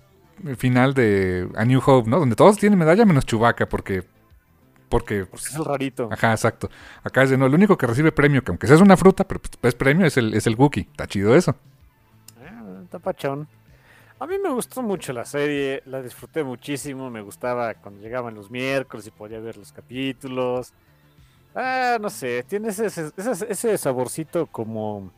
final 0.58 0.92
de 0.92 1.48
A 1.56 1.64
New 1.64 1.80
Hope, 1.84 2.10
¿no? 2.10 2.18
Donde 2.18 2.36
todos 2.36 2.58
tienen 2.58 2.78
medalla 2.78 3.06
menos 3.06 3.24
Chewbacca, 3.24 3.66
porque... 3.70 4.04
Porque 4.90 5.24
Porque 5.24 5.46
es 5.46 5.54
el 5.54 5.64
rarito. 5.64 6.10
Ajá, 6.12 6.32
exacto. 6.32 6.68
Acá 7.02 7.22
es 7.22 7.30
de 7.30 7.38
no, 7.38 7.46
el 7.46 7.54
único 7.54 7.78
que 7.78 7.86
recibe 7.86 8.12
premio, 8.12 8.44
que 8.44 8.50
aunque 8.52 8.66
sea 8.66 8.76
una 8.76 8.98
fruta, 8.98 9.24
pero 9.26 9.40
pues, 9.40 9.72
es 9.72 9.74
premio, 9.74 10.04
es 10.04 10.18
el, 10.18 10.34
es 10.34 10.46
el 10.46 10.56
Wookiee. 10.56 10.88
Está 10.90 11.06
chido 11.06 11.34
eso. 11.34 11.56
Ah, 12.38 12.80
está 12.84 12.98
pachón. 12.98 13.48
A 14.20 14.26
mí 14.26 14.34
me 14.38 14.50
gustó 14.50 14.82
mucho 14.82 15.14
la 15.14 15.24
serie, 15.24 15.82
la 15.86 16.02
disfruté 16.02 16.44
muchísimo, 16.44 17.08
me 17.08 17.22
gustaba 17.22 17.72
cuando 17.72 18.02
llegaban 18.02 18.34
los 18.34 18.50
miércoles 18.50 19.06
y 19.06 19.10
podía 19.10 19.40
ver 19.40 19.56
los 19.56 19.72
capítulos. 19.72 20.74
Ah, 21.54 21.96
no 22.00 22.10
sé, 22.10 22.44
tiene 22.46 22.68
ese, 22.68 22.86
ese- 22.86 23.12
ese 23.48 23.78
saborcito 23.78 24.46
como 24.46 25.10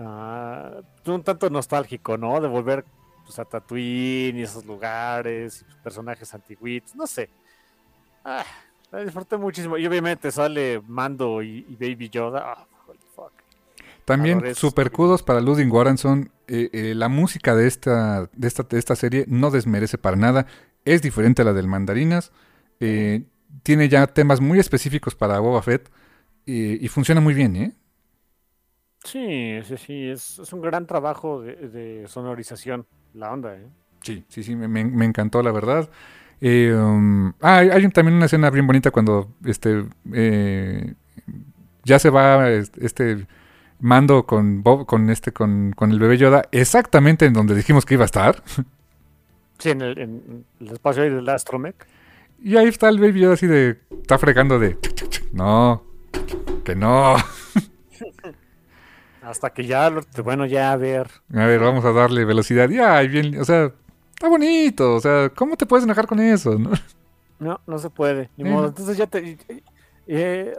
ah, 0.00 0.80
un 1.06 1.22
tanto 1.22 1.50
nostálgico, 1.50 2.16
¿no? 2.16 2.40
De 2.40 2.48
volver 2.48 2.84
pues, 3.24 3.38
a 3.38 3.44
Tatooine 3.44 4.38
y 4.38 4.42
esos 4.42 4.64
lugares, 4.64 5.64
y 5.68 5.82
personajes 5.82 6.32
antiguitos, 6.34 6.96
no 6.96 7.06
sé. 7.06 7.28
Ah, 8.24 8.44
la 8.90 9.04
disfruté 9.04 9.36
muchísimo. 9.36 9.78
Y 9.78 9.86
obviamente 9.86 10.30
sale 10.30 10.82
Mando 10.86 11.42
y, 11.42 11.66
y 11.68 11.76
Baby 11.76 12.08
Yoda. 12.08 12.42
Ah, 12.44 12.66
fuck. 13.14 13.32
También 14.04 14.38
Adoré 14.38 14.50
esos 14.50 14.60
super 14.60 14.90
kudos 14.90 15.22
para 15.22 15.40
Ludwig 15.40 15.68
Göransson. 15.68 16.30
Eh, 16.48 16.70
eh, 16.72 16.94
la 16.94 17.08
música 17.08 17.54
de 17.54 17.68
esta, 17.68 18.28
de, 18.32 18.48
esta, 18.48 18.64
de 18.64 18.78
esta 18.78 18.96
serie 18.96 19.24
no 19.28 19.50
desmerece 19.50 19.98
para 19.98 20.16
nada. 20.16 20.46
Es 20.84 21.02
diferente 21.02 21.42
a 21.42 21.44
la 21.44 21.52
del 21.52 21.68
Mandarinas. 21.68 22.32
Eh, 22.80 23.22
tiene 23.62 23.88
ya 23.88 24.06
temas 24.08 24.40
muy 24.40 24.58
específicos 24.58 25.14
para 25.14 25.38
Boba 25.38 25.62
Fett. 25.62 25.90
y 26.46 26.88
funciona 26.88 27.20
muy 27.20 27.34
bien, 27.34 27.54
¿eh? 27.54 27.72
Sí, 29.04 29.60
sí, 29.64 29.76
sí, 29.78 30.08
es, 30.10 30.38
es 30.38 30.52
un 30.52 30.60
gran 30.60 30.86
trabajo 30.86 31.40
de, 31.40 31.54
de 31.56 32.08
sonorización, 32.08 32.86
la 33.14 33.32
onda, 33.32 33.54
¿eh? 33.56 33.66
Sí, 34.02 34.24
sí, 34.28 34.42
sí, 34.42 34.56
me, 34.56 34.80
encantó, 35.04 35.42
la 35.42 35.52
verdad. 35.52 35.88
Eh, 36.40 36.74
um, 36.74 37.32
ah, 37.40 37.58
hay, 37.58 37.84
un- 37.84 37.92
también 37.92 38.16
una 38.16 38.26
escena 38.26 38.50
bien 38.50 38.66
bonita 38.66 38.90
cuando 38.90 39.28
este 39.44 39.84
eh, 40.14 40.94
ya 41.84 41.98
se 41.98 42.08
va 42.10 42.48
este, 42.50 42.86
este 42.86 43.26
mando 43.78 44.24
con 44.26 44.62
Bob, 44.62 44.86
con 44.86 45.10
este, 45.10 45.32
con, 45.32 45.72
con 45.72 45.90
el 45.90 45.98
bebé 45.98 46.16
Yoda, 46.16 46.44
exactamente 46.52 47.26
en 47.26 47.34
donde 47.34 47.54
dijimos 47.54 47.84
que 47.84 47.94
iba 47.94 48.04
a 48.04 48.06
estar. 48.06 48.42
Sí, 49.58 49.68
en 49.68 49.82
el, 49.82 49.98
en 49.98 50.44
el 50.58 50.68
espacio 50.68 51.02
ahí 51.02 51.10
del 51.10 51.28
Astromech. 51.28 51.86
Y 52.42 52.56
ahí 52.56 52.68
está 52.68 52.88
el 52.88 52.98
baby 52.98 53.20
Yoda 53.20 53.34
así 53.34 53.46
de. 53.46 53.78
Está 53.90 54.16
fregando 54.16 54.58
de. 54.58 54.78
No. 55.32 55.82
Que 56.64 56.74
no. 56.74 57.16
Hasta 59.22 59.50
que 59.50 59.66
ya, 59.66 59.90
bueno, 60.24 60.46
ya 60.46 60.72
a 60.72 60.76
ver. 60.76 61.08
A 61.34 61.44
ver, 61.46 61.60
vamos 61.60 61.84
a 61.84 61.92
darle 61.92 62.24
velocidad. 62.24 62.68
Y 62.70 62.78
ay, 62.78 63.08
bien. 63.08 63.38
O 63.38 63.44
sea, 63.44 63.72
está 64.12 64.28
bonito. 64.28 64.94
O 64.94 65.00
sea, 65.00 65.28
¿cómo 65.30 65.56
te 65.56 65.66
puedes 65.66 65.84
enojar 65.84 66.06
con 66.06 66.20
eso? 66.20 66.58
no? 66.58 66.70
No, 67.38 67.60
no 67.66 67.78
se 67.78 67.90
puede, 67.90 68.30
ni 68.36 68.48
Eh, 68.48 68.52
modo. 68.52 68.68
Entonces 68.68 68.96
ya 68.96 69.06
te... 69.06 69.38
eh, 70.06 70.54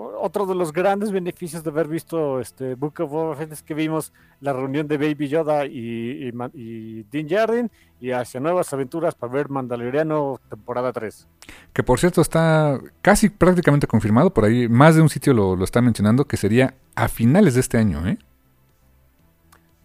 otro 0.00 0.46
de 0.46 0.54
los 0.54 0.72
grandes 0.72 1.12
beneficios 1.12 1.62
de 1.62 1.70
haber 1.70 1.88
visto 1.88 2.40
este 2.40 2.74
Book 2.74 3.00
of 3.00 3.10
Boba 3.10 3.36
Fett 3.36 3.52
es 3.52 3.62
que 3.62 3.74
vimos 3.74 4.12
la 4.40 4.52
reunión 4.52 4.88
de 4.88 4.98
Baby 4.98 5.28
Yoda 5.28 5.66
y, 5.66 6.28
y, 6.28 6.32
y 6.54 7.02
Din 7.10 7.28
Djarin 7.28 7.70
y 8.00 8.12
hacia 8.12 8.40
nuevas 8.40 8.72
aventuras 8.72 9.14
para 9.14 9.32
ver 9.32 9.48
Mandaloriano 9.48 10.40
temporada 10.48 10.92
3. 10.92 11.28
Que 11.72 11.82
por 11.82 11.98
cierto 11.98 12.20
está 12.20 12.80
casi 13.02 13.28
prácticamente 13.28 13.86
confirmado. 13.86 14.32
Por 14.32 14.44
ahí 14.44 14.68
más 14.68 14.96
de 14.96 15.02
un 15.02 15.08
sitio 15.08 15.34
lo, 15.34 15.56
lo 15.56 15.64
está 15.64 15.80
mencionando. 15.80 16.24
Que 16.24 16.36
sería 16.36 16.74
a 16.94 17.08
finales 17.08 17.54
de 17.54 17.60
este 17.60 17.78
año, 17.78 18.06
¿eh? 18.06 18.18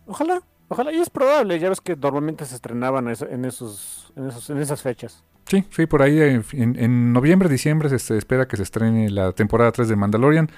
Ojalá, 0.07 0.41
Ojalá, 0.67 0.91
y 0.91 0.97
es 0.97 1.09
probable, 1.09 1.59
ya 1.59 1.69
ves 1.69 1.79
que 1.79 1.95
normalmente 1.95 2.45
se 2.45 2.55
estrenaban 2.55 3.05
en, 3.07 3.11
esos, 3.45 4.11
en, 4.15 4.27
esos, 4.27 4.49
en 4.49 4.57
esas 4.57 4.81
fechas. 4.81 5.23
Sí, 5.47 5.63
sí, 5.69 5.85
por 5.85 6.01
ahí 6.01 6.19
en, 6.19 6.43
en 6.53 7.13
noviembre, 7.13 7.49
diciembre 7.49 7.97
se, 7.99 8.17
espera 8.17 8.47
que 8.47 8.57
se 8.57 8.63
estrene 8.63 9.09
la 9.09 9.31
temporada 9.31 9.71
3 9.71 9.87
de 9.87 9.95
Mandalorian. 9.95 10.49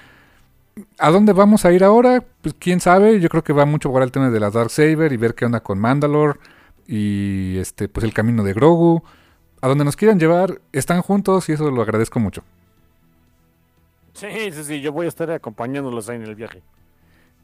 ¿A 0.98 1.10
dónde 1.10 1.32
vamos 1.32 1.64
a 1.64 1.72
ir 1.72 1.84
ahora? 1.84 2.24
Pues 2.40 2.54
quién 2.58 2.80
sabe, 2.80 3.20
yo 3.20 3.28
creo 3.28 3.44
que 3.44 3.52
va 3.52 3.66
mucho 3.66 3.90
por 3.90 4.02
el 4.02 4.12
tema 4.12 4.30
de 4.30 4.40
la 4.40 4.50
Dark 4.50 4.70
Saber 4.70 5.12
y 5.12 5.16
ver 5.16 5.34
qué 5.34 5.44
onda 5.44 5.60
con 5.60 5.78
Mandalore 5.78 6.38
y 6.86 7.58
este 7.58 7.88
pues 7.88 8.04
el 8.04 8.14
camino 8.14 8.42
de 8.42 8.54
Grogu. 8.54 9.02
A 9.60 9.66
donde 9.66 9.84
nos 9.84 9.96
quieran 9.96 10.20
llevar, 10.20 10.60
están 10.72 11.02
juntos 11.02 11.48
y 11.48 11.52
eso 11.52 11.70
lo 11.70 11.82
agradezco 11.82 12.20
mucho. 12.20 12.44
Sí, 14.14 14.52
sí, 14.52 14.64
sí, 14.64 14.80
yo 14.80 14.92
voy 14.92 15.06
a 15.06 15.08
estar 15.08 15.30
acompañándolos 15.30 16.08
ahí 16.08 16.16
en 16.16 16.22
el 16.22 16.34
viaje. 16.34 16.62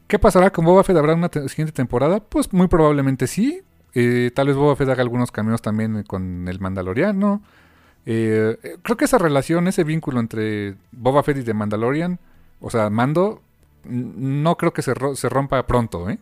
¿Qué 0.07 0.17
pasará 0.17 0.49
con 0.51 0.65
Boba 0.65 0.83
Fett? 0.83 0.97
¿Habrá 0.97 1.13
una 1.13 1.29
siguiente 1.47 1.73
temporada? 1.73 2.19
Pues 2.19 2.51
muy 2.53 2.67
probablemente 2.67 3.27
sí. 3.27 3.61
Eh, 3.95 4.29
tal 4.35 4.47
vez 4.47 4.57
Boba 4.57 4.75
Fett 4.75 4.89
haga 4.89 5.01
algunos 5.01 5.31
caminos 5.31 5.61
también 5.61 6.03
con 6.03 6.47
el 6.49 6.59
Mandaloriano. 6.59 7.41
Eh, 8.05 8.57
creo 8.83 8.97
que 8.97 9.05
esa 9.05 9.17
relación, 9.17 9.67
ese 9.67 9.85
vínculo 9.85 10.19
entre 10.19 10.75
Boba 10.91 11.23
Fett 11.23 11.37
y 11.37 11.43
The 11.43 11.53
Mandalorian, 11.53 12.19
o 12.59 12.69
sea, 12.69 12.89
Mando, 12.89 13.41
no 13.85 14.57
creo 14.57 14.73
que 14.73 14.81
se, 14.81 14.93
se 15.15 15.29
rompa 15.29 15.65
pronto, 15.65 16.09
¿eh? 16.09 16.19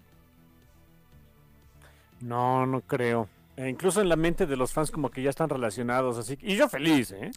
No, 2.21 2.65
no 2.67 2.81
creo. 2.81 3.27
E 3.57 3.67
incluso 3.69 4.01
en 4.01 4.09
la 4.09 4.15
mente 4.15 4.45
de 4.45 4.55
los 4.55 4.71
fans 4.71 4.91
como 4.91 5.09
que 5.09 5.23
ya 5.23 5.31
están 5.31 5.49
relacionados, 5.49 6.17
así 6.17 6.37
y 6.41 6.55
yo 6.55 6.69
feliz, 6.69 7.11
¿eh? 7.11 7.31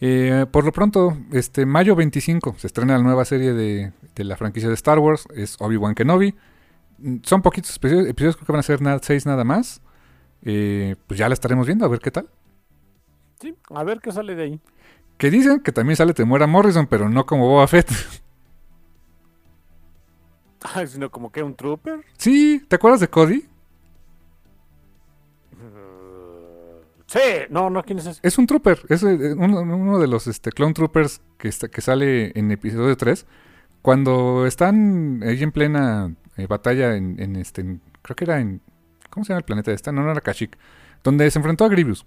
¿eh? 0.00 0.46
por 0.50 0.64
lo 0.64 0.72
pronto, 0.72 1.16
este 1.32 1.64
mayo 1.64 1.96
25 1.96 2.56
se 2.58 2.66
estrena 2.66 2.96
la 2.96 3.02
nueva 3.02 3.24
serie 3.24 3.52
de, 3.52 3.92
de 4.14 4.24
la 4.24 4.36
franquicia 4.36 4.68
de 4.68 4.74
Star 4.74 4.98
Wars, 4.98 5.26
es 5.34 5.56
Obi-Wan 5.60 5.94
Kenobi. 5.94 6.34
Son 7.22 7.42
poquitos 7.42 7.76
episodios, 7.76 8.14
creo 8.36 8.46
que 8.46 8.52
van 8.52 8.60
a 8.60 8.62
ser 8.62 8.80
nada, 8.80 8.98
seis 9.02 9.26
nada 9.26 9.44
más. 9.44 9.82
Eh, 10.42 10.96
pues 11.06 11.18
ya 11.18 11.28
la 11.28 11.34
estaremos 11.34 11.66
viendo, 11.66 11.84
a 11.84 11.88
ver 11.88 12.00
qué 12.00 12.10
tal. 12.10 12.28
Sí, 13.40 13.54
a 13.70 13.84
ver 13.84 14.00
qué 14.00 14.12
sale 14.12 14.34
de 14.34 14.42
ahí. 14.42 14.60
Que 15.18 15.30
dicen 15.30 15.60
que 15.60 15.72
también 15.72 15.96
sale 15.96 16.14
Temuera 16.14 16.46
Morrison, 16.46 16.86
pero 16.86 17.08
no 17.08 17.26
como 17.26 17.48
Boba 17.48 17.66
Fett. 17.66 17.90
Ay, 20.74 20.86
sino 20.86 21.10
como 21.10 21.30
que 21.30 21.42
un 21.42 21.54
trooper. 21.54 22.04
Sí, 22.18 22.64
¿te 22.68 22.76
acuerdas 22.76 23.00
de 23.00 23.08
Cody? 23.08 23.46
Uh, 25.52 26.82
sí, 27.06 27.20
no, 27.50 27.70
no, 27.70 27.82
¿quién 27.82 27.98
es 27.98 28.06
ese? 28.06 28.20
Es 28.22 28.38
un 28.38 28.46
trooper, 28.46 28.80
es 28.88 29.02
eh, 29.02 29.34
uno, 29.34 29.98
de 29.98 30.06
los 30.06 30.26
este, 30.26 30.50
clone 30.50 30.74
troopers 30.74 31.20
que, 31.38 31.50
que 31.50 31.80
sale 31.80 32.32
en 32.38 32.50
episodio 32.50 32.96
3. 32.96 33.26
Cuando 33.82 34.46
están 34.46 35.22
ahí 35.22 35.42
en 35.42 35.52
plena 35.52 36.14
eh, 36.36 36.46
batalla 36.46 36.96
en, 36.96 37.36
este, 37.36 37.78
creo 38.02 38.16
que 38.16 38.24
era 38.24 38.40
en, 38.40 38.60
¿cómo 39.10 39.24
se 39.24 39.30
llama 39.30 39.38
el 39.38 39.44
planeta 39.44 39.72
esta? 39.72 39.92
No, 39.92 40.02
no 40.02 40.10
era 40.10 40.20
Kashyyyk, 40.20 40.56
donde 41.02 41.30
se 41.30 41.38
enfrentó 41.38 41.64
a 41.64 41.68
Grievous. 41.68 42.06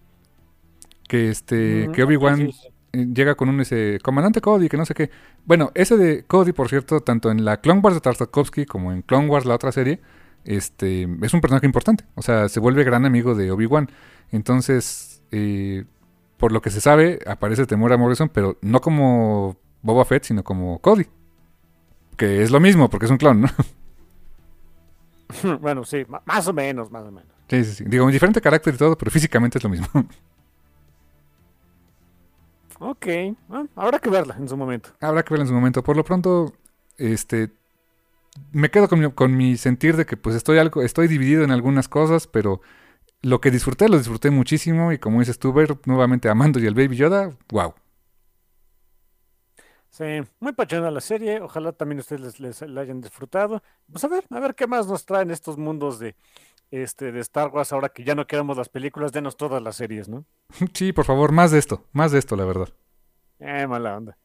Que 1.07 1.29
este, 1.29 1.89
que 1.93 2.03
Obi-Wan 2.03 2.51
eh, 2.93 3.07
llega 3.13 3.35
con 3.35 3.49
un 3.49 3.61
ese 3.61 3.99
comandante 4.03 4.41
Cody, 4.41 4.69
que 4.69 4.77
no 4.77 4.85
sé 4.85 4.93
qué. 4.93 5.09
Bueno, 5.45 5.71
ese 5.73 5.97
de 5.97 6.23
Cody, 6.23 6.51
por 6.51 6.69
cierto, 6.69 7.01
tanto 7.01 7.31
en 7.31 7.45
la 7.45 7.61
Clone 7.61 7.81
Wars 7.81 7.95
de 7.95 8.01
Tartakovsky 8.01 8.65
como 8.65 8.91
en 8.91 9.01
Clone 9.01 9.27
Wars, 9.27 9.45
la 9.45 9.55
otra 9.55 9.71
serie, 9.71 9.99
este, 10.45 11.07
es 11.21 11.33
un 11.33 11.41
personaje 11.41 11.65
importante. 11.65 12.05
O 12.15 12.21
sea, 12.21 12.49
se 12.49 12.59
vuelve 12.59 12.83
gran 12.83 13.05
amigo 13.05 13.35
de 13.35 13.51
Obi-Wan. 13.51 13.89
Entonces, 14.31 15.23
eh, 15.31 15.85
por 16.37 16.51
lo 16.51 16.61
que 16.61 16.69
se 16.69 16.81
sabe, 16.81 17.19
aparece 17.27 17.65
Temura 17.65 17.97
Morrison, 17.97 18.29
pero 18.29 18.57
no 18.61 18.81
como 18.81 19.57
Boba 19.81 20.05
Fett, 20.05 20.23
sino 20.23 20.43
como 20.43 20.79
Cody. 20.79 21.07
Que 22.17 22.43
es 22.43 22.51
lo 22.51 22.59
mismo, 22.59 22.89
porque 22.89 23.05
es 23.05 23.11
un 23.11 23.17
clon, 23.17 23.41
¿no? 23.41 23.47
bueno, 25.61 25.83
sí, 25.83 26.05
más 26.25 26.47
o 26.47 26.53
menos, 26.53 26.91
más 26.91 27.03
o 27.03 27.11
menos. 27.11 27.31
Sí, 27.49 27.63
sí, 27.63 27.73
sí. 27.73 27.83
Digo, 27.87 28.05
un 28.05 28.11
diferente 28.11 28.41
carácter 28.41 28.75
y 28.75 28.77
todo, 28.77 28.97
pero 28.97 29.11
físicamente 29.11 29.57
es 29.57 29.63
lo 29.63 29.69
mismo. 29.69 29.87
ok, 32.79 33.07
habrá 33.75 33.99
que 33.99 34.09
verla 34.09 34.35
en 34.37 34.47
su 34.47 34.57
momento. 34.57 34.89
Habrá 34.99 35.23
que 35.23 35.33
verla 35.33 35.43
en 35.43 35.49
su 35.49 35.53
momento. 35.53 35.83
Por 35.83 35.97
lo 35.97 36.03
pronto, 36.03 36.53
este, 36.97 37.51
me 38.51 38.69
quedo 38.69 38.87
con 38.87 38.99
mi, 38.99 39.11
con 39.11 39.35
mi 39.35 39.57
sentir 39.57 39.95
de 39.95 40.05
que 40.05 40.17
pues 40.17 40.35
estoy 40.35 40.57
algo, 40.57 40.81
estoy 40.81 41.07
dividido 41.07 41.43
en 41.43 41.51
algunas 41.51 41.87
cosas, 41.87 42.27
pero 42.27 42.61
lo 43.21 43.41
que 43.41 43.51
disfruté, 43.51 43.89
lo 43.89 43.97
disfruté 43.97 44.29
muchísimo 44.29 44.91
y 44.91 44.97
como 44.97 45.19
dices 45.19 45.39
tú, 45.39 45.53
ver 45.53 45.77
nuevamente 45.85 46.29
a 46.29 46.35
Mando 46.35 46.59
y 46.59 46.65
el 46.65 46.75
Baby 46.75 46.95
Yoda, 46.95 47.31
wow. 47.49 47.73
Sí, 49.99 50.21
muy 50.39 50.53
pachona 50.53 50.89
la 50.91 51.01
serie. 51.01 51.41
Ojalá 51.41 51.73
también 51.73 51.99
ustedes 51.99 52.39
les, 52.39 52.61
la 52.61 52.81
hayan 52.81 53.01
disfrutado. 53.01 53.61
Pues 53.91 54.01
a 54.05 54.07
ver, 54.07 54.23
a 54.29 54.39
ver 54.39 54.55
qué 54.55 54.65
más 54.65 54.87
nos 54.87 55.05
traen 55.05 55.29
estos 55.29 55.57
mundos 55.57 55.99
de, 55.99 56.15
este, 56.71 57.11
de 57.11 57.19
Star 57.19 57.49
Wars 57.49 57.73
ahora 57.73 57.89
que 57.89 58.05
ya 58.05 58.15
no 58.15 58.25
queremos 58.25 58.55
las 58.55 58.69
películas, 58.69 59.11
denos 59.11 59.35
todas 59.35 59.61
las 59.61 59.75
series, 59.75 60.07
¿no? 60.07 60.23
Sí, 60.73 60.93
por 60.93 61.03
favor, 61.03 61.33
más 61.33 61.51
de 61.51 61.59
esto, 61.59 61.83
más 61.91 62.13
de 62.13 62.19
esto, 62.19 62.37
la 62.37 62.45
verdad. 62.45 62.69
Eh, 63.39 63.67
mala 63.67 63.97
onda. 63.97 64.17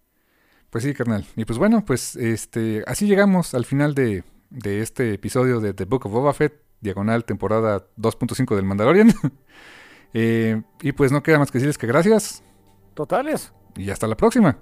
Pues 0.70 0.84
sí, 0.84 0.94
carnal. 0.94 1.26
Y 1.34 1.44
pues 1.44 1.58
bueno, 1.58 1.84
pues 1.84 2.14
este, 2.14 2.84
así 2.86 3.08
llegamos 3.08 3.52
al 3.54 3.64
final 3.64 3.94
de, 3.94 4.22
de 4.50 4.80
este 4.80 5.12
episodio 5.12 5.58
de 5.58 5.74
The 5.74 5.86
Book 5.86 6.06
of 6.06 6.12
Boba 6.12 6.34
Fett, 6.34 6.62
diagonal 6.80 7.24
temporada 7.24 7.88
2.5 7.98 8.54
del 8.54 8.64
Mandalorian. 8.64 9.12
eh, 10.14 10.62
y 10.82 10.92
pues 10.92 11.10
no 11.10 11.24
queda 11.24 11.40
más 11.40 11.50
que 11.50 11.58
decirles 11.58 11.78
que 11.78 11.88
gracias. 11.88 12.44
Totales. 12.94 13.52
Y 13.74 13.90
hasta 13.90 14.06
la 14.06 14.16
próxima. 14.16 14.56